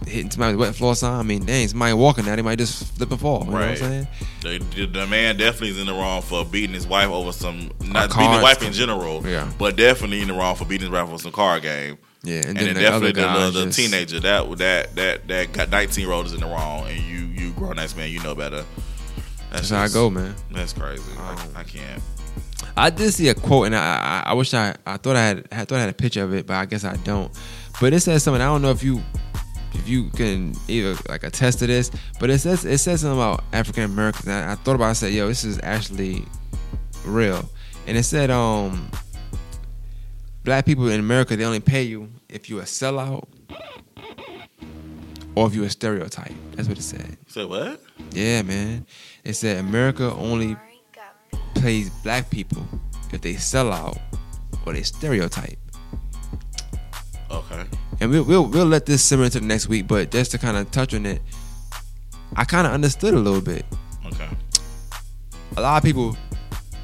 hitting 0.05 0.29
somebody's 0.29 0.57
wet 0.57 0.75
floor 0.75 0.95
sign. 0.95 1.19
I 1.19 1.23
mean, 1.23 1.45
dang, 1.45 1.67
somebody 1.67 1.93
walking 1.93 2.25
now, 2.25 2.35
they 2.35 2.41
might 2.41 2.57
just 2.59 2.95
slip 2.95 3.11
and 3.11 3.19
fall. 3.19 3.39
You 3.39 3.45
know 3.45 3.51
what 3.53 3.61
I'm 3.63 3.69
Right. 3.69 3.77
saying? 3.77 4.07
The, 4.41 4.59
the, 4.75 4.85
the 4.85 5.07
man 5.07 5.37
definitely 5.37 5.69
is 5.69 5.79
in 5.79 5.87
the 5.87 5.93
wrong 5.93 6.21
for 6.21 6.45
beating 6.45 6.73
his 6.73 6.85
wife 6.85 7.09
over 7.09 7.31
some 7.31 7.71
not 7.81 8.09
beating 8.11 8.31
his 8.33 8.43
wife 8.43 8.61
in 8.61 8.73
general, 8.73 9.25
Yeah. 9.27 9.51
but 9.57 9.75
definitely 9.77 10.21
in 10.21 10.27
the 10.27 10.33
wrong 10.33 10.55
for 10.55 10.65
beating 10.65 10.87
his 10.87 10.91
wife 10.91 11.07
over 11.07 11.17
some 11.17 11.31
card 11.31 11.63
game. 11.63 11.97
Yeah, 12.25 12.37
and, 12.37 12.45
And, 12.47 12.57
then 12.57 12.65
then 12.67 12.73
the 12.75 12.79
definitely 12.81 13.11
the, 13.11 13.21
guy 13.21 13.49
the, 13.49 13.65
just- 13.65 13.77
teenager 13.77 14.19
that 14.21 14.49
that 14.57 14.95
that 14.95 15.27
that 15.27 15.51
got 15.53 15.69
nineteen 15.69 16.05
year 16.05 16.13
old 16.13 16.25
is 16.25 16.33
in 16.33 16.39
the 16.39 16.45
wrong, 16.45 16.87
and 16.87 16.97
you 16.99 17.25
you 17.25 17.51
grown 17.53 17.77
ass 17.79 17.95
man, 17.95 18.09
you 18.09 18.21
know 18.23 18.33
better. 18.33 18.63
That's 19.51 19.69
how 19.69 19.81
I 19.83 19.87
go, 19.89 20.09
man. 20.09 20.33
That's 20.51 20.73
crazy. 20.73 21.03
Um, 21.17 21.37
I, 21.55 21.59
I 21.59 21.63
can't. 21.63 22.01
I 22.75 22.89
did 22.89 23.13
see 23.13 23.29
a 23.29 23.35
quote, 23.35 23.67
and 23.67 23.75
I, 23.75 24.23
I, 24.25 24.31
I 24.31 24.33
wish 24.33 24.53
I, 24.53 24.73
I 24.85 24.97
thought 24.97 25.15
I 25.15 25.21
had, 25.23 25.47
I 25.51 25.65
thought 25.65 25.77
I 25.77 25.81
had 25.81 25.89
a 25.89 25.93
picture 25.93 26.23
of 26.23 26.33
it, 26.33 26.47
but 26.47 26.55
I 26.55 26.65
guess 26.65 26.83
I 26.83 26.95
don't. 26.97 27.31
But 27.79 27.93
it 27.93 27.99
says 27.99 28.23
something. 28.23 28.41
I 28.41 28.45
don't 28.45 28.63
know 28.63 28.71
if 28.71 28.81
you, 28.83 28.99
if 29.73 29.87
you 29.87 30.09
can 30.09 30.55
either 30.67 30.95
like 31.09 31.23
attest 31.23 31.59
to 31.59 31.67
this, 31.67 31.91
but 32.19 32.29
it 32.31 32.39
says 32.39 32.65
it 32.65 32.79
says 32.79 33.01
something 33.01 33.17
about 33.19 33.43
African 33.53 33.83
Americans. 33.83 34.27
I, 34.29 34.53
I 34.53 34.55
thought 34.55 34.75
about. 34.75 34.85
it, 34.85 34.89
I 34.89 34.93
said, 34.93 35.13
yo, 35.13 35.27
this 35.27 35.43
is 35.43 35.59
actually 35.61 36.25
real, 37.05 37.47
and 37.85 37.95
it 37.95 38.03
said, 38.03 38.31
um, 38.31 38.89
black 40.43 40.65
people 40.65 40.87
in 40.89 40.99
America 40.99 41.35
they 41.35 41.45
only 41.45 41.59
pay 41.59 41.83
you 41.83 42.09
if 42.29 42.49
you 42.49 42.59
a 42.59 42.63
sellout 42.63 43.27
or 45.35 45.47
if 45.47 45.55
you 45.55 45.63
a 45.63 45.69
stereotype. 45.69 46.33
That's 46.51 46.67
what 46.67 46.77
it 46.77 46.83
said. 46.83 47.17
Say 47.27 47.45
what? 47.45 47.81
Yeah, 48.11 48.41
man. 48.43 48.85
It 49.23 49.33
said 49.33 49.57
America 49.57 50.13
only 50.13 50.55
pays 51.55 51.89
black 51.89 52.29
people 52.29 52.65
if 53.11 53.21
they 53.21 53.35
sell 53.35 53.71
out 53.71 53.97
or 54.65 54.73
they 54.73 54.83
stereotype. 54.83 55.57
Okay. 57.31 57.63
And 57.99 58.11
we'll, 58.11 58.23
we'll 58.23 58.45
we'll 58.45 58.65
let 58.65 58.85
this 58.85 59.03
simmer 59.03 59.25
into 59.25 59.39
the 59.39 59.45
next 59.45 59.67
week, 59.67 59.87
but 59.87 60.11
just 60.11 60.31
to 60.31 60.37
kind 60.37 60.57
of 60.57 60.69
touch 60.71 60.93
on 60.93 61.05
it, 61.05 61.21
I 62.35 62.43
kind 62.43 62.67
of 62.67 62.73
understood 62.73 63.13
a 63.13 63.19
little 63.19 63.41
bit. 63.41 63.65
Okay. 64.05 64.29
A 65.57 65.61
lot 65.61 65.77
of 65.77 65.83
people, 65.83 66.17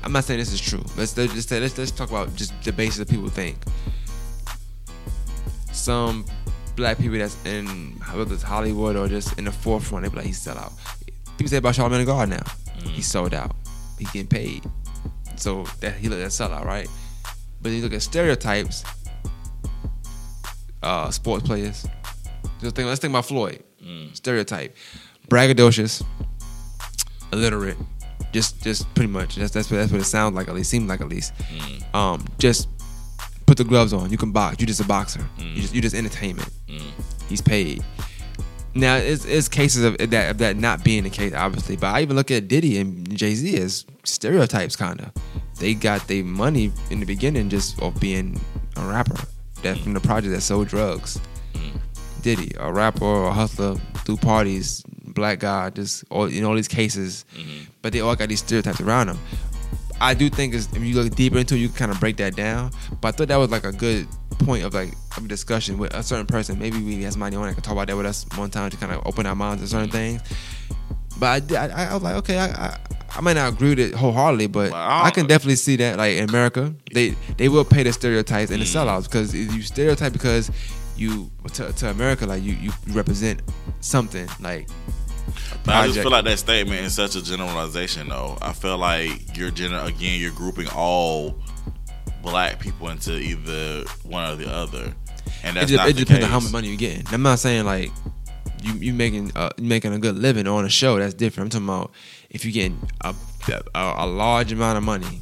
I'm 0.04 0.12
not 0.12 0.24
saying 0.24 0.40
this 0.40 0.54
is 0.54 0.62
true. 0.62 0.84
Let's 0.98 1.16
let's 1.18 1.34
just 1.34 1.50
say, 1.50 1.60
let's 1.60 1.78
let's 1.78 1.92
talk 1.92 2.10
about 2.10 2.36
just 2.36 2.54
the 2.64 2.72
basis 2.72 3.00
of 3.00 3.08
people 3.08 3.30
think. 3.30 3.58
Some 5.72 6.26
black 6.76 6.98
people 6.98 7.18
that's 7.18 7.44
in 7.46 7.68
whether 8.14 8.34
it's 8.34 8.44
Hollywood 8.44 8.96
or 8.96 9.08
just 9.08 9.38
in 9.38 9.46
the 9.46 9.52
forefront, 9.52 10.04
they 10.04 10.10
be 10.10 10.18
like 10.18 10.26
he 10.26 10.32
sell 10.32 10.58
out. 10.58 10.72
People 11.38 11.50
say 11.50 11.58
about 11.58 11.76
Charlamagne 11.76 12.00
the 12.00 12.06
God 12.06 12.30
now, 12.30 12.44
he 12.84 13.02
sold 13.02 13.34
out. 13.34 13.56
He 13.98 14.06
getting 14.06 14.28
paid, 14.28 14.64
so 15.36 15.64
that 15.82 15.96
he 15.96 16.08
look 16.08 16.20
at 16.20 16.28
sellout, 16.28 16.64
right? 16.64 16.88
But 17.62 17.72
you 17.72 17.82
look 17.82 17.94
at 17.94 18.02
stereotypes, 18.02 18.86
uh, 20.82 21.12
sports 21.12 21.46
players. 21.46 21.86
Just 22.62 22.76
think, 22.76 22.88
let's 22.88 23.00
think 23.02 23.12
about 23.12 23.26
Floyd. 23.26 23.64
Stereotype, 24.14 24.76
braggadocious, 25.28 26.04
illiterate, 27.34 27.78
just 28.32 28.62
just 28.62 28.94
pretty 28.94 29.12
much. 29.12 29.36
That's 29.36 29.52
that's 29.52 29.70
what 29.72 29.78
that's 29.78 29.92
what 29.92 30.02
it 30.02 30.06
sounds 30.06 30.36
like. 30.36 30.48
At 30.48 30.56
least 30.56 30.70
seems 30.70 30.88
like 30.88 31.02
at 31.02 31.10
least. 31.10 31.34
Mm. 31.36 31.96
Um, 31.96 32.26
just 32.38 32.70
put 33.46 33.58
the 33.58 33.64
gloves 33.64 33.94
on. 33.94 34.12
You 34.12 34.18
can 34.18 34.32
box. 34.32 34.58
You're 34.60 34.68
just 34.68 34.82
a 34.82 34.86
boxer. 34.86 35.26
You 35.38 35.46
mm. 35.46 35.56
just 35.56 35.76
you 35.76 35.82
just 35.82 35.96
entertainment. 35.96 36.50
Mm. 36.68 36.92
He's 37.28 37.42
paid. 37.42 37.84
Now 38.76 38.96
it's, 38.98 39.26
it's 39.26 39.48
cases 39.48 39.84
of 39.84 39.98
that 39.98 40.32
of 40.32 40.38
that 40.38 40.58
not 40.58 40.84
being 40.84 41.04
the 41.04 41.10
case, 41.10 41.34
obviously. 41.34 41.76
But 41.76 41.88
I 41.88 42.02
even 42.02 42.16
look 42.16 42.32
at 42.32 42.48
Diddy 42.48 42.78
and 42.78 43.16
Jay 43.18 43.34
Z 43.34 43.58
as 43.58 43.86
stereotypes, 44.04 44.76
kind 44.76 45.02
of. 45.02 45.12
They 45.60 45.74
got 45.74 46.08
their 46.08 46.24
money 46.24 46.72
in 46.90 47.00
the 47.00 47.06
beginning 47.06 47.50
just 47.50 47.82
of 47.82 48.00
being 48.00 48.40
a 48.78 48.86
rapper. 48.86 49.20
That 49.64 49.78
from 49.80 49.94
the 49.94 50.00
project 50.00 50.34
that 50.34 50.42
sold 50.42 50.70
drugs. 50.70 51.20
Diddy, 52.22 52.52
a 52.60 52.72
rapper 52.72 53.06
or 53.06 53.28
a 53.28 53.34
hustler 53.34 53.76
through 54.06 54.18
parties, 54.18 54.84
black 55.20 55.40
guy, 55.40 55.70
just 55.70 56.04
all 56.10 56.26
in 56.26 56.44
all 56.44 56.56
these 56.56 56.68
cases, 56.68 57.26
mm-hmm. 57.36 57.72
but 57.82 57.94
they 57.94 58.02
all 58.02 58.16
got 58.16 58.30
these 58.30 58.40
stereotypes 58.40 58.82
around 58.82 59.08
them. 59.08 59.20
I 60.02 60.14
do 60.14 60.30
think 60.30 60.54
is 60.54 60.68
if 60.74 60.82
you 60.82 60.96
look 60.96 61.14
deeper 61.16 61.38
into 61.38 61.56
it, 61.56 61.60
you 61.60 61.68
can 61.68 61.78
kind 61.78 61.92
of 61.92 62.00
break 62.00 62.18
that 62.18 62.36
down. 62.36 62.72
But 63.02 63.10
I 63.10 63.12
thought 63.12 63.28
that 63.28 63.38
was 63.38 63.52
like 63.52 63.66
a 63.66 63.72
good 63.72 64.08
point 64.40 64.64
of 64.64 64.74
like 64.74 64.94
of 65.18 65.28
discussion 65.28 65.78
with 65.78 65.94
a 65.94 66.02
certain 66.02 66.26
person. 66.26 66.58
Maybe 66.58 66.82
we 66.82 67.04
have 67.04 67.14
somebody 67.14 67.36
on 67.36 67.48
that 67.48 67.54
can 67.54 67.64
talk 67.64 67.74
about 67.74 67.88
that 67.88 67.98
with 67.98 68.06
us 68.06 68.26
one 68.36 68.50
time 68.50 68.70
to 68.70 68.78
kind 68.78 68.94
of 68.94 69.06
open 69.06 69.26
our 69.26 69.36
minds 69.36 69.62
to 69.62 69.68
certain 69.68 69.90
mm-hmm. 69.90 70.18
things. 70.18 70.22
But 71.20 71.52
I, 71.52 71.68
I, 71.68 71.86
I 71.86 71.94
was 71.94 72.04
like, 72.04 72.16
okay, 72.16 72.38
I, 72.38 72.46
I, 72.48 72.78
I 73.16 73.22
might 73.22 73.34
not 73.34 73.52
agree 73.54 73.70
with 73.70 73.80
it 73.80 73.94
wholeheartedly, 73.94 74.48
but 74.48 74.72
Well, 74.72 74.82
I 74.82 75.08
I 75.08 75.12
can 75.12 75.28
definitely 75.28 75.58
see 75.58 75.76
that. 75.78 75.98
Like 75.98 76.16
in 76.16 76.30
America, 76.30 76.74
they 76.94 77.10
they 77.38 77.50
will 77.50 77.66
pay 77.66 77.84
the 77.84 77.92
stereotypes 77.92 78.52
and 78.52 78.62
the 78.62 78.66
mm-hmm. 78.66 78.90
sellouts 78.90 79.04
because 79.04 79.34
you 79.34 79.62
stereotype 79.62 80.14
because 80.14 80.50
you 80.96 81.30
to, 81.54 81.74
to 81.74 81.90
America 81.90 82.26
like 82.26 82.44
you 82.44 82.54
you 82.54 82.72
represent 82.90 83.42
something 83.82 84.28
like. 84.40 84.68
But 85.66 85.76
I 85.76 85.88
just 85.88 86.00
feel 86.00 86.12
like 86.12 86.26
that 86.26 86.40
statement 86.40 86.82
is 86.82 86.94
such 86.94 87.16
a 87.16 87.24
generalization, 87.24 88.10
though. 88.10 88.38
I 88.42 88.54
feel 88.54 88.78
like 88.78 89.38
you're 89.38 89.52
gener- 89.52 89.86
again 89.86 90.20
you're 90.20 90.32
grouping 90.32 90.68
all 90.76 91.36
black 92.22 92.60
people 92.60 92.90
into 92.90 93.18
either 93.18 93.84
one 94.04 94.30
or 94.32 94.36
the 94.36 94.50
other, 94.52 94.94
and 95.44 95.56
It, 95.58 95.60
that's 95.60 95.72
de- 95.72 95.78
not 95.78 95.90
it 95.90 95.94
the 95.96 96.00
depends 96.06 96.20
case. 96.20 96.26
on 96.26 96.32
how 96.32 96.40
much 96.40 96.52
money 96.52 96.68
you're 96.70 96.78
getting. 96.78 97.06
I'm 97.12 97.22
not 97.22 97.40
saying 97.40 97.66
like 97.66 97.92
you 98.62 98.74
you 98.74 98.94
making 98.94 99.32
uh, 99.36 99.50
making 99.58 99.94
a 99.94 100.00
good 100.00 100.18
living 100.18 100.48
on 100.48 100.66
a 100.66 100.70
show. 100.70 100.98
That's 101.00 101.14
different. 101.14 101.54
I'm 101.56 101.66
talking 101.66 101.68
about 101.76 101.92
if 102.30 102.44
you're 102.46 102.52
getting 102.54 102.80
a, 103.02 103.14
a, 103.76 103.94
a 104.00 104.08
large 104.08 104.52
amount 104.52 104.78
of 104.78 104.84
money. 104.84 105.22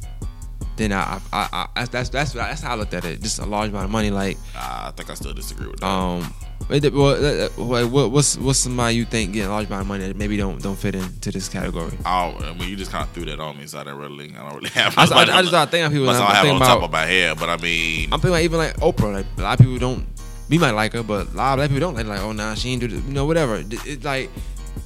Then 0.76 0.92
I, 0.92 1.20
I, 1.32 1.48
I, 1.52 1.66
I 1.82 1.84
that's 1.86 2.08
that's 2.08 2.32
that's 2.34 2.60
how 2.62 2.72
I 2.72 2.76
looked 2.76 2.94
at 2.94 3.04
it. 3.04 3.20
Just 3.20 3.40
a 3.40 3.44
large 3.46 3.70
amount 3.70 3.86
of 3.86 3.90
money, 3.90 4.10
like 4.10 4.38
I 4.54 4.92
think 4.96 5.10
I 5.10 5.14
still 5.14 5.34
disagree 5.34 5.66
with 5.66 5.80
that. 5.80 5.86
um, 5.86 6.32
it 6.42 6.47
well, 6.68 6.80
uh, 7.24 7.48
uh, 7.84 8.08
what's 8.08 8.36
what's 8.36 8.58
somebody 8.58 8.96
you 8.96 9.04
think 9.04 9.32
getting 9.32 9.48
a 9.48 9.52
large 9.52 9.66
amount 9.68 9.82
of 9.82 9.86
money 9.88 10.06
that 10.06 10.16
maybe 10.16 10.36
don't 10.36 10.60
don't 10.62 10.76
fit 10.76 10.94
into 10.94 11.30
this 11.30 11.48
category? 11.48 11.96
I, 12.04 12.30
don't- 12.30 12.44
I 12.44 12.52
mean, 12.54 12.68
you 12.68 12.76
just 12.76 12.90
kind 12.90 13.04
of 13.04 13.10
threw 13.14 13.24
that 13.26 13.40
on 13.40 13.56
me, 13.56 13.66
so 13.66 13.78
I 13.78 13.84
didn't 13.84 13.98
really, 13.98 14.34
I 14.36 14.46
don't 14.48 14.54
really 14.56 14.70
have. 14.70 14.96
I, 14.98 15.02
I, 15.04 15.22
I 15.38 15.42
just 15.42 15.52
thinking 15.70 15.84
of 15.84 15.92
people. 15.92 16.10
I'm 16.10 16.22
I 16.22 16.34
have 16.34 16.46
on 16.48 16.60
top 16.60 16.78
about 16.78 16.84
of 16.84 16.92
my 16.92 17.06
head, 17.06 17.38
but 17.38 17.48
I 17.48 17.56
mean, 17.56 18.04
I'm 18.12 18.20
thinking 18.20 18.30
like 18.32 18.44
even 18.44 18.58
like 18.58 18.76
Oprah. 18.76 19.12
Like 19.14 19.26
a 19.38 19.42
lot 19.42 19.58
of 19.60 19.64
people 19.66 19.78
don't. 19.78 20.06
We 20.50 20.58
might 20.58 20.70
like 20.72 20.92
her, 20.94 21.02
but 21.02 21.28
a 21.28 21.36
lot 21.36 21.52
of 21.52 21.58
black 21.58 21.68
people 21.70 21.80
don't 21.80 21.94
like. 21.94 22.06
Like, 22.06 22.20
oh 22.20 22.32
nah, 22.32 22.54
she 22.54 22.70
ain't 22.70 22.80
do 22.80 22.88
this. 22.88 23.04
You 23.04 23.12
know, 23.12 23.24
whatever. 23.26 23.56
It- 23.56 23.86
It's 23.86 24.04
like 24.04 24.30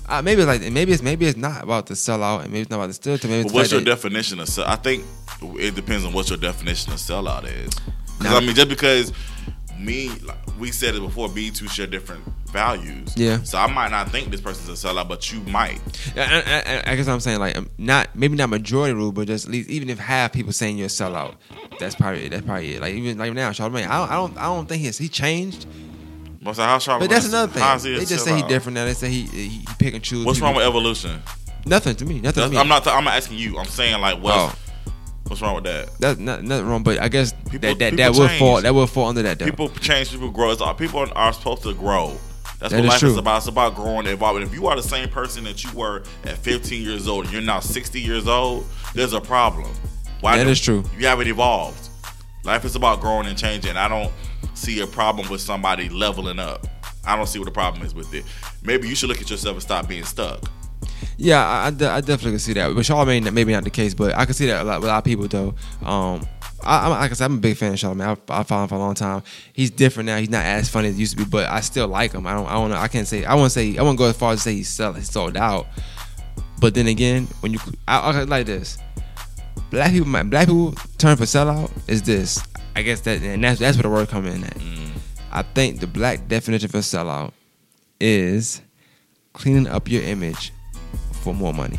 uh, 0.09 0.21
maybe 0.23 0.43
it's 0.43 0.49
like 0.49 0.73
maybe 0.73 0.93
it's 0.93 1.03
maybe 1.03 1.27
it's 1.27 1.37
not 1.39 1.63
about 1.65 1.87
the 1.87 1.95
sellout, 1.95 2.43
and 2.43 2.51
maybe 2.53 2.63
it's 2.63 2.71
not 2.71 2.77
about 2.77 2.89
the 2.89 2.95
stereotype. 2.95 3.31
Maybe 3.31 3.45
it's 3.47 3.53
what's 3.53 3.73
your 3.73 3.81
that- 3.81 3.87
definition 3.87 4.39
of? 4.41 4.49
Sell- 4.49 4.67
I 4.69 4.77
think 4.77 5.05
it 5.41 5.75
depends 5.75 6.05
on 6.05 6.13
what 6.13 6.29
your 6.29 6.39
definition 6.39 6.93
of 6.93 6.99
sellout 6.99 7.45
is. 7.45 7.71
Because 8.19 8.21
Now- 8.21 8.37
I 8.37 8.41
mean, 8.41 8.55
just 8.55 8.69
because 8.69 9.13
me, 9.79 10.11
like, 10.21 10.37
we 10.63 10.71
said 10.71 10.95
it 10.95 11.01
before, 11.01 11.29
B 11.29 11.51
two 11.51 11.67
share 11.67 11.89
different 11.89 12.23
values. 12.47 13.17
Yeah. 13.17 13.43
So 13.43 13.59
I 13.59 13.67
might 13.67 13.91
not 13.91 14.11
think 14.11 14.31
this 14.31 14.41
person's 14.41 14.69
a 14.85 14.87
sellout, 14.87 15.09
but 15.09 15.33
you 15.33 15.41
might. 15.41 15.81
I, 16.17 16.83
I, 16.87 16.93
I- 16.93 16.95
guess 16.97 17.09
I'm 17.09 17.19
saying 17.19 17.41
like 17.41 17.57
um, 17.59 17.69
not 17.79 18.15
maybe 18.15 18.37
not 18.37 18.49
majority 18.49 18.95
rule, 18.95 19.11
but 19.11 19.27
just 19.27 19.47
at 19.47 19.51
least 19.51 19.69
even 19.69 19.91
if 19.91 19.99
half 19.99 20.33
people 20.33 20.53
saying 20.53 20.79
you're 20.79 20.87
a 20.87 20.89
sellout, 20.89 21.35
that's 21.81 21.97
probably 21.97 22.29
that's 22.29 22.47
probably 22.47 22.75
it. 22.75 22.81
Like 22.81 22.95
even 22.95 23.19
like 23.19 23.33
now, 23.33 23.51
Charlamagne, 23.51 23.89
I 23.89 23.99
don't 23.99 24.11
I 24.11 24.15
don't 24.15 24.39
I 24.39 24.43
don't 24.45 24.69
think 24.69 24.83
he's 24.83 24.97
he 24.99 25.09
changed, 25.09 25.67
What's 26.43 26.59
how 26.61 26.79
Charlamagne- 26.79 27.01
but 27.01 27.11
that's 27.11 27.27
another 27.29 27.53
thing. 27.53 27.97
They 27.99 28.05
just 28.05 28.25
say 28.25 28.37
he 28.37 28.43
different 28.45 28.75
now. 28.77 28.85
They 28.85 28.95
say 28.95 29.11
he 29.11 29.23
he, 29.23 29.65
pick 29.81 29.95
and 29.95 30.03
choose. 30.05 30.25
What's 30.25 30.39
people. 30.39 30.49
wrong 30.49 30.57
with 30.57 30.67
evolution? 30.67 31.21
nothing 31.67 31.97
to 31.97 32.05
me? 32.05 32.21
Nothing 32.21 32.45
to 32.45 32.51
me. 32.51 32.57
I'm 32.57 32.69
not. 32.69 32.87
I'm 32.87 33.03
not 33.05 33.15
asking 33.15 33.39
you. 33.39 33.59
I'm 33.59 33.67
saying 33.67 34.01
like 34.01 34.23
what's 34.23 34.55
Oh. 34.55 34.72
What's 35.33 35.43
wrong 35.43 35.55
with 35.57 35.65
that? 35.65 35.89
That's 35.99 36.19
not, 36.21 36.43
nothing 36.43 36.67
wrong, 36.67 36.83
but 36.83 37.01
I 37.01 37.09
guess 37.09 37.33
People- 37.33 37.61
that 37.61 37.79
that, 37.79 37.97
that 37.97 38.15
would 38.15 38.31
fall 38.33 38.61
that 38.63 38.75
would 38.75 38.89
fall 38.91 39.09
under 39.09 39.23
that. 39.23 39.39
Though. 39.39 39.45
People 39.47 39.69
change. 39.71 40.11
People 40.11 40.31
grow. 40.31 40.51
It's 40.51 40.61
all, 40.61 40.75
people 40.75 41.07
are 41.15 41.33
supposed 41.33 41.63
to 41.65 41.75
grow. 41.75 42.17
That's 42.59 42.73
That 42.73 42.79
what 42.79 42.85
is 42.85 42.91
life 42.91 43.01
true. 43.01 43.11
is 43.11 43.17
about. 43.17 43.39
It's 43.39 43.49
about 43.49 43.75
growing 43.75 44.01
and 44.01 44.09
evolving. 44.09 44.43
If 44.45 44.55
you 44.55 44.67
are 44.69 44.77
the 44.77 44.83
same 44.83 45.09
person 45.09 45.43
that 45.45 45.65
you 45.65 45.73
were 45.73 46.05
at 46.25 46.39
15 46.39 46.81
years 46.83 47.09
old 47.09 47.25
and 47.25 47.33
you're 47.33 47.43
now 47.43 47.59
60 47.61 48.01
years 48.01 48.29
old, 48.29 48.67
there's 48.95 49.13
a 49.15 49.21
problem. 49.21 49.69
Why 50.21 50.37
That 50.39 50.45
don't- 50.45 50.57
true. 50.57 50.85
You 50.97 51.07
haven't 51.07 51.27
evolved. 51.27 51.89
Life 52.45 52.65
is 52.65 52.77
about 52.77 53.01
growing 53.01 53.27
and 53.27 53.37
changing. 53.37 53.77
I 53.77 53.89
don't 53.89 54.13
see 54.55 54.81
a 54.81 54.87
problem 54.87 55.29
with 55.29 55.41
somebody 55.41 55.89
leveling 55.89 56.39
up. 56.39 56.67
I 57.05 57.17
don't 57.17 57.27
see 57.27 57.39
what 57.41 57.47
the 57.47 57.51
problem 57.53 57.85
is 57.85 57.95
with 57.95 58.15
it. 58.15 58.25
Maybe 58.63 58.89
you 58.89 58.95
should 58.95 59.09
look 59.09 59.21
at 59.21 59.29
yourself 59.31 59.55
and 59.55 59.63
stop 59.63 59.89
being 59.89 60.05
stuck. 60.05 60.41
Yeah, 61.17 61.47
I, 61.47 61.67
I, 61.67 61.71
de- 61.71 61.89
I 61.89 62.01
definitely 62.01 62.33
can 62.33 62.39
see 62.39 62.53
that. 62.55 62.75
But 62.75 62.81
Charlamagne, 62.81 63.33
maybe 63.33 63.53
not 63.53 63.65
the 63.65 63.71
case, 63.71 63.95
but 63.95 64.15
I 64.15 64.25
can 64.25 64.35
see 64.35 64.47
that 64.47 64.63
a 64.63 64.65
lot 64.65 64.81
with 64.81 64.89
a 64.89 64.93
lot 64.93 64.99
of 64.99 65.05
people 65.05 65.29
though. 65.29 65.55
Um, 65.83 66.27
I, 66.65 66.85
I'm, 66.85 66.91
like 66.91 67.11
I 67.11 67.15
said, 67.15 67.25
I'm 67.27 67.39
a 67.39 67.41
big 67.41 67.57
fan 67.57 67.73
of 67.73 67.79
Charlamagne. 67.79 68.19
I, 68.29 68.41
I 68.41 68.43
follow 68.43 68.63
him 68.63 68.69
for 68.69 68.75
a 68.77 68.79
long 68.79 68.95
time. 68.95 69.23
He's 69.53 69.71
different 69.71 70.07
now. 70.07 70.19
He's 70.19 70.31
not 70.31 70.45
as 70.45 70.69
funny 70.69 70.89
as 70.89 70.95
he 70.95 71.01
used 71.01 71.17
to 71.17 71.25
be, 71.25 71.29
but 71.29 71.49
I 71.49 71.61
still 71.61 71.89
like 71.89 72.13
him. 72.13 72.27
I 72.27 72.35
don't. 72.35 72.47
I 72.47 72.53
don't 72.53 72.71
know. 72.71 72.77
I 72.77 72.89
can't 72.89 73.07
say. 73.07 73.25
I 73.25 73.35
won't 73.35 73.53
say. 73.53 73.77
I 73.77 73.83
won't 73.83 73.99
go 73.99 74.05
as 74.05 74.17
far 74.17 74.33
as 74.33 74.41
to 74.41 74.43
say 74.45 74.55
he's 74.55 74.77
he's 74.77 75.11
sold 75.11 75.37
out. 75.37 75.67
But 76.61 76.75
then 76.75 76.87
again, 76.87 77.27
when 77.41 77.53
you, 77.53 77.59
I, 77.89 77.99
I 77.99 78.23
like 78.25 78.47
this. 78.47 78.79
Black 79.71 79.91
people, 79.91 80.09
my 80.09 80.23
black 80.23 80.47
people 80.47 80.73
term 80.99 81.17
for 81.17 81.25
sellout 81.25 81.71
is 81.89 82.03
this. 82.03 82.43
I 82.77 82.83
guess 82.83 83.01
that, 83.03 83.21
and 83.23 83.43
that's 83.43 83.59
that's 83.59 83.77
where 83.77 83.83
the 83.83 83.91
word 83.91 84.09
come 84.09 84.27
in 84.27 84.45
at. 84.45 84.57
I 85.33 85.43
think 85.43 85.81
the 85.81 85.87
black 85.87 86.29
definition 86.29 86.69
for 86.69 86.79
sellout 86.79 87.33
is 87.99 88.61
cleaning 89.33 89.67
up 89.67 89.89
your 89.91 90.03
image 90.03 90.53
for 91.23 91.35
more 91.35 91.55
money. 91.55 91.79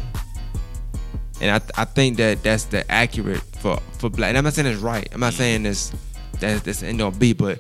And 1.42 1.52
I, 1.52 1.82
I 1.82 1.86
think 1.86 2.18
that 2.18 2.44
that's 2.44 2.66
the 2.66 2.90
accurate 2.90 3.42
for 3.60 3.78
for 3.98 4.10
black. 4.10 4.30
And 4.30 4.38
I'm 4.38 4.44
not 4.44 4.54
saying 4.54 4.68
it's 4.68 4.82
right. 4.82 5.08
I'm 5.14 5.20
not 5.20 5.34
mm. 5.34 5.38
saying 5.38 5.64
this 5.64 5.92
that 6.40 6.64
this 6.64 6.84
end 6.84 7.02
all 7.02 7.12
be, 7.12 7.34
but 7.34 7.60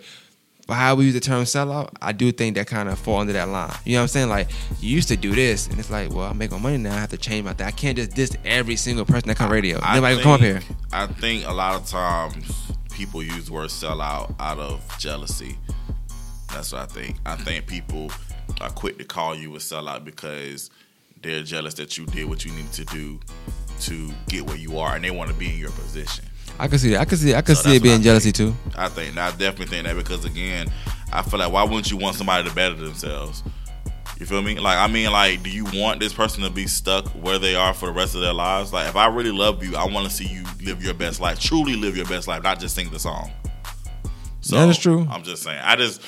for 0.65 0.73
how 0.73 0.95
we 0.95 1.05
use 1.05 1.14
the 1.14 1.19
term 1.19 1.43
sellout, 1.43 1.89
I 2.01 2.14
do 2.14 2.31
think 2.31 2.55
that 2.55 2.68
kind 2.68 2.88
of 2.88 2.97
fall 2.97 3.18
under 3.18 3.34
that 3.34 3.49
line. 3.49 3.73
You 3.84 3.93
know 3.93 3.99
what 3.99 4.03
I'm 4.03 4.07
saying? 4.10 4.30
Like 4.30 4.49
you 4.80 4.89
used 4.89 5.10
to 5.10 5.18
do 5.18 5.35
this, 5.35 5.68
and 5.68 5.77
it's 5.80 5.91
like, 5.91 6.11
well, 6.11 6.30
I'm 6.30 6.38
making 6.38 6.61
money 6.61 6.77
now. 6.77 6.95
I 6.95 6.99
have 6.99 7.10
to 7.10 7.18
change 7.18 7.45
my 7.45 7.53
thing. 7.53 7.68
I 7.68 7.72
can't 7.72 7.97
just 7.97 8.11
diss 8.11 8.35
every 8.45 8.76
single 8.76 9.05
person 9.05 9.27
that 9.27 9.38
come 9.38 9.51
radio. 9.51 9.80
I 9.81 9.95
Nobody 9.95 10.15
can 10.15 10.23
come 10.23 10.31
up 10.34 10.39
here. 10.39 10.60
think- 10.61 10.80
I 10.93 11.07
think 11.07 11.47
a 11.47 11.53
lot 11.53 11.76
of 11.76 11.88
times 11.88 12.72
people 12.91 13.22
use 13.22 13.47
the 13.47 13.53
word 13.53 13.69
sellout 13.69 14.35
out 14.39 14.60
of 14.60 14.81
jealousy. 14.99 15.57
That's 16.53 16.72
what 16.72 16.81
I 16.84 16.85
think. 16.85 17.18
I 17.26 17.35
think 17.35 17.68
people 17.68 18.11
are 18.61 18.69
quick 18.69 18.97
to 18.99 19.03
call 19.03 19.35
you 19.35 19.53
a 19.55 19.60
sellout 19.60 20.05
because 20.05 20.69
they're 21.24 21.44
jealous 21.44 21.74
that 21.76 21.98
you 21.98 22.06
did 22.06 22.26
what 22.30 22.45
you 22.45 22.52
needed 22.52 22.72
to 22.74 22.86
do 22.86 23.20
to 23.82 24.12
get 24.28 24.45
where 24.45 24.56
you 24.58 24.78
are, 24.78 24.95
and 24.95 25.04
they 25.04 25.12
want 25.12 25.30
to 25.30 25.36
be 25.36 25.50
in 25.54 25.58
your 25.60 25.72
position. 25.72 26.26
I 26.60 26.68
can 26.68 26.78
see 26.78 26.91
that. 26.91 27.02
I 27.02 27.06
can 27.06 27.18
see. 27.18 27.34
I 27.34 27.41
can 27.41 27.56
So 27.56 27.70
see 27.70 27.76
it 27.78 27.84
being 27.84 28.02
jealousy 28.02 28.32
too. 28.32 28.54
I 28.76 28.88
think 28.88 29.18
I 29.18 29.32
definitely 29.32 29.66
think 29.68 29.86
that 29.88 29.95
because 29.95 30.24
again, 30.26 30.72
I 31.12 31.22
feel 31.24 31.40
like 31.40 31.52
why 31.52 31.64
wouldn't 31.64 31.90
you 31.90 31.98
want 31.98 32.16
somebody 32.16 32.48
to 32.48 32.54
better 32.54 32.76
themselves? 32.76 33.44
You 34.20 34.28
feel 34.28 34.41
me? 34.44 34.60
Like 34.60 34.78
I 34.78 34.88
mean, 34.88 35.12
like, 35.12 35.41
do 35.41 35.50
you 35.50 35.66
want 35.74 36.00
this 36.00 36.14
person 36.14 36.44
to 36.44 36.50
be 36.52 36.68
stuck 36.68 37.08
where 37.10 37.40
they 37.40 37.56
are 37.56 37.74
for 37.74 37.88
the 37.88 37.91
rest 37.91 38.14
of 38.14 38.22
their 38.22 38.34
lives? 38.34 38.72
Like, 38.72 38.88
if 38.88 38.95
I 38.95 39.08
really 39.08 39.32
love 39.32 39.64
you, 39.64 39.76
I 39.76 39.86
want 39.86 40.08
to 40.08 40.14
see 40.14 40.26
you 40.28 40.44
live 40.64 40.84
your 40.84 40.94
best 40.94 41.20
life, 41.20 41.40
truly 41.40 41.76
live 41.76 41.98
your 41.98 42.06
best 42.06 42.28
life, 42.28 42.44
not 42.44 42.60
just 42.60 42.76
sing 42.76 42.90
the 42.91 43.00
song. 43.00 43.32
So 44.41 44.56
That 44.58 44.70
is 44.70 44.78
true. 44.78 45.08
I'm 45.10 45.24
just 45.24 45.41
saying. 45.41 45.60
I 45.64 45.76
just, 45.76 46.02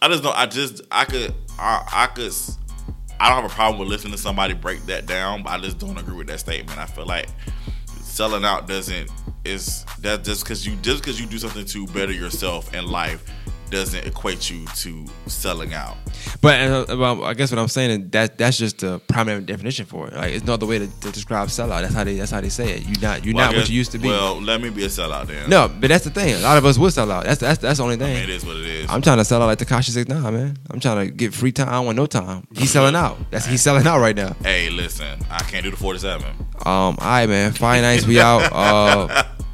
I 0.00 0.08
just 0.08 0.22
know. 0.22 0.30
I 0.30 0.46
just, 0.46 0.80
I 0.90 1.04
could, 1.04 1.34
I, 1.58 1.86
I 1.92 2.06
could. 2.06 2.32
I 3.20 3.28
don't 3.28 3.42
have 3.42 3.50
a 3.50 3.54
problem 3.54 3.78
with 3.78 3.88
listening 3.88 4.12
to 4.12 4.18
somebody 4.18 4.54
break 4.54 4.80
that 4.86 5.04
down, 5.04 5.42
but 5.42 5.50
I 5.50 5.58
just 5.60 5.78
don't 5.78 5.98
agree 5.98 6.16
with 6.16 6.26
that 6.28 6.40
statement. 6.40 6.78
I 6.78 6.86
feel 6.86 7.04
like 7.04 7.28
selling 7.86 8.44
out 8.44 8.66
doesn't 8.66 9.10
is 9.44 9.84
that 10.00 10.24
just 10.24 10.42
because 10.42 10.66
you 10.66 10.74
just 10.76 11.02
because 11.02 11.20
you 11.20 11.26
do 11.26 11.38
something 11.38 11.64
to 11.64 11.86
better 11.88 12.12
yourself 12.12 12.74
in 12.74 12.86
life 12.86 13.24
doesn't 13.70 14.06
equate 14.06 14.50
you 14.50 14.66
to 14.76 15.04
selling 15.26 15.72
out. 15.74 15.96
But 16.40 16.60
uh, 16.90 16.96
well, 16.98 17.24
I 17.24 17.34
guess 17.34 17.50
what 17.50 17.58
I'm 17.58 17.68
saying 17.68 17.90
is 17.90 18.10
that 18.10 18.36
that's 18.38 18.58
just 18.58 18.78
the 18.78 18.98
primary 19.00 19.40
definition 19.42 19.86
for 19.86 20.08
it. 20.08 20.14
Like 20.14 20.32
it's 20.32 20.44
no 20.44 20.54
other 20.54 20.66
way 20.66 20.78
to, 20.78 20.86
to 21.00 21.10
describe 21.12 21.48
sellout. 21.48 21.82
That's 21.82 21.94
how 21.94 22.04
they 22.04 22.16
that's 22.16 22.30
how 22.30 22.40
they 22.40 22.48
say 22.48 22.72
it. 22.74 22.82
You're 22.86 23.00
not 23.00 23.24
you're 23.24 23.34
Well, 23.34 23.50
not 23.52 23.56
what 23.56 23.68
you 23.68 23.76
used 23.76 23.92
to 23.92 23.98
be. 23.98 24.08
Well, 24.08 24.40
let 24.40 24.60
me 24.60 24.70
be 24.70 24.84
a 24.84 24.88
sellout 24.88 25.26
then. 25.28 25.48
no, 25.50 25.68
but 25.68 25.88
that's 25.88 26.04
the 26.04 26.10
thing. 26.10 26.34
A 26.34 26.40
lot 26.40 26.58
of 26.58 26.64
us 26.64 26.78
would 26.78 26.92
sell 26.92 27.10
out. 27.10 27.24
That's 27.24 27.40
that's 27.40 27.58
that's 27.58 27.78
the 27.78 27.82
only 27.84 27.96
I 27.96 27.98
mean, 27.98 28.06
thing. 28.14 28.24
it 28.24 28.30
is 28.30 28.44
what 28.44 28.56
it 28.56 28.66
is. 28.66 28.90
I'm 28.90 29.02
trying 29.02 29.18
to 29.18 29.24
sell 29.24 29.42
out 29.42 29.46
like 29.46 29.58
Tekashi 29.58 29.90
Six 29.90 30.08
Nine, 30.08 30.22
man. 30.34 30.56
I'm 30.70 30.80
trying 30.80 31.06
to 31.06 31.12
get 31.12 31.32
free 31.34 31.52
time. 31.52 31.68
I 31.68 31.72
don't 31.72 31.86
want 31.86 31.96
no 31.96 32.06
time. 32.06 32.46
He's 32.54 32.70
selling 32.70 32.94
out. 32.96 33.18
That's 33.30 33.46
he's 33.46 33.62
selling 33.62 33.86
out 33.86 34.00
right 34.00 34.16
now. 34.16 34.34
hey, 34.42 34.70
listen, 34.70 35.18
I 35.30 35.38
can't 35.44 35.64
do 35.64 35.70
the 35.70 35.76
47. 35.76 36.24
Um, 36.30 36.36
all 36.66 36.94
right, 36.98 37.26
man. 37.28 37.52
Fire 37.52 37.80
Nights 37.80 38.06
we 38.06 38.20
out. 38.20 38.52
Uh, 38.52 39.24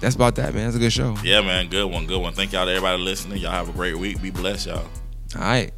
that's 0.00 0.14
about 0.14 0.34
that, 0.36 0.54
man. 0.54 0.64
That's 0.64 0.76
a 0.76 0.80
good 0.80 0.92
show. 0.92 1.16
Yeah, 1.22 1.40
man, 1.40 1.68
good 1.68 1.90
one, 1.90 2.06
good 2.06 2.20
one. 2.20 2.32
Thank 2.32 2.52
y'all 2.52 2.66
to 2.66 2.70
everybody 2.70 3.02
listening. 3.02 3.38
Y'all 3.38 3.52
have 3.52 3.68
a 3.68 3.72
great 3.72 3.96
week. 3.98 4.20
Be 4.20 4.30
blessed, 4.30 4.66
y'all. 4.68 4.78
All 5.34 5.40
right. 5.40 5.72